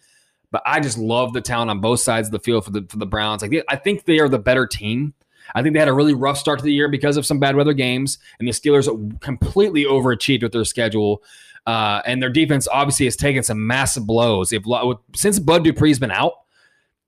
But 0.50 0.62
I 0.64 0.80
just 0.80 0.96
love 0.96 1.34
the 1.34 1.42
talent 1.42 1.70
on 1.70 1.80
both 1.80 2.00
sides 2.00 2.28
of 2.28 2.32
the 2.32 2.38
field 2.38 2.64
for 2.64 2.70
the 2.70 2.86
for 2.88 2.98
the 2.98 3.06
Browns. 3.06 3.42
Like 3.42 3.64
I 3.68 3.76
think 3.76 4.04
they 4.04 4.18
are 4.20 4.28
the 4.28 4.38
better 4.38 4.66
team. 4.66 5.14
I 5.54 5.62
think 5.62 5.72
they 5.72 5.78
had 5.78 5.88
a 5.88 5.94
really 5.94 6.14
rough 6.14 6.38
start 6.38 6.58
to 6.58 6.64
the 6.64 6.72
year 6.72 6.88
because 6.88 7.16
of 7.16 7.24
some 7.24 7.38
bad 7.38 7.56
weather 7.56 7.72
games, 7.72 8.18
and 8.38 8.46
the 8.46 8.52
Steelers 8.52 9.20
completely 9.20 9.84
overachieved 9.84 10.42
with 10.42 10.52
their 10.52 10.64
schedule. 10.64 11.22
Uh, 11.68 12.00
and 12.06 12.22
their 12.22 12.30
defense 12.30 12.66
obviously 12.66 13.04
has 13.04 13.14
taken 13.14 13.42
some 13.42 13.66
massive 13.66 14.06
blows. 14.06 14.54
If 14.54 14.64
since 15.14 15.38
Bud 15.38 15.64
Dupree's 15.64 15.98
been 15.98 16.10
out, 16.10 16.32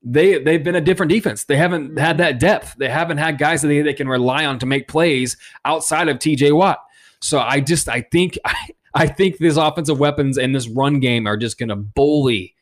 they 0.03 0.37
they've 0.37 0.63
been 0.63 0.75
a 0.75 0.81
different 0.81 1.11
defense. 1.11 1.45
They 1.45 1.57
haven't 1.57 1.97
had 1.97 2.19
that 2.19 2.39
depth. 2.39 2.75
They 2.77 2.87
haven't 2.87 3.17
had 3.17 3.39
guys 3.39 3.63
that 3.63 3.69
they, 3.69 3.81
they 3.81 3.95
can 3.95 4.07
rely 4.07 4.45
on 4.45 4.59
to 4.59 4.67
make 4.67 4.87
plays 4.87 5.35
outside 5.65 6.09
of 6.09 6.19
TJ 6.19 6.55
Watt. 6.55 6.77
So 7.21 7.39
I 7.39 7.59
just 7.59 7.89
I 7.89 8.01
think 8.01 8.37
I, 8.45 8.53
I 8.93 9.07
think 9.07 9.39
these 9.39 9.57
offensive 9.57 9.97
weapons 9.97 10.37
and 10.37 10.53
this 10.53 10.67
run 10.67 10.99
game 10.99 11.25
are 11.25 11.37
just 11.37 11.57
going 11.57 11.69
to 11.69 11.75
bully, 11.75 12.53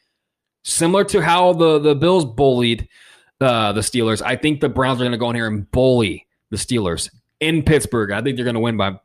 similar 0.64 1.04
to 1.04 1.22
how 1.22 1.52
the 1.52 1.80
the 1.80 1.96
Bills 1.96 2.24
bullied 2.24 2.88
uh, 3.42 3.74
the 3.74 3.82
Steelers. 3.82 4.22
I 4.22 4.38
think 4.38 4.62
the 4.62 4.70
Browns 4.70 5.02
are 5.02 5.04
going 5.04 5.12
to 5.12 5.18
go 5.18 5.32
in 5.32 5.36
here 5.36 5.48
and 5.48 5.70
bully 5.70 6.28
the 6.50 6.56
Steelers 6.56 7.10
in 7.42 7.62
Pittsburgh. 7.62 8.12
I 8.12 8.22
think 8.22 8.38
they're 8.38 8.46
going 8.46 8.54
to 8.54 8.62
win 8.62 8.78
by 8.78 9.00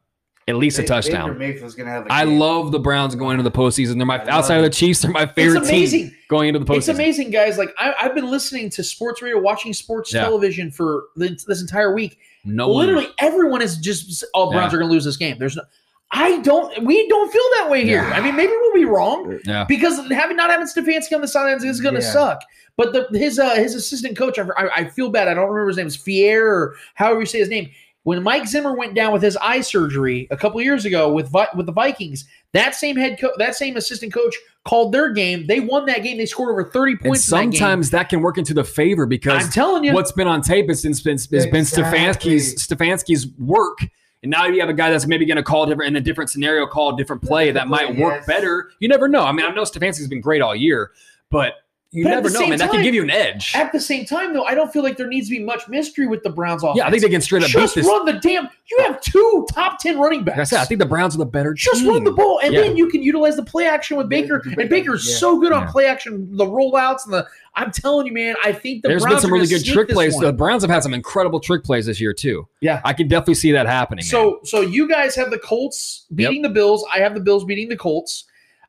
at 0.47 0.57
least 0.57 0.79
a 0.79 0.83
touchdown. 0.83 1.29
Baker 1.31 1.39
Mayfield's 1.39 1.75
gonna 1.75 1.91
have. 1.91 2.07
A 2.07 2.13
I 2.13 2.25
love 2.25 2.71
the 2.73 2.79
Browns 2.79 3.15
going 3.15 3.39
into 3.39 3.49
the 3.49 3.57
postseason. 3.57 3.97
They're 3.97 4.07
my 4.07 4.17
I 4.17 4.25
love 4.25 4.29
outside 4.29 4.57
of 4.59 4.65
the. 4.65 4.71
Chiefs. 4.71 5.01
They're 5.03 5.11
my 5.11 5.27
favorite 5.27 5.61
team 5.61 5.69
amazing. 5.71 6.15
going 6.29 6.49
into 6.49 6.59
the 6.61 6.67
postseason. 6.67 6.77
It's 6.79 6.89
amazing, 6.89 7.31
guys. 7.31 7.57
Like 7.59 7.71
I, 7.79 7.95
I've 8.01 8.15
been 8.15 8.31
listening 8.31 8.71
to 8.71 8.83
sports 8.85 9.23
radio, 9.23 9.41
watching 9.41 9.73
sports 9.73 10.13
Yeah. 10.13 10.23
television 10.23 10.71
for 10.71 11.05
the, 11.17 11.39
this 11.47 11.61
entire 11.61 11.95
week. 11.95 12.19
No 12.45 12.69
one- 12.69 12.87
literally 12.87 13.09
everyone 13.19 13.63
is 13.63 13.79
just 13.79 14.25
all 14.35 14.51
Browns 14.51 14.73
Yeah. 14.73 14.77
are 14.77 14.81
going 14.81 14.89
to 14.91 14.93
lose 14.95 15.05
this 15.05 15.17
game. 15.17 15.37
There's 15.39 15.57
no. 15.57 15.63
I 16.11 16.39
don't. 16.43 16.85
We 16.85 17.09
don't 17.09 17.33
feel 17.33 17.43
that 17.59 17.71
way 17.71 17.85
here. 17.85 18.03
Yeah. 18.03 18.11
I 18.15 18.21
mean, 18.21 18.37
maybe 18.37 18.53
we'll 18.53 18.75
be 18.75 18.85
wrong 18.85 19.41
Yeah. 19.47 19.65
because 19.67 19.99
having 20.13 20.37
not 20.37 20.51
having 20.51 20.67
Stefanski 20.67 21.15
on 21.15 21.23
the 21.23 21.27
sidelines 21.29 21.65
is 21.65 21.81
going 21.81 21.95
to 21.95 22.01
Yeah. 22.03 22.13
suck. 22.13 22.41
But 22.77 22.93
the, 22.93 23.19
his 23.19 23.39
uh, 23.39 23.55
his 23.55 23.75
assistant 23.75 24.17
coach, 24.17 24.39
I, 24.39 24.43
I, 24.57 24.69
I 24.77 24.85
feel 24.91 25.09
bad. 25.09 25.29
I 25.29 25.35
don't 25.35 25.49
remember 25.49 25.69
his 25.69 25.77
name. 25.77 25.87
It's 25.87 25.97
Fier 25.97 26.47
or 26.47 26.75
however 26.95 27.21
you 27.21 27.27
say 27.27 27.39
his 27.39 27.49
name. 27.49 27.71
When 28.05 28.23
Mike 28.23 28.47
Zimmer 28.47 28.75
went 28.75 28.95
down 28.95 29.13
with 29.13 29.23
his 29.23 29.37
eye 29.39 29.63
surgery 29.63 30.29
a 30.31 30.37
couple 30.37 30.61
years 30.61 30.85
ago 30.85 31.13
with 31.13 31.33
with 31.57 31.67
the 31.67 31.73
Vikings, 31.73 32.27
that 32.53 32.75
same 32.75 32.97
head 32.97 33.19
coach, 33.19 33.33
that 33.39 33.55
same 33.55 33.77
assistant 33.77 34.13
coach 34.13 34.37
called 34.65 34.93
their 34.93 35.11
game. 35.13 35.47
They 35.47 35.61
won 35.61 35.87
that 35.87 36.03
game. 36.03 36.19
They 36.19 36.27
scored 36.27 36.51
over 36.51 36.65
thirty 36.65 36.93
And 36.93 37.01
points. 37.01 37.31
in 37.33 37.37
that 37.37 37.43
game. 37.45 37.53
sometimes 37.55 37.91
that, 37.91 38.11
can 38.11 38.21
work 38.21 38.37
into 38.39 38.53
the 38.55 38.63
favor 38.65 39.07
because 39.07 39.45
I'm 39.45 39.51
telling 39.51 39.85
you, 39.85 39.95
what's 39.95 40.13
been 40.13 40.29
on 40.29 40.43
tape 40.43 40.69
has 40.69 40.83
been, 40.83 40.93
has 40.93 41.01
been, 41.01 41.13
has 41.17 41.47
been 41.47 41.65
Stefanski's 41.65 42.55
Stefanski's 42.67 43.27
work. 43.39 43.79
And 44.23 44.31
now 44.31 44.47
you 44.47 44.61
have 44.61 44.71
a 44.71 44.75
guy 44.75 44.91
that's 44.91 45.07
maybe 45.07 45.27
going 45.27 45.37
to 45.37 45.43
call 45.43 45.67
different 45.67 45.89
in 45.89 45.97
a 45.97 46.01
different 46.01 46.31
scenario, 46.31 46.67
call 46.67 46.95
a 46.95 46.97
different 46.97 47.23
play 47.23 47.51
that 47.53 47.69
might 47.69 47.97
work 47.97 48.17
Yes. 48.21 48.27
better. 48.27 48.71
You 48.81 48.89
never 48.89 49.07
know. 49.07 49.23
I 49.25 49.33
mean, 49.33 49.45
I 49.45 49.51
know 49.51 49.63
Stefanski's 49.65 50.09
been 50.09 50.23
great 50.23 50.41
all 50.41 50.55
year, 50.57 50.93
but 51.31 51.55
you 51.95 52.05
But 52.05 52.11
never 52.11 52.29
know, 52.31 52.41
same 52.41 52.49
man. 52.51 52.59
That 52.59 52.71
can 52.71 52.83
give 52.83 52.95
you 52.95 53.03
an 53.05 53.11
edge. 53.11 53.53
At 53.55 53.71
the 53.73 53.81
same 53.81 54.05
time, 54.05 54.35
though, 54.35 54.45
I 54.45 54.55
don't 54.55 54.73
feel 54.73 54.83
like 54.83 54.97
there 54.97 55.07
needs 55.07 55.29
to 55.29 55.37
be 55.37 55.43
much 55.45 55.69
mystery 55.69 56.07
with 56.07 56.23
the 56.25 56.31
Browns 56.31 56.63
offense. 56.65 56.79
Yeah, 56.79 56.87
I 56.87 56.91
think 56.91 57.03
they 57.03 57.09
can 57.09 57.21
straight 57.21 57.43
up 57.45 57.49
just 57.49 57.75
beat 57.77 57.83
this. 57.83 57.89
run 57.89 58.05
the 58.05 58.15
damn. 58.15 58.49
You 58.71 58.79
have 58.81 59.01
two 59.01 59.47
top 59.53 59.79
ten 59.79 59.99
running 59.99 60.25
backs. 60.25 60.37
Like 60.37 60.41
I 60.41 60.45
said, 60.45 60.61
I 60.61 60.65
think 60.65 60.81
the 60.81 60.87
Browns 60.87 61.15
are 61.15 61.19
the 61.19 61.27
better 61.27 61.55
just 61.55 61.81
team. 61.83 61.89
run 61.91 62.05
the 62.05 62.11
ball, 62.13 62.41
and 62.43 62.53
Yeah. 62.53 62.63
then 62.63 62.77
you 62.77 62.89
can 62.89 63.03
utilize 63.03 63.37
the 63.37 63.45
play 63.45 63.67
action 63.67 63.97
with 63.97 64.09
Baker. 64.09 64.43
And 64.59 64.69
Baker's 64.69 65.09
Yeah. 65.09 65.17
so 65.17 65.39
good 65.39 65.53
on 65.53 65.69
play 65.69 65.87
action, 65.87 66.29
the 66.37 66.45
rollouts 66.47 67.05
and 67.05 67.15
the. 67.15 67.27
I'm 67.57 67.71
telling 67.71 68.07
you, 68.09 68.13
man. 68.13 68.35
I 68.43 68.51
think 68.53 68.83
the 68.83 68.89
There's 68.89 69.03
Browns 69.03 69.15
been 69.17 69.23
some 69.23 69.33
really 69.33 69.47
good 69.47 69.65
trick 69.65 69.89
plays. 69.89 70.15
one. 70.17 70.25
The 70.25 70.33
Browns 70.33 70.63
have 70.65 70.71
had 70.73 70.83
some 70.83 70.93
incredible 70.93 71.39
trick 71.39 71.63
plays 71.63 71.87
this 71.87 72.01
year 72.01 72.13
too. 72.13 72.49
Yeah. 72.61 72.81
I 72.85 72.93
can 72.93 73.07
definitely 73.07 73.35
see 73.35 73.53
that 73.53 73.67
happening. 73.67 74.03
man. 74.03 74.11
So, 74.11 74.41
so 74.43 74.61
you 74.61 74.89
guys 74.89 75.15
have 75.15 75.31
the 75.31 75.39
Colts 75.39 76.07
beating 76.13 76.43
the 76.43 76.49
Bills. 76.49 76.85
I 76.93 76.99
have 76.99 77.15
the 77.15 77.21
Bills 77.21 77.45
beating 77.45 77.69
the 77.69 77.77
Colts. 77.77 78.25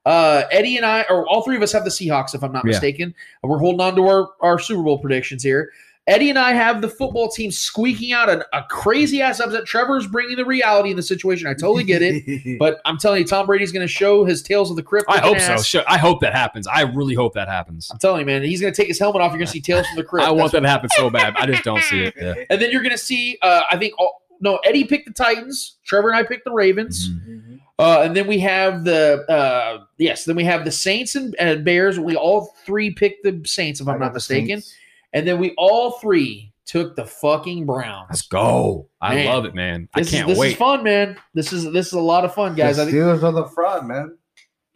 Uh, 0.05 0.43
Eddie 0.51 0.77
and 0.77 0.85
I, 0.85 1.05
or 1.09 1.27
all 1.27 1.41
three 1.43 1.55
of 1.55 1.61
us, 1.63 1.71
have 1.71 1.83
the 1.83 1.89
Seahawks, 1.89 2.35
if 2.35 2.43
I'm 2.43 2.51
not 2.51 2.63
Yeah. 2.65 2.71
mistaken. 2.71 3.15
We're 3.41 3.57
holding 3.57 3.81
on 3.81 3.95
to 3.95 4.05
our, 4.07 4.29
our 4.41 4.59
Super 4.59 4.83
Bowl 4.83 4.99
predictions 4.99 5.41
here. 5.43 5.71
Eddie 6.07 6.29
and 6.29 6.37
I 6.37 6.53
have 6.53 6.83
the 6.83 6.87
football 6.87 7.29
team 7.31 7.49
squeaking 7.49 8.11
out 8.13 8.29
a, 8.29 8.45
a 8.55 8.61
crazy 8.69 9.23
ass 9.23 9.39
upset. 9.39 9.65
Trevor's 9.65 10.05
bringing 10.05 10.35
the 10.37 10.45
reality 10.45 10.91
in 10.91 10.95
the 10.95 11.01
situation. 11.01 11.47
I 11.47 11.55
totally 11.55 11.83
get 11.83 12.03
it. 12.03 12.57
But 12.59 12.79
I'm 12.85 12.99
telling 12.99 13.21
you, 13.21 13.25
Tom 13.25 13.47
Brady's 13.47 13.71
going 13.71 13.85
to 13.87 13.91
show 13.91 14.23
his 14.23 14.43
tails 14.43 14.69
of 14.69 14.75
the 14.75 14.83
crypt. 14.83 15.07
I 15.09 15.15
looking 15.15 15.29
hope 15.29 15.39
so. 15.39 15.53
ass. 15.53 15.65
Sure. 15.65 15.83
I 15.87 15.97
hope 15.97 16.21
that 16.21 16.33
happens. 16.35 16.67
I 16.67 16.81
really 16.81 17.15
hope 17.15 17.33
that 17.33 17.47
happens. 17.47 17.89
I'm 17.91 17.97
telling 17.97 18.19
you, 18.19 18.25
man, 18.27 18.43
he's 18.43 18.61
going 18.61 18.71
to 18.71 18.77
take 18.79 18.87
his 18.87 18.99
helmet 18.99 19.23
off. 19.23 19.31
You're 19.31 19.39
going 19.39 19.47
to 19.47 19.51
see 19.51 19.61
Tales 19.61 19.87
from 19.87 19.95
the 19.95 20.03
Crypt. 20.03 20.27
I 20.27 20.31
want 20.31 20.51
that 20.51 20.59
to 20.59 20.69
happen 20.69 20.89
so 20.95 21.09
bad. 21.09 21.35
I 21.37 21.47
just 21.47 21.63
don't 21.63 21.81
see 21.81 22.03
it. 22.03 22.13
Yeah. 22.15 22.35
And 22.51 22.61
then 22.61 22.69
you're 22.69 22.83
going 22.83 22.91
to 22.91 22.99
see, 22.99 23.39
uh, 23.41 23.63
I 23.71 23.77
think, 23.77 23.95
all, 23.97 24.21
no, 24.39 24.57
Eddie 24.57 24.83
picked 24.83 25.07
the 25.07 25.13
Titans. 25.13 25.77
Trevor 25.85 26.09
and 26.11 26.17
I 26.19 26.21
picked 26.21 26.45
the 26.45 26.51
Ravens. 26.51 27.09
Mm-hmm. 27.09 27.54
Uh, 27.77 28.01
and 28.03 28.15
then 28.15 28.25
we 28.25 28.39
have 28.39 28.85
the 28.85 29.25
uh, 29.29 29.83
yes, 29.97 30.25
then 30.25 30.35
we 30.35 30.45
have 30.45 30.63
the 30.63 30.71
Saints 30.71 31.15
and, 31.15 31.35
and 31.37 31.65
Bears. 31.65 31.99
We 31.99 32.15
all 32.15 32.53
three 32.65 32.91
picked 32.91 33.23
the 33.23 33.41
Saints, 33.45 33.81
if 33.81 33.87
I'm 33.87 33.99
not 33.99 34.13
mistaken. 34.13 34.61
Saints. 34.61 34.75
And 35.13 35.27
then 35.27 35.39
we 35.39 35.53
all 35.57 35.91
three 35.99 36.53
took 36.65 36.95
the 36.95 37.05
fucking 37.05 37.65
Browns. 37.65 38.07
Let's 38.09 38.21
go. 38.23 38.89
I 39.01 39.15
Man. 39.15 39.25
love 39.27 39.45
it, 39.45 39.55
man. 39.55 39.87
This 39.95 40.09
I 40.09 40.17
can't 40.17 40.29
is, 40.29 40.35
this 40.35 40.39
wait. 40.41 40.51
is 40.53 40.57
fun, 40.57 40.83
man. 40.83 41.17
This 41.33 41.53
is 41.53 41.71
this 41.71 41.87
is 41.87 41.93
a 41.93 41.99
lot 41.99 42.25
of 42.25 42.33
fun, 42.33 42.55
guys. 42.55 42.77
the 42.77 42.83
I 42.83 42.85
think 42.85 42.97
Steelers 42.97 43.23
are 43.23 43.31
the 43.31 43.45
fraud, 43.47 43.85
man. 43.85 44.17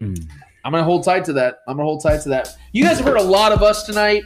Mm. 0.01 0.30
I'm 0.65 0.71
gonna 0.71 0.84
hold 0.84 1.03
tight 1.03 1.26
to 1.26 1.34
that. 1.34 1.59
I'm 1.67 1.77
gonna 1.77 1.88
hold 1.88 2.03
tight 2.03 2.21
to 2.21 2.30
that. 2.30 2.55
You 2.73 2.84
guys 2.84 2.97
have 2.97 3.05
heard 3.05 3.17
a 3.17 3.23
lot 3.23 3.51
of 3.51 3.63
us 3.63 3.84
tonight. 3.84 4.23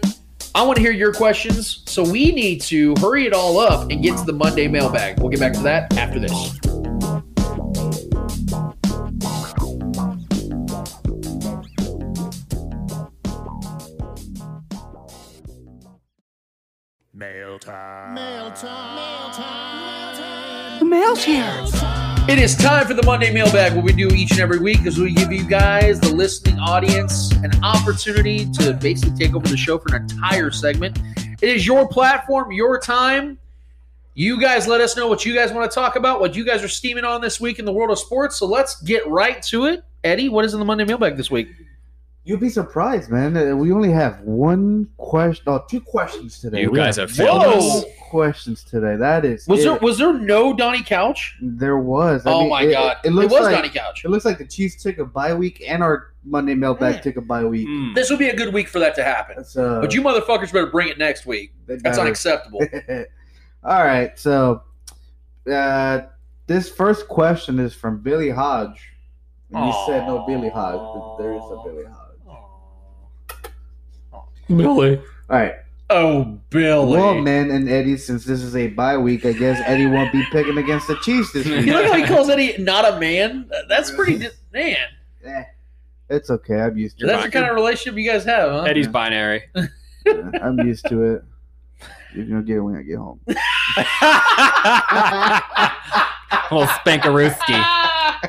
I 0.56 0.64
want 0.64 0.76
to 0.76 0.82
hear 0.82 0.91
your 0.91 1.14
questions, 1.14 1.84
so 1.88 2.04
we 2.04 2.32
need 2.32 2.62
to 2.62 2.94
hurry 3.00 3.26
it 3.26 3.34
all 3.34 3.58
up 3.58 3.90
and 3.90 4.04
get 4.04 4.18
to 4.18 4.24
the 4.24 4.34
Monday 4.34 4.68
mailbag. 4.68 5.20
We'll 5.20 5.30
get 5.30 5.40
back 5.40 5.54
to 5.54 5.62
that 5.62 5.98
after 5.98 6.20
this. 6.20 6.83
Mail 17.24 17.58
time. 17.58 18.16
The 20.80 20.86
mail's 20.86 21.24
here. 21.24 21.50
It 22.28 22.38
is 22.38 22.54
time 22.54 22.86
for 22.86 22.94
the 22.94 23.04
Monday 23.04 23.32
mailbag, 23.32 23.74
what 23.74 23.86
we 23.86 23.94
do 23.94 24.10
each 24.10 24.32
and 24.32 24.41
every 24.41 24.60
week 24.60 24.86
is 24.86 24.98
we 24.98 25.14
give 25.14 25.32
you 25.32 25.48
guys, 25.48 26.02
the 26.02 26.14
listening 26.14 26.60
audience, 26.60 27.32
an 27.32 27.52
opportunity 27.64 28.52
to 28.60 28.74
basically 28.74 29.16
take 29.18 29.36
over 29.36 29.48
the 29.48 29.56
show 29.56 29.78
for 29.78 29.95
an 29.95 30.02
entire 30.02 30.52
segment. 30.52 31.00
It 31.41 31.48
is 31.48 31.66
your 31.66 31.88
platform, 31.88 32.52
your 32.52 32.78
time. 32.78 33.38
You 34.16 34.38
guys 34.38 34.68
let 34.68 34.82
us 34.82 34.98
know 34.98 35.08
what 35.08 35.26
you 35.26 35.34
guys 35.34 35.54
want 35.54 35.72
to 35.72 35.74
talk 35.74 35.95
about, 35.95 36.20
what 36.20 36.36
you 36.36 36.44
guys 36.44 36.62
are 36.62 36.68
steaming 36.68 37.06
on 37.06 37.22
this 37.22 37.40
week 37.40 37.58
in 37.58 37.64
the 37.64 37.72
world 37.72 37.91
of 37.91 38.00
sports. 38.00 38.36
So 38.36 38.48
let's 38.48 38.82
get 38.82 39.08
right 39.08 39.41
to 39.44 39.68
it. 39.68 39.86
Eddie, 40.04 40.28
what 40.28 40.44
is 40.44 40.54
in 40.54 40.60
the 40.60 40.66
Monday 40.66 40.84
mailbag 40.84 41.16
this 41.16 41.32
week? 41.32 41.48
You'll 42.26 42.40
be 42.40 42.50
surprised, 42.50 43.10
man. 43.10 43.36
Uh, 43.36 43.54
We 43.56 43.74
only 43.74 43.91
have 43.91 44.22
one 44.22 44.88
question, 44.98 45.44
no, 45.45 45.64
two 45.70 45.82
questions 45.82 46.40
today. 46.40 46.62
You 46.62 46.72
We 46.72 46.78
guys 46.80 46.95
have 46.95 47.10
have 47.10 47.18
failed 47.18 47.44
us. 47.44 47.84
two 47.84 47.90
questions 48.10 48.64
today. 48.64 48.95
That 48.95 49.26
is 49.26 49.45
Was 49.48 49.60
it. 49.60 49.64
there 49.64 49.78
was 49.80 49.98
there 49.98 50.14
no 50.14 50.54
Donnie 50.56 50.84
Couch? 50.84 51.36
There 51.41 51.78
was. 51.80 52.26
I 52.26 52.32
oh 52.32 52.40
mean, 52.41 52.50
my 52.50 52.64
it- 52.64 52.72
god. 52.72 52.98
It, 53.04 53.10
It, 53.10 53.12
looks 53.12 53.34
was 53.34 53.41
like 53.44 53.56
Donnie 53.56 53.70
Couch. 53.70 54.06
it 54.06 54.10
looks 54.10 54.24
like 54.24 54.38
the 54.38 54.45
Chiefs 54.48 54.82
took 54.82 55.00
a 55.00 55.06
bye 55.06 55.34
week 55.34 55.62
and 55.68 55.84
our 55.84 56.14
Monday 56.24 56.56
mailbag 56.56 56.95
Mm. 56.95 57.02
took 57.02 57.18
a 57.18 57.22
bye 57.22 57.44
week. 57.44 57.68
Mm. 57.68 57.94
This 57.94 58.10
would 58.10 58.20
be 58.20 58.30
a 58.30 58.36
good 58.36 58.54
week 58.54 58.70
for 58.70 58.80
that 58.80 58.95
to 58.95 59.04
happen. 59.04 59.36
That's, 59.38 59.58
uh, 59.58 59.82
But 59.82 59.94
you 59.94 60.02
motherfuckers 60.02 60.54
better 60.54 60.68
bring 60.68 60.88
it 60.88 60.98
next 60.98 61.26
week. 61.26 61.52
That's 61.68 61.98
unacceptable. 61.98 62.62
All 63.66 63.84
right, 63.84 64.18
so 64.18 64.64
uh, 65.52 66.02
this 66.48 66.70
first 66.70 67.08
question 67.10 67.60
is 67.60 67.74
from 67.74 68.02
Billy 68.02 68.30
Hodge. 68.30 68.91
And 69.52 69.68
you 69.68 69.74
said 69.86 70.08
no 70.08 70.26
Billy 70.26 70.50
Hodge, 70.50 70.80
but 70.80 71.18
there 71.18 71.34
is 71.34 71.44
a 71.44 71.62
Billy 71.64 71.84
Hodge. 71.86 72.03
Billy. 74.48 74.98
All 74.98 75.03
right. 75.30 75.56
Oh, 75.90 76.40
Billy. 76.49 76.98
Well, 76.98 77.15
man, 77.22 77.52
and 77.52 77.70
Eddie, 77.70 77.98
since 77.98 78.26
this 78.26 78.41
is 78.41 78.56
a 78.56 78.68
bye 78.68 78.98
week, 78.98 79.26
I 79.26 79.34
guess 79.34 79.61
Eddie 79.65 79.86
won't 79.86 80.11
be 80.11 80.24
picking 80.32 80.57
against 80.57 80.88
the 80.88 80.95
Chiefs 80.98 81.32
this 81.34 81.45
week. 81.45 81.65
You 81.65 81.74
like 81.74 81.86
how 81.86 81.98
he 81.98 82.03
calls 82.06 82.30
Eddie 82.30 82.57
not 82.57 82.91
a 82.91 82.99
man? 82.99 83.49
That's 83.70 83.91
pretty, 83.91 84.18
di- 84.18 84.30
man. 84.53 84.78
Eh, 85.24 85.44
it's 86.10 86.30
okay. 86.30 86.61
I'm 86.61 86.78
used 86.78 86.99
to 86.99 87.06
That's 87.06 87.26
the 87.26 87.32
kind 87.32 87.45
of 87.45 87.56
relationship 87.56 87.98
you 87.99 88.10
guys 88.10 88.24
have, 88.26 88.49
huh? 88.49 88.61
Eddie's 88.64 88.88
binary. 88.88 89.44
I'm 90.41 90.60
used 90.60 90.88
to 90.88 91.03
it. 91.03 91.24
You're 92.15 92.26
gonna 92.26 92.44
get 92.44 92.57
it 92.57 92.61
when 92.61 92.76
I 92.76 92.84
get 92.84 92.98
home. 92.98 93.20
little 96.52 96.68
spankarooski. 96.68 97.65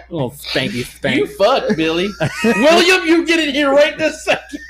little 0.09 0.31
spanky 0.31 0.85
spank. 0.87 1.17
You 1.17 1.27
fuck, 1.27 1.77
Billy. 1.77 2.09
William, 2.45 3.07
you 3.07 3.27
get 3.27 3.41
in 3.47 3.55
here 3.55 3.71
right 3.71 3.99
this 3.99 4.25
second. 4.25 4.61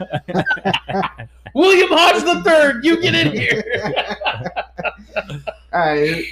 William 1.54 1.88
Hodge 1.90 2.22
the 2.22 2.42
third, 2.44 2.84
you 2.84 3.00
get 3.00 3.14
in 3.14 3.32
here. 3.32 3.62
All 5.72 5.80
right. 5.80 6.24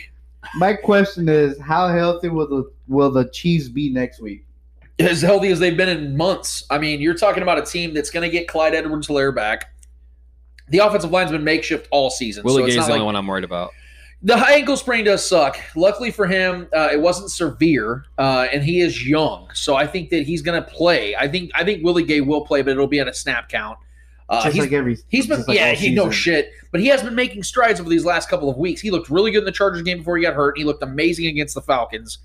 My 0.57 0.74
question 0.74 1.28
is, 1.28 1.61
how 1.61 1.89
healthy 1.89 2.28
will 2.28 2.49
the 2.49 2.70
will 2.86 3.11
the 3.11 3.27
Chiefs 3.27 3.69
be 3.69 3.90
next 3.90 4.20
week? 4.20 4.45
As 4.99 5.23
healthy 5.23 5.49
as 5.49 5.61
they've 5.61 5.77
been 5.77 5.89
in 5.89 6.16
months. 6.16 6.65
I 6.70 6.78
mean, 6.78 7.01
you're 7.01 7.15
talking 7.15 7.43
about 7.43 7.59
a 7.59 7.65
team 7.65 7.95
that's 7.95 8.11
going 8.11 8.28
to 8.28 8.31
get 8.31 8.49
Clyde 8.49 8.74
Edwards-Helaire 8.74 9.35
back. 9.35 9.73
The 10.69 10.78
offensive 10.78 11.11
line's 11.11 11.31
been 11.31 11.45
makeshift 11.45 11.86
all 11.93 12.11
season. 12.11 12.43
Willie 12.45 12.62
so 12.62 12.66
Gay's 12.66 12.77
not 12.77 12.86
the 12.89 12.93
only 12.95 13.05
one 13.05 13.15
I'm 13.15 13.27
worried 13.27 13.45
about. 13.45 13.73
The 14.23 14.36
high 14.36 14.55
ankle 14.55 14.77
sprain 14.77 15.05
does 15.05 15.27
suck. 15.28 15.59
Luckily 15.77 16.11
for 16.11 16.27
him, 16.27 16.69
uh, 16.74 16.89
it 16.93 17.01
wasn't 17.01 17.31
severe, 17.31 18.05
uh, 18.19 18.49
and 18.53 18.65
he 18.65 18.81
is 18.81 19.07
young, 19.07 19.49
so 19.55 19.77
I 19.77 19.86
think 19.86 20.11
that 20.11 20.24
he's 20.24 20.43
going 20.43 20.61
to 20.61 20.69
play. 20.69 21.15
I 21.15 21.28
think 21.28 21.53
I 21.55 21.65
think 21.65 21.85
Willie 21.85 22.03
Gay 22.03 22.20
will 22.20 22.45
play, 22.45 22.62
but 22.62 22.73
it'll 22.73 22.89
be 22.89 22.99
at 22.99 23.07
a 23.07 23.15
snap 23.15 23.49
count. 23.49 23.78
Uh, 24.28 24.43
Just 24.43 24.57
he's, 24.57 24.65
like 24.65 24.73
every 24.73 24.99
he's 25.09 25.27
been 25.27 25.43
like 25.47 25.57
yeah 25.57 25.73
he 25.73 25.95
no 25.95 26.11
shit, 26.11 26.53
but 26.73 26.81
he 26.81 26.89
has 26.89 27.03
been 27.03 27.15
making 27.15 27.45
strides 27.45 27.81
over 27.81 27.89
these 27.89 28.05
last 28.05 28.28
couple 28.28 28.51
of 28.51 28.57
weeks. 28.57 28.81
He 28.81 28.90
looked 28.90 29.09
really 29.09 29.31
good 29.31 29.39
in 29.39 29.45
the 29.45 29.53
Chargers 29.53 29.82
game 29.82 29.99
before 29.99 30.16
he 30.16 30.24
got 30.24 30.35
hurt. 30.35 30.51
And 30.51 30.59
He 30.59 30.65
looked 30.65 30.82
amazing 30.82 31.27
against 31.27 31.55
the 31.55 31.62
Falcons. 31.62 32.19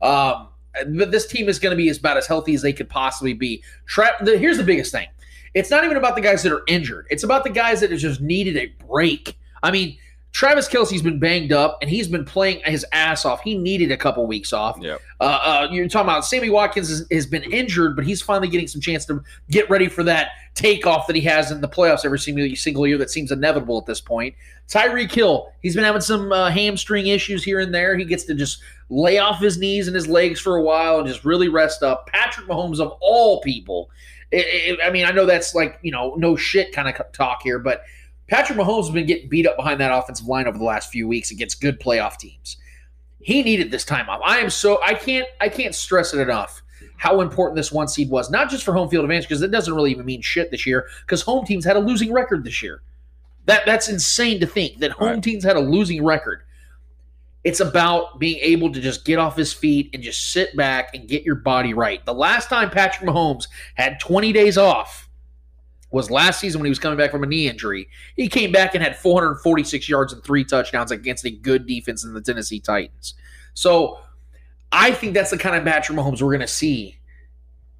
Um, 0.00 0.48
but 0.96 1.10
this 1.10 1.26
team 1.26 1.48
is 1.48 1.58
going 1.58 1.72
to 1.72 1.76
be 1.76 1.88
as 1.88 1.98
about 1.98 2.16
as 2.16 2.26
healthy 2.26 2.54
as 2.54 2.62
they 2.62 2.72
could 2.72 2.88
possibly 2.88 3.34
be. 3.34 3.62
Tra- 3.86 4.16
the, 4.22 4.38
here's 4.38 4.56
the 4.56 4.62
biggest 4.62 4.92
thing: 4.92 5.08
it's 5.52 5.70
not 5.70 5.84
even 5.84 5.96
about 5.96 6.14
the 6.14 6.22
guys 6.22 6.44
that 6.44 6.52
are 6.52 6.62
injured. 6.68 7.06
It's 7.10 7.24
about 7.24 7.44
the 7.44 7.50
guys 7.50 7.80
that 7.80 7.90
have 7.90 8.00
just 8.00 8.20
needed 8.20 8.56
a 8.56 8.66
break. 8.86 9.36
I 9.62 9.70
mean, 9.70 9.98
Travis 10.32 10.68
Kelce's 10.68 11.02
been 11.02 11.18
banged 11.18 11.52
up 11.52 11.78
and 11.80 11.90
he's 11.90 12.06
been 12.06 12.24
playing 12.24 12.62
his 12.64 12.86
ass 12.92 13.24
off. 13.24 13.42
He 13.42 13.58
needed 13.58 13.90
a 13.90 13.96
couple 13.96 14.26
weeks 14.26 14.52
off. 14.52 14.78
Yep. 14.80 15.00
Uh, 15.20 15.24
uh, 15.24 15.68
you're 15.70 15.88
talking 15.88 16.08
about 16.08 16.24
Sammy 16.24 16.50
Watkins 16.50 16.88
has, 16.88 17.06
has 17.10 17.26
been 17.26 17.42
injured, 17.42 17.96
but 17.96 18.04
he's 18.04 18.22
finally 18.22 18.48
getting 18.48 18.68
some 18.68 18.80
chance 18.80 19.04
to 19.06 19.22
get 19.50 19.68
ready 19.68 19.88
for 19.88 20.04
that 20.04 20.30
takeoff 20.54 21.06
that 21.08 21.16
he 21.16 21.22
has 21.22 21.50
in 21.50 21.60
the 21.60 21.68
playoffs 21.68 22.04
every 22.04 22.18
single, 22.18 22.48
single 22.54 22.86
year 22.86 22.96
that 22.98 23.10
seems 23.10 23.32
inevitable 23.32 23.78
at 23.78 23.86
this 23.86 24.00
point. 24.00 24.34
Tyreek 24.68 25.12
Hill, 25.12 25.52
he's 25.62 25.74
been 25.74 25.84
having 25.84 26.00
some 26.00 26.30
uh, 26.30 26.48
hamstring 26.48 27.08
issues 27.08 27.42
here 27.42 27.58
and 27.58 27.74
there. 27.74 27.96
He 27.96 28.04
gets 28.04 28.24
to 28.24 28.34
just 28.34 28.62
lay 28.88 29.18
off 29.18 29.40
his 29.40 29.58
knees 29.58 29.88
and 29.88 29.96
his 29.96 30.06
legs 30.06 30.38
for 30.38 30.56
a 30.56 30.62
while 30.62 30.98
and 30.98 31.08
just 31.08 31.24
really 31.24 31.48
rest 31.48 31.82
up. 31.82 32.06
Patrick 32.06 32.46
Mahomes, 32.46 32.78
of 32.78 32.96
all 33.00 33.40
people, 33.40 33.90
it, 34.30 34.46
it, 34.46 34.78
I 34.84 34.90
mean, 34.90 35.04
I 35.04 35.10
know 35.10 35.26
that's 35.26 35.56
like, 35.56 35.80
you 35.82 35.90
know, 35.90 36.14
no 36.16 36.36
shit 36.36 36.72
kind 36.72 36.88
of 36.88 37.12
talk 37.12 37.42
here, 37.42 37.58
but 37.58 37.82
Patrick 38.30 38.56
Mahomes 38.58 38.84
has 38.84 38.90
been 38.90 39.06
getting 39.06 39.28
beat 39.28 39.46
up 39.46 39.56
behind 39.56 39.80
that 39.80 39.92
offensive 39.92 40.26
line 40.26 40.46
over 40.46 40.56
the 40.56 40.64
last 40.64 40.90
few 40.90 41.08
weeks 41.08 41.32
against 41.32 41.60
good 41.60 41.80
playoff 41.80 42.16
teams. 42.16 42.56
He 43.18 43.42
needed 43.42 43.70
this 43.72 43.84
time 43.84 44.08
off. 44.08 44.20
I 44.24 44.38
am 44.38 44.48
so 44.48 44.80
I 44.82 44.94
can't 44.94 45.26
I 45.40 45.48
can't 45.48 45.74
stress 45.74 46.14
it 46.14 46.20
enough 46.20 46.62
how 46.96 47.20
important 47.20 47.56
this 47.56 47.72
one 47.72 47.88
seed 47.88 48.08
was, 48.08 48.30
not 48.30 48.48
just 48.48 48.62
for 48.64 48.72
home 48.72 48.88
field 48.88 49.04
advantage 49.04 49.24
because 49.28 49.42
it 49.42 49.50
doesn't 49.50 49.74
really 49.74 49.90
even 49.90 50.06
mean 50.06 50.22
shit 50.22 50.50
this 50.50 50.64
year 50.66 50.86
because 51.00 51.22
home 51.22 51.44
teams 51.44 51.64
had 51.64 51.76
a 51.76 51.80
losing 51.80 52.12
record 52.12 52.44
this 52.44 52.62
year. 52.62 52.82
That 53.46 53.66
that's 53.66 53.88
insane 53.88 54.40
to 54.40 54.46
think 54.46 54.78
that 54.78 54.92
home 54.92 55.08
Right. 55.08 55.22
teams 55.22 55.44
had 55.44 55.56
a 55.56 55.60
losing 55.60 56.04
record. 56.04 56.42
It's 57.42 57.60
about 57.60 58.18
being 58.18 58.38
able 58.42 58.70
to 58.72 58.80
just 58.80 59.04
get 59.04 59.18
off 59.18 59.36
his 59.36 59.52
feet 59.52 59.90
and 59.92 60.02
just 60.02 60.30
sit 60.32 60.54
back 60.56 60.94
and 60.94 61.08
get 61.08 61.24
your 61.24 61.36
body 61.36 61.74
right. 61.74 62.04
The 62.06 62.14
last 62.14 62.48
time 62.48 62.70
Patrick 62.70 63.08
Mahomes 63.08 63.48
had 63.74 63.98
20 63.98 64.32
days 64.32 64.56
off 64.56 65.08
was 65.90 66.10
last 66.10 66.40
season 66.40 66.60
when 66.60 66.66
he 66.66 66.70
was 66.70 66.78
coming 66.78 66.96
back 66.96 67.10
from 67.10 67.22
a 67.22 67.26
knee 67.26 67.48
injury. 67.48 67.88
He 68.16 68.28
came 68.28 68.52
back 68.52 68.74
and 68.74 68.82
had 68.82 68.96
446 68.96 69.88
yards 69.88 70.12
and 70.12 70.22
three 70.22 70.44
touchdowns 70.44 70.90
against 70.90 71.24
a 71.24 71.30
good 71.30 71.66
defense 71.66 72.04
in 72.04 72.14
the 72.14 72.20
Tennessee 72.20 72.60
Titans. 72.60 73.14
So 73.54 73.98
I 74.72 74.92
think 74.92 75.14
that's 75.14 75.30
the 75.30 75.38
kind 75.38 75.56
of 75.56 75.64
Patrick 75.64 75.98
Mahomes 75.98 76.22
we're 76.22 76.28
going 76.28 76.40
to 76.40 76.46
see 76.46 76.98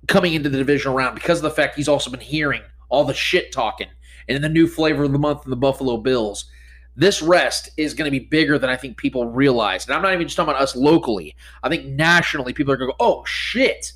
coming 0.09 0.35
into 0.35 0.49
the 0.49 0.59
divisional 0.59 0.97
round 0.97 1.15
because 1.15 1.39
of 1.39 1.43
the 1.43 1.51
fact 1.51 1.77
he's 1.77 1.89
also 1.89 2.11
been 2.11 2.21
hearing 2.21 2.63
all 2.89 3.05
the 3.05 3.15
shit 3.15 3.53
talking 3.53 3.87
and 4.29 4.43
the 4.43 4.49
new 4.49 4.67
flavor 4.67 5.05
of 5.05 5.13
the 5.13 5.19
month 5.19 5.45
in 5.45 5.51
the 5.51 5.57
Buffalo 5.57 5.97
Bills. 5.97 6.47
This 6.97 7.23
rest 7.23 7.71
is 7.77 7.95
going 7.95 8.11
to 8.11 8.19
be 8.19 8.27
bigger 8.27 8.59
than 8.59 8.69
I 8.69 8.77
think 8.77 8.97
people 8.97 9.27
realize. 9.27 9.87
And 9.87 9.95
I'm 9.95 10.03
not 10.03 10.13
even 10.13 10.27
just 10.27 10.37
talking 10.37 10.51
about 10.51 10.63
us 10.63 10.75
locally. 10.75 11.37
I 11.63 11.69
think 11.69 11.87
nationally, 11.87 12.53
people 12.53 12.73
are 12.73 12.77
going 12.77 12.91
to 12.91 12.97
go, 12.99 13.05
oh, 13.05 13.25
shit. 13.25 13.93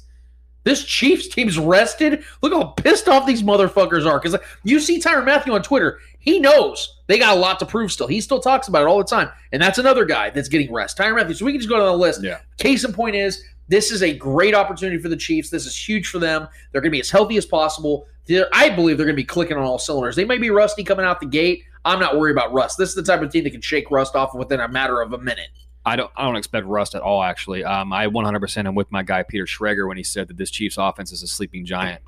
This 0.65 0.85
Chiefs 0.85 1.29
team's 1.29 1.59
rested. 1.59 2.25
Look 2.43 2.53
how 2.53 2.65
pissed 2.65 3.09
off 3.09 3.27
these 3.27 3.43
motherfuckers 3.43 4.07
are. 4.07 4.19
Because 4.19 4.39
you 4.65 4.81
see 4.81 5.01
Tyrann 5.01 5.27
Mathieu 5.27 5.53
on 5.55 5.63
Twitter, 5.63 6.01
he 6.19 6.41
knows 6.41 7.01
they 7.07 7.19
got 7.19 7.37
a 7.37 7.41
lot 7.41 7.59
to 7.61 7.67
prove 7.67 7.93
still. 7.93 8.07
He 8.07 8.21
still 8.21 8.41
talks 8.41 8.69
about 8.69 8.83
it 8.83 8.89
all 8.89 8.99
the 8.99 9.05
time. 9.05 9.31
And 9.53 9.63
that's 9.63 9.79
another 9.79 10.05
guy 10.05 10.31
that's 10.31 10.49
getting 10.49 10.73
rest. 10.73 10.99
Tyrann 10.99 11.17
Mathieu. 11.17 11.35
So 11.35 11.45
we 11.45 11.53
can 11.53 11.61
just 11.61 11.69
go 11.69 11.77
down 11.77 11.87
the 11.87 11.97
list. 11.97 12.23
Yeah. 12.23 12.41
Case 12.59 12.85
in 12.85 12.93
point 12.93 13.15
is 13.15 13.45
this 13.69 13.91
is 13.91 14.03
a 14.03 14.15
great 14.17 14.55
opportunity 14.55 15.01
for 15.01 15.09
the 15.09 15.17
Chiefs. 15.17 15.51
This 15.51 15.67
is 15.67 15.77
huge 15.77 16.09
for 16.09 16.19
them. 16.19 16.49
They're 16.73 16.81
going 16.81 16.91
to 16.91 16.97
be 16.97 17.01
as 17.01 17.11
healthy 17.11 17.37
as 17.37 17.47
possible. 17.47 18.07
They're, 18.27 18.49
I 18.53 18.71
believe 18.71 18.97
they're 18.97 19.07
going 19.07 19.17
to 19.17 19.23
be 19.23 19.27
clicking 19.27 19.57
on 19.57 19.65
all 19.65 19.79
cylinders. 19.79 20.17
They 20.17 20.25
may 20.25 20.39
be 20.39 20.51
rusty 20.51 20.83
coming 20.83 21.05
out 21.05 21.21
the 21.21 21.27
gate. 21.27 21.65
I'm 21.85 22.01
not 22.01 22.19
worried 22.19 22.33
about 22.33 22.53
rust. 22.55 22.79
This 22.79 22.89
is 22.89 22.95
the 22.95 23.03
type 23.03 23.21
of 23.21 23.31
team 23.31 23.45
that 23.45 23.51
can 23.51 23.61
shake 23.61 23.91
rust 23.91 24.15
off 24.15 24.35
within 24.35 24.61
a 24.61 24.69
matter 24.69 25.03
of 25.03 25.13
a 25.13 25.19
minute. 25.19 25.49
I 25.87 25.97
don't 25.97 26.11
I 26.17 26.25
don't 26.25 26.37
expect 26.37 26.67
rust 26.67 26.95
at 26.95 27.03
all. 27.03 27.23
Actually, 27.23 27.65
um, 27.65 27.93
I 27.93 28.07
100% 28.07 28.67
am 28.67 28.75
with 28.75 28.91
my 28.91 29.03
guy 29.03 29.23
Peter 29.23 29.45
Schrager 29.45 29.87
when 29.87 29.97
he 29.97 30.03
said 30.03 30.29
that 30.29 30.37
this 30.37 30.51
Chiefs 30.51 30.77
offense 30.79 31.13
is 31.13 31.23
a 31.23 31.27
sleeping 31.27 31.65
giant. 31.67 32.03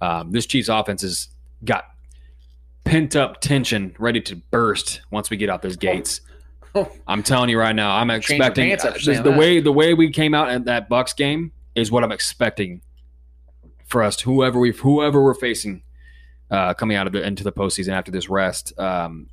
Um, 0.00 0.32
this 0.32 0.46
Chiefs 0.46 0.68
offense 0.68 1.02
has 1.02 1.28
got 1.64 1.86
pent 2.84 3.16
up 3.16 3.40
tension 3.40 3.94
ready 3.98 4.20
to 4.22 4.36
burst 4.36 5.00
once 5.10 5.30
we 5.30 5.36
get 5.36 5.48
out 5.48 5.62
those 5.62 5.76
gates. 5.76 6.20
I'm 7.06 7.22
telling 7.22 7.50
you 7.50 7.58
right 7.58 7.74
now, 7.74 7.96
I'm 7.96 8.10
expecting 8.10 8.72
uh, 8.72 8.76
the 8.76 9.22
that. 9.22 9.38
way 9.38 9.60
the 9.60 9.72
way 9.72 9.94
we 9.94 10.10
came 10.10 10.34
out 10.34 10.48
at 10.50 10.64
that 10.64 10.90
Bucs 10.90 11.16
game 11.16 11.52
is 11.74 11.92
what 11.92 12.02
I'm 12.02 12.12
expecting 12.12 12.82
for 13.86 14.02
us. 14.02 14.20
Whoever 14.20 14.58
we 14.58 14.72
whoever 14.72 15.22
we're 15.22 15.34
facing 15.34 15.82
uh, 16.50 16.74
coming 16.74 16.96
out 16.96 17.06
of 17.06 17.12
the 17.12 17.24
into 17.24 17.44
the 17.44 17.52
postseason 17.52 17.92
after 17.92 18.10
this 18.10 18.28
rest. 18.28 18.78
Um, 18.78 19.28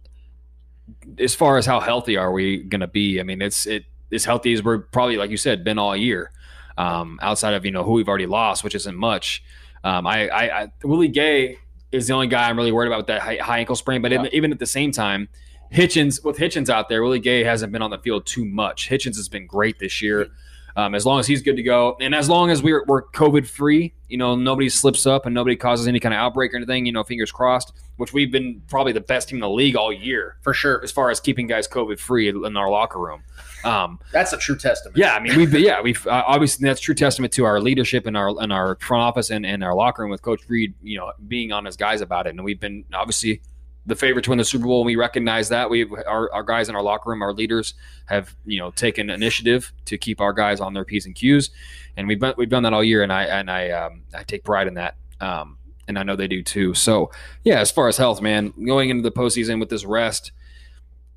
as 1.20 1.36
far 1.36 1.58
as 1.58 1.66
how 1.66 1.80
healthy 1.80 2.18
are 2.18 2.32
we 2.32 2.58
going 2.58 2.82
to 2.82 2.88
be? 2.88 3.20
I 3.20 3.24
mean, 3.24 3.42
it's 3.42 3.66
it 3.66 3.86
as 4.12 4.26
healthy 4.26 4.54
as 4.54 4.64
we're 4.64 4.80
probably, 4.80 5.18
like 5.18 5.30
you 5.30 5.38
said, 5.38 5.64
been 5.64 5.80
all 5.80 5.96
year. 5.96 6.32
Um, 6.78 7.20
outside 7.22 7.54
of 7.54 7.66
you 7.66 7.72
know 7.72 7.84
who 7.84 7.92
we've 7.92 8.08
already 8.08 8.26
lost, 8.26 8.64
which 8.64 8.76
isn't 8.76 8.96
much. 8.96 9.44
Um, 9.84 10.08
I, 10.08 10.30
I, 10.30 10.62
I 10.62 10.72
Willie 10.84 11.10
Gay 11.10 11.60
is 11.92 12.08
the 12.08 12.14
only 12.14 12.28
guy 12.28 12.50
I'm 12.50 12.58
really 12.58 12.72
worried 12.72 12.88
about 12.88 13.00
with 13.00 13.08
that 13.08 13.22
high, 13.22 13.38
high 13.38 13.60
ankle 13.60 13.76
sprain. 13.76 14.02
But 14.02 14.14
in- 14.14 14.30
even 14.32 14.52
at 14.52 14.60
the 14.60 14.66
same 14.66 14.92
time, 14.92 15.28
Hitchens 15.72 16.24
with 16.24 16.38
Hitchens 16.38 16.70
out 16.70 16.90
there, 16.90 17.04
Willie 17.04 17.20
Gay 17.20 17.44
hasn't 17.44 17.72
been 17.72 17.82
on 17.82 17.92
the 17.92 17.98
field 17.98 18.26
too 18.26 18.46
much. 18.46 18.90
Hitchens 18.90 19.16
has 19.16 19.30
been 19.30 19.48
great 19.48 19.80
this 19.80 20.02
year. 20.02 20.28
Um, 20.76 20.96
as 20.96 21.06
long 21.06 21.20
as 21.20 21.28
he's 21.28 21.42
good 21.42 21.58
to 21.58 21.64
go, 21.64 21.98
and 22.00 22.16
as 22.16 22.30
long 22.30 22.50
as 22.50 22.64
we're, 22.64 22.84
we're 22.86 23.04
COVID 23.04 23.48
free, 23.48 23.94
you 24.08 24.18
know, 24.18 24.36
nobody 24.36 24.70
slips 24.70 25.06
up 25.06 25.26
and 25.26 25.36
nobody 25.36 25.56
causes 25.56 25.88
any 25.88 26.00
kind 26.00 26.14
of 26.14 26.20
outbreak 26.20 26.54
or 26.54 26.58
anything, 26.58 26.86
you 26.86 26.92
know, 26.92 27.04
fingers 27.04 27.32
crossed, 27.32 27.74
which 27.98 28.14
we've 28.14 28.32
been 28.32 28.62
probably 28.70 28.94
the 28.94 29.02
best 29.02 29.30
team 29.30 29.38
in 29.38 29.42
the 29.42 29.50
league 29.50 29.76
all 29.76 29.92
year 29.92 30.38
for 30.42 30.54
sure 30.54 30.82
as 30.84 30.92
far 30.92 31.10
as 31.10 31.20
keeping 31.20 31.48
guys 31.48 31.68
COVID 31.68 32.00
free 32.00 32.30
in 32.30 32.58
our 32.58 32.70
locker 32.70 33.00
room. 33.00 33.24
Um, 33.64 34.00
That's 34.12 34.34
a 34.34 34.38
true 34.38 34.58
testament. 34.58 34.98
yeah, 34.98 35.14
I 35.14 35.20
mean, 35.20 35.38
we've 35.38 35.54
yeah, 35.54 35.82
we've 35.82 36.06
uh, 36.08 36.24
obviously 36.26 36.68
that's 36.68 36.82
true 36.82 36.96
testament 36.96 37.32
to 37.34 37.46
our 37.46 37.62
leadership 37.62 38.08
in 38.08 38.16
our 38.16 38.30
in 38.44 38.52
our 38.52 38.76
front 38.78 39.04
office 39.04 39.30
and, 39.30 39.46
and 39.46 39.64
our 39.64 39.76
locker 39.76 40.02
room 40.02 40.10
with 40.10 40.24
Coach 40.24 40.42
Reid, 40.48 40.74
you 40.82 40.98
know, 40.98 41.12
being 41.28 41.52
on 41.52 41.66
his 41.66 41.78
guys 41.78 42.02
about 42.02 42.26
it, 42.26 42.32
and 42.32 42.44
we've 42.44 42.60
been 42.60 42.86
obviously 42.92 43.42
the 43.86 43.96
favorite 43.96 44.24
to 44.24 44.30
win 44.30 44.38
the 44.38 44.46
Super 44.46 44.66
Bowl, 44.66 44.82
and 44.82 44.86
we 44.86 44.96
recognize 44.96 45.50
that. 45.50 45.70
We 45.70 45.90
our, 46.08 46.32
our 46.32 46.44
guys 46.44 46.70
in 46.70 46.76
our 46.76 46.84
locker 46.84 47.10
room, 47.10 47.22
our 47.22 47.34
leaders 47.34 47.74
have 48.06 48.36
you 48.46 48.60
know 48.60 48.72
taken 48.72 49.10
initiative 49.10 49.74
to 49.86 49.98
keep 49.98 50.22
our 50.22 50.34
guys 50.34 50.60
on 50.60 50.74
their 50.74 50.86
p's 50.86 51.06
and 51.06 51.16
q's, 51.16 51.50
and 51.98 52.08
we've 52.08 52.20
been, 52.20 52.34
we've 52.38 52.50
done 52.50 52.64
that 52.64 52.74
all 52.74 52.84
year, 52.84 53.04
and 53.04 53.12
I 53.12 53.24
and 53.24 53.50
I 53.50 53.72
um, 53.72 54.04
I 54.14 54.24
take 54.24 54.44
pride 54.44 54.68
in 54.68 54.76
that. 54.76 54.96
Um, 55.20 55.58
and 55.88 56.00
I 56.00 56.04
know 56.04 56.16
they 56.16 56.28
do 56.28 56.42
too. 56.42 56.74
So, 56.74 57.12
yeah, 57.44 57.60
as 57.60 57.70
far 57.70 57.88
as 57.88 57.98
health, 57.98 58.22
man, 58.22 58.54
going 58.66 58.90
into 58.90 59.04
the 59.04 59.12
postseason 59.12 59.60
with 59.60 59.70
this 59.70 59.84
rest, 59.84 60.32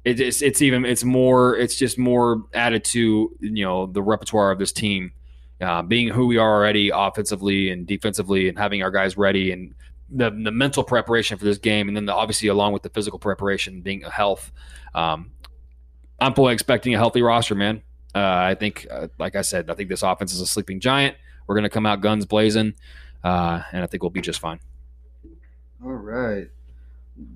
it, 0.04 0.20
it's 0.20 0.42
it's 0.42 0.62
even 0.62 0.84
it's 0.84 1.04
more 1.04 1.56
it's 1.56 1.76
just 1.76 1.98
more 1.98 2.44
added 2.54 2.84
to 2.84 3.34
you 3.40 3.64
know 3.64 3.86
the 3.86 4.02
repertoire 4.02 4.50
of 4.50 4.58
this 4.58 4.72
team, 4.72 5.12
uh, 5.60 5.82
being 5.82 6.08
who 6.08 6.26
we 6.26 6.38
are 6.38 6.56
already 6.56 6.90
offensively 6.92 7.70
and 7.70 7.86
defensively, 7.86 8.48
and 8.48 8.58
having 8.58 8.82
our 8.82 8.90
guys 8.90 9.16
ready 9.16 9.52
and 9.52 9.74
the 10.10 10.30
the 10.30 10.50
mental 10.50 10.84
preparation 10.84 11.38
for 11.38 11.44
this 11.44 11.58
game, 11.58 11.88
and 11.88 11.96
then 11.96 12.06
the, 12.06 12.14
obviously 12.14 12.48
along 12.48 12.72
with 12.72 12.82
the 12.82 12.90
physical 12.90 13.18
preparation 13.18 13.80
being 13.80 14.04
a 14.04 14.10
health. 14.10 14.52
Um, 14.94 15.32
I'm 16.20 16.34
fully 16.34 16.54
expecting 16.54 16.94
a 16.94 16.98
healthy 16.98 17.22
roster, 17.22 17.54
man. 17.54 17.82
Uh, 18.14 18.18
I 18.18 18.54
think, 18.54 18.86
uh, 18.90 19.08
like 19.18 19.34
I 19.34 19.42
said, 19.42 19.68
I 19.68 19.74
think 19.74 19.88
this 19.88 20.02
offense 20.02 20.32
is 20.32 20.40
a 20.40 20.46
sleeping 20.46 20.78
giant. 20.78 21.16
We're 21.46 21.56
going 21.56 21.64
to 21.64 21.70
come 21.70 21.84
out 21.84 22.00
guns 22.00 22.24
blazing, 22.26 22.74
uh, 23.24 23.62
and 23.72 23.82
I 23.82 23.86
think 23.86 24.02
we'll 24.02 24.10
be 24.10 24.20
just 24.20 24.38
fine. 24.38 24.60
All 25.84 25.92
right. 25.92 26.48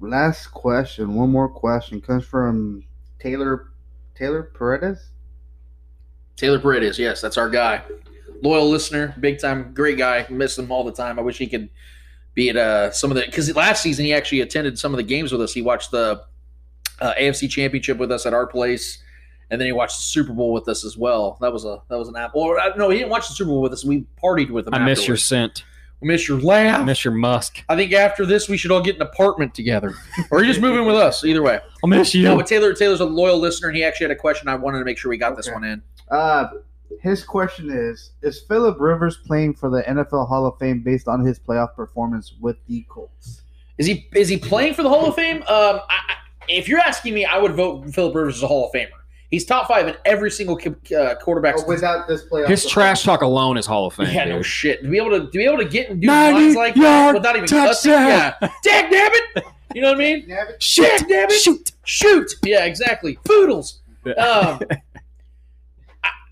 Last 0.01 0.47
question. 0.49 1.15
One 1.15 1.31
more 1.31 1.49
question 1.49 2.01
comes 2.01 2.25
from 2.25 2.85
Taylor 3.19 3.71
Taylor 4.15 4.43
Paredes. 4.43 5.11
Taylor 6.37 6.59
Paredes, 6.59 6.99
yes, 6.99 7.21
that's 7.21 7.37
our 7.37 7.51
guy. 7.51 7.83
Loyal 8.43 8.69
listener, 8.69 9.15
big 9.19 9.41
time, 9.41 9.75
great 9.75 9.99
guy. 9.99 10.25
Miss 10.31 10.57
him 10.57 10.71
all 10.71 10.85
the 10.85 10.93
time. 10.93 11.19
I 11.19 11.23
wish 11.23 11.39
he 11.39 11.49
could 11.49 11.69
be 12.39 12.49
at 12.51 12.57
uh, 12.57 12.91
some 12.93 13.11
of 13.11 13.17
the 13.17 13.25
because 13.27 13.55
last 13.55 13.83
season 13.83 14.05
he 14.05 14.15
actually 14.15 14.41
attended 14.41 14.79
some 14.79 14.93
of 14.93 14.97
the 14.97 15.03
games 15.03 15.33
with 15.33 15.43
us. 15.43 15.53
He 15.53 15.61
watched 15.61 15.91
the 15.91 16.25
uh, 17.01 17.15
AFC 17.15 17.51
Championship 17.51 17.99
with 17.99 18.13
us 18.13 18.27
at 18.27 18.33
our 18.33 18.47
place, 18.47 19.03
and 19.51 19.61
then 19.61 19.67
he 19.67 19.73
watched 19.73 19.99
the 19.99 20.05
Super 20.05 20.33
Bowl 20.33 20.53
with 20.53 20.69
us 20.69 20.85
as 20.85 20.97
well. 20.97 21.37
That 21.41 21.53
was 21.53 21.65
a 21.65 21.83
that 21.91 21.99
was 21.99 22.09
an 22.09 22.17
apple. 22.17 22.43
Or, 22.43 22.61
uh, 22.61 22.75
no, 22.77 22.91
he 22.91 22.99
didn't 22.99 23.11
watch 23.11 23.29
the 23.29 23.35
Super 23.35 23.51
Bowl 23.51 23.61
with 23.61 23.73
us. 23.73 23.85
We 23.85 24.07
partied 24.23 24.51
with 24.51 24.69
him. 24.69 24.75
I 24.75 24.79
miss 24.79 25.07
your 25.07 25.17
scent. 25.17 25.65
We 26.01 26.07
miss 26.07 26.29
your 26.29 26.41
laugh. 26.41 26.79
I 26.81 26.85
miss 26.85 27.05
your 27.05 27.13
musk. 27.13 27.65
I 27.69 27.75
think 27.75 27.93
after 27.93 28.25
this 28.25 28.49
we 28.49 28.57
should 28.57 28.71
all 28.71 28.83
get 28.83 28.95
an 28.95 29.03
apartment 29.03 29.53
together, 29.53 29.95
or 30.31 30.41
you 30.41 30.47
just 30.47 30.61
move 30.61 30.77
in 30.77 30.87
with 30.87 30.95
us. 30.95 31.25
Either 31.25 31.43
way. 31.43 31.59
I 31.85 31.87
miss 31.89 32.15
you. 32.15 32.23
No, 32.23 32.37
but 32.37 32.47
Taylor 32.47 32.73
Taylor's 32.73 33.01
a 33.01 33.05
loyal 33.05 33.39
listener, 33.39 33.69
and 33.69 33.77
he 33.77 33.83
actually 33.83 34.05
had 34.05 34.13
a 34.13 34.21
question. 34.21 34.47
I 34.47 34.55
wanted 34.55 34.79
to 34.79 34.85
make 34.85 34.97
sure 34.97 35.09
we 35.09 35.19
got 35.19 35.37
this 35.37 35.51
one 35.51 35.65
in. 35.65 35.83
Uh, 36.09 36.47
his 37.03 37.25
question 37.25 37.71
is: 37.71 38.13
Is 38.23 38.41
Philip 38.41 38.79
Rivers 38.81 39.19
playing 39.27 39.55
for 39.55 39.71
the 39.71 39.83
NFL 39.83 40.29
Hall 40.29 40.47
of 40.47 40.59
Fame 40.59 40.83
based 40.83 41.09
on 41.09 41.25
his 41.25 41.39
playoff 41.39 41.75
performance 41.75 42.35
with 42.41 42.57
the 42.67 42.85
Colts? 42.89 43.43
Is 43.79 43.87
he 43.87 44.09
is 44.15 44.29
he 44.29 44.37
playing 44.39 44.75
for 44.75 44.83
the 44.83 44.89
Hall 44.89 45.07
of 45.07 45.15
Fame? 45.15 45.39
Um, 45.43 45.45
I, 45.49 45.81
I, 45.89 46.15
if 46.49 46.67
you're 46.69 46.81
asking 46.81 47.15
me, 47.15 47.25
I 47.25 47.39
would 47.39 47.55
vote 47.55 47.89
Philip 47.95 48.15
Rivers 48.15 48.37
as 48.39 48.43
a 48.43 48.47
Hall 48.47 48.67
of 48.67 48.73
Famer. 48.73 48.89
He's 49.31 49.45
top 49.45 49.69
five 49.69 49.87
in 49.87 49.95
every 50.07 50.31
single 50.31 50.59
uh, 50.59 51.15
quarterback. 51.17 51.57
Oh, 51.59 51.65
without 51.69 52.09
this 52.09 52.25
playoff, 52.25 52.49
His 52.49 52.65
trash 52.67 53.03
talk 53.05 53.21
alone 53.21 53.59
is 53.59 53.67
Hall 53.67 53.87
of 53.87 53.95
Fame. 53.95 54.09
yeah, 54.11 54.25
no 54.25 54.41
shit. 54.41 54.83
To 54.83 54.89
be 54.89 54.97
able 54.97 55.11
to 55.11 55.27
to 55.27 55.31
be 55.39 55.45
able 55.45 55.59
to 55.59 55.67
get 55.69 55.91
and 55.91 56.01
do 56.01 56.07
90 56.07 56.35
lines 56.41 56.57
like 56.57 56.75
that 56.77 57.15
without 57.15 57.37
even 57.37 57.47
cussing, 57.49 57.93
touchdown. 57.93 58.35
yeah, 58.41 58.49
dag 58.63 58.91
damn 58.91 59.13
it, 59.13 59.45
you 59.75 59.83
know 59.83 59.89
what 59.89 59.97
I 59.97 59.99
mean? 59.99 60.35
Shoot, 60.61 60.83
Dag 60.85 61.09
damn 61.09 61.31
it, 61.31 61.33
shoot. 61.41 61.73
shoot, 61.85 62.35
yeah, 62.43 62.65
exactly, 62.65 63.19
poodles. 63.25 63.81
Um, 64.17 64.61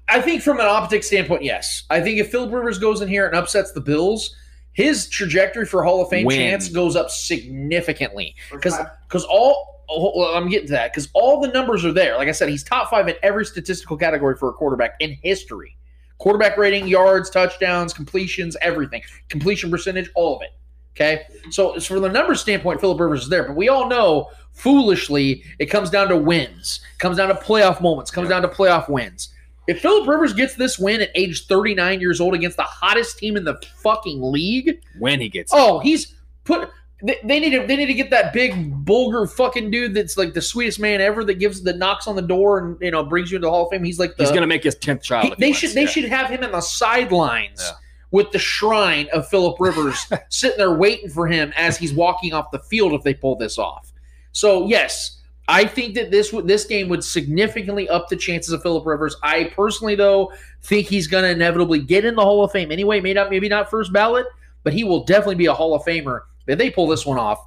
I, 0.08 0.18
I 0.18 0.20
think 0.20 0.42
from 0.42 0.60
an 0.60 0.66
optics 0.66 1.06
standpoint, 1.06 1.42
yes. 1.42 1.84
I 1.90 2.00
think 2.00 2.18
if 2.18 2.30
Philip 2.30 2.52
Rivers 2.52 2.78
goes 2.78 3.00
in 3.00 3.08
here 3.08 3.26
and 3.26 3.34
upsets 3.34 3.72
the 3.72 3.80
Bills, 3.80 4.34
his 4.72 5.08
trajectory 5.08 5.64
for 5.64 5.82
Hall 5.82 6.02
of 6.02 6.10
Fame 6.10 6.26
Win. 6.26 6.36
chance 6.36 6.68
goes 6.68 6.96
up 6.96 7.10
significantly 7.10 8.36
because 8.52 8.76
because 9.08 9.24
all 9.24 9.82
oh, 9.88 10.12
well, 10.14 10.34
I'm 10.34 10.50
getting 10.50 10.66
to 10.66 10.72
that 10.72 10.92
because 10.92 11.08
all 11.14 11.40
the 11.40 11.48
numbers 11.48 11.84
are 11.84 11.92
there. 11.92 12.16
Like 12.16 12.28
I 12.28 12.32
said, 12.32 12.50
he's 12.50 12.62
top 12.62 12.90
five 12.90 13.08
in 13.08 13.14
every 13.22 13.46
statistical 13.46 13.96
category 13.96 14.36
for 14.36 14.50
a 14.50 14.52
quarterback 14.52 14.96
in 15.00 15.16
history. 15.22 15.76
Quarterback 16.18 16.56
rating, 16.58 16.86
yards, 16.86 17.30
touchdowns, 17.30 17.92
completions, 17.92 18.56
everything, 18.60 19.02
completion 19.28 19.70
percentage, 19.70 20.10
all 20.14 20.36
of 20.36 20.42
it. 20.42 20.50
Okay, 20.94 21.24
so 21.50 21.74
as 21.74 21.86
from 21.86 22.00
the 22.00 22.08
numbers 22.08 22.40
standpoint, 22.40 22.80
Philip 22.80 22.98
Rivers 22.98 23.24
is 23.24 23.28
there, 23.28 23.44
but 23.44 23.54
we 23.54 23.68
all 23.68 23.88
know 23.88 24.30
foolishly 24.52 25.44
it 25.58 25.66
comes 25.66 25.90
down 25.90 26.08
to 26.08 26.16
wins, 26.16 26.80
comes 26.98 27.18
down 27.18 27.28
to 27.28 27.34
playoff 27.34 27.82
moments, 27.82 28.10
comes 28.10 28.30
down 28.30 28.40
to 28.42 28.48
playoff 28.48 28.88
wins. 28.88 29.34
If 29.66 29.80
Philip 29.80 30.08
Rivers 30.08 30.32
gets 30.32 30.54
this 30.54 30.78
win 30.78 31.00
at 31.00 31.10
age 31.14 31.46
39 31.46 32.00
years 32.00 32.20
old 32.20 32.34
against 32.34 32.56
the 32.56 32.62
hottest 32.62 33.18
team 33.18 33.36
in 33.36 33.44
the 33.44 33.60
fucking 33.82 34.22
league, 34.22 34.80
when 34.98 35.20
he 35.20 35.28
gets 35.28 35.52
oh, 35.54 35.80
he's 35.80 36.14
put. 36.44 36.70
They, 37.02 37.18
they 37.24 37.40
need 37.40 37.50
to. 37.50 37.66
They 37.66 37.76
need 37.76 37.86
to 37.86 37.94
get 37.94 38.08
that 38.08 38.32
big 38.32 38.52
bulgur 38.86 39.30
fucking 39.30 39.70
dude 39.70 39.92
that's 39.92 40.16
like 40.16 40.32
the 40.32 40.40
sweetest 40.40 40.80
man 40.80 41.02
ever 41.02 41.24
that 41.24 41.34
gives 41.34 41.62
that 41.64 41.76
knocks 41.76 42.06
on 42.06 42.16
the 42.16 42.22
door 42.22 42.58
and 42.58 42.78
you 42.80 42.90
know 42.90 43.04
brings 43.04 43.30
you 43.30 43.36
into 43.36 43.46
the 43.46 43.50
Hall 43.50 43.66
of 43.66 43.70
Fame. 43.70 43.84
He's 43.84 43.98
like 43.98 44.16
the, 44.16 44.22
he's 44.24 44.32
gonna 44.32 44.46
make 44.46 44.64
his 44.64 44.76
tenth 44.76 45.02
child. 45.02 45.26
he- 45.26 45.34
they 45.38 45.52
should 45.52 45.72
they 45.72 45.82
yeah. 45.82 45.88
should 45.88 46.04
have 46.04 46.30
him 46.30 46.42
in 46.42 46.52
the 46.52 46.60
sidelines 46.62 47.60
Yeah. 47.62 47.72
with 48.12 48.30
the 48.32 48.38
shrine 48.38 49.08
of 49.12 49.28
Philip 49.28 49.60
Rivers 49.60 50.06
sitting 50.30 50.56
there 50.56 50.72
waiting 50.72 51.10
for 51.10 51.26
him 51.26 51.52
as 51.54 51.76
he's 51.76 51.92
walking 51.92 52.32
off 52.32 52.50
the 52.50 52.60
field 52.60 52.94
if 52.94 53.02
they 53.02 53.12
pull 53.12 53.36
this 53.36 53.58
off. 53.58 53.92
So 54.32 54.66
yes, 54.66 55.15
I 55.48 55.64
think 55.64 55.94
that 55.94 56.10
this 56.10 56.32
would 56.32 56.46
this 56.48 56.64
game 56.64 56.88
would 56.88 57.04
significantly 57.04 57.88
up 57.88 58.08
the 58.08 58.16
chances 58.16 58.52
of 58.52 58.62
Philip 58.62 58.84
Rivers. 58.84 59.16
I 59.22 59.44
personally 59.54 59.94
though 59.94 60.32
think 60.62 60.88
he's 60.88 61.06
going 61.06 61.22
to 61.24 61.30
inevitably 61.30 61.80
get 61.80 62.04
in 62.04 62.14
the 62.16 62.22
Hall 62.22 62.42
of 62.44 62.50
Fame 62.52 62.72
anyway. 62.72 63.00
Maybe 63.00 63.14
not 63.14 63.30
maybe 63.30 63.48
not 63.48 63.70
first 63.70 63.92
ballot, 63.92 64.26
but 64.64 64.72
he 64.72 64.82
will 64.84 65.04
definitely 65.04 65.36
be 65.36 65.46
a 65.46 65.54
Hall 65.54 65.74
of 65.74 65.82
Famer 65.84 66.22
if 66.46 66.58
they 66.58 66.70
pull 66.70 66.88
this 66.88 67.06
one 67.06 67.18
off. 67.18 67.38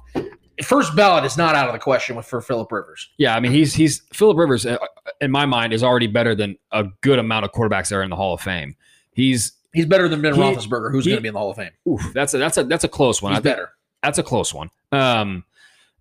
First 0.62 0.94
ballot 0.94 1.24
is 1.24 1.36
not 1.36 1.54
out 1.54 1.68
of 1.68 1.72
the 1.72 1.78
question 1.78 2.16
with 2.16 2.26
for 2.26 2.40
Philip 2.40 2.70
Rivers. 2.72 3.08
Yeah, 3.18 3.34
I 3.34 3.40
mean 3.40 3.52
he's 3.52 3.74
he's 3.74 4.00
Philip 4.12 4.36
Rivers 4.38 4.64
uh, 4.66 4.78
in 5.20 5.30
my 5.30 5.46
mind 5.46 5.72
is 5.72 5.82
already 5.82 6.06
better 6.06 6.34
than 6.34 6.56
a 6.72 6.84
good 7.02 7.18
amount 7.18 7.44
of 7.44 7.52
quarterbacks 7.52 7.88
that 7.90 7.96
are 7.96 8.02
in 8.02 8.10
the 8.10 8.16
Hall 8.16 8.34
of 8.34 8.40
Fame. 8.40 8.76
He's 9.12 9.52
He's 9.72 9.86
better 9.86 10.08
than 10.08 10.20
Ben 10.20 10.34
He- 10.34 10.40
Roethlisberger, 10.40 10.90
who's 10.90 11.06
going 11.06 11.18
to 11.18 11.22
be 11.22 11.28
in 11.28 11.34
the 11.34 11.38
Hall 11.38 11.50
of 11.50 11.56
Fame. 11.56 11.70
oof, 11.88 12.00
that's 12.12 12.34
a 12.34 12.38
that's 12.38 12.56
a 12.58 12.64
that's 12.64 12.84
a 12.84 12.88
close 12.88 13.22
one. 13.22 13.32
He's 13.32 13.38
I 13.38 13.42
better. 13.42 13.70
That's 14.02 14.18
a 14.18 14.22
close 14.22 14.52
one. 14.52 14.70
Um, 14.90 15.44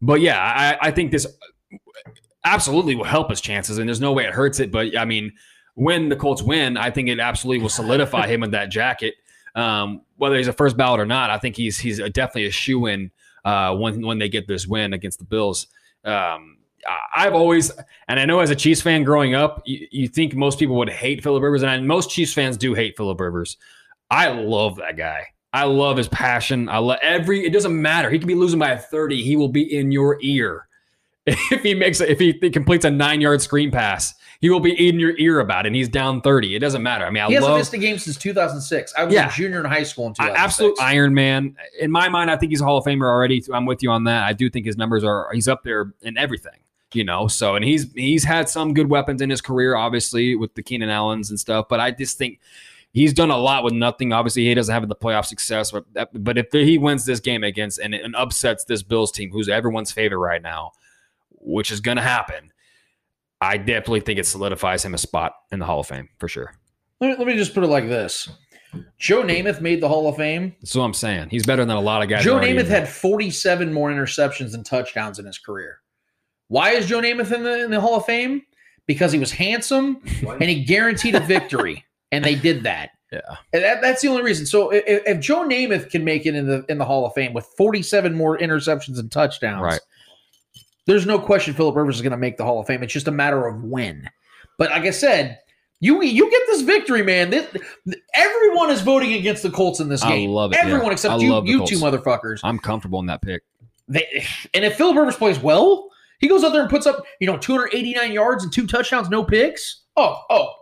but 0.01 0.21
yeah, 0.21 0.39
I, 0.81 0.87
I 0.87 0.91
think 0.91 1.11
this 1.11 1.27
absolutely 2.43 2.95
will 2.95 3.03
help 3.03 3.29
his 3.29 3.41
chances, 3.41 3.77
and 3.77 3.87
there's 3.87 4.01
no 4.01 4.13
way 4.13 4.25
it 4.25 4.33
hurts 4.33 4.59
it. 4.59 4.71
But 4.71 4.97
I 4.97 5.05
mean, 5.05 5.33
when 5.75 6.09
the 6.09 6.15
Colts 6.15 6.41
win, 6.41 6.77
I 6.77 6.91
think 6.91 7.09
it 7.09 7.19
absolutely 7.19 7.61
will 7.61 7.69
solidify 7.69 8.27
him 8.27 8.43
in 8.43 8.51
that 8.51 8.69
jacket. 8.69 9.15
Um, 9.55 10.01
whether 10.17 10.35
he's 10.35 10.47
a 10.47 10.53
first 10.53 10.77
ballot 10.77 10.99
or 10.99 11.05
not, 11.05 11.29
I 11.29 11.37
think 11.37 11.55
he's 11.55 11.79
he's 11.79 11.97
definitely 11.97 12.45
a 12.45 12.51
shoe 12.51 12.85
in 12.85 13.11
uh, 13.45 13.75
when 13.75 14.05
when 14.05 14.19
they 14.19 14.29
get 14.29 14.47
this 14.47 14.67
win 14.67 14.93
against 14.93 15.19
the 15.19 15.25
Bills. 15.25 15.67
Um, 16.03 16.57
I've 17.13 17.33
always, 17.33 17.71
and 18.07 18.19
I 18.19 18.25
know 18.25 18.39
as 18.39 18.51
a 18.51 18.55
Chiefs 18.55 18.81
fan 18.81 19.03
growing 19.03 19.35
up, 19.35 19.61
you, 19.65 19.87
you 19.91 20.07
think 20.07 20.33
most 20.33 20.59
people 20.59 20.77
would 20.77 20.89
hate 20.89 21.21
Philip 21.21 21.43
Rivers, 21.43 21.61
and 21.61 21.69
I, 21.69 21.77
most 21.81 22.09
Chiefs 22.09 22.33
fans 22.33 22.55
do 22.57 22.73
hate 22.73 22.95
Philip 22.95 23.19
Rivers. 23.19 23.57
I 24.09 24.29
love 24.29 24.77
that 24.77 24.95
guy. 24.95 25.27
I 25.51 25.65
love 25.65 25.97
his 25.97 26.07
passion. 26.07 26.69
I 26.69 26.77
love 26.77 26.99
every. 27.01 27.45
It 27.45 27.51
doesn't 27.51 27.79
matter. 27.79 28.09
He 28.09 28.17
could 28.17 28.27
be 28.27 28.35
losing 28.35 28.59
by 28.59 28.77
thirty. 28.77 29.23
He 29.23 29.35
will 29.35 29.49
be 29.49 29.77
in 29.77 29.91
your 29.91 30.17
ear 30.21 30.68
if 31.51 31.61
he 31.63 31.73
makes 31.73 32.01
if 32.01 32.19
he 32.19 32.33
completes 32.49 32.85
a 32.85 32.91
nine 32.91 33.21
yard 33.21 33.41
screen 33.41 33.71
pass. 33.71 34.13
He 34.41 34.49
will 34.49 34.61
be 34.61 34.87
in 34.87 35.01
your 35.01 35.17
ear 35.17 35.41
about 35.41 35.65
it. 35.65 35.67
And 35.67 35.75
he's 35.75 35.89
down 35.89 36.21
thirty. 36.21 36.55
It 36.55 36.59
doesn't 36.59 36.81
matter. 36.81 37.05
I 37.05 37.09
mean, 37.09 37.21
I 37.23 37.27
He 37.27 37.33
hasn't 37.33 37.51
love 37.51 37.59
missed 37.59 37.73
a 37.73 37.77
game 37.77 37.97
since 37.97 38.15
2006. 38.15 38.93
I 38.97 39.03
was 39.03 39.13
Yeah. 39.13 39.27
a 39.27 39.31
junior 39.33 39.59
in 39.59 39.65
high 39.65 39.83
school 39.83 40.07
in 40.07 40.13
2006. 40.13 40.39
absolute 40.41 40.79
Iron 40.79 41.13
Man. 41.13 41.57
In 41.81 41.91
my 41.91 42.07
mind, 42.07 42.31
I 42.31 42.37
think 42.37 42.53
he's 42.53 42.61
a 42.61 42.63
Hall 42.63 42.77
of 42.77 42.85
Famer 42.85 43.03
already. 43.03 43.43
I'm 43.53 43.65
with 43.65 43.83
you 43.83 43.91
on 43.91 44.05
that. 44.05 44.23
I 44.23 44.31
do 44.31 44.49
think 44.49 44.65
his 44.65 44.77
numbers 44.77 45.03
are. 45.03 45.27
He's 45.33 45.49
up 45.49 45.63
there 45.63 45.93
in 46.03 46.17
everything. 46.17 46.53
You 46.93 47.03
know, 47.03 47.27
so 47.27 47.55
and 47.55 47.65
he's 47.65 47.91
he's 47.93 48.23
had 48.23 48.47
some 48.47 48.73
good 48.73 48.89
weapons 48.89 49.21
in 49.21 49.29
his 49.29 49.41
career, 49.41 49.75
obviously 49.75 50.35
with 50.35 50.55
the 50.55 50.63
Keenan 50.63 50.89
Allens 50.89 51.29
and 51.29 51.37
stuff. 51.39 51.65
But 51.69 51.81
I 51.81 51.91
just 51.91 52.17
think 52.17 52.39
he's 52.93 53.13
done 53.13 53.29
a 53.29 53.37
lot 53.37 53.63
with 53.65 53.73
nothing. 53.73 54.13
Obviously, 54.13 54.45
he 54.45 54.53
doesn't 54.55 54.73
have 54.73 54.87
the 54.87 54.95
playoff 54.95 55.25
success. 55.25 55.69
But 55.71 55.83
but 56.13 56.37
if 56.37 56.47
he 56.53 56.77
wins 56.77 57.05
this 57.05 57.19
game 57.19 57.43
against 57.43 57.77
and, 57.77 57.93
and 57.93 58.15
upsets 58.15 58.63
this 58.63 58.83
Bills 58.83 59.11
team, 59.11 59.31
who's 59.31 59.49
everyone's 59.49 59.91
favorite 59.91 60.17
right 60.19 60.41
now, 60.41 60.71
which 61.41 61.71
is 61.71 61.79
going 61.79 61.97
to 61.97 62.03
happen, 62.03 62.51
I 63.41 63.57
definitely 63.57 64.01
think 64.01 64.19
it 64.19 64.25
solidifies 64.25 64.83
him 64.83 64.93
a 64.93 64.97
spot 64.97 65.33
in 65.51 65.59
the 65.59 65.65
Hall 65.65 65.79
of 65.79 65.87
Fame 65.87 66.09
for 66.17 66.27
sure. 66.27 66.53
Let 66.99 67.11
me, 67.11 67.15
let 67.17 67.27
me 67.27 67.35
just 67.35 67.53
put 67.53 67.63
it 67.63 67.67
like 67.67 67.87
this: 67.87 68.29
Joe 68.97 69.23
Namath 69.23 69.61
made 69.61 69.81
the 69.81 69.87
Hall 69.87 70.07
of 70.07 70.17
Fame. 70.17 70.55
That's 70.61 70.75
what 70.75 70.83
I'm 70.83 70.93
saying. 70.93 71.29
He's 71.29 71.45
better 71.45 71.63
than 71.63 71.77
a 71.77 71.81
lot 71.81 72.01
of 72.03 72.09
guys. 72.09 72.23
Joe 72.23 72.39
Namath 72.39 72.67
had 72.67 72.89
47 72.89 73.71
more 73.73 73.89
interceptions 73.89 74.51
than 74.51 74.63
touchdowns 74.63 75.19
in 75.19 75.25
his 75.25 75.37
career. 75.37 75.79
Why 76.47 76.71
is 76.71 76.87
Joe 76.87 76.99
Namath 76.99 77.31
in 77.31 77.43
the 77.43 77.63
in 77.63 77.71
the 77.71 77.79
Hall 77.79 77.95
of 77.95 78.05
Fame? 78.05 78.41
Because 78.85 79.11
he 79.11 79.19
was 79.19 79.31
handsome 79.31 80.01
and 80.27 80.43
he 80.43 80.63
guaranteed 80.63 81.15
a 81.15 81.19
victory, 81.19 81.85
and 82.11 82.25
they 82.25 82.35
did 82.35 82.63
that. 82.63 82.89
Yeah. 83.11 83.21
And 83.53 83.63
that, 83.63 83.81
that's 83.81 84.01
the 84.01 84.07
only 84.07 84.21
reason. 84.21 84.45
So 84.45 84.69
if, 84.71 84.83
if 84.85 85.19
Joe 85.19 85.47
Namath 85.47 85.89
can 85.89 86.03
make 86.03 86.25
it 86.25 86.35
in 86.35 86.47
the 86.47 86.65
in 86.69 86.77
the 86.77 86.85
Hall 86.85 87.05
of 87.05 87.13
Fame 87.13 87.33
with 87.33 87.45
47 87.57 88.13
more 88.13 88.37
interceptions 88.37 88.99
and 88.99 89.11
touchdowns, 89.11 89.63
Right. 89.63 89.79
There's 90.89 91.05
no 91.05 91.19
question 91.19 91.53
Philip 91.53 91.75
Rivers 91.75 91.97
is 91.97 92.01
going 92.01 92.11
to 92.11 92.17
make 92.17 92.37
the 92.37 92.43
Hall 92.43 92.59
of 92.59 92.65
Fame. 92.65 92.81
It's 92.81 92.91
just 92.91 93.07
a 93.07 93.11
matter 93.11 93.45
of 93.45 93.63
when. 93.63 94.09
But 94.57 94.71
like 94.71 94.83
I 94.83 94.89
said, 94.89 95.39
you 95.79 96.01
you 96.03 96.29
get 96.31 96.41
this 96.47 96.61
victory, 96.61 97.03
man. 97.03 97.29
This, 97.29 97.47
everyone 98.15 98.71
is 98.71 98.81
voting 98.81 99.13
against 99.13 99.43
the 99.43 99.51
Colts 99.51 99.79
in 99.79 99.87
this 99.87 100.01
I 100.03 100.09
game. 100.09 100.31
love 100.31 100.51
it, 100.51 100.57
yeah. 100.57 100.65
Everyone 100.65 100.91
except 100.91 101.13
I 101.13 101.17
you, 101.17 101.41
you 101.45 101.65
two 101.67 101.77
motherfuckers. 101.77 102.39
I'm 102.43 102.57
comfortable 102.57 102.99
in 102.99 103.05
that 103.05 103.21
pick. 103.21 103.43
They, 103.87 104.25
and 104.55 104.65
if 104.65 104.77
Philip 104.77 104.97
Rivers 104.97 105.15
plays 105.15 105.39
well, 105.39 105.89
he 106.19 106.27
goes 106.27 106.43
out 106.43 106.53
there 106.53 106.61
and 106.61 106.69
puts 106.69 106.87
up, 106.87 107.03
you 107.19 107.27
know, 107.27 107.37
289 107.37 108.11
yards 108.11 108.43
and 108.43 108.51
two 108.51 108.65
touchdowns, 108.65 109.09
no 109.09 109.23
picks. 109.23 109.83
Oh, 109.95 110.19
oh. 110.29 110.53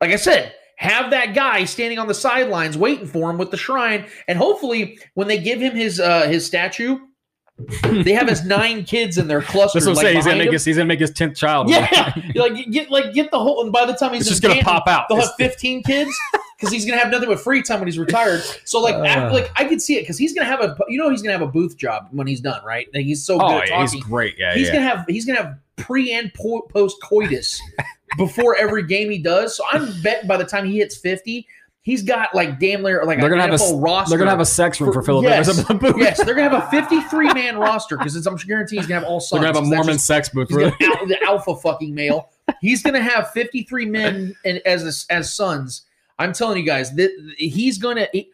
Like 0.00 0.10
I 0.10 0.16
said, 0.16 0.54
have 0.76 1.10
that 1.10 1.34
guy 1.34 1.64
standing 1.64 1.98
on 1.98 2.06
the 2.06 2.14
sidelines 2.14 2.76
waiting 2.76 3.06
for 3.06 3.30
him 3.30 3.38
with 3.38 3.50
the 3.50 3.56
shrine, 3.56 4.06
and 4.28 4.36
hopefully, 4.36 4.98
when 5.14 5.26
they 5.26 5.38
give 5.38 5.58
him 5.58 5.74
his 5.74 5.98
uh 6.00 6.28
his 6.28 6.44
statue, 6.44 6.98
they 7.82 8.12
have 8.12 8.28
his 8.28 8.44
nine 8.44 8.84
kids 8.84 9.16
in 9.16 9.28
their 9.28 9.40
cluster. 9.40 9.78
That's 9.80 9.86
what 9.86 9.92
I'm 9.92 9.96
like, 9.96 10.04
saying. 10.04 10.16
He's 10.16 10.24
gonna 10.26 10.36
make 10.38 10.46
him. 10.48 10.52
his 10.52 10.64
he's 10.64 10.76
gonna 10.76 10.86
make 10.86 11.00
his 11.00 11.10
tenth 11.10 11.36
child. 11.36 11.70
Yeah, 11.70 12.12
like 12.34 12.70
get 12.70 12.90
like 12.90 13.14
get 13.14 13.30
the 13.30 13.38
whole, 13.38 13.62
and 13.62 13.72
by 13.72 13.86
the 13.86 13.94
time 13.94 14.12
he's 14.12 14.28
just 14.28 14.42
gonna 14.42 14.54
Canton, 14.54 14.72
pop 14.74 14.86
out. 14.88 15.06
They'll 15.08 15.18
It's- 15.18 15.30
have 15.30 15.36
15 15.52 15.82
kids 15.82 16.10
because 16.58 16.72
he's 16.72 16.84
gonna 16.84 16.98
have 16.98 17.10
nothing 17.10 17.28
but 17.30 17.40
free 17.40 17.62
time 17.62 17.80
when 17.80 17.88
he's 17.88 17.98
retired. 17.98 18.42
So 18.64 18.80
like, 18.80 18.94
Uh. 18.94 19.04
after, 19.04 19.32
like 19.34 19.50
I 19.56 19.64
could 19.64 19.80
see 19.80 19.96
it 19.96 20.02
because 20.02 20.18
he's 20.18 20.34
gonna 20.34 20.46
have 20.46 20.60
a, 20.60 20.76
you 20.88 20.98
know, 20.98 21.08
he's 21.08 21.22
gonna 21.22 21.32
have 21.32 21.40
a 21.42 21.46
booth 21.50 21.76
job 21.78 22.08
when 22.10 22.26
he's 22.26 22.40
done, 22.40 22.62
right? 22.64 22.88
Like, 22.94 23.04
he's 23.04 23.24
so 23.24 23.38
good 23.38 23.44
Oh, 23.50 23.58
at 23.60 23.68
yeah, 23.70 23.80
he's 23.86 23.94
great. 24.04 24.34
Yeah, 24.38 24.54
he's 24.54 24.66
yeah. 24.68 24.74
gonna 24.74 24.84
have 24.88 25.04
he's 25.08 25.24
gonna 25.24 25.42
have 25.42 25.54
pre 25.76 26.12
and 26.12 26.32
po- 26.34 26.62
post 26.70 26.96
coitus 27.02 27.58
before 28.18 28.56
every 28.56 28.82
game 28.86 29.10
he 29.10 29.18
does. 29.18 29.56
So 29.56 29.64
I'm 29.72 29.90
betting 30.02 30.28
by 30.28 30.36
the 30.36 30.44
time 30.44 30.66
he 30.66 30.76
hits 30.78 30.96
50, 30.96 31.46
he's 31.86 32.02
got 32.02 32.34
like 32.34 32.58
damn 32.58 32.82
near 32.82 33.04
like 33.04 33.20
they're 33.20 33.30
gonna 33.30 33.42
have 33.42 33.52
a 33.52 33.54
NFL 33.54 33.80
roster. 33.82 34.10
they're 34.10 34.18
gonna 34.18 34.30
have 34.32 34.40
a 34.40 34.44
sex 34.44 34.80
room 34.80 34.92
for, 34.92 35.02
Philip 35.02 35.22
yes, 35.22 35.46
Rivers. 35.70 35.78
booth. 35.78 35.94
yes, 35.96 36.22
they're 36.24 36.34
gonna 36.34 36.50
have 36.50 36.66
a 36.66 36.70
53 36.70 37.32
man 37.32 37.56
roster 37.56 37.96
because 37.96 38.26
I'm 38.26 38.34
guaranteeing 38.36 38.82
he's 38.82 38.88
gonna 38.88 39.00
have 39.00 39.08
all 39.08 39.20
sons. 39.20 39.40
They're 39.40 39.52
gonna 39.52 39.64
have 39.64 39.72
a 39.72 39.74
Mormon 39.74 39.94
just- 39.94 40.06
sex 40.06 40.28
booth. 40.28 40.50
For 40.50 40.62
al- 40.64 40.70
the 41.06 41.16
alpha 41.24 41.54
fucking 41.56 41.94
male. 41.94 42.28
He's 42.60 42.82
gonna 42.82 43.00
have 43.00 43.30
53 43.30 43.86
men 43.86 44.34
and 44.44 44.58
as 44.66 45.06
as 45.08 45.32
sons. 45.32 45.82
I'm 46.18 46.32
telling 46.32 46.58
you 46.58 46.64
guys 46.64 46.92
that 46.96 47.10
he's 47.38 47.78
gonna. 47.78 48.08
He, 48.12 48.30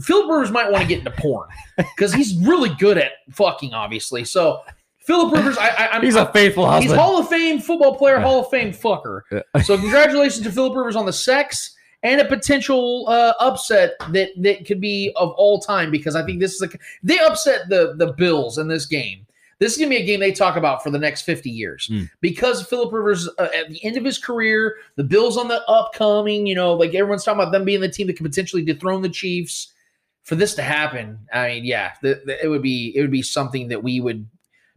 Philip 0.00 0.30
Rivers 0.30 0.50
might 0.50 0.70
want 0.70 0.82
to 0.82 0.88
get 0.88 0.98
into 0.98 1.10
porn 1.12 1.48
because 1.76 2.12
he's 2.14 2.36
really 2.46 2.68
good 2.78 2.98
at 2.98 3.12
fucking, 3.32 3.72
obviously. 3.74 4.22
So 4.24 4.60
Philip 4.98 5.32
Rivers, 5.32 5.56
I, 5.56 5.68
I, 5.70 5.88
I'm 5.92 6.02
He's 6.02 6.14
a 6.16 6.30
faithful 6.32 6.66
husband. 6.66 6.90
He's. 6.90 6.98
Hall 7.00 7.18
of 7.18 7.28
Fame 7.28 7.58
football 7.58 7.96
player, 7.96 8.20
Hall 8.20 8.40
of 8.44 8.50
Fame 8.50 8.72
fucker. 8.72 9.22
So 9.64 9.78
congratulations 9.78 10.44
to 10.44 10.52
Philip 10.52 10.76
Rivers 10.76 10.94
on 10.94 11.06
the 11.06 11.12
sex 11.12 11.74
and 12.02 12.20
a 12.20 12.24
potential 12.24 13.06
uh, 13.08 13.32
upset 13.40 13.94
that 14.12 14.30
that 14.38 14.66
could 14.66 14.80
be 14.80 15.12
of 15.16 15.32
all 15.32 15.58
time 15.60 15.90
because 15.90 16.14
I 16.14 16.24
think 16.24 16.40
this 16.40 16.54
is 16.54 16.62
a 16.62 16.68
they 17.02 17.18
upset 17.18 17.68
the 17.68 17.94
the 17.96 18.12
Bills 18.12 18.58
in 18.58 18.68
this 18.68 18.86
game. 18.86 19.24
This 19.58 19.72
is 19.72 19.78
gonna 19.78 19.90
be 19.90 19.96
a 19.96 20.06
game 20.06 20.20
they 20.20 20.30
talk 20.30 20.56
about 20.56 20.84
for 20.84 20.90
the 20.90 20.98
next 21.00 21.22
fifty 21.22 21.50
years 21.50 21.88
Mm. 21.90 22.08
because 22.20 22.64
Philip 22.64 22.92
Rivers 22.92 23.28
uh, 23.38 23.48
at 23.56 23.68
the 23.68 23.84
end 23.84 23.96
of 23.96 24.04
his 24.04 24.16
career, 24.18 24.76
the 24.96 25.02
Bills 25.04 25.36
on 25.36 25.48
the 25.48 25.62
upcoming. 25.68 26.46
You 26.46 26.54
know, 26.54 26.74
like 26.74 26.94
everyone's 26.94 27.24
talking 27.24 27.40
about 27.40 27.50
them 27.50 27.64
being 27.64 27.80
the 27.80 27.88
team 27.88 28.06
that 28.06 28.16
could 28.16 28.26
potentially 28.26 28.62
dethrone 28.64 29.02
the 29.02 29.08
Chiefs. 29.08 29.72
For 30.22 30.34
this 30.34 30.54
to 30.56 30.62
happen, 30.62 31.18
I 31.32 31.48
mean, 31.48 31.64
yeah, 31.64 31.92
the, 32.02 32.20
the- 32.26 32.44
it 32.44 32.48
would 32.48 32.60
be 32.62 32.92
it 32.94 33.00
would 33.00 33.10
be 33.10 33.22
something 33.22 33.68
that 33.68 33.82
we 33.82 33.98
would 33.98 34.28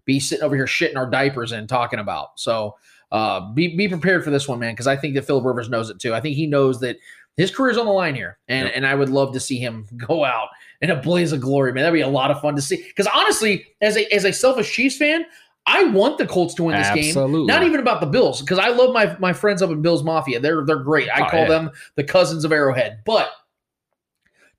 be 0.05 0.19
sitting 0.19 0.43
over 0.43 0.55
here 0.55 0.65
shitting 0.65 0.95
our 0.97 1.05
diapers 1.09 1.51
and 1.51 1.69
talking 1.69 1.99
about. 1.99 2.39
So 2.39 2.77
uh, 3.11 3.51
be 3.53 3.75
be 3.75 3.87
prepared 3.87 4.23
for 4.23 4.29
this 4.29 4.47
one, 4.47 4.59
man, 4.59 4.73
because 4.73 4.87
I 4.87 4.95
think 4.95 5.15
that 5.15 5.25
Philip 5.25 5.45
Rivers 5.45 5.69
knows 5.69 5.89
it 5.89 5.99
too. 5.99 6.13
I 6.13 6.21
think 6.21 6.35
he 6.35 6.47
knows 6.47 6.79
that 6.81 6.97
his 7.37 7.49
career's 7.55 7.77
on 7.77 7.85
the 7.85 7.91
line 7.91 8.15
here, 8.15 8.37
and 8.47 8.69
and 8.69 8.85
I 8.85 8.95
would 8.95 9.09
love 9.09 9.33
to 9.33 9.39
see 9.39 9.57
him 9.57 9.85
go 9.97 10.23
out 10.23 10.49
in 10.81 10.89
a 10.89 10.95
blaze 10.95 11.31
of 11.31 11.41
glory, 11.41 11.73
man. 11.73 11.83
That'd 11.83 11.93
be 11.97 12.01
a 12.01 12.07
lot 12.07 12.31
of 12.31 12.41
fun 12.41 12.55
to 12.55 12.61
see. 12.61 12.77
Because 12.87 13.07
honestly, 13.13 13.65
as 13.81 13.97
a 13.97 14.13
as 14.13 14.25
a 14.25 14.33
selfish 14.33 14.73
Chiefs 14.73 14.97
fan, 14.97 15.25
I 15.65 15.83
want 15.85 16.17
the 16.17 16.25
Colts 16.27 16.53
to 16.55 16.63
win 16.63 16.77
this 16.77 16.87
game. 16.89 17.05
Absolutely. 17.05 17.47
Not 17.47 17.63
even 17.63 17.79
about 17.79 18.01
the 18.01 18.07
Bills, 18.07 18.41
because 18.41 18.59
I 18.59 18.69
love 18.69 18.93
my 18.93 19.17
my 19.19 19.33
friends 19.33 19.61
up 19.61 19.69
in 19.71 19.81
Bills 19.81 20.03
Mafia. 20.03 20.39
They're 20.39 20.65
they're 20.65 20.77
great. 20.79 21.09
I 21.09 21.25
Oh, 21.25 21.29
call 21.29 21.39
yeah. 21.41 21.47
them 21.47 21.71
the 21.95 22.03
cousins 22.03 22.45
of 22.45 22.51
Arrowhead. 22.51 22.99
But 23.05 23.29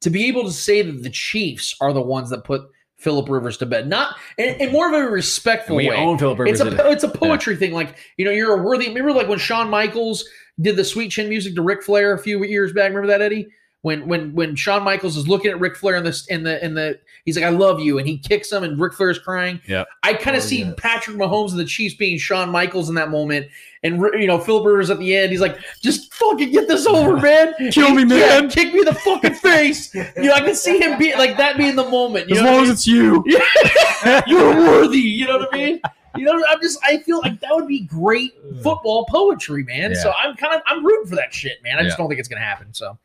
to 0.00 0.10
be 0.10 0.26
able 0.26 0.44
to 0.44 0.52
say 0.52 0.82
that 0.82 1.02
the 1.02 1.10
Chiefs 1.10 1.74
are 1.81 1.92
the 1.92 2.02
ones 2.02 2.31
that 2.31 2.44
put 2.44 2.62
Philip 3.02 3.28
Rivers 3.28 3.58
to 3.58 3.66
bed. 3.66 3.89
Not 3.89 4.16
in, 4.39 4.72
more 4.72 4.89
of 4.89 4.94
a 4.94 5.10
respectful 5.10 5.76
We 5.76 5.89
way. 5.89 5.97
own 5.97 6.18
Philip 6.18 6.39
Rivers. 6.39 6.60
It's 6.60 6.70
a 6.70 6.90
it's 6.90 7.05
a 7.05 7.08
poetry 7.08 7.56
thing. 7.56 7.72
Like 7.72 7.97
you 8.16 8.24
know, 8.24 8.31
you're 8.31 8.58
a 8.58 8.62
worthy. 8.62 8.89
Remember, 8.89 9.12
like 9.12 9.28
when 9.28 9.39
Shawn 9.39 9.68
Michaels 9.68 10.24
did 10.60 10.76
the 10.76 10.84
Sweet 10.84 11.10
Chin 11.10 11.28
music 11.28 11.55
to 11.56 11.62
Ric 11.62 11.82
Flair 11.82 12.12
a 12.12 12.18
few 12.18 12.44
years 12.44 12.72
back. 12.72 12.89
Remember 12.89 13.08
that, 13.08 13.22
Eddie? 13.22 13.48
When 13.82 14.06
when 14.06 14.32
when 14.32 14.54
Shawn 14.54 14.84
Michaels 14.84 15.16
is 15.16 15.26
looking 15.26 15.50
at 15.50 15.58
Ric 15.58 15.74
Flair 15.76 15.96
in 15.96 16.04
this 16.04 16.24
in 16.26 16.44
the 16.44 16.64
in 16.64 16.74
the 16.74 17.00
he's 17.24 17.34
like, 17.36 17.44
"I 17.44 17.48
love 17.48 17.80
you," 17.80 17.98
and 17.98 18.06
he 18.06 18.16
kicks 18.16 18.50
him, 18.52 18.62
and 18.62 18.78
Ric 18.80 18.92
Flair 18.92 19.10
is 19.10 19.18
crying. 19.18 19.60
Yeah, 19.66 19.84
I 20.04 20.14
kind 20.14 20.36
of 20.36 20.42
Oh, 20.44 20.46
see 20.46 20.60
yes. 20.60 20.74
Patrick 20.76 21.16
Mahomes 21.16 21.50
and 21.50 21.58
the 21.58 21.64
Chiefs 21.64 21.96
being 21.96 22.16
Shawn 22.16 22.48
Michaels 22.48 22.88
in 22.88 22.94
that 22.94 23.10
moment, 23.10 23.48
and 23.82 23.96
you 24.20 24.28
know 24.28 24.38
Philip 24.38 24.64
Rivers 24.66 24.88
at 24.90 25.00
the 25.00 25.16
end. 25.16 25.32
He's 25.32 25.40
like, 25.40 25.58
"Just 25.82 26.14
fucking 26.14 26.52
get 26.52 26.68
this 26.68 26.86
over, 26.86 27.16
man. 27.20 27.54
Kill 27.72 27.92
me, 27.92 28.02
Yeah, 28.02 28.42
man. 28.42 28.50
kick 28.50 28.72
me 28.72 28.78
in 28.80 28.84
the 28.84 28.94
fucking 28.94 29.34
face." 29.34 29.92
You 29.92 30.04
know, 30.16 30.34
I 30.34 30.40
can 30.42 30.54
see 30.54 30.78
him 30.78 30.96
be 30.96 31.12
like 31.16 31.36
that 31.38 31.56
being 31.56 31.74
the 31.74 31.88
moment. 31.88 32.28
You 32.28 32.36
As 32.36 32.42
know 32.42 32.52
what 32.52 32.54
I 32.54 32.56
long 32.62 32.62
as 32.62 32.68
mean? 32.68 32.72
it's 32.74 32.86
you. 32.86 33.24
you're 34.28 34.56
worthy. 34.56 34.98
You 35.00 35.26
know 35.26 35.38
what 35.38 35.48
I 35.52 35.56
mean? 35.56 35.80
You 36.16 36.26
know, 36.26 36.40
I'm 36.48 36.60
just 36.60 36.78
I 36.84 36.98
feel 36.98 37.18
like 37.20 37.40
that 37.40 37.50
would 37.54 37.66
be 37.66 37.80
great 37.80 38.32
football 38.62 39.06
poetry, 39.06 39.64
man. 39.64 39.94
So 39.96 40.12
I'm 40.16 40.36
kind 40.36 40.54
of 40.54 40.60
I'm 40.66 40.84
rooting 40.84 41.08
for 41.08 41.16
that 41.16 41.32
shit, 41.34 41.62
man. 41.64 41.78
I 41.78 41.82
just 41.82 41.96
don't 41.96 42.06
think 42.08 42.20
it's 42.20 42.28
gonna 42.28 42.42
happen. 42.44 42.68
So 42.72 42.98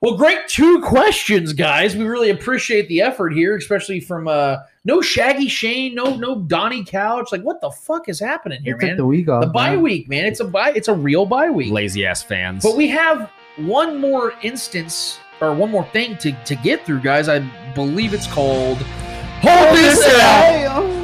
well, 0.00 0.16
great 0.16 0.48
two 0.48 0.80
questions, 0.80 1.52
guys. 1.52 1.94
We 1.94 2.04
really 2.04 2.30
appreciate 2.30 2.88
the 2.88 3.02
effort 3.02 3.30
here, 3.34 3.56
especially 3.56 4.00
from 4.00 4.28
uh 4.28 4.58
no 4.84 5.00
Shaggy 5.00 5.48
Shane, 5.48 5.94
no 5.94 6.16
no 6.16 6.40
Donnie 6.40 6.84
Couch. 6.84 7.30
Like 7.32 7.42
what 7.42 7.60
the 7.60 7.70
fuck 7.70 8.08
is 8.08 8.18
happening 8.18 8.62
here, 8.62 8.74
They 8.74 8.80
took 8.80 8.88
man? 8.90 8.96
the 8.96 9.06
week 9.06 9.28
off. 9.28 9.42
The 9.42 9.48
bye 9.48 9.70
man. 9.74 9.82
week, 9.82 10.08
man. 10.08 10.24
It's 10.26 10.40
a 10.40 10.44
bye, 10.44 10.72
it's 10.74 10.88
a 10.88 10.94
real 10.94 11.26
bye 11.26 11.50
week. 11.50 11.70
Lazy 11.72 12.06
ass 12.06 12.22
fans. 12.22 12.62
But 12.62 12.76
we 12.76 12.88
have 12.88 13.30
one 13.56 14.00
more 14.00 14.32
instance 14.42 15.18
or 15.40 15.54
one 15.54 15.70
more 15.70 15.84
thing 15.86 16.16
to, 16.18 16.32
to 16.44 16.54
get 16.56 16.84
through, 16.86 17.00
guys. 17.00 17.28
I 17.28 17.40
believe 17.74 18.12
it's 18.14 18.26
called 18.26 18.76
Hold 19.42 19.76
This 19.76 20.06
Out. 20.20 20.99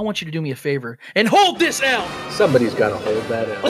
I 0.00 0.02
want 0.02 0.22
you 0.22 0.24
to 0.24 0.30
do 0.30 0.40
me 0.40 0.50
a 0.50 0.56
favor 0.56 0.96
and 1.14 1.28
hold 1.28 1.58
this 1.58 1.82
out. 1.82 2.08
Somebody's 2.32 2.72
got 2.72 2.88
to 2.88 2.96
hold 2.96 3.22
that 3.24 3.50
out. 3.50 3.62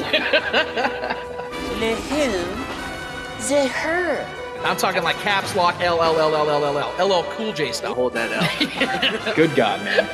The 1.81 1.97
who? 1.97 3.49
The 3.49 3.67
her. 3.67 4.25
I'm 4.65 4.77
talking 4.77 5.03
like 5.03 5.17
caps 5.17 5.57
lock 5.57 5.81
L 5.81 6.01
L 6.01 6.21
L 6.21 6.37
L 6.37 6.49
L 6.49 6.65
L 6.65 6.79
L 6.79 6.95
L 6.99 7.13
L 7.13 7.25
Cool 7.33 7.53
J 7.53 7.73
stuff. 7.73 7.97
hold 7.97 8.13
that 8.13 8.31
out. 8.31 9.35
Good 9.35 9.57
God, 9.57 9.83
man. 9.83 10.09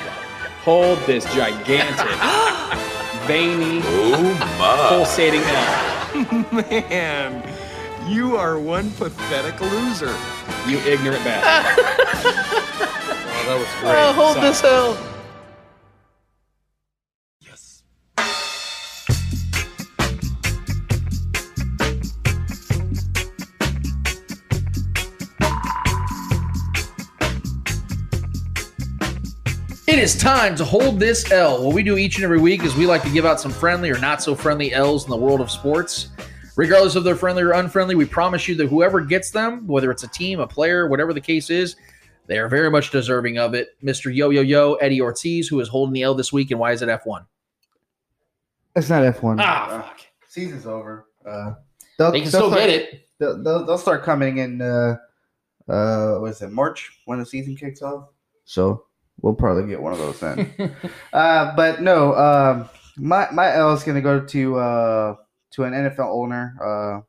Hold 0.62 0.99
this 1.01 1.27
gigantic, 1.35 1.99
veiny, 3.28 3.83
oh, 3.85 4.86
pulsating 4.89 5.43
L. 5.43 6.47
Man, 6.81 8.09
you 8.09 8.36
are 8.39 8.59
one 8.59 8.91
pathetic 8.93 9.61
loser. 9.61 10.17
You 10.67 10.78
ignorant 10.78 11.23
bastard. 11.25 11.85
oh, 11.85 13.45
that 13.47 13.59
was 13.59 13.69
oh, 13.69 13.81
great. 13.83 13.95
Oh, 13.95 14.12
hold 14.15 14.35
Son. 14.36 14.43
this 14.43 14.65
out. 14.65 15.16
It 29.97 30.02
is 30.02 30.15
time 30.15 30.55
to 30.57 30.65
hold 30.65 31.00
this 31.00 31.33
L. 31.33 31.65
What 31.65 31.75
we 31.75 31.83
do 31.83 31.97
each 31.97 32.16
and 32.16 32.25
every 32.25 32.39
week 32.39 32.65
is 32.65 32.76
we 32.76 32.86
like 32.86 33.02
to 33.05 33.08
give 33.08 33.25
out 33.25 33.41
some 33.41 33.50
friendly 33.50 33.91
or 33.91 33.99
not 33.99 34.23
so 34.23 34.34
friendly 34.34 34.75
L's 34.75 35.05
in 35.05 35.10
the 35.10 35.16
world 35.16 35.41
of 35.41 35.50
sports. 35.50 36.10
Regardless 36.55 36.97
of 36.97 37.02
they're 37.02 37.16
friendly 37.16 37.42
or 37.42 37.52
unfriendly, 37.52 37.94
we 37.94 38.05
promise 38.05 38.47
you 38.47 38.55
that 38.57 38.66
whoever 38.66 39.00
gets 39.00 39.31
them, 39.31 39.66
whether 39.66 39.91
it's 39.91 40.02
a 40.02 40.08
team, 40.08 40.39
a 40.39 40.47
player, 40.47 40.86
whatever 40.86 41.15
the 41.15 41.20
case 41.20 41.49
is, 41.49 41.76
they 42.26 42.36
are 42.36 42.47
very 42.47 42.70
much 42.70 42.91
deserving 42.91 43.39
of 43.39 43.55
it. 43.55 43.70
Mr. 43.83 44.15
Yo 44.15 44.28
Yo 44.28 44.42
Yo, 44.42 44.75
Eddie 44.75 45.00
Ortiz, 45.00 45.49
who 45.49 45.60
is 45.60 45.68
holding 45.68 45.94
the 45.94 46.02
L 46.02 46.15
this 46.15 46.31
week, 46.31 46.50
and 46.50 46.60
why 46.60 46.73
is 46.73 46.83
it 46.83 46.91
F1? 46.91 47.25
It's 48.76 48.91
not 48.91 49.02
F1. 49.02 49.41
Ah, 49.41 49.81
fuck. 49.81 50.00
Season's 50.28 50.66
over. 50.66 51.07
Uh, 51.25 51.55
they'll, 51.99 52.12
They 52.12 52.20
can 52.20 52.31
they'll 52.31 52.41
still 52.42 52.50
start- 52.50 52.60
get 52.66 52.68
it. 52.68 53.08
They'll, 53.18 53.42
they'll, 53.42 53.65
they'll 53.65 53.78
start 53.78 54.05
coming 54.05 54.36
in. 54.36 54.60
Uh, 54.60 54.99
uh, 55.66 56.16
what 56.18 56.33
is 56.33 56.42
it? 56.42 56.52
March 56.52 57.00
when 57.07 57.18
the 57.18 57.25
season 57.25 57.57
kicks 57.57 57.81
off. 57.81 58.10
So 58.44 58.85
we'll 59.23 59.35
probably 59.35 59.67
get 59.67 59.81
one 59.81 59.93
of 59.93 59.99
those 59.99 60.20
then. 60.20 60.75
uh, 61.12 61.55
but 61.57 61.83
no, 61.83 62.15
um, 62.15 62.69
my 62.97 63.28
my 63.31 63.55
L 63.55 63.73
is 63.73 63.83
gonna 63.83 64.01
go 64.01 64.25
to 64.25 64.57
uh 64.57 65.17
to 65.53 65.65
an 65.65 65.73
NFL 65.73 66.09
owner, 66.09 66.57
uh, 66.62 67.01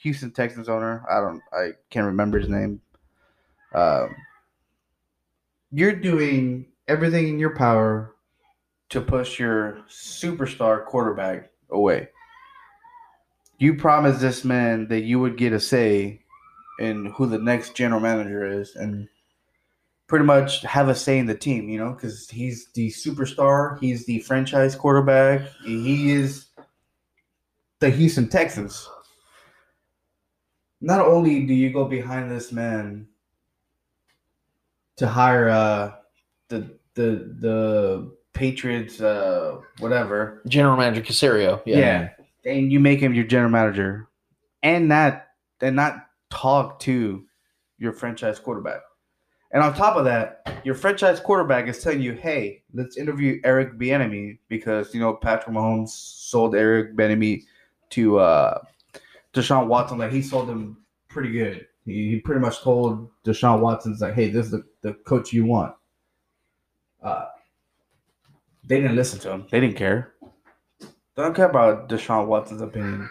Houston 0.00 0.30
Texans 0.30 0.68
owner. 0.68 1.04
I 1.10 1.20
don't, 1.20 1.42
I 1.52 1.70
can't 1.88 2.06
remember 2.06 2.38
his 2.38 2.48
name. 2.48 2.80
Um, 3.74 4.14
you're 5.72 5.94
doing 5.94 6.66
everything 6.88 7.28
in 7.28 7.38
your 7.38 7.56
power 7.56 8.14
to 8.90 9.00
push 9.00 9.38
your 9.38 9.82
superstar 9.88 10.84
quarterback 10.84 11.50
away. 11.70 12.08
You 13.58 13.74
promised 13.74 14.20
this 14.20 14.44
man 14.44 14.88
that 14.88 15.02
you 15.02 15.20
would 15.20 15.36
get 15.36 15.52
a 15.52 15.60
say 15.60 16.22
in 16.80 17.06
who 17.06 17.26
the 17.26 17.38
next 17.38 17.74
general 17.74 18.00
manager 18.00 18.44
is 18.44 18.74
and 18.74 19.08
pretty 20.10 20.24
much 20.24 20.62
have 20.62 20.88
a 20.88 20.94
say 20.94 21.18
in 21.18 21.26
the 21.26 21.36
team, 21.36 21.68
you 21.68 21.78
know, 21.78 21.92
because 21.92 22.28
he's 22.28 22.66
the 22.72 22.88
superstar, 22.88 23.78
he's 23.80 24.04
the 24.06 24.18
franchise 24.18 24.74
quarterback, 24.74 25.42
he 25.64 26.10
is 26.10 26.46
the 27.78 27.88
Houston 27.90 28.28
Texans. 28.28 28.88
Not 30.80 31.00
only 31.00 31.46
do 31.46 31.54
you 31.54 31.70
go 31.70 31.84
behind 31.84 32.28
this 32.28 32.50
man 32.50 33.06
to 34.96 35.06
hire 35.06 35.48
uh 35.48 35.92
the 36.48 36.76
the 36.94 37.32
the 37.38 38.12
Patriots 38.32 39.00
uh 39.00 39.60
whatever 39.78 40.42
General 40.48 40.76
Manager 40.76 41.02
Caserio. 41.02 41.62
yeah. 41.64 42.08
And 42.44 42.72
you 42.72 42.80
make 42.80 42.98
him 42.98 43.14
your 43.14 43.24
general 43.24 43.50
manager 43.50 44.08
and 44.64 44.88
not 44.88 45.26
and 45.60 45.76
not 45.76 46.08
talk 46.30 46.80
to 46.80 47.24
your 47.78 47.92
franchise 47.92 48.40
quarterback. 48.40 48.80
And 49.52 49.62
on 49.62 49.74
top 49.74 49.96
of 49.96 50.04
that, 50.04 50.60
your 50.64 50.74
franchise 50.74 51.18
quarterback 51.18 51.66
is 51.66 51.82
telling 51.82 52.00
you, 52.00 52.12
"Hey, 52.12 52.62
let's 52.72 52.96
interview 52.96 53.40
Eric 53.44 53.78
Bieniemy 53.78 54.38
because 54.48 54.94
you 54.94 55.00
know 55.00 55.14
Patrick 55.14 55.54
Mahomes 55.54 55.88
sold 55.88 56.54
Eric 56.54 56.96
Bieniemy 56.96 57.44
to 57.90 58.18
uh, 58.18 58.62
Deshaun 59.34 59.66
Watson. 59.66 59.98
Like 59.98 60.12
he 60.12 60.22
sold 60.22 60.48
him 60.48 60.76
pretty 61.08 61.32
good. 61.32 61.66
He, 61.84 62.10
he 62.10 62.20
pretty 62.20 62.40
much 62.40 62.60
told 62.60 63.10
Deshaun 63.24 63.60
Watson's 63.60 64.00
like, 64.00 64.14
"Hey, 64.14 64.28
this 64.28 64.46
is 64.46 64.52
the, 64.52 64.64
the 64.82 64.94
coach 64.94 65.32
you 65.32 65.44
want." 65.44 65.74
Uh, 67.02 67.26
they 68.64 68.80
didn't 68.80 68.96
listen 68.96 69.18
to 69.20 69.32
him. 69.32 69.46
They 69.50 69.58
didn't 69.58 69.76
care. 69.76 70.12
They 70.80 71.22
don't 71.22 71.34
care 71.34 71.48
about 71.48 71.88
Deshaun 71.88 72.26
Watson's 72.26 72.62
opinion. 72.62 73.10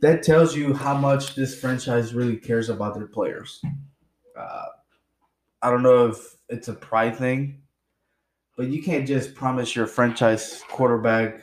That 0.00 0.22
tells 0.22 0.54
you 0.54 0.74
how 0.74 0.96
much 0.96 1.34
this 1.34 1.58
franchise 1.58 2.14
really 2.14 2.36
cares 2.36 2.68
about 2.68 2.94
their 2.94 3.08
players. 3.08 3.60
Uh, 4.38 4.66
I 5.62 5.70
don't 5.70 5.82
know 5.82 6.06
if 6.08 6.36
it's 6.48 6.68
a 6.68 6.72
pride 6.72 7.16
thing, 7.16 7.62
but 8.56 8.68
you 8.68 8.82
can't 8.82 9.06
just 9.06 9.34
promise 9.34 9.74
your 9.74 9.86
franchise 9.86 10.62
quarterback 10.68 11.40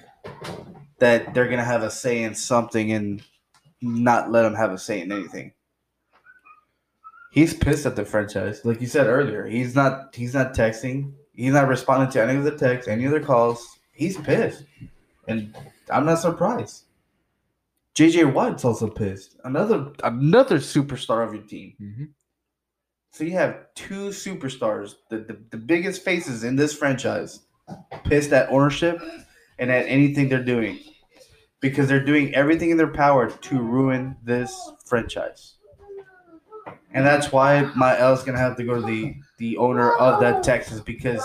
that 1.00 1.34
they're 1.34 1.50
gonna 1.50 1.64
have 1.64 1.84
a 1.84 1.92
say 1.92 2.24
in 2.24 2.34
something 2.34 2.92
and 2.94 3.22
not 3.82 4.32
let 4.32 4.44
them 4.44 4.56
have 4.56 4.72
a 4.72 4.78
say 4.78 5.02
in 5.02 5.12
anything. 5.12 5.52
He's 7.32 7.54
pissed 7.54 7.86
at 7.86 7.98
the 7.98 8.06
franchise, 8.06 8.64
like 8.64 8.80
you 8.80 8.88
said 8.88 9.08
earlier. 9.08 9.46
He's 9.46 9.76
not. 9.76 10.16
He's 10.16 10.34
not 10.34 10.54
texting. 10.54 11.12
He's 11.34 11.52
not 11.52 11.68
responding 11.68 12.10
to 12.12 12.24
any 12.24 12.38
of 12.38 12.46
the 12.46 12.58
texts, 12.58 12.88
any 12.88 13.04
of 13.04 13.12
the 13.12 13.20
calls. 13.20 13.68
He's 13.92 14.16
pissed, 14.18 14.64
and 15.28 15.54
I'm 15.90 16.06
not 16.06 16.20
surprised. 16.20 16.86
JJ 17.96 18.34
Watt's 18.34 18.64
also 18.64 18.90
pissed. 18.90 19.36
Another 19.44 19.92
another 20.04 20.60
superstar 20.60 21.28
of 21.28 21.34
your 21.34 21.44
team. 21.44 21.74
So 23.16 23.24
you 23.24 23.32
have 23.32 23.74
two 23.76 24.10
superstars, 24.10 24.96
the, 25.10 25.20
the, 25.20 25.38
the 25.52 25.56
biggest 25.56 26.04
faces 26.04 26.44
in 26.44 26.58
this 26.58 26.76
franchise, 26.76 27.40
pissed 28.04 28.34
at 28.34 28.50
ownership 28.50 29.02
and 29.58 29.72
at 29.72 29.86
anything 29.86 30.28
they're 30.28 30.44
doing. 30.44 30.80
Because 31.62 31.88
they're 31.88 32.04
doing 32.04 32.36
everything 32.36 32.72
in 32.72 32.78
their 32.78 32.92
power 32.92 33.30
to 33.32 33.62
ruin 33.62 34.18
this 34.22 34.54
franchise. 34.84 35.54
And 36.92 37.06
that's 37.06 37.32
why 37.32 37.72
my 37.74 37.98
L 37.98 38.12
is 38.12 38.22
gonna 38.24 38.38
have 38.38 38.58
to 38.58 38.66
go 38.66 38.82
to 38.82 38.86
the, 38.86 39.16
the 39.38 39.56
owner 39.56 39.94
of 39.94 40.20
that 40.20 40.44
Texas 40.44 40.82
because 40.82 41.24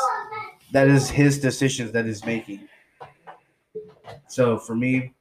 that 0.70 0.86
is 0.86 1.10
his 1.10 1.40
decisions 1.40 1.90
that 1.90 2.06
he's 2.06 2.24
making. 2.24 2.68
So 4.28 4.58
for 4.58 4.76
me, 4.76 5.12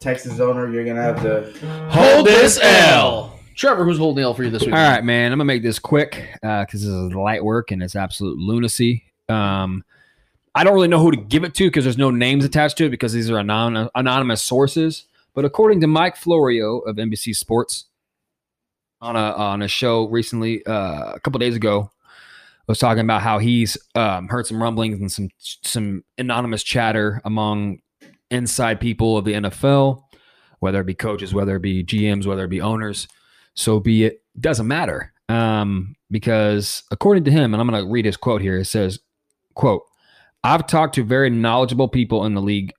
Texas 0.00 0.40
owner, 0.40 0.68
you're 0.68 0.84
gonna 0.84 1.00
have 1.00 1.22
to 1.22 1.88
Hold 1.90 2.26
this 2.26 2.58
L. 2.60 3.35
Trevor, 3.56 3.84
who's 3.84 3.98
holding 3.98 4.22
the 4.22 4.26
L 4.28 4.34
for 4.34 4.44
you 4.44 4.50
this 4.50 4.62
week? 4.62 4.74
All 4.74 4.78
right, 4.78 5.02
man. 5.02 5.32
I'm 5.32 5.38
gonna 5.38 5.46
make 5.46 5.62
this 5.62 5.78
quick 5.78 6.28
because 6.42 6.82
this 6.82 6.84
is 6.84 7.14
light 7.14 7.42
work 7.42 7.70
and 7.70 7.82
it's 7.82 7.96
absolute 7.96 8.38
lunacy. 8.38 9.04
Um, 9.28 9.82
I 10.54 10.62
don't 10.62 10.74
really 10.74 10.88
know 10.88 11.00
who 11.00 11.10
to 11.10 11.16
give 11.16 11.42
it 11.42 11.54
to 11.54 11.64
because 11.64 11.84
there's 11.84 11.98
no 11.98 12.10
names 12.10 12.44
attached 12.44 12.78
to 12.78 12.86
it 12.86 12.90
because 12.90 13.12
these 13.12 13.30
are 13.30 13.38
anon- 13.38 13.88
anonymous 13.94 14.42
sources. 14.42 15.04
But 15.34 15.44
according 15.44 15.80
to 15.82 15.86
Mike 15.86 16.16
Florio 16.16 16.78
of 16.78 16.96
NBC 16.96 17.34
Sports, 17.34 17.86
on 19.00 19.16
a 19.16 19.32
on 19.32 19.62
a 19.62 19.68
show 19.68 20.06
recently, 20.08 20.64
uh, 20.66 21.12
a 21.14 21.20
couple 21.20 21.38
days 21.38 21.56
ago, 21.56 21.90
was 22.66 22.78
talking 22.78 23.04
about 23.04 23.22
how 23.22 23.38
he's 23.38 23.78
um, 23.94 24.28
heard 24.28 24.46
some 24.46 24.62
rumblings 24.62 25.00
and 25.00 25.10
some 25.10 25.30
some 25.38 26.04
anonymous 26.18 26.62
chatter 26.62 27.20
among 27.24 27.80
inside 28.30 28.80
people 28.80 29.16
of 29.16 29.24
the 29.24 29.32
NFL, 29.34 30.02
whether 30.60 30.80
it 30.80 30.86
be 30.86 30.94
coaches, 30.94 31.32
whether 31.32 31.56
it 31.56 31.62
be 31.62 31.84
GMs, 31.84 32.26
whether 32.26 32.44
it 32.44 32.50
be 32.50 32.60
owners. 32.60 33.08
So 33.56 33.80
be 33.80 34.04
it. 34.04 34.22
Doesn't 34.38 34.68
matter 34.68 35.12
um, 35.28 35.96
because 36.10 36.82
according 36.90 37.24
to 37.24 37.30
him, 37.30 37.52
and 37.52 37.60
I'm 37.60 37.68
going 37.68 37.82
to 37.82 37.90
read 37.90 38.04
his 38.04 38.16
quote 38.16 38.42
here. 38.42 38.58
It 38.58 38.66
says, 38.66 39.00
"quote 39.54 39.82
I've 40.44 40.66
talked 40.66 40.94
to 40.94 41.04
very 41.04 41.30
knowledgeable 41.30 41.88
people 41.88 42.24
in 42.24 42.34
the 42.34 42.40
league, 42.40 42.72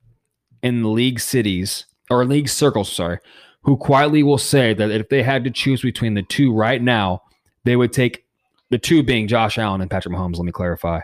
in 0.64 0.84
the 0.84 0.90
league 0.90 1.20
cities 1.20 1.86
or 2.10 2.24
league 2.24 2.48
circles, 2.48 2.92
sorry, 2.92 3.20
who 3.64 3.76
quietly 3.76 4.24
will 4.24 4.38
say 4.38 4.74
that 4.74 4.92
if 4.92 5.10
they 5.10 5.24
had 5.24 5.44
to 5.44 5.52
choose 5.52 5.82
between 5.82 6.14
the 6.14 6.24
two 6.24 6.54
right 6.54 6.82
now, 6.82 7.22
they 7.66 7.76
would 7.76 7.92
take 7.92 8.24
the 8.70 8.78
two 8.78 9.04
being 9.04 9.28
Josh 9.28 9.58
Allen 9.58 9.82
and 9.82 9.92
Patrick 9.92 10.16
Mahomes. 10.16 10.38
Let 10.38 10.46
me 10.46 10.52
clarify. 10.52 11.02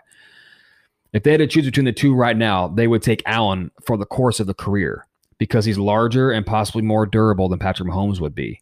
If 1.11 1.23
they 1.23 1.31
had 1.31 1.39
to 1.39 1.47
choose 1.47 1.65
between 1.65 1.85
the 1.85 1.91
two 1.91 2.15
right 2.15 2.37
now, 2.37 2.69
they 2.69 2.87
would 2.87 3.03
take 3.03 3.21
Allen 3.25 3.69
for 3.85 3.97
the 3.97 4.05
course 4.05 4.39
of 4.39 4.47
the 4.47 4.53
career 4.53 5.05
because 5.37 5.65
he's 5.65 5.77
larger 5.77 6.31
and 6.31 6.45
possibly 6.45 6.81
more 6.81 7.05
durable 7.05 7.49
than 7.49 7.59
Patrick 7.59 7.89
Mahomes 7.89 8.21
would 8.21 8.33
be. 8.33 8.61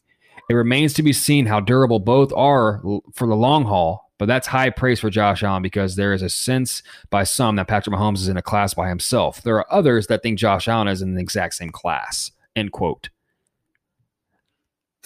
It 0.51 0.55
remains 0.55 0.91
to 0.95 1.01
be 1.01 1.13
seen 1.13 1.45
how 1.45 1.61
durable 1.61 1.99
both 1.99 2.33
are 2.33 2.81
for 3.13 3.25
the 3.25 3.37
long 3.37 3.63
haul, 3.63 4.11
but 4.17 4.25
that's 4.25 4.47
high 4.47 4.69
praise 4.69 4.99
for 4.99 5.09
Josh 5.09 5.43
Allen 5.43 5.63
because 5.63 5.95
there 5.95 6.11
is 6.11 6.21
a 6.21 6.27
sense 6.27 6.83
by 7.09 7.23
some 7.23 7.55
that 7.55 7.69
Patrick 7.69 7.95
Mahomes 7.95 8.17
is 8.17 8.27
in 8.27 8.35
a 8.35 8.41
class 8.41 8.73
by 8.73 8.89
himself. 8.89 9.41
There 9.43 9.55
are 9.55 9.73
others 9.73 10.07
that 10.07 10.23
think 10.23 10.37
Josh 10.37 10.67
Allen 10.67 10.89
is 10.89 11.01
in 11.01 11.15
the 11.15 11.21
exact 11.21 11.53
same 11.53 11.69
class. 11.69 12.31
End 12.53 12.73
quote. 12.73 13.07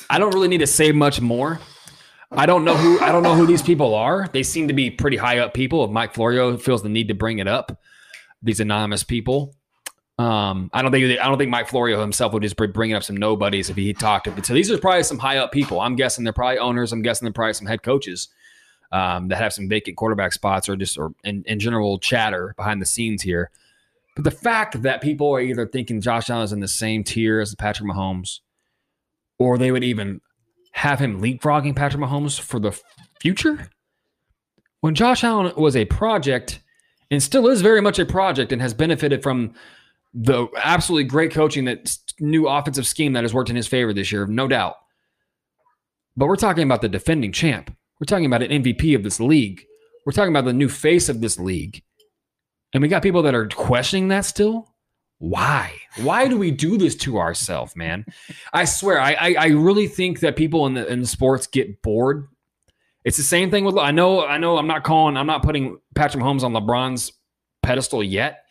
I 0.09 0.17
don't 0.17 0.33
really 0.33 0.47
need 0.47 0.61
to 0.61 0.67
say 0.67 0.91
much 0.91 1.21
more. 1.21 1.59
I 2.31 2.47
don't 2.47 2.65
know 2.65 2.75
who 2.75 2.99
I 2.99 3.11
don't 3.11 3.21
know 3.21 3.35
who 3.35 3.45
these 3.45 3.61
people 3.61 3.93
are. 3.93 4.27
They 4.33 4.41
seem 4.41 4.67
to 4.69 4.73
be 4.73 4.89
pretty 4.89 5.17
high 5.17 5.37
up 5.37 5.53
people. 5.53 5.85
If 5.85 5.91
Mike 5.91 6.15
Florio 6.15 6.57
feels 6.57 6.81
the 6.81 6.89
need 6.89 7.09
to 7.09 7.13
bring 7.13 7.37
it 7.37 7.47
up, 7.47 7.79
these 8.41 8.59
anonymous 8.59 9.03
people. 9.03 9.53
Um, 10.17 10.69
I 10.71 10.81
don't 10.81 10.91
think 10.91 11.19
I 11.19 11.25
don't 11.27 11.37
think 11.37 11.51
Mike 11.51 11.67
Florio 11.67 11.99
himself 11.99 12.31
would 12.31 12.43
just 12.43 12.55
be 12.55 12.67
bringing 12.67 12.95
up 12.95 13.03
some 13.03 13.17
nobodies 13.17 13.69
if 13.69 13.75
he 13.75 13.93
talked 13.93 14.25
to. 14.25 14.43
So 14.43 14.53
these 14.53 14.71
are 14.71 14.77
probably 14.77 15.03
some 15.03 15.19
high 15.19 15.37
up 15.37 15.51
people. 15.51 15.81
I'm 15.81 15.95
guessing 15.95 16.23
they're 16.23 16.31
probably 16.31 16.57
owners. 16.57 16.93
I'm 16.93 17.01
guessing 17.01 17.25
they're 17.25 17.33
probably 17.33 17.53
some 17.53 17.67
head 17.67 17.83
coaches 17.83 18.29
um, 18.93 19.27
that 19.27 19.37
have 19.37 19.51
some 19.51 19.67
vacant 19.67 19.97
quarterback 19.97 20.31
spots 20.31 20.69
or 20.69 20.77
just 20.77 20.97
or 20.97 21.13
in, 21.25 21.43
in 21.47 21.59
general 21.59 21.99
chatter 21.99 22.53
behind 22.55 22.81
the 22.81 22.85
scenes 22.85 23.21
here. 23.21 23.51
But 24.15 24.23
the 24.23 24.31
fact 24.31 24.81
that 24.83 25.01
people 25.01 25.33
are 25.33 25.41
either 25.41 25.67
thinking 25.67 25.99
Josh 25.99 26.29
Allen 26.29 26.45
is 26.45 26.53
in 26.53 26.61
the 26.61 26.67
same 26.69 27.03
tier 27.03 27.41
as 27.41 27.53
Patrick 27.53 27.89
Mahomes, 27.89 28.39
or 29.37 29.57
they 29.57 29.71
would 29.71 29.83
even 29.83 30.21
have 30.71 30.99
him 30.99 31.21
leapfrogging 31.21 31.75
Patrick 31.75 32.01
Mahomes 32.01 32.39
for 32.39 32.59
the 32.59 32.79
future. 33.19 33.69
When 34.79 34.95
Josh 34.95 35.25
Allen 35.25 35.51
was 35.57 35.75
a 35.75 35.83
project 35.85 36.61
and 37.11 37.21
still 37.21 37.47
is 37.47 37.61
very 37.61 37.81
much 37.81 37.99
a 37.99 38.05
project 38.05 38.53
and 38.53 38.61
has 38.61 38.73
benefited 38.73 39.21
from 39.21 39.53
the 40.15 40.47
absolutely 40.57 41.03
great 41.03 41.31
coaching 41.31 41.65
that 41.65 41.95
new 42.19 42.47
offensive 42.47 42.87
scheme 42.87 43.13
that 43.13 43.23
has 43.23 43.33
worked 43.33 43.49
in 43.49 43.55
his 43.55 43.67
favor 43.67 43.93
this 43.93 44.11
year, 44.11 44.25
no 44.25 44.47
doubt. 44.47 44.77
But 46.15 46.27
we're 46.27 46.37
talking 46.37 46.63
about 46.63 46.81
the 46.81 46.89
defending 46.89 47.33
champ. 47.33 47.75
We're 47.99 48.05
talking 48.05 48.25
about 48.25 48.41
an 48.41 48.63
MVP 48.63 48.95
of 48.95 49.03
this 49.03 49.19
league. 49.19 49.63
We're 50.05 50.13
talking 50.13 50.31
about 50.31 50.45
the 50.45 50.53
new 50.53 50.69
face 50.69 51.09
of 51.09 51.19
this 51.19 51.37
league. 51.37 51.83
And 52.73 52.81
we 52.81 52.87
got 52.87 53.03
people 53.03 53.23
that 53.23 53.35
are 53.35 53.47
questioning 53.47 54.07
that 54.07 54.25
still. 54.25 54.73
Why? 55.17 55.73
Why 56.01 56.27
do 56.27 56.37
we 56.37 56.51
do 56.51 56.77
this 56.77 56.95
to 56.97 57.17
ourselves, 57.19 57.75
man? 57.75 58.05
I 58.53 58.65
swear, 58.65 58.99
I, 58.99 59.13
I 59.13 59.35
I 59.39 59.47
really 59.47 59.87
think 59.87 60.19
that 60.19 60.35
people 60.35 60.65
in 60.65 60.73
the 60.73 60.85
in 60.87 61.01
the 61.01 61.07
sports 61.07 61.47
get 61.47 61.81
bored. 61.81 62.27
It's 63.05 63.17
the 63.17 63.23
same 63.23 63.49
thing 63.49 63.63
with 63.63 63.77
I 63.77 63.91
know 63.91 64.25
I 64.25 64.37
know 64.37 64.57
I'm 64.57 64.67
not 64.67 64.83
calling 64.83 65.15
I'm 65.15 65.27
not 65.27 65.41
putting 65.41 65.77
Patrick 65.95 66.23
Mahomes 66.23 66.43
on 66.43 66.53
LeBron's 66.53 67.13
pedestal 67.63 68.03
yet, 68.03 68.44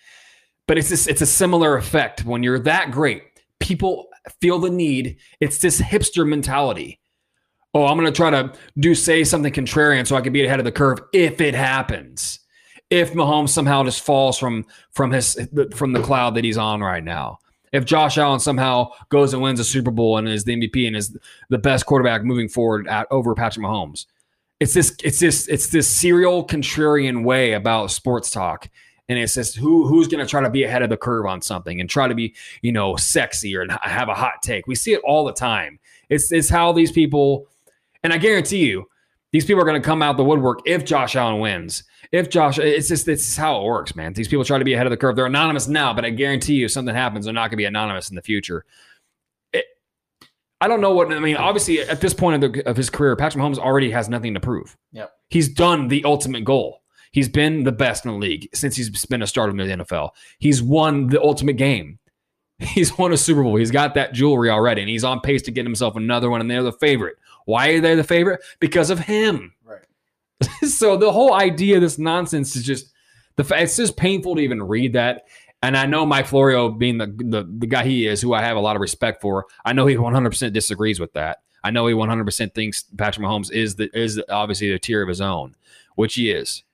but 0.67 0.79
it's 0.79 1.07
it's 1.07 1.21
a 1.21 1.27
similar 1.27 1.77
effect 1.77 2.25
when 2.25 2.43
you're 2.43 2.59
that 2.61 2.91
great. 2.91 3.25
People 3.61 4.09
feel 4.41 4.59
the 4.59 4.71
need. 4.71 5.19
It's 5.41 5.59
this 5.59 5.81
hipster 5.81 6.27
mentality. 6.27 7.01
Oh, 7.75 7.87
I'm 7.87 7.99
going 7.99 8.11
to 8.11 8.17
try 8.17 8.31
to 8.31 8.53
do 8.79 8.95
say 8.95 9.25
something 9.25 9.53
contrarian 9.53 10.07
so 10.07 10.17
I 10.17 10.21
can 10.21 10.33
be 10.33 10.45
ahead 10.45 10.61
of 10.61 10.65
the 10.65 10.73
curve 10.73 11.01
if 11.13 11.41
it 11.41 11.55
happens 11.55 12.41
if 12.91 13.13
Mahomes 13.13 13.49
somehow 13.49 13.83
just 13.83 14.03
falls 14.03 14.39
from 14.39 14.67
from 14.93 15.11
his 15.11 15.37
from 15.75 15.93
the 15.93 16.03
cloud 16.03 16.35
that 16.37 16.45
he's 16.45 16.59
on 16.59 16.81
right 16.81 17.03
now. 17.03 17.39
If 17.73 17.85
Josh 17.85 18.19
Allen 18.19 18.39
somehow 18.39 18.93
goes 19.09 19.35
and 19.35 19.43
wins 19.43 19.59
a 19.59 19.65
Super 19.65 19.91
Bowl 19.91 20.17
and 20.17 20.29
is 20.29 20.45
the 20.45 20.55
MVP 20.55 20.87
and 20.87 20.95
is 20.95 21.17
the 21.49 21.59
best 21.59 21.87
quarterback 21.87 22.23
moving 22.23 22.49
forward 22.49 22.87
at 22.87 23.09
over 23.11 23.35
Patrick 23.35 23.67
Mahomes. 23.67 24.07
It's 24.61 24.75
this 24.75 24.97
it's 25.03 25.19
this 25.19 25.49
it's 25.49 25.69
this 25.69 25.89
serial 25.89 26.47
contrarian 26.47 27.25
way 27.25 27.53
about 27.53 27.91
sports 27.91 28.31
talk. 28.31 28.69
And 29.09 29.19
it's 29.19 29.35
just 29.35 29.57
who 29.57 29.87
who's 29.87 30.09
going 30.09 30.25
to 30.25 30.31
try 30.31 30.41
to 30.41 30.49
be 30.49 30.65
ahead 30.65 30.83
of 30.83 30.89
the 30.89 30.97
curve 30.97 31.27
on 31.27 31.43
something 31.43 31.81
and 31.81 31.91
try 31.91 32.09
to 32.09 32.15
be, 32.15 32.35
you 32.63 32.73
know, 32.73 32.97
sexy 32.97 33.55
or 33.55 33.67
have 33.83 34.09
a 34.09 34.15
hot 34.15 34.43
take. 34.43 34.67
We 34.67 34.75
see 34.75 34.95
it 34.95 35.01
all 35.05 35.25
the 35.25 35.33
time. 35.33 35.79
It's 36.09 36.33
it's 36.33 36.49
how 36.49 36.73
these 36.73 36.91
people 36.91 37.47
and 38.03 38.13
I 38.13 38.19
guarantee 38.19 38.67
you, 38.67 38.89
these 39.33 39.45
people 39.45 39.61
are 39.63 39.67
going 39.67 39.81
to 39.81 39.85
come 39.85 40.03
out 40.03 40.17
the 40.17 40.25
woodwork 40.25 40.61
if 40.65 40.85
Josh 40.85 41.17
Allen 41.17 41.41
wins. 41.41 41.83
If 42.13 42.31
Josh, 42.31 42.59
it's 42.59 42.89
just 42.89 43.09
it's 43.09 43.37
how 43.37 43.61
it 43.61 43.65
works, 43.65 43.97
man. 43.97 44.13
These 44.13 44.29
people 44.29 44.45
try 44.45 44.59
to 44.59 44.65
be 44.65 44.75
ahead 44.75 44.87
of 44.87 44.91
the 44.91 44.97
curve. 44.97 45.17
They're 45.17 45.27
anonymous 45.27 45.67
now, 45.67 45.93
but 45.93 46.05
I 46.05 46.11
guarantee 46.11 46.55
you, 46.55 46.67
if 46.67 46.71
something 46.71 46.95
happens, 46.95 47.25
they're 47.25 47.35
not 47.35 47.49
going 47.49 47.53
to 47.53 47.57
be 47.57 47.65
anonymous 47.65 48.11
in 48.11 48.15
the 48.15 48.23
future. 48.23 48.65
It, 49.53 49.65
I 50.61 50.69
don't 50.69 50.81
know 50.81 50.93
what 50.93 51.11
I 51.11 51.19
mean. 51.19 51.37
Obviously, 51.37 51.81
at 51.81 52.01
this 52.01 52.15
point 52.15 52.45
of, 52.45 52.53
the, 52.53 52.69
of 52.69 52.77
his 52.77 52.91
career, 52.91 53.17
Patrick 53.17 53.43
Mahomes 53.43 53.59
already 53.59 53.91
has 53.91 54.09
nothing 54.09 54.35
to 54.35 54.41
prove. 54.41 54.77
Yep. 54.93 55.11
He's 55.31 55.49
done 55.49 55.89
the 55.89 56.05
ultimate 56.05 56.45
goal. 56.45 56.83
He's 57.15 57.29
been 57.29 57.63
the 57.63 57.71
best 57.71 58.05
in 58.05 58.11
the 58.11 58.19
league 58.19 58.49
since 58.53 58.75
he's 58.75 59.07
been 59.07 59.23
a 59.23 59.27
starter 59.29 59.53
in 59.53 59.57
the 59.57 59.85
NFL. 59.85 60.11
He's 60.41 60.61
won 60.61 61.07
the 61.07 61.23
ultimate 61.23 61.53
game. 61.53 62.01
He's 62.59 62.97
won 62.99 63.13
a 63.13 63.17
Super 63.17 63.43
Bowl. 63.45 63.55
He's 63.55 63.71
got 63.71 63.95
that 63.95 64.15
jewelry 64.15 64.51
already, 64.51 64.81
and 64.81 64.89
he's 64.89 65.05
on 65.05 65.21
pace 65.21 65.43
to 65.43 65.51
get 65.51 65.65
himself 65.65 65.97
another 65.97 66.31
one. 66.31 66.41
And 66.41 66.51
they're 66.51 66.63
the 66.63 66.73
favorite. 66.73 67.17
Why 67.47 67.69
are 67.71 67.81
they 67.81 67.95
the 67.95 68.05
favorite? 68.05 68.43
Because 68.59 68.91
of 68.91 68.99
him. 68.99 69.53
Right. 69.65 69.83
so 70.69 70.97
the 70.97 71.13
whole 71.13 71.35
idea 71.35 71.77
of 71.77 71.83
this 71.83 71.99
nonsense 71.99 72.57
is 72.57 72.65
just 72.65 72.93
the 73.37 73.45
it's 73.57 73.77
just 73.77 73.97
painful 73.97 74.37
to 74.37 74.41
even 74.41 74.63
read 74.63 74.95
that. 74.95 75.25
And 75.63 75.77
I 75.77 75.87
know 75.87 76.05
Mike 76.07 76.27
Florio, 76.27 76.69
being 76.69 76.99
the, 76.99 77.07
the 77.07 77.49
the 77.59 77.67
guy 77.67 77.85
he 77.85 78.09
is, 78.09 78.21
who 78.21 78.35
I 78.35 78.43
have 78.43 78.57
a 78.57 78.61
lot 78.61 78.77
of 78.77 78.83
respect 78.83 79.21
for, 79.21 79.47
I 79.65 79.73
know 79.73 79.87
he 79.87 79.97
100% 79.97 80.53
disagrees 80.53 80.99
with 80.99 81.13
that. 81.13 81.43
I 81.63 81.71
know 81.71 81.87
he 81.87 81.95
100% 81.95 82.55
thinks 82.55 82.85
Patrick 82.97 83.25
Mahomes 83.25 83.53
is 83.53 83.77
the 83.77 83.89
is 83.97 84.21
obviously 84.29 84.73
a 84.73 84.79
tier 84.79 85.03
of 85.03 85.09
his 85.09 85.21
own, 85.21 85.55
which 85.97 86.15
he 86.15 86.31
is. 86.31 86.65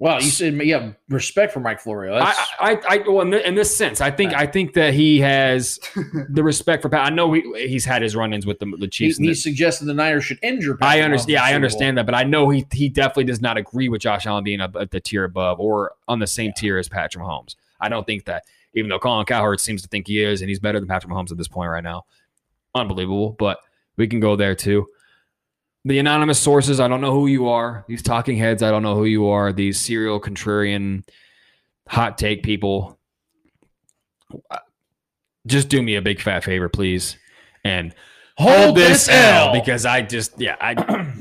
Wow, 0.00 0.14
you 0.16 0.30
said 0.30 0.54
you 0.54 0.72
have 0.72 0.96
respect 1.10 1.52
for 1.52 1.60
Mike 1.60 1.78
Florio. 1.78 2.18
That's, 2.18 2.38
I, 2.58 2.72
I, 2.72 2.80
I, 2.88 2.98
well, 3.06 3.20
in, 3.20 3.34
in 3.34 3.54
this 3.54 3.76
sense, 3.76 4.00
I 4.00 4.10
think, 4.10 4.32
I 4.32 4.46
think 4.46 4.72
that 4.72 4.94
he 4.94 5.20
has 5.20 5.78
the 6.30 6.42
respect 6.42 6.80
for 6.80 6.88
Pat. 6.88 7.04
I 7.04 7.14
know 7.14 7.30
he, 7.34 7.42
he's 7.68 7.84
had 7.84 8.00
his 8.00 8.16
run-ins 8.16 8.46
with 8.46 8.58
the, 8.60 8.74
the 8.78 8.88
Chiefs. 8.88 9.18
and 9.18 9.26
he 9.26 9.32
the- 9.32 9.36
suggested 9.36 9.84
the 9.84 9.92
Niners 9.92 10.24
should 10.24 10.38
injure. 10.42 10.78
I 10.80 11.02
understand. 11.02 11.30
Yeah, 11.30 11.44
I 11.44 11.52
understand 11.52 11.98
that, 11.98 12.06
but 12.06 12.14
I 12.14 12.22
know 12.22 12.48
he 12.48 12.66
he 12.72 12.88
definitely 12.88 13.24
does 13.24 13.42
not 13.42 13.58
agree 13.58 13.90
with 13.90 14.00
Josh 14.00 14.24
Allen 14.24 14.42
being 14.42 14.62
up 14.62 14.74
at 14.74 14.90
the 14.90 15.00
tier 15.00 15.24
above 15.24 15.60
or 15.60 15.92
on 16.08 16.18
the 16.18 16.26
same 16.26 16.54
tier 16.56 16.78
as 16.78 16.88
Patrick 16.88 17.22
Mahomes. 17.22 17.54
I 17.78 17.90
don't 17.90 18.06
think 18.06 18.24
that, 18.24 18.44
even 18.72 18.88
though 18.88 18.98
Colin 18.98 19.26
Cowherd 19.26 19.60
seems 19.60 19.82
to 19.82 19.88
think 19.88 20.06
he 20.06 20.22
is, 20.22 20.40
and 20.40 20.48
he's 20.48 20.60
better 20.60 20.80
than 20.80 20.88
Patrick 20.88 21.12
Mahomes 21.12 21.30
at 21.30 21.36
this 21.36 21.48
point 21.48 21.70
right 21.70 21.84
now. 21.84 22.06
Unbelievable, 22.74 23.36
but 23.38 23.58
we 23.98 24.06
can 24.06 24.18
go 24.20 24.34
there 24.34 24.54
too. 24.54 24.86
The 25.84 25.98
anonymous 25.98 26.38
sources, 26.38 26.78
I 26.78 26.88
don't 26.88 27.00
know 27.00 27.12
who 27.12 27.26
you 27.26 27.48
are. 27.48 27.84
These 27.88 28.02
talking 28.02 28.36
heads, 28.36 28.62
I 28.62 28.70
don't 28.70 28.82
know 28.82 28.94
who 28.96 29.06
you 29.06 29.28
are. 29.28 29.52
These 29.52 29.80
serial 29.80 30.20
contrarian 30.20 31.04
hot 31.88 32.18
take 32.18 32.42
people. 32.42 32.98
Just 35.46 35.68
do 35.68 35.80
me 35.82 35.94
a 35.96 36.02
big 36.02 36.20
fat 36.20 36.44
favor, 36.44 36.68
please, 36.68 37.16
and 37.64 37.94
hold 38.36 38.76
this 38.76 39.08
L 39.08 39.52
because 39.52 39.86
I 39.86 40.02
just 40.02 40.38
yeah 40.38 40.56
I 40.60 41.12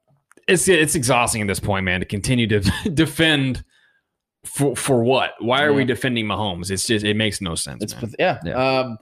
it's 0.48 0.66
it's 0.66 0.94
exhausting 0.94 1.42
at 1.42 1.46
this 1.48 1.60
point, 1.60 1.84
man, 1.84 2.00
to 2.00 2.06
continue 2.06 2.46
to 2.46 2.60
defend 2.94 3.62
for 4.46 4.74
for 4.76 5.04
what? 5.04 5.32
Why 5.40 5.62
are 5.62 5.74
we 5.74 5.82
Yeah. 5.82 5.88
defending 5.88 6.24
Mahomes? 6.26 6.70
It's 6.70 6.86
just 6.86 7.04
it 7.04 7.16
makes 7.16 7.42
no 7.42 7.54
sense. 7.54 7.82
It's 7.82 7.92
man. 7.94 8.10
path- 8.18 8.42
yeah. 8.44 8.78
Um, 8.80 8.96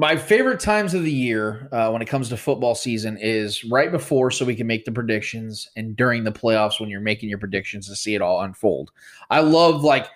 my 0.00 0.16
favorite 0.16 0.60
times 0.60 0.94
of 0.94 1.02
the 1.02 1.12
year 1.12 1.68
uh, 1.72 1.90
when 1.90 2.00
it 2.00 2.06
comes 2.06 2.30
to 2.30 2.36
football 2.38 2.74
season 2.74 3.18
is 3.20 3.62
right 3.64 3.92
before, 3.92 4.30
so 4.30 4.46
we 4.46 4.56
can 4.56 4.66
make 4.66 4.86
the 4.86 4.90
predictions, 4.90 5.68
and 5.76 5.94
during 5.94 6.24
the 6.24 6.32
playoffs 6.32 6.80
when 6.80 6.88
you're 6.88 7.02
making 7.02 7.28
your 7.28 7.36
predictions 7.36 7.86
to 7.86 7.94
see 7.94 8.14
it 8.14 8.22
all 8.22 8.40
unfold. 8.40 8.92
I 9.28 9.40
love 9.40 9.84
like 9.84 10.06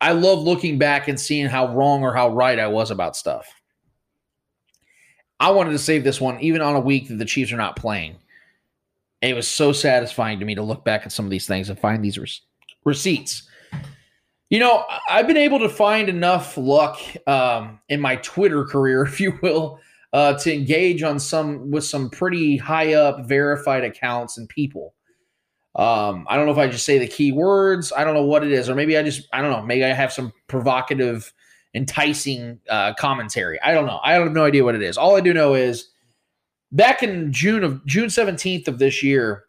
I 0.00 0.12
love 0.12 0.38
looking 0.38 0.78
back 0.78 1.08
and 1.08 1.20
seeing 1.20 1.46
how 1.46 1.74
wrong 1.74 2.02
or 2.02 2.14
how 2.14 2.30
right 2.30 2.58
I 2.58 2.68
was 2.68 2.90
about 2.90 3.16
stuff. 3.16 3.46
I 5.38 5.50
wanted 5.50 5.72
to 5.72 5.78
save 5.78 6.04
this 6.04 6.22
one 6.22 6.40
even 6.40 6.62
on 6.62 6.74
a 6.74 6.80
week 6.80 7.08
that 7.08 7.18
the 7.18 7.26
Chiefs 7.26 7.52
are 7.52 7.58
not 7.58 7.76
playing. 7.76 8.16
It 9.20 9.36
was 9.36 9.46
so 9.46 9.72
satisfying 9.72 10.38
to 10.38 10.46
me 10.46 10.54
to 10.54 10.62
look 10.62 10.86
back 10.86 11.02
at 11.04 11.12
some 11.12 11.26
of 11.26 11.30
these 11.30 11.46
things 11.46 11.68
and 11.68 11.78
find 11.78 12.02
these 12.02 12.18
rec- 12.18 12.30
receipts. 12.86 13.42
You 14.50 14.60
know, 14.60 14.84
I've 15.08 15.26
been 15.26 15.36
able 15.36 15.58
to 15.60 15.68
find 15.68 16.08
enough 16.08 16.56
luck 16.56 17.00
um, 17.26 17.80
in 17.88 18.00
my 18.00 18.16
Twitter 18.16 18.64
career, 18.64 19.02
if 19.06 19.20
you 19.20 19.38
will, 19.42 19.80
uh, 20.12 20.34
to 20.34 20.54
engage 20.54 21.02
on 21.02 21.18
some 21.18 21.70
with 21.70 21.84
some 21.84 22.10
pretty 22.10 22.56
high 22.56 22.94
up 22.94 23.26
verified 23.26 23.84
accounts 23.84 24.38
and 24.38 24.48
people. 24.48 24.94
Um, 25.76 26.24
I 26.28 26.36
don't 26.36 26.46
know 26.46 26.52
if 26.52 26.58
I 26.58 26.68
just 26.68 26.86
say 26.86 26.98
the 26.98 27.06
key 27.08 27.32
words. 27.32 27.92
I 27.96 28.04
don't 28.04 28.14
know 28.14 28.24
what 28.24 28.44
it 28.44 28.52
is, 28.52 28.68
or 28.68 28.76
maybe 28.76 28.96
I 28.96 29.02
just 29.02 29.28
I 29.32 29.42
don't 29.42 29.50
know. 29.50 29.62
Maybe 29.62 29.84
I 29.84 29.92
have 29.92 30.12
some 30.12 30.32
provocative, 30.46 31.32
enticing 31.74 32.60
uh, 32.70 32.94
commentary. 32.94 33.60
I 33.60 33.72
don't 33.72 33.86
know. 33.86 33.98
I 34.04 34.14
don't 34.14 34.28
have 34.28 34.34
no 34.34 34.44
idea 34.44 34.62
what 34.62 34.76
it 34.76 34.82
is. 34.82 34.96
All 34.96 35.16
I 35.16 35.20
do 35.20 35.34
know 35.34 35.54
is 35.54 35.88
back 36.70 37.02
in 37.02 37.32
June 37.32 37.64
of 37.64 37.84
June 37.86 38.08
seventeenth 38.08 38.68
of 38.68 38.78
this 38.78 39.02
year, 39.02 39.46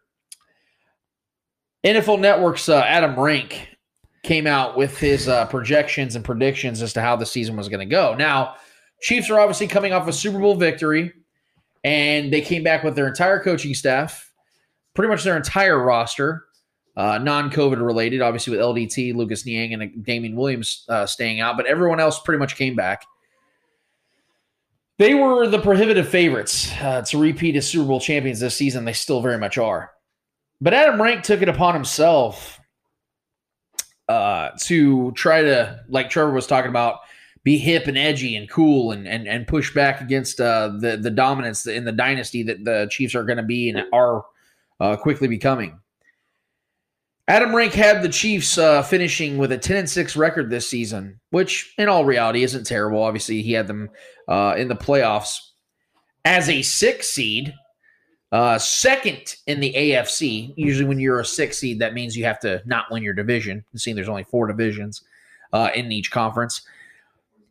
NFL 1.84 2.18
Network's 2.18 2.68
uh, 2.68 2.80
Adam 2.80 3.16
Rank 3.16 3.75
came 4.26 4.46
out 4.46 4.76
with 4.76 4.98
his 4.98 5.28
uh, 5.28 5.46
projections 5.46 6.16
and 6.16 6.24
predictions 6.24 6.82
as 6.82 6.92
to 6.92 7.00
how 7.00 7.16
the 7.16 7.24
season 7.24 7.56
was 7.56 7.68
going 7.68 7.80
to 7.80 7.86
go. 7.86 8.14
Now, 8.14 8.56
Chiefs 9.00 9.30
are 9.30 9.38
obviously 9.38 9.66
coming 9.68 9.92
off 9.92 10.08
a 10.08 10.12
Super 10.12 10.38
Bowl 10.38 10.54
victory, 10.54 11.12
and 11.84 12.32
they 12.32 12.40
came 12.40 12.62
back 12.62 12.82
with 12.82 12.96
their 12.96 13.06
entire 13.06 13.42
coaching 13.42 13.74
staff, 13.74 14.32
pretty 14.94 15.08
much 15.08 15.22
their 15.22 15.36
entire 15.36 15.82
roster, 15.82 16.44
uh, 16.96 17.18
non-COVID 17.18 17.84
related, 17.84 18.22
obviously 18.22 18.56
with 18.56 18.60
LDT, 18.60 19.14
Lucas 19.14 19.44
Niang, 19.44 19.74
and 19.74 20.04
Damien 20.04 20.34
Williams 20.34 20.84
uh, 20.88 21.06
staying 21.06 21.40
out, 21.40 21.56
but 21.56 21.66
everyone 21.66 22.00
else 22.00 22.18
pretty 22.20 22.38
much 22.38 22.56
came 22.56 22.74
back. 22.74 23.04
They 24.98 25.12
were 25.12 25.46
the 25.46 25.58
prohibitive 25.58 26.08
favorites 26.08 26.72
uh, 26.80 27.02
to 27.02 27.18
repeat 27.18 27.54
as 27.54 27.68
Super 27.68 27.86
Bowl 27.86 28.00
champions 28.00 28.40
this 28.40 28.56
season. 28.56 28.86
They 28.86 28.94
still 28.94 29.20
very 29.20 29.36
much 29.36 29.58
are. 29.58 29.90
But 30.62 30.72
Adam 30.72 31.00
Rank 31.00 31.22
took 31.22 31.42
it 31.42 31.50
upon 31.50 31.74
himself 31.74 32.55
uh, 34.08 34.50
to 34.60 35.12
try 35.12 35.42
to, 35.42 35.80
like 35.88 36.10
Trevor 36.10 36.32
was 36.32 36.46
talking 36.46 36.70
about, 36.70 37.00
be 37.46 37.58
hip 37.58 37.86
and 37.86 37.96
edgy 37.96 38.34
and 38.34 38.50
cool 38.50 38.90
and 38.90 39.06
and, 39.06 39.28
and 39.28 39.46
push 39.46 39.72
back 39.72 40.00
against 40.00 40.40
uh, 40.40 40.66
the 40.80 40.96
the 40.96 41.12
dominance 41.12 41.64
in 41.64 41.84
the 41.84 41.92
dynasty 41.92 42.42
that 42.42 42.64
the 42.64 42.88
Chiefs 42.90 43.14
are 43.14 43.22
going 43.22 43.36
to 43.36 43.44
be 43.44 43.70
and 43.70 43.84
are 43.92 44.24
uh, 44.80 44.96
quickly 44.96 45.28
becoming. 45.28 45.78
Adam 47.28 47.54
Rank 47.54 47.72
had 47.72 48.02
the 48.02 48.08
Chiefs 48.08 48.58
uh, 48.58 48.82
finishing 48.82 49.38
with 49.38 49.50
a 49.50 49.58
10 49.58 49.76
and 49.76 49.90
6 49.90 50.16
record 50.16 50.50
this 50.50 50.68
season, 50.68 51.20
which 51.30 51.72
in 51.78 51.88
all 51.88 52.04
reality 52.04 52.42
isn't 52.42 52.64
terrible. 52.64 53.02
Obviously, 53.02 53.42
he 53.42 53.52
had 53.52 53.66
them 53.66 53.90
uh, 54.28 54.54
in 54.56 54.68
the 54.68 54.76
playoffs 54.76 55.38
as 56.24 56.48
a 56.48 56.62
six 56.62 57.08
seed, 57.08 57.54
uh, 58.32 58.58
second 58.58 59.36
in 59.46 59.60
the 59.60 59.72
AFC. 59.72 60.52
Usually, 60.56 60.86
when 60.86 60.98
you're 60.98 61.20
a 61.20 61.24
six 61.24 61.58
seed, 61.58 61.78
that 61.78 61.94
means 61.94 62.16
you 62.16 62.24
have 62.24 62.40
to 62.40 62.62
not 62.66 62.86
win 62.90 63.02
your 63.02 63.14
division. 63.14 63.64
Seeing 63.74 63.96
there's 63.96 64.08
only 64.08 64.24
four 64.24 64.46
divisions 64.46 65.02
uh, 65.52 65.70
in 65.74 65.92
each 65.92 66.10
conference. 66.10 66.62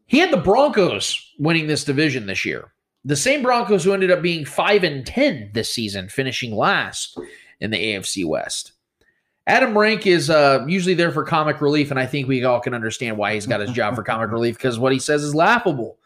He 0.08 0.20
had 0.20 0.32
the 0.32 0.38
Broncos 0.38 1.34
winning 1.40 1.68
this 1.68 1.84
division 1.84 2.28
this 2.28 2.46
year. 2.46 2.72
The 3.06 3.16
same 3.16 3.42
Broncos 3.44 3.84
who 3.84 3.94
ended 3.94 4.12
up 4.12 4.22
being 4.22 4.46
5 4.46 4.84
and 4.84 5.06
10 5.06 5.52
this 5.54 5.72
season, 5.72 6.10
finishing 6.10 6.56
last 6.56 7.18
in 7.60 7.72
the 7.72 7.78
AFC 7.78 8.26
West. 8.26 8.72
Adam 9.48 9.78
Rank 9.78 10.08
is 10.08 10.32
uh, 10.32 10.66
usually 10.68 10.96
there 10.96 11.12
for 11.12 11.24
comic 11.24 11.62
relief, 11.62 11.92
and 11.92 12.00
I 12.00 12.08
think 12.08 12.28
we 12.28 12.44
all 12.44 12.60
can 12.60 12.74
understand 12.74 13.18
why 13.18 13.36
he's 13.36 13.46
got 13.46 13.60
his 13.60 13.72
job 13.72 13.96
for 13.96 14.02
comic 14.02 14.32
relief 14.32 14.56
because 14.56 14.80
what 14.80 14.92
he 14.92 14.98
says 14.98 15.24
is 15.24 15.36
laughable. 15.36 15.98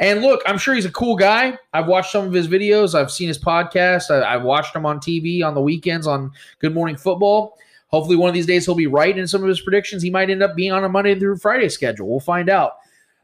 And 0.00 0.22
look, 0.22 0.40
I'm 0.46 0.56
sure 0.56 0.74
he's 0.74 0.86
a 0.86 0.92
cool 0.92 1.14
guy. 1.14 1.58
I've 1.74 1.86
watched 1.86 2.10
some 2.10 2.26
of 2.26 2.32
his 2.32 2.48
videos. 2.48 2.94
I've 2.94 3.12
seen 3.12 3.28
his 3.28 3.38
podcast. 3.38 4.10
I, 4.10 4.34
I've 4.34 4.42
watched 4.42 4.74
him 4.74 4.86
on 4.86 4.98
TV 4.98 5.44
on 5.44 5.54
the 5.54 5.60
weekends 5.60 6.06
on 6.06 6.32
Good 6.58 6.72
Morning 6.72 6.96
Football. 6.96 7.58
Hopefully, 7.88 8.16
one 8.16 8.28
of 8.28 8.34
these 8.34 8.46
days 8.46 8.64
he'll 8.64 8.74
be 8.74 8.86
right 8.86 9.16
in 9.16 9.28
some 9.28 9.42
of 9.42 9.48
his 9.48 9.60
predictions. 9.60 10.02
He 10.02 10.10
might 10.10 10.30
end 10.30 10.42
up 10.42 10.56
being 10.56 10.72
on 10.72 10.84
a 10.84 10.88
Monday 10.88 11.18
through 11.18 11.36
Friday 11.36 11.68
schedule. 11.68 12.08
We'll 12.08 12.20
find 12.20 12.48
out. 12.48 12.78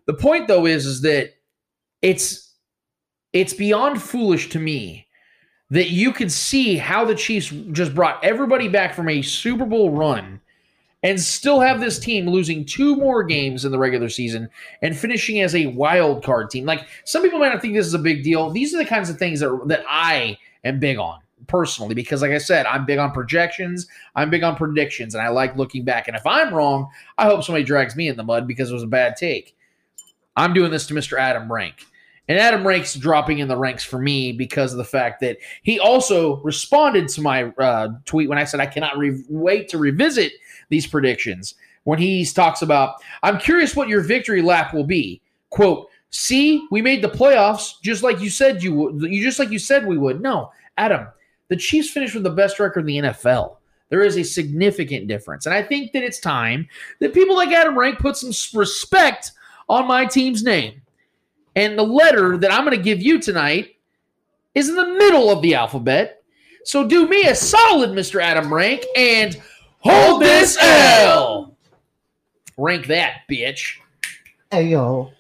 The 0.05 0.15
point, 0.15 0.49
though, 0.49 0.67
is 0.67 0.85
is 0.85 1.01
that 1.01 1.35
it's 2.03 2.53
it's 3.33 3.55
beyond 3.55 4.03
foolish 4.03 4.51
to 4.51 4.59
me 4.59 5.07
that 5.71 5.91
you 5.91 6.13
could 6.13 6.31
see 6.31 6.77
how 6.77 7.05
the 7.05 7.15
Chiefs 7.15 7.49
just 7.73 7.95
brought 7.95 8.23
everybody 8.23 8.69
back 8.69 8.95
from 8.95 9.09
a 9.09 9.23
Super 9.23 9.65
Bowl 9.65 9.91
run 9.91 10.41
and 11.07 11.21
still 11.21 11.61
have 11.61 11.79
this 11.79 12.01
team 12.01 12.29
losing 12.29 12.65
two 12.65 12.97
more 12.97 13.23
games 13.23 13.65
in 13.65 13.71
the 13.71 13.79
regular 13.79 14.09
season 14.09 14.51
and 14.83 14.99
finishing 14.99 15.41
as 15.41 15.55
a 15.55 15.69
wild 15.69 16.25
card 16.25 16.51
team. 16.51 16.65
Like 16.65 16.85
some 17.05 17.23
people 17.23 17.39
might 17.39 17.53
not 17.53 17.63
think 17.63 17.75
this 17.75 17.87
is 17.87 17.95
a 17.95 17.99
big 17.99 18.25
deal. 18.25 18.51
These 18.51 18.75
are 18.75 18.79
the 18.79 18.85
kinds 18.85 19.09
of 19.09 19.17
things 19.17 19.39
that 19.39 19.57
that 19.67 19.85
I 19.89 20.37
am 20.65 20.81
big 20.81 20.99
on 20.99 21.21
personally 21.47 21.95
because 21.95 22.23
like 22.23 22.33
I 22.33 22.39
said, 22.39 22.67
I'm 22.67 22.85
big 22.87 22.99
on 22.99 23.13
projections, 23.13 23.87
I'm 24.17 24.31
big 24.31 24.43
on 24.43 24.57
predictions 24.57 25.15
and 25.15 25.23
I 25.23 25.29
like 25.29 25.57
looking 25.57 25.85
back. 25.85 26.09
And 26.09 26.17
if 26.17 26.27
I'm 26.27 26.53
wrong, 26.53 26.89
I 27.17 27.27
hope 27.27 27.45
somebody 27.45 27.63
drags 27.63 27.95
me 27.95 28.09
in 28.09 28.17
the 28.17 28.25
mud 28.25 28.49
because 28.49 28.73
it 28.73 28.75
was 28.75 28.83
a 28.83 28.89
bad 28.89 29.15
take. 29.15 29.57
I'm 30.35 30.55
doing 30.55 30.73
this 30.73 30.89
to 30.89 30.95
Mr. 30.95 31.21
Adam 31.21 31.51
Rank. 31.51 31.87
And 32.29 32.37
Adam 32.37 32.67
Rank's 32.67 32.95
dropping 32.95 33.39
in 33.39 33.47
the 33.47 33.57
ranks 33.57 33.85
for 33.85 34.01
me 34.01 34.33
because 34.33 34.73
of 34.73 34.79
the 34.79 34.85
fact 34.85 35.21
that 35.21 35.39
he 35.63 35.79
also 35.79 36.39
responded 36.39 37.07
to 37.11 37.21
my 37.21 37.45
uh, 37.59 37.91
tweet 38.05 38.29
when 38.29 38.39
I 38.39 38.43
said 38.43 38.59
I 38.59 38.67
cannot 38.67 38.99
re- 38.99 39.23
wait 39.29 39.69
to 39.69 39.79
revisit 39.79 40.33
these 40.69 40.87
predictions. 40.87 41.55
When 41.85 41.99
he 41.99 42.25
talks 42.25 42.63
about, 42.63 42.97
I'm 43.23 43.39
curious 43.39 43.77
what 43.77 43.89
your 43.89 44.01
victory 44.01 44.43
lap 44.43 44.75
will 44.75 44.85
be. 44.85 45.21
Quote, 45.51 45.89
see, 46.11 46.67
we 46.71 46.83
made 46.83 47.03
the 47.03 47.09
playoffs 47.09 47.81
just 47.83 48.03
like 48.03 48.21
you 48.21 48.31
said 48.31 48.63
you 48.63 48.75
would. 48.75 49.03
You 49.03 49.23
just 49.23 49.39
like 49.39 49.51
you 49.51 49.59
said 49.59 49.87
we 49.87 49.99
would. 49.99 50.21
No, 50.21 50.51
Adam, 50.79 51.07
the 51.49 51.57
Chiefs 51.57 51.91
finished 51.91 52.15
with 52.15 52.25
the 52.25 52.31
best 52.31 52.59
record 52.59 52.81
in 52.81 52.87
the 52.87 53.11
NFL. 53.11 53.57
There 53.89 54.03
is 54.03 54.17
a 54.17 54.25
significant 54.25 55.07
difference. 55.07 55.47
And 55.47 55.55
I 55.55 55.63
think 55.63 55.93
that 55.93 56.03
it's 56.03 56.19
time 56.19 56.69
that 57.01 57.15
people 57.15 57.37
like 57.37 57.53
Adam 57.53 57.79
Rank 57.79 57.99
put 57.99 58.17
some 58.17 58.33
respect 58.59 59.33
on 59.69 59.87
my 59.87 60.07
team's 60.07 60.43
name. 60.43 60.83
And 61.55 61.79
the 61.79 61.85
letter 61.85 62.37
that 62.37 62.53
I'm 62.53 62.65
going 62.65 62.77
to 62.77 62.83
give 62.83 63.01
you 63.01 63.21
tonight 63.21 63.77
is 64.55 64.69
in 64.69 64.75
the 64.75 64.87
middle 64.87 65.31
of 65.31 65.41
the 65.43 65.55
alphabet. 65.55 66.23
So 66.65 66.87
do 66.87 67.09
me 67.09 67.29
a 67.29 67.35
solid, 67.35 67.91
Mr. 67.91 68.21
Adam 68.21 68.53
Rank, 68.53 68.85
and 68.97 69.41
hold 69.87 70.23
this 70.23 70.57
L. 70.61 71.57
Rank 72.57 72.87
that, 72.87 73.23
bitch. 73.31 73.77
Hey, 74.51 74.69
yo. 74.69 75.13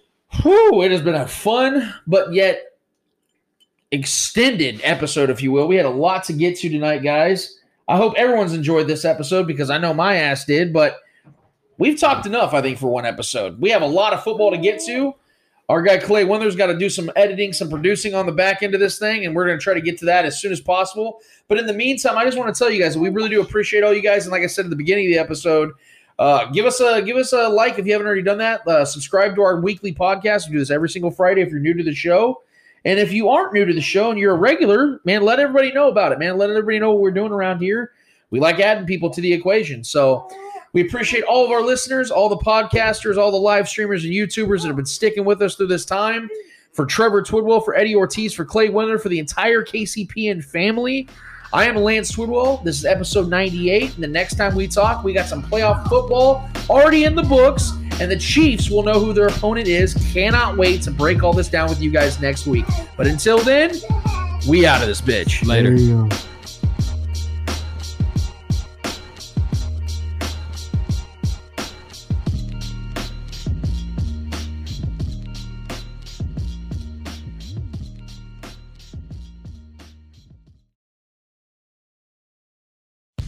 Whew, 0.42 0.82
it 0.82 0.90
has 0.90 1.02
been 1.02 1.14
a 1.14 1.26
fun, 1.26 1.94
but 2.06 2.32
yet 2.32 2.62
extended 3.90 4.80
episode, 4.82 5.30
if 5.30 5.42
you 5.42 5.52
will. 5.52 5.68
We 5.68 5.76
had 5.76 5.86
a 5.86 5.90
lot 5.90 6.24
to 6.24 6.32
get 6.32 6.58
to 6.58 6.68
tonight, 6.68 6.98
guys. 6.98 7.60
I 7.88 7.96
hope 7.96 8.14
everyone's 8.16 8.54
enjoyed 8.54 8.88
this 8.88 9.04
episode 9.04 9.46
because 9.46 9.70
I 9.70 9.78
know 9.78 9.94
my 9.94 10.16
ass 10.16 10.44
did, 10.44 10.72
but 10.72 10.96
we've 11.78 11.98
talked 11.98 12.26
enough, 12.26 12.52
I 12.52 12.60
think, 12.60 12.78
for 12.78 12.88
one 12.88 13.06
episode. 13.06 13.60
We 13.60 13.70
have 13.70 13.82
a 13.82 13.86
lot 13.86 14.12
of 14.12 14.24
football 14.24 14.50
to 14.50 14.58
get 14.58 14.80
to. 14.86 15.14
Our 15.68 15.82
guy 15.82 15.98
Clay 15.98 16.24
Winther's 16.24 16.54
got 16.54 16.66
to 16.68 16.78
do 16.78 16.88
some 16.88 17.10
editing, 17.16 17.52
some 17.52 17.68
producing 17.68 18.14
on 18.14 18.24
the 18.24 18.32
back 18.32 18.62
end 18.62 18.74
of 18.74 18.80
this 18.80 18.98
thing, 19.00 19.26
and 19.26 19.34
we're 19.34 19.46
going 19.46 19.58
to 19.58 19.62
try 19.62 19.74
to 19.74 19.80
get 19.80 19.98
to 19.98 20.04
that 20.04 20.24
as 20.24 20.40
soon 20.40 20.52
as 20.52 20.60
possible. 20.60 21.20
But 21.48 21.58
in 21.58 21.66
the 21.66 21.72
meantime, 21.72 22.16
I 22.16 22.24
just 22.24 22.38
want 22.38 22.54
to 22.54 22.58
tell 22.58 22.70
you 22.70 22.80
guys 22.80 22.96
we 22.96 23.08
really 23.08 23.30
do 23.30 23.40
appreciate 23.40 23.82
all 23.82 23.92
you 23.92 24.02
guys. 24.02 24.26
And 24.26 24.32
like 24.32 24.42
I 24.42 24.46
said 24.46 24.66
at 24.66 24.70
the 24.70 24.76
beginning 24.76 25.06
of 25.06 25.12
the 25.12 25.18
episode, 25.18 25.72
uh, 26.18 26.46
give 26.46 26.66
us 26.66 26.80
a 26.80 27.02
give 27.02 27.16
us 27.16 27.32
a 27.32 27.48
like 27.48 27.78
if 27.78 27.86
you 27.86 27.92
haven't 27.92 28.06
already 28.06 28.22
done 28.22 28.38
that. 28.38 28.66
Uh, 28.66 28.84
subscribe 28.84 29.34
to 29.34 29.42
our 29.42 29.60
weekly 29.60 29.92
podcast. 29.92 30.46
We 30.46 30.52
do 30.52 30.60
this 30.60 30.70
every 30.70 30.88
single 30.88 31.10
Friday 31.10 31.42
if 31.42 31.50
you're 31.50 31.60
new 31.60 31.74
to 31.74 31.82
the 31.82 31.94
show. 31.94 32.42
And 32.84 33.00
if 33.00 33.12
you 33.12 33.28
aren't 33.28 33.52
new 33.52 33.64
to 33.64 33.74
the 33.74 33.80
show 33.80 34.10
and 34.10 34.18
you're 34.18 34.34
a 34.34 34.38
regular, 34.38 35.00
man, 35.04 35.22
let 35.22 35.40
everybody 35.40 35.72
know 35.72 35.88
about 35.88 36.12
it, 36.12 36.20
man. 36.20 36.38
Let 36.38 36.50
everybody 36.50 36.78
know 36.78 36.92
what 36.92 37.00
we're 37.00 37.10
doing 37.10 37.32
around 37.32 37.58
here. 37.58 37.90
We 38.30 38.38
like 38.38 38.60
adding 38.60 38.86
people 38.86 39.10
to 39.10 39.20
the 39.20 39.32
equation. 39.32 39.82
So 39.82 40.28
we 40.76 40.82
appreciate 40.82 41.24
all 41.24 41.42
of 41.42 41.50
our 41.50 41.62
listeners, 41.62 42.10
all 42.10 42.28
the 42.28 42.36
podcasters, 42.36 43.16
all 43.16 43.30
the 43.30 43.38
live 43.38 43.66
streamers 43.66 44.04
and 44.04 44.12
YouTubers 44.12 44.60
that 44.60 44.66
have 44.66 44.76
been 44.76 44.84
sticking 44.84 45.24
with 45.24 45.40
us 45.40 45.54
through 45.54 45.68
this 45.68 45.86
time. 45.86 46.28
For 46.74 46.84
Trevor 46.84 47.22
Twidwell, 47.22 47.64
for 47.64 47.74
Eddie 47.74 47.96
Ortiz, 47.96 48.34
for 48.34 48.44
Clay 48.44 48.68
Winter, 48.68 48.98
for 48.98 49.08
the 49.08 49.18
entire 49.18 49.64
KCPN 49.64 50.44
family. 50.44 51.08
I 51.54 51.64
am 51.64 51.76
Lance 51.76 52.12
Twidwell. 52.12 52.62
This 52.62 52.76
is 52.76 52.84
episode 52.84 53.30
98. 53.30 53.94
And 53.94 54.04
the 54.04 54.08
next 54.08 54.34
time 54.34 54.54
we 54.54 54.68
talk, 54.68 55.02
we 55.02 55.14
got 55.14 55.24
some 55.24 55.42
playoff 55.42 55.88
football 55.88 56.46
already 56.68 57.04
in 57.04 57.14
the 57.14 57.22
books. 57.22 57.70
And 57.98 58.10
the 58.10 58.18
Chiefs 58.18 58.68
will 58.68 58.82
know 58.82 59.00
who 59.00 59.14
their 59.14 59.28
opponent 59.28 59.68
is. 59.68 59.94
Cannot 60.12 60.58
wait 60.58 60.82
to 60.82 60.90
break 60.90 61.22
all 61.22 61.32
this 61.32 61.48
down 61.48 61.70
with 61.70 61.80
you 61.80 61.90
guys 61.90 62.20
next 62.20 62.46
week. 62.46 62.66
But 62.98 63.06
until 63.06 63.38
then, 63.38 63.72
we 64.46 64.66
out 64.66 64.82
of 64.82 64.88
this 64.88 65.00
bitch. 65.00 65.42
Later. 65.46 65.74